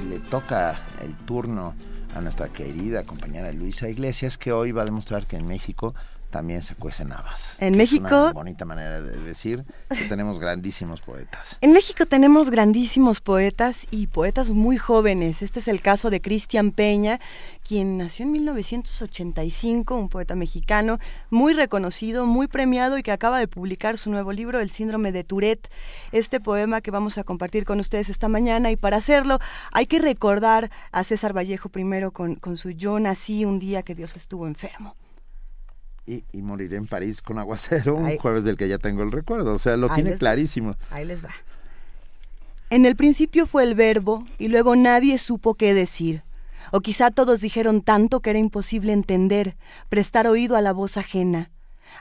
le 0.10 0.20
toca 0.20 0.82
el 1.02 1.16
turno 1.26 1.74
a 2.16 2.22
nuestra 2.22 2.50
querida 2.50 3.04
compañera 3.04 3.52
Luisa 3.52 3.90
Iglesias, 3.90 4.38
que 4.38 4.52
hoy 4.52 4.72
va 4.72 4.84
a 4.84 4.86
demostrar 4.86 5.28
que 5.28 5.38
en 5.38 5.48
México 5.48 5.96
también 6.34 6.64
se 6.64 6.74
cuecen 6.74 7.14
habas. 7.14 7.56
En 7.60 7.78
México. 7.78 8.08
Es 8.08 8.12
una 8.12 8.34
bonita 8.34 8.66
manera 8.66 9.00
de 9.00 9.18
decir 9.20 9.64
que 9.90 10.06
tenemos 10.06 10.40
grandísimos 10.40 11.00
poetas. 11.00 11.60
En 11.62 11.74
México 11.74 12.08
tenemos 12.08 12.50
grandísimos 12.50 13.22
poetas 13.22 13.86
y 13.92 14.08
poetas 14.08 14.50
muy 14.50 14.78
jóvenes. 14.78 15.44
Este 15.44 15.60
es 15.60 15.68
el 15.68 15.84
caso 15.84 16.10
de 16.10 16.22
Cristian 16.22 16.72
Peña, 16.72 17.20
quien 17.66 18.00
nació 18.00 18.26
en 18.26 18.32
1985, 18.32 19.96
un 19.96 20.10
poeta 20.10 20.34
mexicano 20.34 20.98
muy 21.30 21.54
reconocido, 21.54 22.26
muy 22.26 22.48
premiado 22.48 22.98
y 22.98 23.04
que 23.04 23.12
acaba 23.12 23.38
de 23.38 23.48
publicar 23.48 24.00
su 24.00 24.10
nuevo 24.10 24.32
libro, 24.32 24.60
El 24.60 24.72
síndrome 24.72 25.12
de 25.12 25.24
Tourette. 25.24 25.70
Este 26.12 26.40
poema 26.40 26.82
que 26.82 26.90
vamos 26.90 27.20
a 27.20 27.24
compartir 27.24 27.64
con 27.64 27.80
ustedes 27.80 28.10
esta 28.10 28.28
mañana 28.28 28.72
y 28.72 28.76
para 28.76 28.98
hacerlo 28.98 29.38
hay 29.72 29.86
que 29.86 30.00
recordar 30.00 30.72
a 30.92 31.04
César 31.04 31.38
Vallejo 31.38 31.70
primero 31.70 32.10
con, 32.10 32.38
con 32.38 32.58
su 32.58 32.72
Yo 32.72 33.00
nací 33.00 33.46
un 33.46 33.60
día 33.60 33.84
que 33.84 33.94
Dios 33.94 34.16
estuvo 34.16 34.48
enfermo 34.48 34.96
y, 36.06 36.42
moriré 36.42 36.78
en 36.78 36.88
París 36.88 37.22
con 37.22 37.40
aguacero, 37.40 37.96
un 37.96 38.18
jueves 38.18 38.44
del 38.44 38.58
que 38.58 38.68
ya 38.68 38.78
tengo 38.78 39.04
el 39.04 39.12
recuerdo. 39.12 39.54
O 39.54 39.60
sea, 39.60 39.78
lo 39.78 39.90
tiene 39.90 40.18
clarísimo. 40.18 40.76
Ahí 40.90 41.06
les 41.06 41.24
va. 41.24 41.32
En 42.70 42.86
el 42.86 42.96
principio 42.96 43.46
fue 43.46 43.64
el 43.64 43.76
verbo 43.76 44.26
y 44.40 44.48
luego 44.48 44.76
nadie 44.76 45.18
supo 45.18 45.54
qué 45.54 45.74
decir. 45.74 46.24
O 46.72 46.82
quizá 46.82 47.12
todos 47.12 47.40
dijeron 47.42 47.82
tanto 47.82 48.20
que 48.20 48.32
era 48.32 48.40
imposible 48.40 48.94
entender, 48.94 49.56
prestar 49.90 50.28
oído 50.28 50.56
a 50.56 50.62
la 50.62 50.74
voz 50.74 50.98
ajena. 50.98 51.52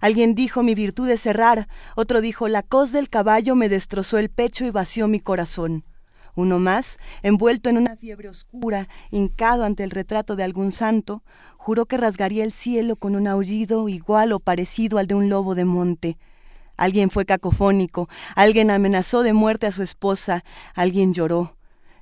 Alguien 0.00 0.34
dijo 0.34 0.62
mi 0.62 0.74
virtud 0.74 1.08
es 1.10 1.20
cerrar, 1.20 1.68
otro 1.94 2.20
dijo 2.20 2.48
la 2.48 2.62
cos 2.62 2.92
del 2.92 3.10
caballo 3.10 3.54
me 3.54 3.68
destrozó 3.68 4.18
el 4.18 4.30
pecho 4.30 4.64
y 4.64 4.70
vació 4.70 5.08
mi 5.08 5.20
corazón. 5.20 5.84
Uno 6.34 6.58
más, 6.58 6.98
envuelto 7.22 7.68
en 7.68 7.76
una 7.76 7.96
fiebre 7.96 8.28
oscura, 8.28 8.88
hincado 9.10 9.64
ante 9.64 9.84
el 9.84 9.90
retrato 9.90 10.34
de 10.34 10.44
algún 10.44 10.72
santo, 10.72 11.22
juró 11.58 11.84
que 11.84 11.98
rasgaría 11.98 12.42
el 12.42 12.52
cielo 12.52 12.96
con 12.96 13.14
un 13.16 13.26
aullido 13.26 13.88
igual 13.88 14.32
o 14.32 14.40
parecido 14.40 14.98
al 14.98 15.06
de 15.06 15.14
un 15.14 15.28
lobo 15.28 15.54
de 15.54 15.66
monte. 15.66 16.16
Alguien 16.78 17.10
fue 17.10 17.26
cacofónico, 17.26 18.08
alguien 18.34 18.70
amenazó 18.70 19.22
de 19.22 19.34
muerte 19.34 19.66
a 19.66 19.72
su 19.72 19.82
esposa, 19.82 20.42
alguien 20.74 21.12
lloró. 21.12 21.54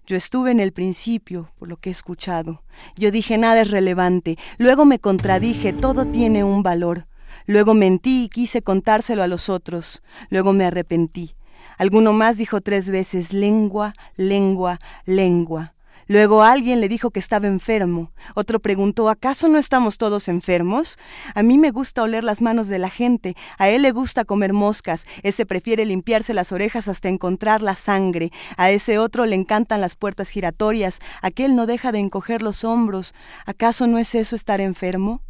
Yo 0.07 0.17
estuve 0.17 0.53
en 0.53 0.61
el 0.61 0.73
principio, 0.73 1.51
por 1.59 1.69
lo 1.69 1.77
que 1.77 1.91
he 1.91 1.93
escuchado. 1.93 2.63
Yo 2.97 3.11
dije 3.11 3.37
nada 3.37 3.63
es 3.63 3.71
relevante, 3.71 4.39
luego 4.59 4.85
me 4.85 4.99
contradije, 4.99 5.73
todo 5.73 6.07
tiene 6.07 6.45
un 6.45 6.63
valor. 6.63 7.07
Luego 7.47 7.75
mentí 7.75 8.25
y 8.25 8.29
quise 8.29 8.63
contárselo 8.63 9.23
a 9.23 9.27
los 9.27 9.49
otros, 9.49 10.03
luego 10.29 10.53
me 10.53 10.65
arrepentí. 10.65 11.35
Alguno 11.81 12.13
más 12.13 12.37
dijo 12.37 12.61
tres 12.61 12.91
veces 12.91 13.33
lengua, 13.33 13.95
lengua, 14.15 14.79
lengua. 15.07 15.73
Luego 16.09 16.43
alguien 16.43 16.79
le 16.79 16.91
dijo 16.91 17.11
que 17.11 17.21
estaba 17.21 17.47
enfermo. 17.47 18.13
Otro 18.35 18.61
preguntó, 18.61 19.09
¿acaso 19.09 19.49
no 19.49 19.57
estamos 19.57 19.97
todos 19.97 20.29
enfermos? 20.29 20.99
A 21.35 21.43
mí 21.43 21.57
me 21.57 21.71
gusta 21.71 22.03
oler 22.03 22.23
las 22.23 22.43
manos 22.43 22.69
de 22.69 22.79
la 22.79 22.91
gente, 22.91 23.35
a 23.57 23.71
él 23.71 23.81
le 23.81 23.93
gusta 23.93 24.27
comer 24.27 24.53
moscas, 24.53 25.07
ese 25.23 25.47
prefiere 25.47 25.87
limpiarse 25.87 26.35
las 26.35 26.53
orejas 26.53 26.87
hasta 26.87 27.09
encontrar 27.09 27.63
la 27.63 27.77
sangre, 27.77 28.31
a 28.59 28.71
ese 28.71 28.99
otro 28.99 29.25
le 29.25 29.37
encantan 29.37 29.81
las 29.81 29.97
puertas 29.97 30.29
giratorias, 30.29 30.99
aquel 31.23 31.57
no 31.57 31.65
deja 31.65 31.93
de 31.93 32.01
encoger 32.01 32.43
los 32.43 32.63
hombros. 32.63 33.15
¿Acaso 33.47 33.87
no 33.87 33.97
es 33.97 34.15
eso 34.15 34.37
estar 34.37 34.61
enfermo? 34.61 35.23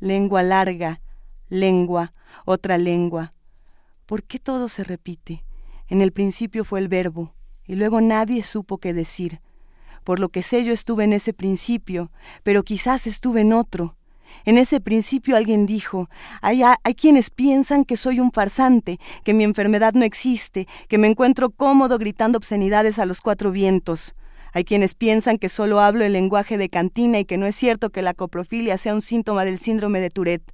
Lengua 0.00 0.42
larga, 0.42 1.00
lengua, 1.48 2.12
otra 2.44 2.76
lengua. 2.76 3.32
¿Por 4.04 4.22
qué 4.22 4.38
todo 4.38 4.68
se 4.68 4.84
repite? 4.84 5.42
En 5.94 6.02
el 6.02 6.10
principio 6.10 6.64
fue 6.64 6.80
el 6.80 6.88
verbo, 6.88 7.34
y 7.68 7.76
luego 7.76 8.00
nadie 8.00 8.42
supo 8.42 8.78
qué 8.78 8.92
decir. 8.92 9.40
Por 10.02 10.18
lo 10.18 10.28
que 10.28 10.42
sé 10.42 10.64
yo 10.64 10.72
estuve 10.72 11.04
en 11.04 11.12
ese 11.12 11.32
principio, 11.32 12.10
pero 12.42 12.64
quizás 12.64 13.06
estuve 13.06 13.42
en 13.42 13.52
otro. 13.52 13.94
En 14.44 14.58
ese 14.58 14.80
principio 14.80 15.36
alguien 15.36 15.66
dijo, 15.66 16.10
hay, 16.42 16.62
hay, 16.64 16.94
quienes 16.96 17.30
piensan 17.30 17.84
que 17.84 17.96
soy 17.96 18.18
un 18.18 18.32
farsante, 18.32 18.98
que 19.22 19.34
mi 19.34 19.44
enfermedad 19.44 19.92
no 19.94 20.04
existe, 20.04 20.66
que 20.88 20.98
me 20.98 21.06
encuentro 21.06 21.50
cómodo 21.50 21.96
gritando 21.96 22.38
obscenidades 22.38 22.98
a 22.98 23.06
los 23.06 23.20
cuatro 23.20 23.52
vientos. 23.52 24.16
Hay 24.52 24.64
quienes 24.64 24.94
piensan 24.94 25.38
que 25.38 25.48
solo 25.48 25.78
hablo 25.78 26.04
el 26.04 26.14
lenguaje 26.14 26.58
de 26.58 26.70
cantina 26.70 27.20
y 27.20 27.24
que 27.24 27.36
no 27.36 27.46
es 27.46 27.54
cierto 27.54 27.90
que 27.90 28.02
la 28.02 28.14
coprofilia 28.14 28.78
sea 28.78 28.96
un 28.96 29.02
síntoma 29.02 29.44
del 29.44 29.60
síndrome 29.60 30.00
de 30.00 30.10
Tourette. 30.10 30.52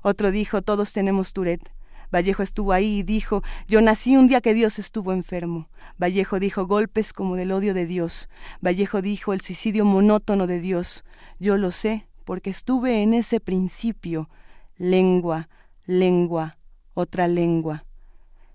Otro 0.00 0.30
dijo, 0.30 0.62
todos 0.62 0.92
tenemos 0.92 1.32
Tourette. 1.32 1.72
Vallejo 2.12 2.42
estuvo 2.42 2.72
ahí 2.72 2.98
y 2.98 3.02
dijo, 3.02 3.42
yo 3.68 3.80
nací 3.80 4.16
un 4.16 4.26
día 4.26 4.40
que 4.40 4.54
Dios 4.54 4.78
estuvo 4.78 5.12
enfermo. 5.12 5.68
Vallejo 5.98 6.40
dijo 6.40 6.66
golpes 6.66 7.12
como 7.12 7.36
del 7.36 7.52
odio 7.52 7.72
de 7.72 7.86
Dios. 7.86 8.28
Vallejo 8.60 9.00
dijo 9.00 9.32
el 9.32 9.40
suicidio 9.40 9.84
monótono 9.84 10.46
de 10.46 10.60
Dios. 10.60 11.04
Yo 11.38 11.56
lo 11.56 11.70
sé 11.70 12.08
porque 12.24 12.50
estuve 12.50 13.02
en 13.02 13.14
ese 13.14 13.38
principio. 13.38 14.28
Lengua, 14.76 15.48
lengua, 15.86 16.58
otra 16.94 17.28
lengua. 17.28 17.84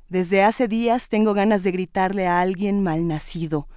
Desde 0.10 0.44
hace 0.44 0.68
días 0.68 1.08
tengo 1.08 1.34
ganas 1.34 1.64
de 1.64 1.72
gritarle 1.72 2.28
a 2.28 2.42
alguien 2.42 2.84
malnacido. 2.84 3.68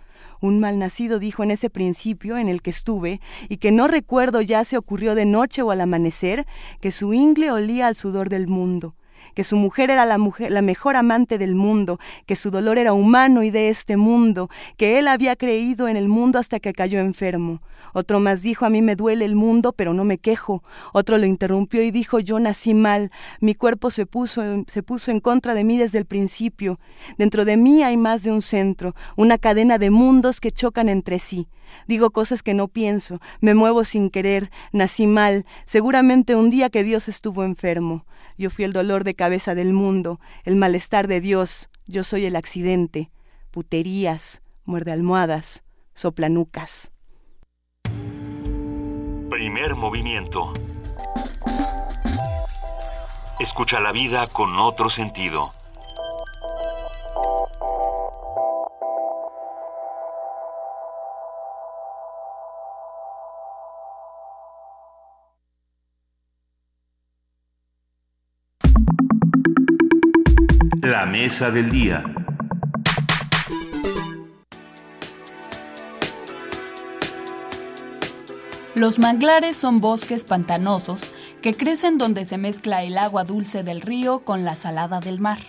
Un 0.40 0.60
malnacido 0.60 1.18
dijo 1.18 1.42
en 1.42 1.50
ese 1.50 1.70
principio 1.70 2.36
en 2.36 2.48
el 2.48 2.62
que 2.62 2.70
estuve, 2.70 3.20
y 3.48 3.56
que 3.56 3.72
no 3.72 3.88
recuerdo 3.88 4.40
ya 4.40 4.64
se 4.64 4.76
ocurrió 4.76 5.14
de 5.14 5.24
noche 5.24 5.62
o 5.62 5.70
al 5.70 5.80
amanecer, 5.80 6.46
que 6.80 6.92
su 6.92 7.12
ingle 7.12 7.50
olía 7.50 7.88
al 7.88 7.96
sudor 7.96 8.28
del 8.28 8.46
mundo 8.46 8.94
que 9.34 9.44
su 9.44 9.56
mujer 9.56 9.90
era 9.90 10.06
la, 10.06 10.18
mujer, 10.18 10.50
la 10.50 10.62
mejor 10.62 10.96
amante 10.96 11.38
del 11.38 11.54
mundo, 11.54 11.98
que 12.26 12.36
su 12.36 12.50
dolor 12.50 12.78
era 12.78 12.92
humano 12.92 13.42
y 13.42 13.50
de 13.50 13.68
este 13.68 13.96
mundo, 13.96 14.50
que 14.76 14.98
él 14.98 15.08
había 15.08 15.36
creído 15.36 15.88
en 15.88 15.96
el 15.96 16.08
mundo 16.08 16.38
hasta 16.38 16.60
que 16.60 16.72
cayó 16.72 17.00
enfermo. 17.00 17.60
Otro 17.92 18.20
más 18.20 18.42
dijo, 18.42 18.64
a 18.64 18.70
mí 18.70 18.82
me 18.82 18.96
duele 18.96 19.24
el 19.24 19.34
mundo, 19.34 19.72
pero 19.72 19.94
no 19.94 20.04
me 20.04 20.18
quejo. 20.18 20.62
Otro 20.92 21.18
lo 21.18 21.26
interrumpió 21.26 21.82
y 21.82 21.90
dijo, 21.90 22.20
yo 22.20 22.38
nací 22.38 22.74
mal, 22.74 23.10
mi 23.40 23.54
cuerpo 23.54 23.90
se 23.90 24.06
puso, 24.06 24.42
se 24.66 24.82
puso 24.82 25.10
en 25.10 25.20
contra 25.20 25.54
de 25.54 25.64
mí 25.64 25.78
desde 25.78 25.98
el 25.98 26.04
principio. 26.04 26.78
Dentro 27.16 27.44
de 27.44 27.56
mí 27.56 27.82
hay 27.82 27.96
más 27.96 28.22
de 28.22 28.32
un 28.32 28.42
centro, 28.42 28.94
una 29.16 29.38
cadena 29.38 29.78
de 29.78 29.90
mundos 29.90 30.40
que 30.40 30.52
chocan 30.52 30.88
entre 30.88 31.18
sí. 31.18 31.48
Digo 31.86 32.10
cosas 32.10 32.42
que 32.42 32.54
no 32.54 32.68
pienso, 32.68 33.20
me 33.40 33.54
muevo 33.54 33.84
sin 33.84 34.10
querer, 34.10 34.50
nací 34.72 35.06
mal, 35.06 35.44
seguramente 35.66 36.34
un 36.34 36.50
día 36.50 36.70
que 36.70 36.82
Dios 36.82 37.08
estuvo 37.08 37.44
enfermo. 37.44 38.04
Yo 38.38 38.50
fui 38.50 38.64
el 38.64 38.72
dolor 38.72 39.02
de 39.02 39.16
cabeza 39.16 39.56
del 39.56 39.72
mundo, 39.72 40.20
el 40.44 40.54
malestar 40.54 41.08
de 41.08 41.20
Dios, 41.20 41.70
yo 41.86 42.04
soy 42.04 42.24
el 42.24 42.36
accidente. 42.36 43.10
Puterías, 43.50 44.42
muerde 44.64 44.92
almohadas, 44.92 45.64
Soplanucas. 45.92 46.92
Primer 49.28 49.74
movimiento. 49.74 50.52
Escucha 53.40 53.80
la 53.80 53.90
vida 53.90 54.28
con 54.28 54.56
otro 54.60 54.88
sentido. 54.88 55.52
La 70.88 71.04
mesa 71.04 71.50
del 71.50 71.68
día. 71.68 72.02
Los 78.74 78.98
manglares 78.98 79.58
son 79.58 79.82
bosques 79.82 80.24
pantanosos 80.24 81.02
que 81.42 81.52
crecen 81.52 81.98
donde 81.98 82.24
se 82.24 82.38
mezcla 82.38 82.82
el 82.84 82.96
agua 82.96 83.24
dulce 83.24 83.62
del 83.62 83.82
río 83.82 84.20
con 84.20 84.46
la 84.46 84.56
salada 84.56 85.00
del 85.00 85.20
mar, 85.20 85.40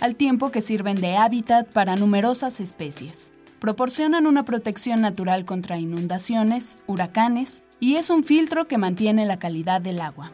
al 0.00 0.16
tiempo 0.16 0.50
que 0.50 0.60
sirven 0.60 1.00
de 1.00 1.16
hábitat 1.16 1.72
para 1.72 1.94
numerosas 1.94 2.58
especies. 2.58 3.30
Proporcionan 3.60 4.26
una 4.26 4.44
protección 4.44 5.00
natural 5.00 5.44
contra 5.44 5.78
inundaciones, 5.78 6.78
huracanes 6.88 7.62
y 7.78 7.98
es 7.98 8.10
un 8.10 8.24
filtro 8.24 8.66
que 8.66 8.78
mantiene 8.78 9.26
la 9.26 9.38
calidad 9.38 9.80
del 9.80 10.00
agua. 10.00 10.32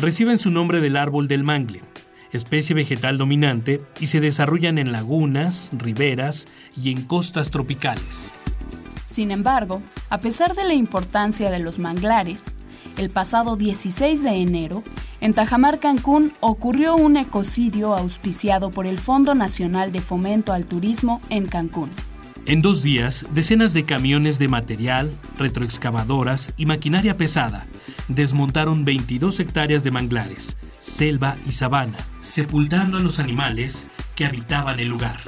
Reciben 0.00 0.38
su 0.38 0.50
nombre 0.50 0.80
del 0.80 0.96
árbol 0.96 1.28
del 1.28 1.44
mangle, 1.44 1.82
especie 2.32 2.74
vegetal 2.74 3.18
dominante, 3.18 3.82
y 4.00 4.06
se 4.06 4.20
desarrollan 4.20 4.78
en 4.78 4.92
lagunas, 4.92 5.70
riberas 5.76 6.48
y 6.74 6.90
en 6.90 7.02
costas 7.02 7.50
tropicales. 7.50 8.32
Sin 9.04 9.30
embargo, 9.30 9.82
a 10.08 10.20
pesar 10.20 10.54
de 10.54 10.64
la 10.64 10.72
importancia 10.72 11.50
de 11.50 11.58
los 11.58 11.78
manglares, 11.78 12.54
el 12.96 13.10
pasado 13.10 13.56
16 13.56 14.22
de 14.22 14.30
enero, 14.36 14.82
en 15.20 15.34
Tajamar, 15.34 15.80
Cancún, 15.80 16.32
ocurrió 16.40 16.96
un 16.96 17.18
ecocidio 17.18 17.94
auspiciado 17.94 18.70
por 18.70 18.86
el 18.86 18.98
Fondo 18.98 19.34
Nacional 19.34 19.92
de 19.92 20.00
Fomento 20.00 20.54
al 20.54 20.64
Turismo 20.64 21.20
en 21.28 21.46
Cancún. 21.46 21.90
En 22.46 22.62
dos 22.62 22.82
días, 22.82 23.26
decenas 23.34 23.74
de 23.74 23.84
camiones 23.84 24.38
de 24.38 24.48
material, 24.48 25.16
retroexcavadoras 25.38 26.52
y 26.56 26.66
maquinaria 26.66 27.16
pesada 27.16 27.66
desmontaron 28.08 28.84
22 28.84 29.38
hectáreas 29.40 29.84
de 29.84 29.90
manglares, 29.90 30.56
selva 30.80 31.36
y 31.46 31.52
sabana, 31.52 31.98
sepultando 32.20 32.96
a 32.96 33.00
los 33.00 33.20
animales 33.20 33.90
que 34.16 34.24
habitaban 34.24 34.80
el 34.80 34.88
lugar. 34.88 35.20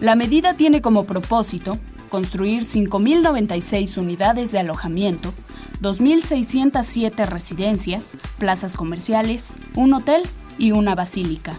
La 0.00 0.16
medida 0.16 0.54
tiene 0.54 0.80
como 0.82 1.04
propósito 1.04 1.78
construir 2.08 2.62
5.096 2.62 3.98
unidades 3.98 4.50
de 4.50 4.58
alojamiento, 4.58 5.34
2.607 5.80 7.26
residencias, 7.26 8.14
plazas 8.38 8.74
comerciales, 8.74 9.52
un 9.74 9.92
hotel 9.92 10.22
y 10.58 10.72
una 10.72 10.94
basílica. 10.94 11.58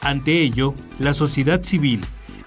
Ante 0.00 0.42
ello, 0.42 0.74
la 0.98 1.14
sociedad 1.14 1.62
civil 1.62 2.00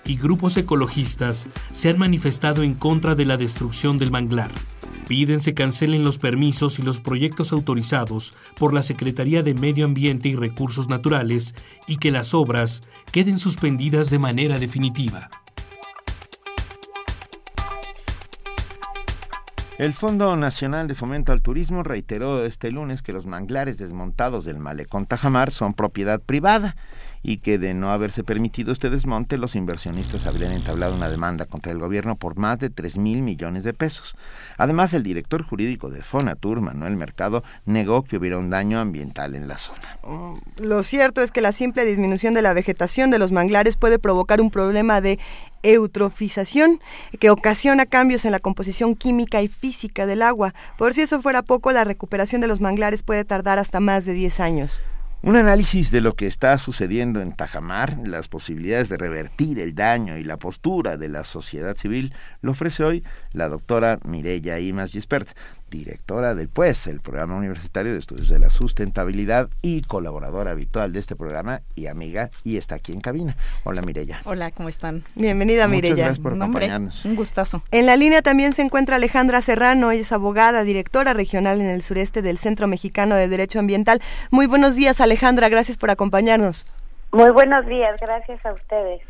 y 0.05 0.17
grupos 0.17 0.55
ecologistas 0.57 1.47
se 1.71 1.89
han 1.89 1.97
manifestado 1.97 2.63
en 2.63 2.75
contra 2.75 3.15
de 3.15 3.25
la 3.25 3.37
destrucción 3.37 3.97
del 3.97 4.11
manglar. 4.11 4.51
Piden 5.07 5.39
se 5.39 5.53
cancelen 5.53 6.03
los 6.03 6.17
permisos 6.17 6.79
y 6.79 6.81
los 6.81 6.99
proyectos 6.99 7.51
autorizados 7.51 8.33
por 8.57 8.73
la 8.73 8.81
Secretaría 8.81 9.43
de 9.43 9.53
Medio 9.53 9.85
Ambiente 9.85 10.29
y 10.29 10.35
Recursos 10.35 10.89
Naturales 10.89 11.53
y 11.87 11.97
que 11.97 12.11
las 12.11 12.33
obras 12.33 12.81
queden 13.11 13.37
suspendidas 13.37 14.09
de 14.09 14.19
manera 14.19 14.57
definitiva. 14.57 15.29
El 19.77 19.93
Fondo 19.93 20.37
Nacional 20.37 20.87
de 20.87 20.95
Fomento 20.95 21.33
al 21.33 21.41
Turismo 21.41 21.83
reiteró 21.83 22.45
este 22.45 22.71
lunes 22.71 23.01
que 23.01 23.11
los 23.11 23.25
manglares 23.25 23.77
desmontados 23.77 24.45
del 24.45 24.57
malecón 24.57 25.05
Tajamar 25.05 25.51
son 25.51 25.73
propiedad 25.73 26.21
privada 26.21 26.77
y 27.27 27.37
que 27.37 27.57
de 27.57 27.73
no 27.73 27.91
haberse 27.91 28.23
permitido 28.23 28.71
este 28.71 28.91
desmonte, 28.91 29.39
los 29.39 29.55
inversionistas 29.55 30.27
habrían 30.27 30.51
entablado 30.51 30.95
una 30.95 31.09
demanda 31.09 31.47
contra 31.47 31.71
el 31.71 31.79
gobierno 31.79 32.17
por 32.17 32.37
más 32.37 32.59
de 32.59 32.69
3 32.69 32.99
mil 32.99 33.23
millones 33.23 33.63
de 33.63 33.73
pesos. 33.73 34.15
Además, 34.57 34.93
el 34.93 35.01
director 35.01 35.41
jurídico 35.41 35.89
de 35.89 36.03
Fonatur, 36.03 36.61
Manuel 36.61 36.95
Mercado, 36.95 37.43
negó 37.65 38.03
que 38.03 38.17
hubiera 38.17 38.37
un 38.37 38.51
daño 38.51 38.79
ambiental 38.79 39.33
en 39.33 39.47
la 39.47 39.57
zona. 39.57 39.97
Lo 40.57 40.83
cierto 40.83 41.23
es 41.23 41.31
que 41.31 41.41
la 41.41 41.51
simple 41.51 41.83
disminución 41.83 42.35
de 42.35 42.43
la 42.43 42.53
vegetación 42.53 43.09
de 43.09 43.17
los 43.17 43.31
manglares 43.31 43.75
puede 43.75 43.97
provocar 43.97 44.39
un 44.39 44.51
problema 44.51 45.01
de 45.01 45.17
eutrofización 45.63 46.79
que 47.19 47.31
ocasiona 47.31 47.87
cambios 47.87 48.25
en 48.25 48.33
la 48.33 48.39
composición 48.39 48.93
química 48.93 49.41
y 49.41 49.47
física 49.47 50.05
del 50.05 50.21
agua. 50.21 50.53
Por 50.77 50.93
si 50.93 51.01
eso 51.01 51.19
fuera 51.23 51.41
poco, 51.41 51.71
la 51.71 51.85
recuperación 51.85 52.41
de 52.41 52.47
los 52.47 52.61
manglares 52.61 53.01
puede 53.01 53.25
tardar 53.25 53.57
hasta 53.57 53.79
más 53.79 54.05
de 54.05 54.13
10 54.13 54.39
años. 54.41 54.79
Un 55.25 55.37
análisis 55.37 55.89
de 55.89 56.01
lo 56.01 56.15
que 56.15 56.27
está 56.27 56.55
sucediendo 56.59 57.19
en 57.19 57.31
Tajamar, 57.31 57.97
las 58.05 58.27
posibilidades 58.27 58.89
de 58.89 58.97
revertir 58.97 59.59
el 59.59 59.73
daño 59.73 60.17
y 60.19 60.23
la 60.23 60.37
postura 60.37 60.97
de 60.97 61.09
la 61.09 61.23
sociedad 61.23 61.75
civil, 61.75 62.13
lo 62.41 62.51
ofrece 62.51 62.83
hoy 62.83 63.03
la 63.31 63.49
doctora 63.49 63.97
Mireya 64.03 64.59
Imas 64.59 64.91
Gispert, 64.91 65.29
directora 65.75 66.35
del 66.35 66.47
PUES, 66.47 66.87
el 66.87 67.01
Programa 67.01 67.35
Universitario 67.35 67.93
de 67.93 67.99
Estudios 67.99 68.29
de 68.29 68.39
la 68.39 68.49
Sustentabilidad 68.49 69.49
y 69.61 69.81
colaboradora 69.81 70.51
habitual 70.51 70.93
de 70.93 70.99
este 70.99 71.15
programa 71.15 71.61
y 71.75 71.87
amiga, 71.87 72.31
y 72.43 72.57
está 72.57 72.75
aquí 72.75 72.93
en 72.93 73.01
cabina. 73.01 73.35
Hola 73.63 73.81
Mireya. 73.81 74.21
Hola, 74.25 74.51
¿cómo 74.51 74.69
están? 74.69 75.03
Bienvenida 75.15 75.67
Muchas 75.67 75.81
Mireya. 75.83 75.95
gracias 75.95 76.19
por 76.19 76.33
acompañarnos. 76.33 77.03
un 77.05 77.15
gustazo. 77.15 77.61
En 77.71 77.85
la 77.85 77.97
línea 77.97 78.21
también 78.21 78.53
se 78.53 78.61
encuentra 78.61 78.95
Alejandra 78.95 79.41
Serrano, 79.41 79.91
ella 79.91 80.01
es 80.01 80.11
abogada, 80.11 80.63
directora 80.63 81.13
regional 81.13 81.61
en 81.61 81.69
el 81.69 81.83
sureste 81.83 82.21
del 82.21 82.37
Centro 82.37 82.67
Mexicano 82.67 83.15
de 83.15 83.27
Derecho 83.27 83.59
Ambiental. 83.59 84.01
Muy 84.31 84.47
buenos 84.47 84.75
días 84.75 85.01
Alejandra, 85.01 85.49
gracias 85.49 85.77
por 85.77 85.91
acompañarnos. 85.91 86.65
Muy 87.11 87.31
buenos 87.31 87.65
días, 87.65 87.95
gracias 88.01 88.45
a 88.45 88.53
ustedes. 88.53 89.01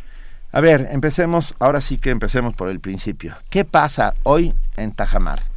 A 0.51 0.61
ver, 0.61 0.87
empecemos, 0.91 1.55
ahora 1.59 1.81
sí 1.81 1.97
que 1.97 2.11
empecemos 2.11 2.53
por 2.55 2.69
el 2.69 2.79
principio. 2.79 3.35
¿Qué 3.49 3.65
pasa 3.65 4.13
hoy 4.23 4.53
en 4.77 4.91
Tajamar? 4.91 5.54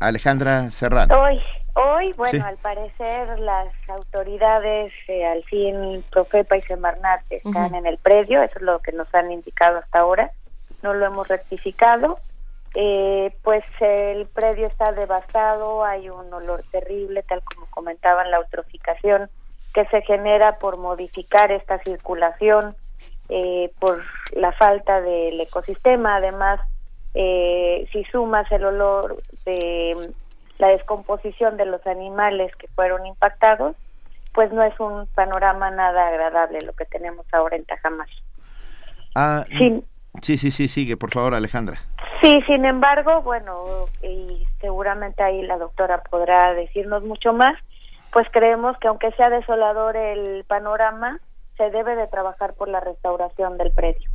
Alejandra 0.00 0.68
Serrano. 0.70 1.14
Hoy, 1.20 1.40
hoy, 1.74 2.12
bueno, 2.14 2.32
Sí. 2.32 2.44
al 2.44 2.56
parecer 2.56 3.38
las 3.38 3.68
autoridades, 3.88 4.92
eh, 5.08 5.26
al 5.26 5.44
fin 5.44 6.02
Profepa 6.10 6.56
y 6.56 6.62
Semarnat 6.62 7.22
están 7.30 7.74
en 7.74 7.86
el 7.86 7.98
predio, 7.98 8.42
eso 8.42 8.54
es 8.56 8.62
lo 8.62 8.80
que 8.80 8.92
nos 8.92 9.14
han 9.14 9.30
indicado 9.30 9.78
hasta 9.78 10.00
ahora, 10.00 10.30
no 10.82 10.94
lo 10.94 11.06
hemos 11.06 11.28
rectificado. 11.28 12.18
Eh, 12.74 13.34
pues 13.42 13.64
el 13.80 14.26
predio 14.26 14.68
está 14.68 14.92
devastado, 14.92 15.84
hay 15.84 16.08
un 16.08 16.32
olor 16.32 16.62
terrible, 16.70 17.22
tal 17.24 17.42
como 17.42 17.66
comentaban, 17.66 18.30
la 18.30 18.36
eutroficación 18.38 19.28
que 19.74 19.84
se 19.86 20.02
genera 20.02 20.58
por 20.58 20.76
modificar 20.76 21.50
esta 21.50 21.78
circulación, 21.80 22.76
eh, 23.28 23.72
por 23.80 24.02
la 24.36 24.52
falta 24.52 25.00
del 25.00 25.40
ecosistema, 25.40 26.16
además 26.16 26.60
eh, 27.14 27.88
si 27.92 28.04
sumas 28.04 28.50
el 28.52 28.64
olor 28.64 29.22
de 29.44 30.12
la 30.58 30.68
descomposición 30.68 31.56
de 31.56 31.66
los 31.66 31.84
animales 31.86 32.52
que 32.56 32.68
fueron 32.68 33.06
impactados, 33.06 33.76
pues 34.32 34.52
no 34.52 34.62
es 34.62 34.78
un 34.78 35.06
panorama 35.08 35.70
nada 35.70 36.08
agradable 36.08 36.60
lo 36.62 36.72
que 36.74 36.84
tenemos 36.84 37.26
ahora 37.32 37.56
en 37.56 37.64
Tajamar. 37.64 38.08
Ah, 39.14 39.44
Sí. 39.58 39.82
sí, 40.22 40.36
sí, 40.36 40.50
sí, 40.50 40.68
sigue, 40.68 40.96
por 40.96 41.10
favor, 41.10 41.34
Alejandra. 41.34 41.78
Sí, 42.22 42.40
sin 42.46 42.64
embargo, 42.64 43.22
bueno, 43.22 43.88
y 44.02 44.46
seguramente 44.60 45.22
ahí 45.22 45.42
la 45.42 45.56
doctora 45.56 46.02
podrá 46.10 46.52
decirnos 46.54 47.02
mucho 47.02 47.32
más, 47.32 47.56
pues 48.12 48.26
creemos 48.30 48.76
que 48.78 48.88
aunque 48.88 49.10
sea 49.12 49.30
desolador 49.30 49.96
el 49.96 50.44
panorama, 50.44 51.18
se 51.56 51.70
debe 51.70 51.96
de 51.96 52.06
trabajar 52.08 52.54
por 52.54 52.68
la 52.68 52.80
restauración 52.80 53.56
del 53.56 53.72
predio. 53.72 54.08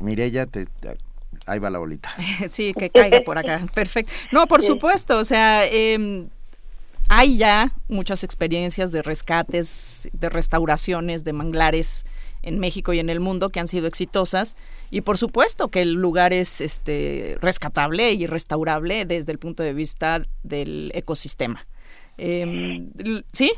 Mireya, 0.00 0.46
te, 0.46 0.66
te- 0.66 0.96
ahí 1.50 1.58
va 1.58 1.70
la 1.70 1.78
bolita. 1.78 2.10
sí, 2.50 2.72
que 2.72 2.90
caiga 2.90 3.20
por 3.20 3.38
acá. 3.38 3.66
Perfecto. 3.74 4.12
No, 4.32 4.46
por 4.46 4.60
Sí. 4.62 4.68
supuesto, 4.68 5.18
o 5.18 5.24
sea, 5.24 5.66
em, 5.66 6.28
hay 7.08 7.36
ya 7.38 7.72
muchas 7.88 8.22
experiencias 8.24 8.92
de 8.92 9.02
rescates, 9.02 10.08
de 10.12 10.28
restauraciones 10.28 11.24
de 11.24 11.32
manglares 11.32 12.06
en 12.42 12.58
México 12.58 12.92
y 12.94 13.00
en 13.00 13.10
el 13.10 13.20
mundo 13.20 13.50
que 13.50 13.60
han 13.60 13.68
sido 13.68 13.86
exitosas 13.86 14.56
y 14.90 15.02
por 15.02 15.18
supuesto 15.18 15.68
que 15.68 15.82
el 15.82 15.92
lugar 15.92 16.32
es 16.32 16.62
este 16.62 17.36
rescatable 17.42 18.12
y 18.12 18.26
restaurable 18.26 19.04
desde 19.04 19.32
el 19.32 19.38
punto 19.38 19.62
de 19.62 19.74
vista 19.74 20.22
del 20.42 20.90
ecosistema. 20.94 21.66
Em, 22.16 22.90
¿Sí? 23.32 23.52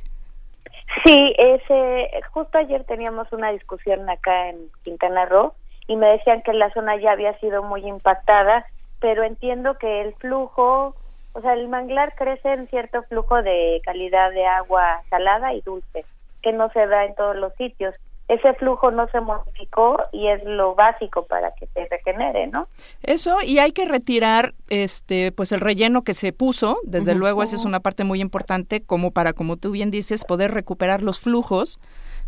Sí, 1.04 1.32
ese, 1.38 2.08
justo 2.32 2.58
ayer 2.58 2.84
teníamos 2.84 3.26
una 3.32 3.50
discusión 3.52 4.08
acá 4.10 4.50
en 4.50 4.56
Quintana 4.82 5.26
Roo 5.26 5.54
y 5.86 5.96
me 5.96 6.06
decían 6.08 6.42
que 6.42 6.52
la 6.52 6.72
zona 6.72 6.96
ya 6.96 7.12
había 7.12 7.38
sido 7.38 7.62
muy 7.62 7.86
impactada, 7.86 8.66
pero 9.00 9.24
entiendo 9.24 9.76
que 9.78 10.02
el 10.02 10.14
flujo, 10.14 10.94
o 11.32 11.40
sea, 11.40 11.54
el 11.54 11.68
manglar 11.68 12.14
crece 12.14 12.52
en 12.52 12.68
cierto 12.68 13.02
flujo 13.04 13.42
de 13.42 13.80
calidad 13.84 14.30
de 14.30 14.46
agua 14.46 15.02
salada 15.10 15.52
y 15.54 15.60
dulce, 15.62 16.04
que 16.42 16.52
no 16.52 16.70
se 16.70 16.86
da 16.86 17.04
en 17.04 17.14
todos 17.14 17.36
los 17.36 17.52
sitios. 17.54 17.94
ese 18.28 18.54
flujo 18.54 18.90
no 18.90 19.08
se 19.08 19.20
modificó 19.20 19.98
y 20.12 20.28
es 20.28 20.42
lo 20.44 20.74
básico 20.74 21.24
para 21.26 21.52
que 21.52 21.66
se 21.66 21.86
regenere, 21.90 22.46
¿no? 22.46 22.68
Eso, 23.02 23.38
y 23.44 23.58
hay 23.58 23.72
que 23.72 23.84
retirar 23.84 24.54
este 24.68 25.32
pues 25.32 25.52
el 25.52 25.60
relleno 25.60 26.02
que 26.02 26.14
se 26.14 26.32
puso, 26.32 26.78
desde 26.84 27.14
luego 27.14 27.42
esa 27.42 27.56
es 27.56 27.64
una 27.64 27.80
parte 27.80 28.04
muy 28.04 28.20
importante 28.20 28.82
como 28.82 29.10
para, 29.10 29.32
como 29.32 29.56
tú 29.56 29.72
bien 29.72 29.90
dices, 29.90 30.24
poder 30.24 30.52
recuperar 30.52 31.02
los 31.02 31.20
flujos 31.20 31.78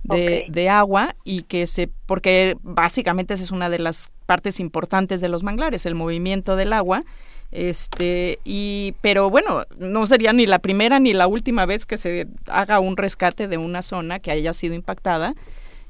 de, 0.04 0.46
de 0.48 0.68
agua 0.68 1.16
y 1.24 1.42
que 1.42 1.66
se, 1.66 1.88
porque 2.06 2.56
básicamente 2.62 3.34
esa 3.34 3.44
es 3.44 3.50
una 3.50 3.68
de 3.68 3.78
las 3.78 4.10
partes 4.26 4.60
importantes 4.60 5.20
de 5.20 5.28
los 5.28 5.42
manglares, 5.42 5.86
el 5.86 5.94
movimiento 5.94 6.56
del 6.56 6.72
agua 6.72 7.02
este 7.50 8.40
y 8.42 8.94
pero 9.00 9.30
bueno 9.30 9.62
no 9.78 10.08
sería 10.08 10.32
ni 10.32 10.44
la 10.44 10.58
primera 10.58 10.98
ni 10.98 11.12
la 11.12 11.28
última 11.28 11.66
vez 11.66 11.86
que 11.86 11.98
se 11.98 12.26
haga 12.46 12.80
un 12.80 12.96
rescate 12.96 13.46
de 13.46 13.58
una 13.58 13.80
zona 13.82 14.18
que 14.18 14.32
haya 14.32 14.52
sido 14.52 14.74
impactada 14.74 15.34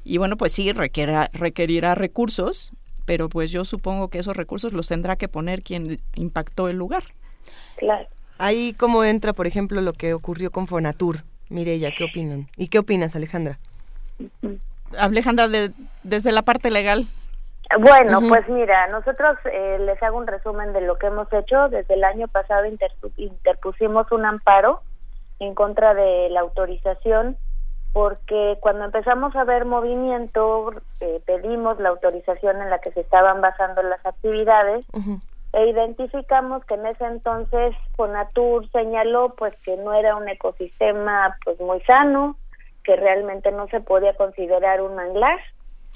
y 0.05 0.19
bueno, 0.19 0.37
pues 0.37 0.51
sí, 0.51 0.71
requiera, 0.71 1.31
requerirá 1.33 1.95
recursos, 1.95 2.71
pero 3.05 3.27
pues 3.27 3.49
yo 3.49 3.65
supongo 3.65 4.09
que 4.09 4.19
esos 4.19 4.37
recursos 4.37 4.71
los 4.71 4.87
tendrá 4.87 5.15
que 5.15 5.27
poner 5.27 5.63
quien 5.63 5.99
impactó 6.13 6.69
el 6.69 6.77
lugar. 6.77 7.03
Claro. 7.77 8.07
Ahí 8.37 8.75
cómo 8.77 9.03
entra, 9.03 9.33
por 9.33 9.47
ejemplo, 9.47 9.81
lo 9.81 9.93
que 9.93 10.13
ocurrió 10.13 10.51
con 10.51 10.67
Fonatur. 10.67 11.23
Mireya, 11.49 11.91
¿qué 11.97 12.03
opinan? 12.03 12.47
¿Y 12.55 12.67
qué 12.67 12.77
opinas, 12.77 13.15
Alejandra? 13.15 13.59
Alejandra, 14.97 15.47
desde 16.03 16.31
la 16.31 16.41
parte 16.41 16.71
legal. 16.71 17.05
Bueno, 17.79 18.21
pues 18.27 18.47
mira, 18.47 18.87
nosotros 18.87 19.37
eh, 19.51 19.77
les 19.79 20.01
hago 20.03 20.17
un 20.17 20.27
resumen 20.27 20.71
de 20.73 20.81
lo 20.81 20.97
que 20.97 21.07
hemos 21.07 21.31
hecho. 21.33 21.67
Desde 21.69 21.95
el 21.95 22.03
año 22.03 22.27
pasado 22.27 22.65
interpusimos 23.17 24.11
un 24.11 24.25
amparo 24.25 24.81
en 25.39 25.55
contra 25.55 25.93
de 25.93 26.29
la 26.29 26.41
autorización 26.41 27.37
porque 27.95 28.57
cuando 28.59 28.83
empezamos 28.83 29.33
a 29.37 29.45
ver 29.45 29.63
movimiento 29.63 30.73
eh, 30.99 31.21
pedimos 31.25 31.79
la 31.79 31.89
autorización 31.89 32.61
en 32.61 32.69
la 32.69 32.79
que 32.79 32.91
se 32.91 32.99
estaban 32.99 33.39
basando 33.39 33.81
las 33.83 34.05
actividades 34.05 34.85
e 35.53 35.69
identificamos 35.69 36.65
que 36.65 36.73
en 36.73 36.87
ese 36.87 37.05
entonces 37.05 37.73
Fonatur 37.95 38.69
señaló 38.71 39.33
pues 39.37 39.55
que 39.61 39.77
no 39.77 39.93
era 39.93 40.17
un 40.17 40.27
ecosistema 40.27 41.37
pues 41.45 41.57
muy 41.61 41.79
sano, 41.83 42.35
que 42.85 42.95
realmente 42.95 43.51
no 43.51 43.67
se 43.67 43.81
podía 43.81 44.13
considerar 44.13 44.81
un 44.81 44.95
manglar. 44.95 45.39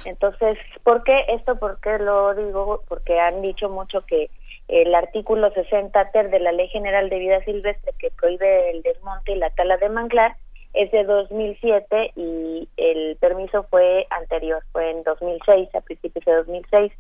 Entonces, 0.06 0.56
¿por 0.84 1.04
qué 1.04 1.26
esto? 1.30 1.58
¿Por 1.60 1.80
qué 1.82 2.00
lo 2.00 2.34
digo? 2.34 2.84
Porque 2.88 3.20
han 3.20 3.42
dicho 3.42 3.70
mucho 3.70 4.06
que 4.06 4.30
el 4.68 4.94
artículo 4.96 5.52
60 5.52 6.12
ter 6.12 6.30
de 6.30 6.40
la 6.40 6.52
Ley 6.52 6.68
General 6.70 7.10
de 7.10 7.20
Vida 7.20 7.44
Silvestre 7.44 7.94
que 8.00 8.12
prohíbe 8.12 8.72
el 8.72 8.82
desmonte 8.82 9.34
y 9.34 9.36
la 9.36 9.50
tala 9.52 9.78
de 9.78 9.90
manglar 9.90 10.36
es 10.74 10.92
de 10.92 11.04
2007 11.04 12.12
y 12.16 12.70
el 12.78 13.18
permiso 13.18 13.64
fue 13.64 14.06
anterior, 14.12 14.64
fue 14.72 14.92
en 14.92 15.04
2006, 15.04 15.74
a 15.74 15.82
principios 15.82 16.26
de 16.26 16.36
2006. 16.36 16.94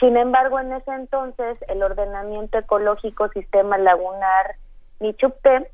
Sin 0.00 0.16
embargo, 0.16 0.58
en 0.58 0.72
ese 0.72 0.90
entonces, 0.90 1.58
el 1.68 1.82
ordenamiento 1.82 2.58
ecológico 2.58 3.28
sistema 3.28 3.78
lagunar 3.78 4.56
Michupte 5.00 5.68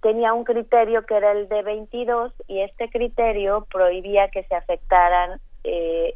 tenía 0.00 0.32
un 0.32 0.44
criterio 0.44 1.04
que 1.06 1.16
era 1.16 1.32
el 1.32 1.48
de 1.48 1.62
22 1.62 2.32
y 2.46 2.60
este 2.60 2.90
criterio 2.90 3.66
prohibía 3.70 4.28
que 4.28 4.44
se 4.44 4.54
afectaran 4.54 5.40
eh, 5.64 6.12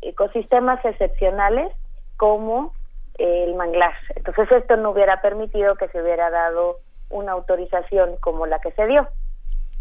ecosistemas 0.00 0.84
excepcionales 0.84 1.72
como 2.16 2.74
el 3.18 3.54
manglar. 3.54 3.94
Entonces, 4.16 4.50
esto 4.50 4.76
no 4.76 4.90
hubiera 4.90 5.20
permitido 5.20 5.76
que 5.76 5.88
se 5.88 6.02
hubiera 6.02 6.30
dado 6.30 6.78
una 7.10 7.32
autorización 7.32 8.16
como 8.20 8.46
la 8.46 8.58
que 8.58 8.72
se 8.72 8.86
dio. 8.86 9.06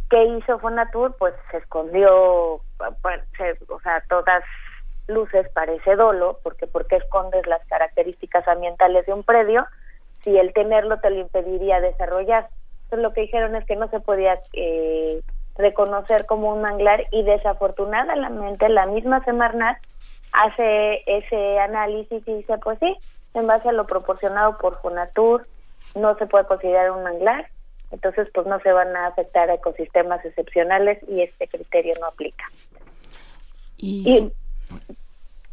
¿Qué 0.09 0.23
hizo 0.25 0.59
Fonatur? 0.59 1.15
Pues 1.17 1.33
se 1.49 1.57
escondió, 1.57 2.61
pues, 3.01 3.21
o 3.69 3.79
sea, 3.79 4.03
todas 4.09 4.43
luces 5.07 5.47
parece 5.53 5.95
dolo, 5.95 6.39
porque 6.43 6.67
¿por 6.67 6.87
qué 6.87 6.97
escondes 6.97 7.47
las 7.47 7.65
características 7.67 8.47
ambientales 8.47 9.05
de 9.05 9.13
un 9.13 9.23
predio 9.23 9.65
si 10.23 10.37
el 10.37 10.53
tenerlo 10.53 10.99
te 10.99 11.09
lo 11.09 11.19
impediría 11.19 11.79
desarrollar? 11.79 12.49
Entonces 12.91 13.03
lo 13.03 13.13
que 13.13 13.21
dijeron 13.21 13.55
es 13.55 13.65
que 13.65 13.75
no 13.75 13.89
se 13.89 14.01
podía 14.01 14.39
eh, 14.53 15.21
reconocer 15.55 16.25
como 16.25 16.53
un 16.53 16.61
manglar 16.61 17.05
y 17.11 17.23
desafortunadamente 17.23 18.67
la 18.69 18.85
misma 18.85 19.23
Semarnat 19.23 19.77
hace 20.33 21.01
ese 21.05 21.59
análisis 21.59 22.21
y 22.27 22.33
dice, 22.35 22.57
pues 22.57 22.79
sí, 22.79 22.95
en 23.33 23.47
base 23.47 23.69
a 23.69 23.73
lo 23.73 23.87
proporcionado 23.87 24.57
por 24.57 24.81
Fonatur, 24.81 25.47
no 25.95 26.15
se 26.17 26.25
puede 26.25 26.45
considerar 26.45 26.91
un 26.91 27.03
manglar 27.03 27.47
entonces 27.91 28.27
pues 28.33 28.47
no 28.47 28.59
se 28.61 28.71
van 28.71 28.95
a 28.95 29.07
afectar 29.07 29.49
a 29.49 29.55
ecosistemas 29.55 30.23
excepcionales 30.25 30.97
y 31.09 31.21
este 31.21 31.47
criterio 31.47 31.93
no 31.99 32.07
aplica. 32.07 32.45
Y, 33.77 34.31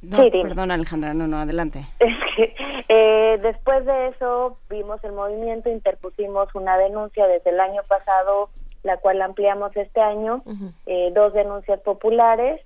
no, 0.02 0.18
perdón 0.30 0.70
Alejandra, 0.70 1.14
no, 1.14 1.26
no, 1.26 1.38
adelante. 1.38 1.84
eh, 2.88 3.38
después 3.42 3.84
de 3.84 4.08
eso 4.08 4.58
vimos 4.70 5.02
el 5.04 5.12
movimiento, 5.12 5.70
interpusimos 5.70 6.54
una 6.54 6.78
denuncia 6.78 7.26
desde 7.26 7.50
el 7.50 7.60
año 7.60 7.82
pasado, 7.88 8.50
la 8.82 8.96
cual 8.98 9.20
ampliamos 9.22 9.76
este 9.76 10.00
año, 10.00 10.42
eh, 10.86 11.10
dos 11.14 11.32
denuncias 11.32 11.80
populares 11.80 12.60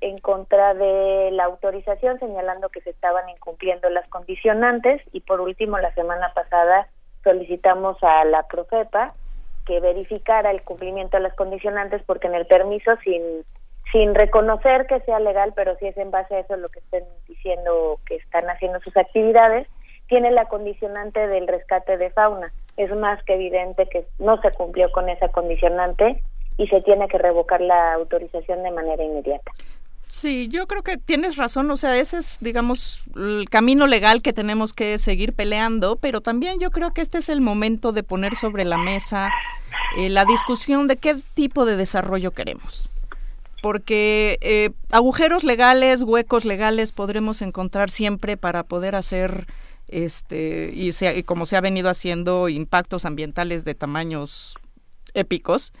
en 0.00 0.18
contra 0.18 0.74
de 0.74 1.30
la 1.30 1.44
autorización, 1.44 2.18
señalando 2.18 2.68
que 2.68 2.80
se 2.80 2.90
estaban 2.90 3.28
incumpliendo 3.28 3.88
las 3.88 4.08
condicionantes. 4.08 5.00
Y 5.12 5.20
por 5.20 5.40
último 5.40 5.78
la 5.78 5.94
semana 5.94 6.32
pasada 6.34 6.88
solicitamos 7.22 7.96
a 8.02 8.24
la 8.24 8.42
Profepa 8.48 9.14
que 9.64 9.78
verificara 9.78 10.50
el 10.50 10.62
cumplimiento 10.62 11.16
de 11.16 11.22
las 11.22 11.34
condicionantes 11.34 12.02
porque 12.04 12.26
en 12.26 12.34
el 12.34 12.46
permiso 12.46 12.90
sin 13.04 13.22
sin 13.92 14.14
reconocer 14.14 14.86
que 14.86 15.00
sea 15.00 15.20
legal, 15.20 15.52
pero 15.54 15.76
si 15.76 15.86
es 15.86 15.96
en 15.98 16.10
base 16.10 16.34
a 16.34 16.40
eso 16.40 16.56
lo 16.56 16.70
que 16.70 16.80
estén 16.80 17.04
diciendo 17.28 18.00
que 18.06 18.16
están 18.16 18.48
haciendo 18.48 18.80
sus 18.80 18.96
actividades, 18.96 19.68
tiene 20.08 20.30
la 20.30 20.46
condicionante 20.46 21.26
del 21.28 21.46
rescate 21.46 21.98
de 21.98 22.10
fauna. 22.10 22.52
Es 22.76 22.90
más 22.96 23.22
que 23.24 23.34
evidente 23.34 23.86
que 23.88 24.06
no 24.18 24.40
se 24.40 24.50
cumplió 24.52 24.90
con 24.92 25.08
esa 25.08 25.28
condicionante 25.28 26.22
y 26.56 26.66
se 26.68 26.80
tiene 26.82 27.06
que 27.08 27.18
revocar 27.18 27.60
la 27.60 27.94
autorización 27.94 28.62
de 28.62 28.70
manera 28.70 29.04
inmediata. 29.04 29.52
Sí, 30.06 30.48
yo 30.48 30.66
creo 30.66 30.82
que 30.82 30.98
tienes 30.98 31.36
razón, 31.36 31.70
o 31.70 31.76
sea, 31.78 31.96
ese 31.96 32.18
es, 32.18 32.38
digamos, 32.42 33.02
el 33.16 33.48
camino 33.48 33.86
legal 33.86 34.20
que 34.20 34.34
tenemos 34.34 34.74
que 34.74 34.98
seguir 34.98 35.32
peleando, 35.32 35.96
pero 35.96 36.20
también 36.20 36.60
yo 36.60 36.70
creo 36.70 36.92
que 36.92 37.00
este 37.00 37.18
es 37.18 37.30
el 37.30 37.40
momento 37.40 37.92
de 37.92 38.02
poner 38.02 38.36
sobre 38.36 38.66
la 38.66 38.76
mesa 38.76 39.30
eh, 39.96 40.10
la 40.10 40.26
discusión 40.26 40.86
de 40.86 40.96
qué 40.96 41.16
tipo 41.34 41.64
de 41.64 41.76
desarrollo 41.76 42.32
queremos. 42.32 42.90
Porque 43.62 44.38
eh, 44.42 44.70
agujeros 44.90 45.44
legales, 45.44 46.02
huecos 46.02 46.44
legales 46.44 46.92
podremos 46.92 47.40
encontrar 47.40 47.88
siempre 47.88 48.36
para 48.36 48.64
poder 48.64 48.94
hacer, 48.94 49.46
este, 49.88 50.70
y, 50.74 50.90
y 50.90 51.22
como 51.22 51.46
se 51.46 51.56
ha 51.56 51.62
venido 51.62 51.88
haciendo, 51.88 52.50
impactos 52.50 53.06
ambientales 53.06 53.64
de 53.64 53.74
tamaños 53.74 54.56
épicos. 55.14 55.72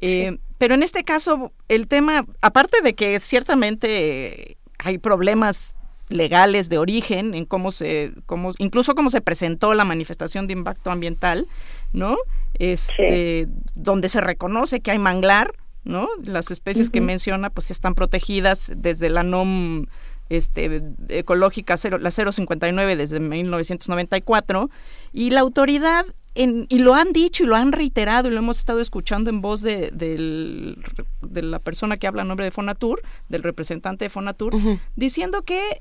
Eh, 0.00 0.38
pero 0.58 0.74
en 0.74 0.82
este 0.82 1.04
caso, 1.04 1.52
el 1.68 1.86
tema, 1.88 2.26
aparte 2.40 2.80
de 2.82 2.94
que 2.94 3.18
ciertamente 3.20 4.56
hay 4.78 4.98
problemas 4.98 5.76
legales 6.08 6.68
de 6.68 6.78
origen 6.78 7.34
en 7.34 7.44
cómo 7.44 7.70
se, 7.70 8.12
cómo, 8.26 8.52
incluso 8.58 8.94
cómo 8.94 9.10
se 9.10 9.20
presentó 9.20 9.74
la 9.74 9.84
manifestación 9.84 10.46
de 10.46 10.52
impacto 10.52 10.90
ambiental, 10.90 11.46
¿no? 11.92 12.16
Este, 12.54 13.48
donde 13.74 14.08
se 14.08 14.20
reconoce 14.20 14.80
que 14.80 14.92
hay 14.92 14.98
manglar, 14.98 15.52
¿no? 15.86 16.08
Las 16.22 16.50
especies 16.50 16.90
que 16.90 17.00
menciona, 17.00 17.48
pues 17.50 17.70
están 17.70 17.94
protegidas 17.94 18.72
desde 18.76 19.08
la 19.08 19.22
NOM 19.22 19.86
este, 20.28 20.82
ecológica 21.08 21.76
cero, 21.76 21.98
la 21.98 22.10
059 22.10 22.96
desde 22.96 23.20
1994 23.20 24.70
y 25.12 25.30
la 25.30 25.40
autoridad 25.40 26.04
y 26.34 26.78
lo 26.80 26.94
han 26.94 27.14
dicho 27.14 27.44
y 27.44 27.46
lo 27.46 27.56
han 27.56 27.72
reiterado 27.72 28.28
y 28.28 28.32
lo 28.32 28.38
hemos 28.38 28.58
estado 28.58 28.80
escuchando 28.80 29.30
en 29.30 29.40
voz 29.40 29.62
de, 29.62 29.90
de 29.90 31.42
la 31.42 31.58
persona 31.60 31.96
que 31.96 32.06
habla 32.06 32.22
en 32.22 32.28
nombre 32.28 32.44
de 32.44 32.50
Fonatur, 32.50 33.00
del 33.30 33.42
representante 33.42 34.04
de 34.04 34.10
Fonatur, 34.10 34.54
diciendo 34.96 35.42
que 35.42 35.80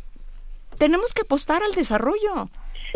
tenemos 0.76 1.14
que 1.14 1.22
apostar 1.22 1.62
al 1.64 1.72
desarrollo. 1.74 2.50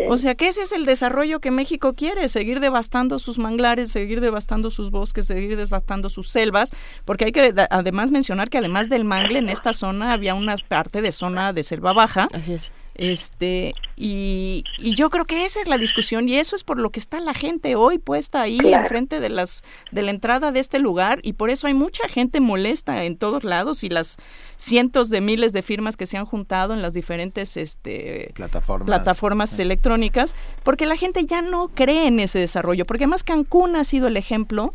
O 0.08 0.18
sea 0.18 0.36
que 0.36 0.48
ese 0.48 0.62
es 0.62 0.72
el 0.72 0.86
desarrollo 0.86 1.42
que 1.42 1.52
México 1.52 1.94
quiere, 1.94 2.30
seguir 2.30 2.62
devastando 2.62 3.20
sus 3.20 3.38
manglares, 3.38 3.92
seguir 3.92 4.22
devastando 4.22 4.72
sus 4.72 4.92
bosques, 4.92 5.26
seguir 5.26 5.58
devastando 5.58 6.10
sus 6.10 6.30
selvas, 6.30 6.72
porque 7.04 7.26
hay 7.26 7.32
que 7.34 7.54
además 7.70 8.10
mencionar 8.10 8.50
que 8.50 8.60
además 8.60 8.88
del 8.88 9.04
mangle 9.04 9.40
en 9.40 9.50
esta 9.50 9.74
zona 9.74 10.14
había 10.14 10.36
una 10.36 10.56
parte 10.56 11.02
de 11.02 11.12
zona 11.12 11.52
de 11.52 11.64
selva 11.64 11.92
baja. 11.92 12.30
Así 12.34 12.54
es 12.54 12.72
este, 13.00 13.76
y, 13.96 14.66
y, 14.78 14.94
yo 14.94 15.10
creo 15.10 15.24
que 15.24 15.46
esa 15.46 15.62
es 15.62 15.70
la 15.70 15.78
discusión 15.78 16.28
y 16.28 16.36
eso 16.36 16.58
es 16.58 16.66
por 16.66 16.80
lo 16.80 16.90
que 16.90 17.00
está 17.00 17.22
la 17.22 17.34
gente 17.34 17.78
hoy 17.78 17.98
puesta 17.98 18.42
ahí 18.42 18.60
enfrente 18.62 19.22
de 19.22 19.30
las 19.30 19.64
de 19.94 20.02
la 20.02 20.12
entrada 20.12 20.52
de 20.52 20.60
este 20.60 20.80
lugar 20.80 21.22
y 21.24 21.32
por 21.32 21.50
eso 21.50 21.68
hay 21.68 21.74
mucha 21.74 22.10
gente 22.10 22.42
molesta 22.42 23.06
en 23.06 23.16
todos 23.16 23.46
lados 23.46 23.86
y 23.86 23.90
las 23.90 24.18
cientos 24.58 25.10
de 25.10 25.22
miles 25.22 25.54
de 25.54 25.62
firmas 25.62 25.96
que 25.96 26.06
se 26.06 26.18
han 26.18 26.26
juntado 26.26 26.74
en 26.74 26.82
las 26.82 26.94
diferentes 26.94 27.56
este 27.56 28.34
plataformas, 28.36 28.88
plataformas 28.88 29.58
electrónicas 29.60 30.36
porque 30.64 30.86
la 30.86 30.98
gente 30.98 31.26
ya 31.26 31.42
no 31.42 31.70
cree 31.70 32.06
en 32.06 32.20
ese 32.20 32.40
desarrollo, 32.40 32.86
porque 32.86 33.06
además 33.06 33.24
Cancún 33.24 33.78
ha 33.78 33.86
sido 33.86 34.10
el 34.10 34.18
ejemplo 34.18 34.74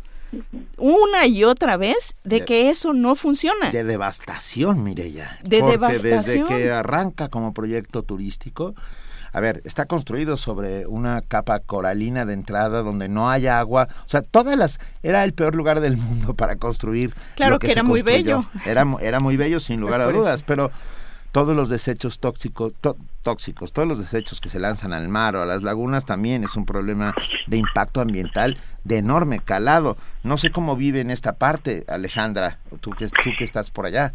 una 0.77 1.27
y 1.27 1.43
otra 1.43 1.77
vez 1.77 2.15
de, 2.23 2.45
que 2.45 2.69
eso 2.69 2.93
no 2.93 3.15
funciona. 3.15 3.71
De 3.71 3.83
devastación, 3.83 4.83
Mireya. 4.83 5.39
De 5.43 5.59
porque 5.59 5.71
devastación. 5.71 6.47
Desde 6.47 6.63
que 6.63 6.71
arranca 6.71 7.29
como 7.29 7.53
proyecto 7.53 8.03
turístico, 8.03 8.75
a 9.35 9.41
ver, 9.41 9.61
está 9.65 9.85
construido 9.85 10.37
sobre 10.37 10.87
una 10.87 11.21
capa 11.21 11.59
coralina 11.59 12.25
de 12.25 12.33
entrada 12.33 12.83
donde 12.83 13.09
no 13.09 13.29
hay 13.29 13.47
agua. 13.47 13.89
O 14.05 14.07
sea, 14.07 14.21
todas 14.21 14.55
las. 14.55 14.79
Era 15.03 15.25
el 15.25 15.33
peor 15.33 15.55
lugar 15.55 15.81
del 15.81 15.97
mundo 15.97 16.35
para 16.35 16.55
construir. 16.55 17.13
Claro 17.35 17.55
lo 17.55 17.59
que, 17.59 17.67
se 17.67 17.73
era 17.73 17.83
muy 17.83 18.01
bello. 18.01 18.45
Era, 18.65 18.85
era 19.01 19.19
muy 19.19 19.35
bello, 19.35 19.59
sin 19.59 19.79
lugar 19.81 19.99
a 19.99 20.11
dudas, 20.11 20.43
pero 20.43 20.71
todos 21.35 21.53
los 21.53 21.67
desechos 21.67 22.19
tóxicos, 22.19 22.71
tó- 22.79 22.95
tóxicos, 23.21 23.73
todos 23.73 23.85
los 23.85 23.99
desechos 23.99 24.39
que 24.39 24.47
se 24.47 24.57
lanzan 24.57 24.93
al 24.93 25.09
mar 25.09 25.35
o 25.35 25.41
a 25.41 25.45
las 25.45 25.63
lagunas 25.63 26.05
también 26.05 26.45
es 26.45 26.55
un 26.55 26.65
problema 26.65 27.13
de 27.47 27.57
impacto 27.57 27.99
ambiental 27.99 28.55
de 28.85 28.99
enorme 28.99 29.39
calado. 29.43 29.97
No 30.23 30.37
sé 30.37 30.49
cómo 30.53 30.77
vive 30.77 31.01
en 31.01 31.11
esta 31.11 31.33
parte, 31.33 31.83
Alejandra, 31.89 32.59
tú 32.79 32.91
que, 32.91 33.07
tú 33.07 33.31
que 33.37 33.43
estás 33.43 33.69
por 33.69 33.85
allá. 33.85 34.13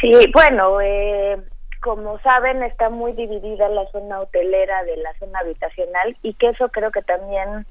Sí, 0.00 0.10
bueno, 0.34 0.80
eh, 0.80 1.40
como 1.80 2.18
saben, 2.18 2.64
está 2.64 2.90
muy 2.90 3.12
dividida 3.12 3.68
la 3.68 3.86
zona 3.92 4.18
hotelera 4.18 4.82
de 4.82 4.96
la 4.96 5.14
zona 5.20 5.38
habitacional 5.38 6.16
y 6.24 6.34
que 6.34 6.48
eso 6.48 6.70
creo 6.70 6.90
que 6.90 7.02
también 7.02 7.66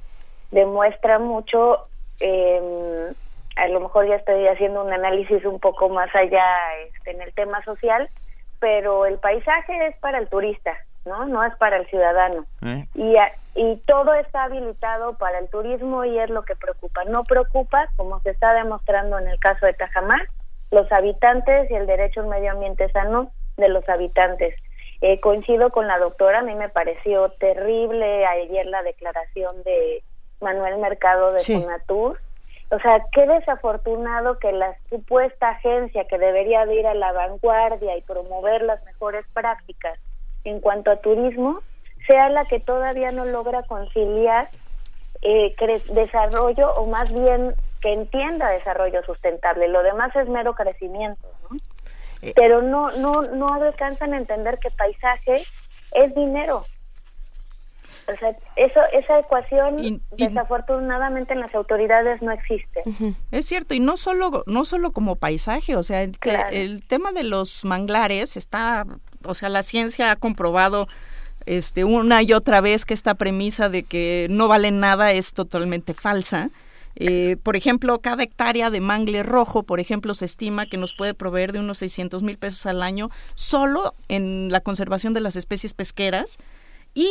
demuestra 0.51 1.19
mucho, 1.19 1.88
eh, 2.22 3.11
a 3.58 3.67
lo 3.67 3.82
mejor 3.82 4.08
ya 4.08 4.16
estoy 4.16 4.48
haciendo 4.48 4.82
un 4.82 4.93
análisis 4.93 5.43
un 5.43 5.59
poco 5.59 5.90
más 5.90 6.09
allá 6.16 6.45
este, 6.88 7.11
en 7.11 7.22
el 7.22 7.33
tema 7.33 7.61
social, 7.66 8.09
pero 8.61 9.06
el 9.06 9.17
paisaje 9.17 9.88
es 9.88 9.98
para 9.98 10.19
el 10.19 10.30
turista, 10.30 10.77
¿no? 11.03 11.25
No 11.25 11.43
es 11.43 11.53
para 11.57 11.75
el 11.77 11.88
ciudadano. 11.88 12.45
¿eh? 12.64 12.85
Y, 12.93 13.17
a- 13.17 13.31
y 13.56 13.75
todo 13.88 14.14
está 14.14 14.43
habilitado 14.43 15.17
para 15.17 15.40
el 15.40 15.49
turismo 15.49 16.06
y 16.06 16.17
es 16.19 16.30
lo 16.30 16.43
que 16.43 16.56
preocupa. 16.56 17.03
No 17.06 17.23
preocupa, 17.25 17.90
como 17.98 18.22
se 18.22 18.30
está 18.30 18.53
demostrando 18.53 19.17
en 19.19 19.27
el 19.27 19.40
caso 19.40 19.65
de 19.65 19.73
Tajamar, 19.73 20.22
los 20.69 20.90
habitantes 20.91 21.69
y 21.69 21.73
el 21.75 21.88
derecho 21.88 22.22
a 22.22 22.23
un 22.23 22.30
medio 22.30 22.51
ambiente 22.51 22.88
sano 22.91 23.31
de 23.57 23.67
los 23.67 23.90
habitantes. 23.90 24.56
Eh, 25.01 25.19
coincido 25.19 25.72
con 25.72 25.88
la 25.88 25.98
doctora, 25.98 26.40
a 26.40 26.43
mí 26.43 26.53
me 26.53 26.69
pareció 26.69 27.30
terrible 27.31 28.25
ayer 28.27 28.67
la 28.67 28.83
declaración 28.83 29.64
de 29.64 30.03
Manuel 30.40 30.77
Mercado 30.77 31.33
de 31.33 31.40
Sí. 31.40 31.59
Fonatur. 31.59 32.19
O 32.72 32.80
sea, 32.80 33.06
qué 33.11 33.27
desafortunado 33.27 34.40
que 34.40 34.53
la 34.53 34.77
supuesta 34.90 35.50
agencia 35.50 36.06
que 36.06 36.17
debería 36.17 36.66
de 36.66 36.75
ir 36.75 36.88
a 36.88 36.93
la 36.93 37.11
vanguardia 37.11 37.98
y 37.98 38.01
promover 38.01 38.61
las 38.61 38.82
mejores 38.85 39.25
prácticas 39.33 40.00
en 40.45 40.61
cuanto 40.61 40.90
a 40.90 40.95
turismo 40.95 41.59
sea 42.08 42.30
la 42.30 42.45
que 42.45 42.61
todavía 42.61 43.11
no 43.11 43.25
logra 43.25 43.64
conciliar 43.64 44.48
eh, 45.22 45.53
desarrollo 45.90 46.74
o 46.75 46.88
más 46.88 47.14
bien 47.14 47.53
que 47.82 47.91
entienda 47.91 48.50
desarrollo 48.50 49.03
sustentable. 49.03 49.67
Lo 49.67 49.83
demás 49.83 50.16
es 50.16 50.30
mero 50.30 50.56
crecimiento, 50.56 51.27
¿no? 51.50 51.58
Pero 52.35 52.61
no 52.61 52.91
no 52.91 53.24
no 53.24 53.53
alcanzan 53.53 54.14
a 54.14 54.17
entender 54.17 54.59
que 54.59 54.72
paisaje 54.72 55.43
es 55.91 56.16
dinero. 56.16 56.64
O 58.11 58.17
sea, 58.17 58.35
eso 58.56 58.80
esa 58.93 59.19
ecuación 59.19 60.01
desafortunadamente 60.17 61.33
en 61.33 61.40
las 61.40 61.53
autoridades 61.56 62.22
no 62.22 62.31
existe. 62.31 62.83
Es 63.31 63.45
cierto, 63.45 63.73
y 63.73 63.80
no 63.80 63.98
solo, 63.98 64.43
no 64.45 64.65
solo 64.65 64.91
como 64.91 65.15
paisaje, 65.15 65.75
o 65.75 65.83
sea, 65.83 66.03
el, 66.03 66.17
Claro. 66.19 66.49
el 66.51 66.83
tema 66.85 67.11
de 67.11 67.23
los 67.23 67.65
manglares 67.65 68.38
está, 68.38 68.85
o 69.23 69.33
sea, 69.33 69.49
la 69.49 69.64
ciencia 69.64 70.11
ha 70.11 70.15
comprobado 70.15 70.88
este 71.45 71.83
una 71.83 72.22
y 72.22 72.33
otra 72.33 72.61
vez 72.61 72.85
que 72.85 72.93
esta 72.93 73.15
premisa 73.15 73.67
de 73.69 73.83
que 73.83 74.27
no 74.30 74.48
valen 74.48 74.80
nada 74.80 75.11
es 75.11 75.33
totalmente 75.33 75.93
falsa. 75.93 76.49
Eh, 76.95 77.38
por 77.41 77.56
ejemplo, 77.56 77.99
cada 77.99 78.22
hectárea 78.23 78.69
de 78.69 78.81
mangle 78.81 79.23
rojo, 79.23 79.64
por 79.64 79.80
ejemplo, 79.80 80.14
se 80.14 80.25
estima 80.25 80.65
que 80.65 80.77
nos 80.77 80.93
puede 80.93 81.14
proveer 81.14 81.53
de 81.53 81.59
unos 81.59 81.77
600 81.80 82.22
mil 82.22 82.38
pesos 82.38 82.65
al 82.65 82.83
año 82.83 83.09
solo 83.33 83.93
en 84.09 84.51
la 84.51 84.59
conservación 84.59 85.14
de 85.14 85.22
las 85.22 85.35
especies 85.38 85.73
pesqueras 85.73 86.38
y 86.93 87.07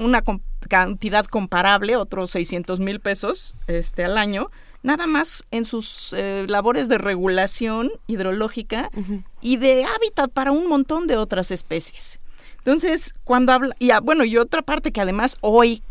una 0.00 0.22
cantidad 0.68 1.24
comparable, 1.26 1.96
otros 1.96 2.30
600 2.30 2.80
mil 2.80 3.00
pesos 3.00 3.56
este, 3.66 4.04
al 4.04 4.18
año, 4.18 4.50
nada 4.82 5.06
más 5.06 5.44
en 5.50 5.64
sus 5.64 6.14
eh, 6.16 6.46
labores 6.48 6.88
de 6.88 6.98
regulación 6.98 7.90
hidrológica 8.06 8.90
y 9.40 9.56
de 9.56 9.84
hábitat 9.84 10.30
para 10.30 10.52
un 10.52 10.68
montón 10.68 11.06
de 11.06 11.16
otras 11.16 11.50
especies. 11.50 12.20
Entonces, 12.58 13.14
cuando 13.24 13.52
habla, 13.52 13.74
y 13.78 13.90
bueno, 14.02 14.24
y 14.24 14.36
otra 14.36 14.62
parte 14.62 14.92
que 14.92 15.00
además 15.00 15.36
hoy 15.40 15.82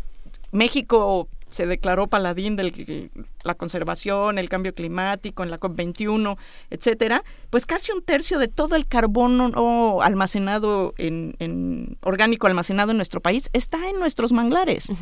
México 0.52 1.28
se 1.50 1.66
declaró 1.66 2.06
paladín 2.06 2.56
de 2.56 3.10
la 3.42 3.54
conservación, 3.54 4.38
el 4.38 4.48
cambio 4.48 4.74
climático, 4.74 5.42
en 5.42 5.50
la 5.50 5.58
COP21, 5.58 6.36
etcétera, 6.70 7.24
pues 7.50 7.66
casi 7.66 7.92
un 7.92 8.02
tercio 8.02 8.38
de 8.38 8.48
todo 8.48 8.76
el 8.76 8.86
carbono 8.86 9.48
no 9.48 10.02
almacenado 10.02 10.94
en, 10.98 11.34
en 11.38 11.96
orgánico 12.02 12.46
almacenado 12.46 12.90
en 12.90 12.96
nuestro 12.96 13.20
país 13.20 13.50
está 13.52 13.88
en 13.88 13.98
nuestros 13.98 14.32
manglares. 14.32 14.92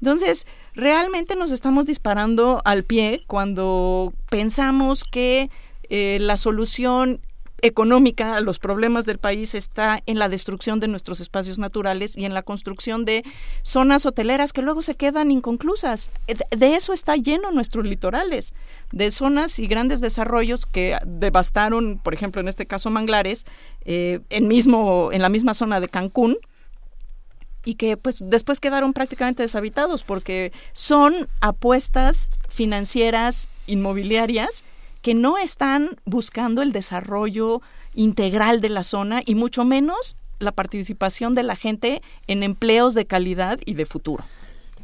Entonces, 0.00 0.46
realmente 0.74 1.36
nos 1.36 1.50
estamos 1.50 1.86
disparando 1.86 2.60
al 2.64 2.84
pie 2.84 3.22
cuando 3.26 4.12
pensamos 4.30 5.04
que 5.04 5.50
eh, 5.90 6.18
la 6.20 6.36
solución 6.36 7.20
económica 7.64 8.38
los 8.40 8.58
problemas 8.58 9.06
del 9.06 9.18
país 9.18 9.54
está 9.54 10.00
en 10.06 10.18
la 10.18 10.28
destrucción 10.28 10.80
de 10.80 10.86
nuestros 10.88 11.20
espacios 11.20 11.58
naturales 11.58 12.16
y 12.16 12.26
en 12.26 12.34
la 12.34 12.42
construcción 12.42 13.04
de 13.04 13.24
zonas 13.62 14.04
hoteleras 14.06 14.52
que 14.52 14.60
luego 14.62 14.82
se 14.82 14.94
quedan 14.96 15.30
inconclusas. 15.30 16.10
Eh, 16.26 16.34
De- 16.34 16.56
De 16.56 16.76
eso 16.76 16.92
está 16.92 17.16
lleno 17.16 17.50
nuestros 17.50 17.84
litorales, 17.86 18.52
de 18.92 19.10
zonas 19.10 19.58
y 19.58 19.66
grandes 19.66 20.00
desarrollos 20.00 20.66
que 20.66 20.98
devastaron, 21.06 21.98
por 22.02 22.12
ejemplo, 22.14 22.40
en 22.40 22.48
este 22.48 22.66
caso 22.66 22.90
manglares, 22.90 23.44
eh, 23.84 24.20
en, 24.30 24.46
mismo, 24.48 25.10
en 25.12 25.22
la 25.22 25.28
misma 25.30 25.54
zona 25.54 25.80
de 25.80 25.88
Cancún, 25.88 26.36
y 27.66 27.76
que 27.76 27.96
pues 27.96 28.18
después 28.20 28.60
quedaron 28.60 28.92
prácticamente 28.92 29.42
deshabitados 29.42 30.02
porque 30.02 30.52
son 30.74 31.28
apuestas 31.40 32.28
financieras 32.50 33.48
inmobiliarias 33.66 34.64
que 35.04 35.12
no 35.12 35.36
están 35.36 35.96
buscando 36.06 36.62
el 36.62 36.72
desarrollo 36.72 37.60
integral 37.94 38.62
de 38.62 38.70
la 38.70 38.82
zona 38.82 39.20
y 39.22 39.34
mucho 39.34 39.62
menos 39.62 40.16
la 40.38 40.50
participación 40.50 41.34
de 41.34 41.42
la 41.42 41.56
gente 41.56 42.00
en 42.26 42.42
empleos 42.42 42.94
de 42.94 43.04
calidad 43.04 43.60
y 43.66 43.74
de 43.74 43.84
futuro. 43.84 44.24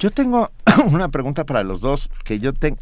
Yo 0.00 0.10
tengo 0.10 0.50
una 0.90 1.08
pregunta 1.10 1.44
para 1.44 1.62
los 1.62 1.80
dos 1.82 2.08
que 2.24 2.38
yo 2.40 2.52
tengo 2.54 2.78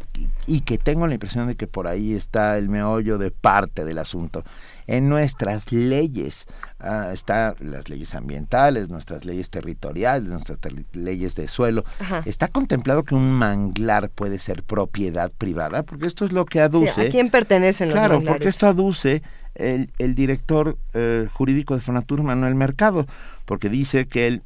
y 0.47 0.61
que 0.61 0.79
tengo 0.79 1.07
la 1.07 1.15
impresión 1.15 1.49
de 1.49 1.57
que 1.57 1.67
por 1.67 1.87
ahí 1.89 2.15
está 2.15 2.57
el 2.57 2.69
meollo 2.69 3.19
de 3.19 3.31
parte 3.33 3.85
del 3.85 3.99
asunto. 3.99 4.45
En 4.87 5.09
nuestras 5.09 5.71
leyes 5.73 6.47
ah, 6.79 7.11
están 7.13 7.55
las 7.61 7.89
leyes 7.91 8.15
ambientales, 8.15 8.89
nuestras 8.89 9.25
leyes 9.25 9.51
territoriales, 9.51 10.31
nuestras 10.31 10.61
ter- 10.61 10.87
leyes 10.93 11.35
de 11.35 11.49
suelo. 11.49 11.85
Ajá. 12.01 12.23
¿Está 12.25 12.49
contemplado 12.49 13.03
que 13.03 13.15
un 13.17 13.33
manglar 13.33 14.09
puede 14.11 14.39
ser 14.39 14.63
propiedad 14.63 15.31
privada? 15.37 15.83
Porque 15.83 16.07
esto 16.07 16.25
es 16.25 16.33
lo 16.33 16.47
que 16.47 16.61
Sí, 16.61 16.63
aduce. 16.63 17.01
¿A 17.09 17.09
quién 17.11 17.31
pertenecen 17.31 17.89
los 17.89 17.95
Claro, 17.99 18.15
manglares? 18.15 18.39
porque 18.39 18.49
esto 18.49 18.67
aduce 18.69 19.23
el, 19.57 19.91
el 19.99 20.15
director 20.15 20.79
eh, 20.95 21.27
jurídico 21.35 21.75
de 21.75 21.81
Fonatur, 21.83 22.23
Manuel 22.23 22.55
Mercado, 22.55 23.07
porque 23.45 23.69
dice 23.69 24.07
que 24.07 24.29
el- 24.29 24.43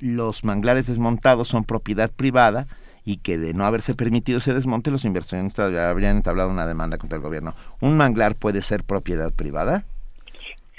los 0.00 0.44
manglares 0.44 0.86
desmontados 0.86 1.48
son 1.48 1.64
propiedad 1.64 2.10
privada 2.10 2.66
y 3.04 3.18
que 3.18 3.38
de 3.38 3.52
no 3.52 3.66
haberse 3.66 3.94
permitido 3.94 4.38
ese 4.38 4.54
desmonte, 4.54 4.90
los 4.90 5.04
inversionistas 5.04 5.74
habrían 5.74 6.16
entablado 6.16 6.50
una 6.50 6.66
demanda 6.66 6.98
contra 6.98 7.16
el 7.16 7.22
gobierno. 7.22 7.54
¿Un 7.80 7.96
manglar 7.96 8.34
puede 8.36 8.62
ser 8.62 8.84
propiedad 8.84 9.32
privada? 9.32 9.84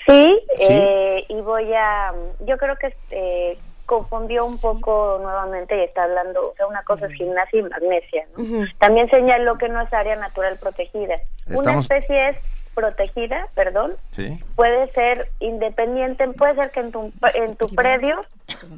Sí, 0.08 0.40
eh, 0.60 1.26
y 1.30 1.42
voy 1.42 1.74
a, 1.74 2.14
yo 2.46 2.58
creo 2.58 2.76
que 2.78 2.96
eh, 3.12 3.58
confundió 3.86 4.46
un 4.46 4.60
poco 4.60 5.20
nuevamente 5.22 5.78
y 5.78 5.84
está 5.84 6.04
hablando, 6.04 6.52
o 6.52 6.56
sea, 6.56 6.68
una 6.68 6.84
cosa 6.84 7.08
es 7.08 7.14
gimnasia 7.14 7.60
y 7.60 7.64
magnesia, 7.64 8.26
¿no? 8.38 8.66
También 8.80 9.10
señaló 9.10 9.58
que 9.58 9.70
no 9.70 9.82
es 9.82 9.94
área 9.94 10.16
natural 10.16 10.58
protegida. 10.60 11.16
Una 11.48 11.80
especie 11.80 12.30
es 12.30 12.38
protegida, 12.74 13.48
perdón, 13.56 13.94
Sí. 14.16 14.40
puede 14.56 14.92
ser 14.94 15.30
independiente, 15.40 16.28
puede 16.30 16.56
ser 16.56 16.72
que 16.72 16.80
en 16.82 16.92
tu, 16.92 17.12
en 17.36 17.56
tu 17.56 17.68
predio 17.70 18.24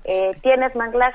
eh, 0.03 0.29
tienes 0.41 0.75
manglar 0.75 1.13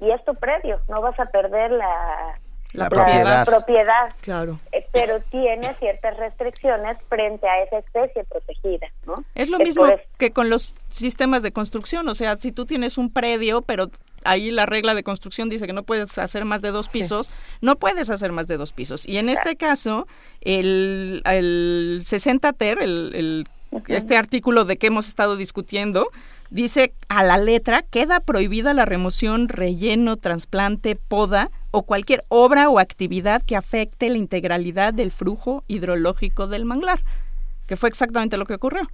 y 0.00 0.10
es 0.10 0.24
tu 0.24 0.34
predio, 0.34 0.80
no 0.88 1.00
vas 1.00 1.18
a 1.18 1.26
perder 1.26 1.70
la, 1.72 2.38
La 2.72 2.88
propiedad. 2.88 3.44
propiedad, 3.46 4.12
Claro. 4.20 4.58
eh, 4.72 4.86
pero 4.92 5.20
tiene 5.30 5.74
ciertas 5.74 6.16
restricciones 6.18 6.98
frente 7.08 7.48
a 7.48 7.62
esa 7.62 7.78
especie 7.78 8.24
protegida, 8.24 8.86
¿no? 9.06 9.14
Es 9.34 9.48
lo 9.48 9.58
mismo 9.58 9.86
que 10.18 10.30
con 10.32 10.50
los 10.50 10.74
sistemas 10.90 11.42
de 11.42 11.50
construcción, 11.52 12.06
o 12.08 12.14
sea, 12.14 12.34
si 12.36 12.52
tú 12.52 12.66
tienes 12.66 12.98
un 12.98 13.12
predio, 13.12 13.62
pero 13.62 13.86
ahí 14.28 14.50
la 14.50 14.66
regla 14.66 14.94
de 14.94 15.02
construcción 15.02 15.48
dice 15.48 15.66
que 15.66 15.72
no 15.72 15.82
puedes 15.82 16.18
hacer 16.18 16.44
más 16.44 16.60
de 16.62 16.70
dos 16.70 16.88
pisos, 16.88 17.30
no 17.60 17.76
puedes 17.76 18.10
hacer 18.10 18.32
más 18.32 18.46
de 18.46 18.56
dos 18.56 18.72
pisos. 18.72 19.06
Y 19.06 19.16
en 19.18 19.28
este 19.28 19.56
caso, 19.56 20.06
el, 20.40 21.22
el 21.24 21.98
60 22.02 22.52
ter, 22.54 22.80
el, 22.82 23.12
el- 23.14 23.48
este 23.88 24.16
artículo 24.16 24.64
de 24.64 24.78
que 24.78 24.86
hemos 24.86 25.08
estado 25.08 25.36
discutiendo, 25.36 26.08
dice 26.50 26.94
a 27.08 27.22
la 27.22 27.36
letra, 27.36 27.82
queda 27.82 28.20
prohibida 28.20 28.72
la 28.72 28.86
remoción, 28.86 29.48
relleno, 29.48 30.16
trasplante, 30.16 30.96
poda 30.96 31.50
o 31.70 31.82
cualquier 31.82 32.24
obra 32.28 32.70
o 32.70 32.78
actividad 32.78 33.42
que 33.42 33.56
afecte 33.56 34.08
la 34.08 34.16
integralidad 34.16 34.94
del 34.94 35.12
flujo 35.12 35.64
hidrológico 35.68 36.46
del 36.46 36.64
manglar, 36.64 37.02
que 37.66 37.76
fue 37.76 37.90
exactamente 37.90 38.38
lo 38.38 38.46
que 38.46 38.54
ocurrió. 38.54 38.88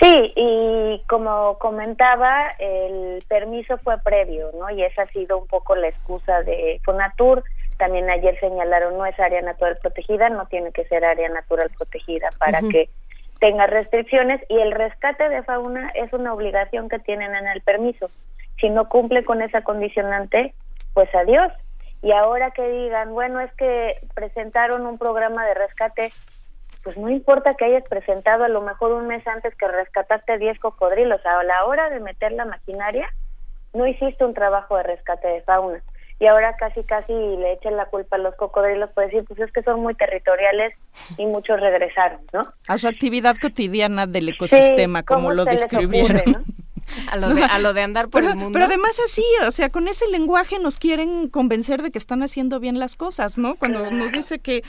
Sí, 0.00 0.32
y 0.34 1.02
como 1.08 1.58
comentaba, 1.58 2.54
el 2.58 3.22
permiso 3.28 3.76
fue 3.78 3.98
previo, 3.98 4.50
¿no? 4.58 4.70
Y 4.70 4.82
esa 4.82 5.02
ha 5.02 5.06
sido 5.08 5.36
un 5.36 5.46
poco 5.46 5.76
la 5.76 5.88
excusa 5.88 6.42
de 6.42 6.80
Fonatur. 6.84 7.44
También 7.76 8.08
ayer 8.08 8.38
señalaron, 8.40 8.96
no 8.96 9.04
es 9.04 9.18
área 9.20 9.42
natural 9.42 9.78
protegida, 9.82 10.30
no 10.30 10.46
tiene 10.46 10.72
que 10.72 10.84
ser 10.86 11.04
área 11.04 11.28
natural 11.28 11.70
protegida 11.76 12.30
para 12.38 12.60
que 12.60 12.88
tenga 13.40 13.66
restricciones 13.66 14.40
y 14.48 14.58
el 14.58 14.72
rescate 14.72 15.28
de 15.28 15.42
fauna 15.42 15.90
es 15.94 16.12
una 16.12 16.34
obligación 16.34 16.88
que 16.88 16.98
tienen 16.98 17.34
en 17.34 17.48
el 17.48 17.62
permiso. 17.62 18.10
Si 18.60 18.68
no 18.68 18.88
cumple 18.88 19.24
con 19.24 19.42
esa 19.42 19.62
condicionante, 19.62 20.54
pues 20.92 21.12
adiós. 21.14 21.50
Y 22.02 22.12
ahora 22.12 22.50
que 22.52 22.66
digan, 22.66 23.12
bueno, 23.12 23.40
es 23.40 23.52
que 23.54 23.96
presentaron 24.14 24.86
un 24.86 24.98
programa 24.98 25.44
de 25.46 25.54
rescate, 25.54 26.12
pues 26.82 26.96
no 26.96 27.08
importa 27.10 27.54
que 27.54 27.66
hayas 27.66 27.84
presentado 27.88 28.44
a 28.44 28.48
lo 28.48 28.62
mejor 28.62 28.92
un 28.92 29.06
mes 29.06 29.26
antes 29.26 29.54
que 29.56 29.68
rescataste 29.68 30.38
10 30.38 30.58
cocodrilos, 30.58 31.24
a 31.26 31.42
la 31.44 31.64
hora 31.64 31.90
de 31.90 32.00
meter 32.00 32.32
la 32.32 32.44
maquinaria, 32.44 33.12
no 33.74 33.86
hiciste 33.86 34.24
un 34.24 34.34
trabajo 34.34 34.76
de 34.76 34.82
rescate 34.84 35.28
de 35.28 35.42
fauna. 35.42 35.82
Y 36.18 36.26
ahora 36.26 36.54
casi 36.56 36.82
casi 36.84 37.12
le 37.12 37.52
echan 37.52 37.76
la 37.76 37.86
culpa 37.86 38.16
a 38.16 38.18
los 38.18 38.34
cocodrilos 38.34 38.90
por 38.90 39.04
decir, 39.04 39.24
pues 39.26 39.40
es 39.40 39.50
que 39.52 39.62
son 39.62 39.80
muy 39.80 39.94
territoriales 39.94 40.74
y 41.16 41.24
muchos 41.24 41.58
regresaron, 41.60 42.20
¿no? 42.34 42.46
A 42.68 42.76
su 42.76 42.88
actividad 42.88 43.36
cotidiana 43.40 44.06
del 44.06 44.28
ecosistema, 44.28 45.02
como 45.02 45.32
lo 45.32 45.44
describieron. 45.44 46.44
A 47.08 47.16
lo, 47.16 47.28
de, 47.28 47.44
a 47.44 47.60
lo 47.60 47.72
de 47.72 47.82
andar 47.82 48.08
por 48.08 48.20
pero, 48.20 48.32
el 48.32 48.36
mundo. 48.36 48.52
Pero 48.52 48.64
además 48.64 49.00
así, 49.04 49.22
o 49.46 49.52
sea, 49.52 49.70
con 49.70 49.86
ese 49.86 50.08
lenguaje 50.08 50.58
nos 50.58 50.76
quieren 50.76 51.28
convencer 51.28 51.82
de 51.82 51.92
que 51.92 51.98
están 51.98 52.24
haciendo 52.24 52.58
bien 52.58 52.80
las 52.80 52.96
cosas, 52.96 53.38
¿no? 53.38 53.54
Cuando 53.54 53.92
nos 53.92 54.10
dice 54.10 54.40
que 54.40 54.64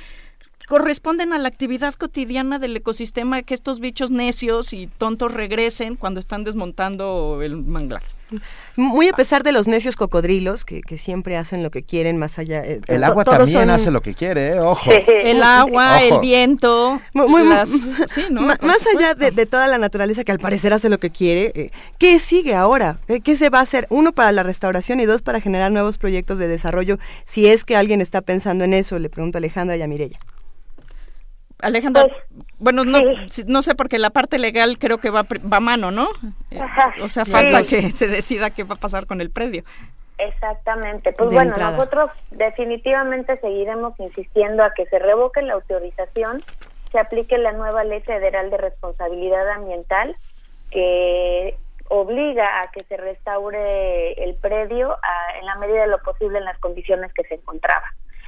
corresponden 0.71 1.33
a 1.33 1.37
la 1.37 1.49
actividad 1.49 1.93
cotidiana 1.95 2.57
del 2.57 2.77
ecosistema 2.77 3.41
que 3.41 3.53
estos 3.53 3.81
bichos 3.81 4.09
necios 4.09 4.71
y 4.71 4.87
tontos 4.87 5.33
regresen 5.33 5.97
cuando 5.97 6.21
están 6.21 6.45
desmontando 6.45 7.41
el 7.43 7.57
manglar. 7.57 8.01
Muy 8.77 9.09
a 9.09 9.11
pesar 9.11 9.43
de 9.43 9.51
los 9.51 9.67
necios 9.67 9.97
cocodrilos 9.97 10.63
que, 10.63 10.79
que 10.79 10.97
siempre 10.97 11.35
hacen 11.35 11.61
lo 11.61 11.71
que 11.71 11.83
quieren 11.83 12.15
más 12.15 12.39
allá. 12.39 12.63
eh, 12.63 12.79
El 12.87 13.03
agua 13.03 13.25
también 13.25 13.49
son- 13.59 13.69
hace 13.69 13.91
lo 13.91 13.99
que 13.99 14.13
quiere, 14.13 14.51
¿eh? 14.53 14.59
ojo. 14.61 14.89
El 14.89 15.43
agua, 15.43 15.97
Ojo. 15.97 16.15
el 16.15 16.21
viento, 16.21 17.01
Muy- 17.13 17.27
muy- 17.27 17.43
las- 17.49 17.67
sí, 18.07 18.23
¿no? 18.31 18.41
Ma- 18.43 18.55
Por 18.55 18.67
más 18.67 18.79
allá 18.95 19.13
de 19.13 19.45
toda 19.45 19.67
la 19.67 19.77
naturaleza 19.77 20.23
que 20.23 20.31
al 20.31 20.39
parecer 20.39 20.71
hace 20.71 20.87
lo 20.87 20.97
que 21.01 21.09
quiere, 21.09 21.51
eh, 21.53 21.71
¿qué 21.97 22.17
sigue 22.21 22.55
ahora? 22.55 22.97
Eh, 23.09 23.19
¿Qué 23.19 23.35
se 23.35 23.49
va 23.49 23.59
a 23.59 23.63
hacer? 23.63 23.87
Uno, 23.89 24.13
para 24.13 24.31
la 24.31 24.43
restauración 24.43 25.01
y 25.01 25.05
dos, 25.05 25.21
para 25.21 25.41
generar 25.41 25.69
nuevos 25.73 25.97
proyectos 25.97 26.37
de 26.37 26.47
desarrollo. 26.47 26.97
Si 27.25 27.47
es 27.47 27.65
que 27.65 27.75
alguien 27.75 27.99
está 27.99 28.21
pensando 28.21 28.63
en 28.63 28.73
eso, 28.73 28.97
le 28.99 29.09
pregunto 29.09 29.37
a 29.37 29.39
Alejandra 29.39 29.75
y 29.75 29.81
a 29.81 29.87
Mirella. 29.89 30.17
Alejandra, 31.61 32.07
bueno, 32.59 32.83
no, 32.85 32.99
no 33.47 33.61
sé 33.61 33.75
porque 33.75 33.99
la 33.99 34.09
parte 34.09 34.37
legal 34.39 34.77
creo 34.79 34.97
que 34.99 35.09
va, 35.09 35.23
va 35.23 35.57
a 35.57 35.61
mano, 35.61 35.91
¿no? 35.91 36.09
Eh, 36.51 36.59
Ajá. 36.59 36.93
o 37.03 37.07
sea, 37.07 37.25
falta 37.25 37.63
Sí. 37.63 37.81
que 37.81 37.91
se 37.91 38.07
decida 38.07 38.49
qué 38.51 38.63
va 38.63 38.75
a 38.75 38.79
pasar 38.79 39.05
con 39.05 39.21
el 39.21 39.29
predio. 39.31 39.63
Exactamente. 40.17 41.13
Pues 41.13 41.29
De 41.29 41.35
bueno, 41.35 41.51
entrada. 41.51 41.71
nosotros 41.77 42.11
definitivamente 42.29 43.37
seguiremos 43.39 43.99
insistiendo 43.99 44.63
a 44.63 44.71
que 44.73 44.85
se 44.85 44.99
revoque 44.99 45.41
la 45.41 45.53
autorización, 45.53 46.43
se 46.91 46.99
aplique 46.99 47.37
la 47.37 47.51
nueva 47.53 47.83
Ley 47.83 48.01
Federal 48.01 48.49
de 48.51 48.57
Responsabilidad 48.57 49.49
Ambiental 49.49 50.15
que 50.69 51.55
obliga 51.89 52.61
a 52.61 52.71
que 52.71 52.83
se 52.85 52.97
restaure 52.97 54.13
el 54.23 54.35
predio 54.35 54.91
a- 54.93 55.37
en 55.39 55.45
la 55.45 55.55
medida 55.55 55.81
de 55.81 55.87
lo 55.87 55.99
posible 56.01 56.37
en 56.37 56.45
las 56.45 56.57
condiciones 56.59 57.11
que 57.13 57.23
se 57.23 57.35
encontraba. 57.35 57.85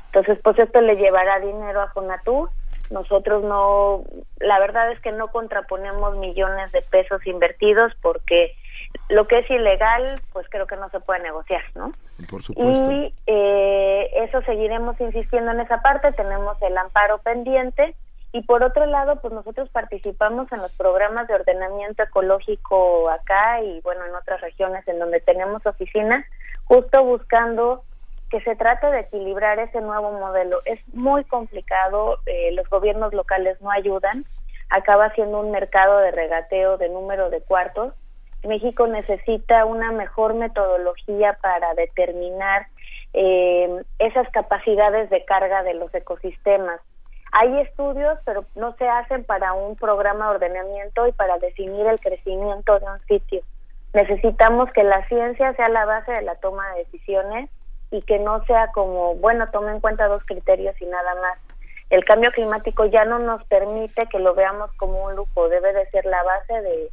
Entonces, 0.07 0.37
pues 0.43 0.59
esto 0.59 0.81
le 0.81 0.95
llevará 0.97 1.39
dinero 1.39 1.81
a 1.81 1.89
Fonatur. 1.91 2.49
Nosotros 2.93 3.43
no, 3.43 4.03
la 4.39 4.59
verdad 4.59 4.91
es 4.91 4.99
que 4.99 5.11
no 5.11 5.29
contraponemos 5.29 6.15
millones 6.17 6.71
de 6.71 6.83
pesos 6.83 7.25
invertidos 7.25 7.91
porque 8.03 8.55
lo 9.09 9.25
que 9.25 9.39
es 9.39 9.49
ilegal, 9.49 10.21
pues 10.31 10.47
creo 10.47 10.67
que 10.67 10.77
no 10.77 10.89
se 10.91 10.99
puede 10.99 11.23
negociar, 11.23 11.63
¿no? 11.73 11.91
Por 12.29 12.41
Y 12.55 13.15
eh, 13.25 14.11
eso 14.17 14.43
seguiremos 14.43 15.01
insistiendo 15.01 15.51
en 15.51 15.61
esa 15.61 15.81
parte, 15.81 16.11
tenemos 16.11 16.61
el 16.61 16.77
amparo 16.77 17.17
pendiente 17.17 17.95
y 18.31 18.43
por 18.43 18.61
otro 18.61 18.85
lado, 18.85 19.15
pues 19.21 19.33
nosotros 19.33 19.69
participamos 19.69 20.51
en 20.51 20.59
los 20.59 20.71
programas 20.73 21.27
de 21.27 21.33
ordenamiento 21.33 22.03
ecológico 22.03 23.09
acá 23.09 23.59
y 23.63 23.81
bueno, 23.81 24.05
en 24.05 24.13
otras 24.13 24.39
regiones 24.41 24.87
en 24.87 24.99
donde 24.99 25.19
tenemos 25.19 25.65
oficinas, 25.65 26.23
justo 26.65 27.03
buscando 27.03 27.83
que 28.33 28.41
se 28.41 28.55
trate 28.55 28.87
de 28.87 29.01
equilibrar 29.01 29.59
ese 29.59 29.79
nuevo 29.79 30.11
modelo. 30.11 30.57
Es 30.65 30.79
muy 30.91 31.23
complicado, 31.23 32.17
eh, 32.25 32.51
los 32.53 32.67
gobiernos 32.67 33.13
locales 33.13 33.61
no 33.61 33.69
ayudan, 33.69 34.23
acaba 34.71 35.11
siendo 35.11 35.39
un 35.39 35.51
mercado 35.51 35.99
de 35.99 36.09
regateo 36.09 36.77
de 36.77 36.89
número 36.89 37.29
de 37.29 37.41
cuartos 37.41 37.93
México 38.43 38.87
necesita 38.87 39.65
una 39.65 39.91
mejor 39.91 40.33
metodología 40.33 41.37
para 41.41 41.73
determinar 41.75 42.67
eh, 43.13 43.83
esas 43.99 44.29
capacidades 44.31 45.09
de 45.09 45.23
carga 45.25 45.63
de 45.63 45.75
los 45.75 45.93
ecosistemas. 45.93 46.81
Hay 47.31 47.61
estudios, 47.61 48.19
pero 48.25 48.45
no 48.55 48.75
se 48.77 48.87
hacen 48.87 49.23
para 49.23 49.53
un 49.53 49.75
programa 49.75 50.25
de 50.25 50.35
ordenamiento 50.35 51.07
y 51.07 51.11
para 51.13 51.37
definir 51.37 51.85
el 51.87 51.99
crecimiento 51.99 52.79
de 52.79 52.85
un 52.85 52.99
sitio. 53.07 53.41
Necesitamos 53.93 54.71
que 54.71 54.83
la 54.83 55.07
ciencia 55.07 55.53
sea 55.53 55.69
la 55.69 55.85
base 55.85 56.11
de 56.11 56.23
la 56.23 56.35
toma 56.35 56.69
de 56.73 56.79
decisiones 56.79 57.49
y 57.93 58.01
que 58.01 58.17
no 58.19 58.43
sea 58.45 58.71
como, 58.73 59.15
bueno, 59.15 59.47
tome 59.51 59.71
en 59.71 59.79
cuenta 59.79 60.07
dos 60.07 60.23
criterios 60.25 60.75
y 60.81 60.85
nada 60.85 61.13
más. 61.21 61.37
El 61.89 62.03
cambio 62.05 62.31
climático 62.31 62.85
ya 62.85 63.05
no 63.05 63.19
nos 63.19 63.43
permite 63.45 64.07
que 64.07 64.17
lo 64.17 64.33
veamos 64.33 64.71
como 64.77 65.05
un 65.05 65.15
lujo, 65.15 65.47
debe 65.47 65.73
de 65.73 65.87
ser 65.91 66.05
la 66.05 66.23
base 66.23 66.53
de, 66.61 66.89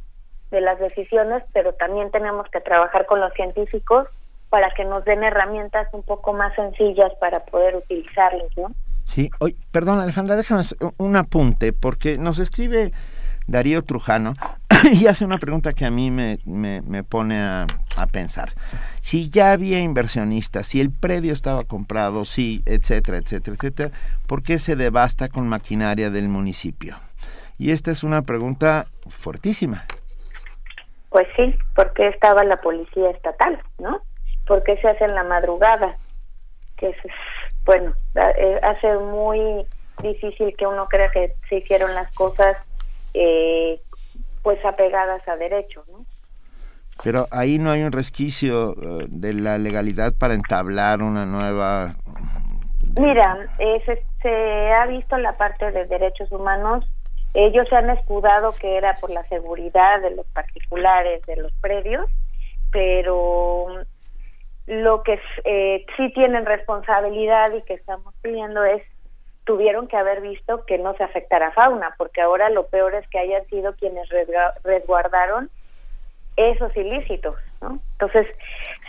de 0.51 0.61
las 0.61 0.79
decisiones, 0.79 1.43
pero 1.53 1.73
también 1.73 2.11
tenemos 2.11 2.47
que 2.51 2.61
trabajar 2.61 3.07
con 3.07 3.19
los 3.19 3.33
científicos 3.33 4.07
para 4.49 4.69
que 4.75 4.85
nos 4.85 5.03
den 5.05 5.23
herramientas 5.23 5.87
un 5.93 6.03
poco 6.03 6.33
más 6.33 6.53
sencillas 6.55 7.11
para 7.19 7.39
poder 7.45 7.75
utilizarlos, 7.77 8.55
¿no? 8.55 8.71
Sí, 9.05 9.31
oye, 9.39 9.55
perdón 9.71 9.99
Alejandra, 9.99 10.35
déjame 10.35 10.63
un 10.97 11.15
apunte, 11.15 11.73
porque 11.73 12.17
nos 12.19 12.37
escribe 12.37 12.91
Darío 13.47 13.83
Trujano 13.83 14.33
y 14.93 15.07
hace 15.07 15.25
una 15.25 15.37
pregunta 15.37 15.73
que 15.73 15.85
a 15.85 15.91
mí 15.91 16.11
me, 16.11 16.39
me, 16.45 16.81
me 16.81 17.03
pone 17.03 17.39
a, 17.39 17.67
a, 17.97 18.07
pensar. 18.07 18.49
Si 19.01 19.29
ya 19.29 19.51
había 19.51 19.79
inversionistas, 19.79 20.67
si 20.67 20.79
el 20.79 20.91
predio 20.91 21.33
estaba 21.33 21.63
comprado, 21.63 22.25
sí, 22.25 22.63
etcétera, 22.65 23.17
etcétera, 23.17 23.55
etcétera, 23.55 23.91
¿por 24.27 24.43
qué 24.43 24.59
se 24.59 24.75
devasta 24.75 25.29
con 25.29 25.47
maquinaria 25.47 26.09
del 26.09 26.29
municipio? 26.29 26.97
Y 27.57 27.71
esta 27.71 27.91
es 27.91 28.03
una 28.03 28.23
pregunta 28.23 28.87
fuertísima. 29.09 29.85
Pues 31.09 31.27
sí, 31.35 31.55
porque 31.75 32.07
estaba 32.07 32.43
la 32.43 32.61
policía 32.61 33.11
estatal, 33.11 33.61
¿no? 33.77 34.01
¿Por 34.47 34.63
qué 34.63 34.77
se 34.77 34.87
hace 34.87 35.03
en 35.05 35.13
la 35.13 35.23
madrugada? 35.23 35.95
Que 36.77 36.89
es, 36.89 36.95
bueno, 37.65 37.93
hace 38.63 38.95
muy 38.97 39.65
difícil 40.01 40.55
que 40.57 40.65
uno 40.65 40.87
crea 40.87 41.11
que 41.11 41.33
se 41.49 41.57
hicieron 41.57 41.93
las 41.93 42.11
cosas 42.15 42.57
eh, 43.13 43.79
pues 44.41 44.63
apegadas 44.65 45.27
a 45.27 45.35
derecho, 45.35 45.83
¿no? 45.91 46.05
Pero 47.03 47.27
ahí 47.31 47.57
no 47.57 47.71
hay 47.71 47.81
un 47.81 47.91
resquicio 47.91 48.71
uh, 48.71 49.05
de 49.07 49.33
la 49.33 49.57
legalidad 49.57 50.13
para 50.17 50.33
entablar 50.33 51.01
una 51.01 51.25
nueva... 51.25 51.95
Mira, 52.95 53.37
eh, 53.57 53.81
se, 53.85 54.03
se, 54.21 54.71
ha 54.73 54.85
visto 54.85 55.17
la 55.17 55.37
parte 55.37 55.71
de 55.71 55.85
derechos 55.85 56.31
humanos, 56.31 56.85
ellos 57.33 57.67
se 57.69 57.75
han 57.75 57.89
escudado 57.89 58.51
que 58.59 58.75
era 58.75 58.95
por 58.95 59.09
la 59.11 59.23
seguridad 59.29 60.01
de 60.01 60.11
los 60.11 60.25
particulares 60.27 61.21
de 61.25 61.37
los 61.37 61.53
predios, 61.61 62.05
pero 62.71 63.67
lo 64.67 65.03
que 65.03 65.19
eh, 65.45 65.85
sí 65.97 66.11
tienen 66.13 66.45
responsabilidad 66.45 67.53
y 67.53 67.61
que 67.63 67.73
estamos 67.73 68.13
pidiendo 68.21 68.63
es 68.63 68.83
tuvieron 69.43 69.87
que 69.87 69.97
haber 69.97 70.21
visto 70.21 70.65
que 70.65 70.77
no 70.77 70.93
se 70.95 71.03
afectara 71.03 71.51
fauna, 71.51 71.95
porque 71.97 72.21
ahora 72.21 72.49
lo 72.49 72.67
peor 72.67 72.95
es 72.95 73.07
que 73.09 73.19
hayan 73.19 73.45
sido 73.47 73.75
quienes 73.75 74.07
resguardaron 74.63 75.49
esos 76.37 76.75
ilícitos, 76.77 77.35
¿no? 77.61 77.79
Entonces, 77.93 78.27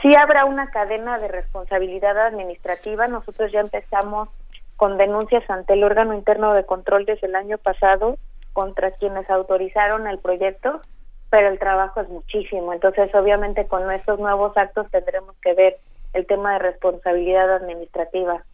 sí 0.00 0.14
habrá 0.14 0.44
una 0.44 0.70
cadena 0.70 1.18
de 1.18 1.28
responsabilidad 1.28 2.16
administrativa. 2.18 3.06
Nosotros 3.08 3.50
ya 3.50 3.60
empezamos 3.60 4.28
con 4.76 4.96
denuncias 4.96 5.48
ante 5.48 5.74
el 5.74 5.84
órgano 5.84 6.14
interno 6.14 6.54
de 6.54 6.64
control 6.64 7.04
desde 7.04 7.26
el 7.26 7.34
año 7.34 7.58
pasado 7.58 8.16
contra 8.52 8.90
quienes 8.92 9.28
autorizaron 9.30 10.06
el 10.06 10.18
proyecto, 10.18 10.80
pero 11.30 11.48
el 11.48 11.58
trabajo 11.58 12.00
es 12.00 12.08
muchísimo. 12.08 12.72
Entonces, 12.72 13.14
obviamente, 13.14 13.66
con 13.66 13.90
estos 13.90 14.18
nuevos 14.18 14.56
actos 14.56 14.90
tendremos 14.90 15.34
que 15.42 15.54
ver 15.54 15.76
el 16.12 16.26
tema 16.26 16.54
de 16.54 16.58
responsabilidad 16.58 17.50
administrativa. 17.54 18.44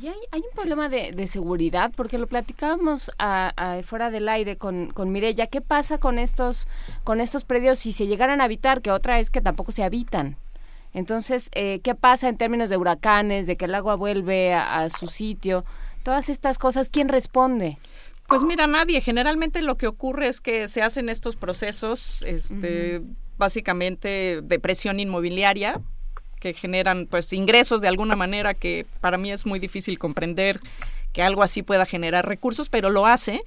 Y 0.00 0.08
hay, 0.08 0.16
hay 0.30 0.40
un 0.40 0.56
problema 0.56 0.88
de, 0.88 1.12
de, 1.12 1.26
seguridad, 1.26 1.92
porque 1.96 2.18
lo 2.18 2.26
platicábamos 2.26 3.10
a, 3.18 3.80
fuera 3.84 4.10
del 4.10 4.28
aire 4.28 4.56
con, 4.56 4.88
con 4.88 5.12
Mirella. 5.12 5.46
¿Qué 5.46 5.60
pasa 5.60 5.98
con 5.98 6.18
estos, 6.18 6.66
con 7.04 7.20
estos 7.20 7.44
predios 7.44 7.78
si 7.78 7.92
se 7.92 8.06
llegaran 8.06 8.40
a 8.40 8.44
habitar? 8.44 8.82
Que 8.82 8.90
otra 8.90 9.20
es 9.20 9.30
que 9.30 9.40
tampoco 9.40 9.72
se 9.72 9.84
habitan. 9.84 10.36
Entonces, 10.94 11.50
eh, 11.54 11.80
¿qué 11.82 11.94
pasa 11.94 12.28
en 12.28 12.36
términos 12.36 12.70
de 12.70 12.76
huracanes, 12.76 13.46
de 13.46 13.56
que 13.56 13.64
el 13.64 13.74
agua 13.74 13.96
vuelve 13.96 14.54
a, 14.54 14.88
su 14.88 15.08
sitio? 15.08 15.64
Todas 16.04 16.28
estas 16.28 16.58
cosas, 16.58 16.88
¿quién 16.88 17.08
responde? 17.08 17.78
Pues 18.28 18.44
mira, 18.44 18.66
nadie. 18.66 19.00
Generalmente 19.00 19.60
lo 19.60 19.76
que 19.76 19.86
ocurre 19.86 20.28
es 20.28 20.40
que 20.40 20.68
se 20.68 20.82
hacen 20.82 21.08
estos 21.08 21.36
procesos, 21.36 22.22
este, 22.22 23.02
básicamente 23.36 24.40
de 24.42 24.58
presión 24.60 25.00
inmobiliaria, 25.00 25.80
que 26.44 26.52
generan 26.52 27.06
pues 27.06 27.32
ingresos 27.32 27.80
de 27.80 27.88
alguna 27.88 28.16
manera 28.16 28.52
que 28.52 28.84
para 29.00 29.16
mí 29.16 29.32
es 29.32 29.46
muy 29.46 29.58
difícil 29.58 29.98
comprender 29.98 30.60
que 31.14 31.22
algo 31.22 31.42
así 31.42 31.62
pueda 31.62 31.86
generar 31.86 32.28
recursos, 32.28 32.68
pero 32.68 32.90
lo 32.90 33.06
hace 33.06 33.42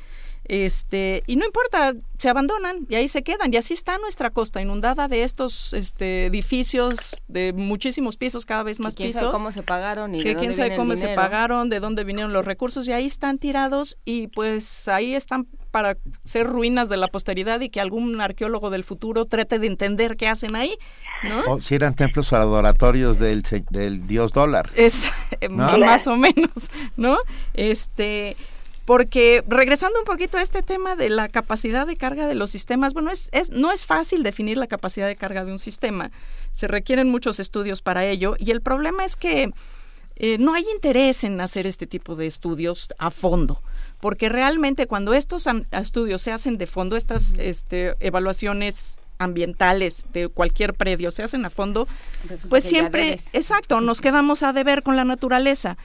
este, 0.47 1.23
y 1.27 1.35
no 1.35 1.45
importa, 1.45 1.93
se 2.17 2.29
abandonan 2.29 2.87
y 2.89 2.95
ahí 2.95 3.07
se 3.09 3.21
quedan. 3.21 3.53
Y 3.53 3.57
así 3.57 3.73
está 3.73 3.97
nuestra 3.97 4.29
costa 4.29 4.61
inundada 4.61 5.07
de 5.07 5.23
estos 5.23 5.73
este, 5.73 6.25
edificios 6.27 7.21
de 7.27 7.51
muchísimos 7.53 8.15
pisos, 8.15 8.45
cada 8.45 8.63
vez 8.63 8.79
más 8.79 8.95
quién 8.95 9.09
pisos. 9.09 9.23
Sabe 9.23 9.33
cómo 9.33 9.51
se 9.51 9.63
pagaron 9.63 10.15
y 10.15 10.19
que 10.19 10.29
de 10.29 10.33
dónde 10.35 10.47
quién 10.47 10.53
sabe 10.53 10.75
cómo 10.77 10.95
se 10.95 11.09
pagaron, 11.15 11.69
de 11.69 11.79
dónde 11.79 12.05
vinieron 12.05 12.31
los 12.31 12.45
recursos 12.45 12.87
y 12.87 12.93
ahí 12.93 13.05
están 13.05 13.39
tirados 13.39 13.97
y 14.05 14.27
pues 14.27 14.87
ahí 14.87 15.15
están 15.15 15.47
para 15.77 15.95
ser 16.23 16.47
ruinas 16.47 16.89
de 16.89 16.97
la 16.97 17.07
posteridad 17.07 17.61
y 17.61 17.69
que 17.69 17.79
algún 17.79 18.19
arqueólogo 18.19 18.71
del 18.71 18.83
futuro 18.83 19.25
trate 19.25 19.59
de 19.59 19.67
entender 19.67 20.17
qué 20.17 20.27
hacen 20.27 20.55
ahí, 20.55 20.75
¿no? 21.21 21.43
O 21.53 21.61
si 21.61 21.75
eran 21.75 21.93
templos 21.93 22.33
adoratorios 22.33 23.19
del, 23.19 23.43
del 23.69 24.07
dios 24.07 24.33
dólar. 24.33 24.71
Es 24.75 25.07
más 25.51 26.07
o 26.07 26.15
menos, 26.15 26.71
¿no? 26.95 27.19
Este 27.53 28.35
porque 28.85 29.43
regresando 29.47 29.99
un 29.99 30.05
poquito 30.05 30.39
a 30.39 30.41
este 30.41 30.63
tema 30.63 30.95
de 30.95 31.09
la 31.09 31.29
capacidad 31.29 31.85
de 31.85 31.95
carga 31.95 32.25
de 32.25 32.33
los 32.33 32.49
sistemas, 32.49 32.95
bueno, 32.95 33.11
es, 33.11 33.29
es, 33.31 33.51
no 33.51 33.71
es 33.71 33.85
fácil 33.85 34.23
definir 34.23 34.57
la 34.57 34.65
capacidad 34.65 35.05
de 35.05 35.15
carga 35.15 35.45
de 35.45 35.51
un 35.51 35.59
sistema, 35.59 36.09
se 36.53 36.67
requieren 36.67 37.07
muchos 37.07 37.39
estudios 37.39 37.83
para 37.83 38.03
ello 38.03 38.35
y 38.39 38.49
el 38.49 38.61
problema 38.61 39.05
es 39.05 39.15
que 39.15 39.51
eh, 40.15 40.37
no 40.39 40.55
hay 40.55 40.65
interés 40.73 41.23
en 41.23 41.39
hacer 41.39 41.67
este 41.67 41.85
tipo 41.85 42.15
de 42.15 42.25
estudios 42.25 42.87
a 42.97 43.11
fondo, 43.11 43.61
porque 43.99 44.29
realmente 44.29 44.87
cuando 44.87 45.13
estos 45.13 45.47
estudios 45.71 46.21
se 46.21 46.31
hacen 46.31 46.57
de 46.57 46.67
fondo, 46.67 46.95
estas 46.95 47.33
este, 47.37 47.95
evaluaciones 47.99 48.97
ambientales 49.19 50.05
de 50.13 50.27
cualquier 50.27 50.73
predio 50.73 51.11
se 51.11 51.23
hacen 51.23 51.45
a 51.45 51.49
fondo, 51.49 51.87
pues 52.49 52.63
siempre, 52.63 53.19
exacto, 53.33 53.81
nos 53.81 53.99
quedamos 54.01 54.43
a 54.43 54.53
deber 54.53 54.83
con 54.83 54.95
la 54.95 55.05
naturaleza 55.05 55.77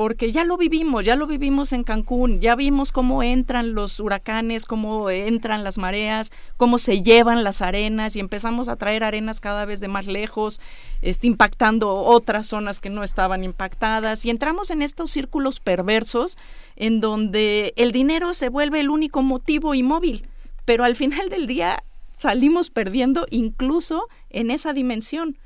porque 0.00 0.32
ya 0.32 0.46
lo 0.46 0.56
vivimos, 0.56 1.04
ya 1.04 1.14
lo 1.14 1.26
vivimos 1.26 1.74
en 1.74 1.84
Cancún, 1.84 2.40
ya 2.40 2.56
vimos 2.56 2.90
cómo 2.90 3.22
entran 3.22 3.74
los 3.74 4.00
huracanes, 4.00 4.64
cómo 4.64 5.10
entran 5.10 5.62
las 5.62 5.76
mareas, 5.76 6.32
cómo 6.56 6.78
se 6.78 7.02
llevan 7.02 7.44
las 7.44 7.60
arenas 7.60 8.16
y 8.16 8.20
empezamos 8.20 8.70
a 8.70 8.76
traer 8.76 9.04
arenas 9.04 9.40
cada 9.40 9.66
vez 9.66 9.78
de 9.78 9.88
más 9.88 10.06
lejos, 10.06 10.58
este, 11.02 11.26
impactando 11.26 11.94
otras 11.96 12.46
zonas 12.46 12.80
que 12.80 12.88
no 12.88 13.02
estaban 13.02 13.44
impactadas 13.44 14.24
y 14.24 14.30
entramos 14.30 14.70
en 14.70 14.80
estos 14.80 15.10
círculos 15.10 15.60
perversos 15.60 16.38
en 16.76 17.00
donde 17.00 17.74
el 17.76 17.92
dinero 17.92 18.32
se 18.32 18.48
vuelve 18.48 18.80
el 18.80 18.88
único 18.88 19.20
motivo 19.20 19.74
inmóvil, 19.74 20.26
pero 20.64 20.84
al 20.84 20.96
final 20.96 21.28
del 21.28 21.46
día 21.46 21.84
salimos 22.16 22.70
perdiendo 22.70 23.26
incluso 23.28 24.08
en 24.30 24.50
esa 24.50 24.72
dimensión. 24.72 25.36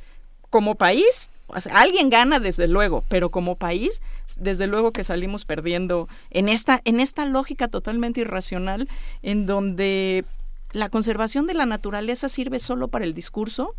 Como 0.49 0.76
país, 0.76 1.28
alguien 1.70 2.10
gana 2.10 2.40
desde 2.40 2.68
luego, 2.68 3.05
pero 3.08 3.31
como 3.31 3.56
país, 3.56 4.02
desde 4.39 4.66
luego 4.66 4.92
que 4.92 5.05
salimos 5.05 5.44
perdiendo 5.44 6.08
en 6.31 6.48
esta, 6.48 6.81
en 6.84 7.00
esta 7.00 7.24
lógica 7.26 7.68
totalmente 7.68 8.23
irracional, 8.23 8.89
en 9.23 9.47
donde 9.47 10.24
la 10.73 10.89
conservación 10.89 11.47
de 11.47 11.55
la 11.55 11.66
naturaleza 11.66 12.28
sirve 12.28 12.58
solo 12.58 12.89
para 12.89 13.05
el 13.05 13.14
discurso. 13.14 13.74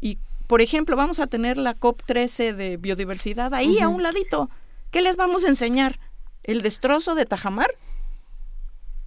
Y, 0.00 0.18
por 0.46 0.60
ejemplo, 0.60 0.96
vamos 0.96 1.18
a 1.18 1.26
tener 1.26 1.56
la 1.56 1.76
COP13 1.76 2.54
de 2.54 2.76
biodiversidad 2.76 3.54
ahí 3.54 3.78
a 3.80 3.88
un 3.88 4.02
ladito. 4.02 4.48
¿Qué 4.90 5.00
les 5.00 5.16
vamos 5.16 5.44
a 5.44 5.48
enseñar? 5.48 5.98
¿El 6.44 6.60
destrozo 6.60 7.14
de 7.14 7.26
Tajamar? 7.26 7.70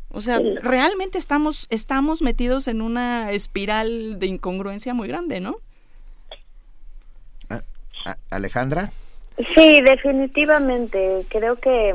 O 0.09 0.21
sea, 0.21 0.39
realmente 0.61 1.17
estamos, 1.17 1.67
estamos 1.69 2.21
metidos 2.21 2.67
en 2.67 2.81
una 2.81 3.31
espiral 3.31 4.17
de 4.17 4.27
incongruencia 4.27 4.93
muy 4.93 5.09
grande, 5.09 5.41
¿no? 5.41 5.57
Alejandra. 8.29 8.89
Sí, 9.53 9.81
definitivamente. 9.81 11.25
Creo 11.29 11.57
que 11.57 11.93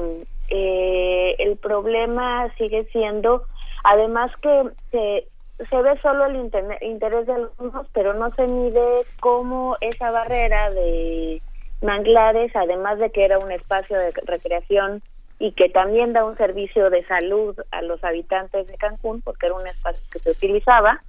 eh, 0.50 1.36
el 1.38 1.56
problema 1.56 2.52
sigue 2.58 2.84
siendo, 2.92 3.44
además 3.84 4.30
que 4.42 4.70
se, 4.90 5.26
se 5.68 5.82
ve 5.82 5.98
solo 6.02 6.26
el 6.26 6.36
interés 6.36 7.26
de 7.26 7.32
algunos, 7.32 7.86
pero 7.92 8.14
no 8.14 8.32
se 8.34 8.46
mide 8.46 9.04
cómo 9.20 9.76
esa 9.80 10.10
barrera 10.10 10.70
de 10.70 11.40
manglares, 11.82 12.54
además 12.54 12.98
de 12.98 13.10
que 13.10 13.24
era 13.24 13.38
un 13.38 13.52
espacio 13.52 13.98
de 13.98 14.12
recreación 14.26 15.02
y 15.38 15.52
que 15.52 15.70
también 15.70 16.12
da 16.12 16.24
un 16.24 16.36
servicio 16.36 16.90
de 16.90 17.04
salud 17.06 17.56
a 17.70 17.80
los 17.80 18.04
habitantes 18.04 18.66
de 18.66 18.76
Cancún, 18.76 19.22
porque 19.22 19.46
era 19.46 19.54
un 19.54 19.66
espacio 19.66 20.02
que 20.12 20.18
se 20.18 20.30
utilizaba, 20.32 21.02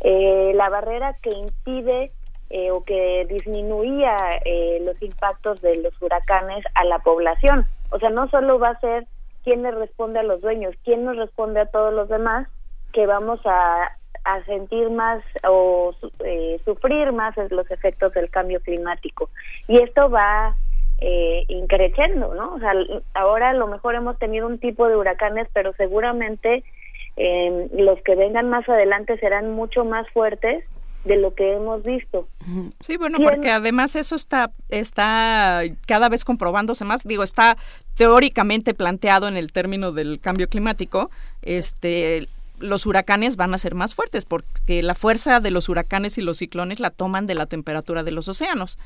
eh, 0.00 0.52
la 0.54 0.70
barrera 0.70 1.14
que 1.20 1.30
impide 1.30 2.10
eh, 2.50 2.70
o 2.70 2.84
que 2.84 3.26
disminuía 3.28 4.16
eh, 4.44 4.80
los 4.84 5.00
impactos 5.02 5.60
de 5.60 5.82
los 5.82 6.00
huracanes 6.00 6.64
a 6.74 6.84
la 6.84 6.98
población. 7.00 7.64
O 7.90 7.98
sea, 7.98 8.10
no 8.10 8.28
solo 8.28 8.58
va 8.58 8.70
a 8.70 8.80
ser 8.80 9.06
quién 9.44 9.62
le 9.62 9.70
responde 9.70 10.20
a 10.20 10.24
los 10.24 10.40
dueños, 10.40 10.74
quién 10.84 11.04
nos 11.04 11.16
responde 11.16 11.60
a 11.60 11.66
todos 11.66 11.92
los 11.92 12.08
demás, 12.08 12.48
que 12.92 13.06
vamos 13.06 13.40
a, 13.44 13.92
a 14.24 14.44
sentir 14.44 14.90
más 14.90 15.22
o 15.48 15.94
eh, 16.24 16.60
sufrir 16.64 17.12
más 17.12 17.34
los 17.50 17.70
efectos 17.70 18.12
del 18.14 18.30
cambio 18.30 18.60
climático. 18.60 19.30
Y 19.68 19.80
esto 19.80 20.10
va 20.10 20.56
eh, 20.98 21.44
increciendo, 21.48 22.34
¿no? 22.34 22.54
O 22.54 22.58
sea, 22.58 22.72
ahora 23.14 23.50
a 23.50 23.54
lo 23.54 23.66
mejor 23.66 23.94
hemos 23.94 24.18
tenido 24.18 24.46
un 24.46 24.58
tipo 24.58 24.88
de 24.88 24.96
huracanes, 24.96 25.46
pero 25.52 25.72
seguramente 25.74 26.64
eh, 27.16 27.68
los 27.72 28.00
que 28.02 28.14
vengan 28.16 28.48
más 28.50 28.68
adelante 28.68 29.18
serán 29.18 29.52
mucho 29.52 29.84
más 29.84 30.08
fuertes 30.10 30.64
de 31.06 31.16
lo 31.16 31.34
que 31.34 31.54
hemos 31.54 31.82
visto. 31.84 32.28
Sí, 32.80 32.96
bueno, 32.96 33.18
porque 33.22 33.50
además 33.50 33.96
eso 33.96 34.16
está 34.16 34.50
está 34.68 35.62
cada 35.86 36.08
vez 36.08 36.24
comprobándose 36.24 36.84
más, 36.84 37.04
digo, 37.04 37.22
está 37.22 37.56
teóricamente 37.96 38.74
planteado 38.74 39.28
en 39.28 39.36
el 39.36 39.52
término 39.52 39.92
del 39.92 40.20
cambio 40.20 40.48
climático, 40.48 41.10
este 41.42 42.28
los 42.58 42.86
huracanes 42.86 43.36
van 43.36 43.52
a 43.52 43.58
ser 43.58 43.74
más 43.74 43.94
fuertes 43.94 44.24
porque 44.24 44.82
la 44.82 44.94
fuerza 44.94 45.40
de 45.40 45.50
los 45.50 45.68
huracanes 45.68 46.16
y 46.16 46.22
los 46.22 46.38
ciclones 46.38 46.80
la 46.80 46.90
toman 46.90 47.26
de 47.26 47.34
la 47.34 47.46
temperatura 47.46 48.02
de 48.02 48.12
los 48.12 48.28
océanos. 48.28 48.78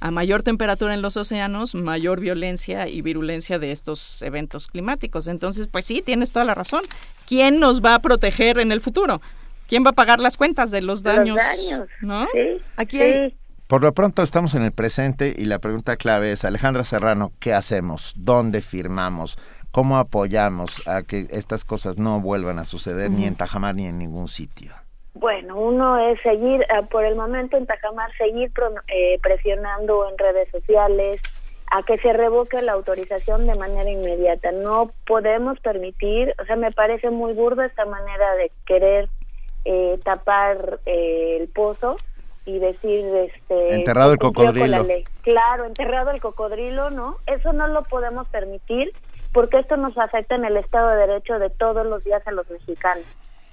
A 0.00 0.10
mayor 0.10 0.42
temperatura 0.42 0.94
en 0.94 1.02
los 1.02 1.16
océanos, 1.16 1.74
mayor 1.74 2.20
violencia 2.20 2.88
y 2.88 3.02
virulencia 3.02 3.58
de 3.58 3.72
estos 3.72 4.22
eventos 4.22 4.68
climáticos. 4.68 5.26
Entonces, 5.26 5.66
pues 5.66 5.84
sí, 5.84 6.02
tienes 6.02 6.30
toda 6.30 6.44
la 6.44 6.54
razón. 6.54 6.84
¿Quién 7.26 7.58
nos 7.58 7.84
va 7.84 7.96
a 7.96 7.98
proteger 7.98 8.58
en 8.58 8.70
el 8.70 8.80
futuro? 8.80 9.20
¿Quién 9.68 9.84
va 9.84 9.90
a 9.90 9.92
pagar 9.92 10.18
las 10.18 10.38
cuentas 10.38 10.70
de 10.70 10.80
los 10.80 11.02
daños? 11.02 11.38
¿no? 12.00 12.26
Aquí 12.78 12.98
Por 13.66 13.82
lo 13.82 13.92
pronto 13.92 14.22
estamos 14.22 14.54
en 14.54 14.62
el 14.62 14.72
presente 14.72 15.34
y 15.36 15.44
la 15.44 15.58
pregunta 15.58 15.96
clave 15.96 16.32
es, 16.32 16.46
Alejandra 16.46 16.84
Serrano, 16.84 17.32
¿qué 17.38 17.52
hacemos? 17.52 18.14
¿Dónde 18.16 18.62
firmamos? 18.62 19.38
¿Cómo 19.70 19.98
apoyamos 19.98 20.88
a 20.88 21.02
que 21.02 21.26
estas 21.30 21.66
cosas 21.66 21.98
no 21.98 22.18
vuelvan 22.20 22.58
a 22.58 22.64
suceder 22.64 23.10
ni 23.10 23.26
en 23.26 23.36
Tajamar 23.36 23.74
ni 23.74 23.84
en 23.84 23.98
ningún 23.98 24.28
sitio? 24.28 24.72
Bueno, 25.12 25.56
uno 25.56 25.98
es 25.98 26.18
seguir, 26.22 26.62
eh, 26.62 26.82
por 26.90 27.04
el 27.04 27.14
momento 27.14 27.58
en 27.58 27.66
Tajamar, 27.66 28.10
seguir 28.16 28.50
eh, 28.86 29.18
presionando 29.20 30.08
en 30.08 30.16
redes 30.16 30.48
sociales 30.50 31.20
a 31.70 31.82
que 31.82 31.98
se 31.98 32.14
revoque 32.14 32.62
la 32.62 32.72
autorización 32.72 33.46
de 33.46 33.54
manera 33.56 33.90
inmediata. 33.90 34.50
No 34.52 34.92
podemos 35.06 35.60
permitir, 35.60 36.34
o 36.40 36.46
sea, 36.46 36.56
me 36.56 36.70
parece 36.70 37.10
muy 37.10 37.34
burda 37.34 37.66
esta 37.66 37.84
manera 37.84 38.34
de 38.36 38.50
querer 38.64 39.10
eh, 39.70 40.00
tapar 40.02 40.80
eh, 40.86 41.36
el 41.38 41.48
pozo 41.48 41.96
y 42.46 42.58
decir 42.58 43.04
este 43.04 43.74
enterrado 43.74 44.12
el 44.12 44.18
cocodrilo 44.18 44.86
claro 45.20 45.66
enterrado 45.66 46.10
el 46.10 46.22
cocodrilo 46.22 46.88
no 46.88 47.16
eso 47.26 47.52
no 47.52 47.66
lo 47.68 47.82
podemos 47.82 48.26
permitir 48.28 48.94
porque 49.34 49.58
esto 49.58 49.76
nos 49.76 49.98
afecta 49.98 50.36
en 50.36 50.46
el 50.46 50.56
estado 50.56 50.88
de 50.88 51.06
derecho 51.06 51.38
de 51.38 51.50
todos 51.50 51.84
los 51.86 52.02
días 52.02 52.26
a 52.26 52.32
los 52.32 52.48
mexicanos 52.48 53.04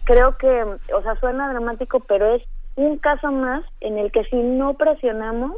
creo 0.05 0.37
que 0.37 0.63
o 0.93 1.01
sea 1.01 1.15
suena 1.19 1.49
dramático 1.49 1.99
pero 1.99 2.33
es 2.33 2.43
un 2.77 2.97
caso 2.97 3.29
más 3.33 3.65
en 3.81 3.97
el 3.97 4.09
que 4.13 4.23
si 4.23 4.37
no 4.37 4.75
presionamos 4.75 5.57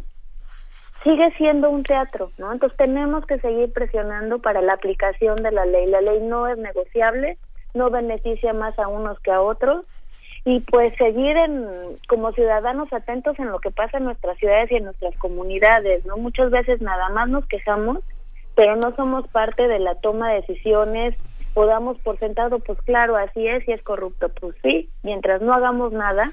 sigue 1.04 1.32
siendo 1.38 1.70
un 1.70 1.84
teatro, 1.84 2.32
¿no? 2.40 2.52
Entonces 2.52 2.76
tenemos 2.76 3.24
que 3.28 3.38
seguir 3.38 3.72
presionando 3.72 4.40
para 4.40 4.64
la 4.64 4.74
aplicación 4.74 5.44
de 5.44 5.52
la 5.52 5.64
ley. 5.66 5.86
La 5.86 6.02
ley 6.02 6.20
no 6.22 6.48
es 6.48 6.58
negociable, 6.58 7.38
no 7.76 7.92
beneficia 7.92 8.52
más 8.54 8.78
a 8.80 8.88
unos 8.88 9.20
que 9.20 9.32
a 9.32 9.40
otros 9.40 9.86
y 10.48 10.62
pues 10.62 10.96
seguir 10.96 11.36
en, 11.36 11.68
como 12.08 12.32
ciudadanos 12.32 12.94
atentos 12.94 13.38
en 13.38 13.50
lo 13.50 13.60
que 13.60 13.70
pasa 13.70 13.98
en 13.98 14.06
nuestras 14.06 14.38
ciudades 14.38 14.72
y 14.72 14.76
en 14.76 14.86
nuestras 14.86 15.14
comunidades, 15.18 16.06
¿no? 16.06 16.16
Muchas 16.16 16.52
veces 16.52 16.80
nada 16.80 17.10
más 17.10 17.28
nos 17.28 17.46
quejamos, 17.48 17.98
pero 18.56 18.78
no 18.78 18.96
somos 18.96 19.28
parte 19.28 19.68
de 19.68 19.80
la 19.80 19.96
toma 19.96 20.30
de 20.30 20.36
decisiones 20.36 21.16
o 21.54 21.66
damos 21.66 21.98
por 21.98 22.18
sentado, 22.20 22.60
pues 22.60 22.80
claro, 22.84 23.18
así 23.18 23.46
es 23.46 23.68
y 23.68 23.74
es 23.74 23.84
corrupto, 23.84 24.30
pues 24.40 24.56
sí, 24.64 24.90
mientras 25.04 25.42
no 25.42 25.54
hagamos 25.54 25.92
nada, 25.92 26.32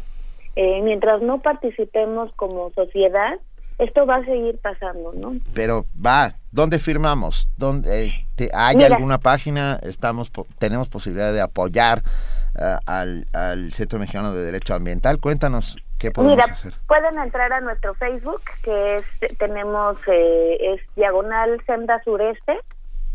eh, 0.54 0.80
mientras 0.82 1.20
no 1.20 1.40
participemos 1.40 2.30
como 2.36 2.70
sociedad, 2.70 3.40
esto 3.80 4.06
va 4.06 4.18
a 4.18 4.24
seguir 4.24 4.58
pasando, 4.58 5.12
¿no? 5.14 5.34
Pero 5.54 5.86
va, 5.94 6.34
¿dónde 6.52 6.78
firmamos? 6.78 7.48
¿Dónde, 7.56 8.06
eh, 8.38 8.50
¿Hay 8.54 8.80
alguna 8.84 9.18
página? 9.18 9.80
Estamos, 9.82 10.30
tenemos 10.60 10.88
posibilidad 10.88 11.32
de 11.32 11.40
apoyar 11.40 12.02
uh, 12.56 12.78
al, 12.86 13.26
al 13.32 13.72
Centro 13.72 13.98
Mexicano 13.98 14.34
de 14.34 14.44
Derecho 14.44 14.74
Ambiental. 14.74 15.20
Cuéntanos 15.20 15.76
qué 15.98 16.10
podemos 16.10 16.36
Mira, 16.36 16.52
hacer. 16.52 16.74
pueden 16.86 17.18
entrar 17.18 17.52
a 17.52 17.60
nuestro 17.60 17.94
Facebook, 17.94 18.42
que 18.62 18.96
es 18.96 19.38
tenemos 19.38 19.96
eh, 20.06 20.74
es 20.74 20.80
diagonal 20.96 21.60
senda 21.66 22.02
sureste 22.04 22.58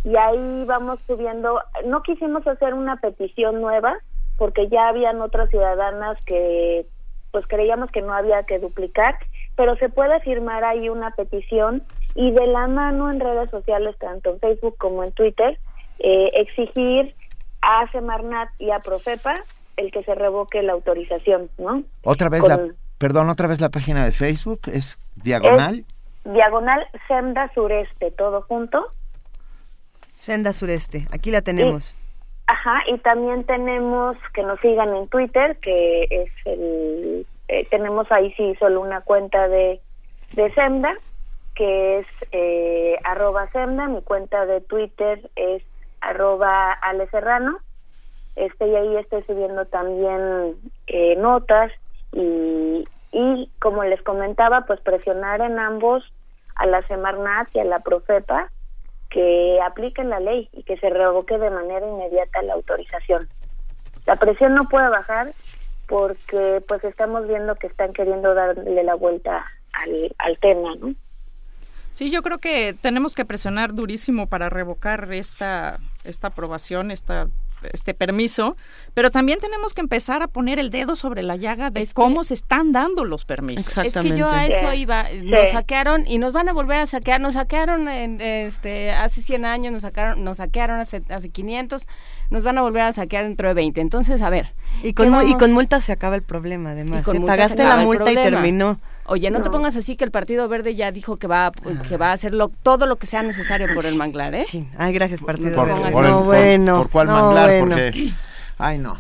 y 0.04 0.16
ahí 0.16 0.64
vamos 0.66 1.00
subiendo. 1.08 1.62
No 1.86 2.02
quisimos 2.04 2.46
hacer 2.48 2.74
una 2.74 2.98
petición 2.98 3.62
nueva 3.62 3.98
porque 4.38 4.70
ya 4.70 4.88
habían 4.88 5.22
otras 5.22 5.50
ciudadanas 5.50 6.18
que 6.26 6.86
pues 7.32 7.46
creíamos 7.48 7.92
que 7.92 8.02
no 8.02 8.14
había 8.14 8.44
que 8.44 8.58
duplicar 8.60 9.16
pero 9.60 9.76
se 9.76 9.90
puede 9.90 10.18
firmar 10.22 10.64
ahí 10.64 10.88
una 10.88 11.12
petición 11.12 11.84
y 12.16 12.32
de 12.32 12.48
la 12.48 12.70
mano 12.70 13.12
en 13.12 13.20
redes 13.20 13.50
sociales, 13.50 13.94
tanto 14.00 14.30
en 14.30 14.40
Facebook 14.40 14.78
como 14.78 15.04
en 15.04 15.12
Twitter, 15.12 15.60
eh, 16.00 16.30
exigir 16.32 17.14
a 17.62 17.90
Semarnat 17.92 18.50
y 18.60 18.72
a 18.72 18.80
Profepa 18.80 19.36
el 19.78 19.92
que 19.92 20.04
se 20.04 20.14
revoque 20.14 20.62
la 20.62 20.74
autorización, 20.74 21.50
¿no? 21.58 21.84
Otra 22.04 22.30
vez 22.30 22.44
la, 22.46 22.60
perdón, 22.98 23.30
otra 23.30 23.48
vez 23.48 23.62
la 23.62 23.70
página 23.70 24.04
de 24.04 24.12
Facebook 24.12 24.62
es 24.66 25.00
diagonal. 25.16 25.86
diagonal 26.26 26.86
Senda 27.08 27.50
Sureste, 27.54 28.12
todo 28.12 28.42
junto. 28.42 28.92
Senda 30.20 30.52
Sureste, 30.52 31.08
aquí 31.14 31.32
la 31.32 31.42
tenemos. 31.42 31.96
ajá, 32.48 32.82
y 32.92 32.98
también 33.00 33.46
tenemos 33.46 34.18
que 34.34 34.44
nos 34.44 34.60
sigan 34.60 34.94
en 34.96 35.08
Twitter, 35.08 35.58
que 35.62 36.08
es 36.10 36.30
el 36.46 37.26
eh, 37.50 37.66
tenemos 37.72 38.10
ahí 38.12 38.32
sí 38.34 38.56
solo 38.60 38.80
una 38.80 39.02
cuenta 39.02 39.48
de, 39.48 39.82
de 40.34 40.54
Semda, 40.54 40.94
que 41.56 42.00
es 42.00 42.08
eh, 42.32 42.96
arroba 43.04 43.50
Semda, 43.50 43.88
mi 43.88 44.02
cuenta 44.04 44.46
de 44.46 44.62
Twitter 44.62 45.30
es 45.36 45.64
arroba 46.02 46.74
Ale 46.74 47.08
Serrano, 47.10 47.60
este, 48.36 48.68
y 48.68 48.76
ahí 48.76 48.96
estoy 48.98 49.24
subiendo 49.24 49.66
también 49.66 50.56
eh, 50.88 51.16
notas 51.18 51.72
y, 52.14 52.88
y 53.12 53.52
como 53.60 53.84
les 53.84 54.02
comentaba, 54.02 54.62
pues 54.62 54.80
presionar 54.82 55.42
en 55.42 55.60
ambos 55.60 56.04
a 56.56 56.66
la 56.66 56.82
Semarnat 56.88 57.48
y 57.54 57.60
a 57.60 57.66
la 57.66 57.80
Profepa 57.80 58.50
que 59.10 59.60
apliquen 59.62 60.10
la 60.10 60.20
ley 60.20 60.50
y 60.54 60.64
que 60.64 60.78
se 60.78 60.90
revoque 60.90 61.38
de 61.38 61.50
manera 61.50 61.86
inmediata 61.88 62.42
la 62.44 62.54
autorización. 62.54 63.28
La 64.06 64.16
presión 64.16 64.54
no 64.54 64.62
puede 64.64 64.90
bajar 64.90 65.32
porque 65.88 66.64
pues 66.68 66.84
estamos 66.84 67.28
viendo 67.28 67.56
que 67.56 67.68
están 67.68 67.92
queriendo 67.94 68.36
darle 68.36 68.84
la 68.84 68.96
vuelta 68.96 69.44
al, 69.74 70.16
al 70.20 70.38
tema, 70.38 70.76
¿no? 70.76 70.94
Sí, 71.92 72.10
yo 72.12 72.22
creo 72.22 72.38
que 72.38 72.76
tenemos 72.80 73.16
que 73.16 73.26
presionar 73.26 73.74
durísimo 73.74 74.28
para 74.28 74.50
revocar 74.50 75.12
esta, 75.12 75.80
esta 76.04 76.28
aprobación, 76.28 76.92
esta 76.92 77.28
este 77.74 77.94
permiso, 77.94 78.56
pero 78.94 79.12
también 79.12 79.40
tenemos 79.40 79.74
que 79.74 79.82
empezar 79.82 80.24
a 80.24 80.28
poner 80.28 80.60
el 80.60 80.70
dedo 80.70 80.96
sobre 80.96 81.24
la 81.24 81.36
llaga 81.36 81.70
de 81.70 81.88
cómo 81.94 82.24
se 82.24 82.34
están 82.34 82.72
dando 82.72 83.06
los 83.06 83.26
permisos. 83.26 83.68
Exactamente. 83.68 84.10
Es 84.10 84.14
que 84.14 84.20
yo 84.20 84.30
a 84.30 84.46
eso 84.46 84.74
iba, 84.74 85.08
nos 85.24 85.50
saquearon 85.50 86.08
y 86.08 86.18
nos 86.18 86.34
van 86.34 86.50
a 86.50 86.54
volver 86.54 86.80
a 86.80 86.86
saquear, 86.86 87.22
nos 87.22 87.34
saquearon 87.34 87.88
en, 87.88 88.22
este 88.22 88.92
hace 88.92 89.22
100 89.22 89.46
años, 89.46 89.74
nos 89.74 89.82
sacaron 89.82 90.24
nos 90.24 90.38
saquearon 90.38 90.80
hace 90.80 91.02
hace 91.10 91.30
500, 91.30 91.88
nos 92.30 92.44
van 92.44 92.58
a 92.58 92.62
volver 92.62 92.84
a 92.84 92.94
saquear 92.94 93.26
dentro 93.26 93.48
de 93.48 93.54
20. 93.54 93.82
Entonces, 93.82 94.22
a 94.22 94.30
ver, 94.30 94.54
y 94.84 94.94
con 94.94 95.28
y 95.28 95.34
con 95.36 95.52
multa 95.52 95.82
se 95.82 95.92
acaba 95.92 96.16
el 96.16 96.24
problema 96.24 96.72
además. 96.72 97.08
¿eh? 97.08 97.22
Pagaste 97.26 97.64
la 97.64 97.78
multa 97.78 98.12
y 98.12 98.16
terminó. 98.16 98.80
Oye, 99.10 99.32
no, 99.32 99.42
te 99.42 99.50
pongas 99.50 99.76
así 99.76 99.96
que 99.96 100.04
el 100.04 100.12
Partido 100.12 100.48
Verde 100.48 100.76
ya 100.76 100.92
dijo 100.92 101.18
que 101.18 101.28
va 101.28 101.52
que 101.88 101.98
va 101.98 102.10
a 102.10 102.14
hacer 102.14 102.34
todo 102.64 102.86
lo 102.86 102.98
que 102.98 103.08
sea 103.08 103.24
necesario 103.24 103.68
por 103.74 103.86
el 103.86 103.96
manglar, 103.96 104.36
¿eh? 104.36 104.46
Sí. 104.46 104.68
Ay, 104.78 104.94
gracias 104.94 105.20
Partido 105.22 105.64
Verde. 105.66 105.92
no, 105.92 106.24
bueno. 106.24 106.78
¿Por 106.78 106.90
cuál 106.90 107.08
manglar? 107.08 107.60
Porque 107.60 108.14
Ay, 108.62 108.78
no. 108.78 108.98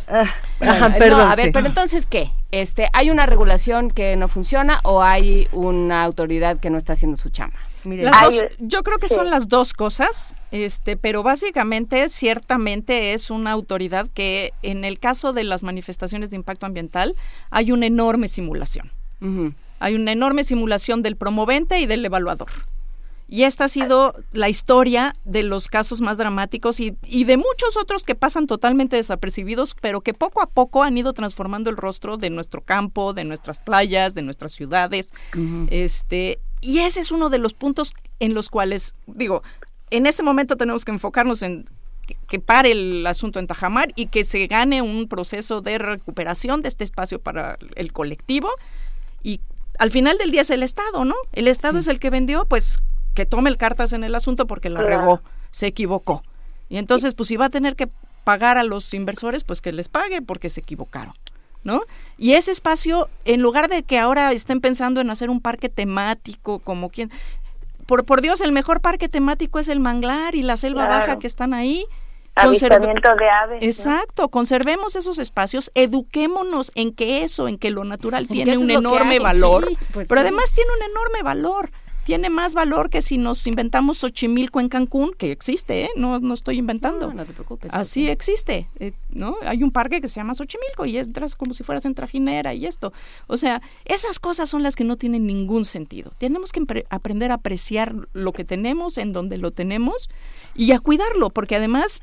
Ah, 0.61 0.89
perdón, 0.97 1.27
a 1.29 1.35
ver, 1.35 1.51
pero 1.51 1.67
entonces, 1.67 2.05
¿qué? 2.05 2.31
Este, 2.51 2.87
¿Hay 2.93 3.09
una 3.09 3.25
regulación 3.25 3.91
que 3.91 4.15
no 4.15 4.29
funciona 4.29 4.79
o 4.83 5.03
hay 5.03 5.49
una 5.51 6.03
autoridad 6.03 6.59
que 6.59 6.69
no 6.69 6.77
está 6.77 6.93
haciendo 6.93 7.17
su 7.17 7.29
chamba? 7.29 7.59
yo 8.59 8.83
creo 8.83 8.97
que 8.97 9.09
son 9.09 9.29
las 9.29 9.47
dos 9.47 9.73
cosas, 9.73 10.35
este, 10.51 10.97
pero 10.97 11.23
básicamente, 11.23 12.07
ciertamente 12.09 13.13
es 13.13 13.29
una 13.29 13.51
autoridad 13.51 14.07
que 14.13 14.53
en 14.63 14.85
el 14.85 14.97
caso 14.97 15.33
de 15.33 15.43
las 15.43 15.61
manifestaciones 15.61 16.29
de 16.29 16.37
impacto 16.37 16.65
ambiental 16.65 17.15
hay 17.51 17.71
una 17.71 17.85
enorme 17.85 18.27
simulación. 18.29 18.91
Hay 19.79 19.95
una 19.95 20.11
enorme 20.11 20.43
simulación 20.43 21.01
del 21.01 21.15
promovente 21.15 21.79
y 21.79 21.85
del 21.85 22.05
evaluador. 22.05 22.49
Y 23.31 23.43
esta 23.43 23.65
ha 23.65 23.67
sido 23.67 24.15
la 24.31 24.49
historia 24.49 25.13
de 25.23 25.43
los 25.43 25.67
casos 25.67 26.01
más 26.01 26.17
dramáticos 26.17 26.79
y, 26.79 26.95
de 27.03 27.37
muchos 27.37 27.77
otros 27.77 28.03
que 28.03 28.15
pasan 28.15 28.47
totalmente 28.47 28.95
desapercibidos, 28.95 29.75
pero 29.79 30.01
que 30.01 30.15
poco 30.15 30.41
a 30.41 30.47
poco 30.47 30.81
han 30.81 30.97
ido 30.97 31.13
transformando 31.13 31.69
el 31.69 31.77
rostro 31.77 32.17
de 32.17 32.31
nuestro 32.31 32.61
campo, 32.61 33.13
de 33.13 33.25
nuestras 33.25 33.59
playas, 33.59 34.15
de 34.15 34.23
nuestras 34.23 34.51
ciudades. 34.53 35.09
Este, 35.69 36.39
y 36.59 36.79
ese 36.79 37.01
es 37.01 37.11
uno 37.11 37.29
de 37.29 37.37
los 37.37 37.53
puntos 37.53 37.93
en 38.19 38.33
los 38.33 38.49
cuales, 38.49 38.95
digo, 39.05 39.43
en 39.91 40.07
este 40.07 40.23
momento 40.23 40.55
tenemos 40.55 40.83
que 40.83 40.91
enfocarnos 40.91 41.43
en 41.43 41.69
que 42.27 42.39
pare 42.39 42.71
el 42.71 43.05
asunto 43.05 43.37
en 43.37 43.45
Tajamar 43.45 43.93
y 43.95 44.07
que 44.07 44.23
se 44.23 44.47
gane 44.47 44.81
un 44.81 45.07
proceso 45.07 45.61
de 45.61 45.77
recuperación 45.77 46.63
de 46.63 46.69
este 46.69 46.83
espacio 46.83 47.19
para 47.19 47.59
el 47.75 47.93
colectivo 47.93 48.49
y 49.21 49.41
al 49.79 49.91
final 49.91 50.17
del 50.17 50.31
día 50.31 50.41
es 50.41 50.49
el 50.49 50.61
Estado, 50.61 51.05
¿no? 51.05 51.15
El 51.31 51.47
Estado 51.47 51.79
es 51.79 51.87
el 51.87 51.99
que 51.99 52.09
vendió, 52.09 52.45
pues 52.45 52.79
que 53.15 53.25
tome 53.25 53.49
el 53.49 53.57
cartas 53.57 53.93
en 53.93 54.03
el 54.03 54.13
asunto 54.13 54.45
porque 54.45 54.69
la 54.69 54.81
regó, 54.81 55.21
se 55.51 55.67
equivocó. 55.67 56.21
Y 56.67 56.77
entonces, 56.77 57.15
pues 57.15 57.27
si 57.27 57.37
va 57.37 57.45
a 57.45 57.49
tener 57.49 57.75
que 57.75 57.89
pagar 58.23 58.57
a 58.57 58.63
los 58.63 58.93
inversores, 58.93 59.43
pues 59.43 59.61
que 59.61 59.71
les 59.71 59.89
pague 59.89 60.21
porque 60.21 60.49
se 60.49 60.59
equivocaron. 60.59 61.13
¿No? 61.61 61.81
Y 62.17 62.33
ese 62.33 62.51
espacio, 62.51 63.09
en 63.25 63.41
lugar 63.41 63.69
de 63.69 63.83
que 63.83 63.99
ahora 63.99 64.31
estén 64.31 64.61
pensando 64.61 65.01
en 65.01 65.09
hacer 65.09 65.29
un 65.29 65.41
parque 65.41 65.67
temático, 65.67 66.59
como 66.59 66.89
quien, 66.89 67.11
por, 67.85 68.05
por 68.05 68.21
Dios, 68.21 68.39
el 68.39 68.53
mejor 68.53 68.79
parque 68.79 69.09
temático 69.09 69.59
es 69.59 69.67
el 69.67 69.81
manglar 69.81 70.35
y 70.35 70.41
la 70.41 70.55
selva 70.55 70.87
baja 70.87 71.19
que 71.19 71.27
están 71.27 71.53
ahí. 71.53 71.85
Avistamiento 72.39 73.15
de 73.15 73.29
aves. 73.29 73.63
Exacto, 73.63 74.29
conservemos 74.29 74.95
esos 74.95 75.19
espacios, 75.19 75.71
eduquémonos 75.75 76.71
en 76.75 76.93
que 76.93 77.23
eso, 77.23 77.47
en 77.47 77.57
que 77.57 77.71
lo 77.71 77.83
natural 77.83 78.27
tiene 78.27 78.57
un 78.57 78.69
enorme 78.69 79.19
valor, 79.19 79.69
pues 79.91 80.07
pero 80.07 80.21
además 80.21 80.51
tiene 80.53 80.71
un 80.77 80.91
enorme 80.91 81.23
valor 81.23 81.71
tiene 82.09 82.31
más 82.31 82.55
valor 82.55 82.89
que 82.89 83.03
si 83.03 83.19
nos 83.19 83.45
inventamos 83.45 83.99
Xochimilco 83.99 84.59
en 84.59 84.67
Cancún, 84.67 85.13
que 85.15 85.31
existe, 85.31 85.83
¿eh? 85.83 85.89
no, 85.95 86.17
no 86.19 86.33
estoy 86.33 86.57
inventando. 86.57 87.13
No, 87.13 87.23
te 87.23 87.33
preocupes. 87.33 87.71
Así 87.71 88.09
existe, 88.09 88.67
eh, 88.79 88.93
¿no? 89.11 89.35
Hay 89.43 89.61
un 89.61 89.69
parque 89.69 90.01
que 90.01 90.07
se 90.07 90.19
llama 90.19 90.33
Xochimilco 90.33 90.87
y 90.87 90.97
entras 90.97 91.35
como 91.35 91.53
si 91.53 91.63
fueras 91.63 91.85
en 91.85 91.93
trajinera 91.93 92.55
y 92.55 92.65
esto. 92.65 92.93
O 93.27 93.37
sea, 93.37 93.61
esas 93.85 94.17
cosas 94.17 94.49
son 94.49 94.63
las 94.63 94.75
que 94.75 94.85
no 94.85 94.97
tienen 94.97 95.27
ningún 95.27 95.65
sentido. 95.65 96.11
Tenemos 96.17 96.51
que 96.51 96.63
aprender 96.89 97.29
a 97.29 97.35
apreciar 97.35 97.93
lo 98.13 98.31
que 98.33 98.43
tenemos, 98.43 98.97
en 98.97 99.13
donde 99.13 99.37
lo 99.37 99.51
tenemos 99.51 100.09
y 100.55 100.71
a 100.71 100.79
cuidarlo, 100.79 101.29
porque 101.29 101.57
además 101.57 102.01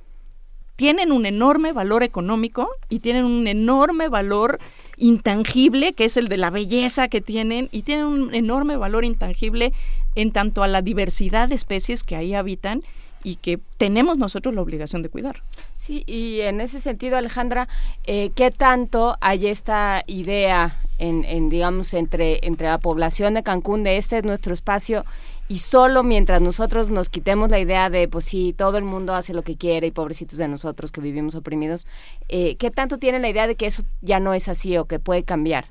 tienen 0.76 1.10
un 1.10 1.26
enorme 1.26 1.72
valor 1.72 2.02
económico 2.02 2.68
y 2.88 3.00
tienen 3.00 3.24
un 3.24 3.48
enorme 3.48 4.08
valor 4.08 4.58
intangible, 4.98 5.92
que 5.92 6.04
es 6.04 6.16
el 6.16 6.28
de 6.28 6.36
la 6.36 6.50
belleza 6.50 7.08
que 7.08 7.20
tienen, 7.20 7.68
y 7.72 7.82
tienen 7.82 8.06
un 8.06 8.34
enorme 8.34 8.76
valor 8.76 9.04
intangible 9.04 9.72
en 10.14 10.32
tanto 10.32 10.62
a 10.62 10.68
la 10.68 10.82
diversidad 10.82 11.48
de 11.48 11.54
especies 11.54 12.02
que 12.02 12.16
ahí 12.16 12.34
habitan 12.34 12.82
y 13.22 13.36
que 13.36 13.58
tenemos 13.76 14.18
nosotros 14.18 14.54
la 14.54 14.62
obligación 14.62 15.02
de 15.02 15.08
cuidar. 15.08 15.42
Sí, 15.76 16.04
y 16.06 16.42
en 16.42 16.60
ese 16.60 16.80
sentido, 16.80 17.16
Alejandra, 17.16 17.68
eh, 18.04 18.30
¿qué 18.34 18.50
tanto 18.50 19.16
hay 19.20 19.48
esta 19.48 20.04
idea 20.06 20.78
en, 20.98 21.24
en, 21.24 21.48
digamos, 21.48 21.92
entre, 21.92 22.46
entre 22.46 22.68
la 22.68 22.78
población 22.78 23.34
de 23.34 23.42
Cancún 23.42 23.82
de 23.82 23.96
este 23.96 24.18
es 24.18 24.24
nuestro 24.24 24.54
espacio 24.54 25.04
y 25.48 25.58
solo 25.58 26.02
mientras 26.02 26.42
nosotros 26.42 26.90
nos 26.90 27.08
quitemos 27.08 27.50
la 27.50 27.58
idea 27.58 27.88
de, 27.88 28.08
pues 28.08 28.24
sí, 28.24 28.52
todo 28.52 28.78
el 28.78 28.84
mundo 28.84 29.14
hace 29.14 29.32
lo 29.32 29.42
que 29.42 29.56
quiere 29.56 29.86
y 29.86 29.92
pobrecitos 29.92 30.38
de 30.38 30.48
nosotros 30.48 30.90
que 30.90 31.00
vivimos 31.00 31.34
oprimidos, 31.34 31.86
eh, 32.28 32.56
¿qué 32.56 32.70
tanto 32.70 32.98
tienen 32.98 33.22
la 33.22 33.28
idea 33.28 33.46
de 33.46 33.56
que 33.56 33.66
eso 33.66 33.82
ya 34.00 34.18
no 34.18 34.34
es 34.34 34.48
así 34.48 34.76
o 34.76 34.86
que 34.86 34.98
puede 34.98 35.24
cambiar? 35.24 35.66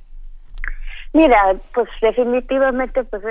Mira, 1.14 1.56
pues 1.74 1.90
definitivamente, 2.02 3.04
pues 3.06 3.24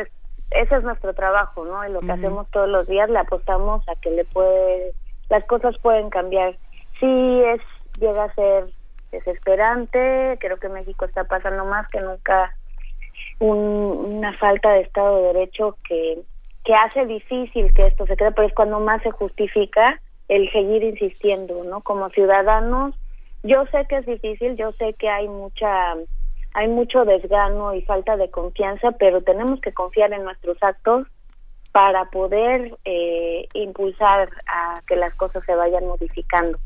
ese 0.51 0.77
es 0.77 0.83
nuestro 0.85 1.15
trabajo, 1.15 1.65
¿no? 1.65 1.87
Y 1.87 1.93
lo 1.93 2.01
que 2.01 2.13
hacemos 2.13 2.49
todos 2.51 2.69
los 2.69 2.87
días, 2.87 3.11
le 3.11 3.19
apostamos 3.19 3.87
a 3.89 3.95
que 4.01 4.11
le 4.11 4.25
puede, 4.25 4.93
las 5.29 5.45
cosas 5.45 5.77
pueden 5.79 6.11
cambiar. 6.11 6.57
Sí, 7.01 7.43
es, 7.43 7.61
llega 7.99 8.25
a 8.25 8.35
ser 8.35 8.67
desesperante, 9.13 10.39
creo 10.41 10.59
que 10.59 10.69
México 10.69 11.05
está 11.05 11.25
pasando 11.25 11.65
más 11.65 11.89
que 11.89 12.01
nunca 12.01 12.55
una 13.39 14.37
falta 14.39 14.73
de 14.73 14.81
Estado 14.83 15.17
de 15.17 15.33
Derecho 15.35 15.77
que 15.87 16.23
que 16.65 16.75
hace 16.75 17.07
difícil 17.07 17.73
que 17.75 17.87
esto 17.87 18.07
se 18.07 18.17
quede, 18.17 18.33
pero 18.33 18.49
es 18.49 18.55
cuando 18.55 18.81
más 18.81 19.03
se 19.03 19.11
justifica 19.11 20.01
el 20.29 20.51
seguir 20.51 20.83
insistiendo, 20.83 21.63
¿no? 21.65 21.83
Como 21.83 22.09
ciudadanos, 22.11 22.95
yo 23.43 23.67
sé 23.67 23.87
que 23.89 23.97
es 23.99 24.07
difícil, 24.07 24.57
yo 24.57 24.73
sé 24.73 24.95
que 24.95 25.09
hay 25.09 25.29
mucha 25.29 25.95
hay 26.55 26.69
mucho 26.69 27.05
desgano 27.05 27.75
y 27.75 27.83
falta 27.83 28.17
de 28.17 28.31
confianza, 28.31 28.93
pero 28.93 29.23
tenemos 29.23 29.61
que 29.61 29.73
confiar 29.73 30.13
en 30.13 30.23
nuestros 30.23 30.57
actos 30.63 31.09
para 31.73 32.05
poder 32.05 32.79
eh, 32.85 33.49
impulsar 33.55 34.31
a 34.47 34.81
que 34.87 34.95
las 34.95 35.13
cosas 35.17 35.45
se 35.45 35.57
vayan 35.57 35.85
modificando. 35.85 36.57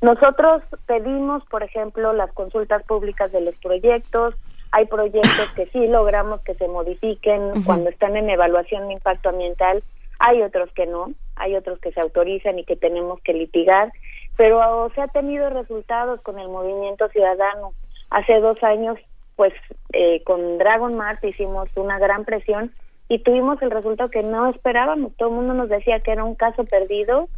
Nosotros 0.00 0.62
pedimos, 0.86 1.44
por 1.44 1.62
ejemplo, 1.62 2.12
las 2.12 2.32
consultas 2.32 2.82
públicas 2.82 3.30
de 3.30 3.40
los 3.40 3.54
proyectos. 3.56 4.34
Hay 4.70 4.86
proyectos 4.86 5.50
que 5.56 5.66
sí 5.66 5.86
logramos 5.86 6.40
que 6.42 6.54
se 6.54 6.68
modifiquen 6.68 7.62
cuando 7.64 7.88
están 7.90 8.16
en 8.16 8.28
evaluación 8.28 8.88
de 8.88 8.94
impacto 8.94 9.30
ambiental. 9.30 9.82
Hay 10.18 10.42
otros 10.42 10.70
que 10.72 10.86
no. 10.86 11.12
Hay 11.36 11.54
otros 11.56 11.78
que 11.78 11.92
se 11.92 12.00
autorizan 12.00 12.58
y 12.58 12.64
que 12.64 12.76
tenemos 12.76 13.20
que 13.22 13.32
litigar. 13.32 13.92
Pero 14.36 14.90
se 14.94 15.00
ha 15.00 15.08
tenido 15.08 15.48
resultados 15.50 16.20
con 16.20 16.38
el 16.38 16.48
movimiento 16.48 17.08
ciudadano. 17.08 17.72
Hace 18.10 18.40
dos 18.40 18.62
años, 18.62 18.98
pues 19.36 19.54
eh, 19.92 20.22
con 20.24 20.58
Dragon 20.58 20.94
Mart 20.94 21.24
hicimos 21.24 21.68
una 21.76 21.98
gran 21.98 22.24
presión 22.24 22.72
y 23.08 23.20
tuvimos 23.20 23.60
el 23.62 23.70
resultado 23.70 24.10
que 24.10 24.22
no 24.22 24.50
esperábamos. 24.50 25.16
Todo 25.16 25.30
el 25.30 25.34
mundo 25.34 25.54
nos 25.54 25.70
decía 25.70 26.00
que 26.00 26.12
era 26.12 26.24
un 26.24 26.34
caso 26.34 26.64
perdido 26.64 27.28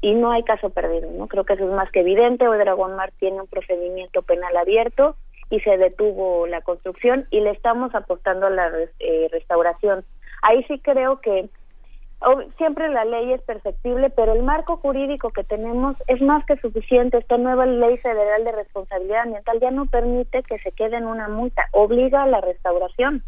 y 0.00 0.14
no 0.14 0.30
hay 0.30 0.42
caso 0.42 0.70
perdido, 0.70 1.10
¿no? 1.10 1.26
Creo 1.26 1.44
que 1.44 1.54
eso 1.54 1.64
es 1.64 1.72
más 1.72 1.90
que 1.90 2.00
evidente. 2.00 2.48
Hoy 2.48 2.58
Dragon 2.58 2.94
Mar 2.96 3.12
tiene 3.18 3.40
un 3.40 3.46
procedimiento 3.46 4.22
penal 4.22 4.56
abierto 4.56 5.16
y 5.50 5.60
se 5.60 5.76
detuvo 5.78 6.46
la 6.46 6.60
construcción 6.60 7.26
y 7.30 7.40
le 7.40 7.50
estamos 7.50 7.94
apostando 7.94 8.46
a 8.46 8.50
la 8.50 8.70
eh, 8.98 9.28
restauración. 9.32 10.04
Ahí 10.42 10.62
sí 10.64 10.78
creo 10.78 11.20
que 11.20 11.48
siempre 12.56 12.88
la 12.88 13.04
ley 13.04 13.32
es 13.32 13.42
perfectible, 13.42 14.10
pero 14.10 14.32
el 14.32 14.42
marco 14.42 14.76
jurídico 14.78 15.30
que 15.30 15.44
tenemos 15.44 15.96
es 16.08 16.20
más 16.20 16.44
que 16.46 16.56
suficiente. 16.56 17.18
Esta 17.18 17.38
nueva 17.38 17.64
ley 17.66 17.96
federal 17.98 18.44
de 18.44 18.52
responsabilidad 18.52 19.22
ambiental 19.22 19.60
ya 19.60 19.70
no 19.70 19.86
permite 19.86 20.42
que 20.42 20.58
se 20.58 20.72
quede 20.72 20.96
en 20.96 21.06
una 21.06 21.28
multa, 21.28 21.68
obliga 21.72 22.24
a 22.24 22.26
la 22.26 22.40
restauración. 22.40 23.22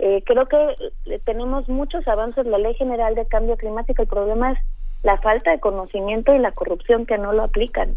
Eh, 0.00 0.22
creo 0.24 0.46
que 0.46 1.18
tenemos 1.24 1.68
muchos 1.68 2.06
avances. 2.06 2.46
La 2.46 2.58
Ley 2.58 2.74
General 2.74 3.14
de 3.14 3.26
Cambio 3.26 3.56
Climático, 3.56 4.02
el 4.02 4.08
problema 4.08 4.52
es 4.52 4.58
la 5.02 5.16
falta 5.18 5.50
de 5.50 5.60
conocimiento 5.60 6.34
y 6.34 6.38
la 6.38 6.52
corrupción 6.52 7.06
que 7.06 7.18
no 7.18 7.32
lo 7.32 7.44
aplican. 7.44 7.94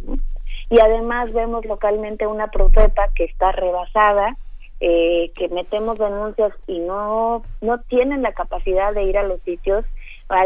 Y 0.71 0.79
además 0.79 1.31
vemos 1.33 1.65
localmente 1.65 2.25
una 2.25 2.47
profepa 2.49 3.09
que 3.13 3.25
está 3.25 3.51
rebasada, 3.51 4.35
eh, 4.79 5.31
que 5.35 5.47
metemos 5.49 5.99
denuncias 5.99 6.53
y 6.65 6.79
no, 6.79 7.43
no 7.61 7.79
tienen 7.81 8.23
la 8.23 8.31
capacidad 8.31 8.93
de 8.93 9.03
ir 9.03 9.19
a 9.19 9.23
los 9.23 9.39
sitios. 9.41 9.85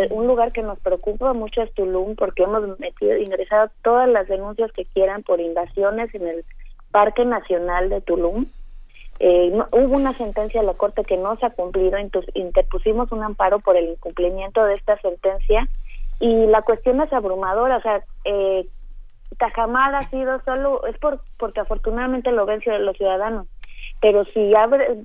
un 0.10 0.28
lugar 0.28 0.52
que 0.52 0.64
nos 0.64 0.80
preocupa 0.80 1.32
mucho 1.32 1.62
es 1.62 1.74
Tulum 1.74 2.16
porque 2.16 2.44
hemos 2.44 2.78
metido, 2.80 3.16
ingresado 3.16 3.70
todas 3.84 4.10
las 4.10 4.28
denuncias 4.28 4.72
que 4.74 4.84
quieran 4.86 5.24
por 5.24 5.40
invasiones 5.40 6.14
en 6.14 6.28
el 6.28 6.44
Parque 6.92 7.24
Nacional 7.24 7.90
de 7.90 8.02
Tulum 8.02 8.48
eh, 9.20 9.52
hubo 9.72 9.96
una 9.96 10.14
sentencia 10.14 10.60
de 10.60 10.68
la 10.68 10.74
Corte 10.74 11.04
que 11.04 11.16
no 11.16 11.38
se 11.38 11.46
ha 11.46 11.50
cumplido, 11.52 11.98
interpusimos 12.34 13.12
un 13.12 13.24
amparo 13.24 13.60
por 13.60 13.78
el 13.78 13.90
incumplimiento 13.92 14.64
de 14.66 14.74
esta 14.74 15.00
sentencia 15.00 15.68
y 16.20 16.48
la 16.48 16.62
cuestión 16.64 17.02
es 17.02 17.12
abrumadora, 17.14 17.78
o 17.78 17.82
sea, 17.82 18.04
eh, 18.26 18.66
Tajamar 19.38 19.96
ha 19.96 20.02
sido 20.10 20.42
solo, 20.46 20.86
es 20.88 20.98
por, 20.98 21.22
porque 21.38 21.60
afortunadamente 21.60 22.32
lo 22.32 22.46
ven 22.46 22.62
los 22.80 22.98
ciudadanos, 22.98 23.48
pero 24.02 24.26
si 24.26 24.54
abre, 24.56 25.04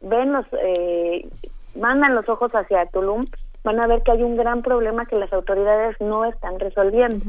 ven 0.00 0.32
los, 0.32 0.46
eh, 0.62 1.28
mandan 1.76 2.14
los 2.14 2.28
ojos 2.28 2.52
hacia 2.52 2.86
Tulum, 2.86 3.26
van 3.64 3.80
a 3.80 3.86
ver 3.86 4.02
que 4.02 4.12
hay 4.12 4.22
un 4.22 4.36
gran 4.36 4.62
problema 4.62 5.06
que 5.06 5.16
las 5.16 5.32
autoridades 5.32 5.96
no 6.00 6.24
están 6.24 6.58
resolviendo. 6.58 7.24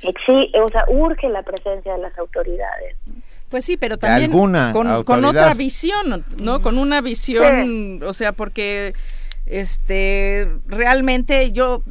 Sí, 0.00 0.52
o 0.60 0.68
sea, 0.68 0.84
urge 0.88 1.28
la 1.28 1.42
presencia 1.42 1.92
de 1.92 1.98
las 1.98 2.18
autoridades. 2.18 2.96
Pues 3.48 3.64
sí, 3.64 3.76
pero 3.76 3.98
también 3.98 4.32
con, 4.32 5.24
otra 5.24 5.54
visión, 5.54 6.24
¿no? 6.38 6.62
Con 6.62 6.78
una 6.78 7.00
visión, 7.00 8.02
o 8.02 8.12
sea, 8.12 8.32
porque 8.32 8.94
este 9.46 10.48
realmente 10.66 11.52
yo 11.52 11.82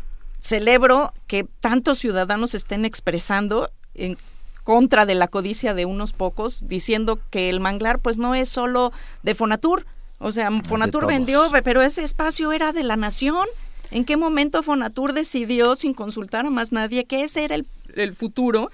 celebro 0.41 1.13
que 1.27 1.45
tantos 1.61 1.99
ciudadanos 1.99 2.53
estén 2.53 2.83
expresando 2.83 3.71
en 3.93 4.17
contra 4.63 5.05
de 5.05 5.15
la 5.15 5.27
codicia 5.27 5.73
de 5.73 5.85
unos 5.85 6.13
pocos, 6.13 6.67
diciendo 6.67 7.19
que 7.29 7.49
el 7.49 7.59
manglar 7.59 7.99
pues 7.99 8.17
no 8.17 8.35
es 8.35 8.49
solo 8.49 8.91
de 9.23 9.33
Fonatur, 9.33 9.85
o 10.21 10.31
sea, 10.31 10.49
Fonatur 10.63 11.07
vendió, 11.07 11.49
pero 11.63 11.81
ese 11.81 12.03
espacio 12.03 12.51
era 12.51 12.73
de 12.73 12.83
la 12.83 12.95
nación. 12.95 13.47
¿En 13.89 14.05
qué 14.05 14.17
momento 14.17 14.61
Fonatur 14.61 15.13
decidió, 15.13 15.75
sin 15.75 15.95
consultar 15.95 16.45
a 16.45 16.51
más 16.51 16.71
nadie, 16.71 17.05
que 17.05 17.23
ese 17.23 17.43
era 17.43 17.55
el, 17.55 17.65
el 17.95 18.15
futuro? 18.15 18.69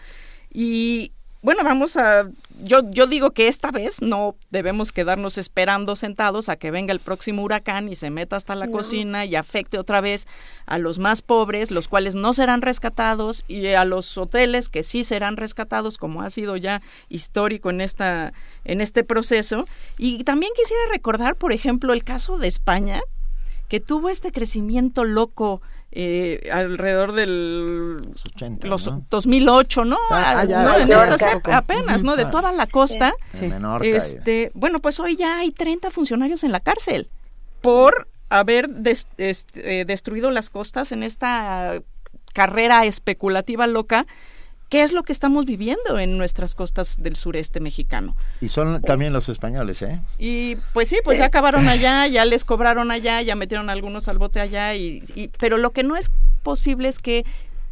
Y, 0.51 1.13
bueno, 1.41 1.63
vamos 1.63 1.95
a, 1.95 2.29
yo, 2.63 2.89
yo 2.89 3.07
digo 3.07 3.31
que 3.31 3.47
esta 3.47 3.71
vez 3.71 4.01
no 4.01 4.35
debemos 4.49 4.91
quedarnos 4.91 5.37
esperando 5.37 5.95
sentados 5.95 6.49
a 6.49 6.55
que 6.55 6.71
venga 6.71 6.91
el 6.91 6.99
próximo 6.99 7.43
huracán 7.43 7.89
y 7.89 7.95
se 7.95 8.09
meta 8.09 8.35
hasta 8.35 8.55
la 8.55 8.67
cocina 8.67 9.25
y 9.25 9.35
afecte 9.35 9.77
otra 9.77 10.01
vez 10.01 10.27
a 10.65 10.77
los 10.77 10.99
más 10.99 11.21
pobres, 11.21 11.71
los 11.71 11.87
cuales 11.87 12.15
no 12.15 12.33
serán 12.33 12.61
rescatados, 12.61 13.45
y 13.47 13.67
a 13.67 13.85
los 13.85 14.17
hoteles 14.17 14.69
que 14.69 14.83
sí 14.83 15.03
serán 15.03 15.37
rescatados, 15.37 15.97
como 15.97 16.21
ha 16.21 16.29
sido 16.29 16.57
ya 16.57 16.81
histórico 17.09 17.69
en, 17.69 17.81
esta, 17.81 18.33
en 18.65 18.81
este 18.81 19.03
proceso. 19.03 19.67
Y 19.97 20.23
también 20.23 20.51
quisiera 20.55 20.81
recordar, 20.91 21.35
por 21.35 21.53
ejemplo, 21.53 21.93
el 21.93 22.03
caso 22.03 22.37
de 22.37 22.47
España, 22.47 23.01
que 23.67 23.79
tuvo 23.79 24.09
este 24.09 24.31
crecimiento 24.31 25.03
loco 25.03 25.61
eh, 26.00 26.51
alrededor 26.53 27.14
del 27.14 28.11
los 28.61 28.88
2008, 29.09 29.84
¿no? 29.84 29.98
Ah, 30.11 30.45
ah, 30.48 31.56
apenas, 31.58 32.03
¿no? 32.03 32.16
De 32.16 32.26
toda 32.26 32.51
la 32.51 32.67
costa. 32.67 33.16
este, 33.82 34.51
bueno, 34.53 34.80
pues 34.80 35.00
hoy 35.00 35.16
ya 35.16 35.40
hay 35.40 35.50
30 35.50 35.90
funcionarios 35.90 36.43
en 36.43 36.51
la 36.51 36.59
cárcel 36.59 37.09
por 37.61 38.08
haber 38.30 38.69
eh, 39.17 39.85
destruido 39.88 40.30
las 40.30 40.51
costas 40.51 40.92
en 40.92 41.01
esta 41.01 41.82
carrera 42.32 42.85
especulativa 42.85 43.66
loca 43.66 44.06
¿Qué 44.69 44.83
es 44.83 44.91
lo 44.91 45.03
que 45.03 45.13
estamos 45.13 45.45
viviendo 45.45 45.97
en 45.97 46.17
nuestras 46.17 46.53
costas 46.53 46.97
del 46.99 47.15
sureste 47.15 47.61
mexicano? 47.61 48.17
Y 48.41 48.49
son 48.49 48.81
también 48.81 49.13
los 49.13 49.29
españoles, 49.29 49.81
¿eh? 49.81 50.01
Y 50.19 50.57
pues 50.73 50.89
sí, 50.89 50.97
pues 51.05 51.19
ya 51.19 51.25
acabaron 51.25 51.67
allá, 51.69 52.05
ya 52.07 52.25
les 52.25 52.43
cobraron 52.43 52.91
allá, 52.91 53.21
ya 53.21 53.35
metieron 53.35 53.69
algunos 53.69 54.09
al 54.09 54.17
bote 54.17 54.41
allá, 54.41 54.75
y, 54.75 55.01
pero 55.39 55.57
lo 55.57 55.71
que 55.71 55.83
no 55.83 55.95
es 55.95 56.11
posible 56.43 56.89
es 56.89 56.99
que 56.99 57.25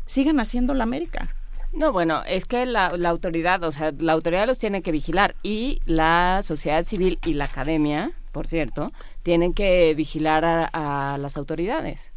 sigan 0.05 0.39
haciendo 0.39 0.73
la 0.73 0.83
América. 0.83 1.35
No, 1.73 1.91
bueno, 1.91 2.23
es 2.25 2.45
que 2.45 2.65
la, 2.65 2.87
autoridad, 3.09 3.61
o 3.65 3.73
sea, 3.73 3.91
la 3.99 4.13
autoridad 4.13 4.47
los 4.47 4.59
tiene 4.59 4.81
que 4.81 4.93
vigilar 4.93 5.35
y 5.43 5.81
la 5.85 6.41
sociedad 6.43 6.85
civil 6.85 7.19
y 7.25 7.33
la 7.33 7.45
academia, 7.45 8.11
por 8.31 8.47
cierto, 8.47 8.93
tienen 9.23 9.53
que 9.53 9.93
vigilar 9.95 10.69
a 10.71 11.17
las 11.19 11.35
autoridades 11.35 12.14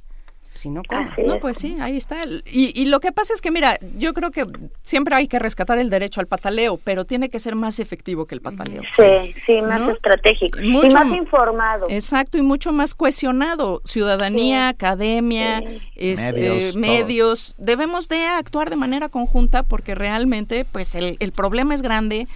si 0.59 0.71
no, 0.71 0.83
No, 1.25 1.39
pues 1.41 1.57
sí, 1.57 1.77
ahí 1.81 1.97
está. 1.97 2.25
Y, 2.27 2.73
y, 2.81 2.87
lo 2.87 3.01
que 3.01 3.13
pasa 3.13 3.33
es 3.33 3.41
que, 3.41 3.51
mira, 3.51 3.79
yo 3.97 4.13
creo 4.13 4.31
que 4.31 4.45
siempre 4.83 5.15
hay 5.15 5.29
que 5.29 5.39
rescatar 5.39 5.79
el 5.79 5.89
derecho 5.89 6.21
al 6.21 6.27
pataleo, 6.27 6.79
pero 6.83 7.05
tiene 7.05 7.29
que 7.29 7.39
ser 7.39 7.55
más 7.55 7.79
efectivo 7.79 8.27
que 8.27 8.35
el 8.35 8.41
pataleo. 8.41 8.83
Sí, 8.97 9.35
sí, 9.47 9.63
más 9.63 9.89
estratégico. 9.89 10.61
y 10.61 10.73
más 10.73 11.17
informado. 11.17 11.87
Exacto, 11.89 12.39
y 12.39 12.43
mucho 12.43 12.73
más 12.73 12.95
cohesionado. 12.95 13.81
Ciudadanía, 13.85 14.69
academia, 14.69 15.63
este, 15.95 16.73
medios, 16.77 17.55
Debemos 17.59 18.09
de 18.09 18.27
actuar 18.27 18.71
de 18.71 18.77
manera 18.77 19.09
conjunta 19.09 19.63
porque 19.63 19.95
realmente, 19.95 20.65
pues, 20.71 20.95
el, 20.97 21.17
el 21.21 21.33
problema 21.33 21.75
es 21.75 21.83
grande 21.83 22.27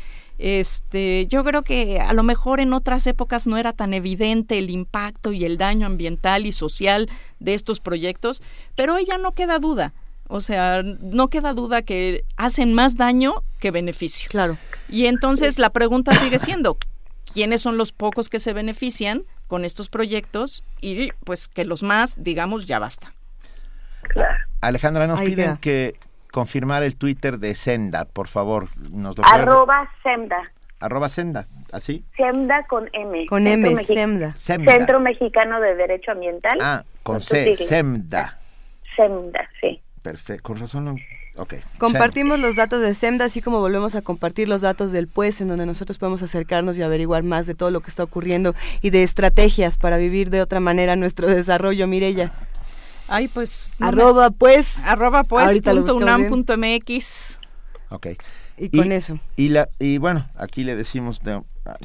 este, 0.43 1.29
yo 1.29 1.45
creo 1.45 1.63
que 1.63 2.01
a 2.01 2.13
lo 2.13 2.25
mejor 2.25 2.59
en 2.59 2.73
otras 2.73 3.07
épocas 3.07 3.47
no 3.47 3.59
era 3.59 3.73
tan 3.73 3.95
evidente 3.95 4.59
el 4.59 4.71
impacto 4.71 5.31
y 5.31 5.45
el 5.45 5.57
daño 5.57 5.87
ambiental 5.87 6.47
y 6.47 6.51
social 6.51 7.09
de 7.39 7.55
estos 7.55 7.79
proyectos, 7.79 8.43
pero 8.75 8.95
hoy 8.95 9.05
ya 9.07 9.19
no 9.19 9.35
queda 9.35 9.61
duda. 9.61 9.93
O 10.27 10.41
sea, 10.41 10.83
no 10.83 11.29
queda 11.29 11.53
duda 11.53 11.83
que 11.83 12.25
hacen 12.37 12.75
más 12.75 12.97
daño 12.97 13.45
que 13.61 13.71
beneficio. 13.71 14.29
Claro. 14.31 14.59
Y 14.89 15.07
entonces 15.07 15.61
la 15.61 15.71
pregunta 15.71 16.13
sigue 16.19 16.41
siendo, 16.41 16.77
¿quiénes 17.33 17.63
son 17.63 17.77
los 17.77 17.93
pocos 17.93 18.29
que 18.29 18.41
se 18.41 18.53
benefician 18.53 19.23
con 19.47 19.65
estos 19.65 19.89
proyectos? 19.89 20.65
Y 20.81 21.13
pues 21.25 21.47
que 21.47 21.65
los 21.65 21.85
más, 21.85 22.17
digamos, 22.21 22.67
ya 22.67 22.81
basta. 22.81 23.15
Alejandra, 24.61 25.07
nos 25.07 25.21
piden 25.21 25.57
que 25.59 25.95
confirmar 26.33 26.83
el 26.83 26.97
Twitter 26.97 27.39
de 27.39 27.55
Senda, 27.55 28.05
por 28.05 28.27
favor. 28.27 28.69
Nos 28.91 29.17
lo 29.17 29.25
Arroba 29.25 29.89
Senda. 30.03 30.51
Arroba 30.81 31.09
Senda, 31.09 31.47
¿así? 31.71 32.05
Senda 32.17 32.67
con 32.67 32.89
M. 32.93 33.27
Con 33.27 33.47
M, 33.47 33.85
Senda. 33.85 34.35
Centro 34.35 34.99
Mexicano 34.99 35.61
de 35.61 35.77
Derecho 35.77 36.11
Ambiental. 36.11 36.59
Ah, 36.61 36.83
con 37.05 37.21
C, 37.21 37.55
Semda. 37.55 38.39
Semda, 38.97 39.49
sí. 39.61 39.81
Perfecto, 40.03 40.43
con 40.43 40.59
razón 40.59 40.99
Ok. 41.37 41.55
Compartimos 41.79 42.39
los 42.39 42.57
datos 42.57 42.83
de 42.83 42.95
SEMDA, 42.95 43.25
así 43.25 43.41
como 43.41 43.61
volvemos 43.61 43.95
a 43.95 44.03
compartir 44.03 44.49
los 44.49 44.61
datos 44.61 44.93
del 44.93 45.09
PUES, 45.09 45.41
en 45.41 45.49
donde 45.49 45.65
nosotros 45.65 45.97
podemos 45.97 46.23
acercarnos 46.23 46.79
y 46.79 46.83
averiguar 46.83 47.23
más 47.23 47.47
de 47.47 47.55
todo 47.55 47.71
lo 47.71 47.81
que 47.81 47.89
está 47.89 48.05
ocurriendo 48.05 48.55
y 48.83 48.91
de 48.91 49.03
estrategias 49.03 49.79
para 49.79 49.97
vivir 49.97 50.29
de 50.29 50.43
otra 50.43 50.61
manera 50.61 50.95
nuestro 50.95 51.29
desarrollo, 51.29 51.87
Mirella. 51.87 52.33
Ay, 53.13 53.29
pues... 53.29 53.75
arroba 53.81 54.31
pues. 54.31 54.77
Arroba 54.85 55.25
pues. 55.25 55.61
Punto 55.63 55.97
unam 55.97 56.29
punto 56.29 56.57
MX. 56.57 57.39
Ok. 57.91 58.07
Y 58.57 58.71
con 58.77 58.93
eso. 58.93 59.19
Y, 59.37 59.49
la, 59.49 59.69
y 59.79 59.99
bueno, 59.99 60.27
aquí 60.37 60.63
le 60.65 60.77
decimos 60.77 61.21
de- 61.23 61.43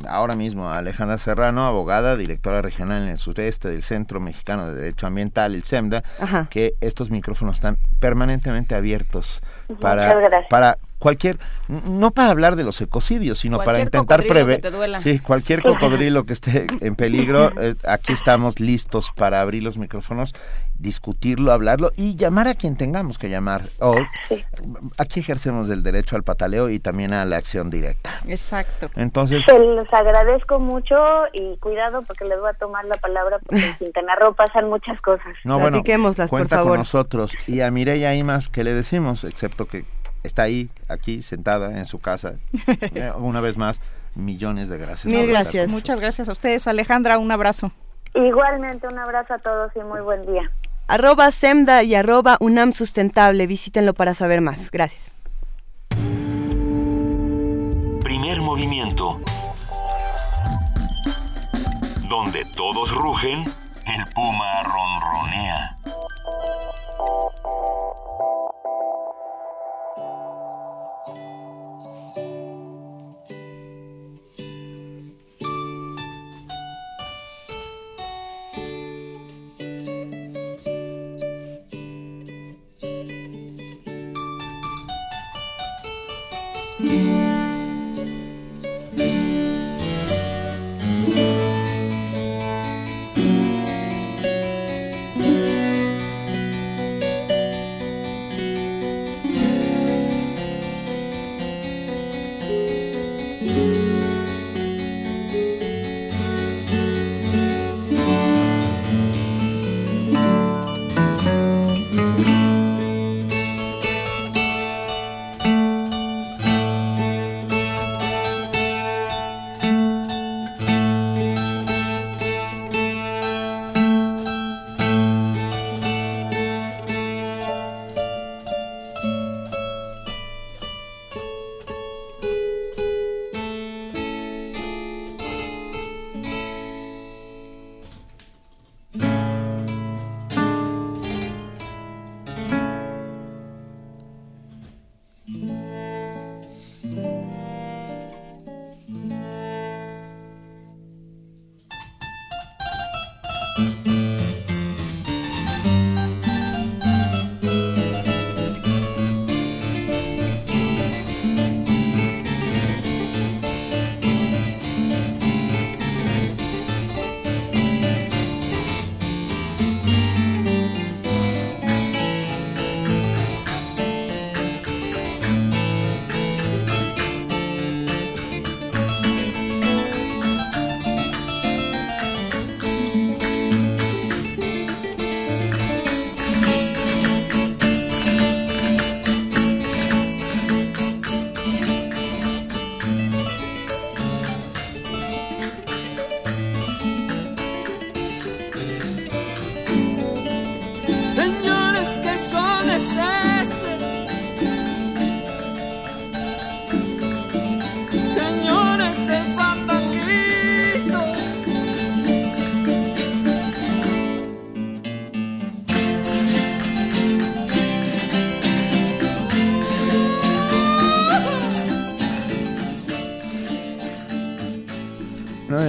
ahora 0.07 0.35
mismo 0.35 0.69
a 0.69 0.77
Alejandra 0.79 1.17
Serrano, 1.17 1.65
abogada, 1.65 2.17
directora 2.17 2.61
regional 2.61 3.03
en 3.03 3.09
el 3.09 3.17
sureste 3.17 3.67
del 3.69 3.83
Centro 3.83 4.19
Mexicano 4.19 4.67
de 4.67 4.75
Derecho 4.75 5.07
Ambiental, 5.07 5.55
el 5.55 5.63
CEMDA, 5.63 6.03
Ajá. 6.19 6.47
que 6.49 6.73
estos 6.81 7.09
micrófonos 7.11 7.55
están 7.55 7.77
permanentemente 7.99 8.75
abiertos 8.75 9.41
Muchas 9.67 9.81
para, 9.81 10.15
gracias. 10.15 10.49
para 10.49 10.77
cualquier, 10.99 11.37
no 11.67 12.11
para 12.11 12.29
hablar 12.29 12.55
de 12.55 12.63
los 12.63 12.81
ecocidios, 12.81 13.39
sino 13.39 13.59
para 13.59 13.79
intentar 13.79 14.23
prever, 14.25 14.61
sí, 15.03 15.19
cualquier 15.19 15.61
cocodrilo 15.63 16.25
que 16.25 16.33
esté 16.33 16.67
en 16.81 16.95
peligro, 16.95 17.51
eh, 17.61 17.75
aquí 17.87 18.13
estamos 18.13 18.59
listos 18.59 19.11
para 19.15 19.41
abrir 19.41 19.63
los 19.63 19.77
micrófonos, 19.77 20.33
discutirlo, 20.79 21.51
hablarlo 21.51 21.91
y 21.95 22.15
llamar 22.15 22.47
a 22.47 22.53
quien 22.55 22.77
tengamos 22.77 23.17
que 23.17 23.29
llamar. 23.29 23.63
O, 23.79 23.95
Aquí 24.97 25.19
ejercemos 25.19 25.69
el 25.69 25.83
derecho 25.83 26.15
al 26.15 26.23
pataleo 26.23 26.69
y 26.69 26.79
también 26.79 27.13
a 27.13 27.25
la 27.25 27.37
acción 27.37 27.69
directa. 27.69 28.19
Exacto. 28.27 28.89
Entonces, 28.95 29.45
Se 29.45 29.57
los 29.57 29.91
agradezco 29.93 30.59
mucho 30.59 30.95
y 31.33 31.57
cuidado 31.57 32.03
porque 32.03 32.25
les 32.25 32.39
voy 32.39 32.49
a 32.49 32.53
tomar 32.53 32.85
la 32.85 32.95
palabra 32.95 33.39
porque 33.39 33.65
en 33.65 33.73
Quintana 33.79 34.15
Roo 34.15 34.33
pasan 34.33 34.69
muchas 34.69 34.99
cosas. 35.01 35.33
no, 35.43 35.59
bueno, 35.59 35.81
por 36.29 36.47
favor. 36.47 36.69
con 36.71 36.79
nosotros. 36.79 37.35
Y 37.47 37.61
a 37.61 37.71
Mireya 37.71 38.13
Imas, 38.15 38.49
¿qué 38.49 38.63
le 38.63 38.73
decimos? 38.73 39.23
Excepto 39.23 39.65
que 39.67 39.85
está 40.23 40.43
ahí, 40.43 40.69
aquí, 40.87 41.21
sentada 41.21 41.77
en 41.77 41.85
su 41.85 41.99
casa. 41.99 42.35
Eh, 42.95 43.11
Una 43.17 43.41
vez 43.41 43.57
más, 43.57 43.81
millones 44.15 44.69
de 44.69 44.77
gracias. 44.77 45.05
estar 45.13 45.65
con 45.65 45.71
Muchas 45.71 45.99
gracias 45.99 46.29
a 46.29 46.31
ustedes. 46.31 46.67
Alejandra, 46.67 47.17
un 47.17 47.31
abrazo. 47.31 47.71
Igualmente 48.13 48.87
un 48.87 48.97
abrazo 48.97 49.35
a 49.35 49.37
todos 49.39 49.71
y 49.75 49.79
muy 49.79 50.01
buen 50.01 50.21
día. 50.23 50.49
Arroba 50.87 51.31
SEMDA 51.31 51.83
y 51.83 51.95
arroba 51.95 52.37
UNAM 52.39 52.71
Sustentable. 52.71 53.45
Visítenlo 53.45 53.93
para 53.93 54.13
saber 54.13 54.41
más. 54.41 54.71
Gracias. 54.71 55.11
Primer 58.01 58.41
movimiento. 58.41 59.19
Donde 62.09 62.45
todos 62.55 62.89
rugen, 62.95 63.43
el 63.43 64.05
puma 64.15 64.63
ronronea. 64.63 65.75
E... 86.79 87.26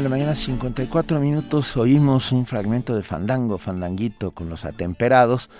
mañana, 0.08 0.34
54 0.34 1.20
minutos, 1.20 1.76
oímos 1.76 2.32
un 2.32 2.46
fragmento 2.46 2.94
de 2.94 3.02
Fandango, 3.02 3.58
Fandanguito 3.58 4.30
con 4.30 4.48
los 4.48 4.64
atemperados, 4.64 5.50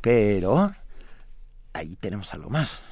pero 0.00 0.72
ahí 1.72 1.96
tenemos 1.96 2.32
algo 2.32 2.50
más. 2.50 2.82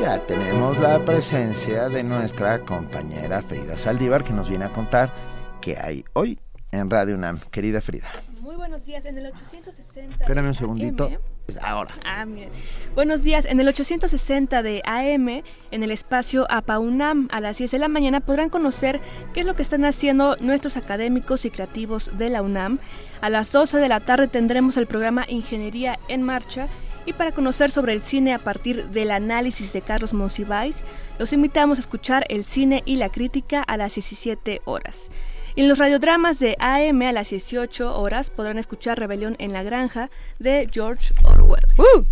Ya 0.00 0.18
tenemos 0.26 0.78
la 0.78 1.04
presencia 1.04 1.88
de 1.88 2.02
nuestra 2.02 2.60
compañera 2.60 3.42
Frida 3.42 3.76
Saldívar 3.76 4.24
que 4.24 4.32
nos 4.32 4.48
viene 4.48 4.64
a 4.64 4.70
contar 4.70 5.12
qué 5.60 5.76
hay 5.78 6.04
hoy 6.14 6.38
en 6.72 6.90
Radio 6.90 7.14
UNAM. 7.16 7.40
Querida 7.50 7.80
Frida, 7.80 8.06
Muy 8.40 8.56
buenos 8.56 8.86
días, 8.86 9.04
en 9.04 9.18
el 9.18 9.26
860. 9.26 10.20
espérame 10.22 10.46
un 10.46 10.52
de 10.52 10.58
segundito. 10.58 11.04
AM. 11.06 11.18
Ahora. 11.62 11.94
Ah, 12.04 12.24
miren. 12.24 12.50
Buenos 12.94 13.24
días, 13.24 13.44
en 13.44 13.58
el 13.58 13.66
860 13.68 14.62
de 14.62 14.82
AM, 14.84 15.42
en 15.72 15.82
el 15.82 15.90
espacio 15.90 16.46
APAUNAM, 16.48 17.28
a 17.32 17.40
las 17.40 17.58
10 17.58 17.72
de 17.72 17.78
la 17.80 17.88
mañana 17.88 18.20
podrán 18.20 18.50
conocer 18.50 19.00
qué 19.34 19.40
es 19.40 19.46
lo 19.46 19.56
que 19.56 19.62
están 19.62 19.84
haciendo 19.84 20.36
nuestros 20.36 20.76
académicos 20.76 21.44
y 21.44 21.50
creativos 21.50 22.16
de 22.16 22.28
la 22.28 22.42
UNAM. 22.42 22.78
A 23.20 23.30
las 23.30 23.50
12 23.50 23.78
de 23.78 23.88
la 23.88 23.98
tarde 24.00 24.28
tendremos 24.28 24.76
el 24.76 24.86
programa 24.86 25.24
Ingeniería 25.28 25.98
en 26.08 26.22
Marcha. 26.22 26.68
Y 27.06 27.14
para 27.14 27.32
conocer 27.32 27.70
sobre 27.70 27.94
el 27.94 28.02
cine 28.02 28.34
a 28.34 28.38
partir 28.38 28.90
del 28.90 29.10
análisis 29.10 29.72
de 29.72 29.80
Carlos 29.80 30.12
Monsiváis, 30.12 30.76
los 31.18 31.32
invitamos 31.32 31.78
a 31.78 31.80
escuchar 31.80 32.26
el 32.28 32.44
cine 32.44 32.82
y 32.84 32.96
la 32.96 33.08
crítica 33.08 33.62
a 33.62 33.76
las 33.76 33.94
17 33.94 34.60
horas. 34.66 35.08
En 35.56 35.68
los 35.68 35.78
radiodramas 35.78 36.38
de 36.38 36.56
AM 36.60 37.02
a 37.02 37.12
las 37.12 37.30
18 37.30 38.00
horas 38.00 38.30
podrán 38.30 38.58
escuchar 38.58 38.98
Rebelión 38.98 39.34
en 39.40 39.52
la 39.52 39.64
Granja 39.64 40.08
de 40.38 40.68
George 40.70 41.12
Orwell. 41.24 41.64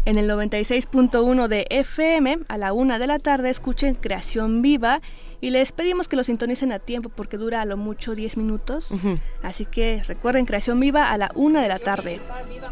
En 0.04 0.18
el 0.18 0.28
96.1 0.28 1.46
de 1.46 1.66
FM 1.70 2.38
a 2.48 2.58
la 2.58 2.72
1 2.72 2.98
de 2.98 3.06
la 3.06 3.20
tarde 3.20 3.50
escuchen 3.50 3.94
Creación 3.94 4.60
Viva 4.60 5.00
y 5.40 5.50
les 5.50 5.72
pedimos 5.72 6.08
que 6.08 6.16
lo 6.16 6.24
sintonicen 6.24 6.72
a 6.72 6.80
tiempo 6.80 7.10
porque 7.10 7.36
dura 7.36 7.62
a 7.62 7.64
lo 7.64 7.76
mucho 7.76 8.14
10 8.14 8.36
minutos. 8.36 8.92
Así 9.42 9.66
que 9.66 10.02
recuerden 10.06 10.46
Creación 10.46 10.80
Viva 10.80 11.12
a 11.12 11.16
la 11.16 11.30
1 11.34 11.60
de 11.60 11.68
la 11.68 11.78
tarde. 11.78 12.20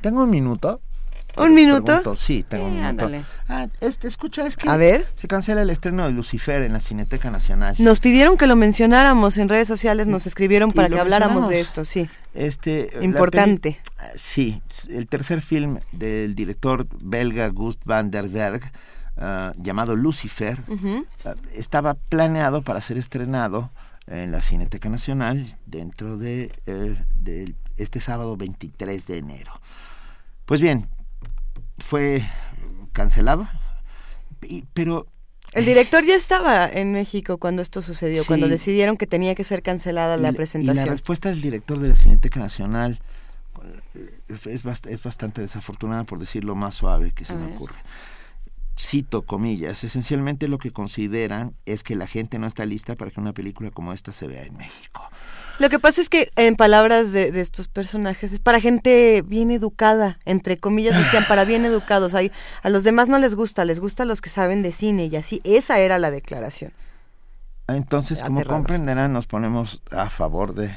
¿Tengo 0.00 0.22
un 0.24 0.30
minuto? 0.30 0.80
¿Un 1.36 1.52
minuto? 1.54 1.84
Pregunto, 1.84 2.14
Sí, 2.16 2.44
tengo 2.48 2.66
un 2.66 2.74
minuto. 2.74 2.88
ándale. 3.06 3.24
Ah, 3.48 3.66
este, 3.80 4.06
escucha, 4.06 4.46
es 4.46 4.56
que 4.56 4.68
A 4.68 4.76
ver. 4.76 5.04
se 5.16 5.26
cancela 5.26 5.62
el 5.62 5.70
estreno 5.70 6.04
de 6.06 6.12
Lucifer 6.12 6.62
en 6.62 6.72
la 6.74 6.80
Cineteca 6.80 7.28
Nacional. 7.30 7.74
Nos 7.78 7.98
pidieron 7.98 8.36
que 8.36 8.46
lo 8.46 8.54
mencionáramos 8.54 9.36
en 9.38 9.48
redes 9.48 9.66
sociales, 9.66 10.06
nos 10.06 10.28
escribieron 10.28 10.70
para 10.70 10.88
que 10.88 11.00
habláramos 11.00 11.48
de 11.48 11.58
esto, 11.60 11.84
sí. 11.84 12.08
Este, 12.34 12.90
Importante. 13.00 13.72
peli- 13.72 13.78
ah, 13.98 14.12
sí, 14.14 14.62
el 14.88 15.08
tercer 15.08 15.40
film 15.40 15.78
del 15.90 16.36
director 16.36 16.86
belga 17.02 17.48
Gust 17.48 17.80
van 17.84 18.12
der 18.12 18.28
Berg, 18.28 18.70
ah, 19.16 19.52
llamado 19.56 19.96
Lucifer, 19.96 20.58
ah, 21.24 21.34
estaba 21.52 21.94
planeado 21.94 22.62
para 22.62 22.80
ser 22.80 22.98
estrenado 22.98 23.70
en 24.06 24.32
la 24.32 24.42
Cineteca 24.42 24.88
Nacional 24.88 25.56
dentro 25.66 26.18
de, 26.18 26.52
eh, 26.66 27.54
este 27.76 28.00
sábado 28.00 28.36
23 28.36 29.06
de 29.06 29.18
enero. 29.18 29.52
Pues 30.44 30.60
bien, 30.60 30.86
fue 31.78 32.22
cancelado, 32.92 33.48
y- 34.42 34.64
pero 34.74 35.06
El 35.52 35.64
director 35.66 36.04
ya 36.04 36.16
estaba 36.16 36.68
en 36.68 36.92
México 36.92 37.38
cuando 37.38 37.62
esto 37.62 37.80
sucedió, 37.80 38.22
Sí. 38.22 38.26
cuando 38.26 38.48
decidieron 38.48 38.96
que 38.96 39.06
tenía 39.06 39.34
que 39.36 39.44
ser 39.44 39.62
cancelada 39.62 40.16
la 40.16 40.22
la- 40.22 40.28
Y 40.28 40.32
la 40.32 40.36
presentación. 40.36 40.88
respuesta 40.88 41.28
del 41.30 41.40
director 41.40 41.78
de 41.78 41.88
la 41.90 41.96
Cineteca 41.96 42.40
Nacional 42.40 42.98
eh, 43.94 44.20
es, 44.46 44.64
bast- 44.64 44.88
es 44.90 45.02
bastante 45.02 45.40
desafortunada, 45.40 46.04
por 46.04 46.18
decirlo 46.18 46.54
más 46.56 46.74
suave 46.74 47.12
que 47.12 47.24
se 47.24 47.32
A 47.32 47.36
me 47.36 47.46
ver. 47.46 47.54
ocurre. 47.56 47.76
Cito 48.76 49.22
comillas, 49.22 49.84
esencialmente 49.84 50.48
lo 50.48 50.58
que 50.58 50.72
consideran 50.72 51.54
es 51.64 51.84
que 51.84 51.94
la 51.94 52.06
gente 52.06 52.38
no 52.38 52.46
está 52.46 52.66
lista 52.66 52.96
para 52.96 53.10
que 53.10 53.20
una 53.20 53.32
película 53.32 53.70
como 53.70 53.92
esta 53.92 54.10
se 54.12 54.26
vea 54.26 54.42
en 54.44 54.56
México. 54.56 55.02
Lo 55.60 55.68
que 55.68 55.78
pasa 55.78 56.00
es 56.00 56.08
que, 56.08 56.32
en 56.34 56.56
palabras 56.56 57.12
de, 57.12 57.30
de 57.30 57.40
estos 57.40 57.68
personajes, 57.68 58.32
es 58.32 58.40
para 58.40 58.60
gente 58.60 59.22
bien 59.22 59.52
educada, 59.52 60.18
entre 60.24 60.56
comillas 60.56 60.96
decían, 60.96 61.26
para 61.28 61.44
bien 61.44 61.64
educados. 61.64 62.14
Hay, 62.14 62.32
a 62.62 62.70
los 62.70 62.82
demás 62.82 63.08
no 63.08 63.18
les 63.18 63.36
gusta, 63.36 63.64
les 63.64 63.78
gusta 63.78 64.02
a 64.02 64.06
los 64.06 64.20
que 64.20 64.30
saben 64.30 64.62
de 64.62 64.72
cine 64.72 65.06
y 65.06 65.14
así. 65.14 65.40
Esa 65.44 65.78
era 65.78 65.98
la 65.98 66.10
declaración. 66.10 66.72
Entonces, 67.68 68.18
como 68.20 68.40
Aterrador. 68.40 68.58
comprenderán, 68.62 69.12
nos 69.12 69.26
ponemos 69.26 69.80
a 69.90 70.10
favor 70.10 70.54
de... 70.54 70.74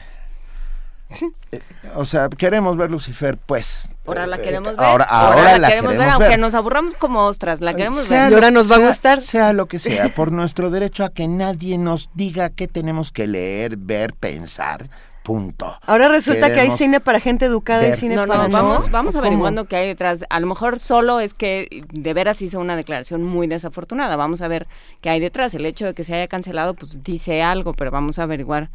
Eh, 1.53 1.61
o 1.95 2.03
sea, 2.03 2.27
queremos 2.27 2.75
ver 2.75 2.91
Lucifer, 2.91 3.37
pues. 3.37 3.95
Ahora 4.07 4.25
la 4.25 4.37
Eh, 4.37 4.41
queremos 4.41 4.75
ver. 4.75 4.85
Ahora, 4.85 5.03
ahora, 5.05 5.57
la 5.57 5.67
queremos, 5.69 5.97
ver. 5.97 6.09
aunque 6.09 6.37
nos 6.37 6.53
aburramos 6.53 6.95
como 6.95 7.25
ostras, 7.25 7.61
la 7.61 7.73
queremos 7.75 8.01
Sea 8.03 8.23
ver. 8.23 8.31
lo- 8.31 8.37
sea- 8.63 9.19
Sea 9.19 9.53
lo 9.53 9.65
que 9.67 9.79
sea, 9.79 10.07
por 10.15 10.31
nuestro 10.31 10.69
derecho 10.69 11.03
a 11.03 11.09
que 11.09 11.27
nadie 11.27 11.77
nos 11.77 12.09
diga 12.13 12.49
qué 12.49 12.67
tenemos 12.67 13.11
que 13.11 13.27
leer, 13.27 13.75
ver, 13.77 14.13
pensar, 14.13 14.89
punto. 15.23 15.77
Ahora 15.85 16.07
resulta 16.07 16.53
que 16.53 16.61
hay 16.61 16.71
cine 16.71 16.99
para 17.01 17.19
gente 17.19 17.45
educada 17.45 17.83
y 17.85 17.89
ver. 17.89 17.99
cine 17.99 18.15
No, 18.15 18.25
para 18.27 18.47
no, 18.47 18.49
vamos, 18.49 18.89
vamos 18.91 19.15
averiguando 19.17 19.65
qué 19.65 19.75
hay 19.75 19.87
detrás. 19.87 20.23
A 20.29 20.39
lo 20.39 20.47
mejor 20.47 20.79
solo 20.79 21.19
es 21.19 21.33
que 21.33 21.83
de 21.91 22.13
veras 22.13 22.41
hizo 22.41 22.59
una 22.61 22.77
declaración 22.77 23.23
muy 23.23 23.47
desafortunada. 23.47 24.15
Vamos 24.15 24.41
a 24.41 24.47
ver 24.47 24.67
qué 25.01 25.09
hay 25.09 25.19
detrás. 25.19 25.53
El 25.53 25.65
hecho 25.65 25.85
de 25.85 25.93
que 25.93 26.05
se 26.05 26.15
haya 26.15 26.27
cancelado, 26.29 26.75
pues 26.75 27.03
dice 27.03 27.43
algo, 27.43 27.73
pero 27.73 27.91
vamos 27.91 28.19
a 28.19 28.23
averiguar 28.23 28.69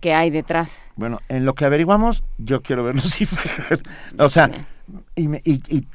qué 0.00 0.12
hay 0.12 0.28
detrás. 0.28 0.76
Bueno, 0.96 1.20
en 1.30 1.46
lo 1.46 1.54
que 1.54 1.64
averiguamos, 1.64 2.22
yo 2.36 2.60
quiero 2.60 2.84
ver 2.84 2.94
Lucifer. 3.02 3.80
o 4.18 4.28
sea, 4.28 4.50
y, 5.16 5.28
me- 5.28 5.42
y- 5.44 5.62
y 5.68 5.86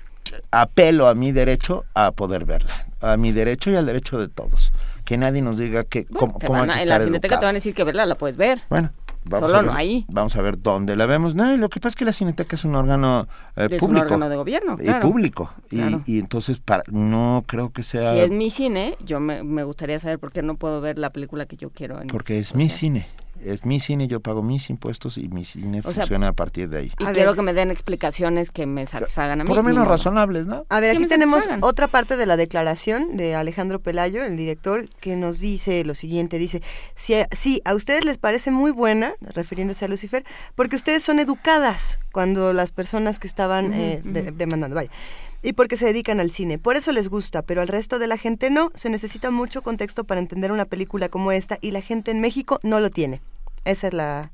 apelo 0.52 1.08
a 1.08 1.16
mi 1.16 1.32
derecho 1.32 1.86
a 1.94 2.12
poder 2.12 2.46
verla. 2.46 2.86
A 3.02 3.18
mi 3.18 3.32
derecho 3.32 3.72
y 3.72 3.76
al 3.76 3.86
derecho 3.86 4.20
de 4.20 4.28
todos. 4.28 4.72
Que 5.06 5.18
nadie 5.18 5.42
nos 5.42 5.58
diga 5.58 5.84
que, 5.86 6.06
cómo, 6.06 6.38
Te 6.38 6.48
cómo 6.48 6.62
hay 6.64 6.70
a- 6.70 6.74
que 6.76 6.82
en 6.84 6.90
la 6.90 7.00
cineteca 7.00 7.40
te 7.40 7.46
van 7.46 7.56
a 7.56 7.58
decir 7.58 7.74
que 7.74 7.84
verla 7.84 8.06
la 8.06 8.16
puedes 8.16 8.38
ver. 8.38 8.62
Bueno, 8.70 8.92
vamos 9.24 9.50
Solo 9.50 9.62
ver, 9.64 9.72
no 9.72 9.78
ahí. 9.78 10.06
Vamos 10.10 10.36
a 10.36 10.42
ver 10.42 10.62
dónde 10.62 10.96
la 10.96 11.06
vemos. 11.06 11.34
No, 11.34 11.56
lo 11.58 11.70
que 11.70 11.80
pasa 11.80 11.90
es 11.90 11.96
que 11.96 12.06
la 12.06 12.14
Cineteca 12.14 12.56
es 12.56 12.66
un 12.66 12.76
órgano 12.76 13.28
eh, 13.56 13.68
Es 13.72 13.82
un 13.82 13.88
público. 13.90 14.06
órgano 14.06 14.30
de 14.30 14.36
gobierno, 14.36 14.78
Y 14.80 14.92
público. 15.02 15.52
Y- 15.72 15.78
Claro. 15.78 16.02
Y, 16.06 16.20
entonces 16.20 16.60
para, 16.60 16.84
no 16.92 17.44
creo 17.48 17.72
que 17.72 17.84
sea... 17.84 18.12
Si 18.14 18.20
es 18.20 18.30
mi 18.32 18.50
cine, 18.52 18.96
yo 19.04 19.20
me, 19.20 19.44
me 19.44 19.64
gustaría 19.64 19.98
saber 20.00 20.20
por 20.20 20.32
qué 20.32 20.44
no 20.44 20.56
puedo 20.58 20.80
ver 20.82 21.00
la 21.00 21.10
película 21.12 21.46
que 21.48 21.56
yo 21.58 21.70
quiero. 21.72 22.00
En, 22.02 22.08
Porque 22.08 22.38
es 22.40 22.54
mi 22.54 22.70
cine. 22.70 23.08
Es 23.44 23.66
mi 23.66 23.80
cine, 23.80 24.08
yo 24.08 24.20
pago 24.20 24.44
mis 24.44 24.70
impuestos 24.70 25.18
y 25.18 25.28
mi 25.30 25.46
cine 25.46 25.80
O 25.84 25.94
sea, 25.94 26.04
funciona 26.04 26.28
a 26.30 26.34
partir 26.34 26.70
de 26.70 26.78
ahí. 26.80 26.92
y 27.00 27.06
quiero 27.14 27.36
que 27.36 27.42
me 27.42 27.54
den 27.54 27.72
explicaciones 27.72 28.52
que 28.52 28.66
me 28.66 28.86
satisfagan 28.86 29.42
a 29.42 29.44
mí. 29.44 29.48
Por 29.48 29.58
lo 29.58 29.64
menos 29.64 29.88
razonables, 29.88 30.46
¿no? 30.46 30.66
A 30.70 30.80
ver, 30.80 30.92
aquí 30.96 31.06
tenemos 31.08 31.40
satisfagan. 31.46 31.64
otra 31.64 31.88
parte 31.88 32.18
de 32.18 32.26
la 32.26 32.38
declaración 32.38 33.16
de 33.18 33.36
Alejandro 33.36 33.80
Pelayo, 33.80 34.24
el 34.24 34.36
director, 34.38 34.88
que 35.00 35.16
nos 35.16 35.40
dice 35.40 35.84
lo 35.86 35.96
siguiente, 35.96 36.38
dice, 36.38 36.62
si 36.96 37.16
a, 37.16 37.28
sí, 37.36 37.62
a 37.66 37.76
ustedes 37.76 38.06
les 38.06 38.18
parece 38.18 38.52
muy 38.52 38.72
buena, 38.72 39.14
refiriéndose 39.22 39.86
a 39.86 39.88
Lucifer, 39.88 40.24
porque 40.56 40.76
ustedes 40.76 41.04
son 41.04 41.20
educadas 41.20 42.00
cuando 42.12 42.54
las 42.54 42.72
personas 42.72 43.20
que 43.20 43.28
estaban 43.28 43.74
eh, 43.74 44.02
de- 44.04 44.32
demandando, 44.32 44.76
vaya, 44.76 44.90
y 45.42 45.54
porque 45.54 45.78
se 45.78 45.86
dedican 45.86 46.20
al 46.20 46.32
cine, 46.32 46.58
por 46.58 46.76
eso 46.76 46.92
les 46.92 47.10
gusta, 47.10 47.42
pero 47.42 47.62
al 47.62 47.68
resto 47.68 48.00
de 48.00 48.08
la 48.08 48.18
gente 48.18 48.50
no, 48.50 48.70
se 48.74 48.90
necesita 48.90 49.32
mucho 49.32 49.62
contexto 49.62 50.04
para 50.04 50.20
entender 50.20 50.52
una 50.52 50.66
película 50.66 51.10
como 51.10 51.32
esta 51.32 51.58
y 51.62 51.72
la 51.72 51.82
gente 51.82 52.12
en 52.12 52.22
México 52.22 52.60
no 52.64 52.80
lo 52.80 52.90
tiene. 52.90 53.22
Esa 53.66 53.88
es 53.88 53.94
la... 53.94 54.32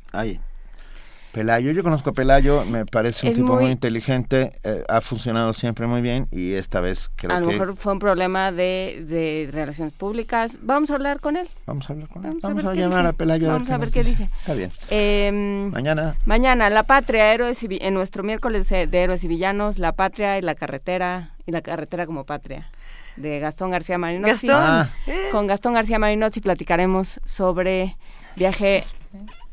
Pelayo, 1.36 1.72
yo 1.72 1.84
conozco 1.84 2.12
a 2.12 2.14
Pelayo, 2.14 2.64
me 2.64 2.86
parece 2.86 3.26
un 3.28 3.32
Es 3.32 3.36
tipo 3.38 3.54
muy, 3.56 3.64
muy- 3.64 3.72
inteligente, 3.74 4.54
eh, 4.64 4.86
ha 4.88 5.02
funcionado 5.02 5.52
siempre 5.52 5.86
muy 5.86 6.02
bien 6.02 6.28
y 6.32 6.54
esta 6.54 6.80
vez 6.80 7.12
creo 7.18 7.34
a 7.36 7.42
lo 7.42 7.48
que 7.48 7.54
mejor 7.60 7.76
fue 7.76 7.92
un 7.92 8.00
problema 8.00 8.54
de, 8.54 9.04
de 9.06 9.50
relaciones 9.52 9.94
públicas. 9.94 10.58
Vamos 10.62 10.92
a 10.92 10.96
hablar 10.96 11.20
con 11.20 11.36
él. 11.36 11.50
vamos 11.66 11.90
a 11.90 11.94
hablar 11.94 12.08
con 12.08 12.24
él. 12.24 12.38
Vamos, 12.42 12.42
Vamos 12.42 12.66
a, 12.66 12.74
llamar 12.74 13.00
dice. 13.00 13.10
a 13.10 13.14
Pelayo 13.14 13.46
a 13.46 13.50
ver 13.50 13.54
Vamos 13.54 13.68
qué 13.68 13.74
a 13.74 13.78
ver 13.78 13.92
qué 13.92 14.04
dice. 14.06 14.24
dice. 14.24 14.36
Está 14.40 14.54
bien. 14.54 14.72
Em, 14.90 15.72
Mañana. 15.72 16.16
Mañana, 16.26 16.70
La 16.70 16.84
Patria, 16.84 17.34
héroes 17.34 17.62
y 17.64 17.68
en 17.82 17.94
nuestro 17.94 18.24
miércoles 18.24 18.70
de 18.70 18.88
de 18.88 18.98
héroes 19.04 19.22
y 19.26 19.28
villanos, 19.28 19.78
La 19.78 19.92
Patria 19.92 20.38
y 20.38 20.42
la 20.42 20.56
carretera, 20.56 21.32
y 21.46 21.52
la 21.52 21.62
carretera 21.62 22.06
como 22.06 22.24
patria, 22.24 22.70
de 23.18 23.40
Gastón 23.40 23.72
García 23.72 23.98
Marinozzi. 23.98 24.48
Gastón. 24.48 24.66
Ah. 24.66 24.90
Con 25.34 25.48
Gastón 25.48 25.74
García 25.74 26.00
Marinozzi 26.00 26.40
platicaremos 26.40 27.20
sobre 27.26 27.98
viaje 28.38 28.86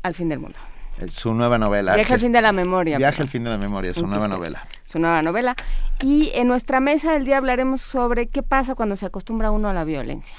al 0.01 0.15
fin 0.15 0.29
del 0.29 0.39
mundo. 0.39 0.57
Eh, 0.99 1.07
Su 1.09 1.33
nueva 1.33 1.57
novela. 1.57 1.95
Viaje 1.95 2.13
al 2.13 2.17
es- 2.17 2.23
fin 2.23 2.31
de 2.31 2.41
la 2.41 2.51
memoria. 2.51 2.97
Viaje 2.97 3.21
al 3.21 3.27
fin 3.27 3.43
de 3.43 3.49
la 3.49 3.57
memoria, 3.57 3.93
su 3.93 4.05
nueva 4.07 4.27
novela. 4.27 4.63
Su 4.85 4.99
nueva 4.99 5.21
novela. 5.21 5.55
Y 6.01 6.31
en 6.35 6.47
nuestra 6.47 6.79
mesa 6.79 7.13
del 7.13 7.25
día 7.25 7.37
hablaremos 7.37 7.81
sobre 7.81 8.27
qué 8.27 8.43
pasa 8.43 8.75
cuando 8.75 8.95
se 8.97 9.05
acostumbra 9.05 9.51
uno 9.51 9.69
a 9.69 9.73
la 9.73 9.83
violencia. 9.83 10.35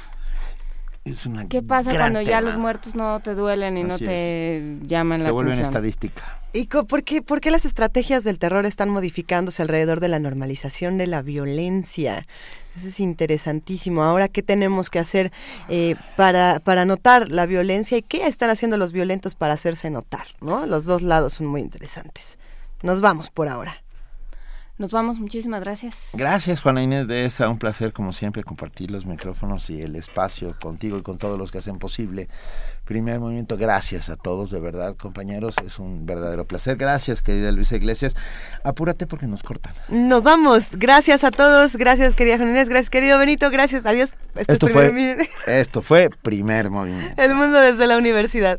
Es 1.05 1.27
una 1.27 1.47
¿Qué 1.49 1.63
pasa 1.63 1.93
gran 1.93 2.13
cuando 2.13 2.23
ya 2.23 2.39
tema. 2.39 2.51
los 2.51 2.59
muertos 2.59 2.95
no 2.95 3.21
te 3.21 3.35
duelen 3.35 3.77
y 3.77 3.83
no 3.85 3.95
Así 3.95 4.05
te 4.07 4.79
llaman 4.87 5.21
Se 5.21 5.27
la 5.27 5.33
vuelven 5.33 5.53
atención? 5.55 5.71
estadística. 5.75 6.23
¿Y 6.57 6.67
por 6.67 7.03
qué, 7.03 7.51
las 7.51 7.65
estrategias 7.65 8.23
del 8.23 8.39
terror 8.39 8.65
están 8.65 8.89
modificándose 8.89 9.61
alrededor 9.61 9.99
de 9.99 10.07
la 10.07 10.21
normalización 10.21 10.99
de 10.99 11.09
la 11.09 11.21
violencia? 11.21 12.29
Eso 12.77 12.87
es 12.87 13.01
interesantísimo. 13.01 14.05
Ahora, 14.05 14.29
¿qué 14.29 14.41
tenemos 14.41 14.89
que 14.89 15.01
hacer 15.01 15.33
eh, 15.69 15.97
para, 16.17 16.61
para 16.61 16.85
notar 16.85 17.29
la 17.29 17.47
violencia 17.47 17.99
y 17.99 18.03
qué 18.03 18.29
están 18.29 18.51
haciendo 18.51 18.77
los 18.77 18.93
violentos 18.93 19.35
para 19.35 19.55
hacerse 19.55 19.91
notar? 19.91 20.29
¿no? 20.41 20.65
Los 20.65 20.85
dos 20.85 21.03
lados 21.03 21.35
son 21.35 21.49
muy 21.49 21.61
interesantes. 21.61 22.39
Nos 22.83 23.01
vamos 23.01 23.31
por 23.31 23.49
ahora. 23.49 23.84
Nos 24.77 24.91
vamos, 24.91 25.21
muchísimas 25.21 25.61
gracias. 25.61 26.11
Gracias, 26.15 26.61
Juana 26.61 26.83
Inés 26.83 27.07
de 27.07 27.25
esa. 27.25 27.49
Un 27.49 27.59
placer, 27.59 27.93
como 27.93 28.13
siempre, 28.13 28.43
compartir 28.43 28.91
los 28.91 29.07
micrófonos 29.07 29.71
y 29.71 29.81
el 29.81 29.95
espacio 29.95 30.57
contigo 30.61 30.99
y 30.99 31.03
con 31.03 31.17
todos 31.17 31.39
los 31.39 31.53
que 31.53 31.59
hacen 31.59 31.79
posible. 31.79 32.29
Primer 32.85 33.21
movimiento, 33.21 33.57
gracias 33.57 34.09
a 34.09 34.17
todos, 34.17 34.51
de 34.51 34.59
verdad, 34.59 34.97
compañeros. 34.97 35.55
Es 35.65 35.79
un 35.79 36.07
verdadero 36.07 36.45
placer. 36.45 36.77
Gracias, 36.77 37.23
querida 37.23 37.53
Luisa 37.53 37.77
Iglesias. 37.77 38.17
Apúrate 38.65 39.07
porque 39.07 39.29
nos 39.29 39.45
cortan. 39.45 39.73
Nos 39.89 40.25
vamos. 40.25 40.65
Gracias 40.73 41.23
a 41.23 41.31
todos. 41.31 41.77
Gracias, 41.77 42.17
querida 42.17 42.37
Juana 42.37 42.51
Inés. 42.51 42.69
Gracias, 42.69 42.91
querido 42.91 43.17
Benito. 43.17 43.51
Gracias. 43.51 43.87
Adiós. 43.87 44.13
esto, 44.35 44.67
fue, 44.67 45.29
esto 45.47 45.83
fue 45.83 46.11
Primer 46.11 46.71
Movimiento. 46.71 47.23
El 47.23 47.37
mundo 47.37 47.61
desde 47.61 47.87
la 47.87 47.97
universidad. 47.97 48.59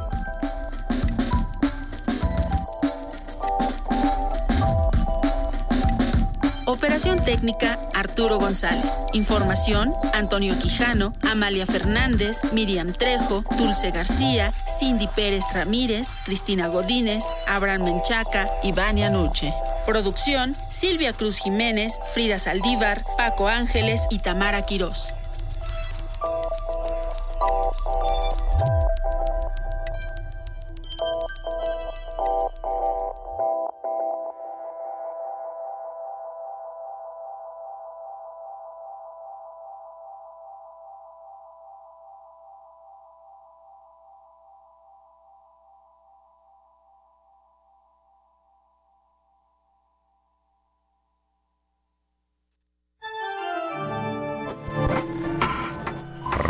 Operación 6.65 7.23
técnica 7.23 7.79
Arturo 7.93 8.37
González. 8.37 9.01
Información 9.13 9.93
Antonio 10.13 10.57
Quijano, 10.59 11.11
Amalia 11.23 11.65
Fernández, 11.65 12.53
Miriam 12.53 12.93
Trejo, 12.93 13.43
Dulce 13.57 13.91
García, 13.91 14.53
Cindy 14.79 15.07
Pérez 15.07 15.45
Ramírez, 15.53 16.09
Cristina 16.23 16.67
Godínez, 16.67 17.23
Abraham 17.47 17.83
Menchaca 17.83 18.47
y 18.61 18.71
Nuche. 19.09 19.53
Producción 19.85 20.55
Silvia 20.69 21.13
Cruz 21.13 21.39
Jiménez, 21.39 21.99
Frida 22.13 22.37
Saldívar, 22.37 23.03
Paco 23.17 23.47
Ángeles 23.47 24.05
y 24.11 24.19
Tamara 24.19 24.61
Quirós. 24.61 25.13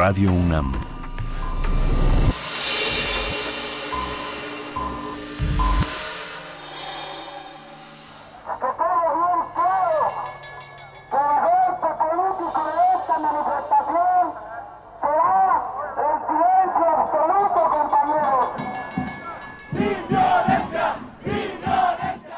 Radio 0.02 0.32
UNAM. 0.32 0.72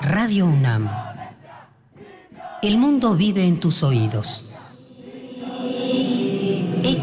Radio 0.01 0.47
UNAM. 0.47 0.89
El 2.61 2.77
mundo 2.77 3.15
vive 3.15 3.47
en 3.47 3.57
tus 3.57 3.83
oídos. 3.83 4.52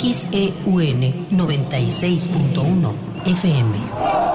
XEUN 0.00 1.12
96.1 1.30 2.94
FM. 3.26 4.29